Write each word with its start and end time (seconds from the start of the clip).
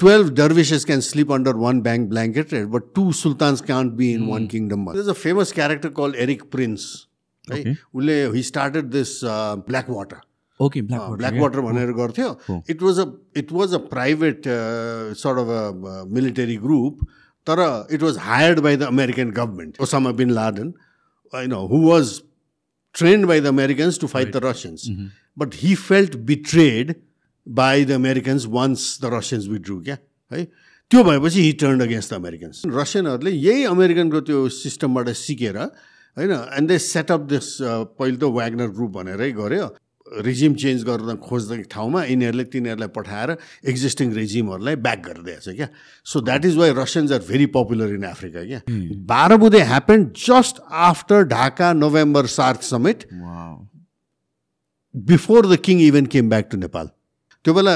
12 0.00 0.33
dervishes 0.33 0.83
can 0.83 1.01
sleep 1.01 1.29
under 1.29 1.53
one 1.55 1.81
bank 1.81 2.09
blanket, 2.09 2.51
right? 2.51 2.69
but 2.69 2.93
two 2.95 3.11
sultans 3.13 3.61
can't 3.61 3.95
be 3.95 4.13
in 4.13 4.27
one 4.27 4.47
kingdom. 4.47 4.85
There's 4.93 5.07
a 5.07 5.15
famous 5.15 5.51
character 5.51 5.89
called 5.89 6.15
Eric 6.15 6.49
Prince. 6.49 7.07
Right? 7.47 7.67
Okay. 7.67 7.75
उसले 7.95 8.33
he 8.33 8.41
started 8.41 8.91
this 8.91 9.23
uh, 9.23 9.55
Blackwater. 9.69 10.21
Okay 10.59 10.81
black 10.81 11.17
Blackwater 11.19 11.61
भनेर 11.65 11.91
गर्थ्यो 11.99 12.63
it 12.69 12.81
was 12.83 12.99
a 12.99 13.05
it 13.37 13.51
was 13.51 13.73
a 13.73 13.77
private 13.93 14.43
sort 15.21 15.39
of 15.39 15.47
a 15.47 16.03
military 16.17 16.57
group 16.65 16.99
तर 17.47 17.61
it 17.93 18.03
was 18.03 18.17
hired 18.25 18.59
by 18.65 18.77
the 18.77 18.83
American 18.95 19.31
government 19.39 19.79
Osama 19.81 20.11
bin 20.19 20.31
Laden 20.39 20.73
होइन 21.35 21.51
who 21.71 21.81
was 21.87 22.19
trained 22.99 23.25
by 23.27 23.35
the 23.43 23.49
Americans 23.49 23.97
to 23.99 24.07
fight 24.11 24.31
the 24.35 24.39
Russians. 24.43 24.81
But 25.41 25.53
he 25.59 25.75
felt 25.81 26.15
betrayed 26.31 26.89
By 27.47 27.83
the 27.83 27.95
Americans 27.95 28.47
once 28.47 28.97
the 28.97 29.09
Russians 29.09 29.47
withdrew. 29.47 29.81
क्या 29.83 29.97
है 30.31 30.45
त्यो 30.91 31.03
भएपछि 31.03 31.41
he 31.41 31.51
turn 31.61 31.81
against 31.81 32.13
the 32.13 32.15
Americans 32.15 32.61
रसियनहरूले 32.67 33.31
यही 33.31 33.63
अमेरिकनको 33.65 34.21
त्यो 34.21 34.47
सिस्टमबाट 34.51 35.09
सिकेर 35.17 35.57
होइन 35.57 36.31
एन्ड 36.31 36.67
दे 36.69 36.77
सेटअप 36.79 37.21
दिस 37.29 37.57
पहिले 37.61 38.17
त 38.17 38.31
वाग्नर 38.35 38.67
ग्रुप 38.75 38.91
भनेरै 38.91 39.31
गऱ्यो 39.33 39.67
रिजिम 40.07 40.53
चेन्ज 40.55 40.83
गर्न 40.83 41.15
खोज्ने 41.23 41.61
ठाउँमा 41.71 42.03
यिनीहरूले 42.03 42.43
तिनीहरूलाई 42.51 42.87
पठाएर 42.95 43.35
एक्जिस्टिङ 43.71 44.13
रेजिमहरूलाई 44.13 44.75
ब्याक 44.85 45.05
गरिदिएछ 45.07 45.49
क्या 45.49 45.67
so 46.05 46.21
that 46.21 46.45
is 46.45 46.57
why 46.57 46.71
Russians 46.77 47.11
are 47.11 47.19
very 47.27 47.45
popular 47.57 47.93
in 47.95 48.03
Africa 48.05 48.43
क्या 48.45 48.61
बाह्र 49.11 49.37
बुधे 49.43 49.61
happen 49.71 50.07
just 50.21 50.63
after 50.87 51.23
Dhaka 51.35 51.73
November 51.75 52.25
SAARC 52.33 52.61
summit 52.69 53.05
before 54.95 55.47
the 55.47 55.65
king 55.67 55.81
even 55.83 56.05
came 56.15 56.29
back 56.29 56.49
to 56.51 56.57
Nepal 56.65 56.89
त्यो 57.45 57.53
बेला 57.53 57.73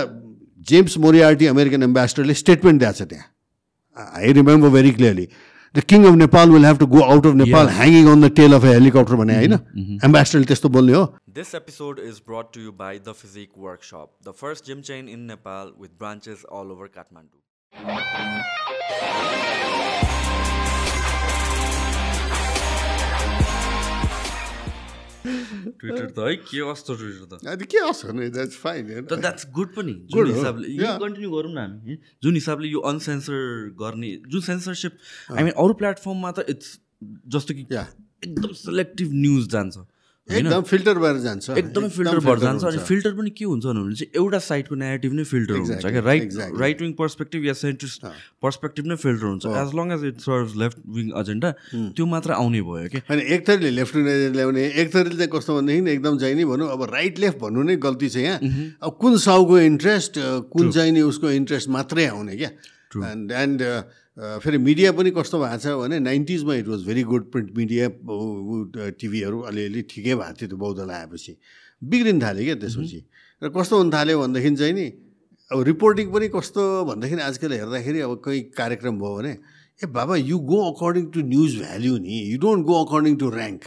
जेम्स 0.69 0.97
मोरियार्टी 1.05 1.45
अमेरिकन 1.47 1.83
एम्बेसडरले 1.83 2.33
स्टेटमेन्ट 2.43 2.79
दिएको 2.81 2.97
छ 2.99 3.01
त्यहाँ। 3.11 3.27
I 4.21 4.31
remember 4.39 4.69
very 4.69 4.91
clearly 4.99 5.27
the 5.75 5.83
king 5.91 6.05
of 6.07 6.15
Nepal 6.15 6.49
will 6.55 6.65
have 6.65 6.77
to 6.79 6.87
go 6.93 7.01
out 7.13 7.25
of 7.27 7.33
Nepal 7.41 7.69
hanging 7.77 8.05
on 8.11 8.21
the 8.21 8.29
tail 8.39 8.53
of 8.57 8.63
a 8.65 8.73
helicopter 8.73 9.15
भने 9.21 9.35
होइन? 9.35 9.53
एम्बेसडरले 10.09 10.45
त्यस्तो 10.51 10.69
बोल्ने 10.77 10.93
हो। 10.93 11.03
This 11.39 11.53
episode 11.59 11.97
is 12.09 12.21
brought 12.29 12.53
to 12.57 12.61
you 12.65 12.71
by 12.83 12.93
The 13.09 13.15
Physique 13.21 13.57
Workshop, 13.67 14.07
the 14.29 14.35
first 14.43 14.71
gym 14.71 14.85
chain 14.91 15.09
in 15.17 15.27
Nepal 15.33 15.73
with 15.83 15.91
branches 16.03 16.45
all 16.49 16.71
over 16.77 16.87
Kathmandu. 16.87 17.37
Twitter 25.25 26.07
त 26.11 26.19
है 26.19 26.35
के 26.35 26.59
कस्तो 26.71 26.95
Twitter 26.95 27.25
त? 27.25 27.33
के 27.65 28.29
द्याट्स 28.29 28.55
फाइन 28.57 29.05
तर 29.09 29.15
द्याट्स 29.15 29.43
गुड 29.51 29.69
पनि। 29.75 29.93
जुन। 30.13 30.27
हिसाबले 30.31 30.67
यो. 30.69 30.85
कन्टिन्यू 30.99 31.29
गरौँ 31.31 31.53
न 31.53 31.57
हामी 31.57 31.97
जुन 32.23 32.33
हिसाबले 32.33 32.67
यो 32.67 32.79
अनसेन्सर 32.91 33.37
गर्ने 33.79 34.11
जुन 34.27 34.41
सेन्सरसिप 34.41 34.93
आई 35.37 35.43
मिन 35.43 35.53
अरू 35.53 35.73
प्लेटफर्ममा 35.73 36.31
त 36.31 36.45
इट्स 36.49 36.79
जस्तो 37.03 37.53
कि. 37.53 37.63
एकदम 38.25 38.51
सेलेक्टिभ 38.53 39.09
न्युज 39.13 39.47
जान्छ। 39.49 39.77
एकदम 40.29 40.61
फिल्टर 40.65 40.97
भएर 40.99 41.17
जान्छ। 41.21 41.49
एकदमै 41.49 41.89
फिल्टर 41.95 42.19
भएर 42.19 42.39
जान्छ। 42.39 42.63
अनि 42.65 42.77
फिल्टर 42.85 43.11
पनि 43.13 43.29
के 43.29 43.45
हुन्छ 43.45 43.65
भने 43.65 43.95
चाहिँ 43.95 44.11
एउटा 44.17 44.39
साइडको 44.41 44.75
नेगेटिभ 44.75 45.13
नै 45.13 45.23
फिल्टर 45.23 45.53
हुन्छ 45.53 45.85
क्या? 45.85 46.01
राइट. 46.01 46.33
राइट 46.59 46.81
विङ 46.81 46.93
पर्सपेक्टिभ 46.97 47.45
या 47.45 47.53
सेन्ट्रिस्ट 47.53 48.05
पर्सपेक्टिभ 48.41 48.85
नै 48.85 48.95
फिल्टर 49.05 49.25
हुन्छ। 49.25 49.45
As 49.45 49.75
long 49.77 49.91
as 49.93 50.05
it 50.05 50.17
serve 50.25 50.55
left 50.61 50.77
wing 50.95 51.11
agenda 51.21 51.51
त्यो 51.71 52.05
मात्र 52.05 52.31
आउने 52.41 52.61
भयो 52.61 52.89
क्या? 52.89 53.01
होइन 53.09 53.21
एक 53.21 53.47
थरीले 53.49 53.71
लेफ्ट 53.71 53.95
ल्याउने 54.35 54.65
एक 54.65 54.93
थरीले 54.95 55.15
चाहिँ 55.15 55.31
कस्तो 55.35 55.61
भनेदेखि 55.61 55.91
एकदम 55.93 56.17
चाहिँ 56.17 56.35
नि 56.35 56.45
भनौँ 56.45 56.69
अब 56.73 56.83
राइट 56.93 57.19
लेफ्ट 57.19 57.37
भन्नु 57.39 57.63
नै 57.63 57.75
गल्ती 57.85 58.09
छ 58.09 58.25
यहाँ। 58.25 58.39
अब 58.81 58.97
कुन 59.01 59.17
साउको 59.27 59.59
इन्ट्रेस्ट 59.59 60.13
कुन 60.49 60.71
चाहिँ 60.71 60.91
नि 60.91 61.01
उसको 61.11 61.29
इन्ट्रेस्ट 61.37 61.69
मात्रै 61.69 62.05
आउने 62.07 62.35
क्या? 62.35 62.49
एन्ड 62.95 63.31
एन्ड 63.31 63.61
फेरि 64.17 64.57
मिडिया 64.57 64.91
पनि 64.95 65.11
कस्तो 65.11 65.39
भएको 65.39 65.57
छ 65.59 65.67
भने 65.75 65.99
नाइन्टिजमा 65.99 66.55
it 66.55 66.67
was 66.67 66.85
very 66.87 67.03
good 67.03 67.23
print 67.31 67.49
media 67.57 67.89
टिभीहरू 68.99 69.39
अलिअलि 69.51 69.81
ठिकै 69.91 70.15
भएको 70.15 70.33
थियो 70.39 70.47
त्यो 70.47 70.57
बौद्धल 70.57 70.89
आएपछि 70.91 71.35
बिग्रिन 71.83 72.21
थाल्यो 72.21 72.43
क्या 72.45 72.55
त्यसपछि। 72.63 72.99
र 73.41 73.49
कस्तो 73.51 73.77
हुन 73.77 73.91
थाल्यो 73.91 74.19
भनेदेखि 74.21 74.55
चाहिँ 74.55 74.73
नि 74.73 74.85
अब 75.51 75.61
रिपोर्टिङ 75.67 76.11
पनि 76.11 76.27
कस्तो 76.31 76.63
भन्दाखेरि 76.85 77.21
आजकल 77.21 77.51
हेर्दाखेरि 77.53 77.99
अब 78.07 78.21
कोही 78.23 78.41
कार्यक्रम 78.55 78.95
भयो 78.99 79.15
भने 79.17 79.33
ए 79.83 79.85
बाबा 79.91 80.15
you 80.15 80.37
go 80.47 80.59
according 80.71 81.05
to 81.11 81.19
news 81.35 81.51
value 81.59 81.97
नि 81.99 82.15
you 82.31 82.37
don't 82.39 82.65
go 82.65 82.75
according 82.85 83.15
to 83.19 83.27
rank 83.35 83.61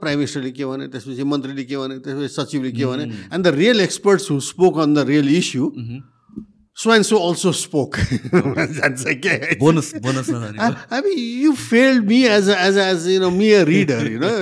prime 0.00 0.18
मिनिस्टरले 0.18 0.50
के 0.56 0.64
भने 0.64 0.88
त्यसपछि 0.88 1.24
मन्त्रीले 1.28 1.64
के 1.68 1.76
भने 1.76 1.98
त्यसपछि 2.00 2.28
सचिवले 2.32 2.72
के 2.72 2.84
भने 2.86 3.04
and 3.04 3.44
the 3.44 3.54
real 3.60 3.80
experts 3.80 4.30
who 4.30 4.40
spoke 4.48 4.78
on 4.80 4.94
the 4.94 5.06
real 5.12 5.28
issue 5.36 5.70
so 6.76 6.94
and 6.94 7.04
so 7.04 7.16
also 7.28 7.52
spoke 7.52 7.96
जान्छ 7.98 9.16
क्या 9.26 9.38
bonus 9.58 9.94
bonus 10.06 10.30
I 10.90 11.00
mean, 11.06 11.18
you 11.44 11.54
failed 11.56 12.04
me 12.06 12.26
as 12.26 12.48
a, 12.48 12.60
as 12.68 12.76
a, 12.76 12.84
as 12.94 13.06
you 13.06 13.20
know 13.20 13.30
me 13.30 13.52
a 13.52 13.64
reader, 13.64 14.02
you 14.08 14.18
know, 14.18 14.34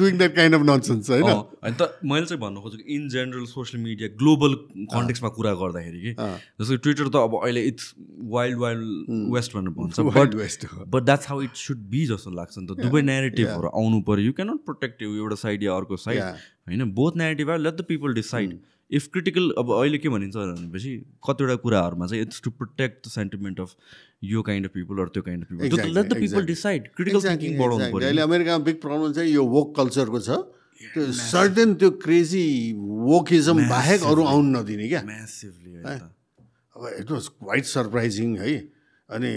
doing 0.00 0.18
that 0.18 0.34
kind 0.36 0.56
of 0.58 0.62
nonsense, 0.68 1.08
होइन 1.10 1.24
अनि 1.30 1.74
त 1.80 1.88
मैले 2.10 2.26
चाहिँ 2.26 2.40
भन्नु 2.42 2.60
खोजेको 2.60 2.84
in 2.94 3.08
general 3.14 3.44
social 3.46 3.82
media 3.82 4.08
global 4.22 4.54
कन्टेक्समा 4.94 5.28
कुरा 5.38 5.52
गर्दाखेरि 5.62 6.00
कि 6.04 6.12
जस्तो 6.60 6.76
ट्विटर 6.86 7.08
त 7.08 7.16
अब 7.16 7.36
अहिले 7.42 7.64
इट्स 7.72 7.92
वाइल्ड 8.36 8.58
वाइल्ड 8.58 9.34
वेस्ट 9.34 9.56
भनेर 9.56 9.74
भन्छ 9.80 10.00
Wild 10.00 10.16
बट 10.16 10.40
West 10.40 10.66
हो। 10.72 10.84
But 10.94 11.02
that's 11.10 11.28
how 11.28 11.42
it 11.42 11.60
should 11.64 11.84
be 11.94 12.06
जस्तो 12.06 12.30
लाग्छ 12.40 12.58
नि 12.58 12.66
त। 12.66 12.80
दुवै 12.80 13.02
नेरेटिभहरू 13.02 13.68
आउनु 13.82 14.00
पऱ्यो। 14.08 14.24
यु 14.26 14.32
क्यानट 14.40 14.64
प्रोटेक्ट 14.70 15.02
एउटा 15.02 15.36
साइड 15.44 15.62
या 15.62 15.76
अर्को 15.76 15.96
साइड. 16.06 16.22
होइन? 16.70 16.90
Both 17.00 17.16
narrative 17.16 17.50
are 17.50 17.58
let 17.58 17.74
the 17.74 17.84
people 17.92 18.14
decide 18.14 18.58
if 18.98 19.06
critical 19.12 19.50
अब 19.58 19.70
अहिले 19.72 19.98
के 19.98 20.08
भनिन्छ 20.08 20.36
भनेपछि 20.36 20.92
कतिवटा 21.28 21.54
कुराहरूमा 21.64 22.06
चाहिँ 22.06 22.22
it's 22.22 22.40
to 22.44 22.50
protect 22.50 23.06
the 23.06 23.10
sentiment 23.10 23.60
of 23.60 23.74
यो 24.24 24.42
काइन्ड 24.48 24.66
अफ 24.66 24.72
पिपल 24.74 25.02
अर 25.02 25.08
त्यो 25.14 25.22
kind 25.22 25.44
of 25.44 25.48
people 25.50 25.92
let 25.94 26.06
the 26.06 26.20
people. 26.20 26.46
Decide 26.46 26.88
critical 26.96 27.20
thinking 27.28 27.58
बढाउनु. 27.58 27.90
पऱ्यो। 27.92 28.06
अहिले 28.06 28.22
अमेरिकामा 28.22 28.64
बिग 28.64 28.80
प्रब्लम 28.80 29.12
चाहिँ 29.12 29.30
यो 29.32 29.44
वोक 29.54 29.76
कल्चरको 29.76 30.20
छ। 30.20 30.30
त्यो 30.80 31.12
सर्टेन 31.12 31.74
त्यो 31.80 31.90
क्रेजी 32.02 32.44
वोकिजम 33.06 33.58
बाहेक 33.68 34.00
अरू 34.10 34.22
आउनु 34.26 34.58
नदिने 34.58 34.88
क्या। 34.88 35.02
म्यासिभली 35.06 35.70
अब 35.80 36.82
इट 37.00 37.10
वाज 37.10 37.26
क्वाइट 37.28 37.64
सरप्राइजिङ 37.64 38.36
है। 38.38 38.54
अनि 39.10 39.30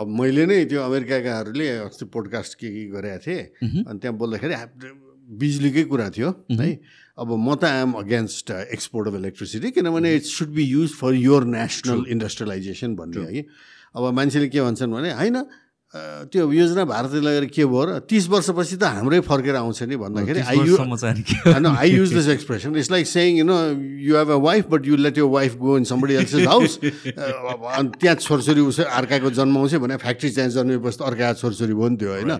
अब 0.00 0.06
मैले 0.18 0.44
नै 0.46 0.64
त्यो 0.64 0.80
अमेरिकाकाहरूले 0.82 1.68
अस्ति 1.86 2.04
पोडकास्ट 2.12 2.58
के 2.58 2.68
के 2.74 2.82
गरेका 2.92 3.18
थिएँ। 3.24 3.40
अनि 3.86 3.98
त्यहाँ 4.00 4.16
बोल्दाखेरि 4.18 4.54
बिजुलीकै 5.40 5.84
कुरा 5.88 6.08
थियो 6.16 6.28
है। 6.50 6.70
अब 7.18 7.28
म 7.38 7.54
त 7.54 7.64
I'm 7.64 7.92
against 7.92 8.50
export 8.50 9.08
of 9.08 9.14
electricity 9.14 9.70
किनभने 9.70 10.14
it 10.16 10.22
should 10.24 10.48
be 10.54 10.64
use 10.64 10.90
for 10.96 11.14
your 11.14 11.44
national 11.44 12.04
industrialization 12.08 12.94
भन्ने 12.96 13.24
है। 13.28 13.44
अब 13.96 14.12
मान्छेले 14.14 14.48
के 14.48 14.60
भन्छन् 14.60 14.92
भने 14.92 15.12
होइन 15.12 15.36
त्यो 15.94 16.50
योजना 16.52 16.84
भारतले 16.88 17.20
लगेर 17.20 17.44
के 17.52 17.64
भयो 17.68 17.84
र 17.84 17.98
तिस 18.08 18.28
वर्षपछि 18.32 18.76
त 18.80 18.88
हाम्रै 18.96 19.20
फर्केर 19.28 19.56
आउँछ 19.56 19.82
नि 19.92 19.96
भन्दाखेरि 20.00 20.40
आई 20.40 20.56
यु 20.56 20.76
वर्षसम्म 20.76 20.96
चाहिँ 20.96 21.22
के- 21.22 21.52
I 21.52 21.58
know 21.60 21.72
I 21.76 21.84
use 21.84 22.12
this 22.16 22.28
expression. 22.32 22.76
It's 22.76 22.88
like 22.88 23.04
saying, 23.04 23.36
you 23.36 23.44
know, 23.44 23.76
you 23.76 24.14
have 24.16 24.30
a 24.30 24.38
wife, 24.38 24.70
but 24.72 24.86
you 24.88 24.96
let 24.96 25.20
your 25.20 25.28
wife 25.28 25.58
go 25.60 25.76
in 25.76 25.84
somebody 25.84 26.16
else's 26.16 26.46
house. 26.48 26.78
Uh, 27.12 27.76
अनि 27.76 27.90
त्यहाँ 28.00 28.16
छोरछोरी 28.24 28.60
उसै 28.72 28.84
अर्काको 28.98 29.30
जन्माउँछ 29.36 29.74
भने 29.84 29.96
फ्याक्ट्री 30.00 30.30
चाहिँ 30.30 30.50
जन्मेपछि 30.50 30.96
त 30.96 31.02
अर्का 31.02 31.32
छोरछोरी 31.42 31.74
भयो 31.76 31.88
नि 31.88 31.96
त्यो 32.00 32.10
होइन 32.12 32.30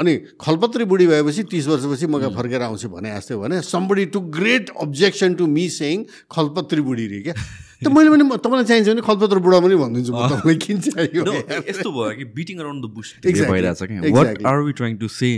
अनि 0.00 0.12
खलपत्री 0.40 0.84
बुढी 0.88 1.06
भएपछि 1.12 1.42
तिस 1.52 1.66
वर्षपछि 1.68 2.06
मगा 2.08 2.28
फर्केर 2.32 2.62
आउँछु 2.62 2.88
भने 2.88 3.10
जस्तो 3.16 3.38
भने 3.40 3.60
somebody 3.68 4.04
to 4.16 4.20
great 4.32 4.70
objection 4.80 5.34
to 5.36 5.46
me 5.46 5.68
saying 5.76 6.04
खलपत्री 6.32 6.80
बुढी 6.88 7.06
रे 7.12 7.20
क्या 7.28 7.34
त 7.84 7.92
मैले 7.96 8.10
पनि 8.14 8.24
तपाईँलाई 8.44 8.66
चाहिन्छ 8.70 8.88
भने 8.88 9.02
खलपत्र 9.08 9.38
बुढा 9.46 9.58
पनि 9.66 9.76
भनिदिन्छु 9.82 10.12
म 10.12 10.28
तपाईँलाई 10.32 10.58
किन 10.64 10.80
चाहियो 10.88 11.22
यस्तो 11.68 11.88
भयो 11.92 12.10
कि 12.18 12.24
बिटिङ 12.34 12.56
अराउन्ड 12.64 12.80
द 12.84 12.90
बुस 12.96 13.08
भइरहेछ 13.24 13.80
कि 13.84 14.10
what. 14.16 14.42
Are 14.42 14.58
we 14.66 14.72
trying 14.80 14.96
to 14.98 15.08
say 15.20 15.30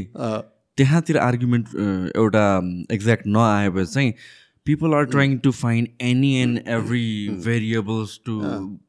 त्यहाँतिर 0.78 1.16
आर्गुमेन्ट 1.18 1.66
एउटा 2.16 2.46
एक्ज्याक्ट 2.92 3.26
नआएपछि 3.36 3.92
चाहिँ 3.92 4.10
people 4.66 4.94
are 4.94 5.04
trying 5.12 5.36
to 5.44 5.50
find 5.58 5.88
any 6.08 6.32
and 6.38 6.62
every 6.78 7.06
variables 7.44 8.18
to 8.26 8.40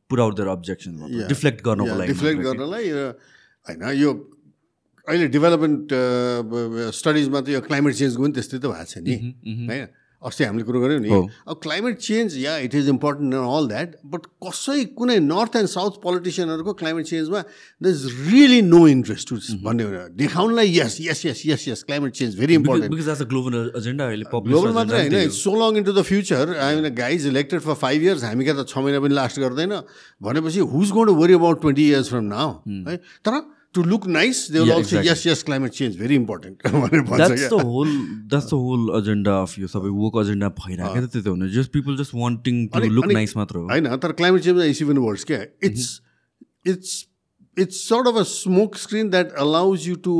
put 0.09 0.19
out 0.19 0.34
their 0.35 0.50
objection 0.50 0.91
deflect 1.27 1.63
गर्नको 1.65 2.00
लागि 2.00 2.13
डिफ्लेक्ट। 2.13 2.42
गर्नलाई 2.42 2.89
होइन 2.89 3.81
यो 4.00 4.12
अहिले 5.07 5.27
डेभलपमेन्ट 5.36 5.94
स्टडिजमा 6.95 7.39
त 7.42 7.50
यो 7.50 7.62
क्लाइमेट 7.68 7.94
चेन्जको 7.95 8.24
पनि 8.24 8.33
त्यस्तै 8.36 8.57
त 8.57 8.65
भएको 8.68 8.86
छ 8.92 8.98
नि। 9.06 9.15
होइन? 9.69 9.88
अस्ति 10.27 10.44
हामीले 10.44 10.65
कुरो 10.65 10.79
गऱ्यौँ 10.81 11.00
नि। 11.00 11.09
अब 11.47 11.59
climate 11.63 11.97
change 12.00 12.38
yeah 12.38 12.57
it 12.68 12.75
is 12.75 12.89
important 12.89 13.33
in 13.33 13.39
all 13.39 13.68
that 13.68 13.95
but 14.13 14.25
कसै 14.45 14.83
कुनै 15.00 15.18
नर्थ 15.25 15.56
एन्ड 15.56 15.69
साउथ 15.69 16.00
पोलिटिसियनहरूको 16.03 16.74
climate 16.81 17.06
चेन्जमा 17.06 17.44
the 17.81 17.88
is 17.88 18.06
really 18.27 18.62
no 18.62 18.81
interest 18.88 19.29
to 19.29 19.39
भन्ने 19.65 19.85
देखाउनलाई 20.21 20.74
यस 20.77 20.97
यस 21.01 21.25
यस 21.25 21.41
यस 21.45 21.68
यस 21.68 21.83
climate 21.83 22.13
change 22.21 22.39
very 22.39 22.53
important 22.62 23.27
global 23.29 23.59
agenda 23.77 24.07
अहिले 24.07 24.25
ग्लोबल 24.35 24.71
मात्रै 24.74 25.01
होइन 25.01 25.29
so 25.38 25.56
long 25.57 25.77
into 25.77 25.94
the 25.94 26.01
future 26.12 26.56
I 26.68 26.75
mean 26.75 26.94
guys 26.95 27.27
elected 27.27 27.59
for 27.62 27.73
five 27.83 28.03
years 28.03 28.23
हामी 28.23 28.44
क्या 28.45 28.53
त 28.53 28.68
छ 28.68 28.77
महिना 28.77 29.00
पनि 29.06 29.13
लास्ट 29.15 29.39
गर्दैन। 29.39 29.73
भनेपछि 30.23 30.59
who's 30.73 30.91
going 30.91 31.07
to 31.07 31.13
worry 31.15 31.33
about 31.33 31.62
twenty 31.62 31.88
years 31.89 32.09
from 32.09 32.23
now 32.33 32.50
है 32.89 32.97
तर 33.27 33.39
to 33.74 33.84
look 33.84 34.08
nice 34.08 34.38
they 34.52 34.60
will 34.60 34.68
Yeah, 34.68 34.78
also 34.78 34.98
exactly. 34.98 35.69
Change 35.78 35.98
very 36.00 36.16
important 36.16 36.68
भनेर 36.68 37.02
भन्छ 37.02 37.18
द्याट्स 37.18 37.42
क्या 37.42 37.50
the 37.50 37.64
whole 37.66 37.90
that's 38.31 38.48
the 38.48 38.54
whole 38.54 38.81
agenda 39.02 39.34
of 39.42 39.60
यो 39.60 39.68
सबै 39.68 39.90
वर्क 39.98 40.16
एजेन्डा 40.22 40.48
भइरहेको 40.62 41.08
त 41.08 41.28
हुने। 41.28 41.50
Just 41.56 41.72
people 41.72 41.98
just 41.98 42.16
wanting 42.16 42.66
to 42.74 42.80
look 42.96 43.12
nice 43.12 43.36
मात्र 43.38 43.58
हो। 43.58 43.68
होइन 43.69 43.96
तर 43.98 44.12
climate 44.22 44.42
change 44.44 44.64
is 44.66 44.81
even 44.81 44.98
worse 45.06 45.24
क्या। 45.31 45.42
It's 45.64 45.86
it's 46.68 46.92
it's 47.58 47.78
sort 47.90 48.08
of 48.08 48.16
a 48.16 48.24
smoke 48.31 48.75
screen 48.78 49.10
that 49.10 49.31
allows 49.46 49.88
you 49.88 49.96
to 50.08 50.16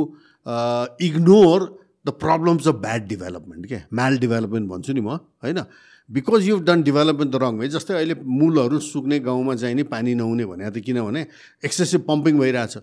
ignore 1.08 1.68
the 2.06 2.10
problems 2.20 2.68
of 2.68 2.74
bad 2.82 3.08
development 3.08 3.66
क्या। 3.66 3.80
म्याल 3.94 4.18
development 4.18 4.68
भन्छु 4.70 4.92
नि 4.92 5.00
म 5.00 5.18
होइन। 5.44 5.64
Because 6.10 6.48
you 6.48 6.58
done 6.68 6.82
development 6.82 7.32
the 7.32 7.42
wrong 7.42 7.58
way 7.58 7.68
जस्तै 7.70 7.94
अहिले 7.94 8.14
मूलहरू 8.36 8.78
सुक्ने 8.84 9.18
गाउँमा 9.26 9.54
चाहिँ 9.54 9.74
नि 9.74 9.82
पानी 9.90 10.14
नहुने 10.14 10.44
भने 10.46 10.70
त 10.70 10.84
किनभने 10.84 11.26
एक्सेसिभ 11.64 12.00
पम्पिङ 12.08 12.38
भइरहेछ। 12.38 12.78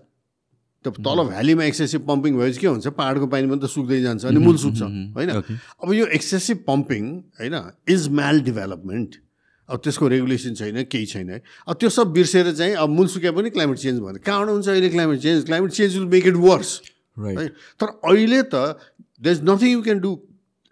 त 0.86 1.02
तल 1.02 1.22
भ्यालीमा 1.28 1.64
एक्सेसिभ 1.64 2.06
पम्पिङ 2.06 2.38
भएपछि 2.38 2.60
के 2.60 2.66
हुन्छ? 2.66 2.86
पाहाडको 2.94 3.26
पानी 3.26 3.46
पनि 3.50 3.60
त 3.60 3.66
सुक्दै 3.74 4.00
जान्छ 4.02 4.24
अनि 4.30 4.38
मूल 4.38 4.56
सुक्छ 4.56 4.82
होइन. 4.82 5.30
अब 5.82 5.92
यो 5.92 6.06
एक्सेसिभ 6.14 6.64
पम्पिङ 6.66 7.02
होइन 7.40 7.54
इज 7.90 8.08
म्याल 8.14 8.40
डेभलपमेन्ट। 8.48 9.10
अब 9.68 9.80
त्यसको 9.82 10.08
रेगुलेसन 10.08 10.54
छैन 10.54 10.82
केही 10.86 11.06
छैन 11.06 11.30
है। 11.30 11.42
अब 11.66 11.74
त्यो 11.74 11.88
सब 11.90 12.12
बिर्सेर 12.14 12.52
चाहिँ 12.54 12.74
अब 12.78 12.88
मूल 12.88 13.06
सुक्या 13.10 13.32
पनि 13.34 13.50
क्लाइमेट 13.50 13.78
चेन्ज 13.78 14.00
भने 14.00 14.18
कहाँबाट 14.22 14.48
हुन्छ 14.48 14.68
अहिले 14.68 14.88
climate 14.88 15.20
change? 15.20 15.44
Climate 15.44 15.70
change 15.70 15.96
will 15.96 16.06
make 16.06 16.26
it 16.26 16.36
worse 16.44 16.70
right 17.16 17.38
है। 17.38 17.48
तर 17.80 17.86
अहिले 17.86 18.42
त 18.46 18.78
there 19.18 19.30
is 19.30 19.40
nothing 19.42 19.72
you 19.72 19.82
can 19.82 19.98
do 20.00 20.12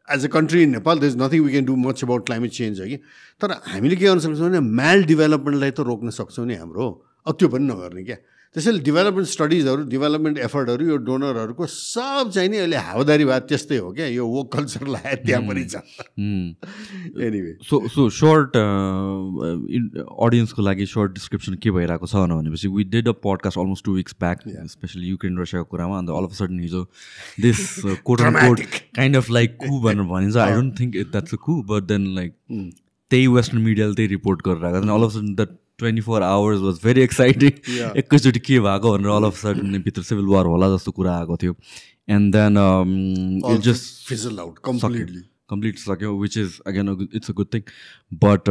as 0.09 0.25
a 0.25 0.29
country 0.29 0.63
in 0.63 0.71
Nepal 0.71 0.99
there 0.99 1.07
is 1.07 1.17
nothing 1.17 1.43
we 1.43 1.51
can 1.51 1.65
do 1.65 1.77
much 1.77 2.05
about 2.05 2.27
climate 2.27 2.51
change 2.53 2.81
है 2.81 2.89
कि? 2.89 2.97
तर 3.41 3.51
हामीले 3.73 3.97
के 3.97 4.07
गर्न 4.07 4.19
सक्छौँ 4.21 4.49
भने 4.49 4.61
म्याल 4.61 5.05
डेभलपमेन्टलाई 5.11 5.71
त 5.71 5.81
रोक्न 5.91 6.11
सक्छौँ 6.15 6.47
नि 6.47 6.55
हाम्रो। 6.55 6.87
अब 7.27 7.35
त्यो 7.35 7.49
पनि 7.49 7.65
नगर्ने 7.67 8.03
क्या। 8.05 8.17
त्यसैले 8.55 8.79
डेभलपमेन्ट 8.87 9.29
स्टडिजहरू 9.29 9.83
डेभलपमेन्ट 9.91 10.39
एफर्टहरू 10.39 10.87
यो 10.87 10.97
डोनरहरूको 11.07 11.67
सब 11.67 12.31
चाहिँ 12.35 12.49
नि 12.49 12.57
अहिले 12.59 12.77
हावादारी 12.89 13.25
भए 13.25 13.39
त्यस्तै 13.51 13.77
हो 13.77 13.91
क्या 13.93 14.07
यो 14.07 14.27
वर्क 14.27 14.49
कल्चर 14.53 14.87
लगाए 14.87 15.15
त्यहाँ 15.27 15.43
पनि 15.49 15.65
छ। 15.65 15.75
एनिवे 17.29 17.55
सो 17.71 17.81
सो 17.95 18.09
सर्ट 18.19 18.57
अडियन्सको 20.27 20.63
लागि 20.63 20.87
सर्ट 20.87 21.13
डिस्क्रिप्सन 21.15 21.55
के 21.65 21.71
भइरहेको 21.79 22.07
छ 22.07 22.23
भनेपछि 22.35 22.69
we 22.77 22.85
did 22.95 23.09
a 23.09 23.17
podcast 23.27 23.59
almost 23.59 23.85
two 23.85 23.95
weeks 23.95 24.17
back 24.21 24.47
specially 24.77 25.09
Ukraine 25.09 25.39
रसियाको 25.41 25.69
कुरामा 25.75 25.99
अन्त 25.99 26.11
अल 26.21 26.31
अफ 26.31 26.39
सडन 26.39 26.61
हिजो 26.61 26.85
this 27.41 27.67
quote 28.07 28.21
quote 28.39 28.61
kind 29.01 29.17
of 29.17 29.31
like 29.31 29.57
coup 29.67 29.81
भनेर 29.89 30.09
भनिन्छ। 30.15 30.37
I 30.47 30.55
don't 30.55 30.81
think 30.81 30.97
it 30.97 31.11
that's 31.11 31.35
a 31.35 31.43
coup 31.49 31.61
but 31.75 31.91
then 31.91 32.07
like 32.15 32.33
त्यही 33.11 33.27
वेस्टर्न 33.35 33.63
मिडियाले 33.63 33.95
त्यही 33.95 34.09
report 34.09 34.47
गरेर 34.47 34.65
आएको 34.65 34.95
all 34.95 35.05
of 35.05 35.13
sudden 35.13 35.35
that 35.35 35.59
twenty 35.79 36.03
four 36.03 36.23
hours 36.23 36.61
was 36.61 36.79
very 36.85 37.03
exciting. 37.03 37.51
एकैचोटि 37.97 38.41
के 38.41 38.61
भएको 38.61 38.97
भनेर 38.97 39.11
अल 39.11 39.25
अफ 39.25 39.37
सडन 39.39 39.83
भित्र 39.85 40.03
सिभिल 40.03 40.27
वार 40.35 40.47
होला 40.47 40.75
जस्तो 40.77 40.93
कुरा 40.93 41.17
आएको 41.19 41.37
थियो. 41.43 41.55
And 42.09 42.33
then 42.37 42.59
it 43.53 43.61
just 43.69 44.09
fizzle 44.09 44.39
out 44.39 44.59
completely 44.65 45.23
complete 45.51 45.79
सक्यो 45.79 46.13
which 46.19 46.37
is 46.39 46.59
again 46.67 46.89
it's 47.15 47.31
a 47.31 47.35
good 47.35 47.47
thing 47.55 47.63
but 48.25 48.51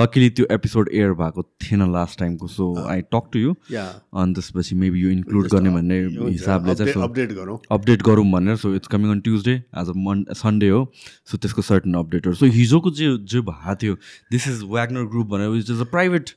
luckily 0.00 0.30
त्यो 0.30 0.46
एपिसोड 0.50 0.88
एयर 0.92 1.12
भएको 1.20 1.42
थिएन 1.62 1.92
लास्ट 1.92 2.18
टाइमको 2.18 2.48
so 2.48 2.66
I 2.86 3.02
talk 3.14 3.30
to 3.32 3.38
you 3.38 3.54
अनि 3.72 4.34
त्यसपछि 4.34 4.74
मेबी 4.76 5.02
यो 5.02 5.10
इन्क्लुड 5.10 5.48
गर्ने 5.52 5.70
भन्ने 5.70 6.00
हिसाबले 6.30 6.74
चाहिँ 6.74 7.02
अपडेट 7.02 7.32
गरौँ। 7.32 7.58
अपडेट 7.78 8.02
गरौँ 8.10 8.24
भनेर 8.32 8.56
so 8.64 8.74
it's 8.74 8.88
coming 8.94 9.10
on 9.10 9.20
Tuesday 9.28 9.54
as 9.54 9.88
a 9.88 9.96
मन 10.06 10.24
सन्डे 10.42 10.68
हो 10.68 10.84
सो 11.30 11.38
त्यसको 11.38 11.62
सर्टन 11.70 11.94
अपडेटहरू 12.02 12.34
सो 12.34 12.46
हिजोको 12.58 12.90
जे 13.00 13.16
जे 13.32 13.40
भएको 13.50 13.76
थियो 13.82 13.94
दिस 14.30 14.48
इज 14.48 14.62
व्यागनर 14.72 15.04
ग्रुप 15.14 15.26
भनेर 15.28 15.48
which 15.48 15.70
is 15.70 15.80
a 15.80 15.90
private. 15.96 16.30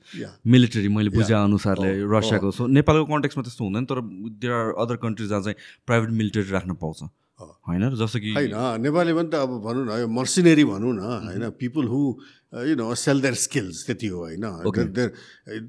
Military 0.48 0.88
मैले 0.90 1.10
बुझे 1.12 1.34
अनुसारले 1.34 1.94
रसियाको। 2.18 2.52
सो 2.52 2.68
नेपालको 2.68 3.06
कन्टेक्समा 3.14 3.44
त्यस्तो 3.44 3.64
हुँदैन 3.64 3.86
तर 3.86 4.02
देयर 4.02 4.54
आर 4.54 4.74
अदर 4.84 4.96
कन्ट्रिज 5.04 5.30
जहाँ 5.30 5.42
चाहिँ 5.42 5.56
प्राइभेट 5.88 6.10
मिलिटरी 6.18 6.52
राख्न 6.52 6.74
पाउँछ। 6.84 7.04
होइन 7.39 7.84
र 7.84 7.95
जस्तो 7.95 8.19
कि 8.19 8.34
होइन 8.34 8.81
नेपाली 8.81 9.13
पनि 9.13 9.30
त 9.30 9.36
अब 9.45 9.51
भनौँ 9.62 9.86
न 9.86 10.00
यो 10.01 10.07
मर्सिनेरी 10.10 10.63
भनौँ 10.66 10.94
न 10.94 11.01
होइन 11.25 11.50
people 11.60 11.88
who 11.88 12.01
you 12.66 12.75
know 12.75 12.94
sell 12.95 13.22
their 13.22 13.34
skills 13.38 13.86
त्यति 13.88 14.07
हो 14.07 14.19
होइन। 14.19 14.45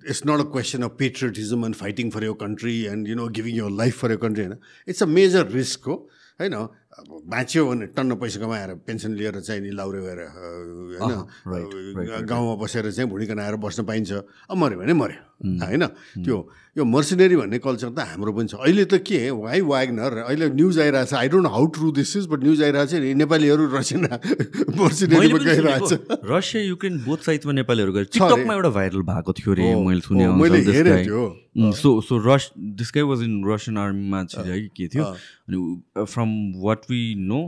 It's 0.09 0.23
not 0.27 0.41
a 0.41 0.49
question 0.49 0.83
of 0.83 0.97
patriotism 0.99 1.65
and 1.65 1.77
fighting 1.77 2.11
for 2.11 2.25
your 2.25 2.33
country 2.41 2.77
and 2.89 3.09
you 3.09 3.17
know 3.17 3.29
giving 3.37 3.57
your 3.57 3.71
life 3.77 4.01
for 4.01 4.11
your 4.11 4.21
country 4.25 4.45
होइन। 4.45 4.57
इट्स 4.89 5.03
अ 5.03 5.07
मेजर 5.07 5.47
रिस्क 5.53 5.85
हो 5.89 5.97
होइन। 6.41 6.55
अब 6.99 7.31
बाँच्यो 7.31 7.63
भने 7.67 7.87
टन्न 7.95 8.15
पैसा 8.19 8.39
कमाएर 8.43 8.71
पेन्सन 8.83 9.13
लिएर 9.15 9.41
चाहिँ 9.41 9.61
नि 9.63 9.71
लाउरे 9.71 10.01
भएर 10.03 10.21
होइन? 10.35 12.27
गाउँमा 12.27 12.55
बसेर 12.59 12.91
चाहिँ 12.91 13.09
भुँडी 13.11 13.27
कनाएर 13.27 13.57
बस्न 13.63 13.87
पाइन्छ। 13.87 14.13
अब 14.51 14.57
मऱ्यो 14.59 14.79
भने 14.83 14.93
मऱ्यो 14.99 15.23
होइन? 15.63 15.85
त्यो 16.27 16.37
यो 16.79 16.85
मर्सिनेरी 16.85 17.37
भन्ने 17.37 17.59
कल्चर 17.59 17.91
त 17.95 17.99
हाम्रो 18.03 18.33
पनि 18.35 18.49
छ। 18.51 18.55
अहिले 18.59 18.85
त 18.91 18.99
के 19.03 19.31
वाइ 19.31 19.61
वाग्नर? 19.63 20.27
अहिले 20.27 20.47
न्युज 20.59 20.79
आइरहेको 20.79 21.07
छ 21.07 21.15
I 21.15 21.29
don't 21.31 21.47
how 21.47 21.67
true 21.79 21.91
this 21.95 22.17
is 22.17 22.27
but 22.27 22.43
news 22.43 22.63
आइरहेको 22.63 22.91
छ 22.91 22.95
नि 23.03 23.15
नेपालीहरू 23.15 23.63
रसियन 23.79 24.03
मर्सिनेरीमा 24.79 25.39
गइरहेको 25.39 25.87
छ 25.87 26.19
रसिया 26.27 26.63
युक्रेन 26.63 26.99
बोथ 27.07 27.19
साइडमा 27.27 27.53
नेपालीहरू 27.63 27.93
गएर। 27.93 28.05
टिकटकमा 28.11 28.55
एउटा 28.55 28.71
भाइरल 28.75 29.03
भएको 29.07 29.33
थियो 29.39 29.55
हो, 29.55 29.83
मैले 29.87 30.03
सुने 30.03 30.27
मैले 30.35 30.59
हेरेँ 30.67 31.05
त्यो। 31.07 31.23
सो 31.59 31.91
सो 32.07 32.15
रस 32.23 32.51
this 32.55 32.91
guy 32.95 33.03
was 33.03 33.23
in 33.23 33.43
Russian 33.47 33.79
आर्मीमा 33.79 34.19
है 34.47 34.59
के 34.71 34.87
थियो? 34.87 35.03
अनि 35.03 35.59
फ्रम 35.99 36.31
वाट 36.63 36.81
वी 36.91 37.01
नो 37.21 37.39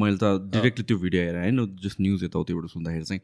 मैले 0.00 0.16
त 0.16 0.24
डिरेक्टली 0.54 0.84
त्यो 0.88 0.96
भिडियो 0.98 1.22
हेरेँ 1.24 1.40
होइन? 1.42 1.58
जस्ट 1.82 1.98
न्युज 2.00 2.24
यताउतिबाट 2.24 2.64
सुन्दाखेरि 2.74 3.04
चाहिँ 3.04 3.20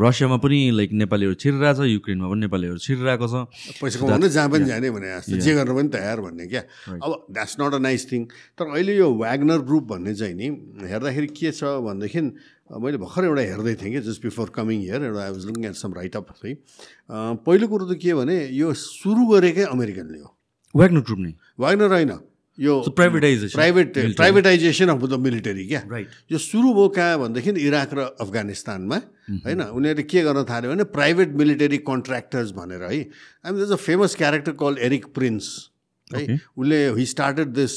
रसियामा 0.00 0.36
पनि 0.44 0.58
लाइक 0.78 0.90
नेपालीहरू 1.02 1.34
छिरिरहेको 1.42 1.82
छ 1.82 1.88
युक्रेनमा 1.90 2.26
पनि 2.30 2.40
नेपालीहरू 2.46 2.78
छिरिरहेको 2.78 3.26
छ। 3.26 3.34
पैसा 3.82 3.96
कमाउनु 4.00 4.28
जहाँ 4.28 4.48
पनि 4.54 4.64
जाने 4.70 4.90
भने 4.94 5.08
जस्तो 5.18 5.36
जे 5.44 5.52
गर्न 5.54 5.72
पनि 5.74 5.88
तयार 5.94 6.18
भन्ने 6.24 6.46
क्या? 6.46 6.62
अब 7.02 7.10
that's 7.30 7.54
not 7.60 7.72
a 7.74 7.80
nice 7.84 8.02
thing 8.12 8.22
तर 8.58 8.64
अहिले 8.74 8.94
यो 8.96 9.08
व्यागनर 9.14 9.60
ग्रुप 9.68 9.84
भन्ने 9.94 10.14
चाहिँ 10.14 10.34
नि 10.34 10.46
हेर्दाखेरि 10.88 11.28
के 11.34 11.50
छ 11.52 11.78
भनेदेखि 11.84 12.20
मैले 12.80 12.96
भर्खर 12.98 13.24
एउटा 13.28 13.42
हेर्दै 13.44 13.74
थिएँ 13.80 13.92
कि 13.92 14.00
जस्ट 14.08 14.22
बिफोर 14.24 14.48
कमिङ 14.56 14.80
हियर 14.80 15.00
एउटा 15.04 15.20
I 15.24 15.30
was 15.36 15.44
looking 15.46 15.64
at 15.68 15.76
some 15.76 15.90
write up 15.94 16.26
है 16.44 16.52
अँ, 16.52 17.34
पहिलो 17.44 17.66
कुरो 17.68 17.84
त 17.92 17.98
के 18.00 18.14
भने 18.14 18.36
यो 18.56 18.72
सुरु 18.72 19.26
गरेकै 19.32 19.64
अमेरिकनले 19.68 20.18
हो। 20.18 20.30
व्याग्नो 20.74 21.00
ट्रुप 21.06 21.18
नै। 21.18 21.32
वाग्नर 21.60 21.92
होइन। 21.92 22.12
यो 22.58 22.74
privatization. 22.96 23.54
Private. 23.54 23.98
Privatization 24.16 24.88
of 24.88 25.02
the 25.02 25.18
military 25.20 25.66
क्या? 25.66 25.82
Right. 25.88 26.08
यो 26.32 26.38
सुरु 26.38 26.72
भयो 26.74 26.88
कहाँ 26.96 27.18
भनेदेखि 27.18 27.50
इराक 27.66 27.94
र 27.94 28.00
अफगानिस्तानमा 28.20 28.96
होइन? 29.46 29.62
उनीहरूले 29.62 30.02
के 30.02 30.22
गर्न 30.22 30.44
थाल्यो 30.50 30.70
भने 30.70 30.84
प्राइभेट 30.94 31.34
मिलिटरी 31.42 31.78
कन्ट्र्याक्टर्स 31.90 32.50
भनेर 32.54 32.82
है? 32.82 33.00
हामी 33.44 33.60
this 33.62 33.72
a 33.72 33.76
famous 33.82 34.14
character 34.16 34.52
call 34.62 34.78
Eric 34.86 35.06
Prince 35.14 35.50
है. 36.14 36.38
उसले 36.56 36.78
हि 36.94 37.06
स्टार्टेड 37.06 37.48
दिस 37.58 37.74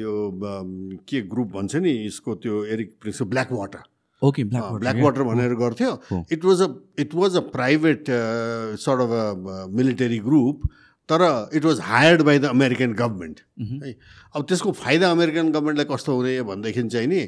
यो 0.00 0.12
um, 0.32 0.70
के 1.08 1.20
ग्रुप 1.30 1.48
भन्छ 1.52 1.76
नि 1.76 1.92
यसको 2.06 2.34
त्यो 2.42 2.64
एरिक 2.66 2.96
प्रिन्सको 3.00 3.24
black 3.24 3.52
water 3.52 3.82
okay 4.22 4.44
black 4.44 4.72
black 4.80 4.96
water 4.96 5.22
भनेर 5.22 5.54
गर्थ्यो. 5.60 5.92
It 6.32 6.44
was 6.44 6.62
a 6.62 6.68
it 6.98 7.14
was 7.14 7.36
a 7.36 7.40
private 7.52 8.04
sort 8.80 9.00
of 9.00 9.10
a 9.10 9.66
military 9.76 10.18
group 10.26 10.68
तर 11.10 11.22
it 11.54 11.64
was 11.64 11.80
hired 11.82 12.22
by 12.22 12.38
the 12.38 12.44
American 12.54 12.92
government 12.94 13.40
है? 13.82 13.94
अब 14.34 14.46
त्यसको 14.48 14.72
फाइदा 14.78 15.10
अमेरिकन 15.10 15.50
गभर्मेन्टलाई 15.52 15.94
कस्तो 15.94 16.16
हुने 16.16 16.42
भनेदेखि 16.48 16.88
चाहिँ 16.88 17.06
नि 17.06 17.20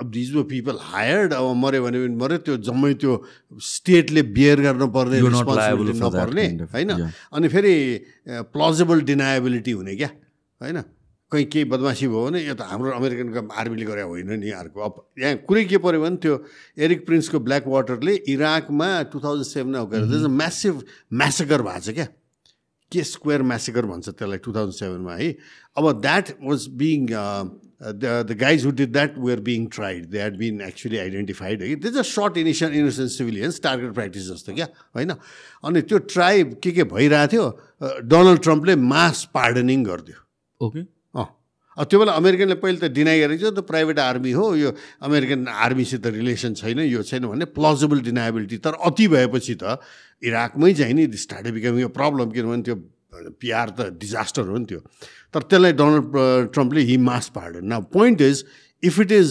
अब 0.00 0.10
दिज 0.10 0.34
व 0.34 0.42
पिपल 0.48 0.78
हायर्ड 0.80 1.32
अब 1.36 1.44
मऱ्यो 1.62 1.82
भने 1.84 1.98
पनि 2.00 2.16
मऱ्यो 2.16 2.38
त्यो 2.48 2.56
जम्मै 2.64 2.92
त्यो 2.96 3.12
स्टेटले 3.60 4.22
बियर 4.32 4.60
गर्न 4.60 4.88
पर्ने 4.88 5.18
You're 5.20 5.30
not 5.30 5.44
liable 5.44 5.84
responsibility 5.84 6.00
for 6.00 6.10
that 6.10 6.32
नपर्ने 6.32 6.46
होइन. 6.72 6.90
अनि 7.32 7.48
फेरि 7.48 7.74
प्लजेबल 8.56 9.00
डिनाएबिलिटी 9.12 9.72
हुने 9.72 9.96
क्या 9.96 10.08
होइन? 10.60 10.82
कहीँ 11.32 11.44
केही 11.52 11.64
बदमासी 11.64 12.08
भयो 12.08 12.24
भने 12.24 12.40
यो 12.40 12.54
त 12.56 12.64
हाम्रो 12.72 12.90
अमेरिकनको 12.92 13.40
आर्मीले 13.52 13.84
गरे 13.84 14.02
होइन 14.08 14.32
नि 14.40 14.50
अर्को। 14.52 14.80
अब 14.80 14.94
यहाँ 15.20 15.36
कुरै 15.48 15.64
के 15.64 15.78
पऱ्यो 15.84 16.00
भने 16.00 16.16
त्यो 16.24 16.34
एरिक 16.88 17.06
प्रिन्सको 17.06 17.38
ब्ल्याक 17.40 17.68
वाटरले 17.68 18.14
इराकमा 18.32 18.88
टु 19.12 19.20
थाउजन्ड 19.20 19.46
सेभेनमा 19.52 19.84
गएर 19.92 20.28
म्यासिभ 20.28 20.82
म्यासेकर 21.12 21.62
भएको 21.68 21.80
छ 21.84 21.94
क्या। 22.00 22.08
के 22.92 23.02
स्क्वायर 23.04 23.42
म्यासेकर 23.42 23.86
भन्छ 23.86 24.08
त्यसलाई 24.08 24.38
टु 24.38 24.52
थाउजन्ड 24.54 24.74
सेभेनमा 24.74 25.14
है? 25.16 25.34
अब 25.76 26.00
that 26.00 26.30
was 26.44 26.66
being 26.82 27.06
the 27.82 28.36
guys 28.40 28.64
who 28.66 28.70
did 28.70 28.92
that 28.92 29.18
were 29.18 29.40
being 29.40 29.66
tried 29.74 30.06
they 30.10 30.22
had 30.22 30.36
been 30.38 30.60
actually 30.60 30.98
identified 30.98 31.62
है? 31.62 31.74
त्यो 31.74 31.90
चाहिँ 31.90 32.04
sort 32.10 32.36
initial 32.38 32.72
innocent 32.78 33.10
civilians 33.10 33.60
target 33.62 33.92
practice 33.94 34.30
जस्तो 34.30 34.54
क्या? 34.54 34.68
होइन? 34.96 35.10
अनि 35.64 35.82
त्यो 35.82 35.98
ट्राइब 36.14 36.56
के 36.62 36.70
के 36.72 36.84
भइरहेको 36.94 37.32
थियो? 37.32 37.46
डोनाल्ड 38.14 38.40
ट्रम्पले 38.42 38.76
मास 38.76 39.28
पार्डनिङ 39.34 39.84
गरिदियो। 39.84 40.66
ओके 40.66 40.80
अँ 40.80 40.86
अब 41.78 41.84
त्यो 41.88 41.98
बेला 41.98 42.12
अमेरिकनले 42.20 42.54
पहिले 42.60 42.78
त 42.78 42.92
डिनाइ 42.92 43.20
गरेको 43.20 43.40
थियो 43.42 43.50
त 43.50 43.64
प्राइभेट 43.64 43.98
आर्मी 43.98 44.32
हो 44.32 44.46
यो 44.56 44.70
अमेरिकन 45.08 45.46
आर्मीसित 45.48 46.06
रिलेसन 46.06 46.54
छैन 46.60 46.80
यो 46.84 47.02
छैन 47.02 47.26
भने 47.26 47.44
प्लजेबल 47.56 48.00
डिनाएबिलिटी 48.08 48.56
तर 48.66 48.74
अति 48.88 49.06
भएपछि 49.14 49.54
त 49.62 49.78
इराकमै 50.20 50.72
चाहिँ 50.80 50.94
नि 50.94 51.06
स्टार्ट 51.24 51.48
बिकमिङ 51.56 51.80
यो 51.80 51.88
प्रब्लम 51.96 52.30
किनभने 52.36 52.62
त्यो 52.68 52.76
पिआर 53.40 53.68
त 53.78 53.80
डिजास्टर 54.00 54.42
हो 54.48 54.56
नि 54.58 54.64
त्यो। 54.68 54.80
तर 55.32 55.40
त्यसलाई 55.48 55.72
डोनाल्ड 55.80 56.52
ट्रम्पले 56.52 56.80
हि 56.90 56.96
मास 57.08 57.28
पार्डन 57.34 57.72
न 57.72 57.80
point 57.92 58.20
is 58.28 58.44
if 58.82 59.00
it 59.00 59.12
is 59.12 59.30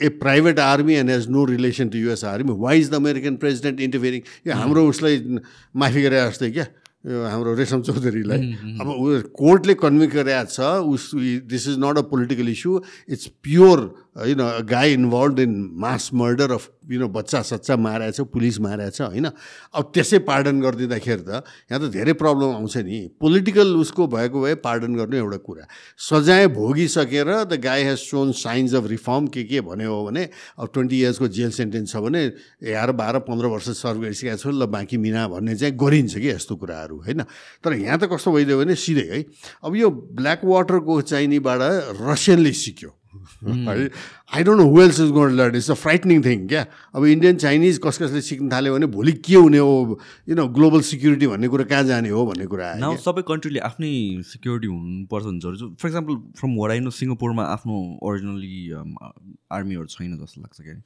a 0.00 0.08
private 0.20 0.58
army 0.60 0.94
and 0.94 1.10
has 1.10 1.28
no 1.30 1.44
relation 1.52 1.88
to 1.88 1.98
US 1.98 2.24
army 2.32 2.56
why 2.64 2.80
is 2.80 2.90
the 2.90 2.94
American 2.94 3.36
president 3.44 3.80
interfering 3.80 4.22
यो 4.46 4.54
हाम्रो 4.56 4.86
उसलाई 4.88 5.38
माफी 5.84 6.02
गरे 6.02 6.20
जस्तै 6.30 6.50
क्या? 6.50 6.66
यो 7.04 7.22
हाम्रो 7.28 7.54
रेशम 7.54 7.80
चौधरीलाई। 7.84 8.40
अब 8.80 8.88
ऊ 8.88 9.20
कोर्टले 9.36 9.74
कन्भिक 9.76 10.10
गरेको 10.10 10.44
छ 10.48 10.60
उस 10.88 11.10
this 11.44 11.68
is 11.68 11.76
not 11.78 11.98
a 11.98 12.04
political 12.08 12.48
issue 12.48 12.80
it's 13.08 13.26
pure 13.44 13.78
होइन 14.16 14.40
guy 14.62 14.92
involve 14.94 15.40
in 15.40 15.52
mass 15.74 16.10
murder 16.14 16.52
of 16.52 16.68
you 16.90 17.08
बच्चा 17.08 17.40
सच्चा 17.42 17.76
मारेको 17.76 18.12
छ 18.14 18.26
पुलिस 18.30 18.60
मारेको 18.60 18.90
छ 18.90 19.00
होइन? 19.10 19.26
अब 19.74 19.90
त्यसै 19.90 20.18
पार्डन 20.22 20.60
गरिदिँदाखेरि 20.60 21.22
त 21.22 21.42
यहाँ 21.72 21.80
त 21.82 21.90
धेरै 21.90 22.12
प्रब्लम 22.14 22.54
आउँछ 22.54 22.76
नि। 22.86 23.18
पोलिटिकल 23.18 23.74
उसको 23.76 24.06
भएको 24.06 24.40
भए 24.40 24.54
पार्डन 24.62 24.94
गर्नु 24.94 25.16
एउटा 25.16 25.38
कुरा। 25.42 25.66
सजाय 25.98 26.46
भोगिसकेर 26.54 27.30
the 27.44 27.58
guy 27.58 27.82
has 27.84 27.98
shown 27.98 28.32
signs 28.38 28.74
of 28.74 28.86
reform 28.86 29.26
के 29.34 29.42
के 29.44 29.60
भन्यो 29.66 29.90
हो 29.90 30.04
भने 30.06 30.28
अब 30.58 30.70
ट्वेन्टी 30.70 31.00
इयर्सको 31.00 31.28
जेल 31.34 31.50
सेन्टेन्स 31.50 31.92
छ 31.92 31.96
भने 32.06 32.22
एघार 32.62 32.92
बाह्र 32.94 33.18
पन्ध्र 33.26 33.46
वर्ष 33.50 33.68
सर्भ 33.82 34.02
गरिसकेको 34.02 34.36
छु 34.38 34.50
ल 34.50 34.66
बाँकी 34.70 34.96
मिना 35.02 35.26
भन्ने 35.28 35.56
चाहिँ 35.56 35.74
गरिन्छ 35.74 36.14
कि 36.14 36.28
यस्तो 36.30 36.56
कुराहरू 36.56 37.02
होइन? 37.02 37.26
तर 37.64 37.72
यहाँ 37.82 37.98
त 37.98 38.06
कस्तो 38.12 38.30
भइदियो 38.30 38.58
भने 38.62 38.74
सिधै 38.78 39.08
है। 39.10 39.24
अब 39.64 39.74
यो 39.74 39.90
ब्ल्याक 39.90 40.44
वाटरको 40.44 41.00
चाइनीबाट 41.02 41.60
रसियनले 41.98 42.52
सिक्यो। 42.54 42.90
है? 43.68 43.88
I 44.34 44.44
don't 44.44 44.60
know 44.60 44.66
wells 44.76 45.00
is 45.00 45.10
gone 45.16 45.36
learn 45.36 45.56
it's 45.56 45.70
a 45.70 45.74
frightening 45.82 46.22
thing 46.24 46.46
क्या? 46.48 46.64
अब 46.94 47.04
इन्डियन 47.06 47.36
चाइनिज 47.44 47.78
कस 47.84 47.98
कसले 48.02 48.20
सिक्न 48.28 48.50
थाल्यो 48.52 48.74
भने 48.74 48.86
भोलि 48.96 49.12
के 49.28 49.34
हुने 49.34 49.58
हो? 49.58 49.98
यु 50.28 50.34
नो 50.36 50.46
ग्लोबल 50.58 50.80
सिक्युरिटी 50.90 51.26
भन्ने 51.26 51.48
कुरा 51.48 51.64
कहाँ 51.72 51.84
जाने 51.92 52.08
हो 52.16 52.26
भन्ने 52.26 52.46
कुरा 52.54 52.70
आयो 52.70 52.96
सबै 53.06 53.22
कन्ट्रीले 53.32 53.60
आफ्नै 53.70 53.92
सिक्युरिटी 54.32 54.66
हुनुपर्छ 54.66 55.24
हुन्छ 55.24 55.72
for 55.82 55.88
example 55.88 56.16
from 56.40 56.56
what 56.60 56.70
I 56.70 56.80
know 56.86 56.90
सिङ्गापुरमा 57.00 57.44
आफ्नो 57.56 57.80
ओरिजिनली 58.02 58.54
आर्मीहरू 58.72 59.84
um, 59.84 59.92
छैन 59.96 60.16
जस्तो 60.22 60.40
लाग्छ 60.40 60.60
क्या? 60.60 60.80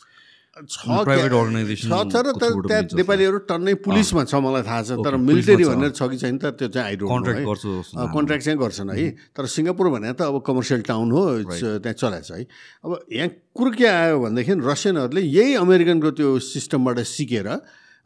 प्राइभेट 0.58 1.32
अर्गनाइजेसन 1.32 1.88
छ 1.88 2.14
तर 2.14 2.26
त्यहाँ 2.38 2.82
नेपालीहरू 2.98 3.38
टन्नै 3.46 3.74
पुलिसमा 3.86 4.24
छ 4.26 4.34
मलाई 4.42 4.62
थाहा 4.66 4.82
छ 4.82 4.90
तर 5.06 5.16
मिलिटरी 5.22 5.64
भनेर 5.64 5.90
छ 5.94 6.02
कि 6.10 6.16
छैन 6.18 6.38
त 6.38 6.58
त्यो 6.58 6.68
चाहिँ 6.74 6.98
आइडो 6.98 7.06
कन्ट्र्याक्ट 7.06 7.46
कन्ट्र्याक्ट 8.14 8.44
चाहिँ 8.44 8.58
गर्छन् 8.58 8.90
है। 8.90 9.08
तर 9.38 9.46
सिङ्गापुर 9.46 9.86
भने 9.94 10.12
त 10.18 10.20
अब 10.26 10.42
कमर्सियल 10.42 10.80
टाउन 10.90 11.08
हो 11.12 11.22
त्यहाँ 11.78 11.94
चलाएको 11.94 12.26
छ 12.26 12.32
है। 12.32 12.46
अब 12.84 12.90
यहाँ 13.12 13.28
कुरो 13.54 13.70
के 13.78 13.86
आयो 13.86 14.18
भनेदेखि 14.18 14.52
रसियनहरूले 14.66 15.22
यही 15.22 15.54
अमेरिकनको 15.62 16.10
त्यो 16.18 16.38
सिस्टमबाट 16.38 16.98
सिकेर 17.06 17.48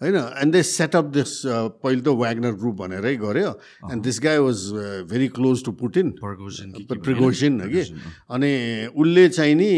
होइन 0.03 0.17
एन्ड 0.43 0.53
दे 0.53 0.63
सेटअप 0.67 1.05
दिस 1.15 1.33
पहिले 1.79 2.03
त 2.03 2.09
वाग्नर 2.19 2.53
ग्रुप 2.59 2.77
भनेरै 2.77 3.15
गऱ्यो 3.23 3.51
and 3.93 4.03
this 4.03 4.19
guy 4.21 4.39
was 4.43 4.59
very 5.07 5.29
close 5.39 5.65
to 5.65 5.73
Putin 5.79 6.11
Prigozhin 6.19 7.61
हो 7.61 7.69
कि 7.71 7.83
अनि 8.35 8.51
उसले 8.91 9.29
चाहिँ 9.29 9.55
नि 9.55 9.71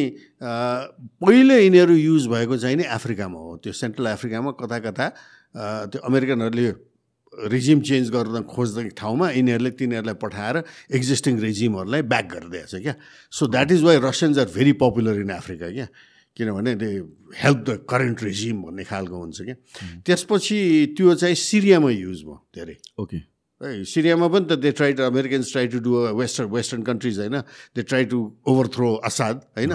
पहिले 0.49 1.61
यिनीहरू 1.61 1.95
युज 1.95 2.26
भएको 2.33 2.57
चाहिँ 2.57 2.76
नि 2.76 2.85
अफ्रिकामा 2.97 3.38
हो। 3.38 3.57
त्यो 3.61 3.73
सेन्ट्रल 3.75 4.07
अफ्रिकामा 4.09 4.50
कता 4.57 4.78
कता 4.88 5.09
त्यो 5.93 6.00
अमेरिकनहरूले 6.00 6.73
रिजिम 7.50 7.81
चेन्ज 7.83 8.11
गर्न 8.14 8.43
खोज्ने 8.47 8.88
ठाउँमा 8.95 9.31
यिनीहरूले 9.31 9.71
तिनीहरूलाई 9.76 10.16
पठाएर 10.23 10.57
एक्जिस्टिङ 10.95 11.38
रेजिमहरूलाई 11.40 12.02
ब्याक 12.07 12.26
गरिदिएको 12.33 12.69
छ 12.71 12.83
क्या। 12.83 12.95
So 13.28 13.47
that 13.50 13.73
is 13.73 13.83
why 13.83 13.97
Russians 14.02 14.38
are 14.38 14.49
very 14.54 14.73
popular 14.83 15.21
in 15.21 15.31
Africa 15.37 15.71
क्या। 15.71 15.87
किनभने 16.37 16.73
हेल्प 17.43 17.59
द 17.67 17.71
करेन्ट 17.91 18.23
रेजिम 18.23 18.62
भन्ने 18.62 18.85
खालको 18.85 19.17
हुन्छ 19.17 19.38
क्या। 19.43 19.57
त्यसपछि 20.03 20.59
त्यो 20.97 21.14
चाहिँ 21.14 21.35
सिरियामा 21.35 21.91
युज 21.91 22.23
भयो 22.23 22.37
धेरै। 22.55 22.76
ओके। 22.99 23.19
है 23.62 23.85
सिरियामा 23.87 24.26
पनि 24.29 24.47
त 24.50 24.59
they 24.59 24.71
try 24.75 24.93
to 24.99 25.03
Americans 25.03 25.53
try 25.53 25.67
to 25.71 25.79
do 25.79 25.91
western 26.19 26.49
western 26.50 26.83
countries 26.83 27.19
होइन। 27.19 27.37
They 27.75 27.83
try 27.83 28.05
to 28.11 28.19
overthrow 28.45 28.88
Assad 29.09 29.37
होइन। 29.57 29.73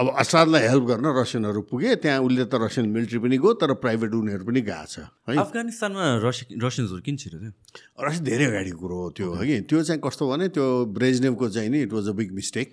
अब 0.00 0.06
असादलाई 0.16 0.62
हेल्प 0.70 0.84
गर्न 0.88 1.06
रसियनहरू 1.12 1.60
पुगे 1.68 1.94
त्यहाँ 2.00 2.20
उसले 2.24 2.44
त 2.48 2.54
रसियन 2.56 2.88
मिलिट्री 2.88 3.18
पनि 3.20 3.36
गयो 3.36 3.52
तर 3.60 3.74
प्राइभेट 3.76 4.12
उनीहरू 4.16 4.44
पनि 4.48 4.60
गएको 4.64 4.86
छ 4.88 5.04
है। 5.28 5.36
अफगानिस्तानमा 5.36 6.04
रसियन 6.24 6.60
रसियन्सहरू 6.62 7.02
किन 7.04 7.16
छिरो 7.20 7.36
थियो 7.38 7.52
रसियन 8.00 8.24
धेरै 8.24 8.44
अगाडि 8.50 8.72
कुरो 8.80 8.96
हो 8.96 9.10
त्यो 9.12 9.28
है। 9.36 9.60
त्यो 9.68 9.82
चाहिँ 9.84 10.00
कस्तो 10.00 10.24
भने 10.30 10.48
त्यो 10.56 10.66
ब्रेजनेभको 10.96 11.48
चाहिँ 11.50 11.70
नि 11.70 11.82
it 11.84 11.92
was 11.92 12.08
a 12.08 12.14
big 12.16 12.32
mistake 12.32 12.68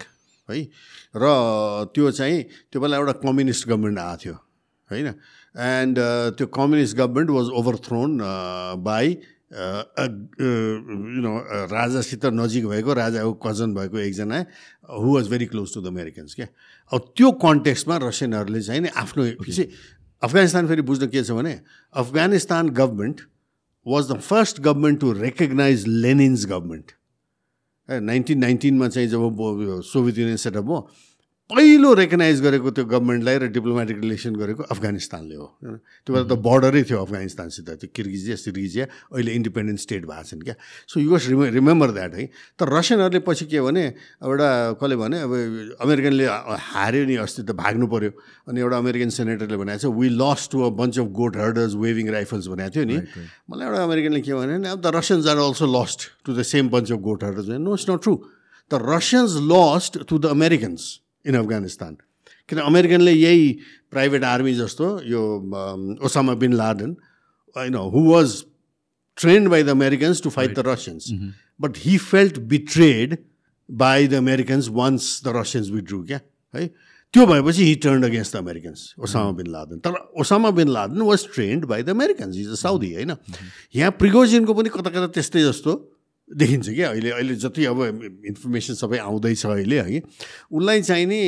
है? 0.49 0.59
र 1.15 1.23
त्यो 1.95 2.11
चाहिँ 2.11 2.43
त्यो 2.71 2.81
बेला 2.81 2.97
एउटा 2.97 3.13
कम्युनिस्ट 3.23 3.67
गभर्मेन्ट 3.69 3.99
आएको 3.99 4.17
थियो 4.23 4.35
होइन? 4.89 5.07
एन्ड 5.55 5.95
त्यो 6.37 6.47
communist 6.59 6.97
government 6.97 7.29
was 7.37 7.47
overthrown 7.59 8.19
by 8.83 9.07
you 9.47 11.21
know 11.23 11.33
राजासित 11.71 12.25
नजिक 12.35 12.65
भएको 12.67 12.93
राजाको 12.93 13.33
कजन 13.45 13.73
भएको 13.75 13.97
एकजना 13.99 14.37
who 14.91 15.15
was 15.15 15.27
very 15.31 15.45
close 15.51 15.73
to 15.73 15.81
the 15.81 15.87
Americans 15.87 16.35
क्या? 16.35 16.47
अब 16.91 16.99
त्यो 17.15 17.31
कन्टेक्स्टमा 17.43 17.97
रसियनहरूले 18.03 18.61
चाहिँ 18.61 18.81
नि 18.81 18.89
आफ्नो 18.95 19.23
अफगानिस्तान 20.21 20.67
फेरि 20.67 20.81
बुझ्नु 20.81 21.07
के 21.07 21.23
छ 21.23 21.31
भने 21.37 21.53
Afghanistan 21.95 22.69
government 22.75 23.21
was 23.85 24.11
the 24.11 24.19
first 24.19 24.59
government 24.67 24.99
to 25.01 25.11
recognize 25.13 25.87
Lenin's 25.87 26.45
government 26.47 26.91
nineteen 27.89 28.39
नाइन्टिनमा 28.39 28.87
चाहिँ 28.87 29.07
जब 29.07 29.21
सोभियत 29.85 30.17
युनियन 30.17 30.37
सेटअप 30.37 30.67
हो 30.67 30.87
पहिलो 31.47 31.93
रेकगनाइज 31.95 32.41
गरेको 32.43 32.71
त्यो 32.75 32.83
गभर्मेन्टलाई 32.91 33.37
र 33.39 33.47
डिप्लोमेटिक 33.55 33.97
रिलेसन 34.03 34.35
गरेको 34.35 34.63
अफगानिस्तानले 34.67 35.35
हो। 35.35 35.47
त्यो 36.03 36.11
बेला 36.11 36.27
त 36.27 36.35
बोर्डरै 36.43 36.83
थियो 36.83 36.99
अफगानिस्तानसित 37.07 37.69
त्यो 37.71 37.87
किर्गिजिया 37.95 38.35
सिर्गिजिया 38.35 38.85
अहिले 39.15 39.31
इन्डिपेन्डेन्ट 39.31 39.79
स्टेट 39.79 40.03
भएको 40.11 40.27
छन् 40.27 40.43
क्या। 40.43 40.55
So 40.91 40.99
you 40.99 41.15
reme 41.15 41.47
remember 41.55 41.89
that 41.95 42.13
है? 42.19 42.23
तर 42.59 42.67
रसियनहरूले 42.67 43.23
पछि 43.23 43.45
के 43.47 43.63
भने 43.63 43.83
एउटा 44.27 44.49
कसले 44.75 44.95
भने 44.99 45.17
अब 45.23 45.31
अमेरिकनले 45.87 46.25
हार्यो 46.27 47.03
नि 47.07 47.15
अस्ति 47.15 47.41
त 47.47 47.55
भाग्नु 47.55 47.87
पऱ्यो 47.95 48.11
अनि 48.51 48.59
एउटा 48.59 48.77
अमेरिकन 48.83 49.09
सेनेटरले 49.15 49.57
भनेको 49.63 49.79
छ 49.79 49.95
we 49.95 50.07
lost 50.19 50.51
to 50.51 50.67
a 50.67 50.69
bunch 50.75 50.99
of 50.99 51.07
goat 51.15 51.33
herders 51.39 51.79
waving 51.79 52.11
rifles 52.11 52.47
भनेको 52.51 52.75
थियो 52.75 52.85
नि। 52.91 52.97
मलाई 53.47 53.65
एउटा 53.71 53.83
अमेरिकनले 53.87 54.21
के 54.27 54.33
भने 54.35 54.67
अब 54.67 54.83
the 54.83 54.87
Russians 54.99 55.31
are 55.31 55.37
also 55.47 55.65
lost 55.79 55.99
to 56.27 56.35
the 56.35 56.43
same 56.43 56.75
bunch 56.75 56.91
of 56.91 56.99
goat 57.07 57.23
herders 57.23 57.47
no 57.55 57.71
it's 57.71 57.89
not 57.89 58.03
true 58.03 58.19
the 58.67 58.83
Russians 58.83 59.31
lost 59.47 60.03
to 60.03 60.19
the 60.19 60.35
Americans 60.35 61.06
in 61.27 61.35
Afghanistan. 61.35 61.97
किन 62.49 62.59
अमेरिकनले 62.61 63.11
यही 63.11 63.47
प्राइभेट 63.91 64.23
आर्मी 64.23 64.53
जस्तो 64.55 64.89
यो 65.05 65.21
ओसामा 66.05 66.33
बिन 66.43 66.53
लाडन 66.53 66.95
होइन 67.55 67.75
who 67.95 68.03
was 68.11 68.41
trained 69.17 69.49
by 69.49 69.63
the 69.63 69.69
Americans 69.69 70.21
to 70.23 70.29
fight 70.29 70.55
the 70.59 70.63
Russians 70.67 71.11
but 71.61 71.77
he 71.85 71.97
felt 72.09 72.39
betrayed 72.53 73.17
by 73.69 74.07
the 74.07 74.13
Americans 74.13 74.69
once 74.73 75.09
the 75.25 75.33
Russians 75.35 75.69
withdrew 75.69 76.03
क्या 76.03 76.19
है 76.53 76.67
त्यो 77.13 77.25
भएपछि 77.25 77.65
he 77.65 77.75
turn 77.83 78.03
against 78.03 78.35
the 78.35 78.37
Americans 78.37 78.93
Osama 78.99 79.31
bin 79.31 79.47
Laden 79.51 79.79
तर 79.85 79.93
Osama 80.21 80.51
bin 80.61 80.69
Laden 80.69 81.01
was 81.09 81.27
trained 81.33 81.65
by 81.65 81.83
the 81.83 81.89
Americans 81.89 82.37
is 82.37 82.49
a 82.49 82.55
Saudi 82.61 82.93
होइन 82.93 83.15
यहाँ 83.75 83.91
प्रिगोजिनको 83.99 84.53
पनि 84.53 84.69
कता 84.69 84.89
कता 84.89 85.07
त्यस्तै 85.17 85.43
जस्तो 85.43 85.75
देखिन्छ 86.27 86.69
क्या 86.69 86.89
अहिले 86.91 87.11
अहिले 87.11 87.35
जति 87.39 87.65
अब 87.65 87.79
इन्फर्मेसन 88.27 88.73
सबै 88.75 88.97
आउँदैछ 88.99 89.45
अहिले 89.45 89.79
है। 89.79 90.01
उसलाई 90.51 90.81
चाहिँ 90.81 91.05
नि 91.07 91.21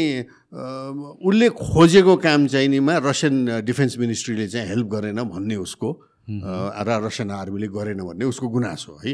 उसले 1.23 1.49
खोजेको 1.55 2.15
काम 2.19 2.47
चाहिँ 2.47 2.67
निमा 2.67 2.97
रसियन 3.07 3.63
डिफेन्स 3.63 3.97
मिनिस्ट्रीले 3.97 4.47
चाहिँ 4.47 4.67
हेल्प 4.67 4.87
गरेन 4.87 5.23
भन्ने 5.23 5.55
उसको 5.55 5.89
र 6.29 6.89
रसियन 7.07 7.31
आर्मीले 7.31 7.67
गरेन 7.71 8.03
भन्ने 8.03 8.25
उसको 8.27 8.47
गुनासो 8.49 8.99
है 9.05 9.13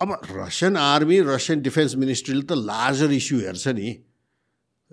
अब 0.00 0.08
रसियन 0.32 0.76
आर्मी 0.76 1.20
रसियन 1.28 1.60
डिफेन्स 1.62 1.96
मिनिस्ट्रीले 1.96 2.42
त 2.48 2.52
लार्जर 2.56 3.12
इस्यु 3.12 3.38
हेर्छ 3.44 3.68
नि। 3.76 3.88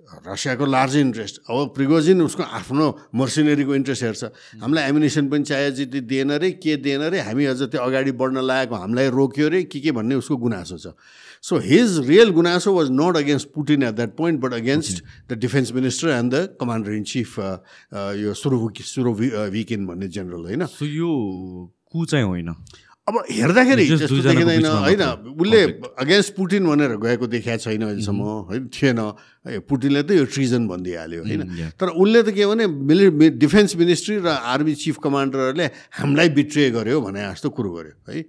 रसियाको 0.08 0.66
लार्ज 0.66 0.96
इन्ट्रेस्ट। 0.96 1.40
अब 1.50 1.72
प्रिगोजिन 1.76 2.22
उसको 2.22 2.42
आफ्नो 2.42 2.86
मर्सिनेरीको 3.14 3.74
इन्ट्रेस्ट 3.74 4.02
हेर्छ। 4.02 4.24
हामीलाई 4.62 4.88
एमिनेसन 4.88 5.28
पनि 5.28 5.44
चाहियो 5.44 5.70
जति 5.76 6.00
दिएन 6.00 6.32
रे 6.40 6.50
के 6.56 6.76
दिएन 6.76 7.02
रे 7.12 7.20
हामी 7.20 7.44
अझ 7.44 7.62
त्यो 7.62 7.80
अगाडि 7.80 8.12
बढ्न 8.16 8.40
लागेको 8.40 8.74
हामीलाई 8.74 9.08
रोक्यो 9.10 9.48
रे 9.48 9.62
के 9.64 9.80
के 9.80 9.92
भन्ने 9.92 10.14
उसको 10.14 10.36
गुनासो 10.36 10.78
छ। 10.78 10.96
सो 11.42 11.58
हिज 11.60 11.98
रियल 12.08 12.30
गुनासो 12.34 12.72
was 12.74 12.88
not 12.90 13.16
against 13.16 13.48
Putin 13.54 13.82
at 13.82 13.94
that 13.94 14.16
point 14.16 14.40
but 14.40 14.52
against 14.54 15.04
the 15.28 15.38
defence 15.38 15.72
minister 15.72 16.08
and 16.08 16.34
the 16.34 16.56
commander 16.60 16.92
in 16.92 17.04
chief 17.04 17.38
यो 18.24 18.34
सुरु 18.34 18.70
सुरु 18.82 19.12
विकेन 19.14 19.86
भन्ने 19.86 20.08
जेनरल 20.08 20.44
होइन? 20.48 20.62
यो 20.82 21.10
कु 21.92 22.04
चाहिँ 22.06 22.24
होइन? 22.24 22.54
अब 23.08 23.14
हेर्दाखेरि 23.24 23.84
त्यस्तो 23.88 24.20
देखिँदैन 24.20 24.66
होइन 24.68 25.02
उसले 25.32 25.60
अगेन्स्ट 25.96 26.30
पुटिन 26.36 26.62
भनेर 26.68 26.92
गएको 27.00 27.26
देखिएको 27.26 27.62
छैन 27.64 27.82
अहिलेसम्म 27.88 28.20
है 28.52 28.56
थिएन। 28.68 29.00
पुटिनले 29.64 30.02
त 30.04 30.10
यो 30.12 30.24
ट्रिजन 30.28 30.68
भनिदिइहाल्यो 30.68 31.20
होइन। 31.24 31.42
तर 31.80 31.88
उसले 31.96 32.20
त 32.22 32.28
के 32.36 32.44
भने 32.44 32.64
मिलि 32.68 33.40
डिफेन्स 33.40 33.76
मिनिस्ट्री 33.80 34.16
र 34.20 34.28
आर्मी 34.28 34.74
चिफ 34.76 35.00
कमान्डरहरूले 35.00 35.66
हामीलाई 35.96 36.28
बिट्रे 36.36 36.70
गर्यो 36.76 37.00
भने 37.00 37.20
जस्तो 37.32 37.48
कुरो 37.48 37.70
गर्यो 37.72 37.96
है। 38.12 38.20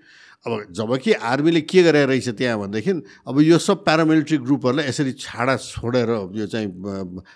अब 0.47 0.71
जब 0.71 0.95
कि 1.03 1.11
आर्मीले 1.19 1.61
के 1.67 1.83
गरेर 1.83 2.07
रहेछ 2.07 2.39
त्यहाँ 2.39 2.55
भनेदेखि 2.63 2.91
अब 3.27 3.35
यो 3.43 3.57
सब 3.59 3.83
प्यारामिलिट्री 3.83 4.37
ग्रुपहरूलाई 4.47 4.87
यसरी 4.87 5.11
छाडा 5.19 5.55
छोडेर 5.59 6.09
यो 6.39 6.45
चाहिँ 6.47 6.67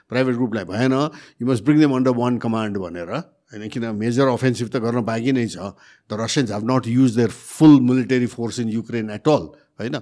प्राइभेट 0.07 0.35
ग्रुपलाई 0.39 0.63
भएन। 0.63 0.93
You 1.43 1.43
must 1.43 1.63
bring 1.67 1.79
them 1.83 1.91
under 1.91 2.15
one 2.15 2.39
command 2.39 2.77
भनेर। 2.79 3.11
होइन 3.53 3.69
किन 3.69 3.85
मेजर 3.95 4.27
अफेन्सिभ 4.33 4.67
त 4.67 4.81
गर्न 4.81 5.05
बाँकी 5.05 5.31
नै 5.37 5.47
छ। 5.47 5.73
The 6.09 6.11
Russians 6.19 6.51
have 6.51 6.63
not 6.71 6.87
use 6.89 7.15
their 7.17 7.29
full 7.29 7.79
military 7.89 8.25
force 8.33 8.59
in 8.59 8.69
Ukraine 8.69 9.09
at 9.17 9.27
all 9.29 9.45
होइन? 9.73 9.95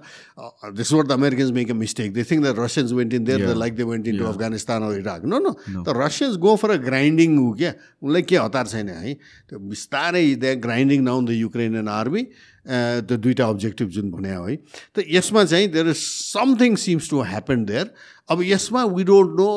This 0.75 0.91
what 0.93 1.05
the 1.07 1.11
Americans 1.11 1.51
make 1.55 1.69
a 1.71 1.73
mistake 1.79 2.13
they 2.13 2.23
think 2.27 2.43
the 2.43 2.59
Russians 2.59 2.91
went 2.91 3.13
in 3.13 3.23
there 3.23 3.55
like 3.55 3.75
they 3.75 3.83
went 3.87 4.07
in 4.07 4.17
to 4.19 4.25
Afghanistan 4.27 4.83
or 4.83 4.99
Iraq 4.99 5.25
no 5.25 5.39
no 5.39 5.51
the 5.83 5.95
Russians 5.97 6.35
go 6.43 6.55
for 6.63 6.71
a 6.71 6.77
grinding 6.87 7.37
ऊ 7.39 7.51
क्या 7.55 7.73
उनलाई 8.03 8.21
के 8.27 8.37
हतार 8.37 8.67
छैन 8.67 8.89
है? 8.89 9.13
त्यो 9.47 9.59
बिस्तारै 9.59 10.25
they 10.43 10.55
grinding 10.67 11.05
down 11.05 11.25
the 11.25 11.31
Ukrainian 11.39 11.87
army 11.87 12.23
त्यो 13.07 13.17
दुइटा 13.17 13.47
अब्जेक्टिभ 13.47 13.87
जुन 13.89 14.11
भने 14.11 14.29
है? 14.29 14.55
त 14.95 15.07
यसमा 15.07 15.43
चाहिँ 15.43 15.67
there 15.71 15.87
is 15.95 15.99
something 16.35 16.75
seems 16.75 17.09
to 17.09 17.21
happen 17.31 17.65
there 17.65 17.93
अब 18.29 18.43
यसमा 18.43 18.83
वी 18.91 19.03
डोन्ट 19.03 19.39
नो 19.39 19.49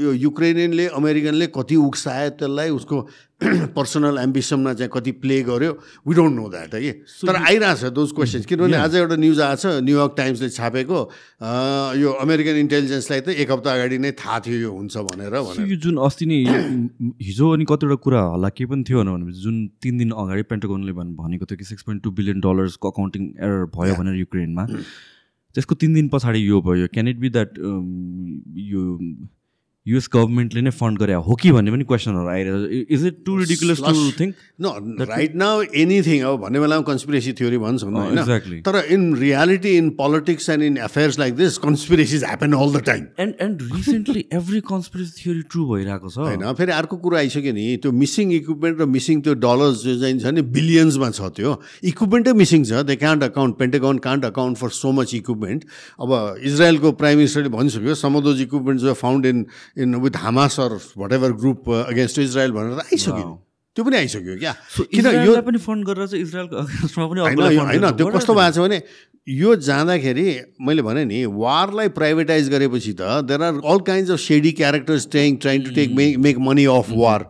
यो 0.00 0.12
युक्रेनियनले 0.12 0.86
अमेरिकनले 0.98 1.46
कति 1.56 1.76
उक्सायो 1.88 2.30
त्यसलाई 2.38 2.70
उसको 2.76 2.96
पर्सनल 3.76 4.18
एम्बिसनमा 4.18 4.72
चाहिँ 4.74 4.90
कति 4.94 5.12
प्ले 5.22 5.36
गर्यो 5.48 5.72
वी 6.08 6.14
डोन्ट 6.14 6.34
नो 6.36 6.48
द्याट 6.50 6.74
है? 6.74 6.92
तर 7.26 7.36
आइरहेछ 7.36 7.84
दोज 7.98 8.12
क्वेसन्स 8.12 8.46
किनभने 8.50 8.76
आज 8.76 8.94
एउटा 9.00 9.16
न्युज 9.16 9.40
आएको 9.40 9.56
छ 9.62 9.82
न्युयोर्क 9.88 10.14
टाइम्सले 10.16 10.48
छापेको 10.58 10.98
यो 12.02 12.12
अमेरिकन 12.24 12.56
इन्टेलिजेन्सलाई 12.64 13.20
त 13.20 13.36
एक 13.44 13.50
हप्ता 13.50 13.74
अगाडि 13.74 13.98
नै 14.04 14.12
थाहा 14.22 14.38
थियो 14.46 14.58
यो 14.60 14.70
हुन्छ 14.78 15.04
भनेर 15.10 15.36
यो 15.70 15.76
जुन 15.86 16.02
अस्ति 16.08 16.26
नै 16.32 16.38
हिजो 17.28 17.52
अनि 17.54 17.64
कतिवटा 17.72 17.96
कुरा 18.08 18.20
होला 18.34 18.48
के 18.58 18.66
पनि 18.72 18.82
थियो 18.90 19.04
भनेपछि 19.04 19.40
जुन 19.46 19.56
तिन 19.86 19.98
दिन 19.98 20.10
अगाडि 20.24 20.42
पेन्टागोनले 20.50 20.92
भनेको 20.98 21.46
थियो 21.46 21.62
कि 21.62 21.70
सिक्स 21.70 21.82
पोइन्ट 21.90 22.02
टू 22.02 22.10
बिलियन 22.18 22.40
डलर्सको 22.48 22.90
अकाउन्टिङ 22.90 23.30
एरर 23.38 23.64
भयो 23.78 23.94
भनेर 24.02 24.18
युक्रेनमा। 24.26 24.66
त्यसको 25.54 25.74
तिन 25.80 25.94
दिन 25.94 26.08
पछाडि 26.12 26.40
यो 26.48 26.60
भयो। 26.62 26.86
क्यान 26.92 27.08
इट 27.08 27.18
बी 27.22 27.28
द्याट 27.38 27.58
यो 27.58 28.82
युएस 29.88 30.08
गभर्मेन्टले 30.14 30.60
नै 30.62 30.70
फन्ड 30.78 30.98
गरे 30.98 31.14
हो 31.26 31.34
कि 31.42 31.52
भन्ने 31.52 31.70
पनि 31.72 31.84
क्वेसनहरू 31.90 32.28
आइरहेको 32.28 32.94
is 32.94 33.06
it 33.06 33.16
too 33.26 33.36
ridiculous 33.38 33.80
to 33.80 34.10
think 34.20 34.34
न 34.60 35.06
राइट 35.10 35.34
नाउ 35.42 35.62
एनिथिङ 35.82 36.22
अब 36.28 36.40
भन्ने 36.42 36.60
बेलामा 36.60 36.84
कन्सपिरेसी 36.88 37.32
थ्योरी 37.40 37.58
भन्छौँ 37.58 37.92
होइन। 37.92 38.60
तर 38.68 38.76
in 38.96 39.14
reality 39.16 39.76
in 39.78 39.90
politics 40.00 40.48
and 40.50 40.62
in 40.64 40.76
affairs 40.88 41.18
like 41.18 41.36
this 41.36 41.58
conspiracies 41.64 42.24
happen 42.24 42.52
all 42.60 42.72
the 42.72 42.82
time 42.86 43.06
and 43.20 43.34
and 43.42 43.62
recently 43.74 44.24
every 44.40 44.60
conspiracy 44.68 45.22
theory 45.22 45.42
true 45.52 45.66
भइरहेको 45.72 46.08
छ। 46.08 46.18
होइन 46.18 46.52
फेरि 46.58 46.72
अर्को 46.72 46.96
कुरो 47.06 47.16
आइसक्यो 47.16 47.52
नि 47.52 47.66
त्यो 47.82 47.92
मिसिङ 48.02 48.32
इक्विपमेन्ट 48.32 48.80
र 48.80 48.86
मिसिङ 48.96 49.20
त्यो 49.22 49.34
डलर्स 49.46 49.84
जो 49.84 49.98
चाहिँ 50.00 50.18
छ 50.18 50.34
नि 50.34 50.42
बिलियन्समा 50.58 51.10
छ 51.10 51.32
त्यो। 51.38 51.54
इक्विपमेन्टै 51.92 52.32
मिसिङ 52.42 52.64
छ 52.64 52.84
they 52.88 52.96
can't 52.98 53.22
account 53.24 53.58
Pentagon 53.58 53.98
can't 54.06 54.24
account 54.24 54.56
for 54.58 54.70
so 54.76 54.92
much 54.92 55.14
equipment 55.14 55.64
अब 56.00 56.10
इजरायलको 56.50 56.92
प्राइम 57.00 57.16
मिनिस्टरले 57.18 57.54
भनिसक्यो 57.56 57.94
सम 58.02 58.14
अफ 58.14 58.22
दोज 58.24 58.40
इक्विपमेन्ट 58.42 58.80
जो 58.80 58.94
found 59.00 59.26
in 59.26 59.44
in 59.78 59.94
with 60.04 60.16
Hamas 60.18 60.60
or 60.60 60.78
whatever 61.12 61.32
group 61.42 61.68
against 61.70 62.18
Israel 62.18 62.52
भनेर 62.52 62.78
आइसक्यो। 62.80 63.28
त्यो 63.76 63.84
पनि 63.84 63.96
आइसक्यो 63.96 64.38
क्या। 64.38 64.52
किन 64.94 65.06
यो 65.26 65.40
पनि 65.42 65.58
फन्ड 65.58 65.86
गरेर 65.86 66.06
चाहिँ 66.06 66.24
इजरायलको 66.24 66.56
होइन 66.98 67.90
त्यो 67.90 68.06
कस्तो 68.16 68.34
भएको 68.34 68.52
छ 68.52 68.58
भने 68.58 68.82
यो 69.26 69.54
जाँदाखेरि 69.62 70.26
मैले 70.66 70.82
भने 70.82 71.04
नि 71.04 71.24
वारलाई 71.38 71.88
प्राइभेटाइज 71.94 72.48
गरेपछि 72.50 72.92
त 72.92 73.02
there 73.28 73.42
are 73.42 73.60
all 73.64 73.80
kind 73.86 74.10
of 74.10 74.18
shady 74.20 74.52
characters 74.60 75.08
trying 75.10 75.36
trying 75.36 75.64
to 75.64 75.70
take 75.74 75.90
make 75.96 76.16
make 76.26 76.38
money 76.46 76.64
of 76.74 76.90
war 76.96 77.20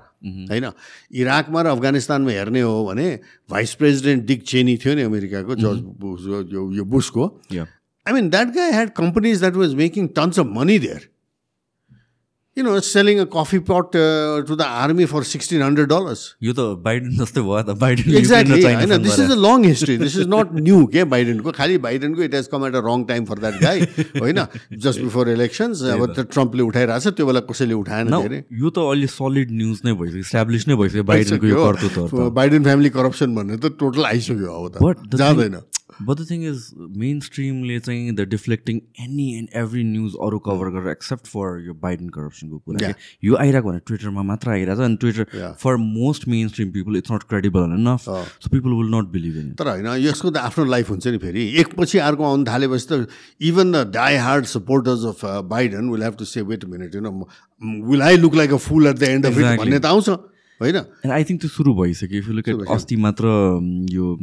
होइन। 0.51 0.71
इराकमा 1.15 1.63
र 1.63 1.67
अफगानिस्तानमा 1.69 2.31
हेर्ने 2.31 2.61
हो 2.61 2.85
भने 2.87 3.09
भाइस 3.51 3.75
प्रेसिडेन्ट 3.75 4.25
डिक 4.27 4.43
चेनी 4.47 4.77
थियो 4.77 4.95
नि 4.95 5.03
अमेरिकाको 5.03 5.55
जर्ज 5.57 6.55
यो 6.79 6.85
बुसको 6.95 7.27
I 7.53 8.13
mean 8.13 8.31
that 8.31 8.49
guy 8.57 8.71
had 8.73 8.91
companies 8.97 9.39
that 9.41 9.57
was 9.57 9.75
making 9.75 10.07
tons 10.17 10.39
of 10.41 10.47
money 10.57 10.79
there 10.79 11.09
you 12.59 12.65
know, 12.67 12.75
selling 12.91 13.21
a 13.23 13.27
coffee 13.35 13.61
pot 13.71 13.97
uh, 14.03 14.43
to 14.51 14.57
the 14.61 14.69
army 14.85 15.07
for 15.13 15.23
sixteen 15.33 15.61
hundred 15.67 15.89
dollars. 15.93 16.23
You 16.49 16.55
the 16.61 16.67
Biden 16.89 17.13
जस्तै 17.19 17.45
भयो 17.49 17.63
त. 17.69 18.17
Exactly. 18.23 18.61
I 18.71 18.85
know 18.93 18.99
this 19.07 19.19
is 19.25 19.35
a 19.37 19.41
long 19.47 19.67
history. 19.71 19.97
This 20.03 20.17
is 20.25 20.31
not 20.37 20.55
new. 20.69 20.81
के 20.97 21.05
Biden 21.15 21.43
को 21.47 21.55
खालि 21.61 21.79
Biden 21.87 22.17
को 22.19 22.27
it 22.29 22.37
has 22.39 22.51
come 22.57 22.69
at 22.71 22.79
a 22.83 22.85
wrong 22.89 23.07
time 23.13 23.31
for 23.33 23.39
that 23.47 23.61
guy. 23.67 23.77
होइन 24.19 24.43
just 24.87 25.05
before 25.07 25.29
elections 25.37 25.83
अब 25.97 26.07
त 26.19 26.27
ट्रम्पले 26.35 26.63
उठाइरहेको 26.71 27.01
छ 27.01 27.15
त्यो 27.17 27.27
बेला 27.31 27.41
कसैले 27.53 27.75
उठाएन 27.85 28.11
धेरै 28.17 28.43
यो 28.63 28.71
त 28.71 28.87
अहिले 28.91 29.09
सलिड 29.15 29.57
न्युज 29.63 29.81
नै 29.87 29.93
भइसक्यो 30.03 30.27
इस्टाब्लिस 30.29 30.69
नै 30.69 30.75
भइसक्यो 30.83 31.05
बाइडेनको 31.15 31.47
यो 31.55 31.65
कर्तुत्व 31.65 32.29
बाइडेन 32.43 32.63
फ्यामिली 32.71 32.91
करप्सन 32.99 33.35
भन्ने 33.41 33.57
त 33.57 33.75
टोटल 33.83 34.05
आइसक्यो 34.13 34.49
अब 34.59 34.95
त 35.13 35.23
जाँदैन 35.23 35.61
but 36.03 36.17
the 36.17 36.27
thing 36.31 36.45
is 36.49 36.65
main 36.99 37.21
स्ट्रिमले 37.21 37.79
चाहिँ 37.81 38.13
the 38.13 38.27
deflecting 38.31 38.81
any 39.05 39.27
and 39.39 39.49
every 39.63 39.85
news 39.85 40.15
अरू 40.27 40.39
कभर 40.47 40.71
गरेर 40.77 40.91
एक्सेप्ट 40.91 41.27
फर 41.27 41.61
यो 41.67 41.75
बाइडन 41.83 42.09
करप्सनको 42.17 42.59
कुरा 42.59 42.93
यो 43.25 43.37
आइरहेको 43.37 43.69
भने 43.69 43.81
ट्विटरमा 43.87 44.23
मात्र 44.31 44.51
आइरहेको 44.51 44.83
छ 44.83 44.85
अनि 44.85 44.97
Twitter 45.05 45.55
for 45.63 45.77
most 45.85 46.29
main 46.29 46.49
stream 46.49 46.71
people 46.73 46.97
it's 46.97 47.13
not 47.13 47.23
credible 47.29 47.77
enough 47.79 48.01
so 48.05 48.51
people 48.51 48.79
will 48.81 48.95
not 48.95 49.13
believe 49.13 49.37
in 49.45 49.53
तर 49.61 49.69
होइन 49.75 49.91
यसको 50.07 50.31
त 50.31 50.37
आफ्नो 50.49 50.65
लाइफ 50.71 50.91
हुन्छ 50.91 51.07
नि 51.07 51.19
फेरि। 51.19 51.47
एकपछि 51.61 51.99
अर्को 52.07 52.25
आउनु 52.31 52.45
थालेपछि 52.49 52.87
त 52.91 53.07
even 53.51 53.73
the 53.73 53.85
die 53.95 54.17
hard 54.27 54.45
supporters 54.55 55.05
of 55.13 55.25
Biden 55.51 55.91
will 55.91 56.03
have 56.03 56.17
to 56.19 56.25
say 56.33 56.43
wait 56.49 56.65
minute 56.73 56.95
you 56.95 57.01
know 57.01 57.11
will 57.91 58.03
I 58.03 58.17
look 58.17 58.35
like 58.37 58.53
a 58.53 58.57
fool 58.67 58.87
at 58.87 58.99
the 58.99 59.03
end 59.13 59.27
of 59.27 59.39
it 59.39 59.59
भन्ने 59.61 59.79
त 59.79 59.87
आउँछ। 59.87 60.09
होइन? 60.61 60.77
आई 61.13 61.25
थिङ्क 61.25 61.41
त्यो 61.41 61.49
सुरु 61.51 61.75
भइसक्यो। 61.75 62.19
इफ 62.19 62.29
लुक 62.29 62.49
एट 62.49 62.69
अस्ति 62.71 62.97
मात्र 63.07 63.25
यो 63.93 64.17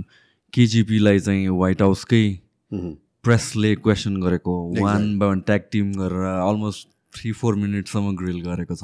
केजिपीलाई 0.56 1.20
चाहिँ 1.20 1.48
व्हाइट 1.52 1.82
हाउसकै 1.82 2.26
प्रेसले 2.72 3.76
क्वेसन 3.86 4.14
गरेको 4.24 4.54
one 4.82 5.18
by 5.20 5.28
one 5.30 5.40
tag 5.48 5.62
team 5.72 5.92
गरेर 5.94 6.28
अलमोस्ट 6.50 6.88
थ्री 7.16 7.32
फोर 7.32 7.56
मिनटसम्म 7.56 8.16
ग्रिल 8.20 8.40
गरेको 8.46 8.76
छ 8.76 8.84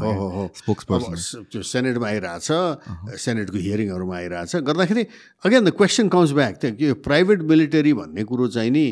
स्पोक्स 0.60 0.84
पर्सन 0.90 1.44
त्यो 1.52 1.62
सेनेटमा 1.70 2.08
आइरहेछ 2.08 3.18
सेनेटको 3.24 3.58
हियरिङहरूमा 3.58 4.16
आइरहेछ। 4.18 4.56
गर्दाखेरि 4.70 5.04
again 5.46 5.64
the 5.66 5.70
question 5.80 6.08
comes 6.16 6.32
back 6.40 6.56
त्यो 6.62 6.72
कि 6.80 6.92
प्राइभेट 7.08 7.42
मिलिटरी 7.52 7.94
भन्ने 7.94 8.24
कुरो 8.32 8.48
चाहिँ 8.56 8.72
नि 8.72 8.86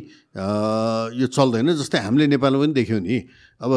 यो 1.22 1.28
चल्दैन 1.40 1.74
जस्तै 1.82 2.04
हामीले 2.04 2.28
नेपालमा 2.36 2.64
पनि 2.64 2.74
देख्यौँ 2.80 3.02
नि। 3.02 3.20
अब 3.62 3.72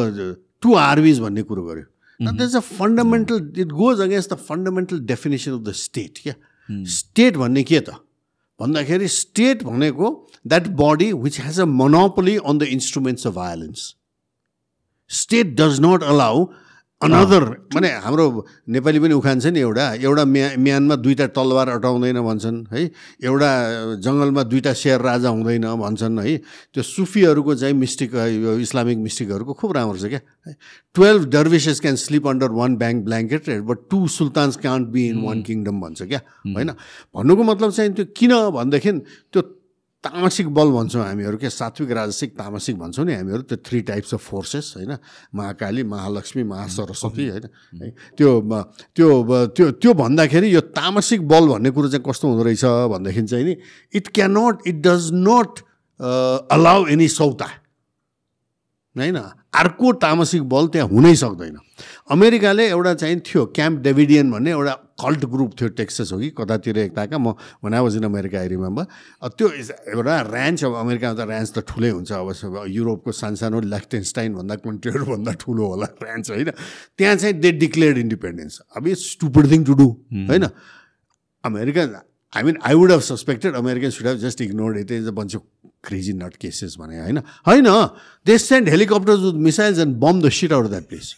टु 0.61 0.73
आर्मिज 0.83 1.19
भन्ने 1.19 1.43
कुरो 1.47 1.63
that 1.69 2.41
is 2.41 2.55
a 2.55 2.63
fundamental 2.71 3.37
it 3.63 3.69
goes 3.83 4.01
against 4.07 4.33
the 4.33 4.37
fundamental 4.47 4.99
definition 5.11 5.51
of 5.51 5.61
the 5.67 5.71
state 5.83 6.23
क्या? 6.23 6.35
स्टेट 6.69 7.37
भन्ने 7.37 7.63
के 7.63 7.79
त? 7.79 8.02
भन्दाखेरि 8.59 9.07
स्टेट 9.07 9.63
भनेको 9.63 10.09
that 10.47 10.67
body 10.81 11.11
which 11.23 11.39
has 11.41 11.59
a 11.59 11.65
monopoly 11.81 12.37
on 12.37 12.57
the 12.57 12.63
instruments 12.77 13.27
of 13.27 13.33
violence 13.33 13.93
state 15.09 15.55
does 15.61 15.79
not 15.81 16.03
allow 16.13 16.45
another 17.03 17.43
माने 17.75 17.89
हाम्रो 18.05 18.25
नेपाली 18.71 18.99
पनि 19.03 19.13
उखान्छ 19.13 19.45
नि 19.51 19.59
एउटा। 19.59 19.85
एउटा 20.07 20.23
म्या 20.25 20.47
म्यानमा 20.55 20.95
दुईवटा 21.03 21.27
तलवार 21.35 21.67
अटाउँदैन 21.77 22.19
भन्छन् 22.23 22.57
है। 22.71 22.81
एउटा 23.27 23.49
जङ्गलमा 23.99 24.43
दुईवटा 24.47 24.73
सेयर 24.73 24.99
राजा 25.01 25.29
हुँदैन 25.29 25.65
भन्छन् 25.83 26.19
है। 26.19 26.37
त्यो 26.73 26.83
सुफीहरूको 26.83 27.55
चाहिँ 27.55 27.75
मिस्टिक 27.75 28.15
यो 28.15 28.51
इस्लामिक 28.63 28.97
मिस्टिकहरूको 28.97 29.53
खुब 29.53 29.71
राम्रो 29.75 29.97
छ 29.99 30.05
क्या 30.13 30.21
twelve 30.95 31.23
dervishes 31.29 31.79
can 31.79 31.95
sleep 31.95 32.27
under 32.27 32.51
one 32.55 32.71
blank 32.77 33.03
blanket 33.05 33.43
but 33.67 33.77
two 33.91 34.07
sultans 34.07 34.55
can't 34.63 34.87
be 34.93 35.07
in 35.09 35.17
one 35.23 35.41
kingdom 35.43 35.81
भन्छ 35.81 36.01
क्या 36.07 36.21
होइन। 36.55 36.69
भन्नुको 37.15 37.43
मतलब 37.43 37.69
चाहिँ 37.71 37.91
त्यो 37.93 38.05
किन 38.15 38.31
भनेदेखि 38.55 38.91
त्यो 39.33 39.41
तामसिक 40.03 40.47
बल 40.53 40.71
भन्छौँ 40.71 41.03
हामीहरू 41.03 41.37
के? 41.37 41.49
सात्विक 41.49 41.91
राजसिक 41.91 42.31
तामसिक 42.37 42.77
भन्छौँ 42.77 43.05
नि 43.05 43.13
हामीहरू। 43.13 43.41
त्यो 43.47 43.57
थ्री 43.65 43.81
टाइप्स 43.81 44.13
अफ 44.13 44.21
फोर्सेस 44.21 44.73
होइन? 44.77 44.97
महाकाली 45.35 45.83
महालक्ष्मी 45.83 46.43
महासरस्वती 46.43 47.27
होइन? 47.29 47.45
है? 47.81 47.89
त्यो 48.17 48.29
त्यो 48.95 49.07
त्यो 49.47 49.71
त्यो 49.71 49.93
भन्दाखेरि 49.93 50.53
यो 50.55 50.61
तामसिक 50.75 51.27
बल 51.27 51.47
भन्ने 51.47 51.69
कुरो 51.71 51.87
चाहिँ 51.89 52.03
कस्तो 52.03 52.27
हुँदो 52.27 52.43
रहेछ 52.43 52.65
भन्दाखेरि 52.91 53.27
चाहिँ 53.27 53.45
नि 53.45 53.55
it 53.95 54.07
can 54.13 54.37
not 54.37 54.67
it 54.67 54.75
does 54.83 55.09
not 55.13 55.59
allow 56.51 56.87
any 56.87 57.07
सौता। 57.07 57.49
होइन? 58.95 59.17
अर्को 59.53 59.91
तामसिक 60.03 60.43
बल 60.49 60.67
त्यहाँ 60.67 60.89
हुनै 60.89 61.15
सक्दैन। 61.15 61.57
अमेरिकाले 62.11 62.67
एउटा 62.69 62.93
चाहिँ 62.93 63.19
थियो 63.21 63.45
क्याम्प 63.55 63.79
डेभिडियन 63.81 64.31
भन्ने 64.31 64.51
एउटा 64.51 64.73
कल्ट 64.99 65.25
ग्रुप 65.25 65.51
थियो 65.59 65.69
टेक्सस 65.79 66.11
हो 66.13 66.19
कि 66.19 66.29
कतातिर 66.37 66.77
एकताका 66.77 67.17
म 67.17 67.33
भना 67.63 67.81
was 67.81 67.95
in 67.97 68.03
America 68.03 68.39
I 68.39 68.47
remember 68.47 68.83
त्यो 69.37 69.47
एउटा 69.89 70.13
ऱ्यान्च 70.21 70.63
अब 70.63 70.73
अमेरिकामा 70.75 71.15
त 71.17 71.27
ऱ्यान्च 71.27 71.49
त 71.51 71.59
ठुलै 71.67 71.89
हुन्छ 71.89 72.11
अब 72.13 72.65
युरोपको 72.69 73.11
सानसानो 73.13 73.59
लेफ्टेन्स्टाइन 73.73 74.33
भन्दा 74.35 74.55
कन्ट्रीहरूभन्दा 74.61 75.31
ठुलो 75.41 75.63
होला 75.67 75.87
ऱ्यान्च 76.03 76.29
होइन। 76.31 76.49
त्यहाँ 76.97 77.15
चाहिँ 77.15 77.35
दे 77.39 77.51
डिक्लेयर्ड 77.57 77.97
इन्डिपेन्डेन्स 77.97 78.61
अब 78.77 78.87
it's 78.87 79.11
stupid 79.11 79.51
thing 79.51 79.63
to 79.65 79.73
do 79.73 79.87
होइन। 80.29 80.45
America 81.43 81.83
I 82.33 82.43
mean 82.43 82.57
I 82.65 82.73
would 82.73 82.91
have 82.91 83.01
suspected 83.03 83.55
American 83.55 83.89
should 83.89 84.07
have 84.07 84.17
just 84.19 84.41
ignored 84.41 84.77
it 84.77 84.91
is 84.91 85.07
a 85.07 85.11
bunch 85.13 85.35
of 85.35 85.41
crazy 85.83 86.13
nut 86.13 86.35
cases 86.35 86.75
भने 86.79 86.99
होइन 86.99 87.17
होइन 87.47 87.65
they 88.25 88.37
send 88.37 88.69
helicopters 88.69 89.19
with 89.19 89.39
missiles 89.47 89.79
and 89.79 89.95
bomb 89.97 90.21
the 90.21 90.29
shit 90.31 90.53
out 90.53 90.67
that 90.67 90.87
place 90.89 91.13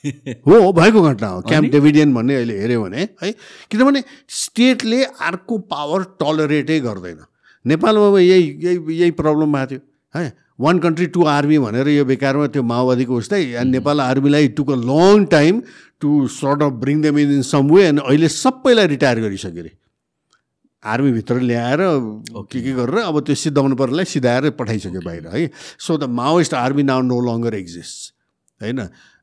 हो 0.47 0.71
भएको 0.73 1.01
घटना 1.03 1.27
हो 1.27 1.41
camp 1.43 1.71
डेभिडियन 1.71 2.13
भन्ने 2.13 2.35
अहिले 2.35 2.59
हेऱ्यो 2.59 2.83
भने 2.83 3.07
है 3.23 3.31
किनभने 3.71 4.03
स्टेटले 4.37 5.03
अर्को 5.03 5.57
पावर 5.69 6.03
टलरेटै 6.19 6.79
गर्दैन 6.79 7.23
नेपालमा 7.65 8.07
अब 8.07 8.17
यही 8.17 8.49
यही 8.63 8.97
यही 8.97 9.11
प्रब्लम 9.21 9.53
भएको 9.53 9.69
थियो 9.69 9.79
है 10.15 10.33
वान 10.59 10.79
कन्ट्री 10.79 11.05
टु 11.13 11.23
आर्मी 11.27 11.57
भनेर 11.59 11.87
यो 11.89 12.03
बेकारमा 12.05 12.47
त्यो 12.47 12.63
माओवादीको 12.65 13.15
उस्तै 13.15 13.41
and 13.53 13.71
Nepal 13.71 14.01
आर्मीलाई 14.01 14.47
took 14.59 14.71
a 14.71 14.75
long 14.83 15.25
time 15.31 15.61
to 16.01 16.27
sort 16.33 16.63
of 16.63 16.83
bring 16.83 17.01
them 17.01 17.19
in 17.19 17.33
in 17.33 17.41
some 17.45 17.71
way 17.71 17.87
and 17.87 17.99
अहिले 18.01 18.27
सबैलाई 18.35 18.87
रिटायर 18.87 19.19
गरिसक्यो 19.21 19.63
अरे 19.63 19.73
आर्मीभित्र 20.85 21.39
ल्याएर 21.41 21.81
के 22.45 22.61
के 22.61 22.71
गरेर 22.73 22.97
अब 23.01 23.19
त्यो 23.25 23.35
सिद्धाउनु 23.35 23.75
पर्नेलाई 23.75 24.05
सिधाएर 24.05 24.49
पठाइसक्यो 24.53 25.01
बाहिर 25.01 25.27
है। 25.27 25.49
So 25.79 25.97
the 25.97 26.09
Maoist 26.13 26.53
army 26.53 26.83
now 26.83 27.01
no 27.01 27.19
longer 27.25 27.53
exist 27.55 28.13
होइन। 28.61 28.79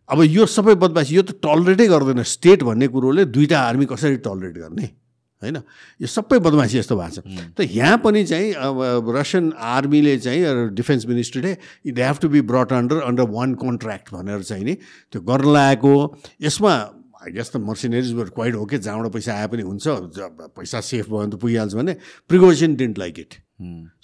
अब 0.08 0.18
यो 0.22 0.46
सबै 0.46 0.74
बदमासी 0.76 1.14
यो 1.16 1.22
त 1.22 1.38
टलरेटै 1.40 1.86
गर्दैन। 1.88 2.22
स्टेट 2.26 2.62
भन्ने 2.62 2.88
कुरोले 2.90 3.24
दुईवटा 3.30 3.58
आर्मी 3.58 3.86
कसरी 3.86 4.16
टलरेट 4.26 4.56
गर्ने 4.58 4.86
होइन? 5.42 5.56
यो 6.02 6.06
सबै 6.06 6.38
बदमासी 6.38 6.78
यस्तो 6.78 6.94
भएको 6.98 7.22
छ। 7.22 7.54
त 7.56 7.66
यहाँ 7.66 7.98
पनि 8.02 8.24
चाहिँ 8.26 8.52
अब 8.52 9.10
रसियन 9.16 9.52
आर्मीले 9.56 10.18
चाहिँ 10.18 10.74
defence 10.74 11.06
मिनिस्ट्रीले 11.06 11.52
they 11.90 12.02
have 12.02 12.16
to 12.22 12.28
be 12.28 12.40
brought 12.46 12.72
under 12.72 13.02
under 13.02 13.26
one 13.30 13.54
contract 13.58 14.06
भनेर 14.14 14.42
चाहिँ 14.42 14.64
नि 14.64 14.74
त्यो 15.10 15.20
गर्न 15.22 15.46
लागेको। 15.52 15.94
यसमा 16.42 16.72
आई 17.22 17.32
गेस 17.32 17.50
त 17.52 17.56
मर्सिनेरिज 17.62 18.12
क्वाइट 18.34 18.54
हो 18.54 18.64
कि 18.66 18.78
जहाँबाट 18.78 19.12
पैसा 19.12 19.34
आए 19.34 19.46
पनि 19.48 19.62
हुन्छ 19.62 19.84
पैसा 20.58 20.80
सेफ 20.90 21.08
भयो 21.08 21.18
भने 21.18 21.30
त 21.30 21.40
पुगिहाल्छ 21.40 21.74
भने 21.74 21.96
Prigozhin 22.28 22.74
didn't 22.76 22.98
like 22.98 23.18
it 23.18 23.34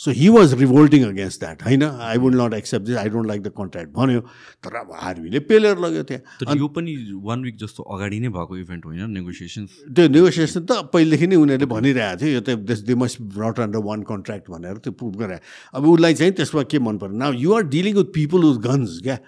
so 0.01 0.11
he 0.13 0.29
was 0.29 0.55
revolting 0.61 1.05
against 1.05 1.41
that 1.41 1.63
होइन 1.63 1.83
I 1.83 2.19
would 2.19 2.35
not 2.35 2.55
accept 2.55 2.87
this 2.87 2.97
I 2.97 3.09
don't 3.09 3.27
like 3.29 3.43
the 3.43 3.53
contract 3.57 3.93
भन्यो 3.95 4.21
तर 4.65 4.77
अब 4.77 4.93
आर्मीले 5.03 5.41
पेलेर 5.49 5.79
लग्यो 5.79 6.03
त्यहाँ 6.05 6.57
यो 6.57 6.69
पनि 6.71 6.95
वान 7.25 7.43
विक 7.43 7.57
जस्तो 7.59 7.83
अगाडि 7.91 8.21
नै 8.21 8.29
भएको 8.31 8.57
इभेन्ट 8.59 8.87
होइन 8.87 9.11
नेगोसिएसन 9.11 9.67
त्यो 9.91 10.09
नेगोसिएसन 10.11 10.61
त 10.63 10.79
पहिलेदेखि 10.93 11.27
नै 11.27 11.37
उनीहरूले 11.39 11.67
भनिरहेको 11.69 12.21
थियो 12.21 12.31
यो 12.31 12.41
त 12.41 12.59
this 12.65 12.81
they 12.85 12.95
must 12.97 13.21
brought 13.35 13.61
under 13.61 13.85
one 13.85 14.03
contract 14.05 14.51
भनेर 14.51 14.77
त्यो 14.81 14.93
प्रुभ 14.95 15.17
गरे 15.17 15.39
अब 15.75 15.89
उसलाई 15.89 16.15
चाहिँ 16.15 16.33
त्यसमा 16.35 16.63
के 16.67 16.79
मन 16.81 16.99
पर्यो 16.99 17.19
now 17.19 17.33
you 17.39 17.55
are 17.55 17.63
dealing 17.69 17.95
with 17.97 18.13
people 18.15 18.45
with 18.45 18.61
guns 18.63 18.99
क्या 19.03 19.19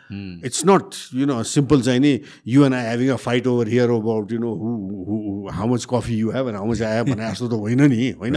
it's 0.45 0.65
not 0.67 1.01
you 1.15 1.27
know 1.27 1.43
simple 1.51 1.83
चाहिँ 1.83 2.01
नि 2.01 2.13
you 2.49 2.65
and 2.65 2.75
I 2.75 2.87
having 2.87 3.11
a 3.11 3.17
fight 3.21 3.47
over 3.47 3.69
here 3.69 3.91
about 3.97 4.33
you 4.33 4.39
know 4.39 4.55
who 4.57 5.49
how 5.53 5.69
much 5.69 5.87
coffee 5.91 6.17
you 6.17 6.31
have 6.31 6.49
and 6.49 6.57
how 6.57 6.67
much 6.67 6.83
I 6.83 6.97
have 6.97 7.11
भने 7.11 7.31
जस्तो 7.31 7.49
त 7.49 7.61
होइन 7.61 7.83
नि 7.91 8.11
होइन 8.21 8.37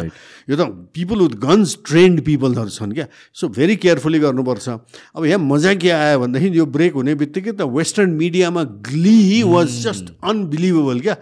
यो 0.49 0.55
त 0.55 0.69
पिपल 0.93 1.21
विथ 1.21 1.37
गन्स 1.41 1.75
ट्रेन्ड 1.85 2.21
पिपलहरू 2.25 2.69
छन् 2.69 2.93
क्या? 2.93 3.07
सो 3.33 3.47
भेरी 3.49 3.75
केयरफुली 3.75 4.19
गर्नुपर्छ। 4.19 4.69
अब 5.15 5.25
यहाँ 5.25 5.39
मजा 5.41 5.73
के 5.75 5.89
आयो 5.91 6.19
भनेदेखि 6.19 6.57
यो 6.57 6.65
ब्रेक 6.65 6.93
हुने 6.93 7.15
बित्तिकै 7.15 7.51
त 7.51 7.61
वेस्टर्न 7.69 8.09
मिडियामा 8.19 8.63
ग्ली 8.89 9.43
वाज 9.43 9.67
जस्ट 9.83 10.13
अनबिलिभेबल 10.23 10.99
क्या? 10.99 11.15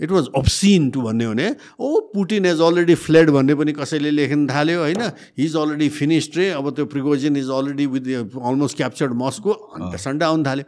इट 0.00 0.10
वाज 0.10 0.26
अप्सिन 0.36 0.90
टु 0.90 1.00
भन्ने 1.02 1.26
भने 1.26 1.46
oh 1.80 1.88
Putin 2.14 2.46
has 2.46 2.60
already 2.62 2.94
fled 2.94 3.30
भन्ने 3.30 3.54
पनि 3.54 3.72
कसैले 3.74 4.10
लेख्न 4.10 4.46
थाल्यो 4.46 4.78
होइन? 4.80 5.02
हि 5.38 5.44
इज 5.44 5.56
अलरेडी 5.56 5.88
फिनिस्ड 5.90 6.36
रे। 6.38 6.48
अब 6.54 6.70
त्यो 6.76 6.86
Prigozhin 6.86 7.36
is 7.36 7.48
already 7.50 7.86
with 7.86 8.06
almost 8.38 8.76
captured 8.76 9.12
Moscow 9.22 9.50
सन्डा 9.98 10.26
आउनु 10.26 10.44
थाल्यो। 10.44 10.64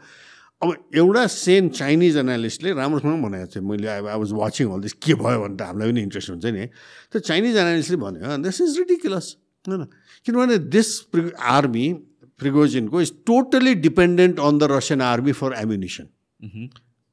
अब 0.63 0.69
एउटा 0.95 1.27
सेन 1.27 1.69
चाइनिज 1.73 2.17
एनालिस्टले 2.17 2.73
राम्रोसँग 2.77 3.23
भनेको 3.25 3.47
थियो। 3.53 3.63
मैले 3.65 3.89
अब 3.89 4.07
I 4.07 4.19
was 4.19 4.33
watching 4.33 4.67
all 4.73 4.81
this 4.81 4.93
के 5.01 5.15
भयो 5.17 5.39
भने 5.41 5.57
त 5.57 5.63
हामीलाई 5.63 5.89
पनि 5.91 6.01
इन्ट्रेस्ट 6.03 6.31
हुन्छ 6.31 6.45
नि 6.45 6.67
त्यो 7.13 7.21
चाइनिज 7.21 7.57
एनालिस्टले 7.57 7.97
भन्यो 7.97 8.37
दिस 8.45 8.61
इज 8.61 8.79
रिडिकुलस 8.79 9.27
होइन। 9.65 9.85
किनभने 10.27 10.59
this 10.69 10.89
pre 11.09 11.23
army 11.57 11.87
प्रिगोजिनको 12.41 13.01
is 13.01 13.13
totally 13.27 13.75
dependent 13.87 14.41
on 14.41 14.59
the 14.59 14.69
Russian 14.73 15.01
army 15.03 15.33
for 15.41 15.57
ammunition 15.57 16.07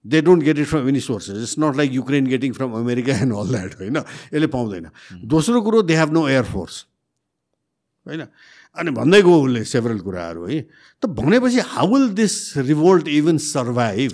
they 0.05 0.21
don't 0.21 0.43
get 0.43 0.57
it 0.59 0.67
from 0.67 0.87
any 0.89 0.99
sources 1.07 1.37
it's 1.37 1.55
not 1.59 1.75
like 1.77 1.93
Ukraine 1.93 2.27
getting 2.27 2.53
from 2.53 2.71
America 2.73 3.15
and 3.23 3.33
all 3.35 3.47
that 3.47 3.73
होइन। 3.79 3.97
यसले 3.97 4.47
पाउँदैन। 4.47 4.89
दोस्रो 5.23 5.61
कुरो 5.61 5.81
they 5.83 5.95
have 5.95 6.11
no 6.13 6.27
air force 6.27 6.85
होइन। 8.05 8.27
अनि 8.77 8.91
भन्दै 8.93 9.21
गयो 9.25 9.37
उसले 9.41 9.61
सेभरल 9.65 9.99
कुराहरू 10.05 10.45
है। 10.45 10.57
त 11.01 11.03
भनेपछि 11.19 11.59
how 11.73 11.87
will 11.93 12.07
this 12.15 12.57
revolt 12.69 13.07
even 13.17 13.37
survive 13.45 14.13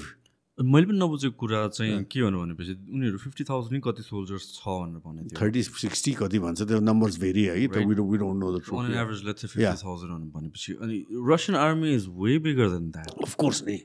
मैले 0.57 0.85
पनि 0.85 0.97
नबुझेको 1.01 1.33
कुरा 1.33 1.59
चाहिँ 1.73 2.05
के 2.05 2.21
भन्नु 2.23 2.39
भनेपछि 2.39 2.73
उनीहरू 2.93 3.17
फिफ्टी 3.17 3.43
थाउजन्ड 3.43 3.81
कति 3.83 4.03
सोल्जर्स 4.05 4.45
छ 4.53 4.65
भनेर 4.69 5.01
भनेको 5.01 5.33
थर्टी 5.33 5.61
सिक्सटी 5.65 6.11
कति 6.21 6.39
भन्छ 6.39 6.69
त्यो 6.69 6.79
नम्बर्स 6.79 7.15
भेरी 7.19 7.43
है 7.43 7.55
एभरेज 7.63 9.21
लेट्स 9.25 9.41
फिफ्टी 9.45 9.65
थाउजन्ड 9.81 10.29
भनेपछि। 10.33 10.73
अनि 10.77 10.97
Russian 11.31 11.57
army 11.57 11.89
is 11.95 12.05
way 12.21 12.37
bigger 12.45 12.69
than 12.69 12.85
that 12.93 13.09
of course 13.25 13.63
नि 13.67 13.77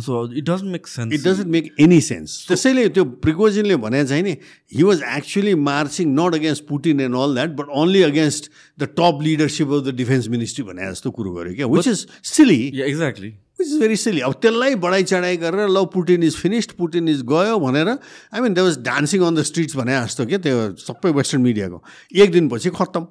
so 0.00 0.20
it 0.32 0.44
doesn't 0.44 0.72
make 0.72 0.86
sense 0.86 1.14
it 1.14 1.20
doesn't 1.26 1.48
make 1.56 1.70
any 1.80 2.00
sense 2.00 2.36
त्यसैले 2.48 2.88
त्यो 2.88 3.04
प्रिकोजिनले 3.24 3.76
भने 3.84 4.04
चाहिँ 4.06 4.22
नि 4.22 4.36
he 4.74 4.82
was 4.82 5.02
actually 5.16 5.54
marching 5.70 6.14
not 6.20 6.34
against 6.34 6.66
Putin 6.68 7.00
and 7.00 7.16
all 7.16 7.34
that 7.34 7.56
but 7.56 7.72
only 7.82 8.02
against 8.02 8.50
the 8.78 8.88
top 9.00 9.18
leadership 9.22 9.72
of 9.72 9.84
the 9.86 9.94
defence 9.96 10.28
ministry 10.36 10.64
भने 10.70 10.90
जस्तो 10.90 11.10
कुरो 11.18 11.32
गर्यो 11.34 11.54
क्या 11.56 11.66
which 11.74 11.88
is 11.88 12.06
silly 12.34 12.60
exactly 12.90 13.28
which 13.60 13.68
is 13.68 13.78
very 13.80 13.96
silly 13.96 14.20
अब 14.20 14.32
त्यसलाई 14.42 14.74
बढाइ 14.86 15.02
चढाइ 15.12 15.36
गरेर 15.44 15.68
ल 15.68 15.84
Putin 15.92 16.22
is 16.22 16.36
finished 16.36 16.72
Putin 16.78 17.08
is 17.08 17.22
गयो 17.32 17.58
भनेर 17.58 17.88
I 17.88 18.40
mean 18.40 18.54
they 18.54 18.66
was 18.68 18.78
dancing 18.88 19.22
on 19.26 19.34
the 19.34 19.42
streets 19.50 19.76
भने 19.76 20.00
जस्तो 20.00 20.26
क्या 20.26 20.38
त्यो 20.48 20.64
सबै 20.86 21.12
वेस्टर्न 21.20 21.42
मिडियाको 21.42 21.82
एक 22.22 22.32
दिनपछि 22.32 22.70
खत्तम। 22.80 23.06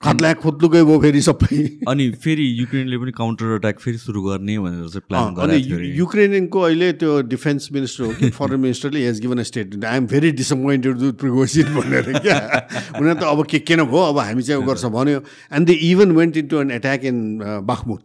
खत्ला 0.00 0.32
खोत्लुकै 0.40 0.80
भयो 0.88 0.98
फेरि 1.00 1.20
सबै। 1.20 1.56
अनि 1.84 2.04
फेरि 2.24 2.44
युक्रेनले 2.58 2.96
पनि 3.00 3.12
काउन्टर 3.12 3.60
अट्याक 3.60 3.80
फेरि 3.80 3.98
सुरु 4.00 4.20
गर्ने 4.24 4.56
भनेर 4.56 4.88
चाहिँ 4.96 5.04
प्लान 5.04 5.34
अनि 5.44 5.56
युक्रेनको 5.96 6.60
अहिले 6.60 6.88
त्यो 6.96 7.10
डिफेन्स 7.28 7.68
मिनिस्टर 7.72 8.04
हो 8.04 8.12
कि 8.16 8.30
foreign 8.32 8.60
मिनिस्टरले 8.60 9.00
has 9.06 9.20
given 9.20 9.38
a 9.38 9.46
statement 9.50 9.84
I 9.84 9.96
am 9.96 10.06
very 10.08 10.30
disappointed 10.40 10.96
with 11.04 11.12
Prigozhin 11.20 11.68
भनेर 11.76 12.08
क्या। 12.16 12.38
उनीहरू 12.96 13.20
त 13.20 13.28
अब 13.28 13.44
के 13.44 13.58
किन 13.60 13.84
भयो 13.92 14.06
अब 14.08 14.18
हामी 14.24 14.42
चाहिँ 14.42 14.64
गर्छ 14.64 14.84
भन्यो। 14.96 15.20
And 15.52 15.66
they 15.68 15.76
even 15.90 16.16
went 16.16 16.36
into 16.48 16.60
an 16.60 16.70
attack 16.80 17.04
in 17.04 17.20
Bakhmut 17.68 18.04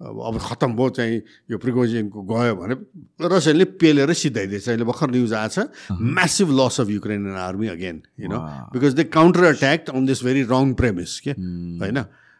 अब 0.00 0.38
खत्तम 0.42 0.72
भयो 0.74 0.88
चाहिँ 0.90 1.16
यो 1.50 1.58
प्रिकोजिनको 1.58 2.22
गयो 2.26 2.54
भने 2.56 2.74
रसियाले 3.22 3.64
पेलेर 3.78 4.12
सिधाइदिएछ। 4.12 4.68
अहिले 4.68 4.84
भर्खर 4.84 5.10
न्युज 5.10 5.32
आएको 5.32 5.54
छ 5.54 5.92
massive 5.92 6.50
loss 6.50 6.80
of 6.80 6.88
Ukraine 6.90 7.30
army 7.30 7.68
again 7.68 8.02
you 8.20 8.28
know 8.28 8.38
because 8.74 8.92
they 8.94 9.04
counter 9.14 9.44
attack 9.54 9.90
on 9.94 10.06
this 10.06 10.24
very 10.24 10.42
wrong 10.50 10.74
premise 10.74 11.20
के 11.20 11.30
होइन? 11.30 11.98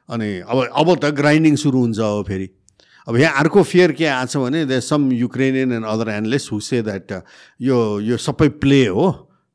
अनि 0.09 0.29
अब 0.41 0.59
अब 0.67 0.89
त 0.99 1.15
ग्राइन्डिङ 1.15 1.57
सुरु 1.57 1.79
हुन्छ 1.79 1.99
अब 2.01 2.25
फेरि। 2.29 2.49
अब 3.09 3.17
यहाँ 3.17 3.41
अर्को 3.41 3.63
फियर 3.63 3.93
के 3.93 4.05
आएको 4.07 4.27
छ 4.27 4.37
भने 4.43 4.65
the 4.67 4.81
some 4.81 5.13
Ukrainian 5.13 5.73
and 5.73 5.87
other 5.87 6.09
analysts 6.11 6.49
who say 6.53 6.83
that 6.83 7.23
यो 7.61 7.79
यो 8.01 8.17
सबै 8.19 8.49
प्ले 8.61 8.87
हो। 8.89 9.07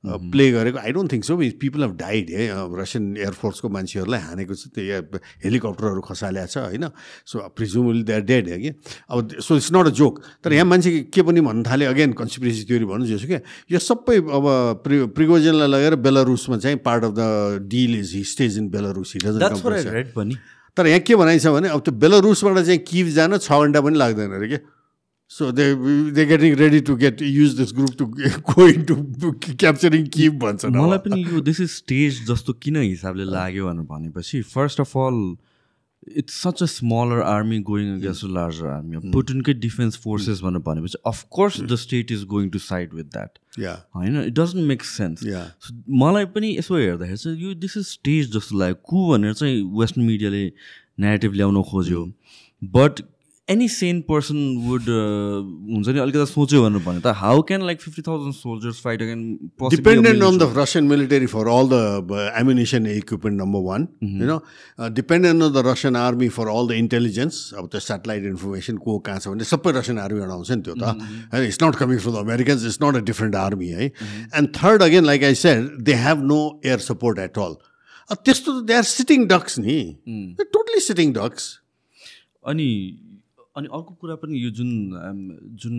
प्ले 0.04 0.52
गरेको। 0.52 0.78
I 0.80 0.92
don't 0.96 1.12
think 1.12 1.26
so 1.26 1.36
people 1.38 1.84
have 1.84 1.96
died 2.00 2.30
है 2.32 2.48
रसियन 2.80 3.18
एयरफोर्सको 3.18 3.70
मान्छेहरूलाई 3.70 4.22
हानेको 4.22 4.54
छ 4.56 4.68
त्यो 4.72 5.20
हेलिकप्टरहरू 5.44 6.02
खसाल्या 6.02 6.46
छ 6.46 6.58
होइन? 6.58 6.88
So 7.28 7.36
presumably 7.52 8.04
they 8.04 8.14
are 8.14 8.22
dead 8.24 8.48
है 8.50 8.58
कि? 8.60 8.70
अब 9.12 9.40
so 9.44 9.56
it's 9.56 9.70
not 9.76 9.86
a 9.88 9.94
joke 10.00 10.22
तर 10.44 10.54
यहाँ 10.54 10.66
मान्छे 10.66 11.12
के 11.12 11.22
पनि 11.22 11.42
भन्नु 11.42 11.64
थाल्यो 11.68 11.90
अगेन 11.90 12.14
कन्सिपिरेसी 12.16 12.64
थ्योरी 12.72 12.86
भन्नु 12.86 13.06
जस्तो 13.12 13.28
क्या 13.28 13.42
यो 13.72 13.80
सबै 13.80 14.18
अब 14.40 14.48
प्रि 14.88 15.06
प्रिगोजनलाई 15.20 15.68
लगेर 15.68 15.96
बेलारुसमा 16.00 16.58
चाहिँ 16.58 16.78
part 16.88 17.04
of 17.04 17.14
the 17.20 17.68
deal 17.68 18.00
is 18.00 18.16
he 18.16 18.24
stays 18.34 18.58
in 18.58 18.70
Belarus 18.72 19.16
तर 20.78 20.88
यहाँ 20.88 21.00
के 21.04 21.16
भनाइ 21.16 21.40
छ 21.40 21.48
भने 21.52 21.68
अब 21.76 21.80
त्यो 21.82 21.94
बेलारुसबाट 22.00 22.58
चाहिँ 22.66 22.80
किभ 22.88 23.08
जान 23.14 23.38
छ 23.38 23.52
घन्टा 23.52 23.82
पनि 23.82 23.98
लाग्दैन 23.98 24.32
अरे 24.32 24.48
क्या? 24.48 24.60
So 25.30 25.52
they 25.52 25.66
they 26.12 26.26
getting 26.26 26.56
ready 26.60 26.80
to 26.86 26.96
get 27.02 27.22
use 27.22 27.52
this 27.58 27.74
group 27.76 27.98
to 27.98 28.06
going 28.54 28.84
to 28.86 28.96
capturing 29.50 30.08
keep 30.16 30.40
भन्छ 30.46 30.66
मलाई 30.78 30.98
पनि 31.04 31.22
यो 31.24 31.42
दिस 31.50 31.60
इज 31.62 31.70
स्टेज 31.72 32.26
जस्तो 32.30 32.54
किन 32.64 32.82
हिसाबले 32.82 33.30
लाग्यो 33.36 33.68
भनेर 33.68 33.86
भनेपछि 33.92 34.42
first 34.56 34.82
of 34.82 34.98
all 34.98 35.22
it's 36.18 36.36
such 36.44 36.64
a 36.64 36.66
smaller 36.72 37.22
army 37.22 37.60
going 37.68 37.94
against 37.96 38.26
a 38.26 38.28
larger 38.38 38.68
army 38.68 39.12
पुटिनकै 39.12 39.54
defence 39.68 39.98
forces 40.04 40.42
भनेर 40.44 40.62
भनेपछि 40.68 40.98
of course 41.12 41.60
the 41.62 41.76
state 41.82 42.12
is 42.12 42.24
going 42.34 42.50
to 42.50 42.60
side 42.60 42.94
with 42.94 43.12
that 43.18 43.38
होइन? 43.96 44.18
इट 44.24 44.34
डजन्ट 44.40 44.68
मेक 44.68 44.84
सेन्स 44.84 45.18
मलाई 46.04 46.26
पनि 46.36 46.56
यसो 46.58 46.78
हेर्दाखेरि 46.78 47.18
चाहिँ 47.18 47.38
यो 47.44 47.54
दिस 47.68 47.78
इज 47.78 47.86
स्टेज 47.88 48.32
जस्तो 48.38 48.60
लाग्यो। 48.60 48.82
कु 48.90 49.06
भनेर 49.12 49.34
चाहिँ 49.34 49.62
वेस्टर्न 49.80 50.06
मिडियाले 50.06 50.44
नेगेटिभ 51.06 51.34
ल्याउन 51.34 51.62
खोज्यो। 51.72 52.06
But 52.62 53.02
any 53.50 53.68
sane 53.74 54.02
person 54.10 54.40
would 54.64 54.88
हुन्छ 54.90 55.88
नि 55.90 56.00
अलिकति 56.00 56.26
सोच्यो 56.32 56.62
भनेर 56.64 56.82
भने 56.86 57.00
त 57.02 57.14
how 57.18 57.42
can 57.50 57.66
like 57.66 57.82
fifty 57.82 58.02
thousand 58.08 58.34
soldiers 58.36 58.82
fight 58.84 59.02
again 59.02 59.22
dependent 59.76 60.24
on 60.24 60.38
the 60.38 60.48
Russian 60.58 60.84
military 60.92 61.26
for 61.32 61.48
all 61.54 61.70
the 61.72 62.30
ammunition 62.42 62.86
equipment 62.92 63.42
number 63.42 63.62
one 63.70 63.88
होइन 64.04 64.94
dependent 65.00 65.44
on 65.44 65.52
the 65.54 65.66
Russian 65.68 65.96
army 66.04 66.30
for 66.38 66.54
all 66.54 66.68
the 66.68 66.78
intelligence 66.84 67.42
अब 67.58 67.68
त्यो 67.74 67.82
सेटेलाइट 67.88 68.30
इन्फर्मेसन 68.34 68.78
को 68.86 68.98
कहाँ 69.10 69.20
छ 69.20 69.34
भने 69.34 69.50
सबै 69.54 69.76
Russian 69.80 70.00
आर्मीबाट 70.06 70.30
आउँछ 70.38 70.52
नि 70.52 70.62
त्यो 70.70 70.76
त। 70.76 70.94
होइन 71.34 71.50
it's 71.50 71.64
not 71.64 71.76
coming 71.82 71.98
from 72.06 72.14
the 72.14 72.24
Americans 72.28 72.66
it's 72.66 72.80
not 72.84 72.96
a 72.96 73.04
different 73.10 73.36
army 73.42 73.74
है? 73.80 73.92
And 74.38 74.56
third 74.56 74.84
again 74.84 75.06
like 75.06 75.24
I 75.24 75.42
said 75.44 75.68
they 75.90 76.00
have 76.06 76.24
no 76.32 76.40
air 76.66 76.80
support 76.86 77.20
at 77.26 77.44
all 77.48 77.60
त्यस्तो 78.14 78.50
त 78.52 78.66
दे 78.70 78.74
आर 78.74 78.90
सिटिङ 78.94 79.28
डक्स 79.28 79.60
नि। 79.60 79.78
टोटली 80.40 80.80
सिटिङ 80.86 81.14
डक्स 81.14 81.54
अनि 82.48 82.72
अनि 83.60 83.68
अर्को 83.68 83.94
कुरा 84.02 84.16
पनि 84.24 84.44
यो 84.46 84.50
जुन 84.62 84.72
जुन 85.64 85.78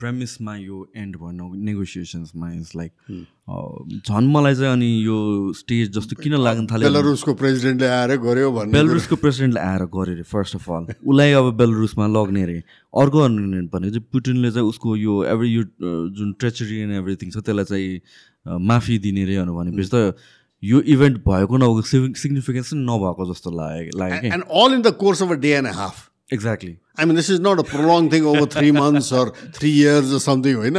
प्रेमिसमा 0.00 0.54
यो 0.56 0.78
एन्ड 0.96 1.16
भयो 1.16 1.54
नेगोसिएसन्समा 1.66 2.52
इज 2.52 2.72
लाइक 2.76 2.92
झन् 4.08 4.26
मलाई 4.32 4.54
चाहिँ 4.54 4.72
अनि 4.72 4.88
यो 5.06 5.16
स्टेज 5.56 5.90
जस्तो 5.96 6.16
किन 6.22 6.34
लाग्न 6.46 6.66
थाल्यो 6.72 6.88
बेलारुसको 6.88 7.34
प्रेसिडेन्टले 7.42 7.88
आएर 7.88 8.16
गऱ्यो 8.24 8.50
भने 8.52 8.72
बेलारुसको 8.72 9.16
प्रेसिडेन्टले 9.22 9.60
आएर 9.60 9.84
गऱ्यो 9.96 10.14
अरे 10.14 10.22
फर्स्ट 10.32 10.56
अफ 10.56 10.70
अल 10.70 10.84
उसलाई 10.92 11.32
अब 11.40 11.52
बेलारुसमा 11.56 12.06
लग्ने 12.16 12.42
अरे। 12.42 12.58
अर्को 13.02 13.18
भनेको 13.28 13.78
चाहिँ 13.80 14.04
पुटिनले 14.12 14.50
चाहिँ 14.50 14.68
उसको 14.68 14.96
यो 14.96 15.14
एभ्री 15.34 15.48
यो 15.52 15.62
जुन 16.18 16.32
ट्रेचरी 16.40 16.76
एन्ड 16.78 16.94
एभ्रिथिङ 16.94 17.30
छ 17.30 17.44
त्यसलाई 17.46 17.64
चाहिँ 17.64 18.58
माफी 18.72 18.98
दिने 19.06 19.22
अरे 19.36 19.52
भनेपछि 19.60 19.90
त 19.94 20.16
यो 20.64 20.80
इभेन्ट 20.96 21.16
भएको 21.28 21.56
नभएको 21.56 22.12
सिग्निफिकेन्स 22.20 22.70
नभएको 22.74 23.32
जस्तो 23.32 23.50
लाग्यो 23.60 23.98
लाग्यो 23.98 24.20
कि? 24.20 24.28
And 24.36 24.44
all 24.60 24.76
in 24.76 24.82
the 24.82 24.92
course 24.92 25.20
of 25.20 25.30
a 25.30 25.40
day 25.46 25.56
and 25.62 25.68
exactly 26.30 26.76
I 26.98 27.04
mean, 27.04 27.16
this 27.16 27.28
is 27.32 27.40
not 27.40 27.58
a 27.60 27.62
prolonged 27.62 28.10
thing 28.10 28.24
over 28.28 28.46
three 28.46 28.70
months 28.82 29.08
or 29.12 29.24
three 29.56 29.70
years 29.70 30.12
or 30.12 30.20
something, 30.26 30.54
होइन? 30.60 30.76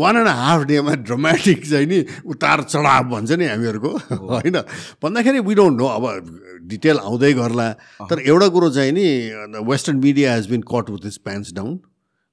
वान 0.00 0.16
एन्ड 0.16 0.28
हाफ 0.28 0.64
डेमा 0.70 0.94
dramatic 1.10 1.68
चाहिँ 1.68 1.86
नि 1.86 1.98
उतार 2.34 2.62
चढाव 2.62 3.04
भन्छ 3.10 3.32
नि 3.42 3.46
हामीहरूको 3.46 3.90
होइन? 4.32 4.56
भन्दाखेरि 5.02 5.40
वी 5.48 5.54
डोन्ट 5.60 5.78
नो 5.80 5.86
अब 5.86 6.66
डिटेल 6.72 6.98
आउँदै 6.98 7.32
गर्ला। 7.34 7.68
तर 8.10 8.20
एउटा 8.26 8.48
कुरो 8.56 8.70
चाहिँ 8.78 8.92
नि 8.92 9.06
western 9.70 9.98
media 10.06 10.34
has 10.34 10.46
been 10.50 10.62
caught 10.72 10.90
with 10.90 11.06
its 11.06 11.18
pants 11.28 11.52
down 11.60 11.76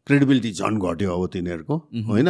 credibility 0.08 0.52
झन् 0.52 0.80
घट्यो 0.82 1.14
अब 1.22 1.30
तिनीहरूको 1.34 1.78
होइन? 2.10 2.30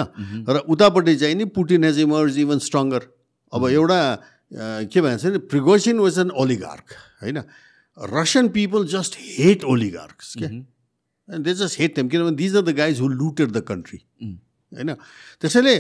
र 0.50 0.64
उतापट्टि 0.76 1.16
चाहिँ 1.24 1.36
नि 1.36 1.46
Putin 1.58 1.84
has 1.84 2.00
emerge 2.06 2.40
even 2.40 2.60
stronger 2.68 3.08
अब 3.54 3.68
एउटा 3.70 4.02
अ, 4.12 4.84
के 4.92 5.02
भन्छ 5.02 5.26
नि 5.26 5.38
प्रिगोसिन 5.48 6.00
वाज 6.00 6.20
एन 6.20 6.30
ओलिगार्क 6.44 6.94
होइन? 7.24 7.42
रसियन 8.00 8.48
पिपल 8.50 8.86
जस्ट 8.88 9.16
हेट 9.20 9.64
क्या 9.64 10.50
and 10.50 11.46
they 11.46 11.54
just 11.54 11.80
hate 11.80 11.96
them 11.96 12.10
किनभने 12.10 12.36
these 12.36 12.56
are 12.56 12.62
the 12.62 12.76
guys 12.76 13.00
who 13.02 13.08
looted 13.08 13.52
the 13.52 13.62
country 13.68 14.00
होइन 14.22 14.94
त्यसैले 15.42 15.76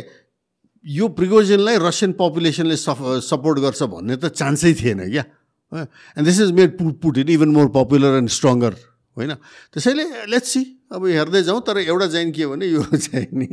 यो 0.86 1.08
प्रिगोजनलाई 1.16 1.78
रसियन 1.82 2.12
पपुलेसनले 2.20 2.76
सफ 2.78 3.00
सपोर्ट 3.24 3.60
गर्छ 3.60 3.84
भन्ने 3.84 4.16
त 4.16 4.32
चान्सै 4.34 4.74
थिएन 4.74 5.10
क्या? 5.10 5.26
And 5.72 6.26
this 6.26 6.40
is 6.42 6.52
made 6.60 6.78
put 6.78 7.00
put 7.02 7.18
it 7.18 7.30
even 7.30 7.50
more 7.56 7.68
popular 7.76 8.18
and 8.18 8.30
stronger 8.30 8.74
होइन? 9.18 9.34
त्यसैले 9.74 10.04
लेट्स 10.32 10.50
सी 10.50 10.64
अब 10.92 11.06
हेर्दै 11.06 11.42
जाउँ 11.44 11.62
तर 11.68 11.78
एउटा 11.80 12.08
चाहिँ 12.08 12.32
के 12.32 12.46
भने 12.48 12.66
यो 12.66 12.84
चाहिँ 12.84 13.28
नि 13.34 13.48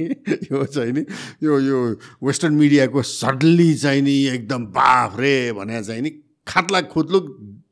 यो 0.52 0.64
चाहिँ 0.64 0.92
नि 0.92 1.04
यो 1.42 1.58
यो 1.60 1.80
वेस्टर्न 2.22 2.54
मिडियाको 2.54 3.02
सडनली 3.02 3.74
चाहिँ 3.74 4.02
नि 4.02 4.14
एकदम 4.34 4.66
बाफ 4.78 5.18
रे 5.20 5.52
भने 5.52 5.82
चाहिँ 5.84 6.02
नि 6.02 6.10
खात्लाक 6.46 6.88
खुत्लुक 6.88 7.26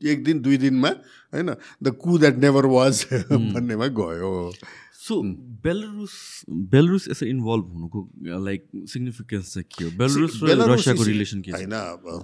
एक 0.05 0.25
दिन 0.25 0.41
दुई 0.43 0.57
दिनमा 0.57 0.89
होइन? 1.35 1.55
The 1.83 1.87
coup 2.03 2.19
that 2.19 2.37
never 2.39 2.67
was 2.69 3.05
भन्नेमा 3.33 3.87
गयो। 3.99 4.53
सो 5.05 5.21
बेलरुस 5.65 6.15
बेलरुस 6.49 7.09
यसरी 7.11 7.29
इन्भल्भ 7.31 7.65
हुनुको 7.73 8.01
लाइक 8.45 8.63
सिग्निफिकेन्स 8.89 9.55
चाहिँ 9.55 9.65
के 9.69 9.85
हो? 9.85 9.91
बेलरुस 9.99 10.41
र 10.43 10.47
बेलारुस 10.47 10.79
रसियाको 10.79 11.03
रिलेसन 11.05 11.41
के 11.43 11.51
होइन 11.53 11.75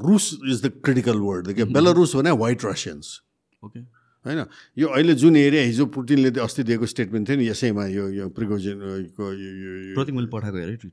Rus 0.03 0.27
is 0.49 0.63
the 0.67 0.73
critical 0.85 1.19
word 1.21 1.53
क्या 1.55 1.67
बेलारुस 1.77 2.17
भने 2.17 2.31
व्हाइट 2.33 2.65
रसियन्स 2.65 3.21
ओके 3.63 3.81
होइन? 3.81 4.45
यो 4.79 4.87
अहिले 4.89 5.15
जुन 5.15 5.37
एरिया 5.37 5.63
हिजो 5.63 5.87
पुटिनले 5.93 6.31
अस्ति 6.41 6.63
दिएको 6.63 6.87
स्टेटमेन्ट 6.87 7.29
थियो 7.29 7.39
नि 7.39 7.49
यसैमा 7.49 7.87
यो 7.89 8.09
यो 8.11 8.25
मैले 8.29 10.27
पठाएको 10.29 10.57
हेरेँ 10.57 10.77
ट्विट। 10.77 10.93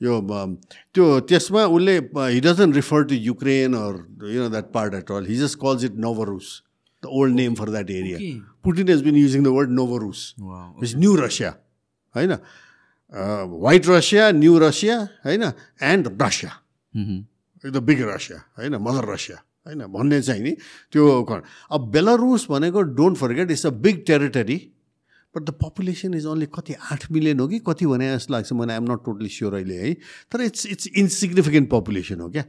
यो 0.00 0.16
um, 0.34 0.54
त्यो 0.94 1.20
त्यसमा 1.28 1.64
उसले 1.66 1.96
he 1.98 2.40
doesn't 2.40 2.74
refer 2.74 3.04
to 3.04 3.14
Ukraine 3.16 3.74
or 3.76 3.94
you 4.28 4.42
know 4.42 4.48
that 4.48 4.72
part 4.72 4.94
at 4.94 5.10
all 5.10 5.26
he 5.26 5.36
just 5.36 5.58
calls 5.58 5.84
it 5.84 5.96
Novorus 5.98 6.48
the 7.02 7.06
old 7.18 7.34
name 7.34 7.54
for 7.54 7.70
that 7.70 7.90
area. 7.90 8.18
Putin 8.64 8.88
has 8.88 9.02
been 9.02 9.16
using 9.16 9.44
the 9.44 9.54
word 9.58 9.70
Novorus 9.72 10.24
is 10.82 10.96
new 10.96 11.14
Russia 11.16 11.54
होइन 12.14 12.36
white 13.60 13.88
Russia 13.88 14.30
new 14.32 14.58
Russia 14.58 14.98
होइन 15.24 15.42
and 15.82 16.16
Russia 16.22 16.50
the 17.64 17.82
big 17.82 18.02
Russia 18.08 18.38
होइन 18.58 18.74
mother 18.80 19.12
Russia 19.12 19.36
होइन 19.66 19.86
भन्ने 19.92 20.20
चाहिँ 20.22 20.42
नि 20.42 20.56
त्यो 20.92 21.06
अब 21.70 21.90
Belarus 21.92 22.46
भनेको 22.50 22.82
don't 22.98 23.18
forget 23.18 23.50
it's 23.50 23.66
a 23.66 23.70
big 23.80 24.04
territory 24.06 24.58
but 25.34 25.42
the 25.42 25.50
population 25.62 26.14
is 26.14 26.26
only 26.26 26.46
कति 26.54 26.74
आठ 26.92 27.10
मिलियन 27.12 27.40
हो 27.40 27.48
कि 27.48 27.58
कति 27.66 27.86
भने 27.86 28.14
जस्तो 28.14 28.34
लाग्छ 28.34 28.52
मलाई 28.52 28.76
आइएम 28.76 28.92
नट 28.92 29.04
टोटली 29.04 29.28
स्योर 29.28 29.54
अहिले 29.54 29.74
है। 29.76 29.92
तर 30.32 30.42
इट्स 30.42 30.66
इट्स 30.66 30.86
इन्सिग्निफिकेन्ट 30.96 31.70
पपुलेसन 31.70 32.20
हो 32.20 32.28
क्या? 32.30 32.44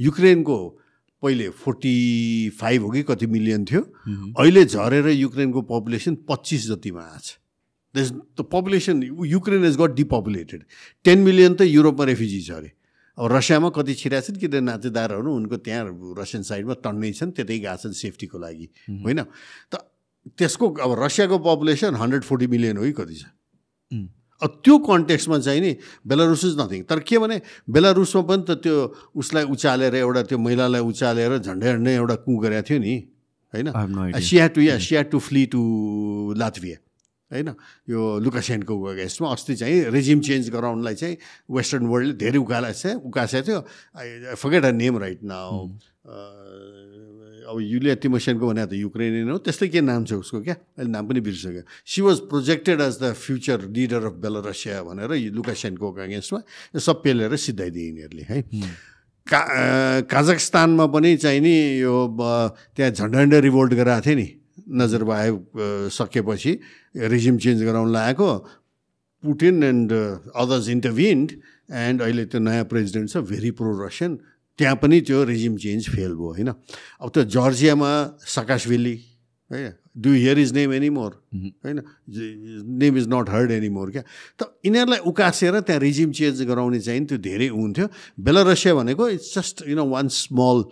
युक्रेनको 0.00 0.58
पहिले 1.22 1.48
फोर्टी 1.56 1.96
फाइभ 2.60 2.82
हो 2.82 2.90
कि 2.90 3.02
कति 3.02 3.26
मिलियन 3.26 3.64
थियो। 3.64 3.80
अहिले 4.38 4.64
झरेर 4.64 5.08
युक्रेनको 5.08 5.62
पपुलेसन 5.72 6.14
पच्चिस 6.28 6.66
जतिमा 6.68 7.02
आएको 7.02 7.20
छ 7.24 7.38
दस 7.94 8.10
the 8.12 8.44
population 8.52 9.02
Ukraine 9.24 9.64
is 9.64 9.76
got 9.76 9.94
depopulated 9.96 10.64
ten 11.04 11.18
million 11.24 11.54
त 11.54 11.62
युरोपमा 11.62 12.04
रेफ्युजी 12.04 12.40
छ 12.40 12.50
अरे। 12.52 12.70
अब 13.18 13.32
रसियामा 13.32 13.68
कति 13.72 13.94
छिराएको 13.96 14.26
छन् 14.26 14.40
किन 14.40 14.64
नातेदारहरू 14.64 15.30
उनको 15.34 15.56
त्यहाँ 15.64 15.84
रसियन 16.20 16.42
साइडमा 16.44 16.74
टन्नै 16.84 17.12
छन् 17.16 17.32
त्यतै 17.32 17.58
गएको 17.58 17.76
छन् 17.82 17.96
सेफ्टीको 17.96 18.38
लागि। 18.38 18.68
होइन? 19.00 19.24
त 19.72 19.74
त्यसको 20.34 20.66
अब 20.82 20.90
रसियाको 21.02 21.38
पपुलेसन 21.38 21.94
हन्ड्रेड 21.94 22.22
फोर्टी 22.26 22.46
मिलियन 22.46 22.76
हो 22.76 22.84
कि 22.84 22.92
कति 22.92 23.14
छ? 23.14 23.24
अब 24.42 24.50
त्यो 24.64 24.74
कन्टेक्स्टमा 24.84 25.38
चाहिँ 25.38 25.60
नि 25.60 25.72
बेलारुस 26.04 26.44
इज 26.44 26.54
नथिङ। 26.60 26.82
तर 26.84 27.00
के 27.00 27.18
भने 27.18 27.40
बेलारुसमा 27.72 28.22
पनि 28.28 28.44
त 28.44 28.60
त्यो 28.60 28.76
उसलाई 29.16 29.44
उचालेर 29.48 29.94
एउटा 29.96 30.22
त्यो 30.28 30.38
महिलालाई 30.38 30.82
उचालेर 30.82 31.38
झन्डै 31.38 31.66
झन्डै 31.72 31.94
एउटा 31.94 32.16
कु 32.26 32.32
गरेको 32.44 32.68
थियो 32.68 32.78
नि 32.84 32.94
होइन. 33.54 33.72
सिया 34.20 34.46
टु 34.52 34.60
या 34.60 34.76
सिया 34.76 35.02
टु 35.08 35.18
फ्ली 35.18 35.46
टु 35.54 35.62
लाथविया 36.36 36.78
होइन? 37.30 37.48
यो 37.88 38.00
लुकासेनको 38.20 38.74
अगेन्स्टमा 38.76 39.28
अस्ति 39.32 39.54
चाहिँ 39.56 39.90
रेजिम 39.90 40.20
चेन्ज 40.20 40.50
गराउनलाई 40.52 40.94
चाहिँ 40.94 41.16
वेस्टर्न 41.50 41.86
वर्ल्डले 41.86 42.14
धेरै 42.20 42.38
उकाला 42.38 42.70
छ 42.76 43.00
उकासेको 43.08 43.46
थियो 43.46 43.60
I 43.96 44.34
forget 44.36 44.64
a 44.64 44.72
name 44.76 44.98
right 44.98 45.24
now 45.24 45.50
अब 47.46 47.58
युलिया 47.62 47.94
तिमोसेनको 48.02 48.44
भने 48.46 48.66
त 48.66 48.72
युक्रेनियन 48.74 49.30
हो 49.30 49.38
त्यस्तै 49.38 49.68
के 49.70 49.80
नाम 49.80 50.04
छ 50.04 50.12
उसको 50.18 50.40
क्या? 50.42 50.56
अहिले 50.78 50.90
नाम 50.90 51.04
पनि 51.06 51.20
बिर्सक्यो 51.22 51.62
she 51.86 52.00
was 52.02 52.16
projected 52.30 52.80
as 52.80 52.94
the 53.02 53.12
future 53.14 53.58
leader 53.70 54.02
of 54.10 54.14
Belorussia 54.22 54.82
भनेर 54.82 55.10
यो 55.14 55.30
लुकासेनको 55.30 55.86
अगेन्स्टमा 55.86 56.40
यो 56.74 56.80
सब 56.80 56.96
पेलेर 57.06 57.36
सिधाइदिए 57.36 57.86
यिनीहरूले 57.86 58.24
है। 58.30 58.38
का 59.26 59.38
अ, 59.38 59.62
काजाखस्तानमा 60.10 60.86
पनि 60.90 61.16
चाहिँ 61.22 61.40
नि 61.40 61.54
यो 61.82 61.94
त्यहाँ 62.18 62.90
झन्डा 62.90 63.18
झन्डा 63.22 63.38
रिभोल्ट 63.46 63.72
गराएको 63.74 64.04
थियो 64.06 64.16
नि 64.16 64.28
नजरबायब 64.82 65.34
अ, 65.34 65.66
सकेपछि। 65.94 66.52
रिजिम 67.14 67.38
चेन्ज 67.38 67.62
गराउन 67.62 67.88
लागेको। 67.92 68.30
Putin 69.24 69.62
and 69.62 69.90
others 70.34 70.68
intervened 70.68 71.28
and 71.72 72.02
अहिले 72.02 72.24
त्यो 72.30 72.40
नयाँ 72.40 72.64
प्रेसिडेन्ट 72.70 73.10
छ 73.10 73.16
भेरी 73.26 73.50
प्रो 73.58 73.70
रसियन 73.86 74.12
त्यहाँ 74.58 74.76
पनि 74.82 75.00
त्यो 75.00 75.24
रेजिम 75.24 75.56
चेन्ज 75.56 75.88
फेल 75.90 76.12
भयो 76.16 76.30
होइन? 76.32 76.48
अब 77.00 77.08
त्यो 77.12 77.22
जर्जियामा 77.24 77.90
सकासवेली 78.26 78.96
है? 79.50 79.78
Do 79.96 80.10
hear 80.12 80.38
his 80.38 80.52
name 80.52 80.72
any 80.72 80.88
more 80.90 81.12
होइन? 81.64 81.80
Name 82.80 82.96
is 82.98 83.06
not 83.08 83.28
heard 83.30 83.50
any 83.50 83.68
more 83.68 83.90
क्या? 83.90 84.02
त 84.38 84.40
यिनीहरूलाई 84.64 84.98
उकासेर 85.08 85.60
त्यहाँ 85.60 85.80
रिजिम 85.80 86.12
चेन्ज 86.12 86.42
गराउने 86.48 86.80
चाहिँ 86.80 87.04
त्यो 87.06 87.18
धेरै 87.18 87.48
हुन्थ्यो। 87.48 87.86
बेलारसिया 88.20 88.74
भनेको 88.74 89.08
it's 89.16 89.34
just 89.38 89.62
you 89.68 89.76
know 89.76 89.84
one 89.88 90.08
small 90.08 90.64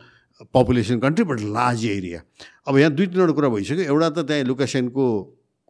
population 0.54 0.98
country 1.00 1.24
but 1.24 1.40
large 1.40 1.84
area 1.86 2.20
अब 2.68 2.78
यहाँ 2.78 2.92
दुई 2.92 3.06
तिनवटा 3.06 3.32
कुरा 3.32 3.48
भइसक्यो। 3.48 3.84
एउटा 3.84 4.08
त 4.10 4.18
त्यहाँ 4.28 4.44
लुकासेनको 4.44 5.04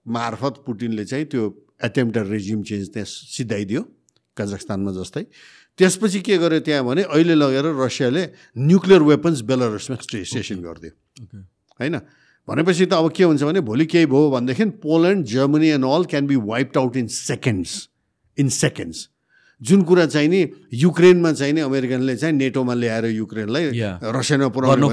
मार्फत 0.06 0.54
पुटिनले 0.66 1.04
चाहिँ 1.04 1.26
त्यो 1.30 1.42
एटेम्प्टेड 1.84 2.26
रेजिम 2.30 2.62
चेन्ज 2.62 2.88
त्यहाँ 2.94 3.06
सिधाइदियो 3.06 3.82
कजाखस्तानमा 4.36 4.92
जस्तै। 4.98 5.24
त्यसपछि 5.78 6.20
के 6.20 6.36
गर्यो 6.38 6.60
त्यहाँ 6.60 6.84
भने 6.84 7.02
अहिले 7.02 7.34
लगेर 7.34 7.66
रसियाले 7.74 8.22
न्युक्लियर 8.58 9.02
वेपन्स 9.02 9.40
बेलारसमा 9.42 9.96
स्टे 10.02 10.24
स्टेसन 10.24 10.58
गरिदियो। 10.62 10.92
होइन? 11.80 11.94
भनेपछि 12.48 12.86
त 12.86 12.92
अब 12.94 13.10
के 13.10 13.24
हुन्छ 13.24 13.42
भने 13.42 13.60
भोलि 13.64 13.86
केही 13.88 14.06
भयो 14.06 14.30
भनेदेखि 14.30 14.64
Poland 14.84 15.24
Germany 15.26 15.68
and 15.74 15.84
all 15.84 16.04
can 16.12 16.26
be 16.26 16.36
wiped 16.36 16.76
out 16.78 16.96
in 16.96 17.06
seconds 17.08 17.72
in 18.38 18.48
seconds 18.48 19.08
जुन 19.60 19.82
कुरा 19.88 20.06
चाहिँ 20.06 20.28
नि 20.28 20.40
युक्रेनमा 20.74 21.32
चाहिँ 21.32 21.52
नि 21.52 21.60
अमेरिकनले 21.60 22.16
चाहिँ 22.16 22.34
नेटोमा 22.36 22.74
ल्याएर 22.74 23.04
युक्रेनलाई. 23.06 23.64
रसियामा 24.02 24.48
पुऱ्याउनु 24.52 24.88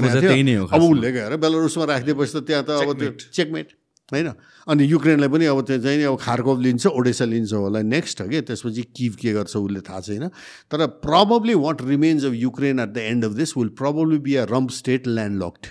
अब। 0.64 0.80
उसले 0.82 1.12
गएर 1.12 1.36
बेलारुसमा 1.36 1.84
राखिदिएपछि 1.84 2.32
त 2.32 2.42
त्यहाँ 2.46 2.64
त 2.64 2.70
अब 2.70 2.90
त्यो 2.98 3.10
चेकमेट 3.30 3.68
होइन? 4.12 4.32
अनि 4.68 4.84
युक्रेनलाई 4.84 5.28
पनि 5.28 5.44
अब 5.44 5.60
त्यो 5.66 5.78
चाहिँ 5.78 6.04
अब 6.04 6.18
खार्कोभ 6.20 6.60
लिन्छ 6.60 6.86
ओडेसा 6.86 7.24
लिन्छ 7.24 7.52
होला 7.52 7.82
नेक्स्ट 7.82 8.20
हो 8.20 8.28
कि? 8.28 8.40
त्यसपछि 8.40 8.82
किभ 8.82 9.14
के 9.14 9.32
गर्छ 9.32 9.56
उसले 9.56 9.80
थाहा 9.80 10.00
छैन। 10.00 10.28
तर 10.70 10.86
probably 10.86 11.54
what 11.54 11.82
remains 11.82 12.24
of 12.24 12.32
Ukraine 12.32 12.80
at 12.80 12.88
the 12.88 12.98
end 12.98 13.24
of 13.24 13.32
this 13.32 13.56
will 13.56 13.68
probably 13.68 14.18
be 14.18 14.34
a 14.34 14.44
rump 14.44 14.70
state 14.70 15.06
land 15.06 15.42
locked 15.42 15.66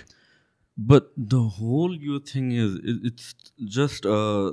But 0.90 1.08
the 1.32 1.40
whole 1.56 1.94
your 2.04 2.18
thing 2.28 2.46
is 2.60 2.76
it- 2.92 3.02
it's 3.08 3.26
just 3.74 4.06
uh 4.12 4.52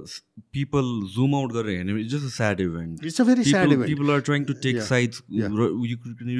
people 0.57 0.89
zoom 1.13 1.35
out 1.39 1.53
गरेर 1.57 1.77
हेर्ने 1.77 1.93
it's 2.01 2.11
just 2.13 2.27
a 2.29 2.31
sad 2.37 2.63
event. 2.65 3.05
A 3.21 3.23
very 3.29 3.43
sad 3.43 3.67
People, 3.67 3.73
event 3.77 3.91
people 3.91 4.11
are 4.15 4.21
trying 4.29 4.47
to 4.49 4.55
take 4.65 4.79
Yeah. 4.79 4.87
sides. 4.89 5.21
Yeah. 5.41 5.55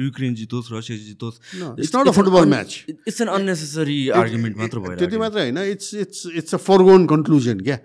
Ukraine, 0.08 0.36
Russia 0.72 0.98
जितोस् 1.06 1.40
No, 1.62 1.70
it's 1.84 1.94
not 1.98 2.10
a 2.12 2.14
football 2.18 2.48
an 2.48 2.52
match. 2.54 2.76
It's 3.12 3.24
an 3.26 3.32
unnecessary 3.38 3.98
argument 4.24 4.60
मात्र 4.62 4.78
त्यति 4.78 4.88
भइरहेको 4.88 5.18
मात्र 5.24 5.38
होइन 5.46 5.58
it's 5.70 5.94
it's 6.04 6.26
it's 6.42 6.54
a 6.54 6.62
foregone 6.68 7.06
conclusion 7.14 7.60
क्या 7.70 7.78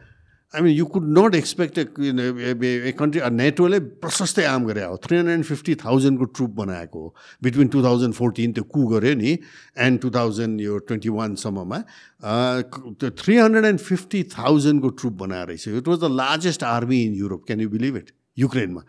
I 0.55 0.61
mean 0.61 0.71
you 0.71 0.85
could 0.87 1.05
not 1.17 1.35
expect 1.35 1.77
a 1.77 2.91
country 2.97 3.21
नेटोले 3.31 3.79
प्रशस्तै 3.99 4.43
arm 4.47 4.65
गरे। 4.65 4.83
हो 4.83 4.97
three 5.03 5.17
hundred 5.17 5.35
and 5.35 5.45
fifty 5.45 5.75
थाउजन्डको 5.83 6.25
ट्रुप 6.31 6.51
बनाएको 6.55 6.99
हो। 6.99 7.15
बिट्विन 7.43 7.67
टु 7.67 7.83
थाउजन्ड 7.83 8.13
फोर्टिन 8.15 8.53
त्यो 8.55 8.63
कु 8.71 8.85
गऱ्यो 8.87 9.15
नि 9.15 9.37
एन्ड 9.77 9.99
टु 10.01 10.09
थाउजन्ड 10.15 10.61
यो 10.61 10.77
ट्वेन्टी 10.87 11.09
वानसम्ममा 11.11 11.79
त्यो 12.23 13.09
थ्री 13.23 13.37
हन्ड्रेड 13.37 13.65
एन्ड 13.65 13.79
फिफ्टी 13.79 14.23
थाउजन्डको 14.37 14.89
ट्रुप 15.01 15.13
बनाएर 15.23 15.47
रहेछ। 15.47 15.67
It 15.67 15.87
was 15.87 15.99
the 15.99 16.11
largest 16.15 16.63
army 16.63 17.03
in 17.03 17.13
Europe 17.15 17.43
can 17.47 17.59
you 17.61 17.69
believe 17.69 17.97
it 17.97 18.11
युक्रेनमा 18.37 18.83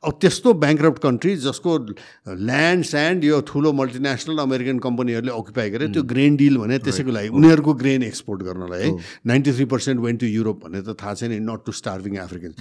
अब 0.00 0.12
त्यस्तो 0.20 0.52
ब्याङ्क्रप्ट 0.56 0.98
कन्ट्री 1.02 1.34
जसको 1.36 1.76
ल्यान्ड 2.48 2.84
स्यान्ड 2.90 3.24
यो 3.24 3.40
ठुलो 3.48 3.72
मल्टिनेसनल 3.80 4.38
अमेरिकन 4.42 4.78
कम्पनीहरूले 4.80 5.32
अकुपाई 5.32 5.70
गरे 5.70 5.88
त्यो 5.92 6.02
ग्रेन 6.12 6.36
डिल 6.36 6.56
भने 6.56 6.78
त्यसैको 6.86 7.10
लागि 7.12 7.28
उनीहरूको 7.36 7.74
ग्रेन 7.82 8.02
एक्सपोर्ट 8.02 8.42
गर्नलाई 8.42 8.82
है। 8.82 8.92
Ninety 9.28 9.52
three 9.52 9.64
percent 9.72 10.00
went 10.00 10.16
to 10.16 10.26
Europe 10.26 10.64
भन्ने 10.64 10.80
त 10.80 10.96
थाहा 11.02 11.14
छैन 11.20 11.36
नट 11.50 11.64
टु 11.66 11.72
स्टार्भिङ 11.80 12.16
अफ्रिकन 12.16 12.52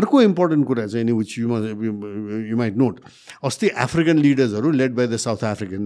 अर्को 0.00 0.22
इम्पोर्टेन्ट 0.22 0.66
कुरा 0.66 0.86
चाहिँ 0.86 1.04
नि 1.06 1.12
which 1.12 1.38
you 1.38 1.46
you 2.50 2.56
might 2.58 2.76
note 2.82 3.00
अस्ति 3.46 3.68
African 3.86 4.18
लिडर्सहरू 4.18 4.70
led 4.82 4.94
by 4.98 5.06
the 5.06 5.22
South 5.22 5.44
African 5.54 5.82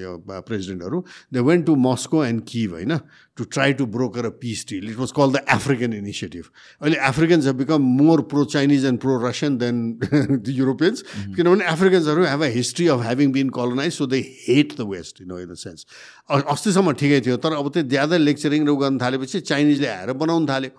यो 0.00 0.16
प्रेसिडेन्टहरू 0.40 1.04
they 1.34 1.40
went 1.50 1.66
to 1.66 1.76
Moscow 1.84 2.24
and 2.24 2.42
Kyiv 2.48 2.72
होइन। 2.72 2.98
To 3.36 3.44
try 3.54 3.72
to 3.74 3.86
broker 3.94 4.26
a 4.26 4.30
peace 4.40 4.64
deal 4.68 4.90
it 4.90 4.96
was 4.96 5.12
call 5.16 5.32
the 5.32 5.42
African 5.54 5.92
initiative 5.92 6.44
अहिले 6.82 6.96
Africans 7.08 7.46
have 7.46 7.56
become 7.56 7.82
more 8.00 8.20
pro 8.32 8.44
Chinese 8.54 8.84
and 8.86 9.00
pro 9.00 9.16
Russian 9.26 9.58
than 9.58 9.76
the 10.02 10.54
Europeans 10.58 11.02
किनभने 11.36 11.64
अफ्रिकन्सहरू 11.74 12.24
have 12.24 12.42
a 12.42 12.50
history 12.56 12.88
of 12.96 13.00
having 13.02 13.32
been 13.38 13.48
colonize 13.58 13.92
so 13.92 14.06
they 14.14 14.20
hate 14.48 14.74
the 14.80 14.88
west 14.90 15.22
in 15.22 15.38
in 15.38 15.52
the 15.52 15.56
sense 15.62 15.86
अस्तिसम्म 16.30 16.92
ठिकै 17.04 17.20
थियो 17.28 17.36
तर 17.46 17.60
अब 17.60 17.70
त्यो 17.74 17.82
ज्यादा 17.94 18.16
लेक्चरिङ 18.26 18.68
र 18.68 18.76
गर्न 18.82 18.98
थालेपछि 19.02 19.40
चाइनिजले 19.52 19.88
आएर 19.94 20.12
बनाउनु 20.20 20.46
थाल्यो 20.52 20.70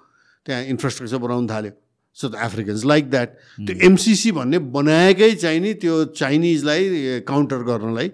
त्यहाँ 0.46 0.64
इन्फ्रास्ट्रक्चर 0.76 1.18
बनाउनु 1.26 1.48
थाल्यो. 1.50 1.72
So 2.18 2.30
the 2.30 2.36
Africans 2.40 2.84
like 2.86 3.10
that 3.12 3.30
त्यो 3.68 3.76
एमसिसी 3.86 4.32
भन्ने 4.32 4.60
बनाएकै 4.72 5.32
चाहिने 5.36 5.74
त्यो 5.84 5.96
चाइनिजलाई 6.16 7.20
काउन्टर 7.28 7.64
गर्नलाई 7.70 8.10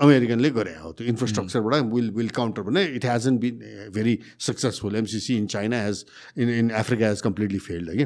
अमेरिकनले 0.00 0.50
गरे 0.50 0.74
हो। 0.80 0.92
त्यो 0.92 1.06
इन्फ्रास्ट्रक्चरबाट 1.08 1.92
विल 1.94 2.10
विल 2.16 2.28
काउन्टर 2.36 2.62
भने 2.62 2.84
it 2.96 3.04
hasn't 3.06 3.38
been 3.38 3.54
very 3.94 4.18
successful 4.40 4.96
MCC 4.96 5.36
in 5.36 5.46
China 5.46 5.82
has 5.82 6.04
in 6.38 6.48
in 6.50 6.70
Africa 6.80 7.08
has 7.08 7.20
completely 7.22 7.58
failed 7.58 7.96
कि 7.98 8.04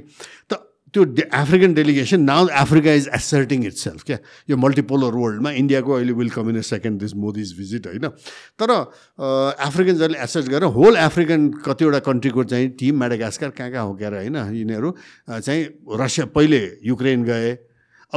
त 0.53 0.63
त्यो 0.95 1.05
African 1.35 1.75
delegation 1.75 2.21
now 2.23 2.47
Africa 2.57 2.93
is 2.95 3.09
asserting 3.15 3.65
itself 3.77 4.03
क्या 4.07 4.19
यो 4.51 4.57
मल्टिपोलर 4.57 5.15
वर्ल्डमा 5.15 5.51
इन्डियाको 5.61 5.93
अहिले 5.93 6.13
will 6.21 6.31
come 6.31 6.51
in 6.51 6.57
a 6.57 6.61
second 6.69 7.01
this 7.01 7.15
Modi's 7.25 7.53
visit 7.59 7.87
होइन? 7.87 8.07
तर 8.61 8.71
अफ्रिकन्सहरूले 9.67 10.19
एसर्ट 10.25 10.47
गरेर 10.49 10.71
होल 10.79 10.97
अफ्रिकन 10.97 11.49
कतिवटा 11.67 11.99
कन्ट्रीको 12.07 12.45
चाहिँ 12.45 12.69
टिम 12.79 13.01
मेडागास्कर 13.01 13.51
कहाँ 13.51 13.71
कहाँ 13.71 13.85
हो 13.85 13.95
क्या 13.95 14.09
होइन 14.11 14.37
यिनीहरू 14.37 14.95
चाहिँ 15.31 15.65
रसिया 16.01 16.27
पहिले 16.33 16.61
युक्रेन 16.85 17.25
गए 17.25 17.55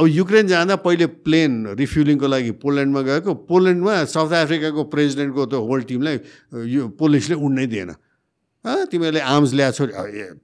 अब 0.00 0.06
युक्रेन 0.08 0.46
जाँदा 0.48 0.76
पहिले 0.80 1.06
प्लेन 1.28 1.76
रिफ्युलिङको 1.76 2.26
लागि 2.26 2.50
पोल्यान्डमा 2.64 3.00
गएको 3.04 3.34
पोल्यान्डमा 3.44 3.94
साउथ 4.08 4.32
अफ्रिकाको 4.32 4.82
प्रेसिडेन्टको 4.88 5.46
त्यो 5.52 5.60
होल 5.60 5.80
टिमलाई 5.84 6.16
यो 6.72 6.88
पुलिसले 6.96 7.36
उड्नै 7.36 7.66
दिएन। 7.68 7.90
तिमीहरूले 8.64 9.20
आर्म्स 9.20 9.52
ल्याएको 9.52 9.76
छौ। 9.76 9.84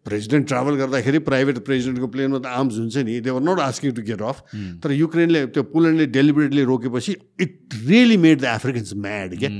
प्रेसिडेन्ट 0.04 0.44
ट्राभल 0.48 0.74
गर्दाखेरि 0.76 1.18
प्राइभेट 1.24 1.56
प्रेसिडेन्टको 1.64 2.06
प्लेनमा 2.12 2.38
त 2.44 2.46
आर्म्स 2.52 2.76
हुन्छ 2.76 2.96
नि। 3.08 3.20
They're 3.24 3.40
not 3.48 3.60
asking 3.60 3.92
to 3.96 4.02
get 4.04 4.20
off 4.20 4.36
तर 4.84 4.92
युक्रेनले 4.92 5.40
त्यो 5.52 5.62
पोल्यान्डले 5.72 6.06
deliberately 6.12 6.62
रोकेपछि 6.64 7.12
it 7.40 7.52
really 7.88 8.16
made 8.16 8.40
the 8.40 8.44
Africans 8.60 8.92
mad 8.92 9.36
क्या? 9.40 9.50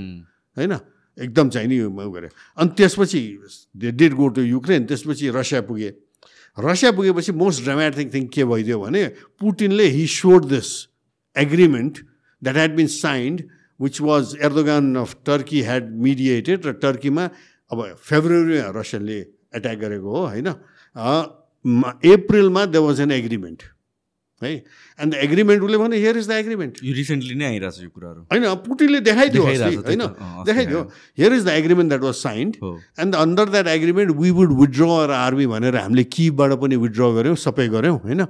होइन? 0.57 0.73
एकदम 1.19 1.49
चाहिँ 1.49 1.69
नि 1.69 1.77
गरे। 2.13 2.29
अनि 2.61 2.71
त्यसपछि 2.77 3.21
they 3.77 3.91
did 3.93 4.13
go 4.13 4.29
to 4.37 4.41
Ukraine 4.45 4.85
त्यसपछि 4.85 5.33
रसिया 5.33 5.61
पुगे। 5.65 5.91
रसिया 6.57 6.90
पुगेपछि 6.92 7.33
मोस्ट 7.33 7.62
ड्रामेटिक 7.64 8.12
थिङ 8.14 8.27
के 8.35 8.45
भइदियो 8.45 8.81
भने 8.81 9.05
पुटिनले 9.40 9.87
he 9.97 10.07
showed 10.09 10.45
this 10.49 10.69
agreement 11.37 11.99
that 12.42 12.57
had 12.57 12.77
been 12.77 12.87
signed 12.95 13.42
which 13.81 14.01
was 14.01 14.37
Erdogan 14.49 14.95
of 14.97 15.16
Turkey 15.27 15.62
had 15.62 15.90
mediated 16.07 16.66
र 16.66 16.73
टर्कीमा 16.85 17.25
अब 17.71 17.83
फेब्रुअरीमा 18.09 18.73
रसियाले 18.81 19.19
एट्याक 19.57 19.79
गरेको 19.79 20.11
हो 20.16 20.27
होइन? 20.27 20.49
एप्रिलमा 22.14 22.64
द 22.66 22.77
वाज 22.88 23.01
एन 23.01 23.11
एग्रिमेन्ट 23.12 23.62
है? 24.42 24.53
एन्ड 24.99 25.12
द 25.12 25.16
एग्रिमेन्ट 25.25 25.62
उसले 25.62 25.79
भने 25.79 25.96
हियर 25.96 26.16
इज 26.18 26.29
द 26.29 26.33
एग्रिमेन्ट 26.33 26.79
यो 26.85 26.94
रिसेन्टली 26.94 27.35
नै 27.35 27.44
आइरहेको 27.46 27.77
छ 27.77 27.83
यो 27.83 27.90
कुराहरू। 27.90 28.20
होइन 28.33 28.55
पुटिनले 28.66 29.01
देखाइदियो 29.01 29.42
होइन? 29.42 30.03
देखाइदियो। 30.46 30.81
Here 31.18 31.33
is 31.33 31.44
the 31.44 31.49
agreement 31.62 31.88
that 31.90 32.03
was 32.03 32.14
signed 32.16 32.57
and 33.01 33.14
under 33.14 33.49
that 33.51 33.66
agreement 33.68 34.16
we 34.16 34.31
would 34.40 34.53
withdraw 34.61 34.90
our 34.99 35.11
army 35.20 35.46
भनेर 35.46 35.77
हामीले 35.77 36.05
किबाट 36.12 36.53
पनि 36.61 36.77
विथड्र 36.85 37.11
गऱ्यौँ 37.20 37.37
सबै 37.46 37.68
गऱ्यौँ 37.68 37.99
होइन? 38.01 38.20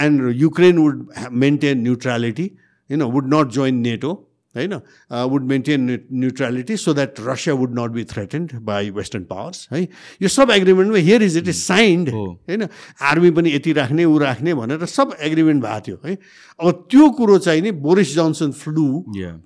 And 0.00 0.32
Ukraine 0.36 0.78
would 0.78 1.06
maintain 1.44 1.82
neutrality 1.82 2.46
होइन 2.90 3.02
वुड 3.14 3.34
नट 3.34 3.46
जोइन 3.52 3.74
नेटो 3.86 4.12
होइन 4.56 4.74
would 5.30 5.44
maintain 5.48 5.90
neutrality 6.12 6.76
so 6.76 6.94
that 6.94 7.20
Russia 7.26 7.54
would 7.54 7.78
not 7.78 7.90
be 7.92 8.04
threatened 8.12 8.52
by 8.66 8.90
western 8.90 9.24
powers 9.24 9.68
है? 9.72 9.82
यो 10.22 10.28
सब 10.28 10.50
एग्रिमेन्टमा 10.50 10.98
here 10.98 11.22
is 11.22 11.36
it 11.36 11.48
is 11.48 11.56
signed 11.56 12.08
होइन 12.10 12.66
आर्मी 13.10 13.30
पनि 13.30 13.54
यति 13.54 13.72
राख्ने 13.72 14.04
ऊ 14.04 14.18
राख्ने 14.18 14.54
भनेर 14.54 14.86
सब 14.90 15.16
एग्रिमेन्ट 15.20 15.62
भएको 15.64 15.80
थियो 15.86 15.98
है? 16.04 16.18
अब 16.60 16.86
त्यो 16.90 17.10
कुरो 17.18 17.38
चाहिँ 17.38 17.62
नि 17.62 17.70
Boris 17.86 18.14
Johnson 18.14 18.52
flew 18.62 18.88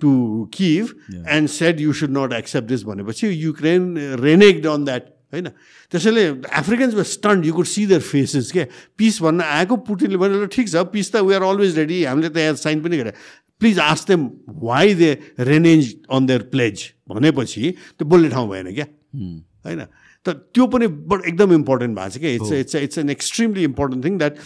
to 0.01 0.13
Kyiv 0.53 0.95
and 1.27 1.49
said 1.49 1.81
you 1.81 1.93
should 1.93 2.17
not 2.17 2.33
accept 2.33 2.67
this 2.67 2.83
भनेपछि 2.83 3.27
युक्रेन 3.43 3.93
रेनेक्ड 4.23 4.67
अन 4.67 4.85
द्याट 4.85 5.13
होइन 5.33 5.47
त्यसैले 5.91 6.25
Africans 6.57 6.93
were 6.95 7.03
stunned 7.03 7.45
you 7.45 7.53
could 7.53 7.65
see 7.65 7.85
their 7.87 8.01
faces 8.01 8.51
के 8.51 8.63
पिस 8.97 9.21
भन्न 9.21 9.41
आएको 9.41 9.75
पुटिनले 9.87 10.17
भने 10.17 10.45
ठिक 10.47 10.69
छ 10.69 10.83
पिस 10.93 11.11
त 11.13 11.23
वी 11.27 11.33
आर 11.35 11.43
अलवेज 11.43 11.77
रेडी 11.79 12.03
हामीले 12.03 12.29
त 12.29 12.37
यहाँ 12.37 12.55
साइन 12.61 12.81
पनि 12.81 12.97
गरे 12.97 13.13
please 13.59 13.79
ask 13.79 14.07
them 14.07 14.29
why 14.63 14.93
they 14.95 15.11
renege 15.39 15.95
on 16.11 16.25
their 16.25 16.41
pledge 16.53 16.83
भनेपछि 17.09 17.71
त्यो 17.71 18.07
बोल्ने 18.07 18.29
ठाउँ 18.29 18.49
भएन 18.49 18.73
क्या। 18.73 18.85
होइन? 19.65 19.81
त 20.25 20.29
त्यो 20.53 20.67
पनि 20.67 20.87
बड 20.87 21.25
एकदम 21.27 21.53
इम्पोर्टेन्ट 21.53 21.97
भएको 21.97 22.09
छ 22.09 22.17
क्या। 22.19 22.31
It's 22.31 22.51
it's 22.51 22.75
it's 22.75 22.97
an 22.97 23.09
extremely 23.09 23.63
important 23.63 24.05
thing 24.05 24.17
that 24.17 24.37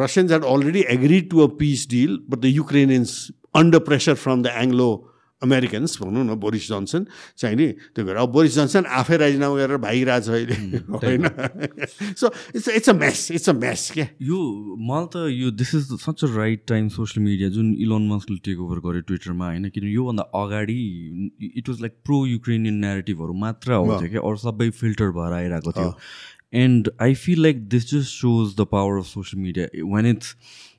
Russians 0.00 0.32
had 0.32 0.44
already 0.44 0.84
agree 0.96 1.20
to 1.30 1.40
a 1.40 1.46
peace 1.60 1.88
deal 1.90 2.18
but 2.28 2.38
the 2.38 2.44
Ukrainians 2.56 3.14
under 3.56 3.78
pressure 3.86 4.14
from 4.14 4.42
the 4.42 4.52
Anglo 4.62 4.90
Americans 5.42 5.96
भनौँ 6.02 6.24
न 6.24 6.34
बोरिस 6.40 6.68
जोन्सन 6.68 7.06
चाहिँ 7.38 7.56
नि 7.56 7.66
त्यो 7.94 8.04
भएर 8.04 8.16
अब 8.16 8.32
बोरिस 8.32 8.54
जोन्सन 8.54 8.84
आफै 9.00 9.16
राजीनामा 9.16 9.56
गरेर 9.56 9.76
भागिरहेछ 9.84 10.28
अहिले। 10.28 10.54
होइन? 10.94 11.22
So 12.16 12.26
it's 12.56 12.68
it's 12.68 12.88
a 12.90 12.92
mess 12.94 13.30
it's 13.32 13.48
a 13.48 13.52
mess 13.56 13.90
क्या? 13.94 14.06
यो 14.22 14.38
मलाई 14.90 15.06
त 15.12 15.26
यो 15.32 15.50
this 15.50 15.74
is 15.74 15.84
such 16.00 16.24
a 16.24 16.28
right 16.36 16.64
time 16.68 16.88
social 16.96 17.24
media 17.26 17.48
जुन 17.50 17.74
इलोन 17.80 18.08
मस्कले 18.08 18.38
टेक 18.44 18.60
ओभर 18.60 18.78
गर्यो 18.88 19.00
ट्विटरमा 19.08 19.46
होइन? 19.46 19.68
किनभने 19.68 19.92
योभन्दा 19.92 20.22
अगाडि 20.42 20.80
it 21.56 21.68
was 21.68 21.80
like 21.80 21.96
pro 22.04 22.24
Ukrainian 22.26 22.74
नेरेटिभहरू 22.84 23.32
मात्र 23.46 23.72
आउँथ्यो 23.72 24.08
क्या? 24.08 24.20
अरू 24.20 24.36
सबै 24.44 24.70
फिल्टर 24.82 25.10
भएर 25.16 25.32
आइरहेको 25.32 25.72
थियो। 25.72 25.94
And 26.60 26.90
I 27.00 27.14
feel 27.14 27.42
like 27.42 27.68
this 27.68 27.84
just 27.90 28.10
shows 28.10 28.54
the 28.56 28.66
power 28.70 28.98
of 28.98 29.06
social 29.06 29.42
media 29.42 29.66
when 29.92 30.06
it's 30.06 30.34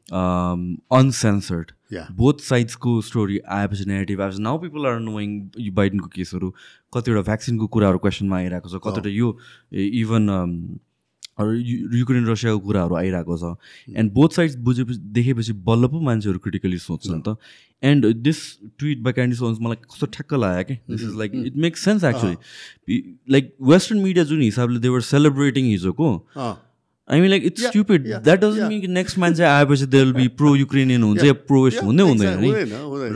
uncensored 0.09 1.71
both 2.17 2.39
साइड्सको 2.41 2.99
story 3.01 3.39
आएपछि 3.49 3.85
नेगेटिभ 3.87 4.21
आएपछि 4.21 4.41
नाउ 4.41 4.59
पिपल 4.59 4.85
आर 4.87 4.99
नोइङ 4.99 5.39
यो 5.59 5.71
बाइडनको 5.73 6.07
केसहरू 6.15 6.53
कतिवटा 6.93 7.21
भ्याक्सिनको 7.23 7.67
कुराहरू 7.67 7.97
क्वेसनमा 7.97 8.37
आइरहेको 8.37 8.69
छ 8.69 8.81
कतिवटा 8.83 9.09
यो 9.09 9.35
इभन 9.71 10.29
युक्रेन 11.39 12.25
रसियाको 12.27 12.59
कुराहरू 12.59 12.95
आइरहेको 12.95 13.37
छ 13.37 13.55
एन्ड 13.97 14.13
बोथ 14.13 14.29
साइड्स 14.35 14.55
बुझेपछि 14.61 14.99
देखेपछि 15.13 15.53
बल्ल 15.67 15.87
पो 15.87 15.99
मान्छेहरू 16.01 16.39
क्रिटिकली 16.39 16.77
सोध्छन् 16.79 17.21
त 17.27 17.37
and 17.83 18.05
this 18.23 18.41
tweet 18.79 18.99
by 19.03 19.13
Candace 19.13 19.35
Owens 19.35 19.59
मलाई 19.61 19.83
कस्तो 19.85 20.07
ठ्याक्क 20.07 20.33
लाग्यो 20.35 20.63
कि 20.65 20.79
this 20.89 21.03
is 21.03 21.15
like 21.17 21.31
it 21.45 21.55
makes 21.65 21.85
sense 21.85 22.03
actually 22.03 23.03
like 23.31 23.55
western 23.69 24.01
media 24.01 24.25
जुन 24.25 24.41
हिसाबले 24.41 24.79
देवर 24.79 25.01
सेलिब्रेटिङ 25.09 25.65
हिजोको 25.65 26.11
I 27.11 27.21
mean 27.21 27.29
like 27.29 27.43
it's 27.45 27.65
stupid 27.65 28.07
that 28.07 28.39
doesn't 28.39 28.69
mean 28.69 28.81
कि 28.81 28.87
नेक्स्ट 28.99 29.17
मान्छे 29.17 29.43
आएपछि 29.43 29.85
they 29.87 29.99
will 29.99 30.13
be 30.13 30.27
pro 30.39 30.55
Ukrainian 30.55 31.03
हुन्छ 31.03 31.23
या 31.23 31.33
प्रो 31.45 31.63
वेस्ट 31.63 31.83
हुँदै 31.83 32.03
हुँदैन 32.03 32.39
नि 32.39 32.51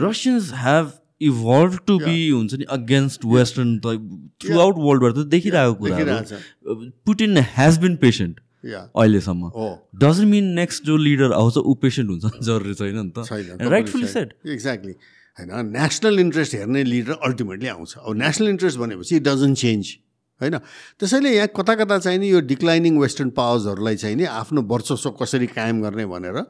Russians 0.02 0.52
have 0.56 0.92
evolve 1.22 1.78
to 1.86 1.98
be 1.98 2.16
हुन्छ 2.28 2.54
नि 2.54 2.64
अगेन्स्ट 2.70 3.24
वेस्टर्न 3.26 3.78
थ्रु 3.80 4.58
आउट 4.60 4.76
वर्ल्डबाट 4.78 5.14
त 5.14 5.26
देखिरहेको 5.28 5.74
कुराहरू 5.74 6.74
पुटिन 7.06 7.44
हेज 7.56 7.78
बिन 7.78 7.96
पेसेन्ट 7.98 8.40
अहिलेसम्म 8.64 9.50
डजन्ट 9.98 10.28
मिन 10.30 10.54
नेक्स्ट 10.54 10.84
जो 10.84 10.96
लिडर 10.98 11.32
आउँछ 11.34 11.58
ऊ 11.58 11.74
पेसेन्ट 11.82 12.10
हुन्छ 12.10 12.46
जरुरी 12.46 12.74
छैन 12.74 12.98
नि 12.98 13.10
त 13.18 13.68
राइटफुली 13.68 14.06
सेट 14.08 14.34
एक्ज्याक्टली 14.48 14.92
होइन 15.38 15.70
नेसनल 15.72 16.18
इन्ट्रेस्ट 16.20 16.54
हेर्ने 16.54 16.82
लिडर 16.84 17.18
अल्टिमेटली 17.24 17.68
आउँछ 17.68 17.96
अब 17.98 18.16
नेसनल 18.18 18.48
इन्ट्रेस्ट 18.48 18.78
भनेपछि 18.78 19.16
इट 19.16 19.22
डजन्ट 19.24 19.58
चेन्ज 19.58 19.96
होइन? 20.40 20.56
त्यसैले 21.00 21.34
यहाँ 21.36 21.48
कता 21.56 21.74
कता 21.74 21.98
चाहिँ 21.98 22.18
नि 22.18 22.30
यो 22.30 22.40
डिक्लाइनिङ 22.52 22.98
वेस्टर्न 23.00 23.30
पावर्सहरूलाई 23.36 23.96
चाहिँ 23.96 24.16
नि 24.16 24.24
आफ्नो 24.36 24.62
वर्चस्व 24.72 25.10
कसरी 25.20 25.46
कायम 25.52 25.82
गर्ने 25.82 26.06
भनेर 26.06 26.40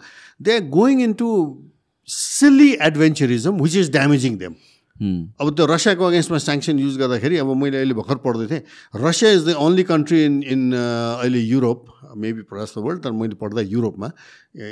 they 0.43 0.55
are 0.55 0.63
going 0.79 1.03
into 1.23 1.29
silly 2.09 2.71
adventurism 2.89 3.61
which 3.63 3.77
is 3.77 3.91
damaging 3.93 4.39
them 4.39 4.55
अब 5.41 5.49
त्यो 5.57 5.65
रसियाको 5.67 6.05
अगेन्स्टमा 6.05 6.39
स्याङ्सन 6.39 6.79
युज 6.79 6.97
गर्दाखेरि 6.99 7.37
अब 7.39 7.55
मैले 7.63 7.77
अहिले 7.77 7.95
भर्खर 7.95 8.17
पढ्दै 8.27 8.47
थिएँ। 8.51 8.63
Russia 9.03 9.31
is 9.31 9.45
the 9.49 9.55
only 9.65 9.83
country 9.91 10.25
in 10.25 10.43
in 10.55 10.73
अहिले 10.75 11.41
Europe 11.41 11.85
maybe 12.17 12.43
across 12.53 12.73
the 12.77 12.83
world 12.85 13.03
तर 13.05 13.13
मैले 13.13 13.35
पढ्दा 13.41 13.61
युरोपमा 13.77 14.11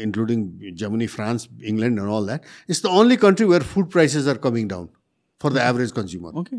including 0.02 0.46
Germany 0.82 1.06
France 1.16 1.48
England 1.64 1.98
and 1.98 2.10
all 2.10 2.26
that 2.26 2.40
it's 2.70 2.82
the 2.82 2.94
only 3.00 3.16
country 3.26 3.46
where 3.46 3.62
food 3.74 3.90
prices 3.92 4.26
are 4.26 4.38
coming 4.46 4.68
down 4.68 4.88
for 5.40 5.52
the 5.52 5.66
average 5.70 5.92
consumer 5.98 6.40
okay 6.40 6.56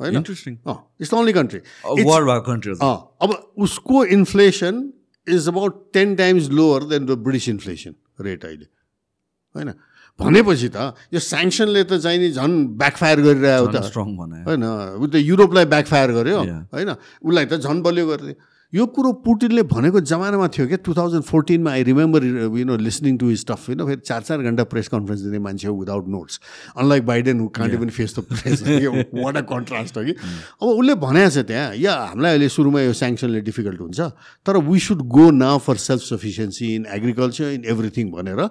होइन? 0.00 0.16
Interesting 0.16 0.54
it's 1.00 1.12
only 1.14 1.32
country 1.32 1.60
world 1.84 2.26
भएको 2.28 2.44
country 2.48 2.72
अब 2.80 3.30
उसको 3.66 4.04
inflation 4.16 4.74
is 5.26 5.48
about 5.48 5.72
ten 5.94 6.16
times 6.16 6.50
lower 6.50 6.84
than 6.90 7.06
the 7.06 7.18
British 7.28 7.48
inflation 7.48 7.94
rate 8.26 8.44
अहिले 8.44 8.66
होइन? 9.54 9.72
भनेपछि 10.20 10.68
त 10.68 10.76
यो 11.14 11.20
स्याङ्सनले 11.20 11.82
त 11.84 11.96
चाहिँ 12.04 12.18
नि 12.20 12.30
झन् 12.32 12.54
ब्याकफायर 12.76 13.20
गरिरहेको 13.20 13.66
त। 13.72 13.82
स्ट्रङ 13.88 14.08
होइन 14.48 14.64
ऊ 15.00 15.06
त 15.06 15.14
युरोपलाई 15.16 15.64
ब्याकफायर 15.74 16.10
गर्यो. 16.12 16.38
होइन? 16.74 16.90
उसलाई 17.24 17.46
त 17.46 17.54
झन् 17.60 17.80
बलियो 17.82 18.04
गरिदियो। 18.10 18.36
यो 18.72 18.84
कुरो 18.86 19.12
पुटिनले 19.26 19.62
भनेको 19.66 20.00
जमानामा 20.06 20.46
थियो 20.54 20.66
क्या 20.66 20.76
two 20.86 20.92
thousand 20.94 21.24
फोर्टिनमा 21.26 21.70
I 21.70 21.82
remember 21.84 22.24
you 22.54 22.64
know 22.64 22.76
listening 22.78 23.16
to 23.18 23.34
stuff 23.36 23.68
होइन 23.68 23.80
फेरि 23.86 24.00
चार 24.00 24.20
चार 24.22 24.42
घन्टा 24.46 24.64
प्रेस 24.70 24.88
कन्फरेन्स 24.88 25.20
दिने 25.20 25.38
मान्छे 25.42 25.66
हो 25.68 25.74
without 25.78 26.08
notes 26.08 26.40
unlike 26.78 27.06
Biden 27.06 27.46
can't 27.56 27.74
पनि 27.80 27.90
face 27.90 28.14
the 28.18 28.22
press 28.30 28.62
what 29.14 29.36
a 29.36 29.40
contrast 29.50 29.96
हो 29.98 30.04
कि? 30.04 30.12
अब 30.12 30.68
उसले 30.68 30.94
भनेको 31.02 31.30
छ 31.30 31.44
त्यहाँ 31.50 31.74
या 31.76 31.94
हामीलाई 32.14 32.32
अहिले 32.32 32.48
सुरुमा 32.48 32.80
यो 32.80 32.92
स्याङ्सनले 33.00 33.40
डिफिकल्ट 33.50 33.80
हुन्छ 33.80 34.00
तर 34.46 34.56
we 34.70 34.78
should 34.86 35.02
go 35.18 35.30
now 35.40 35.58
for 35.66 35.76
self 35.86 36.02
sufficiency 36.02 36.74
in 36.74 36.86
agriculture 36.98 37.50
in 37.58 37.64
everything 37.74 38.10
भनेर 38.12 38.46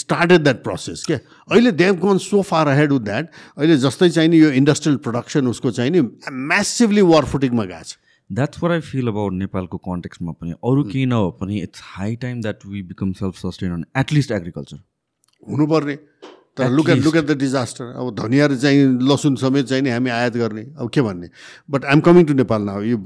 स्टार्टेड 0.00 0.42
द्याट 0.48 0.62
प्रोसेस 0.64 1.04
क्या 1.06 1.18
अहिले 1.52 1.72
they've 1.82 2.00
gone 2.06 2.18
so 2.28 2.42
far 2.52 2.68
ahead 2.76 2.92
with 2.92 3.04
that 3.10 3.28
अहिले 3.58 3.76
जस्तै 3.84 4.10
चाहिँ 4.16 4.28
नि 4.28 4.40
यो 4.42 4.50
इन्डस्ट्रियल 4.62 4.96
प्रोडक्सन 5.08 5.52
उसको 5.52 5.70
चाहिँ 5.80 5.90
नि 5.90 6.00
म्यासिभली 6.48 7.04
वार 7.12 7.24
फुटिङमा 7.34 7.64
गएको 7.64 7.84
छ। 7.84 8.00
That's 8.32 8.62
what 8.62 8.72
I 8.72 8.80
feel 8.82 9.08
about 9.08 9.32
नेपालको 9.34 9.78
कन्टेक्समा 9.88 10.32
पनि. 10.32 10.50
अरू 10.52 10.84
केही 10.84 11.06
नभए 11.06 11.30
पनि 11.40 11.60
it's 11.62 11.80
high 11.84 12.16
time 12.22 12.40
that 12.42 12.66
we 12.66 12.82
become 12.84 13.12
self 13.14 13.36
sustain 13.36 13.72
on 13.72 13.84
at least 13.98 14.32
agriculture 14.32 14.76
हुनुपर्ने। 15.42 15.96
तर 16.56 16.70
look 16.70 16.88
at. 16.90 16.98
Look 17.04 17.16
at 17.16 17.24
the 17.24 17.36
disaster 17.38 17.84
अब 17.84 18.14
धनियाँ 18.16 18.48
चाहिँ 18.48 18.80
लसुन 19.10 19.36
समेत 19.36 19.66
चाहिँ 19.66 19.82
नि 19.82 19.90
हामी 19.90 20.10
आयात 20.10 20.36
गर्ने। 20.36 20.62
अब 20.62 20.90
के 20.94 21.02
भन्ने? 21.02 21.28
But 21.70 21.84
I'm 21.84 22.00
coming 22.00 22.24
to 22.26 22.34
Nepal 22.34 22.62
now 22.62 22.82
यो 22.82 22.98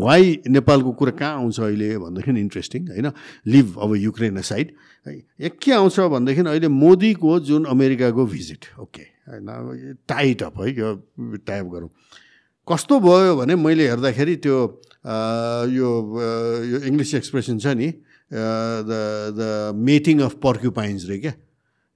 वाइ 0.00 0.38
नेपालको 0.48 0.92
कुरा 0.92 1.12
कहाँ 1.12 1.34
आउँछ 1.34 1.60
अहिले 1.60 1.96
भन्दाखेरि 1.98 2.40
इन्ट्रेस्टिङ 2.40 2.88
होइन? 2.88 3.10
लिभ 3.46 3.76
अब 3.78 3.94
युक्रेन 3.96 4.40
साइड 4.42 4.72
है? 5.06 5.14
यहाँ 5.14 5.50
के 5.62 5.72
आउँछ 5.72 6.00
भनेदेखि 6.00 6.48
अहिले 6.48 6.68
मोदीको 6.68 7.38
जुन 7.40 7.64
अमेरिकाको 7.74 8.26
भिजिट 8.26 8.64
ओके 8.80 9.02
होइन? 9.28 9.96
टाइट 10.08 10.42
अप 10.42 10.60
है? 10.60 10.70
यो 10.78 10.94
टाइप 11.46 11.66
गरौँ। 11.74 11.88
कस्तो 12.68 12.98
भयो 13.00 13.36
भने 13.36 13.54
मैले 13.54 13.88
हेर्दाखेरि 13.88 14.36
त्यो 14.42 14.56
यो 15.70 15.88
यो 16.70 16.78
इङ्ग्लिस 16.90 17.14
एक्सप्रेसन 17.14 17.58
छ 17.58 17.66
नि 17.78 17.88
the 18.32 18.92
the 19.38 19.72
mating 19.88 20.20
of 20.26 20.34
porcupines 20.42 21.04
रे 21.08 21.18
क्या। 21.18 21.32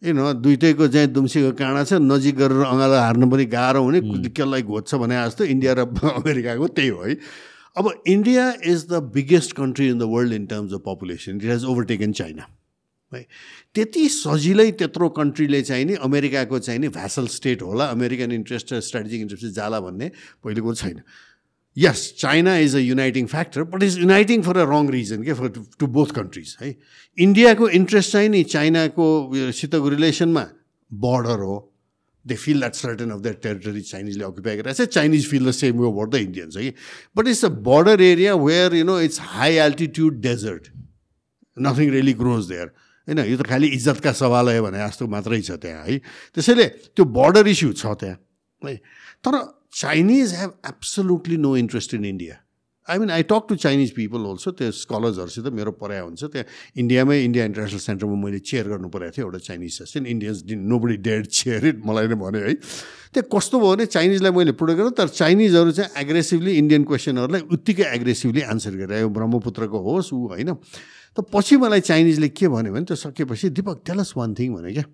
ए 0.02 0.12
न 0.12 0.32
दुइटैको 0.42 0.88
चाहिँ 0.88 1.08
दुम्सीको 1.10 1.52
काँडा 1.58 1.82
छ 1.84 1.98
नजिक 2.06 2.36
गरेर 2.38 2.62
अँगालो 2.70 2.98
हार्नु 3.02 3.26
पनि 3.30 3.44
गाह्रो 3.56 3.82
हुने 3.82 4.00
कसलाई 4.30 4.62
घोज्छ 4.62 4.94
भने 4.94 5.14
जस्तो 5.26 5.44
इन्डिया 5.44 5.72
र 5.74 5.80
अमेरिकाको 6.22 6.68
त्यही 6.78 6.88
हो 6.88 7.02
है। 7.02 7.18
अब 7.76 7.90
India 8.06 8.44
is 8.70 8.86
the 8.90 9.02
biggest 9.14 9.52
country 9.56 9.88
in 9.88 9.98
the 9.98 10.06
world 10.14 10.32
in 10.38 10.46
terms 10.54 10.72
of 10.72 10.82
population 10.86 11.36
it 11.36 11.44
has 11.50 11.64
overtaken 11.64 12.12
China 12.22 12.46
है। 13.12 13.26
त्यति 13.74 14.08
सजिलै 14.08 14.70
त्यत्रो 14.72 15.08
कन्ट्रीले 15.18 15.62
चाहिँ 15.62 15.84
नि 15.84 15.94
अमेरिकाको 16.02 16.58
चाहिँ 16.58 16.80
नि 16.80 16.88
भ्यासल 16.90 17.26
स्टेट 17.36 17.62
होला 17.62 17.84
अमेरिकन 17.96 18.32
इन्ट्रेस्ट 18.32 18.72
र 18.72 18.80
स्ट्राटेजिक 18.80 19.20
इन्ट्रेस्ट 19.20 19.46
जाला 19.56 19.80
भन्ने 19.80 20.10
पहिलो 20.44 20.62
कुरो 20.62 20.74
छैन। 20.74 21.00
यस 21.76 22.00
China 22.18 22.56
is 22.58 22.74
a 22.76 22.78
uniting 22.78 23.26
factor 23.26 23.62
but 23.72 23.82
is 23.82 23.98
uniting 23.98 24.42
for 24.42 24.56
a 24.58 24.64
wrong 24.70 24.88
reason 24.90 25.22
के 25.22 25.32
फर 25.40 25.48
टु 25.78 25.86
बोथ 25.86 26.14
कन्ट्रिज 26.14 26.56
है। 26.60 26.76
इन्डियाको 27.18 27.68
इन्ट्रेस्ट 27.78 28.12
चाहिँ 28.12 28.28
नि 28.28 28.42
चाइनाको 28.54 29.06
सितको 29.54 29.88
रिलेसनमा 29.88 30.46
बर्डर 30.90 31.38
हो। 31.46 31.66
They 32.24 32.34
feel 32.36 32.58
that 32.58 32.74
certain 32.74 33.10
of 33.10 33.20
that 33.20 33.40
territory 33.42 33.80
चाइनिजले 33.80 34.24
occupy 34.24 34.56
गरिरहेको 34.56 34.84
छ 34.84 34.88
Chinese 34.92 35.26
feel 35.28 35.46
the 35.46 35.50
same 35.56 35.78
way 35.80 36.06
the 36.06 36.14
Indians 36.20 36.56
है 36.56 36.72
but 37.16 37.28
it's 37.28 37.44
a 37.44 37.48
border 37.68 38.02
area 38.02 38.34
where 38.36 38.74
you 38.76 38.84
know 38.84 38.98
it's 39.00 39.18
high 39.20 39.54
altitude 39.64 40.20
desert 40.22 40.68
nothing 41.56 41.90
really 41.90 42.12
grows 42.20 42.48
there 42.48 42.72
होइन 43.10 43.26
यो 43.26 43.36
त 43.36 43.42
खालि 43.42 43.66
इज्जतका 43.74 44.12
सवाल 44.14 44.48
है 44.54 44.60
भने 44.62 44.78
जस्तो 44.78 45.06
मात्रै 45.10 45.40
छ 45.42 45.58
त्यहाँ 45.58 45.84
है। 45.84 45.98
त्यसैले 46.30 46.66
त्यो 46.94 47.04
बर्डर 47.10 47.46
इस्यु 47.50 47.72
छ 47.74 47.98
त्यहाँ 47.98 48.16
है। 48.62 48.76
तर 49.26 49.34
Chinese 49.74 50.34
have 50.34 50.50
absolutely 50.70 51.36
no 51.36 51.56
interest 51.56 51.94
in 51.94 52.04
India 52.04 52.36
I 52.88 52.98
mean 52.98 53.10
I 53.10 53.22
talk 53.22 53.46
to 53.48 53.54
Chinese 53.54 53.90
people 53.94 54.24
also 54.26 54.50
त्यो 54.50 54.70
स्कलर्सहरूसित 54.74 55.46
मेरो 55.54 55.72
पढाइ 55.78 56.00
हुन्छ। 56.00 56.24
त्यहाँ 56.24 56.46
इन्डियामै 56.74 57.18
इन्डिया 57.24 57.44
इन्टरनेसनल 57.44 57.78
सेन्टरमा 57.78 58.16
मैले 58.18 58.38
चेयर 58.42 58.66
गर्नु 58.68 58.88
परेको 58.90 59.14
थियो 59.14 59.26
एउटा 59.26 59.38
Chinese 59.46 59.72
session 59.78 60.06
Indians 60.06 60.42
didn't 60.50 60.60
nobody 60.78 60.96
did 60.98 61.26
care 61.30 61.66
it 61.66 61.86
मलाई 61.86 62.06
नै 62.10 62.18
भन्यो 62.18 62.40
है। 62.40 62.54
त्यहाँ 63.14 63.28
कस्तो 63.30 63.56
भयो 63.60 63.70
भने 63.70 63.86
चाइनिजलाई 63.94 64.32
मैले 64.34 64.52
पुरो 64.58 64.74
गरेँ 64.74 64.90
तर 64.98 65.06
चाइनिजहरू 65.06 65.70
चाहिँ 65.70 65.90
एग्रेसिभली 66.02 66.52
इन्डियन 66.58 66.82
क्वेसनहरूलाई 66.90 67.42
उत्तिकै 67.54 67.86
एग्रेसिभली 67.94 68.42
आन्सर 68.50 68.74
गरिरह्यो 68.82 69.08
ब्रह्मपुत्रको 69.14 69.78
होस् 69.78 70.10
ऊ 70.10 70.18
होइन। 70.34 70.50
त 71.16 71.26
पछि 71.34 71.56
मलाई 71.56 71.80
चाइनिजले 71.90 72.28
के 72.28 72.48
भन्यो 72.48 72.72
भने 72.72 72.84
त्यो 72.86 72.96
सकेपछि 72.96 73.50
दिपक 73.50 73.82
टेलस 73.86 74.14
वान 74.16 74.34
थिङ 74.34 74.54
भने 74.54 74.72
क्या। 74.72 74.84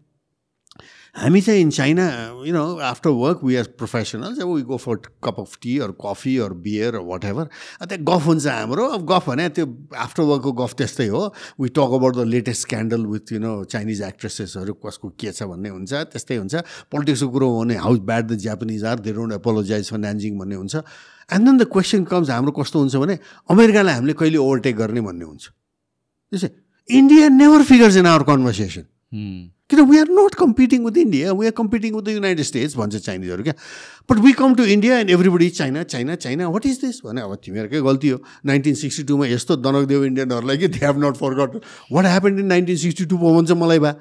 हामी 1.17 1.41
चाहिँ 1.41 1.61
in 1.61 1.71
China 1.73 2.05
you 2.45 2.53
know 2.53 2.63
after 2.85 3.11
work 3.11 3.41
we 3.45 3.57
are 3.57 3.65
professionals 3.81 4.39
we 4.39 4.63
go 4.69 4.77
for 4.77 4.97
cup 5.25 5.37
of 5.41 5.57
tea 5.63 5.79
or 5.81 5.91
coffee 5.97 6.37
or 6.45 6.53
beer 6.61 6.97
whatever 7.25 7.45
त्यहाँ 7.89 8.05
गफ 8.05 8.27
हुन्छ 8.27 8.47
हाम्रो। 8.47 8.85
अब 8.97 9.07
गफ 9.09 9.29
भने 9.29 9.49
त्यो 9.57 9.67
आफ्टर 9.97 10.23
वर्कको 10.23 10.53
गफ 10.61 10.75
त्यस्तै 10.77 11.07
हो। 11.09 11.23
We 11.61 11.69
talk 11.73 11.97
about 11.97 12.17
the 12.17 12.27
latest 12.29 12.61
scandal 12.61 13.07
with 13.07 13.33
you 13.33 13.39
know 13.41 13.53
Chinese 13.65 14.03
एक्ट्रेसेसहरू 14.13 14.73
कसको 14.85 15.09
के 15.17 15.33
छ 15.33 15.43
भन्ने 15.49 15.69
हुन्छ 15.69 15.93
त्यस्तै 16.13 16.37
हुन्छ। 16.37 16.55
पोलिटिक्सको 16.93 17.29
कुरो 17.33 17.49
हो 17.49 17.61
भने 17.65 17.77
how 17.81 17.97
bad 18.05 18.25
the 18.29 18.37
Japanese 18.45 18.85
are 18.85 18.99
they 19.01 19.13
don't 19.17 19.33
apologise 19.41 19.91
for 19.91 19.99
Nanjing 20.05 20.39
भन्ने 20.39 20.57
हुन्छ। 20.61 20.75
And 21.33 21.45
then 21.49 21.57
the 21.57 21.73
question 21.73 22.05
comes 22.13 22.31
हाम्रो 22.31 22.53
कस्तो 22.61 22.77
हुन्छ 22.79 22.97
भने 22.97 23.19
अमेरिकालाई 23.49 23.95
हामीले 23.95 24.13
कहिले 24.21 24.39
ओभरटेक 24.45 24.77
गर्ने 24.77 25.01
भन्ने 25.01 25.25
हुन्छ। 25.25 25.45
त्यसै 26.33 26.49
India 26.89 27.29
never 27.35 27.63
figures 27.65 27.97
in 27.97 28.07
our 28.07 28.23
conversation 28.25 28.89
किन 29.71 29.81
we 29.83 29.99
are 29.99 30.09
not 30.11 30.35
competing 30.37 30.85
with 30.85 30.97
India 30.99 31.33
we 31.33 31.47
are 31.47 31.53
competing 31.53 31.95
with 31.95 32.03
the 32.03 32.09
United 32.11 32.47
States 32.47 32.77
भन्छ 32.77 32.97
चाइनिजहरू 32.97 33.43
क्या 33.43 33.55
but 34.11 34.19
we 34.25 34.33
come 34.41 34.55
to 34.55 34.65
India 34.75 34.99
and 34.99 35.11
everybody 35.11 35.49
China 35.59 35.83
China 35.85 36.15
China 36.25 36.49
what 36.49 36.67
is 36.67 36.81
this 36.81 37.01
भने 37.07 37.21
अब 37.21 37.35
तिमीहरूकै 37.45 37.81
गल्ती 37.89 38.09
हो 38.09 38.19
nineteen 38.47 38.75
sixty 38.83 39.05
टूमा 39.09 39.27
यस्तो 39.27 39.57
दनकदेव 39.63 40.05
इन्डियनहरूलाई 40.05 40.59
कि 40.59 40.69
they 40.69 40.85
have 40.85 41.05
not 41.05 41.17
forgot 41.41 41.57
what 41.93 42.07
happen 42.07 42.39
in 42.39 42.47
nineteen 42.47 42.77
sixty 42.85 43.05
two 43.07 43.19
भन्छ 43.19 43.59
मलाई 43.59 43.85
बा 43.87 43.95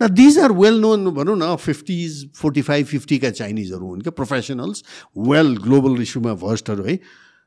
न 0.00 0.08
दिज 0.14 0.38
आर 0.38 0.52
वेल 0.54 0.80
नोन 0.80 1.10
भनौँ 1.12 1.36
न 1.38 1.54
फिफ्टिज 1.58 2.24
फोर्टी 2.36 2.62
फाइभ 2.62 2.86
फिफ्टीका 2.86 3.30
चाइनिजहरू 3.34 3.86
हुन् 3.86 4.00
क्या 4.02 4.16
प्रोफेसनल्स 4.16 4.82
वेल 5.28 5.56
ग्लोबल 5.62 6.00
इस्युमा 6.02 6.34
भर्स्टहरू 6.42 6.84
है 6.84 6.98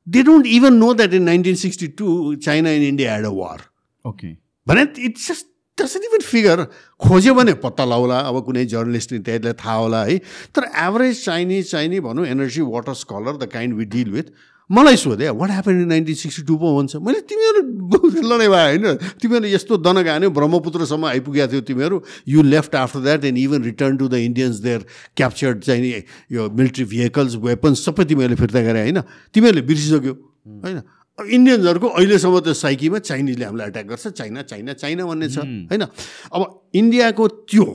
they 0.07 0.23
don't 0.23 0.47
even 0.51 0.73
know 0.75 0.93
that 0.93 1.13
in 1.13 1.23
nineteen 1.23 1.55
sixty 1.63 1.87
two 1.99 2.35
China 2.43 2.69
and 2.69 2.87
India 2.87 3.11
had 3.11 3.25
a 3.25 3.35
war 3.35 3.61
okay 4.05 4.33
भने 4.67 4.87
it's 5.05 5.27
just 5.27 5.45
doesn't 5.77 6.03
even 6.05 6.21
figure 6.25 6.63
खोज्यो 7.01 7.33
भने 7.33 7.53
पत्ता 7.63 7.85
लाउला 7.85 8.19
अब 8.29 8.43
कुनै 8.45 8.65
जर्नलिस्ट 8.67 9.13
त्यसलाई 9.15 9.53
थाहा 9.59 9.75
होला 9.75 10.03
है। 10.03 10.17
तर 10.55 10.63
एभरेज 10.77 11.23
चाइनिज 11.25 11.71
चाइनी 11.71 11.99
भनौँ 12.07 12.25
energy 12.27 12.61
water 12.61 12.93
scholar 13.01 13.37
the 13.37 13.49
kind 13.53 13.75
we 13.75 13.85
deal 13.95 14.09
with 14.11 14.31
मलाई 14.69 14.95
सोधे 15.01 15.29
what 15.33 15.49
happen 15.51 15.81
in 15.81 15.87
nineteen 15.87 16.15
sixty 16.15 16.43
two 16.47 16.55
पो 16.57 16.75
भन्छ 16.77 16.95
मैले 17.05 17.21
तिमीहरू 17.31 17.61
लडाइँ 18.29 18.49
भयो 18.49 18.59
होइन। 18.59 19.15
तिमीहरू 19.21 19.47
यस्तो 19.47 19.77
दन 19.77 20.01
गान्यो 20.03 20.29
ब्रह्मपुत्रसम्म 20.29 21.05
आइपुगेको 21.05 21.51
थियो 21.51 21.61
तिमीहरू। 21.71 22.03
You 22.27 22.41
left 22.43 22.75
after 22.75 22.99
that 22.99 23.25
and 23.25 23.37
even 23.37 23.63
return 23.63 23.97
to 23.97 24.07
the 24.07 24.13
Indians 24.27 24.55
there 24.67 24.85
captured 25.17 25.63
चाहिँ 25.63 25.81
नि 25.81 26.03
यो 26.35 26.49
मिलिट्री 26.51 26.85
भेहिकल्स 26.85 27.35
वेपन्स 27.47 27.85
सबै 27.85 28.05
तिमीहरूले 28.05 28.35
फिर्ता 28.35 28.61
गरे 28.61 28.81
होइन। 28.81 29.01
तिमीहरूले 29.33 29.67
बिर्सिसक्यो 29.67 30.13
होइन। 30.13 30.81
अब 31.19 31.27
इन्डियन्सहरूको 31.27 31.87
अहिलेसम्म 31.99 32.39
त्यो 32.39 32.53
साइकीमा 32.55 32.99
चाइनिजले 33.03 33.45
हामीलाई 33.45 33.67
एट्याक 33.67 33.87
गर्छ 33.91 34.07
चाइना 34.07 34.41
चाइना 34.47 34.73
चाइना 34.79 35.05
भन्ने 35.05 35.27
छ 35.29 35.37
होइन? 35.43 35.83
अब 36.31 36.41
इन्डियाको 36.79 37.27
त्यो 37.51 37.67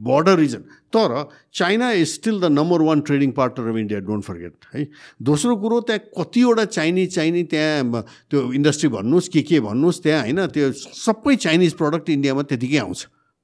बर्डर 0.00 0.36
रिजन 0.38 0.62
तर 0.92 1.10
China 1.54 1.90
is 1.92 2.08
still 2.08 2.40
the 2.40 2.44
number 2.52 2.82
one 2.88 3.00
trading 3.08 3.30
partner 3.38 3.68
of 3.68 3.76
India 3.76 4.00
don't 4.08 4.24
forget 4.24 4.54
है? 4.74 4.86
दोस्रो 5.22 5.56
कुरो 5.56 5.80
त्यहाँ 5.88 6.00
कतिवटा 6.18 6.64
चाइनिज 6.76 7.14
चाइनी 7.14 7.42
त्यहाँ 7.52 8.02
त्यो 8.30 8.52
इन्डस्ट्री 8.52 8.88
भन्नुहोस् 8.96 9.28
के 9.28 9.42
के 9.48 9.60
भन्नुहोस् 9.60 10.02
त्यहाँ 10.02 10.22
होइन 10.22 10.46
त्यो 10.52 10.72
सबै 10.72 11.36
चाइनिज 11.36 11.72
प्रडक्ट 11.80 12.10
इन्डियामा 12.10 12.42
त्यतिकै 12.48 12.78
आउँछ 12.78 13.00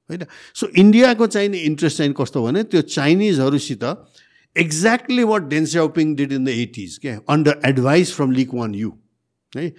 होइन? 0.09 0.23
सो 0.53 0.67
इन्डियाको 0.77 1.27
चाहिने 1.27 1.57
इन्ट्रेस्ट 1.69 1.97
चाहिँ 1.97 2.13
कस्तो 2.17 2.43
भने 2.45 2.63
त्यो 2.69 2.81
चाइनिजहरूसित 2.89 3.83
exactly 4.57 5.23
what 5.23 5.41
Deng 5.49 5.65
Xiaoping 5.65 6.15
did 6.15 6.31
in 6.31 6.45
the 6.45 6.49
eighties 6.49 6.97
क्या 6.97 7.19
under 7.29 7.59
advice 7.65 8.13
from 8.15 8.31
Lee 8.31 8.53
Kuan 8.53 8.75
Yew 8.75 8.91
है 9.55 9.73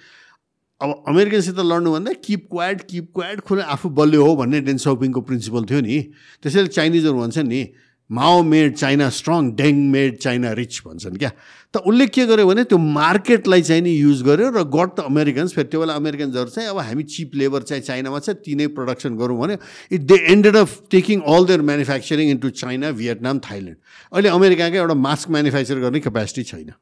अब 0.80 1.04
अमेरिकनसित 1.08 1.58
लड्नुभन्दा 1.58 2.12
किप 2.24 2.46
क्वाड 2.50 2.82
किप 2.82 3.10
क्वाड 3.14 3.40
खुला 3.40 3.64
आफू 3.64 3.88
बलियो 3.88 4.24
हो 4.26 4.36
भन्ने 4.36 4.60
डेन 4.60 4.78
साउपिङको 4.84 5.20
प्रिन्सिपल 5.20 5.64
थियो 5.64 5.80
नि। 5.80 6.00
त्यसैले 6.42 6.68
चाइनिजहरू 6.68 7.20
भन्छन् 7.20 7.48
नि 7.48 7.62
Mao 8.10 8.42
made 8.42 8.74
China 8.76 9.08
strong 9.08 9.50
Deng 9.56 9.74
made 9.90 10.16
China 10.18 10.52
rich 10.52 10.80
भन्छन् 10.86 11.16
क्या। 11.16 11.30
त 11.72 11.80
उसले 11.88 12.06
के 12.06 12.26
गर्यो 12.26 12.46
भने 12.46 12.64
त्यो 12.68 12.78
मार्केटलाई 12.78 13.62
चाहिँ 13.62 13.82
नि 13.82 13.90
युज 13.90 14.22
गर्यो 14.22 14.48
र 14.52 14.64
गट 14.68 14.96
द 14.96 15.04
अमेरिकन्स 15.08 15.54
फेरि 15.54 15.68
त्यो 15.68 15.80
बेला 15.80 15.94
अमेरिकन्सहरू 15.96 16.50
चाहिँ 16.50 16.68
अब 16.68 16.78
हामी 16.78 17.02
चिप 17.08 17.34
लेबर 17.34 17.62
चाहिँ 17.62 17.82
चाइनामा 17.82 18.18
छ 18.20 18.36
तिनै 18.44 18.66
प्रडक्सन 18.76 19.16
गरौँ 19.16 19.38
भने 19.40 19.56
it 19.96 20.00
they 20.04 20.16
ended 20.32 20.56
up 20.56 20.78
taking 20.92 21.20
all 21.24 21.46
their 21.48 21.62
manufacturing 21.72 22.30
into 22.30 22.50
China 22.60 22.90
Vietnam 23.00 23.38
Thailand 23.48 23.78
अहिले 24.12 24.28
अमेरिकाकै 24.28 24.78
एउटा 24.78 24.94
मास्क 25.08 25.30
म्यानुफ्याक्चर 25.30 25.78
गर्ने 25.80 26.00
क्यापेसिटी 26.00 26.42
छैन। 26.52 26.72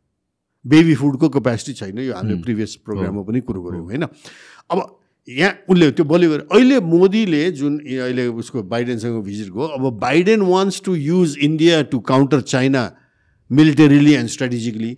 बेबी 0.65 0.95
फुडको 0.95 1.29
क्यापेसिटी 1.39 1.73
छैन। 1.79 1.99
यो 1.99 2.15
हामीले 2.15 2.43
प्रिभियस 2.43 2.75
प्रोग्राममा 2.85 3.23
पनि 3.23 3.41
कुरो 3.47 3.63
गऱ्यौँ 3.63 3.85
होइन। 3.87 4.03
अब 4.03 4.79
यहाँ 5.29 5.53
उसले 5.69 5.91
त्यो 5.91 6.05
गरेर 6.05 6.47
अहिले 6.53 6.81
मोदीले 6.81 7.51
जुन 7.53 7.79
अहिले 7.79 8.27
उसको 8.43 8.63
बाइडेनसँग 8.63 9.23
भिजिट 9.25 9.49
गयो 9.53 9.67
अब 9.77 9.99
Biden 10.01 10.41
wants 10.43 10.81
to 10.85 10.95
use 10.95 11.37
India 11.43 11.83
to 11.93 11.99
counter 12.09 12.41
China 12.41 12.91
militarily 13.51 14.13
and 14.15 14.29
strategically 14.29 14.97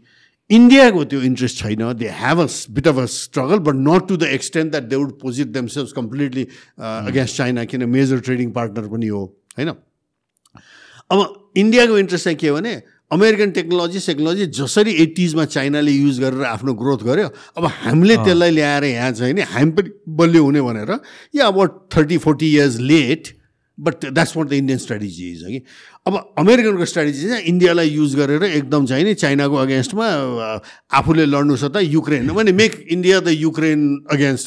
इन्डियाको 0.51 1.05
त्यो 1.05 1.21
इन्ट्रेस्ट 1.23 1.59
छैन 1.59 1.93
they 1.93 2.09
have 2.21 2.41
a 2.41 2.47
bit 2.71 2.89
of 2.89 2.99
a 2.99 3.05
struggle 3.13 3.59
but 3.69 3.75
not 3.89 4.09
to 4.09 4.17
the 4.17 4.23
extent 4.39 4.71
that 4.71 4.85
they 4.85 4.97
would 4.97 5.19
posit 5.21 5.49
themselves 5.49 5.93
completely 5.93 6.47
against 6.79 7.37
China 7.37 7.65
किन 7.65 7.89
major 7.89 8.21
trading 8.21 8.51
partner 8.53 8.89
पनि 8.89 9.07
हो 9.07 9.25
होइन? 9.59 9.73
अब 11.11 11.53
इन्डियाको 11.57 11.99
interest 11.99 12.25
चाहिँ 12.25 12.39
के 12.39 12.53
भने 12.53 12.75
अमेरिकन 13.13 13.51
टेक्नोलोजी 13.59 14.01
सेक्नोलोजी 14.01 14.47
जसरी 14.59 14.93
एट्टिजमा 15.03 15.45
चाइनाले 15.57 15.93
युज 15.93 16.21
गरेर 16.21 16.43
आफ्नो 16.55 16.75
ग्रोथ 16.81 17.05
गर्यो 17.11 17.29
अब 17.57 17.65
हामीले 17.83 18.17
त्यसलाई 18.25 18.51
ल्याएर 18.51 18.85
यहाँ 18.85 19.13
चाहिँ 19.21 19.35
नि 19.35 19.43
हामी 19.53 19.71
पनि 19.77 19.91
बलियो 20.21 20.43
हुने 20.45 20.61
भनेर 20.63 20.99
या 21.37 21.47
अब 21.47 21.89
thirty 21.97 22.19
forty 22.25 22.53
years 22.55 22.79
late 22.81 23.37
but 23.79 24.05
that's 24.05 24.37
what 24.37 24.47
the 24.49 24.53
Indian 24.53 24.79
strategy 24.79 25.31
is 25.33 25.43
कि 25.49 25.61
अब 26.07 26.17
अमेरिकनको 26.39 26.85
स्ट्राटेजी 26.85 27.29
चाहिँ 27.29 27.43
इन्डियालाई 27.53 27.89
युज 27.89 28.15
गरेर 28.17 28.43
एकदम 28.45 28.87
चाहिँ 28.87 29.05
नि 29.05 29.15
चाइनाको 29.15 29.57
अगेन्स्टमा 29.57 30.07
आफूले 30.99 31.25
लड्नु 31.27 31.57
छ 31.57 31.71
त 31.75 31.83
युक्रेन 31.85 32.29
भने 32.37 32.53
make 32.53 32.73
India 32.91 33.21
the 33.21 33.29
Ukraine 33.29 33.81
against 34.13 34.47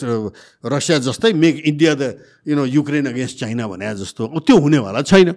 Russia 0.74 0.97
जस्तै 1.09 1.34
make 1.34 1.63
India 1.66 1.93
the 1.95 2.13
you 2.47 2.55
know 2.55 2.66
Ukraine 2.78 3.05
against 3.13 3.39
China 3.39 3.68
भने 3.68 3.93
जस्तो 4.03 4.28
त्यो 4.39 4.57
हुनेवाला 4.57 5.01
छैन। 5.01 5.34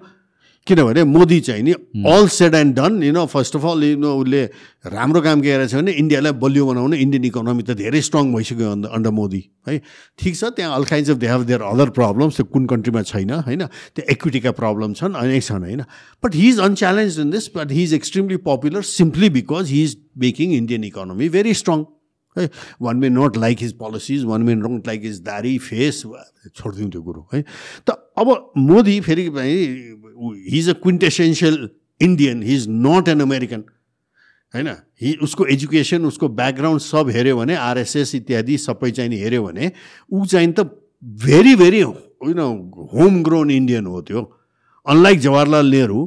किनभने 0.68 1.04
मोदी 1.08 1.40
चाहिँ 1.48 1.62
नि 1.62 1.72
all 2.06 2.28
said 2.30 2.54
and 2.54 2.74
done 2.76 3.02
you 3.02 3.12
know 3.12 3.24
first 3.26 3.56
of 3.56 3.64
all 3.66 3.84
you 3.84 3.96
know 3.98 4.14
उसले 4.20 4.42
राम्रो 4.86 5.20
काम 5.20 5.40
गरेको 5.40 5.66
छ 5.66 5.74
भने 5.80 5.92
इन्डियालाई 6.02 6.32
बलियो 6.44 6.66
बनाउनु 6.66 6.96
इन्डियन 6.96 7.24
इकोनोमी 7.24 7.62
त 7.62 7.76
धेरै 7.80 8.00
स्ट्रङ 8.08 8.32
भइसक्यो 8.34 8.70
अन्त 8.70 8.86
अन्डर 8.86 9.10
मोदी 9.18 9.42
है। 9.68 9.80
ठिक 10.18 10.36
छ 10.36 10.52
त्यहाँ 10.56 10.76
all 10.76 10.84
kinds 10.84 11.10
of 11.10 11.18
they 11.18 11.28
have 11.28 11.42
their 11.50 11.62
other 11.72 11.90
problems 11.98 12.36
त्यो 12.36 12.46
कुन 12.54 12.66
कन्ट्रीमा 12.68 13.02
छैन 13.10 13.30
होइन। 13.48 13.66
त्यो 13.96 14.04
इक्विटीका 14.12 14.52
प्रब्लम 14.60 14.92
छन् 15.00 15.14
अनेक 15.18 15.42
छन् 15.42 15.64
होइन। 15.68 15.82
But 16.22 16.34
he 16.34 16.48
is 16.48 16.58
unchallenge 16.68 17.20
in 17.20 17.30
this 17.30 17.50
but 17.56 17.72
he 17.72 17.82
is 17.82 17.94
extremely 18.00 18.36
popular 18.48 18.82
simply 18.94 19.28
because 19.36 19.70
he 19.70 19.82
is 19.84 19.96
making 20.24 20.52
Indian 20.56 20.84
economy 20.84 21.28
very 21.36 21.54
strong 21.54 21.84
है। 22.36 22.48
One 22.82 22.96
may 22.96 23.08
not 23.10 23.36
like 23.36 23.58
his 23.60 23.72
policies 23.78 24.24
one 24.24 24.42
may 24.42 24.54
not 24.56 24.86
like 24.86 25.02
his 25.04 25.20
दारी 25.22 25.56
face 25.60 26.02
छोडिदिउँ 26.56 26.90
त्यो 26.90 27.02
कुरो 27.02 27.28
है। 27.34 27.42
त 27.86 27.90
अब 28.18 28.52
मोदी 28.58 29.00
फेरि 29.00 29.24
he 29.28 30.58
is 30.58 30.68
a 30.68 30.72
quintessential 30.82 31.68
Indian 32.00 32.42
he 32.42 32.54
is 32.54 32.66
not 32.68 33.08
an 33.08 33.20
American 33.20 33.64
होइन 34.54 34.68
हि 35.02 35.14
उसको 35.22 35.46
एजुकेसन 35.52 36.04
उसको 36.06 36.28
ब्याकग्राउन्ड 36.34 36.80
सब 36.80 37.08
हेऱ्यो 37.10 37.36
भने 37.36 37.54
आरएसएस 37.54 38.14
इत्यादि 38.14 38.56
सबै 38.58 38.90
चाहिँ 38.90 39.18
हेऱ्यो 39.18 39.42
भने 39.44 39.70
ऊ 40.12 40.24
चाहिँ 40.26 40.52
त 40.52 40.60
भेरी 41.24 41.54
भेरी 41.56 41.80
होइन 41.80 42.38
होम 42.92 43.22
ग्रोन 43.22 43.50
इन्डियन 43.50 43.86
हो 43.86 44.00
त्यो। 44.02 44.22
Unlike 44.86 45.18
Jawaharlal 45.20 45.66
Nehru 45.70 46.00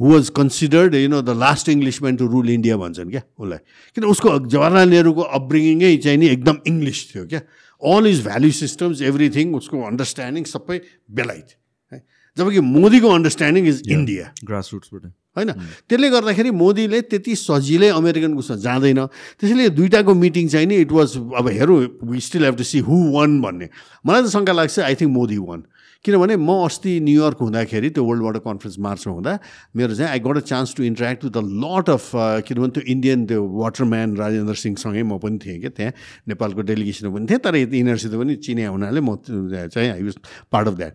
who 0.00 0.12
was 0.12 0.28
considered 0.30 0.94
you 0.94 1.08
know 1.08 1.22
the 1.22 1.34
last 1.44 1.68
Englishman 1.68 2.16
to 2.16 2.26
rule 2.26 2.50
India 2.50 2.76
भन्छन् 2.78 3.10
क्या? 3.10 3.22
उसलाई। 3.38 3.60
किन 3.94 4.04
उसको 4.14 4.28
जवाहरलाल 4.46 4.88
नेहरूको 4.88 5.22
अपब्रिङिङै 5.38 5.96
चाहिँ 6.06 6.18
नि 6.18 6.26
एकदम 6.34 6.56
इङ्ग्लिस 6.66 6.98
थियो 7.12 7.24
क्या? 7.26 7.40
All 7.82 8.06
is 8.06 8.18
value 8.26 8.52
systems 8.52 9.02
everything 9.02 9.54
उसको 9.54 9.76
अन्डरस्ट्यान्डिङ 9.90 10.44
सबै 10.54 10.78
बेलाइट 11.10 11.48
है? 11.92 11.98
जबकि 12.36 12.60
मोदीको 12.60 13.08
अन्डरस्ट्यान्डिङ 13.08 13.64
इज 13.66 13.82
इन्डिया 13.90 14.24
ग्रास 14.46 14.70
रुट्सबाट 14.72 15.04
होइन? 15.38 15.50
त्यसले 15.86 16.08
गर्दाखेरि 16.10 16.50
मोदीले 16.50 17.00
त्यति 17.10 17.34
सजिलै 17.34 17.88
अमेरिकनको 17.94 18.42
जाँदैन। 18.58 19.00
त्यसैले 19.38 19.68
दुइटाको 19.78 20.14
मिटिङ 20.14 20.48
चाहिँ 20.54 20.66
नि 20.66 20.76
इट 20.82 20.92
वाज 20.92 21.16
अब 21.38 21.46
हेरौँ 21.58 21.78
we 22.02 22.20
still 22.26 22.44
have 22.44 22.56
to 22.58 22.64
see 22.66 22.78
who 22.86 22.96
won 23.14 23.40
भन्ने। 23.42 23.66
मलाई 24.06 24.22
त 24.22 24.28
शङ्का 24.34 24.52
लाग्छ 24.58 24.78
आई 24.82 24.94
थिङ्क 24.98 25.12
मोदी 25.14 25.38
वान 25.38 25.62
किनभने 26.04 26.36
म 26.36 26.50
अस्ति 26.64 26.92
न्युयोर्क 27.00 27.38
हुँदाखेरि 27.40 27.88
त्यो 27.90 28.04
वर्ल्ड 28.04 28.22
वाटर 28.22 28.38
कन्फरेन्स 28.40 28.78
मार्चमा 28.78 29.12
हुँदा 29.14 29.32
मेरो 29.76 29.94
चाहिँ 29.94 30.10
I 30.10 30.20
got 30.22 30.36
a 30.36 30.40
chance 30.46 30.74
to 30.76 30.82
interact 30.84 31.24
with 31.24 31.32
the 31.32 31.42
lot 31.62 31.90
of 31.90 32.10
किनभने 32.46 32.70
त्यो 32.70 32.82
इन्डियन 32.94 33.26
त्यो 33.26 33.40
वाटरम्यान 33.42 34.16
राजेन्द्र 34.16 34.54
सिंहसँगै 34.62 35.02
म 35.02 35.18
पनि 35.18 35.38
थिएँ 35.42 35.58
क्या 35.60 35.70
त्यहाँ 35.76 35.92
नेपालको 36.28 36.60
डेलिगेसनमा 36.70 37.14
पनि 37.14 37.26
थिएँ 37.26 37.40
तर 37.42 37.56
यिनीहरूसित 37.56 38.12
पनि 38.14 38.34
चिने 38.46 38.66
हुनाले 38.66 39.00
म 39.00 39.16
चाहिँ 39.26 39.90
I 39.90 40.02
was 40.02 40.16
part 40.52 40.68
of 40.68 40.74
that 40.78 40.94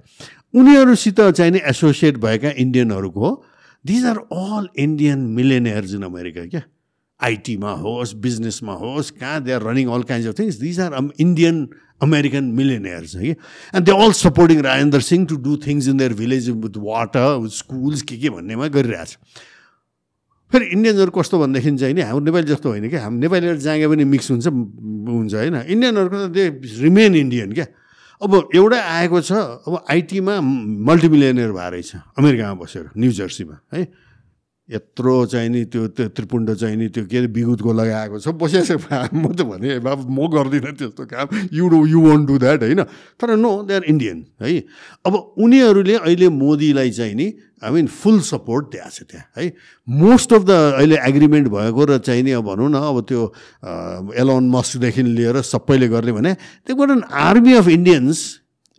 उनीहरूसित 0.55 1.21
चाहिँ 1.21 1.51
नि 1.51 1.59
एसोसिएट 1.67 2.17
भएका 2.23 2.49
इन्डियनहरूको 2.63 3.27
these 3.85 4.05
are 4.05 4.17
all 4.31 4.67
Indian 4.79 5.19
millionaires 5.35 5.93
in 5.93 6.03
America 6.03 6.45
क्या। 6.47 6.61
आइटीमा 7.23 7.71
होस् 7.83 8.13
बिजनेसमा 8.25 8.73
होस् 8.83 9.11
कहाँ 9.19 9.41
they 9.43 9.51
are 9.53 9.61
running 9.69 9.87
all 9.89 10.03
kind 10.11 10.27
of 10.27 10.39
things 10.39 10.59
these 10.59 10.79
are 10.79 10.91
Indian 11.19 11.67
American 12.03 12.43
millionaires 12.59 13.15
है 13.15 13.29
and 13.29 13.85
they 13.85 13.91
all 14.03 14.11
supporting 14.19 14.61
Rajendra 14.61 15.01
Singh 15.01 15.25
to 15.27 15.35
do 15.47 15.57
things 15.65 15.87
in 15.87 15.97
their 15.97 16.13
village 16.21 16.49
with 16.49 16.77
water 16.83 17.35
with 17.43 17.53
schools 17.63 18.01
के 18.01 18.17
के 18.17 18.29
भन्नेमा 18.29 18.67
गरिरहेछ। 18.75 19.17
फेरि 20.51 20.65
इन्डियन्सहरू 20.65 21.11
कस्तो 21.11 21.39
भन्दाखेरि 21.39 21.77
चाहिँ 21.77 21.93
नि 21.95 22.01
हाम्रो 22.01 22.25
नेपाली 22.25 22.47
जस्तो 22.47 22.69
होइन 22.69 22.89
क्या। 22.89 23.01
हाम्रो 23.03 23.19
नेपालीहरू 23.19 23.57
जाँगे 23.57 23.87
पनि 23.87 24.03
मिक्स 24.05 24.31
हुन्छ 24.31 24.47
हुन्छ 24.47 25.33
होइन। 25.33 25.55
इन्डियनहरूको 25.65 26.17
त 26.17 26.29
दे 26.29 26.43
रिमेन 26.81 27.15
इन्डियन 27.15 27.51
क्या। 27.57 27.65
अब 28.21 28.31
एउटा 28.55 28.77
आएको 28.77 29.21
छ 29.21 29.31
अब 29.65 29.73
आइटीमा 29.89 30.33
मल्टिमिलियनियर 30.89 31.51
भएर 31.51 31.71
रहेछ 31.73 31.91
अमेरिकामा 32.19 32.53
बसेर 32.61 32.85
न्यु 32.97 33.11
जर्सीमा 33.11 33.55
है। 33.73 33.81
यत्रो 34.69 35.25
चाहिँ 35.25 35.49
नि 35.49 35.63
त्यो 35.67 35.87
त्यो 35.91 36.07
त्रिपुण्ड 36.15 36.53
चाहिँ 36.55 36.75
नि 36.77 36.87
त्यो 36.87 37.05
के 37.05 37.17
अरे 37.17 37.27
विगुतको 37.27 37.73
लगाएको 37.73 38.19
छ। 38.19 38.27
बसिरहेको 38.31 38.79
छ 38.79 39.11
म 39.11 39.35
त 39.35 39.43
भने 39.43 39.79
बाबु 39.83 40.07
म 40.07 40.27
गर्दिनँ 40.31 40.71
त्यस्तो 40.79 41.03
काम। 41.03 41.27
You 41.51 41.67
do 41.67 41.85
you 41.85 41.99
want 41.99 42.27
do 42.27 42.37
that 42.39 42.63
होइन? 42.63 42.83
तर 43.19 43.35
नो 43.35 43.51
दे 43.67 43.73
आर 43.75 43.83
इन्डियन 43.83 44.17
है? 44.39 44.63
अब 45.03 45.13
उनीहरूले 45.35 45.95
अहिले 46.07 46.29
मोदीलाई 46.31 46.91
चाहिँ 46.95 47.15
नि 47.15 47.27
आई 47.59 47.71
मिन 47.71 47.87
फुल 47.91 48.19
सपोर्ट 48.23 48.65
दिएको 48.71 48.89
छ 48.89 49.03
त्यहाँ 49.03 49.27
है? 49.35 49.51
मोस्ट 49.87 50.33
अफ 50.33 50.41
द 50.47 50.51
अहिले 50.79 50.97
एग्रिमेन्ट 51.11 51.47
भएको 51.51 51.81
र 51.83 51.97
चाहिँ 51.99 52.23
नि 52.23 52.31
अब 52.39 52.47
भनौँ 52.47 52.71
न 52.71 52.79
अब 52.79 53.03
त्यो 53.03 53.21
एलोन 54.15 54.49
मस्कदेखि 54.49 55.03
लिएर 55.03 55.41
सबैले 55.43 55.87
गर्ने 55.91 56.11
भने 56.15 56.33
त्यो 56.63 56.83
an 56.87 57.03
army 57.11 57.53
of 57.59 57.67
Indians 57.67 58.19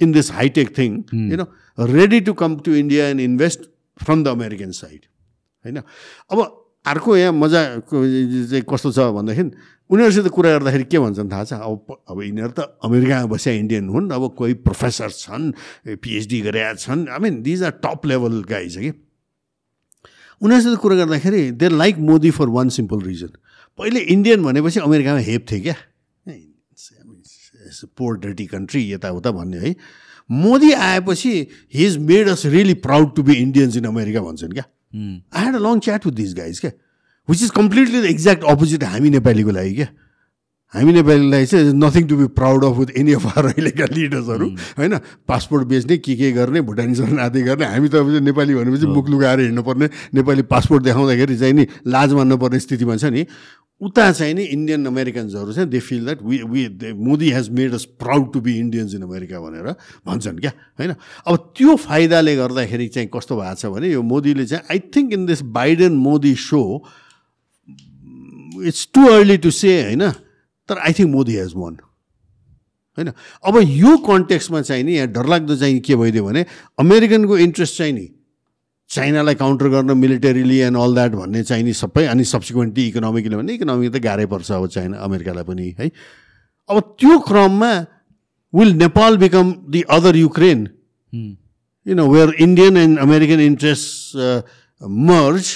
in 0.01 0.13
this 0.13 0.33
high tech 0.33 0.79
thing 0.79 0.91
you 1.29 1.37
know 1.37 1.47
ready 1.93 2.21
to 2.25 2.33
come 2.33 2.57
to 2.65 2.75
India 2.75 3.09
and 3.09 3.21
invest 3.21 3.61
from 4.05 4.25
the 4.25 4.29
American 4.29 4.71
side 4.81 5.01
होइन? 5.65 5.79
अब 6.31 6.39
अर्को 6.85 7.17
यहाँ 7.17 7.33
मजा 7.33 7.61
चाहिँ 7.89 8.63
कस्तो 8.69 8.93
छ 8.93 8.99
भन्दाखेरि 9.17 9.51
उनीहरूसित 9.91 10.29
कुरा 10.29 10.51
गर्दाखेरि 10.59 10.85
के 10.85 10.99
भन्छन् 10.99 11.31
थाहा 11.33 11.45
छ? 11.45 11.53
अब 11.55 12.05
अब 12.11 12.23
यिनीहरू 12.23 12.53
त 12.53 12.77
अमेरिकामा 12.85 13.27
बसिया 13.33 13.55
इन्डियन 13.55 13.89
हुन् 13.89 14.13
अब 14.13 14.23
कोही 14.37 14.55
प्रोफेसर 14.65 15.11
छन् 15.11 15.53
पिएचडी 15.97 16.41
गरेका 16.41 16.75
छन् 16.85 17.09
I 17.09 17.19
mean 17.25 17.43
these 17.43 17.63
are 17.65 17.81
top 17.85 18.07
level 18.07 18.43
guy 18.49 18.69
छ 18.69 18.77
कि 18.85 18.93
उनीहरूसित 20.43 20.79
कुरा 20.81 20.97
गर्दाखेरि 20.97 21.43
they 21.57 21.69
like 21.69 21.99
Modi 22.05 22.31
for 22.37 22.49
one 22.53 22.69
simple 22.77 23.01
reason 23.09 23.33
पहिले 23.79 24.01
इन्डियन 24.13 24.45
भनेपछि 24.45 24.81
अमेरिकामा 24.81 25.21
हेप 25.25 25.47
थियो 25.51 25.63
क्या? 25.63 25.77
पोर 27.97 28.19
डर्टी 28.21 28.47
कन्ट्री 28.47 28.81
यताउता 28.93 29.31
भन्ने 29.31 29.59
है? 29.59 29.75
मोदी 30.31 30.73
आएपछि 30.73 31.33
he 31.75 31.87
is 31.87 31.97
made 31.99 32.29
us 32.29 32.45
really 32.47 32.75
proud 32.85 33.15
to 33.17 33.23
be 33.23 33.35
Indians 33.35 33.77
in 33.77 33.85
America 33.85 34.21
भन्छन् 34.21 34.53
क्या? 34.53 34.65
I 34.95 35.43
had 35.43 35.55
a 35.55 35.59
long 35.59 35.79
chat 35.81 36.07
with 36.07 36.15
this 36.15 36.35
guys 36.35 36.61
क्या 36.61 36.71
which 37.29 37.43
is 37.43 37.51
completely 37.51 38.01
the 38.01 38.05
exact 38.07 38.45
opposite 38.51 38.85
हामी 38.85 39.11
नेपालीको 39.11 39.51
लागि 39.51 39.75
क्या 39.75 39.89
हामी 40.75 40.93
नेपालीलाई 40.93 41.47
चाहिँ 41.47 41.73
nothing 41.75 42.07
to 42.09 42.17
be 42.17 42.27
proud 42.37 42.65
of 42.65 42.77
with 42.77 42.97
any 42.99 43.13
of 43.13 43.27
our 43.39 43.47
अहिलेका 43.47 43.85
लिडर्सहरू 43.93 44.49
होइन 44.79 44.99
पासपोर्ट 45.29 45.67
बेच्ने 45.69 45.97
के 45.99 46.15
के 46.17 46.31
गर्ने 46.33 46.61
भुटानिजहरू 46.71 47.19
आदि 47.27 47.43
गर्ने 47.43 47.67
हामी 47.67 47.89
त 47.89 48.23
नेपाली 48.23 48.55
भनेपछि 48.55 48.87
मुख 48.87 49.09
लुगाएर 49.11 49.41
हिँड्नुपर्ने 49.41 49.89
नेपाली 50.15 50.43
पासपोर्ट 50.51 50.85
देखाउँदाखेरि 50.85 51.37
चाहिँ 51.37 51.55
नि 51.55 51.67
लाज 51.89 52.13
मान्नुपर्ने 52.13 52.61
स्थितिमा 52.61 52.97
छ 52.97 53.13
नि 53.15 53.27
उता 53.81 54.11
चाहिँ 54.13 54.35
नि 54.35 54.43
इन्डियन 54.45 54.87
अमेरिकन्सहरू 54.87 55.53
चाहिँ 55.53 55.69
they 55.69 55.81
feel 55.81 56.05
that 56.05 56.23
we 56.23 56.43
we 56.43 56.93
Modi 56.95 57.31
has 57.31 57.49
made 57.51 57.75
us 57.75 57.85
proud 57.99 58.33
to 58.33 58.41
be 58.41 58.59
Indians 58.59 58.95
in 58.95 59.03
America 59.03 59.41
भनेर 59.41 59.67
भन्छन् 60.07 60.39
क्या 60.39 60.53
होइन? 60.79 60.95
अब 61.27 61.37
त्यो 61.57 61.77
फाइदाले 61.77 62.37
गर्दाखेरि 62.37 62.89
चाहिँ 62.89 63.09
कस्तो 63.15 63.37
भएको 63.37 63.55
छ 63.55 63.67
भने 63.67 63.89
यो 63.91 64.03
मोदीले 64.03 64.47
चाहिँ 64.47 64.65
I 64.71 64.79
think 64.97 65.13
in 65.13 65.27
this 65.27 65.43
Biden 65.53 65.93
Modi 65.93 66.35
so 66.35 66.63
it's 68.65 68.89
too 68.95 69.07
early 69.11 69.37
to 69.37 69.51
say 69.51 69.83
होइन? 69.83 70.11
तर 70.69 70.79
I 70.79 70.93
think 70.93 71.11
Modi 71.11 71.35
has 71.37 71.53
won 71.57 71.77
होइन? 72.99 73.13
अब 73.45 73.55
यो 73.63 73.97
कन्टेक्स्टमा 74.07 74.61
चाहिँ 74.63 74.85
नि 74.85 74.97
यहाँ 74.97 75.09
डरलाग्दो 75.13 75.57
चाहिँ 75.57 75.81
के 75.81 75.97
भइदियो 75.97 76.25
भने 76.25 76.47
अमेरिकनको 76.79 77.39
इन्ट्रेस्ट 77.39 77.79
चाहिँ 77.79 77.93
नि 77.93 78.09
चाइनालाई 78.91 79.35
काउन्टर 79.35 79.69
गर्न 79.69 79.97
मिलिटरीली 79.99 80.59
एन्ड 80.67 80.77
अल 80.79 80.95
द्याट 80.95 81.13
भन्ने 81.13 81.43
चाहिँ 81.43 81.65
नि 81.65 81.73
सबै 81.75 82.05
अनि 82.07 82.25
सब्सिक्वेन्टली 82.25 82.87
इकोनोमिकली 82.89 83.37
भने 83.37 83.53
इकोनोमिक 83.55 83.93
त 83.93 83.99
गाह्रै 84.05 84.27
पर्छ 84.27 84.51
अब 84.53 84.67
चाइना 84.69 84.99
अमेरिकालाई 85.03 85.45
पनि 85.45 85.75
है। 85.79 85.91
अब 86.69 86.81
त्यो 87.01 87.19
क्रममा 87.29 87.73
will 88.53 88.73
Nepal 88.77 89.17
become 89.19 89.53
the 89.71 89.81
other 89.91 90.17
Ukraine 90.17 90.61
you 91.87 91.95
know 91.95 92.07
where 92.09 92.35
Indian 92.41 92.77
and 92.77 92.99
American 92.99 93.41
interest 93.41 94.17
merge 95.09 95.47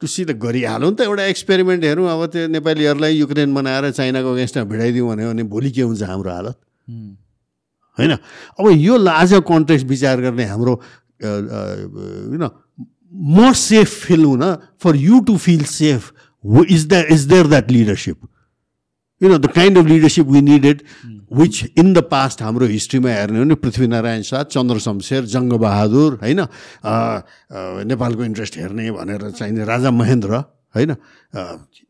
to 0.00 0.06
see 0.06 0.24
त 0.24 0.36
गरिहालौँ 0.38 0.90
नि 0.90 0.96
त 0.96 1.00
एउटा 1.08 1.24
एक्सपेरिमेन्ट 1.32 1.84
हेरौँ। 1.84 2.08
अब 2.10 2.26
त्यो 2.26 2.48
नेपालीहरूलाई 2.50 3.12
युक्रेन 3.16 3.54
बनाएर 3.54 3.90
चाइनाको 3.90 4.32
अगेन्स्टमा 4.32 4.64
भिडाइदिउँ 4.72 5.08
भन्यो 5.08 5.28
भने 5.30 5.42
भोलि 5.48 5.70
के 5.70 5.82
हुन्छ 5.82 6.02
हाम्रो 6.02 6.30
हालत? 6.30 6.56
होइन? 7.98 8.12
अब 8.58 8.64
यो 8.68 8.96
लाज 8.98 9.32
कन्टेक्स्ट 9.48 9.86
विचार 9.86 10.20
गर्ने 10.20 10.44
हाम्रो 10.44 10.74
होइन 11.22 12.44
म 13.14 13.52
सेफ 13.54 13.98
फिल 14.00 14.24
हुन 14.24 14.54
for 14.82 14.96
you 14.98 15.20
to 15.20 15.36
feel 15.38 15.64
safe 15.70 16.12
is 16.68 16.86
the 16.88 17.04
is 17.10 17.26
there 17.26 17.46
that 17.46 17.70
leadership 17.70 18.16
you 19.20 19.28
know 19.28 19.38
the 19.38 19.50
kind 19.52 19.78
of 19.78 19.86
leadership 19.86 20.26
we 20.28 20.40
needed 20.42 20.82
which 21.32 21.62
in 21.78 21.92
the 21.92 21.98
past 22.10 22.42
हाम्रो 22.42 22.66
हिस्ट्रीमा 22.66 23.10
हेर्ने 23.10 23.38
हो 23.38 23.44
भने 23.44 23.54
पृथ्वीनारायण 23.56 24.22
शाह 24.22 24.42
चन्द्र 24.48 24.78
शमशेर 24.80 25.24
जङ्गबहादुर 25.26 26.18
होइन 26.22 26.40
नेपालको 27.88 28.24
इन्ट्रेस्ट 28.24 28.58
हेर्ने 28.58 28.90
भनेर 28.92 29.30
चाहिने 29.30 29.64
राजा 29.64 29.90
महेन्द्र 29.92 30.42
होइन 30.74 30.94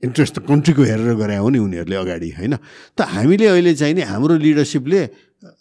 इन्ट्रेस्ट 0.02 0.34
त 0.34 0.44
कन्ट्रीको 0.44 0.82
हेरेर 0.84 1.14
गरे 1.16 1.36
हो 1.36 1.48
नि 1.48 1.58
उनीहरूले 1.58 1.96
अगाडि 1.98 2.30
होइन 2.32 2.56
त 2.98 3.08
हामीले 3.10 3.46
अहिले 3.48 3.74
चाहिँ 3.74 3.94
नि 3.94 4.02
हाम्रो 4.04 4.36
लिडरसिपले 4.38 5.00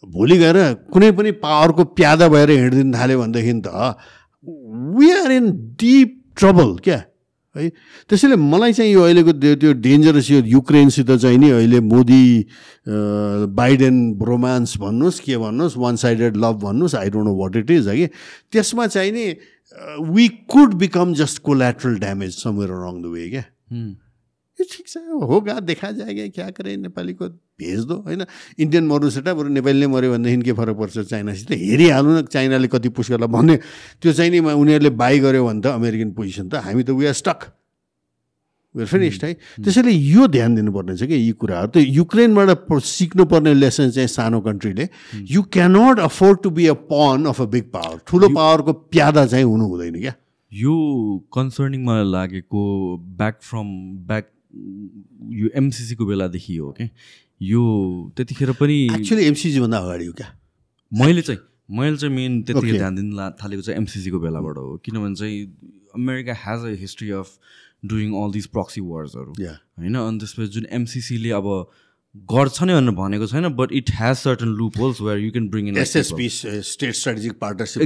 भोलि 0.08 0.38
गएर 0.38 0.58
कुनै 0.92 1.12
पनि 1.14 1.32
पावरको 1.40 1.84
प्यादा 1.94 2.28
भएर 2.30 2.50
हिँडिदिनु 2.54 2.94
थाल्यो 2.94 3.20
भनेदेखि 3.20 3.54
त 3.62 3.96
आर 5.24 5.32
इन 5.32 5.52
डिप 5.80 6.22
ट्रबल 6.38 6.78
क्या 6.84 6.98
है 6.98 7.70
त्यसैले 8.10 8.36
मलाई 8.36 8.74
चाहिँ 8.74 8.92
यो 8.94 9.02
अहिलेको 9.04 9.34
त्यो 9.34 9.74
डेन्जरस 9.74 10.30
यो 10.32 10.42
युक्रेनसित 10.46 11.12
चाहिँ 11.12 11.38
नि 11.38 11.50
अहिले 11.50 11.80
मोदी 11.80 12.46
बाइडेन 13.56 14.14
ब्रोमान्स 14.14 14.78
भन्नुहोस् 14.78 15.20
के 15.20 15.38
भन्नुहोस् 15.38 15.78
वान 15.78 15.96
साइडेड 15.96 16.38
लभ 16.38 16.60
भन्नुहोस् 16.64 16.96
I 16.96 17.10
don't 17.10 17.28
know 17.28 17.36
what 17.36 17.56
it 17.56 17.72
is 17.72 17.88
है 17.88 17.98
कि 17.98 18.08
त्यसमा 18.52 18.88
चाहिँ 18.88 19.12
नि 19.12 19.28
we 20.14 20.28
could 20.28 20.74
become 20.74 21.14
just 21.14 21.42
collateral 21.42 21.98
damage 21.98 22.44
somewhere 22.44 22.72
around 22.72 23.02
the 23.02 23.06
way 23.06 23.30
क्या 23.30 23.44
ठिक 24.72 24.88
छ 24.88 24.98
होगा 25.22 25.60
देखा 25.62 25.92
जाएगा 25.92 26.28
क्या 26.36 26.50
करे 26.52 26.76
नेपालीको 26.78 27.28
भेज 27.60 27.80
दो 27.86 27.96
होइन 28.08 28.26
इन्डियन 28.60 28.88
मरुसेटा 28.88 29.34
बरु 29.34 29.50
नेपालीले 29.50 29.88
मऱ्यो 29.88 30.12
भनेदेखि 30.14 30.42
के 30.42 30.54
फरक 30.54 30.78
पर्छ? 30.78 31.00
चाइनासित 31.00 31.52
हेरिहाल्नु 31.52 32.12
न 32.20 32.22
चाइनाले 32.28 32.68
कति 32.68 32.90
पुस 32.90 33.12
गर्ला 33.12 33.28
भन्ने। 33.28 33.56
त्यो 34.02 34.14
चाहिँ 34.14 34.32
नि 34.32 34.40
उनीहरूले 34.40 34.90
बाई 34.96 35.20
गऱ्यो 35.20 35.46
भने 35.46 35.62
त 35.62 35.76
अमेरिकन 35.80 36.12
पोजिसन 36.14 36.50
त 36.50 36.64
हामी 36.64 36.84
त 36.84 36.90
we 36.92 37.06
are 37.06 37.14
stuck 37.14 37.40
where 38.76 38.88
finished 38.90 39.24
है? 39.26 39.34
त्यसैले 39.62 39.92
यो 39.92 40.28
ध्यान 40.28 40.56
दिनुपर्ने 40.56 40.98
छ 40.98 41.06
कि 41.06 41.14
यी 41.14 41.32
कुराहरू। 41.38 41.70
त 41.70 41.78
युक्रेनबाट 41.78 42.50
सिक्नुपर्ने 42.74 43.54
लेसन 43.54 43.90
चाहिँ 43.94 44.08
सानो 44.10 44.42
कन्ट्रीले 44.42 44.90
you 45.30 45.42
cannot 45.54 46.00
afford 46.00 46.42
to 46.44 46.50
be 46.50 46.68
a 46.68 46.74
pawn 46.90 47.26
of 47.30 47.42
a 47.42 47.46
big 47.54 47.70
power 47.70 48.02
ठुलो 48.08 48.30
पावरको 48.34 48.74
प्यादा 48.74 49.26
चाहिँ 49.26 49.46
हुनु 49.46 49.68
हुँदैन 49.68 50.00
क्या। 50.02 50.14
यो 50.52 50.74
कन्सर्निङ 51.34 51.82
मलाई 51.86 52.10
लागेको 52.12 52.62
ब्याक 53.18 53.38
फ्रम 53.42 53.68
ब्याक 54.10 54.26
यो 54.54 55.50
एमसिसीको 55.56 56.06
बेलादेखि 56.06 56.56
हो 56.58 56.72
क्या 56.72 56.90
यो 57.42 57.64
त्यतिखेर 58.18 58.52
पनि 58.54 58.78
एक्चुली 58.94 59.26
एमसिसीभन्दा 59.26 59.78
अगाडि 59.78 60.06
हो 60.06 60.14
क्या 60.14 60.28
मैले 60.92 61.22
चाहिँ 61.22 61.40
मैले 61.72 61.98
चाहिँ 61.98 62.16
मेन 62.16 62.42
त्यतिखेर 62.42 62.78
ध्यान 62.78 62.96
दिन 62.96 63.30
थालेको 63.44 63.62
चाहिँ 63.62 63.80
एमसिसीको 63.80 64.20
बेलाबाट 64.20 64.58
हो 64.58 64.78
किनभने 64.86 65.16
चाहिँ 65.16 65.40
America 65.96 66.34
has 66.40 66.66
a 66.66 66.76
history 66.80 67.10
of 67.12 67.38
doing 67.86 68.14
all 68.16 68.32
this 68.32 68.46
proxy 68.48 68.82
वर्सहरू 68.84 69.34
होइन 69.34 69.96
अनि 69.96 70.20
त्यसपछि 70.20 70.48
जुन 70.52 70.66
एमसिसीले 70.72 71.32
अब 71.32 71.50
गर्छ 72.16 72.64
नै 72.64 72.74
भनेर 72.74 72.94
भनेको 72.96 73.28
छैन 73.28 73.48
but 73.56 73.72
it 73.78 73.90
has 74.00 74.16
certain 74.18 74.48
loopholes 74.80 75.00
where 75.02 75.20
you 75.20 75.32
can 75.32 75.48
bring 75.50 75.68
in 75.68 75.78
SSP 75.84 76.28
state 76.30 76.94
strategic 76.96 77.34
partnership 77.40 77.82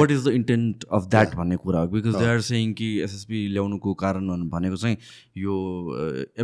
what 0.00 0.10
is 0.10 0.24
the 0.24 0.32
intent 0.40 0.84
of 0.98 1.06
that 1.10 1.34
भन्ने 1.36 1.56
कुरा 1.64 1.80
हो? 1.80 1.86
बिकज 1.94 2.16
दे 2.16 2.26
आर 2.32 2.40
सेङ 2.50 2.72
कि 2.80 2.88
एसएसपी 3.04 3.46
ल्याउनुको 3.52 3.94
कारण 4.04 4.48
भनेको 4.54 4.76
चाहिँ 4.76 4.96
यो 5.44 5.56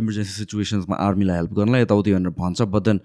इमर्जेन्सी 0.01 0.33
सिचुएसन्समा 0.33 0.95
आर्मीलाई 1.07 1.35
हेल्प 1.37 1.53
गर्नलाई 1.61 1.81
यताउति 1.81 2.13
भनेर 2.13 2.35
भन्छ 2.39 2.61
but 2.75 2.83
then 2.89 2.99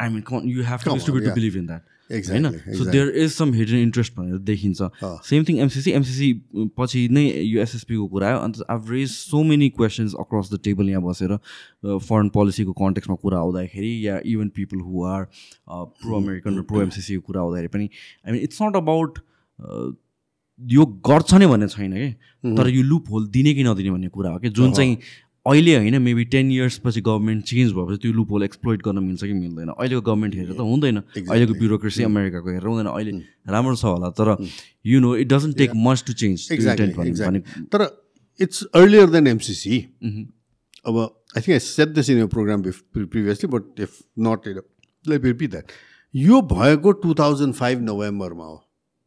I 0.00 0.08
mean 0.08 0.22
you 0.50 0.64
have 0.70 0.80
to 0.84 1.12
believe 1.32 1.56
in 1.56 1.66
that 1.66 1.82
होइन? 2.12 2.50
So 2.76 2.84
there 2.84 3.08
is 3.22 3.30
some 3.32 3.52
hidden 3.54 3.76
interest 3.78 4.16
भनेर 4.16 4.38
देखिन्छ। 4.48 4.88
सेम 5.28 5.44
थिङ 5.48 5.58
एमसिसी 5.60 5.90
एमसिसी 5.92 6.32
पछि 6.78 7.08
नै 7.10 7.24
यो 7.24 7.60
एसएसपीको 7.62 8.06
कुरा 8.08 8.28
आयो। 8.28 8.38
अन्त 8.38 8.64
I've 8.70 8.90
raise 8.90 9.08
so 9.10 9.42
many 9.44 9.68
questions 9.78 10.14
across 10.20 10.52
the 10.52 10.60
table 10.64 10.90
यहाँ 10.90 11.02
बसेर 11.02 11.36
फरेन 11.86 12.28
पोलिसीको 12.34 12.72
कन्टेक्समा 12.82 13.16
कुरा 13.22 13.38
आउँदाखेरि 13.38 13.94
या 14.06 14.20
even 14.26 14.48
people 14.56 14.80
who 14.80 15.04
are 15.06 15.24
pro 15.70 16.16
American 16.16 16.58
र 16.58 16.62
प्रो 16.68 16.82
एमसिसीको 16.82 17.22
कुरा 17.26 17.40
आउँदाखेरि 17.40 17.68
पनि 17.74 17.88
I 18.26 18.32
mean 18.32 18.40
it's 18.42 18.62
not 18.62 18.76
about 18.76 19.18
यो 20.60 20.84
गर्छ 21.06 21.34
नै 21.34 21.46
भन्ने 21.46 21.68
छैन 21.68 21.92
कि? 21.92 22.08
तर 22.44 22.68
यो 22.68 22.82
लुप 22.82 23.10
होल 23.10 23.26
दिने 23.28 23.54
कि 23.54 23.62
नदिने 23.64 23.90
भन्ने 23.90 24.08
कुरा 24.08 24.30
हो 24.30 24.38
कि? 24.38 24.48
जुन 24.50 24.72
चाहिँ 24.72 24.96
अहिले 25.46 25.74
होइन 25.76 25.96
मेबी 26.02 26.24
टेन 26.32 26.50
इयर्स 26.52 26.76
पछि 26.78 27.00
गभर्मेन्ट 27.06 27.44
चेन्ज 27.44 27.72
भएपछि 27.74 27.98
त्यो 28.02 28.12
लुप 28.12 28.30
होल 28.30 28.42
एक्सप्लोइट 28.42 28.82
गर्न 28.82 28.98
मिल्छ 29.04 29.24
कि 29.24 29.32
मिल्दैन। 29.32 29.68
अहिलेको 29.68 30.00
गभर्मेन्ट 30.00 30.34
हेरेर 30.34 30.54
त 30.54 30.60
हुँदैन। 30.60 30.96
अहिलेको 31.18 31.54
ब्युरोक्रेसी 31.54 32.02
अमेरिकाको 32.04 32.48
हेरेर 32.48 32.66
हुँदैन। 32.66 32.86
अहिले 32.86 33.12
राम्रो 33.50 33.74
छ 33.76 33.84
होला 33.84 34.10
तर 34.14 34.28
you 34.86 35.00
know 35.00 35.14
it 35.16 35.28
doesn't 35.32 35.56
take 35.58 35.70
much 35.76 36.04
to 36.06 36.12
change 36.22 36.38
तर 37.74 37.86
इट्स 38.40 38.62
अर्लियर 38.74 39.10
देन 39.10 39.26
एमसिसी 39.26 39.78
अब 40.86 40.98
I 40.98 41.40
think 41.40 41.50
I 41.50 41.58
set 41.60 41.88
this 41.96 42.10
in 42.10 42.18
यो 42.18 42.26
programme 42.28 42.62
previously 42.68 43.50
but 43.50 43.80
if 43.80 43.98
not 44.28 44.46
like 45.04 45.24
repeat 45.24 45.50
that 45.50 45.72
यो 46.14 46.40
भएको 46.52 46.92
टु 47.02 47.14
थाउजन्ड 47.18 47.54
फाइभ 47.54 47.82
नोभेम्बरमा 47.82 48.44
हो 48.44 48.56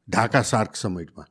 Dhaka 0.08 0.42
SAARC 0.52 0.76
समिटमा। 0.76 1.26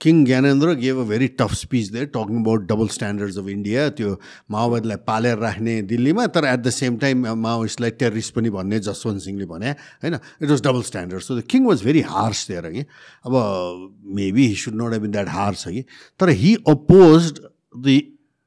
King 0.00 0.24
Gyanendra 0.24 0.74
gave 0.76 0.98
a 0.98 1.04
very 1.08 1.26
tough 1.40 1.52
speech 1.54 1.88
they 1.90 2.04
talking 2.14 2.40
about 2.40 2.62
double 2.68 2.88
standards 2.94 3.38
of 3.38 3.48
India 3.48 3.88
त्यो 3.98 4.16
माओवादीलाई 4.50 4.96
पालेर 5.06 5.38
राख्ने 5.38 5.80
दिल्लीमा 5.92 6.26
तर 6.34 6.44
एट 6.44 6.60
द 6.60 6.70
सेम 6.70 6.96
टाइम 7.04 7.26
माओइस्टलाई 7.42 7.90
टेरिस्ट 8.02 8.34
पनि 8.34 8.50
भन्ने 8.56 8.80
जसवन्त 8.88 9.22
सिंहले 9.22 9.46
भने 9.52 9.70
होइन? 9.70 10.14
It 10.14 10.48
was 10.50 10.62
double 10.62 10.82
standard 10.90 11.22
so 11.22 11.38
the 11.38 11.42
king 11.50 11.66
was 11.66 11.84
very 11.84 12.00
harsh 12.10 12.46
दिएर 12.48 12.70
कि 12.70 12.84
अब 13.26 13.92
maybe 14.16 14.46
he 14.46 14.54
should 14.64 14.74
not 14.82 14.92
have 14.92 15.02
been 15.02 15.10
that 15.10 15.28
harsh 15.28 15.68
कि 15.68 15.84
तर 16.20 16.30
he 16.42 16.54
oppose 16.68 17.32
the 17.76 18.00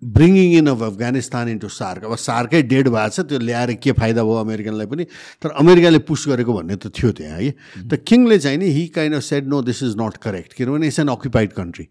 bringing 0.03 0.53
in 0.57 0.67
of 0.67 0.81
Afghanistan 0.83 1.49
into 1.49 1.67
SAARC 1.73 2.03
अब 2.05 2.15
सार्कै 2.15 2.61
डेड 2.63 2.87
भएको 2.87 3.09
छ 3.09 3.19
त्यो 3.29 3.39
ल्याएर 3.39 3.73
के 3.81 3.91
फाइदा 3.91 4.23
भयो 4.23 4.33
अमेरिकनलाई 4.45 4.85
पनि? 4.85 5.03
तर 5.41 5.49
अमेरिकाले 5.57 5.99
पुस 6.05 6.27
गरेको 6.29 6.53
भन्ने 6.53 6.75
त 6.75 6.93
थियो 6.93 7.11
त्यहाँ 7.17 7.39
है? 7.39 7.53
त 7.89 7.97
किङले 8.05 8.37
चाहिँ 8.39 8.57
नि 8.57 8.69
he 8.69 8.87
kind 8.93 9.15
of 9.15 9.23
said 9.23 9.47
no 9.49 9.61
this 9.65 9.83
is 9.83 9.95
not 9.97 10.17
correct 10.21 10.53
किनभने 10.53 10.87
it's 10.87 10.99
an 10.99 11.07
occupied 11.17 11.53
country 11.57 11.87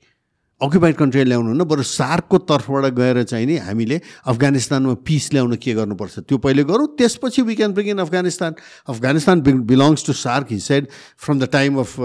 occupied 0.61 0.95
country 0.97 1.25
ल्याउनु 1.25 1.53
न 1.53 1.65
बरु 1.67 1.83
सार्कको 1.83 2.39
तर्फबाट 2.47 2.95
गएर 2.95 3.23
चाहिँ 3.27 3.47
नि 3.47 3.57
हामीले 3.67 4.01
अफगानिस्तानमा 4.33 4.95
पिस 5.03 5.33
ल्याउन 5.35 5.55
के 5.59 5.75
गर्नुपर्छ? 5.75 6.19
त्यो 6.31 6.39
पहिले 6.39 6.63
गरौँ 6.65 6.87
त्यसपछि 6.97 7.43
we 7.43 7.55
can 7.55 7.73
bring 7.75 7.89
in 7.91 7.99
Afghanistan 8.07 8.55
Afghanistan 8.89 9.41
belongs 9.67 10.07
to 10.07 10.13
SAARC 10.15 10.47
he 10.51 10.61
said 10.63 10.89
from 11.19 11.39
the 11.41 11.49
time 11.53 11.79
of 11.83 11.97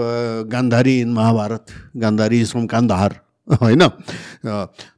Gandhari 0.52 1.00
in 1.00 1.12
Mahabharat 1.14 1.64
Gandhari 2.04 2.40
is 2.40 2.50
from 2.52 2.66
Kandahar 2.66 3.20
होइन? 3.48 3.82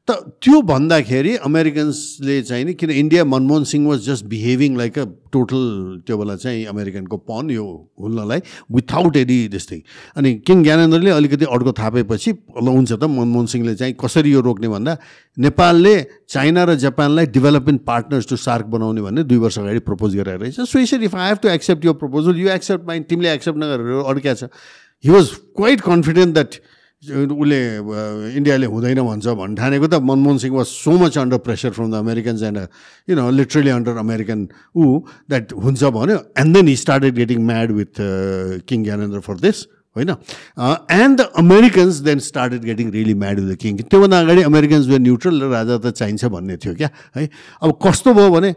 त 0.05 0.11
त्यो 0.37 0.61
भन्दाखेरि 0.61 1.35
अमेरिकन्सले 1.45 2.41
चाहिँ 2.41 2.65
नि 2.65 2.73
किन 2.73 2.89
India 2.91 3.23
Manmohan 3.25 3.63
Singh 3.65 3.87
was 3.87 4.05
just 4.05 4.25
behaving 4.25 4.77
like 4.77 4.99
a 4.99 5.05
total 5.33 5.63
त्यो 6.07 6.17
बेला 6.17 6.35
चाहिँ 6.35 6.65
अमेरिकनको 6.65 7.17
पन 7.25 7.49
यो 7.51 7.65
हुल्नलाई 8.01 8.39
विथाउट 8.71 9.17
एनी 9.17 9.37
थिङ 9.49 9.81
अनि 10.17 10.33
किङ 10.47 10.63
ज्ञानेन्द्रले 10.63 11.09
अलिकति 11.11 11.45
अड्को 11.49 11.71
थापेपछि 11.73 12.31
ल 12.61 12.67
हुन्छ 12.67 12.91
त 12.93 13.03
मनमोहन 13.03 13.45
सिंहले 13.49 13.75
चाहिँ 13.75 13.95
कसरी 13.97 14.33
यो 14.33 14.41
रोक्ने 14.45 14.67
भन्दा 14.69 14.97
नेपालले 15.37 15.95
चाइना 16.29 16.63
र 16.63 16.75
जापानलाई 16.85 17.25
डेभलपमेन्ट 17.33 17.81
पार्टनर्स 17.81 18.29
टु 18.29 18.35
सार्क 18.45 18.65
बनाउने 18.77 19.01
भन्ने 19.01 19.23
दुई 19.25 19.37
वर्ष 19.41 19.59
अगाडि 19.59 19.79
प्रपोज 19.89 20.15
गरेर 20.21 20.39
रहेछ। 20.39 20.61
सो 20.61 20.79
यसरी 20.79 21.05
if 21.05 21.15
I 21.15 21.27
have 21.29 21.37
to 21.43 21.49
accept 21.49 21.85
यो 21.85 21.93
प्रपोजल 22.05 22.39
यु 22.39 22.49
एक्सेप्ट 22.53 22.87
माइ 22.87 22.99
तिमीले 23.09 23.33
एक्सेप्ट 23.33 23.57
नगरेर 23.59 24.05
अड्क्या 24.05 24.33
छ। 24.33 24.53
He 25.03 25.11
was 25.11 25.29
quite 25.57 25.81
confident 25.81 26.33
that 26.33 26.61
उसले 27.03 27.59
इन्डियाले 28.37 28.65
हुँदैन 28.65 29.01
भन्छ 29.03 29.27
भन्ने 29.27 29.55
ठानेको 29.55 29.87
त 29.87 30.01
Manmohan 30.01 30.37
Singh 30.41 30.55
was 30.55 30.65
so 30.65 30.91
much 30.97 31.17
under 31.17 31.37
pressure 31.45 31.69
from 31.77 31.91
the 31.91 31.95
Americans 31.95 32.41
and 32.43 32.57
you 33.09 33.15
know 33.15 33.29
literally 33.29 33.69
under 33.69 33.97
American 33.97 34.47
ऊ 34.75 34.99
द्याट 35.29 35.53
हुन्छ 35.53 35.83
भन्यो. 35.83 36.17
And 36.39 36.55
then 36.55 36.67
he 36.67 36.75
started 36.75 37.15
getting 37.15 37.39
mad 37.45 37.71
with 37.71 37.95
king 38.67 38.83
Gyanendra 38.83 39.19
for 39.19 39.35
this 39.39 39.65
होइन? 39.95 40.09
And 40.91 41.19
the 41.19 41.29
Americans 41.39 41.99
then 42.07 42.19
started 42.19 42.63
getting 42.63 42.91
really 42.91 43.13
mad 43.13 43.39
with 43.39 43.51
the 43.53 43.57
king 43.59 43.77
त्योभन्दा 43.91 44.19
अगाडि 44.19 44.41
Americans 44.43 44.87
way 44.87 44.97
neutral 44.99 45.41
र 45.43 45.49
राजा 45.51 45.77
त 45.77 45.93
चाहिन्छ 45.99 46.25
भन्ने 46.25 46.57
थियो 46.57 46.73
क्या 46.75 46.89
है? 47.15 47.29
अब 47.61 47.77
कस्तो 47.85 48.13
भयो 48.13 48.29
भने 48.31 48.55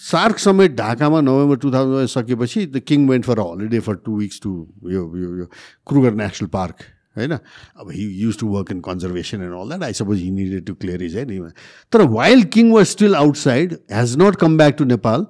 सार्क 0.00 0.38
समेत 0.38 0.74
ढाकामा 0.76 1.20
नोभेम्बर 1.20 1.56
टु 1.62 1.70
थाउजन्ड 1.72 2.08
सकेपछि 2.08 2.66
the 2.66 2.82
king 2.88 3.08
went 3.08 3.24
for 3.24 3.40
holiday 3.40 3.80
for 3.86 3.94
two 4.04 4.16
weeks 4.18 4.40
to 4.42 4.52
यो 4.90 5.46
क्रुगर 5.86 6.14
नेसनल 6.20 6.48
पार्क 6.48 6.76
होइन 7.16 7.32
अब 7.32 7.90
he 7.90 8.04
use 8.22 8.38
to 8.38 8.46
work 8.48 8.70
in 8.72 8.80
conservation 8.80 9.42
and 9.42 9.54
all 9.54 9.68
that 9.68 9.82
I 9.84 9.92
suppose 10.00 10.20
he 10.22 10.30
needed 10.32 10.66
to 10.66 10.74
clear 10.74 11.02
is 11.02 11.16
नि 11.30 11.40
तर 11.92 12.02
wild 12.12 12.48
king 12.52 12.72
was 12.72 12.86
still 12.88 13.14
outside 13.16 13.72
has 13.92 14.16
not 14.22 14.36
come 14.44 14.56
back 14.56 14.76
to 14.78 14.84
Nepal 14.92 15.26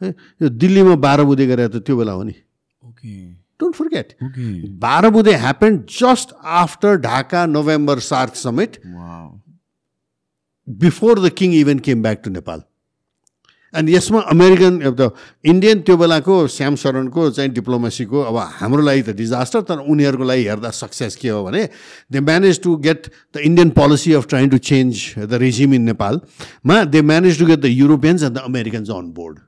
है? 0.00 0.14
यो 0.42 0.48
दिल्लीमा 0.64 0.94
बाह्र 1.06 1.24
बुधे 1.24 1.46
गरेर 1.46 1.68
त 1.68 1.82
त्यो 1.86 1.96
बेला 1.96 2.12
हो 2.12 2.22
नि 2.22 2.34
डोन्ट 3.60 3.74
फर्गेट 3.74 4.14
बाह्र 4.80 5.10
बुधे 5.16 5.34
happen 5.42 5.76
just 5.98 6.34
after 6.60 6.96
Dhaka 7.00 7.44
November 7.46 7.98
SAARC 8.06 8.34
summit 8.36 8.78
before 10.68 11.20
the 11.20 11.30
king 11.38 11.54
even 11.54 11.78
came 11.88 12.02
back 12.02 12.20
to 12.24 12.30
Nepal 12.30 12.62
and 13.74 13.90
यसमा 13.90 14.20
अमेरिकन 14.32 14.78
द 14.90 15.10
इन्डियन 15.44 15.80
त्यो 15.80 15.96
बेलाको 15.96 16.36
श्याम 16.48 16.74
शरणको 16.76 17.30
चाहिँ 17.30 17.50
डिप्लोमेसीको 17.52 18.20
अब 18.22 18.36
हाम्रो 18.60 18.82
लागि 18.82 19.02
त 19.02 19.16
डिजास्टर 19.16 19.60
तर 19.70 19.78
उनीहरूको 19.86 20.24
लागि 20.24 20.44
हेर्दा 20.44 20.70
सक्सेस 20.72 21.16
के 21.16 21.28
हो 21.28 21.42
भने 21.44 21.64
they 22.10 22.20
manage 22.22 22.62
to 22.62 22.76
get 22.84 23.08
the 23.34 23.44
Indian 23.44 23.70
policy 23.78 24.12
of 24.14 24.28
trying 24.28 24.48
to 24.50 24.58
change 24.70 25.08
the 25.18 25.42
regime 25.42 25.74
in 25.74 25.90
नेपालमा 25.90 26.84
they 26.92 27.02
manage 27.04 27.38
to 27.38 27.46
get 27.46 27.60
the 27.60 27.74
Europeans 27.74 28.22
and 28.22 28.38
the 28.38 28.48
Americans 28.52 28.90
on 28.92 29.10
board 29.12 29.38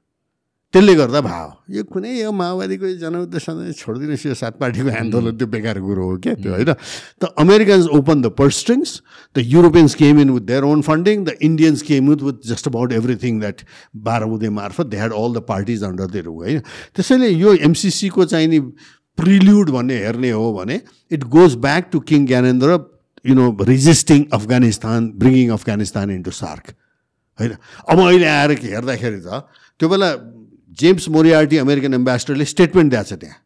त्यसले 0.74 0.94
गर्दा 0.94 1.20
भाव। 1.20 1.48
यो 1.70 1.82
कुनै 1.86 2.10
यो 2.20 2.30
माओवादीको 2.32 2.86
जनउद्देश्य 3.00 3.72
छोडिदिनुहोस् 3.80 4.26
यो 4.26 4.34
सात 4.34 4.54
पार्टीको 4.60 4.90
आन्दोलन 4.90 5.36
त्यो 5.38 5.46
बेकार 5.46 5.78
कुरो 5.80 6.04
हो 6.04 6.16
क्या 6.18 6.34
त्यो 6.42 6.52
होइन? 6.52 6.72
The 7.22 7.24
Americans 7.38 7.86
open 7.98 8.16
the 8.22 8.26
purse 8.34 8.56
strings 8.60 8.90
the 9.36 9.46
Europeans 9.46 9.94
came 9.94 10.20
in 10.20 10.30
with 10.36 10.44
their 10.50 10.62
own 10.66 10.82
funding 10.82 11.24
the 11.24 11.36
Indians 11.40 11.82
came 11.86 12.10
with 12.10 12.20
with 12.28 12.36
just 12.50 12.68
about 12.68 12.92
everything 12.92 13.40
that 13.40 13.62
बाह्र 14.04 14.24
उदय 14.36 14.50
मार्फत 14.58 14.86
they 14.86 14.96
had 14.96 15.12
all 15.14 15.32
the 15.32 15.44
parties 15.48 15.84
under 15.84 16.10
their 16.12 16.26
होइन? 16.26 16.60
त्यसैले 16.94 17.28
यो 17.30 17.54
एमसिसीको 17.70 18.24
चाहिँ 18.26 18.48
नि 18.48 18.60
प्रिल्युड 19.18 19.70
भन्ने 19.70 19.96
हेर्ने 19.96 20.30
हो 20.30 20.52
भने 20.52 20.80
it 21.10 21.24
goes 21.32 21.56
back 21.62 21.88
to 21.92 22.00
king 22.04 22.26
Gyanendra 22.26 22.78
you 23.24 23.34
know 23.34 23.46
resisting 23.64 24.24
Afghanistan 24.32 25.12
bringing 25.18 25.48
Afghanistan 25.56 26.10
into 26.10 26.30
SAARC 26.36 26.74
होइन? 27.38 27.52
अब 27.88 27.98
अहिले 27.98 28.26
आएर 28.28 28.50
हेर्दाखेरि 28.60 29.20
त 29.24 29.46
त्यो 29.80 29.88
बेला 29.88 30.08
जेम्स 30.78 31.08
मोरियार्टी 31.16 31.56
अमेरिकन 31.66 31.94
एम्बेसडरले 32.00 32.44
स्टेटमेन्ट 32.54 32.90
दिएको 32.92 33.04
छ 33.10 33.20
त्यहाँ. 33.20 33.38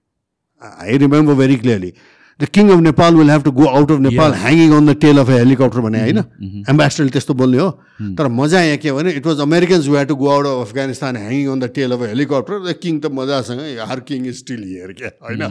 I 0.62 0.97
remember 1.05 1.35
very 1.35 1.57
clearly 1.57 1.93
the 2.41 2.47
king 2.57 2.68
of 2.72 2.81
Nepal 2.81 3.14
will 3.14 3.31
have 3.31 3.43
to 3.45 3.51
go 3.53 3.64
out 3.68 3.91
of 3.93 3.99
Nepal 4.01 4.35
hanging 4.43 4.70
on 4.76 4.87
the 4.87 4.93
tail 5.01 5.18
of 5.20 5.31
a 5.31 5.39
helicopter 5.39 5.81
भने 5.87 6.01
होइन? 6.01 6.18
एम्बेसडरले 6.72 7.11
त्यस्तो 7.16 7.35
बोल्ने 7.41 7.59
हो. 7.59 7.68
तर 8.18 8.28
मजा 8.37 8.61
यहाँ 8.62 8.76
के 8.85 8.93
भने 8.93 9.11
it 9.20 9.26
was 9.26 9.41
Americans 9.41 9.89
way 9.89 10.05
to 10.05 10.14
go 10.22 10.28
out 10.35 10.47
of 10.47 10.68
Afghanistan 10.68 11.16
hanging 11.16 11.51
on 11.53 11.61
the 11.61 11.68
tail 11.76 11.93
of 11.93 12.03
a 12.03 12.09
helicopter 12.12 12.59
the 12.64 12.76
king 12.83 12.99
त 13.01 13.12
मजासँग 13.20 13.61
our 13.91 14.01
king 14.09 14.26
is 14.26 14.37
still 14.39 14.62
here 14.64 14.93
क्या? 15.01 15.11
होइन? 15.20 15.43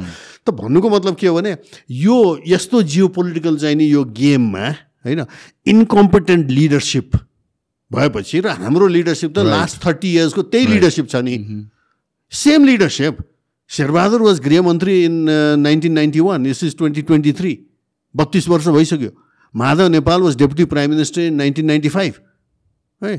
त 0.46 0.50
भन्नुको 0.62 0.90
मतलब 0.90 1.16
के 1.22 1.28
हो 1.28 1.36
भने 1.38 1.56
यो 2.02 2.18
यस्तो 2.48 2.82
जियो 2.94 3.08
पोलिटिकल 3.20 3.58
चाहिँ 3.58 3.76
नि 3.76 3.92
यो 3.94 4.04
गेममा 4.22 4.68
होइन 5.06 5.26
इन्कम्पिटेन्ट 5.76 6.52
लिडरसिप 6.52 7.12
भएपछि 7.92 8.40
र 8.40 8.48
हाम्रो 8.60 8.88
लिडरसिप 8.88 9.32
त 9.34 9.40
लास्ट 9.46 9.86
थर्टी 9.86 10.10
इयर्सको 10.14 10.42
त्यही 10.54 10.66
लिडरसिप 10.68 11.08
छ 11.10 11.16
नि। 11.26 11.36
सेम 12.34 12.66
लिडरसिप 12.66 13.18
शेरबहादुर 13.70 14.22
वाज 14.22 14.40
गृहमन्त्री 14.40 15.04
इन 15.06 15.16
नाइन्टिन 15.60 15.94
नाइन्टी 15.94 16.20
वान 16.20 16.46
यस 16.46 16.64
इज 16.64 16.78
ट्वेन्टी 16.78 17.02
ट्वेन्टी 17.02 17.34
थ्री 17.34 17.54
बत्तिस 18.16 18.48
वर्ष 18.50 18.68
भइसक्यो। 18.68 19.12
Madhav 19.54 19.88
Nepal 19.90 20.22
was 20.22 20.36
deputy 20.38 20.66
prime 20.66 20.90
minister 20.92 21.22
in 21.22 21.36
nineteen 21.36 21.66
ninety 21.66 21.90
five 21.90 22.14
है? 23.02 23.16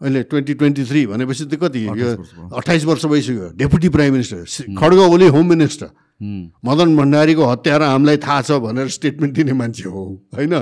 अहिले 0.00 0.22
ट्वेन्टी 0.22 0.54
ट्वेन्टी 0.54 0.84
थ्री 0.84 1.06
भनेपछि 1.06 1.44
त 1.44 1.54
कति? 1.60 1.84
यो 1.84 2.08
अठाइस 2.56 2.84
वर्ष 2.84 3.04
भइसक्यो 3.06 3.50
डेपुटी 3.56 3.88
प्राइम 3.88 4.12
मिनिस्टर 4.12 4.74
खड्ग 4.80 4.98
ओली 4.98 5.28
होम 5.28 5.48
मिनिस्टर 5.48 5.90
मदन 6.64 6.96
भण्डारीको 6.96 7.44
हत्या 7.44 7.76
र 7.76 7.82
हामीलाई 7.82 8.16
थाहा 8.24 8.40
छ 8.42 8.58
भनेर 8.64 8.88
स्टेटमेन्ट 8.88 9.34
दिने 9.34 9.52
मान्छे 9.52 9.88
हो 9.88 10.02
होइन? 10.34 10.52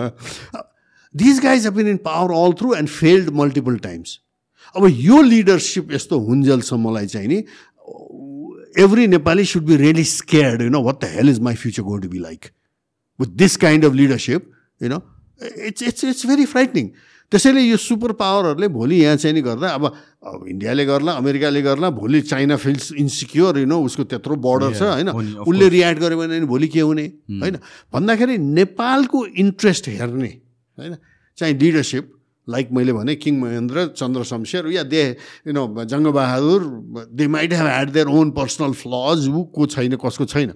These 1.16 1.40
guys 1.40 1.64
have 1.66 1.74
been 1.74 1.88
in 1.88 1.96
power 2.04 2.34
all 2.34 2.52
through 2.52 2.74
and 2.74 2.88
failed 2.88 3.30
multiple 3.36 3.76
times 3.76 4.18
अब 4.76 4.86
यो 4.90 5.20
लिडरसिप 5.22 5.92
यस्तो 5.92 6.18
हुन्जेलसम्मलाई 6.18 7.06
चाहिँ 7.06 7.28
नि 7.28 7.42
every 8.82 9.06
Nepali 9.06 9.44
should 9.44 9.62
be 9.62 9.76
really 9.76 10.04
scared 10.04 10.62
you 10.62 10.68
know 10.70 10.82
what 10.82 11.00
the 11.04 11.08
hell 11.14 11.30
is 11.30 11.40
my 11.40 11.54
future 11.54 11.82
going 11.82 12.02
to 12.02 12.08
be 12.08 12.18
like 12.18 12.50
with 13.20 13.36
this 13.44 13.56
kind 13.64 13.84
of 13.84 13.94
leadership 13.94 14.50
you 14.82 14.88
know 14.88 15.02
it's 15.66 15.82
it's 15.82 16.04
it's 16.04 16.26
very 16.26 16.44
frightening 16.44 16.88
त्यसैले 17.32 17.60
यो 17.60 17.76
super 17.76 18.12
पावरहरूले 18.12 18.68
भोलि 18.68 18.96
यहाँ 18.96 19.16
चाहिँ 19.16 19.34
नि 19.34 19.42
गर्दा 19.42 19.68
अब 19.68 19.84
अब 19.86 20.44
इन्डियाले 20.48 20.84
गर्ला 20.86 21.12
अमेरिकाले 21.12 21.62
गर्ला 21.62 21.90
भोलि 21.90 22.20
China 22.20 22.56
feels 22.56 22.92
insecure 22.92 23.58
you 23.58 23.66
know 23.66 23.80
उसको 23.84 24.04
त्यत्रो 24.04 24.36
बोर्डर 24.46 24.74
छ 24.74 24.82
होइन? 24.82 25.08
उसले 25.40 25.68
रियाक्ट 25.68 26.00
गर्यो 26.00 26.18
भने 26.18 26.40
भोलि 26.40 26.68
के 26.68 26.80
हुने 26.80 27.04
होइन? 27.42 27.56
भन्दाखेरि 27.92 28.38
नेपालको 28.38 29.26
इन्ट्रेस्ट 29.44 29.88
हेर्ने 29.88 30.32
होइन? 30.83 30.97
चाहिँ 31.39 31.55
लिडरसिप 31.55 32.12
लाइक 32.49 32.68
मैले 32.74 32.93
भने 32.93 33.14
king 33.14 33.41
Mahendra 33.41 33.87
Chandra 33.97 34.22
Shamsher 34.26 34.66
yeah 34.66 34.83
they 34.83 35.03
you 35.47 35.53
know 35.55 35.85
Jang Bahadur 35.87 36.61
they 37.14 37.26
might 37.30 37.53
have 37.53 37.66
had 37.66 37.91
their 37.93 38.07
own 38.11 38.30
personal 38.35 38.72
flaws 38.74 39.28
ऊ 39.28 39.43
को 39.55 39.66
छैन 39.66 39.97
कसको 39.97 40.26
छैन? 40.26 40.51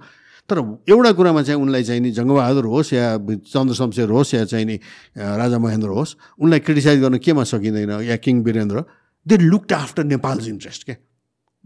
तर 0.50 0.58
एउटा 0.88 1.12
कुरामा 1.12 1.42
चाहिँ 1.42 1.60
उनलाई 1.62 1.84
चाहिँ 1.84 2.00
नि 2.00 2.10
जङ्गबहादुर 2.10 2.64
होस् 2.66 2.92
या 2.94 3.06
चन्द्र 3.54 3.74
शमशेर 3.74 4.08
होस् 4.10 4.34
या 4.34 4.44
चाहिँ 4.44 4.66
नि 4.66 4.76
राजा 5.16 5.58
महेन्द्र 5.58 5.88
होस् 5.94 6.16
उनलाई 6.42 6.60
क्रिटिसाइज 6.66 7.00
गर्न 7.00 7.18
केमा 7.18 7.44
सकिँदैन 7.44 7.90
या 8.02 8.16
king 8.18 8.42
Birendra 8.42 8.84
they 9.26 9.36
looked 9.38 9.72
after 9.72 10.04
Nepal's 10.04 10.48
interest 10.48 10.84
क्या 10.84 10.96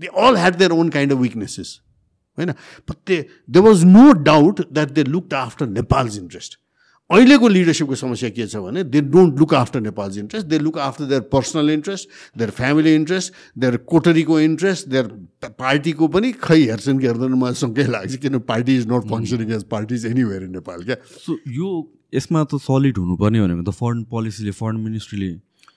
they 0.01 0.07
all 0.17 0.37
had 0.37 0.57
their 0.57 0.73
own 0.73 0.89
kind 0.89 1.13
of 1.13 1.19
weaknesses 1.19 1.81
होइन? 2.39 2.53
They 3.51 3.61
was 3.61 3.85
no 3.85 4.13
doubt 4.29 4.61
that 4.73 4.91
they 4.91 5.05
looked 5.05 5.35
after 5.35 5.67
Nepal's 5.81 6.19
interest 6.19 6.60
अहिलेको 7.11 7.49
लिडरसिपको 7.49 7.95
समस्या 7.99 8.29
के 8.31 8.47
छ 8.47 8.57
भने 8.65 8.83
they 8.87 9.01
don't 9.15 9.39
look 9.39 9.55
after 9.61 9.81
Nepal's 9.81 10.19
interest 10.19 10.47
they 10.47 10.59
look 10.59 10.79
after 10.79 11.05
their 11.13 11.21
personal 11.35 11.71
interest 11.71 12.09
their 12.39 12.51
family 12.59 12.95
interest 12.95 13.33
their 13.59 13.77
कोटरीको 13.93 14.41
इन्ट्रेस्ट 14.41 14.89
their 14.89 15.07
पार्टीको 15.59 16.09
पनि 16.17 16.33
खै 16.39 16.61
हेर्छन् 16.63 17.01
कि 17.01 17.07
हेर्दैन 17.07 17.35
मलाई 17.43 17.55
सँगै 17.63 17.87
लाग्छ 17.91 18.17
किन 18.23 18.39
party 18.53 18.77
is 18.77 18.87
not 18.93 19.11
functioning 19.11 19.53
as 19.59 19.65
party 19.75 19.95
is 19.95 20.07
anywhere 20.07 20.43
in 20.43 20.51
Nepal 20.61 20.85
क्या? 20.85 20.97
सो 21.27 21.39
यो 21.59 21.71
यसमा 22.15 22.45
त 22.45 22.63
सलिड 22.71 22.99
हुनुपर्ने 22.99 23.41
भनेको 23.47 23.63
त 23.63 23.75
फरेन 23.81 24.05
पोलिसीले 24.15 24.53
फरेन 24.63 24.81
मिनिस्ट्रीले 24.87 25.31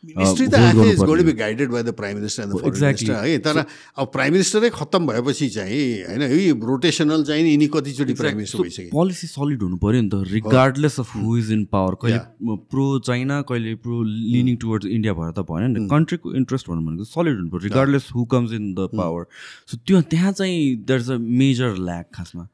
मिनिस्ट्री 0.04 0.48
त 0.48 0.60
आफै 0.70 0.88
is 0.92 1.02
got 1.10 1.22
be 1.26 1.34
guided 1.34 1.70
by 1.72 1.84
the 1.84 1.92
prime 2.00 2.18
minister 2.18 2.44
and 2.44 2.54
minister 2.54 3.14
है 3.16 3.38
तर 3.46 3.60
अब 3.64 4.12
प्राइम 4.16 4.34
मिनिस्टरै 4.34 4.70
खत्तम 4.78 5.08
भएपछि 5.08 5.50
चाहिँ 5.56 5.82
होइन 6.08 6.22
यो 6.40 6.56
रोटेसनल 6.70 7.24
चाहिँ 7.30 7.44
यिनी 7.48 7.68
कतिचोटि 7.76 8.14
प्राइम 8.22 8.36
मिनिस्टर 8.38 8.64
भइसक्यो 8.64 8.90
पोलिसी 8.94 9.28
सलिड 9.28 9.64
हुनु 9.68 9.78
पऱ्यो 9.86 10.02
नि 10.02 10.10
त 10.10 10.22
regardless 10.32 11.00
of 11.00 11.16
who 11.16 11.38
is 11.38 11.52
in 11.58 11.64
power 11.76 12.00
कहिले 12.04 12.58
प्रो 12.74 12.88
चाइना 13.10 13.42
कहिले 13.52 13.76
प्रो 13.88 14.02
लिनिङ 14.04 14.56
टुवर्ड्स 14.64 14.94
इन्डिया 15.00 15.14
भएर 15.22 15.32
त 15.32 15.48
भएन 15.52 15.72
नि 15.78 15.88
कन्ट्रीको 15.96 16.34
इन्ट्रेस्ट 16.44 16.70
भन्नु 16.70 16.88
भनेको 16.90 17.12
सलिड 17.12 17.36
हुनु 17.40 17.50
पऱ्यो 17.50 17.64
regardless 17.70 18.10
who 18.16 18.26
comes 18.38 18.60
in 18.62 18.74
the 18.74 18.90
power 18.96 19.26
so 19.72 19.78
त्यो 19.88 20.02
त्यहाँ 20.16 20.32
चाहिँ 20.32 20.58
there 20.88 21.00
is 21.00 21.12
a 21.12 21.18
major 21.44 21.78
lack 21.90 22.10
खासमा। 22.16 22.48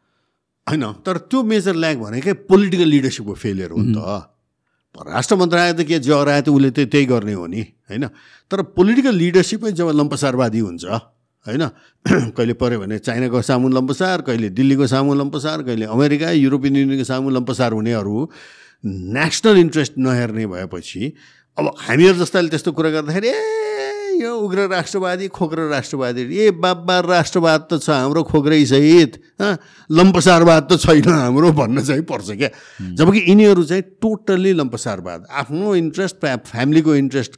होइन 0.67 0.83
तर 1.05 1.17
त्यो 1.29 1.43
मेजर 1.51 1.75
ल्याक 1.75 1.97
भनेकै 1.99 2.33
पोलिटिकल 2.49 2.87
लिडरसिपको 2.95 3.33
फेलियर 3.45 3.71
हो 3.71 3.81
नि 3.81 3.93
त। 3.95 4.29
राष्ट्र 4.95 5.35
मन्त्रालय 5.35 5.73
त 5.73 5.87
के 5.87 5.99
जर 5.99 6.29
आयो 6.29 6.41
त 6.41 6.49
उसले 6.49 6.69
त 6.71 6.89
त्यही 6.89 7.05
गर्ने 7.05 7.33
हो 7.33 7.45
नि 7.47 7.61
होइन? 7.89 8.05
तर 8.51 8.61
पोलिटिकल 8.73 9.15
लिडरसिपै 9.15 9.71
जब 9.71 9.89
लम्पसारवादी 9.93 10.59
हुन्छ 10.59 10.85
होइन? 10.85 11.63
कहिले 12.37 12.53
पऱ्यो 12.53 12.79
भने 12.79 12.97
चाइनाको 12.99 13.41
सामु 13.41 13.69
लम्पसार 13.69 14.21
कहिले 14.27 14.49
दिल्लीको 14.49 14.87
सामु 14.87 15.13
लम्पसार 15.13 15.61
कहिले 15.63 15.85
अमेरिका 15.85 16.31
युरोपियन 16.31 16.75
युनियनको 16.75 17.05
सामु 17.05 17.29
लम्पसार 17.29 17.71
हुनेहरू 17.71 18.15
नेसनल 19.15 19.57
इन्ट्रेस्ट 19.57 19.93
नहेर्ने 19.97 20.45
भएपछि 20.47 21.13
अब 21.57 21.65
हामीहरू 21.87 22.17
जस्ताले 22.19 22.49
त्यस्तो 22.49 22.71
कुरा 22.71 22.89
गर्दाखेरि 22.89 23.27
ए 23.29 23.68
यो 24.19 24.35
उग्र 24.35 24.67
राष्ट्रवादी 24.67 25.27
खोक्रो 25.27 25.67
राष्ट्रवादी। 25.69 26.21
ए 26.27 26.51
बाबा 26.51 26.99
राष्ट्रवाद 27.07 27.67
त 27.71 27.79
छ 27.79 27.89
हाम्रो 27.89 28.23
खोक्रै 28.23 28.65
सहित 28.65 29.11
लम्पसारवाद 29.89 30.67
त 30.71 30.77
छैन 30.77 31.07
हाम्रो 31.07 31.51
भन्न 31.55 31.83
चाहिँ 31.83 32.03
पर्छ 32.03 32.29
क्या। 32.31 32.49
जबकि 32.95 33.19
यिनीहरू 33.29 33.63
चाहिँ 33.63 33.83
टोटल्ली 34.03 34.53
लम्पसारवाद 34.53 35.27
आफ्नो 35.31 35.75
इन्ट्रेस्ट 35.75 36.25
फ्यामिलीको 36.25 36.95
इन्ट्रेस्ट 36.95 37.31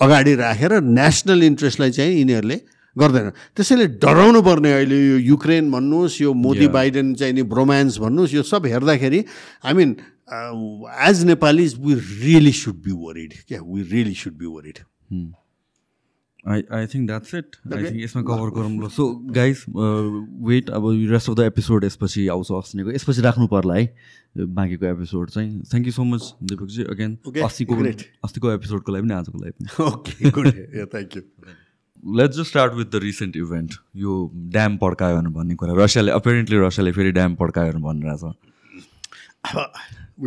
अगाडि 0.00 0.34
राखेर 0.34 0.80
नेसनल 0.80 1.42
इन्ट्रेस्टलाई 1.42 1.90
चाहिँ 1.92 2.18
यिनीहरूले 2.18 2.60
गर्दैन। 2.96 3.30
त्यसैले 3.52 3.86
डराउनु 4.00 4.40
पर्ने 4.42 4.72
अहिले 4.72 4.96
यो 4.96 5.16
युक्रेन 5.30 5.70
भन्नुहोस् 5.70 6.20
यो 6.22 6.32
मोदी 6.32 6.68
बाइडेन 6.72 7.14
चाहिँ 7.14 7.34
नि 7.34 7.42
ब्रोमान्स 7.44 7.98
भन्नुहोस् 8.00 8.34
यो 8.34 8.42
सब 8.42 8.66
हेर्दाखेरि 8.66 9.24
I 9.64 9.72
mean 9.76 9.96
as 11.06 11.24
Nepalese 11.24 11.74
we 11.78 11.94
really 11.94 12.52
should 12.52 12.80
be 12.82 12.92
worried 12.96 13.32
क्या? 13.48 13.60
We 13.60 13.82
really 13.92 14.14
should 14.16 14.32
be 14.38 14.46
worried 14.46 14.78
I 16.46 16.62
I 16.78 16.86
think 16.86 17.06
that's 17.06 17.34
it 17.34 17.56
I 17.74 17.84
think 17.84 18.00
यसमा 18.02 18.22
कभर 18.22 18.50
गरौँ 18.56 18.72
ल 18.78 18.88
सो 18.96 19.04
गाइस 19.34 19.64
वेट 20.48 20.70
अब 20.70 20.84
रेस्ट 21.10 21.30
अफ 21.30 21.36
द 21.36 21.40
एपिसोड 21.52 21.84
यसपछि 21.84 22.26
आउँछ 22.34 22.48
अस्तिको 22.58 22.90
यसपछि 22.92 23.20
राख्नु 23.22 23.46
पर्ला 23.54 23.74
है 23.74 23.84
बाँकीको 24.36 24.86
एपिसोड 24.86 25.30
चाहिँ। 25.30 25.62
Thank 25.70 25.86
you 25.86 25.92
so 25.92 26.04
much 26.04 26.22
Deepakji 26.50 26.82
again 26.94 27.10
अस्तिको 27.44 27.72
अस्तिको 28.24 28.52
एपिसोडको 28.52 28.92
लागि 28.92 29.02
पनि 29.06 29.14
आजको 29.14 29.38
लागि 29.38 29.52
पनि। 29.52 29.68
Okay 29.86 30.14
thank 30.86 31.16
you 31.16 31.22
let's 32.18 32.34
just 32.36 32.48
start 32.48 32.72
with 32.74 32.86
the 32.86 32.96
recent 33.02 33.36
event 33.36 33.70
यो 33.96 34.12
ड्याम 34.56 34.76
पड्कायो 34.82 35.20
भन्ने 35.38 35.54
कुरा। 35.62 35.72
रसियाले 35.84 36.12
अपेरेन्टली 36.12 36.56
रसियाले 36.66 36.92
फेरि 36.98 37.12
ड्याम 37.12 37.34
पड्कायो 37.42 37.72
भनिरहेछ 37.88 38.22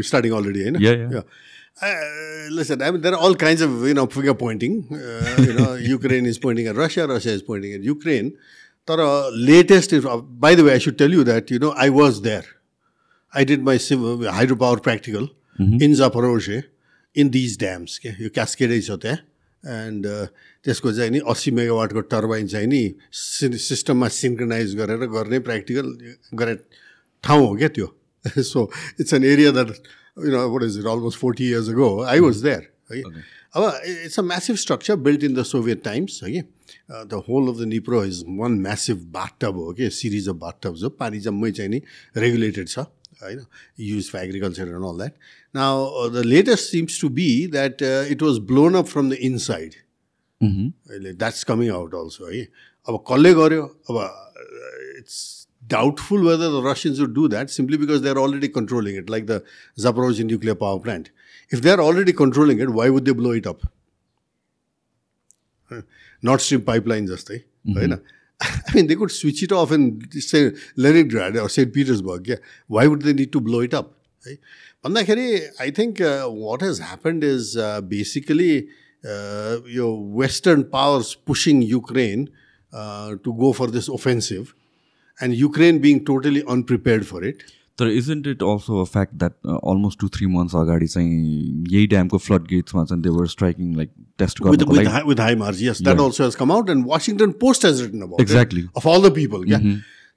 स्टार्टिङ 0.07 0.31
अलरेडी 0.33 0.59
होइन 0.63 0.75
Uh, 1.82 2.50
listen, 2.50 2.82
I 2.82 2.90
mean, 2.90 3.00
there 3.00 3.12
are 3.12 3.18
all 3.18 3.34
kinds 3.34 3.60
of 3.60 3.86
you 3.86 3.94
know 3.94 4.06
finger 4.06 4.34
pointing. 4.34 4.86
Uh, 4.90 5.36
you 5.38 5.52
know, 5.52 5.74
Ukraine 5.74 6.26
is 6.26 6.38
pointing 6.38 6.66
at 6.66 6.76
Russia, 6.76 7.06
Russia 7.06 7.30
is 7.30 7.42
pointing 7.42 7.72
at 7.72 7.82
Ukraine. 7.82 8.36
The 8.86 8.94
uh, 8.94 9.30
latest 9.32 9.92
is, 9.92 10.04
uh, 10.04 10.18
by 10.18 10.54
the 10.54 10.64
way, 10.64 10.74
I 10.74 10.78
should 10.78 10.98
tell 10.98 11.10
you 11.10 11.24
that 11.24 11.50
you 11.50 11.58
know 11.58 11.72
I 11.76 11.88
was 11.90 12.22
there. 12.22 12.44
I 13.32 13.44
did 13.44 13.62
my 13.62 13.76
hydropower 13.76 14.80
practical 14.82 15.28
mm-hmm. 15.58 15.82
in 15.82 15.92
Zaporozhye 15.92 16.64
in 17.14 17.30
these 17.30 17.56
dams. 17.56 17.98
Okay? 18.00 18.16
You 18.18 18.30
cascades 18.30 18.90
होते 18.90 19.08
हैं 19.08 19.18
and 19.66 20.06
त्यसको 20.64 20.92
चाहिँ 20.92 21.10
नि 21.10 21.20
अस्सी 21.32 21.50
मेगावाटको 21.58 22.00
turbine 22.12 22.46
चाहिँ 22.52 22.66
नि 22.68 22.82
सि 23.12 23.48
सिस्टममा 23.58 24.08
synchronise 24.20 24.74
गरेर 24.76 25.06
गर्ने 25.16 25.38
प्र्याक्टिकल 25.48 25.86
गरे 26.40 26.54
ठाउँ 27.24 27.46
हो 27.46 27.54
क्या 27.56 27.68
त्यो 27.76 27.88
so 28.52 28.70
it's 29.00 29.14
an 29.14 29.24
area 29.24 29.50
that 29.56 29.70
you 30.18 30.32
know 30.32 30.48
what 30.50 30.62
is 30.62 30.78
it 30.78 30.86
almost 30.86 31.18
forty 31.18 31.48
years 31.48 31.68
ago 31.68 31.88
I 32.04 32.20
was 32.20 32.42
there 32.42 32.68
है 32.92 33.02
अब 33.56 33.80
it's 33.86 34.18
a 34.18 34.22
massive 34.22 34.56
structure 34.56 34.96
built 35.06 35.24
in 35.24 35.34
the 35.34 35.42
Soviet 35.44 35.82
times 35.84 36.20
है 36.24 36.30
कि 36.32 36.42
the 37.10 37.22
whole 37.28 37.48
of 37.48 37.58
the 37.58 37.66
Dnipro 37.68 38.04
is 38.04 38.24
one 38.38 38.58
massive 38.60 39.06
bathtub 39.12 39.56
हो 39.56 39.72
कि 39.72 39.90
series 39.92 40.28
of 40.28 40.36
बाथटब्स 40.36 40.82
हो 40.82 40.88
पानी 41.00 41.20
जम्मै 41.20 41.50
चाहिँ 41.52 41.70
नि 41.70 41.80
रेगुलेटेड 42.16 42.68
छ 42.68 42.78
होइन 43.22 43.44
use 43.80 44.10
for 44.10 44.18
agriculture 44.18 44.68
and 44.68 44.86
all 44.86 44.98
that 44.98 45.14
now 45.54 46.08
the 46.10 46.24
latest 46.26 46.70
seems 46.70 47.00
to 47.00 47.08
be 47.20 47.28
that 47.52 47.82
it 47.82 48.22
was 48.22 48.38
blown 48.52 48.74
up 48.74 48.86
from 48.86 49.10
the 49.10 49.18
inside 49.30 49.74
अहिले 50.40 51.12
द्याट्स 51.14 51.44
कमिङ 51.44 51.70
आउट 51.70 51.94
अल्सो 51.94 52.30
है 52.30 52.46
अब 52.88 53.04
कसले 53.10 53.34
गर्यो 53.34 53.62
अब 53.90 53.98
it's 54.98 55.37
doubtful 55.69 56.23
whether 56.23 56.49
the 56.49 56.61
Russians 56.61 56.99
would 56.99 57.13
do 57.13 57.27
that 57.29 57.49
simply 57.49 57.77
because 57.77 58.01
they're 58.01 58.17
already 58.17 58.49
controlling 58.49 58.95
it, 58.95 59.09
like 59.09 59.27
the 59.27 59.43
Zaporozhye 59.79 60.25
nuclear 60.25 60.55
power 60.55 60.79
plant. 60.79 61.11
If 61.49 61.61
they're 61.61 61.79
already 61.79 62.13
controlling 62.13 62.59
it, 62.59 62.69
why 62.69 62.89
would 62.89 63.05
they 63.05 63.13
blow 63.13 63.31
it 63.31 63.47
up? 63.47 63.61
Nord 66.21 66.41
Stream 66.41 66.61
pipeline, 66.61 67.07
just 67.07 67.29
mm 67.29 67.41
-hmm. 67.65 67.75
right? 67.75 67.99
I 68.67 68.73
mean, 68.73 68.87
they 68.87 68.95
could 68.95 69.11
switch 69.11 69.43
it 69.43 69.51
off 69.51 69.71
in, 69.71 70.01
say, 70.11 70.51
Leningrad 70.75 71.37
or 71.37 71.49
St. 71.49 71.73
Petersburg. 71.73 72.27
Yeah. 72.27 72.41
Why 72.67 72.87
would 72.87 73.01
they 73.01 73.13
need 73.13 73.31
to 73.33 73.41
blow 73.41 73.59
it 73.59 73.73
up? 73.73 73.95
Right? 74.25 74.39
I 75.59 75.71
think 75.71 75.99
uh, 76.01 76.27
what 76.27 76.61
has 76.61 76.79
happened 76.79 77.23
is 77.23 77.57
uh, 77.57 77.81
basically 77.81 78.69
uh, 79.05 79.57
your 79.65 80.01
Western 80.21 80.63
powers 80.63 81.15
pushing 81.15 81.61
Ukraine 81.61 82.29
uh, 82.71 83.15
to 83.23 83.33
go 83.33 83.51
for 83.51 83.67
this 83.67 83.89
offensive 83.89 84.55
and 85.23 85.35
Ukraine 85.35 85.79
being 85.79 85.99
totally 85.99 86.39
unprepared 86.39 87.03
for 87.03 87.25
it 87.25 87.37
तर 87.79 87.87
is 87.87 88.11
isn't 88.11 88.27
it 88.27 88.43
also 88.43 88.81
affect 88.81 89.15
the almost 89.15 89.99
two 89.99 90.07
three 90.07 90.27
months 90.27 90.55
अगाडि 90.55 90.87
चाहिँ 90.87 91.65
यही 91.69 91.87
ड्यामको 91.87 92.17
flood 92.17 92.41
गेट्समा 92.41 92.85
चाहिँ 92.85 93.01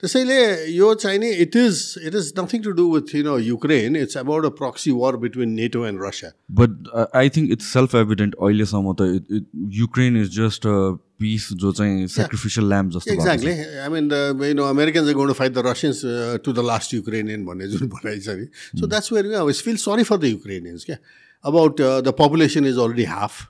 त्यसैले 0.03 0.37
यो 0.75 0.93
चाहिने 1.03 1.31
it 1.45 1.57
is 1.57 1.79
it 2.07 2.15
is 2.21 2.33
nothing 2.39 2.63
to 2.63 2.71
do 2.81 2.87
with 2.95 3.15
you 3.15 3.23
know 3.25 3.37
Ukraine 3.39 3.97
it's 3.97 4.17
about 4.19 4.45
a 4.45 4.49
proxy 4.61 4.91
war 5.03 5.17
between 5.25 5.51
NATO 5.61 5.87
and 5.87 6.05
Russia 6.05 6.31
but 6.61 6.91
I 7.21 7.31
think 7.37 7.53
it's 7.57 7.73
self 7.73 7.95
evident 8.03 8.35
अहिलेसम्म 8.41 8.95
त 9.01 9.41
Ukraine 9.81 10.17
is 10.23 10.35
just 10.39 10.67
a 10.67 10.75
piece 11.23 11.49
जो 11.63 11.73
चाहिँ 11.81 12.07
sacrificial 12.17 12.69
lamp 12.69 12.93
जस्तो 12.99 13.15
exactly 13.15 13.53
I 13.85 13.89
mean 13.97 14.09
the 14.09 14.49
you 14.49 14.55
know 14.61 14.69
Americans 14.77 15.09
are 15.09 15.15
gonna 15.23 15.33
fight 15.43 15.53
the 15.55 15.67
Russians 15.71 16.03
to 16.45 16.53
the 16.53 16.67
last 16.73 16.95
Ukrainian 16.95 17.47
भन्ने 17.47 17.69
जुन 17.77 17.89
भनाइ 17.95 18.21
छ 18.27 18.37
नि। 18.43 18.51
So 18.81 18.87
that's 18.87 19.13
where 19.13 19.33
I 19.45 19.63
feel 19.71 19.77
sorry 19.87 20.11
for 20.13 20.19
the 20.27 20.35
Ukrainians 20.35 20.85
क्या 20.91 20.99
about 21.45 21.81
the 21.81 22.15
population 22.19 22.67
is 22.75 22.85
already 22.89 23.11
half 23.15 23.41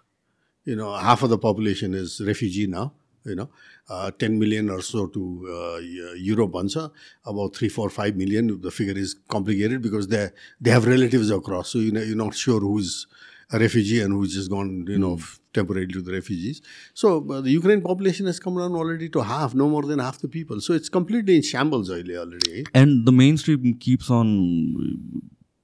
you 0.67 0.75
know, 0.79 0.89
half 1.05 1.23
of 1.25 1.31
the 1.31 1.37
population 1.43 1.95
is 2.01 2.21
refugee 2.27 2.65
now, 2.73 2.83
you 3.25 3.35
know, 3.39 3.47
uh, 3.90 4.12
10 4.12 4.38
million 4.40 4.70
or 4.70 4.82
so 4.82 5.08
to 5.08 5.48
uh, 5.50 5.78
Europe 6.16 6.56
answer, 6.56 6.90
about 7.26 7.56
3, 7.56 7.70
4, 7.70 7.90
5 7.90 8.16
million. 8.16 8.60
The 8.62 8.72
figure 8.72 8.98
is 8.98 9.16
complicated 9.28 9.82
because 9.82 10.08
they 10.08 10.30
they 10.60 10.72
have 10.72 10.86
relatives 10.86 11.32
across. 11.32 11.70
So, 11.70 11.80
you 11.80 11.92
know, 11.92 12.02
you're 12.02 12.16
not 12.16 12.36
sure 12.36 12.60
who's 12.60 13.08
a 13.52 13.60
refugee 13.60 14.02
and 14.02 14.12
who's 14.12 14.34
just 14.34 14.50
gone, 14.50 14.86
you 14.88 14.98
know, 14.98 15.18
temporarily 15.54 15.94
to 15.94 16.02
the 16.02 16.12
refugees. 16.12 16.62
So, 16.94 17.26
uh, 17.32 17.40
the 17.42 17.52
Ukraine 17.52 17.82
population 17.82 18.26
has 18.26 18.40
come 18.40 18.58
down 18.58 18.76
already 18.76 19.08
to 19.10 19.22
half, 19.22 19.56
no 19.56 19.70
more 19.70 19.84
than 19.84 20.00
half 20.00 20.20
the 20.20 20.28
people. 20.28 20.60
So, 20.60 20.74
it's 20.74 20.90
completely 20.90 21.38
in 21.38 21.42
shambles 21.42 21.90
already. 21.90 22.18
already. 22.18 22.66
And 22.74 23.06
the 23.06 23.14
mainstream 23.14 23.74
keeps 23.76 24.10
on 24.10 24.28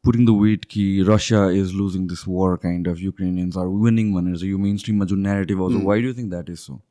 putting 0.03 0.25
the 0.25 0.33
weight 0.33 0.67
कि 0.69 1.07
Russia 1.07 1.47
is 1.47 1.73
losing 1.73 2.07
this 2.07 2.25
war 2.27 2.57
kind 2.57 2.87
of 2.87 2.99
Ukrainians 3.01 3.57
are 3.57 3.69
winning 3.69 4.13
भनेर 4.13 4.37
चाहिँ 4.37 4.51
यो 4.51 4.57
main 4.57 5.05
जुन 5.11 5.21
narrative 5.27 5.57
आउँछ 5.57 5.83
why 5.83 5.99
do 6.01 6.07
you 6.07 6.13
think 6.13 6.31
that 6.31 6.49
is 6.49 6.59
so? 6.59 6.81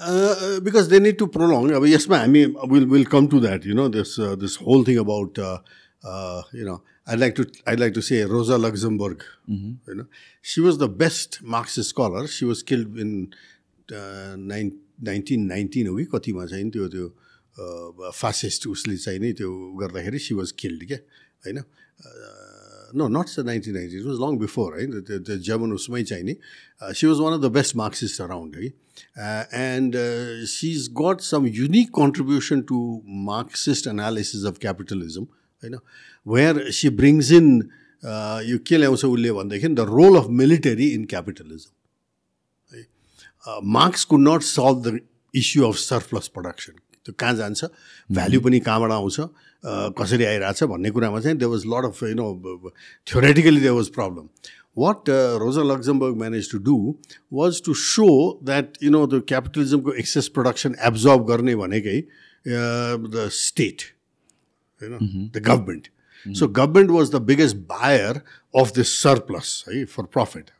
Uh, 0.00 0.60
because 0.60 0.88
they 0.88 1.00
need 1.00 1.18
to 1.18 1.26
prolong. 1.26 1.70
अब 1.70 1.86
यसमा 1.86 2.18
हामी 2.24 2.46
will 2.68 2.86
will 2.86 3.04
come 3.06 3.28
to 3.28 3.40
that. 3.40 3.64
You 3.64 3.74
know 3.74 3.88
this 3.88 4.18
uh, 4.18 4.36
this 4.36 4.56
whole 4.56 4.84
thing 4.84 4.98
about 4.98 5.38
uh, 5.38 5.58
uh, 6.04 6.42
you 6.52 6.66
know 6.66 6.82
I'd 7.06 7.18
like 7.18 7.34
to 7.36 7.46
I'd 7.66 7.80
like 7.80 7.94
to 7.94 8.02
say 8.02 8.22
Rosa 8.24 8.58
Luxemburg. 8.58 9.24
You 9.88 9.94
know 9.94 10.06
she 10.42 10.60
was 10.60 10.76
the 10.76 10.88
best 10.88 11.40
Marxist 11.42 11.88
scholar. 11.88 12.26
She 12.26 12.44
was 12.44 12.62
killed 12.62 12.98
in 12.98 13.32
uh, 13.90 14.36
nine, 14.36 14.72
1919 15.00 15.88
हो 15.88 15.96
कि 15.96 16.04
कतिमा 16.12 16.46
चाहिँ 16.46 16.70
त्यो 16.70 16.88
त्यो 16.88 18.10
fascist 18.12 18.66
उसले 18.68 18.96
चाहिँ 18.96 19.20
नि 19.20 19.32
त्यो 19.32 19.50
गर्दाखेरि 19.80 20.18
सी 20.18 20.34
वाज 20.34 20.52
किल्ड 20.60 20.86
क्या 20.88 20.98
होइन 21.46 21.58
no, 22.92 23.08
not 23.08 23.26
the 23.26 23.42
1990s. 23.42 24.00
It 24.00 24.06
was 24.06 24.18
long 24.18 24.38
before, 24.38 24.74
right? 24.74 24.90
The, 24.90 25.00
the, 25.00 25.18
the 25.18 25.38
German 25.38 25.72
Usmai 25.72 26.00
Chaini. 26.00 26.38
Uh, 26.80 26.92
she 26.92 27.06
was 27.06 27.20
one 27.20 27.32
of 27.32 27.40
the 27.40 27.50
best 27.50 27.74
Marxists 27.74 28.20
around, 28.20 28.56
right? 28.56 28.72
Uh, 29.20 29.44
and 29.52 29.94
uh, 29.94 30.46
she's 30.46 30.88
got 30.88 31.20
some 31.20 31.46
unique 31.46 31.92
contribution 31.92 32.66
to 32.66 33.02
Marxist 33.04 33.86
analysis 33.86 34.44
of 34.44 34.60
capitalism, 34.60 35.28
you 35.62 35.70
know, 35.70 35.80
where 36.24 36.72
she 36.72 36.88
brings 36.88 37.30
in, 37.30 37.70
uh, 38.04 38.40
you 38.44 38.58
kill 38.58 38.80
the 38.80 39.86
role 39.88 40.16
of 40.16 40.30
military 40.30 40.94
in 40.94 41.06
capitalism. 41.06 41.72
Right? 42.72 42.86
Uh, 43.46 43.60
Marx 43.62 44.04
could 44.04 44.20
not 44.20 44.42
solve 44.42 44.82
the 44.84 45.00
issue 45.34 45.66
of 45.66 45.78
surplus 45.78 46.28
production. 46.28 46.76
त्यो 47.06 47.14
कहाँ 47.22 47.34
जान्छ 47.38 47.64
value 48.10 48.40
पनि 48.42 48.58
कहाँबाट 48.66 48.90
आउँछ 48.90 49.20
कसरी 49.63 50.23
आइरहेछ 50.25 50.63
भन्ने 50.63 50.89
कुरामा 50.91 51.19
चाहिँ 51.19 51.37
they 51.37 51.45
was 51.45 51.63
lot 51.73 51.85
of 51.85 52.03
you 52.03 52.13
know 52.15 52.73
theoretically 53.07 53.61
they 53.61 53.69
was 53.69 53.89
problem 53.97 54.27
what 54.77 55.09
Rosa 55.43 55.63
Luxemburg 55.71 56.17
manage 56.17 56.51
to 56.51 56.57
do 56.67 56.77
was 57.33 57.61
to 57.65 57.73
so 57.83 58.07
that 58.43 58.77
you 58.83 58.91
know 58.91 59.05
the 59.07 59.21
क्यापिटलिजमको 59.27 59.93
excess 60.03 60.27
production 60.37 60.75
absorb 60.89 61.25
गर्ने 61.27 61.55
भनेकै 61.55 61.99
द 62.47 63.27
स्टेट 63.39 63.81
होइन 64.81 65.29
the 65.35 65.43
government 65.47 65.87
so 66.25 66.47
government 66.59 66.91
was 66.91 67.11
the 67.11 67.21
biggest 67.29 67.57
buyer 67.69 68.21
of 68.53 68.73
this 68.75 68.97
surplus 69.03 69.63
है 69.69 69.85
for 69.95 70.11
profit 70.17 70.51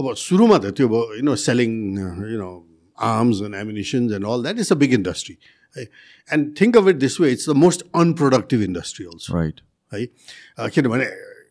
अब 0.00 0.14
सुरुमा 0.28 0.58
त 0.58 0.74
त्यो 0.78 0.88
भयो 0.88 1.14
you 1.16 1.22
know 1.30 1.36
selling 1.48 1.76
you 1.98 2.38
know 2.38 2.54
arms 2.98 3.40
and 3.40 3.54
ammunitions 3.54 4.12
and 4.12 4.24
all 4.24 4.42
that 4.42 4.58
is 4.58 4.70
a 4.70 4.76
big 4.76 4.92
industry. 4.92 5.38
Right? 5.75 5.87
And 6.29 6.55
think 6.55 6.75
of 6.75 6.87
it 6.87 6.99
this 6.99 7.19
way 7.19 7.31
it's 7.31 7.45
the 7.45 7.55
most 7.55 7.83
unproductive 7.93 8.61
industry 8.61 9.05
also. 9.05 9.33
Right. 9.33 9.61
Right? 9.91 10.11
Uh, 10.57 10.69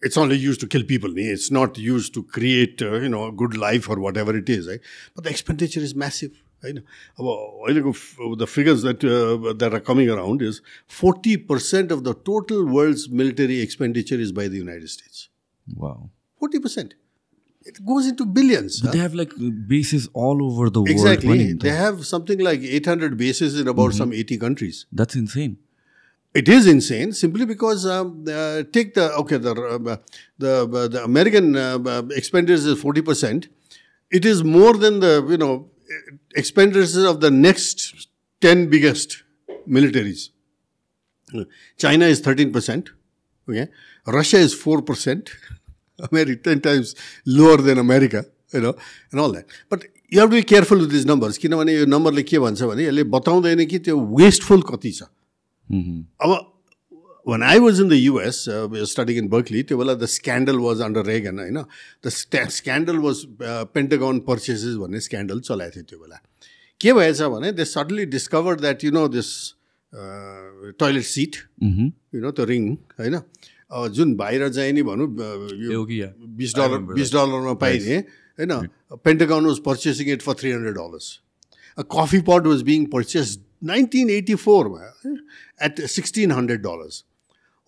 it's 0.02 0.16
only 0.16 0.36
used 0.36 0.60
to 0.60 0.66
kill 0.66 0.84
people. 0.84 1.12
It's 1.16 1.50
not 1.50 1.78
used 1.78 2.12
to 2.14 2.22
create 2.22 2.82
uh, 2.82 3.00
you 3.00 3.08
know 3.08 3.26
a 3.26 3.32
good 3.32 3.56
life 3.56 3.88
or 3.88 4.00
whatever 4.00 4.36
it 4.36 4.48
is. 4.48 4.68
Right? 4.68 4.80
But 5.14 5.24
the 5.24 5.30
expenditure 5.30 5.80
is 5.80 5.94
massive. 5.94 6.32
होइन 6.64 6.78
अब 7.20 8.38
the 8.38 8.46
figures 8.46 8.82
that 8.82 9.04
uh, 9.04 9.52
that 9.62 9.74
are 9.74 9.80
coming 9.80 10.08
around 10.08 10.42
is 10.42 10.60
40% 10.88 11.90
of 11.90 12.04
the 12.04 12.14
total 12.14 12.64
world's 12.64 13.08
military 13.08 13.60
expenditure 13.60 14.20
is 14.26 14.32
by 14.32 14.48
the 14.48 14.58
United 14.58 14.88
States. 14.88 15.28
Wow. 15.76 16.10
40%. 16.40 16.92
It 17.68 17.86
goes 17.86 18.07
into 18.07 18.26
billions. 18.26 18.80
But 18.82 18.88
huh? 18.88 18.93
they 18.93 18.99
have 18.99 19.13
like 19.13 19.34
bases 19.68 20.09
all 20.13 20.43
over 20.43 20.70
the 20.70 20.82
world. 20.82 20.89
Exactly. 20.89 21.53
They 21.53 21.70
have 21.70 22.05
something 22.05 22.39
like 22.39 22.61
800 22.61 23.18
bases 23.18 23.59
in 23.59 23.68
about 23.68 23.93
some 23.93 24.13
80 24.13 24.38
countries. 24.38 24.86
That's 24.91 25.15
insane. 25.15 25.57
It 26.34 26.47
is 26.47 26.68
insane 26.68 27.13
simply 27.13 27.45
because 27.45 27.86
um, 27.86 28.26
uh, 28.30 28.63
take 28.72 28.93
the 28.93 29.11
okay 29.22 29.38
the 29.38 29.51
uh, 29.51 29.97
the 30.38 30.88
the 30.93 31.03
American 31.03 31.55
uh, 31.55 32.03
expenditures 32.11 32.65
is 32.65 32.80
40 32.80 33.01
percent. 33.01 33.47
It 34.11 34.26
is 34.26 34.43
more 34.43 34.74
than 34.74 34.99
the 34.99 35.26
you 35.28 35.38
know 35.38 35.70
expenditures 36.36 36.95
of 36.97 37.22
the 37.22 37.32
next 37.32 38.07
10 38.41 38.70
biggest 38.70 39.24
militaries. 39.68 40.30
China 41.78 42.05
is 42.05 42.20
13 42.20 42.53
percent. 42.53 42.91
Okay, 43.49 43.68
Russia 44.05 44.38
is 44.38 44.53
4 44.53 44.82
percent. 44.82 45.32
America, 45.99 46.41
10 46.43 46.61
times 46.61 46.95
lower 47.25 47.57
than 47.57 47.77
America, 47.77 48.25
you 48.53 48.61
know, 48.61 48.75
and 49.11 49.19
all 49.19 49.31
that. 49.31 49.45
But 49.69 49.85
you 50.09 50.19
have 50.19 50.29
to 50.29 50.35
be 50.35 50.43
careful 50.43 50.77
with 50.77 50.91
these 50.91 51.05
numbers. 51.05 51.37
किनभने 51.37 51.73
यो 51.73 51.85
नम्बरले 51.85 52.23
के 52.23 52.39
भन्छ 52.39 52.61
भने 52.63 52.85
यसले 52.85 53.03
बताउँदैन 53.15 53.65
कि 53.65 53.79
त्यो 53.87 53.99
wasteful 54.19 54.61
कति 54.69 54.91
छ 54.91 55.03
अब 56.21 56.53
when 57.25 57.43
I 57.43 57.59
was 57.59 57.81
in 57.81 57.89
the 57.89 57.97
US, 58.03 58.47
uh, 58.47 58.67
we 58.71 58.79
were 58.79 58.85
studying 58.85 59.17
in 59.21 59.27
Berkeley, 59.27 59.63
त्यो 59.63 59.77
बेला 59.77 59.99
the 59.99 60.07
scandal 60.07 60.59
was 60.59 60.79
under 60.79 61.03
Reagan, 61.03 61.37
होइन 61.39 61.65
the 62.01 62.11
scandal 62.49 62.99
was 63.01 63.25
uh, 63.41 63.65
Pentagon 63.65 64.21
purchases 64.21 64.77
भन्ने 64.77 65.01
scandal 65.09 65.41
चलाएको 65.41 65.75
थियो 65.75 65.83
त्यो 65.89 65.99
बेला 65.99 66.21
के 66.79 66.93
भएछ 66.93 67.21
भने 67.21 67.51
they 67.57 67.65
suddenly 67.65 68.05
discovered 68.05 68.61
that 68.61 68.81
you 68.81 68.91
know 68.91 69.07
this 69.09 69.55
uh, 69.93 70.71
toilet 70.77 71.03
seat, 71.03 71.43
you 71.59 72.21
know, 72.21 72.31
त्यो 72.31 72.45
रिङ 72.45 72.71
होइन 72.99 73.21
जुन 73.72 74.15
बाहिर 74.15 74.49
चाहिँ 74.49 74.74
नि 74.74 74.82
भनौँ 74.84 75.07
बिस 76.38 76.55
डलर 76.55 76.78
बिस 76.93 77.11
डलरमा 77.13 77.53
पाइने 77.63 77.97
होइन? 77.97 78.68
Pentagon 79.03 79.45
was 79.45 79.59
purchasing 79.65 80.11
it 80.11 80.22
for 80.22 80.34
three 80.39 80.51
hundred 80.51 80.76
dollars 80.76 81.20
coffee 81.91 82.20
pot 82.30 82.47
was 82.47 82.61
being 82.72 82.86
purchase 82.93 83.38
nineteen 83.74 84.09
eighty 84.09 84.36
फोरमा 84.47 85.11
eight 85.65 85.86
sixteen 85.97 86.32
hundred 86.32 86.61
dollars 86.61 87.03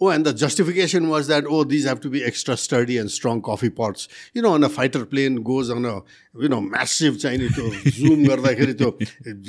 oh 0.02 0.12
and 0.12 0.28
the 0.28 0.36
justification 0.38 1.06
was 1.06 1.28
that 1.28 1.46
oh 1.46 1.64
these 1.72 1.88
have 1.88 1.98
to 2.04 2.10
be 2.10 2.20
extra 2.28 2.56
sturdy 2.56 2.96
and 2.98 3.10
strong 3.10 3.40
coffee 3.48 3.70
pots 3.80 4.08
you 4.38 4.44
know 4.44 4.52
on 4.56 4.64
a 4.64 4.68
fighter 4.76 5.04
plane 5.14 5.38
goes 5.50 5.72
on 5.72 5.86
a 5.86 5.96
you 6.44 6.50
know 6.50 6.60
massive 6.68 7.16
चाहिने 7.24 7.50
त्यो 7.58 7.72
zoom 7.98 8.24
गर्दाखेरि 8.28 8.74
त्यो 8.84 8.92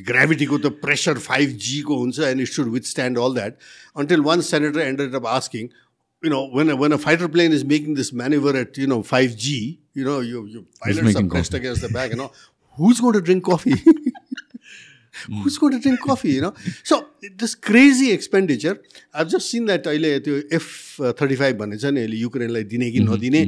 ग्राभिटीको 0.08 0.58
त्यो 0.64 0.70
pressure 0.86 1.18
five 1.28 1.50
जीको 1.68 1.98
हुन्छ 1.98 2.18
and 2.30 2.40
it 2.40 2.48
should 2.54 2.72
withstand 2.94 3.18
all 3.26 3.34
that 3.34 3.70
until 3.96 4.20
one 4.30 4.40
senator 4.48 4.80
end 4.80 5.14
of 5.14 5.26
asking 5.34 5.68
you 6.21 6.29
know, 6.29 6.47
when 6.47 6.69
a, 6.69 6.75
when 6.75 6.91
a 6.91 6.97
fighter 6.97 7.27
plane 7.27 7.51
is 7.51 7.63
making 7.63 7.95
this 7.95 8.11
maneuver 8.11 8.55
at, 8.57 8.77
you 8.77 8.87
know, 8.87 9.01
5G, 9.03 9.77
you 9.93 10.03
know, 10.03 10.19
you, 10.19 10.45
you 10.45 10.65
pilots 10.81 11.15
are 11.15 11.23
pressed 11.23 11.53
against 11.53 11.81
the 11.81 11.89
back, 11.89 12.11
you 12.11 12.17
know, 12.17 12.31
who's 12.77 12.99
going 12.99 13.13
to 13.13 13.21
drink 13.21 13.43
coffee? 13.43 13.75
who's 15.43 15.57
going 15.57 15.71
to 15.71 15.79
drink 15.79 15.99
coffee 16.01 16.31
you 16.33 16.41
know 16.41 16.53
so 16.83 17.07
this 17.37 17.55
crazy 17.55 18.11
expenditure 18.11 18.81
i've 19.13 19.29
just 19.29 19.49
seen 19.49 19.65
that 19.65 19.87
अहिले 19.87 20.19
त्यो 20.25 20.35
F 20.57 20.65
thirty 21.21 21.35
five 21.35 21.57
भन्ने 21.57 21.77
छ 21.77 21.91
नि 21.95 22.01
अहिले 22.01 22.17
युक्रेनलाई 22.17 22.63
दिने 22.73 22.91
कि 22.91 22.99
नदिने 22.99 23.43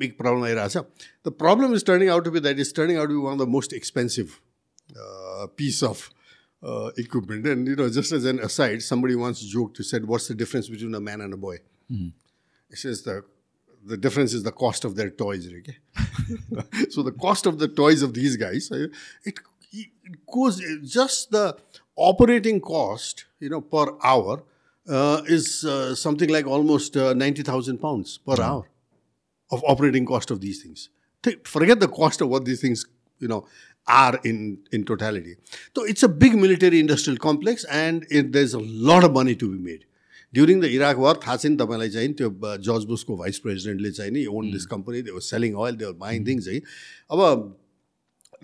big 0.00 0.16
problem 0.18 0.44
आइरहेछ 0.44 0.76
the 0.76 1.32
problem 1.44 1.74
is 1.74 1.84
turning 1.90 2.08
out 2.16 2.24
to 2.24 2.30
be 2.30 2.40
that 2.46 2.60
is 2.66 2.74
turning 2.80 2.98
out 2.98 3.08
to 3.08 3.14
be 3.14 3.24
one 3.26 3.38
of 3.38 3.44
the 3.44 3.48
most 3.56 3.72
expensive 3.80 4.34
piece 5.62 5.82
of 5.84 6.08
uh, 6.62 6.90
equipment. 6.98 7.46
And 7.46 7.66
you 7.66 7.76
know, 7.76 7.88
just 7.88 8.12
as 8.12 8.24
an 8.24 8.40
aside, 8.40 8.82
somebody 8.82 9.14
once 9.14 9.40
joked 9.40 9.76
who 9.76 9.84
said, 9.84 10.06
"What's 10.06 10.28
the 10.28 10.34
difference 10.34 10.68
between 10.68 10.94
a 10.94 11.00
man 11.00 11.20
and 11.20 11.32
a 11.32 11.36
boy?" 11.36 11.58
Mm. 11.91 12.11
He 12.69 12.75
says 12.75 13.03
the 13.03 13.23
the 13.85 13.97
difference 13.97 14.33
is 14.33 14.43
the 14.43 14.51
cost 14.51 14.85
of 14.85 14.95
their 14.95 15.09
toys. 15.09 15.47
Okay? 15.47 15.77
so 16.89 17.03
the 17.03 17.11
cost 17.11 17.45
of 17.45 17.59
the 17.59 17.67
toys 17.67 18.01
of 18.01 18.13
these 18.13 18.37
guys, 18.37 18.69
it 18.71 19.39
it 19.71 20.25
goes 20.31 20.61
just 20.83 21.31
the 21.31 21.57
operating 21.95 22.59
cost, 22.61 23.25
you 23.39 23.49
know, 23.49 23.61
per 23.61 23.85
hour 24.03 24.43
uh, 24.87 25.21
is 25.25 25.63
uh, 25.65 25.95
something 25.95 26.29
like 26.29 26.45
almost 26.45 26.95
uh, 26.97 27.13
90,000 27.13 27.77
pounds 27.77 28.17
per 28.17 28.35
mm. 28.35 28.43
hour 28.43 28.69
of 29.51 29.63
operating 29.67 30.05
cost 30.05 30.31
of 30.31 30.41
these 30.41 30.61
things. 30.61 30.89
Forget 31.45 31.79
the 31.79 31.87
cost 31.87 32.21
of 32.21 32.29
what 32.29 32.45
these 32.45 32.61
things, 32.61 32.85
you 33.19 33.27
know, 33.27 33.45
are 33.87 34.19
in, 34.23 34.59
in 34.71 34.83
totality. 34.83 35.35
So 35.75 35.83
it's 35.83 36.03
a 36.03 36.09
big 36.09 36.35
military 36.35 36.79
industrial 36.79 37.17
complex 37.17 37.63
and 37.65 38.05
it, 38.09 38.31
there's 38.31 38.53
a 38.53 38.59
lot 38.59 39.03
of 39.03 39.13
money 39.13 39.35
to 39.35 39.51
be 39.51 39.57
made. 39.57 39.85
During 40.33 40.61
the 40.61 40.65
Iraq 40.75 40.97
war 41.05 41.19
थाहा 41.25 41.35
छ 41.37 41.45
नि 41.45 41.57
तपाईँलाई 41.63 41.89
चाहिँ 41.95 42.13
त्यो 42.19 42.29
George 42.67 42.83
बुसको 42.91 43.17
vice 43.17 43.37
प्रेसिडेन्टले 43.45 43.91
चाहिँ 43.97 44.11
नि 44.11 44.25
own 44.37 44.51
this 44.51 44.65
company 44.73 45.01
they 45.07 45.11
were 45.17 45.25
selling 45.31 45.55
oil 45.65 45.75
they 45.81 45.85
were 45.85 45.97
buying 46.05 46.25
things 46.27 46.47
है 46.47 46.59
अब 47.13 47.19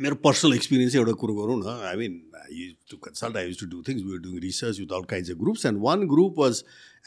मेरो 0.06 0.16
पर्सनल 0.26 0.54
एक्सपिरियन्स 0.56 0.96
एउटा 0.96 1.14
कुरो 1.22 1.34
गरौँ 1.36 1.58
न। 1.60 1.78
I 1.92 1.96
mean 2.02 2.14
I 2.42 2.68
to 2.92 2.98
consult 3.06 3.38
I 3.38 3.48
use 3.48 3.60
to 3.60 3.66
do 3.72 3.82
things 3.88 4.04
we 4.04 4.18
doing 4.26 4.40
research 4.42 4.80
with 4.80 4.94
all 4.98 5.04
kinds 5.14 5.32
of 5.32 5.38
groups 5.38 5.66
and 5.66 5.82
one 5.84 6.08
group 6.14 6.40
was 6.40 6.64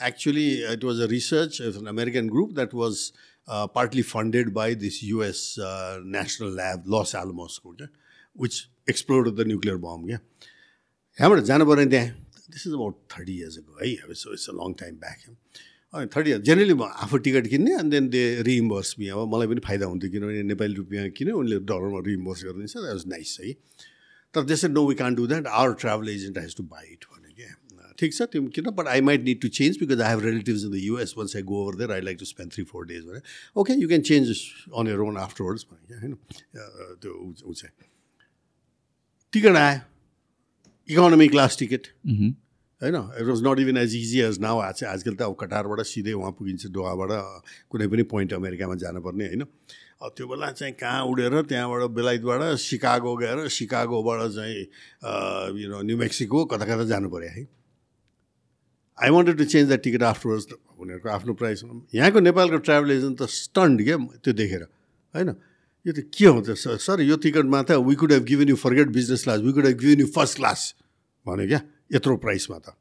actually 0.09 0.49
it 0.73 0.85
was 0.85 1.01
a 1.01 1.07
research 1.13 1.61
an 1.69 1.87
American 1.95 2.29
group 2.31 2.53
that 2.59 2.75
was 2.83 3.07
partly 3.49 4.03
funded 4.11 4.53
by 4.59 4.75
this 4.83 5.03
US 5.05 5.41
national 6.19 6.55
lab 6.57 6.85
Los 6.95 7.15
एल्मोसको 7.23 7.73
क्या 7.73 7.89
which 8.37 8.61
explore 8.91 9.31
the 9.31 9.47
nuclear 9.47 9.77
bomb 9.87 10.07
क्या 10.07 10.19
यहाँबाट 11.19 11.43
जानु 11.45 11.67
पऱ्यो 11.67 11.89
त्यहाँ? 11.91 12.15
This 12.55 12.67
is 12.67 12.73
about 12.73 12.95
thirty 13.17 13.35
years 13.39 13.59
है 13.59 14.15
so 14.23 14.33
it's 14.33 14.49
a 14.51 14.53
long 14.63 14.75
time 14.81 14.97
back 15.05 15.19
अनि 15.95 16.07
thirty 16.13 16.31
generally 16.49 16.75
म 16.75 16.83
आफू 17.07 17.19
टिकट 17.25 17.47
किन्ने 17.55 17.73
अनि 17.79 17.91
देन 17.91 18.09
दे 18.11 18.21
रिइम्बर्स 18.49 18.95
मी 18.99 19.09
अब 19.15 19.35
मलाई 19.35 19.49
पनि 19.49 19.61
फाइदा 19.65 19.87
हुन्थ्यो 19.87 20.11
किनभने 20.11 20.43
नेपाली 20.51 20.75
रुपियाँ 20.75 21.09
किन्यो 21.19 21.39
उनले 21.39 21.59
डलरमा 21.71 22.01
रिइम्बर्स 22.07 22.45
गरिदिन्छ 22.45 22.77
द्याट 22.77 22.93
वाज 22.93 23.05
नाइस 23.09 23.37
है 23.41 23.53
तर 24.35 24.47
त्यसै 24.53 24.69
no 24.69 24.87
we 24.89 24.95
can 25.03 25.15
do 25.15 25.27
that 25.33 25.47
our 25.59 25.75
travel 25.83 26.09
agent 26.15 26.39
has 26.39 26.57
to 26.57 26.63
buy 26.71 26.87
it 26.93 27.05
भने 27.13 27.33
क्या 27.41 27.53
ठिक 27.99 28.15
छ 28.15 28.23
त्यो 28.33 28.43
किन? 28.57 28.71
But 28.79 28.89
I 28.89 29.01
might 29.09 29.21
need 29.25 29.41
to 29.41 29.49
change 29.59 29.79
because 29.81 30.01
I 30.01 30.11
have 30.11 30.25
relatives 30.25 30.65
in 30.65 30.71
the 30.73 30.83
US 30.83 31.15
once 31.19 31.37
I 31.37 31.43
go 31.51 31.63
over 31.63 31.79
there 31.79 31.93
I 31.93 32.01
like 32.09 32.19
to 32.19 32.25
spend 32.25 32.53
three 32.53 32.65
four 32.73 32.87
days 32.87 33.05
भने 33.07 33.21
okay 33.61 33.81
you 33.83 33.89
can 33.89 34.03
change 34.11 34.43
on 34.79 34.89
your 34.89 35.01
own 35.09 35.17
afterwards 35.29 35.67
भने 35.73 35.87
क्या 35.87 35.99
होइन 36.01 36.15
त्यो 37.03 37.13
ऊ 37.45 37.53
चाहिँ. 37.53 37.75
Ticket 39.33 39.57
आयो. 39.57 39.81
Economy 40.89 41.29
class 41.29 41.59
ticket 41.59 41.87
होइन 42.83 42.97
it 43.21 43.27
was 43.27 43.43
not 43.47 43.59
even 43.61 43.77
as 43.79 43.95
easy 43.97 44.21
as 44.21 44.39
now 44.43 44.59
आज 44.59 44.85
आजकल 44.85 45.15
त 45.15 45.23
अब 45.23 45.37
कटारबाट 45.41 45.81
सिधै 45.87 46.13
उहाँ 46.19 46.33
पुगिन्छ 46.39 46.67
डोहाबाट 46.75 47.11
कुनै 47.71 47.87
पनि 47.87 48.03
पोइन्ट 48.11 48.33
अमेरिकामा 48.35 48.75
जानुपर्ने 48.83 49.27
होइन? 49.27 49.43
त्यो 50.03 50.27
बेला 50.27 50.51
चाहिँ 50.51 50.75
कहाँ 50.75 51.03
उडेर 51.07 51.35
त्यहाँबाट 51.47 51.83
बेलायतबाट 51.95 52.59
सिकागो 52.59 53.15
गएर 53.23 53.39
सिकागोबाट 53.55 54.21
चाहिँ 54.35 54.67
यु 55.63 55.69
नो 55.71 55.83
न्यु 55.87 55.97
मेक्सिको 55.97 56.45
कता 56.51 56.65
कता 56.67 56.85
जानु 56.91 57.09
पऱ्यो 57.15 57.31
है? 57.31 57.47
I 58.99 59.11
wanted 59.15 59.39
to 59.39 59.45
change 59.55 59.71
the 59.71 59.79
ticket 59.79 60.03
afterwards 60.03 60.47
उनीहरूको 60.83 61.09
आफ्नो 61.09 61.33
प्राइस 61.39 61.63
यहाँको 61.95 62.21
नेपालको 62.21 62.59
ट्राभल 62.67 62.91
एजेन्ट 62.91 63.23
त 63.23 63.31
स्टन्ड 63.31 63.85
क्या 63.87 63.97
त्यो 64.27 64.33
देखेर 64.35 64.63
होइन? 65.15 65.31
यो 65.87 65.93
त 65.95 66.11
के 66.11 66.27
हुन्छ? 66.27 66.51
सर 66.83 67.01
यो 67.07 67.17
टिकटमा 67.23 67.63
त 67.63 67.79
we 67.87 67.95
could 67.95 68.13
have 68.13 68.25
given 68.27 68.49
you 68.51 68.57
forget 68.59 68.89
business 68.99 69.23
class 69.25 69.41
we 69.47 69.53
could 69.55 69.67
have 69.71 69.79
given 69.79 70.01
you 70.03 70.09
first 70.19 70.37
class 70.43 70.61
भन्यो 71.27 71.47
क्या? 71.47 71.61
यत्रो 71.95 72.17
प्राइसमा 72.17 72.59
त। 72.59 72.75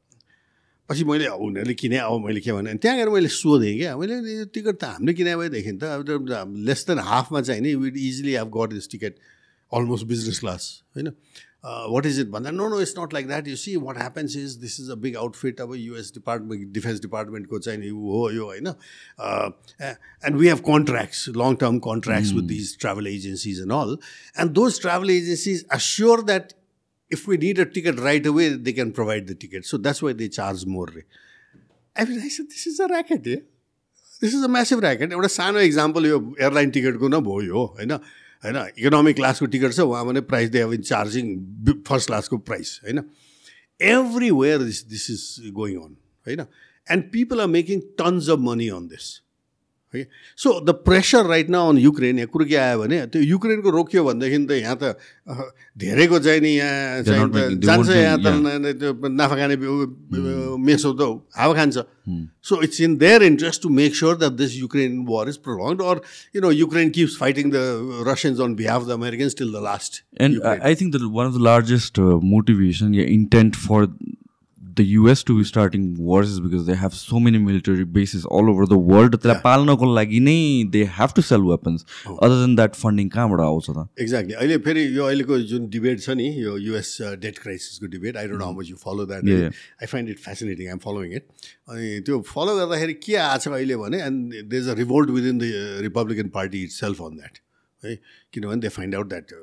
पछि 0.88 1.04
मैले 1.04 1.26
उनीहरूले 1.28 1.74
किने 1.74 1.98
अब 1.98 2.24
मैले 2.26 2.40
के 2.40 2.52
भने 2.52 2.74
त्यहाँ 2.74 2.96
गएर 2.98 3.08
मैले 3.08 3.28
सोधेँ 3.28 3.76
क्या। 3.78 3.96
मैले 3.96 4.44
टिकट 4.54 4.76
त 4.80 4.84
हामीले 4.84 5.12
किने 5.14 5.36
भएदेखि 5.36 5.72
त 5.78 5.84
अब 5.84 6.56
लेस 6.68 6.84
देन 6.88 6.98
हाफमा 6.98 7.40
चाहिँ 7.40 7.60
नि 7.62 7.74
we'd 7.74 7.96
easily 7.96 8.32
have 8.34 8.50
got 8.56 8.72
this 8.72 8.90
ticket 8.90 9.14
almost 9.72 10.04
business 10.06 10.38
class 10.38 10.62
होइन? 10.96 11.08
वाट 11.64 12.06
इज़ 12.06 12.20
इट 12.20 12.28
भन्दा 12.28 12.50
no 12.50 12.68
no 12.68 12.80
it's 12.80 12.94
not 12.98 13.12
like 13.14 13.26
that 13.26 13.48
you 13.48 13.56
see 13.56 13.76
what 13.76 13.98
happens 13.98 14.36
is 14.36 14.58
this 14.60 14.80
is 14.80 14.90
a 14.92 14.94
big 15.02 15.16
outfit 15.16 15.60
अब 15.60 15.74
युएस 15.76 16.10
डिपार्टमेन्ट 16.14 16.72
डिफेन्स 16.74 17.00
डिपार्टमेन्टको 17.00 17.58
चाहिँ 17.58 17.78
नि 17.80 17.88
हो 17.88 18.30
यो 18.30 18.44
होइन? 18.44 18.66
And 20.26 20.36
we 20.36 20.48
have 20.48 20.58
contracts 20.68 21.28
long 21.36 21.54
term 21.62 21.78
contracts 21.86 22.32
with 22.32 22.48
these 22.48 22.76
travel 22.80 23.06
agencies 23.06 23.60
and 23.60 23.72
all 23.72 23.96
and 24.40 24.52
those 24.52 24.80
travel 24.80 25.10
agencies 25.10 25.64
assure 25.78 26.22
that 26.22 26.52
if 27.12 27.26
we 27.28 27.36
need 27.36 27.58
a 27.58 27.66
ticket 27.66 27.98
right 28.00 28.26
away, 28.26 28.48
they 28.66 28.72
can 28.72 28.92
provide 28.92 29.26
the 29.26 29.34
ticket. 29.34 29.66
So 29.66 29.78
that's 29.86 30.02
why 30.02 30.12
they 30.14 30.28
charge 30.28 30.64
more. 30.66 30.88
I 31.96 32.04
mean, 32.06 32.20
I 32.20 32.28
said, 32.28 32.46
this 32.48 32.66
is 32.66 32.80
a 32.80 32.88
yeah? 32.88 33.36
This 34.22 34.34
is 34.34 34.42
a 34.44 34.48
massive 34.48 34.82
racket. 34.82 35.10
एउटा 35.12 35.28
सानो 35.28 35.60
example 35.60 36.06
यो 36.06 36.18
airline 36.40 36.70
टिकटको 36.70 37.08
न 37.08 37.18
भयो 37.28 37.40
यो 37.42 37.64
होइन 37.78 37.92
होइन 38.44 38.56
economic 38.78 39.16
क्लासको 39.16 39.46
टिकट 39.54 39.72
छ 39.72 39.80
उहाँ 39.80 40.04
भने 40.06 40.20
price 40.30 40.50
they 40.50 40.58
have 40.58 40.72
in 40.74 40.82
charging 40.90 41.26
first 41.88 42.06
क्लासको 42.08 42.38
प्राइस 42.50 42.70
होइन 42.84 43.02
everywhere 44.38 44.62
this 44.62 44.82
this 44.92 45.10
is 45.10 45.50
going 45.58 45.76
on 45.80 45.96
होइन 46.26 46.44
and 46.86 47.10
people 47.12 47.40
are 47.40 47.50
making 47.56 47.80
tons 47.98 48.28
of 48.36 48.38
money 48.48 48.68
on 48.78 48.86
this 48.94 49.10
है? 49.94 50.06
सो 50.38 50.60
द 50.64 50.70
प्रेसर 50.86 51.26
राइट 51.26 51.50
न 51.50 51.54
अन 51.54 51.78
युक्रेन 51.78 52.18
यहाँ 52.18 52.28
कुरो 52.32 52.44
के 52.44 52.56
आयो 52.56 52.78
भने 52.80 53.06
त्यो 53.12 53.22
युक्रेनको 53.22 53.70
रोकियो 53.70 54.04
भनेदेखि 54.04 54.38
त 54.46 54.50
यहाँ 54.52 54.76
त 54.82 54.96
धेरैको 55.78 56.18
चाहिँ 56.18 56.40
नि 56.40 56.50
यहाँ 56.50 57.02
चाहिँ 57.02 57.60
जान्छ 57.60 57.88
यहाँ 57.88 58.18
त 58.18 58.76
त्यो 58.80 59.08
नाफा 59.08 59.36
खाने 59.36 59.56
मेसो 59.56 60.92
त 60.92 61.02
हावा 61.36 61.54
खान्छ। 61.54 61.76
So 62.42 62.62
it's 62.62 62.80
in 62.80 62.96
their 62.98 63.22
interest 63.22 63.62
to 63.62 63.68
make 63.70 63.94
sure 63.96 64.16
that 64.16 64.32
this 64.32 64.56
Ukraine 64.58 65.04
war 65.08 65.28
is 65.28 65.36
profound 65.44 65.82
or 65.82 66.00
you 66.36 66.42
know 66.42 66.50
Ukraine 66.50 66.90
keeps 66.90 67.16
fighting 67.18 67.50
the 67.50 68.04
Russians 68.08 68.40
on 68.40 68.54
behalf 68.54 68.86
the 68.86 68.90
Americans 69.00 69.36
till 69.38 69.52
the 69.52 69.62
last 69.64 70.02
and 70.20 70.42
I 70.46 70.74
think 70.74 70.94
the 70.96 71.12
one 71.12 71.26
of 71.26 71.34
the 71.34 71.42
largest 71.42 72.00
motivation 72.32 72.94
yeah 72.94 73.04
intent 73.18 73.56
for 73.68 73.86
the 74.76 74.84
US 74.98 75.22
to 75.24 75.36
be 75.38 75.44
starting 75.44 75.94
wars 75.98 76.30
is 76.30 76.40
because 76.40 76.66
they 76.66 76.74
have 76.74 76.94
so 76.94 77.20
many 77.20 77.38
military 77.38 77.84
bases 77.84 78.24
all 78.24 78.50
over 78.52 78.66
the 78.72 78.78
world. 78.90 79.16
त्यसलाई 79.16 79.40
पाल्नको 79.44 79.88
लागि 79.98 80.20
नै 80.28 80.36
they 80.76 80.84
have 80.98 81.12
to 81.16 81.22
sell 81.30 81.42
weapons 81.48 81.84
other 82.06 82.36
than 82.42 82.56
that 82.56 82.74
funding 82.82 83.08
कहाँबाट 83.16 83.40
आउँछ 83.46 83.70
त 83.70 83.86
exactly 84.04 84.34
अहिले 84.34 84.58
फेरि 84.66 84.84
यो 84.96 85.04
अहिलेको 85.06 85.38
जुन 85.52 85.68
डिबेट 85.76 86.00
छ 86.06 86.16
नि 86.22 86.28
यो 86.44 86.56
US 86.66 86.90
debt 87.26 87.38
क्राइसिसको 87.44 87.92
debate 87.96 88.16
I 88.22 88.32
don't 88.32 88.42
how 88.42 88.58
much 88.58 88.70
you 88.70 88.76
follow 88.84 89.06
that 89.12 89.30
I 89.30 89.92
find 89.94 90.16
it 90.16 90.24
fascinating 90.26 90.74
I'm 90.74 90.82
following 90.88 91.14
it 91.20 91.26
अनि 91.68 91.92
त्यो 92.08 92.20
फलो 92.32 92.58
गर्दाखेरि 92.58 92.98
के 93.06 93.16
आएको 93.28 93.44
छ 93.44 93.56
अहिले 93.60 93.80
भने 93.86 94.02
and 94.08 94.42
they 94.50 94.58
is 94.64 94.68
a 94.68 94.78
revolt 94.82 95.16
within 95.20 95.38
the 95.38 95.54
Republican 95.88 96.36
party 96.40 96.62
itself 96.82 97.02
on 97.08 97.16
that 97.22 97.42
है 97.82 97.96
किनभने 98.32 98.60
दे 98.66 98.68
फाइन्ड 98.78 98.94
आउट 98.94 99.08
द्याट 99.16 99.40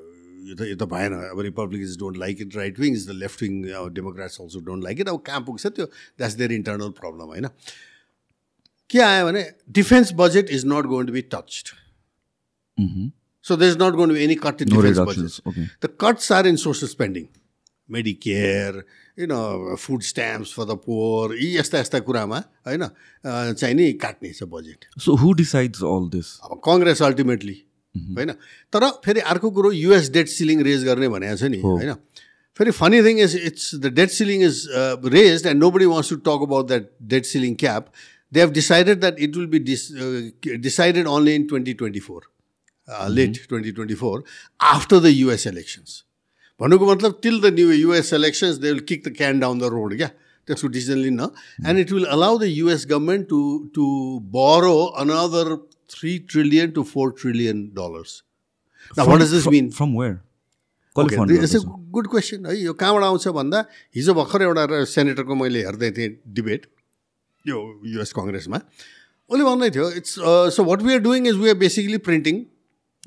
यो 0.47 0.55
त 0.55 0.61
यो 0.69 0.75
त 0.75 0.83
भएन। 0.93 1.13
अब 1.29 1.39
Republicans 1.41 1.97
don't 1.99 2.17
like 2.17 2.41
it 2.41 2.55
right 2.55 2.79
wings 2.79 3.07
the 3.07 3.11
left 3.23 3.41
wing 3.43 3.53
अब 3.69 3.93
Democrats 3.93 4.41
also 4.41 4.59
don't 4.67 4.83
like 4.83 4.99
it 4.99 5.09
अब 5.09 5.21
कहाँ 5.25 5.41
पुग्छ 5.47 5.67
त्यो? 5.67 5.85
द्याट्स 5.85 6.35
देयर 6.35 6.51
इन्टर्नल 6.51 6.89
प्रब्लम 6.99 7.25
होइन? 7.33 7.47
के 8.89 8.99
आयो 8.99 9.25
भने 9.25 9.43
defence 9.79 10.13
budget 10.17 10.49
is 10.51 10.65
not 10.67 10.85
going 10.93 11.07
to 11.07 11.13
be 11.13 11.21
touched 11.33 11.75
so 13.45 13.55
there 13.55 13.71
is 13.71 13.77
not 13.81 13.93
going 13.95 14.09
to 14.09 14.15
be 14.15 14.23
any 14.23 14.35
cut 14.45 14.61
in 14.61 14.67
defence 14.69 14.99
budget 15.09 15.85
the 15.85 15.93
cuts 16.01 16.31
are 16.31 16.47
in 16.47 16.55
social 16.63 16.87
spending 16.87 17.27
Medicare 17.89 18.83
you 19.19 19.27
know 19.27 19.75
food 19.75 20.01
stamps 20.07 20.53
for 20.55 20.65
the 20.65 20.77
poor 20.81 21.35
यी 21.37 21.55
यस्ता 21.57 21.79
यस्ता 21.79 21.99
कुरामा 22.09 22.37
होइन? 22.67 22.83
चाहिँ 23.23 23.73
नि 23.75 23.91
काट्ने 24.03 24.33
छ 24.33 24.43
budget 24.51 24.85
so 25.05 25.15
who 25.23 25.33
decides 25.39 25.83
all 25.93 26.09
this 26.15 26.37
अब 26.43 26.61
कङ्ग्रेस 26.65 27.01
अल्टिमेटली 27.03 27.57
होइन? 28.17 28.31
तर 28.73 28.89
फेरि 29.05 29.19
अर्को 29.33 29.51
कुरो 29.51 29.71
युएस 29.71 30.09
डेट 30.11 30.27
सिलिङ 30.29 30.61
रेज 30.63 30.83
गर्ने 30.85 31.09
भनेको 31.15 31.35
छ 31.35 31.51
नि 31.53 31.59
होइन? 31.61 31.93
फेरि 32.59 32.71
funny 32.77 33.01
thing 33.03 33.19
is 33.19 33.35
it's 33.45 33.75
the 33.75 33.93
debt 33.99 34.09
ceiling 34.11 34.43
is 34.45 34.63
raise 35.17 35.45
and 35.47 35.59
nobody 35.71 35.85
wants 35.93 36.09
to 36.09 36.15
talk 36.29 36.47
about 36.47 36.67
that 36.67 36.89
debt 37.13 37.25
ceiling 37.25 37.55
cap 37.65 37.91
they 38.33 38.39
have 38.39 38.51
decided 38.53 38.99
that 38.99 39.19
it 39.27 39.37
will 39.37 39.47
be 39.55 39.59
dis 39.71 39.87
decided 40.67 41.07
only 41.07 41.35
in 41.35 41.47
twenty 41.47 41.73
twenty 41.81 41.99
four 42.07 42.29
late 43.17 43.41
twenty 43.49 43.71
twenty 43.71 43.95
four 43.95 44.23
after 44.71 44.99
the 44.99 45.13
US 45.15 45.47
elections 45.47 46.03
भन्नुको 46.61 46.91
मतलब 46.91 47.19
till 47.23 47.39
the 47.41 47.53
new 47.53 47.71
US 47.71 48.13
elections 48.13 48.55
they 48.57 48.71
will 48.71 48.79
kick 48.87 49.07
the 49.07 49.15
can 49.17 49.39
down 49.39 49.59
the 49.59 49.63
road 49.73 49.95
क्या? 49.97 50.07
त्यसको 50.47 50.67
decision 50.67 50.97
लिन्न 50.97 51.27
and 51.67 51.79
it 51.79 51.91
will 51.91 52.05
allow 52.15 52.37
the 52.39 52.43
US 52.43 52.85
government 52.89 53.27
to 53.29 53.41
to 53.75 53.85
borrow 54.33 54.77
another 55.01 55.55
three 55.89 56.17
trillion 56.31 56.71
to 56.71 56.83
four 56.85 57.13
trillion 57.21 57.67
dollars 57.75 58.21
what 58.99 59.21
is 59.21 59.31
this 59.31 59.47
mean 59.49 59.69
from 59.71 59.97
where 59.99 60.17
it's 60.95 61.55
a 61.55 61.59
good 61.91 62.07
question 62.07 62.45
है 62.45 62.57
यो 62.57 62.73
कहाँबाट 62.75 63.03
आउँछ 63.03 63.27
भन्दा 63.35 63.65
हिजो 63.95 64.13
भर्खर 64.13 64.41
एउटा 64.41 64.83
सेनेटरको 64.87 65.35
मैले 65.35 65.63
हेर्दै 65.65 65.91
थिएँ 65.91 66.15
डिबेट 66.33 66.65
यो 67.45 67.59
युएस 67.87 68.13
कङ्ग्रेसमा 68.13 68.61
उसले 69.29 69.43
भन्दै 69.43 69.69
थियो 69.71 69.89
it's 69.97 70.15
so 70.55 70.63
what 70.63 70.81
we 70.81 70.93
are 70.93 70.99
doing 71.01 71.27
is 71.27 71.35
we 71.35 71.49
are 71.49 71.55
basically 71.57 71.97
printing 72.07 72.43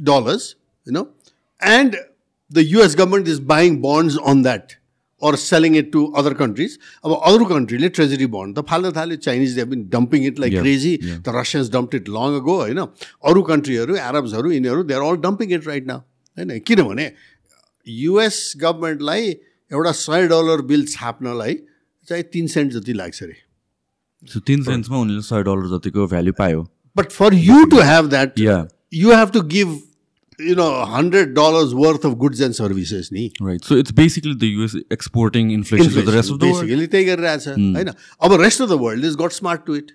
dollars 0.01 0.55
you 0.87 0.93
know 0.93 1.05
and 1.63 1.97
the 2.51 2.67
US 2.67 2.97
government 2.97 3.29
is 3.29 3.41
buying 3.49 3.81
bonds 3.83 4.17
on 4.27 4.43
that 4.43 4.73
or 5.23 5.37
selling 5.39 5.77
it 5.77 5.93
to 5.93 6.05
other 6.19 6.35
countries 6.37 6.79
अब 7.05 7.15
अरू 7.27 7.45
कन्ट्रीले 7.47 7.89
treasury 7.91 8.27
bond 8.35 8.59
त 8.59 8.65
फाल्न 8.69 8.93
थाल्यो। 8.97 9.17
Chinese 9.27 9.55
they 9.57 9.65
been 9.67 9.85
dumping 9.93 10.27
it 10.27 10.39
like 10.41 10.59
crazy 10.59 10.97
the 11.03 11.37
Russians 11.37 11.71
dump 11.73 11.95
it 11.95 12.09
long 12.11 12.41
होइन। 12.43 12.79
अरू 12.79 13.43
कन्ट्रीहरू 13.45 13.97
एरब्सहरू 14.05 14.53
यिनीहरू 14.53 14.83
they 14.85 14.95
are 14.95 15.03
all 15.05 15.17
dumping 15.23 15.53
it 15.53 15.69
right 15.69 15.87
now 15.87 15.99
होइन। 15.99 16.59
किनभने 16.67 17.11
युएस 17.87 18.43
गभर्मेन्टलाई 18.59 19.31
एउटा 19.71 19.93
सय 19.99 20.27
डलर 20.29 20.63
बिल 20.67 20.87
छाप्नलाई 20.89 21.55
चाहिँ 22.09 22.25
तिन 22.33 22.47
सेन्ट 22.49 22.73
जति 22.73 22.93
लाग्छ 22.95 23.23
अरे। 23.23 23.37
तिन 24.41 24.63
सेन्टमा 24.65 24.99
उनीहरूले 24.99 25.23
सय 25.25 25.43
डलर 25.43 25.67
जतिको 25.71 26.07
भ्याल्यु 26.09 26.33
पायो। 26.39 26.61
But 26.97 27.11
for 27.13 27.35
you 27.35 27.65
to 27.71 27.81
have 27.83 28.09
that 28.11 28.39
you 28.95 29.15
have 29.15 29.31
to 29.31 29.41
give 29.49 29.81
you 30.39 30.55
know, 30.55 30.85
hundred 30.85 31.35
dollars 31.35 31.75
worth 31.75 32.05
of 32.05 32.19
goods 32.19 32.41
and 32.41 32.55
services, 32.55 33.11
ni. 33.13 33.33
Right. 33.41 33.65
So 33.65 33.75
it's 33.75 33.93
basically 33.93 34.35
the 34.35 34.49
US 34.63 34.77
exporting 34.91 35.51
inflation, 35.51 35.87
inflation 35.87 36.05
to 36.05 36.11
the 36.11 36.17
rest 36.17 36.31
of 36.31 36.39
the 36.41 36.47
basically, 36.47 36.77
world. 36.77 36.91
Basically, 36.91 37.11
गरिरहेछ 37.11 37.49
होइन 37.49 37.89
अब 38.23 38.41
rest 38.43 38.61
of 38.63 38.69
the 38.69 38.79
world 38.81 39.05
is 39.05 39.17
got 39.21 39.33
smart 39.33 39.67
to 39.67 39.77
it 39.77 39.93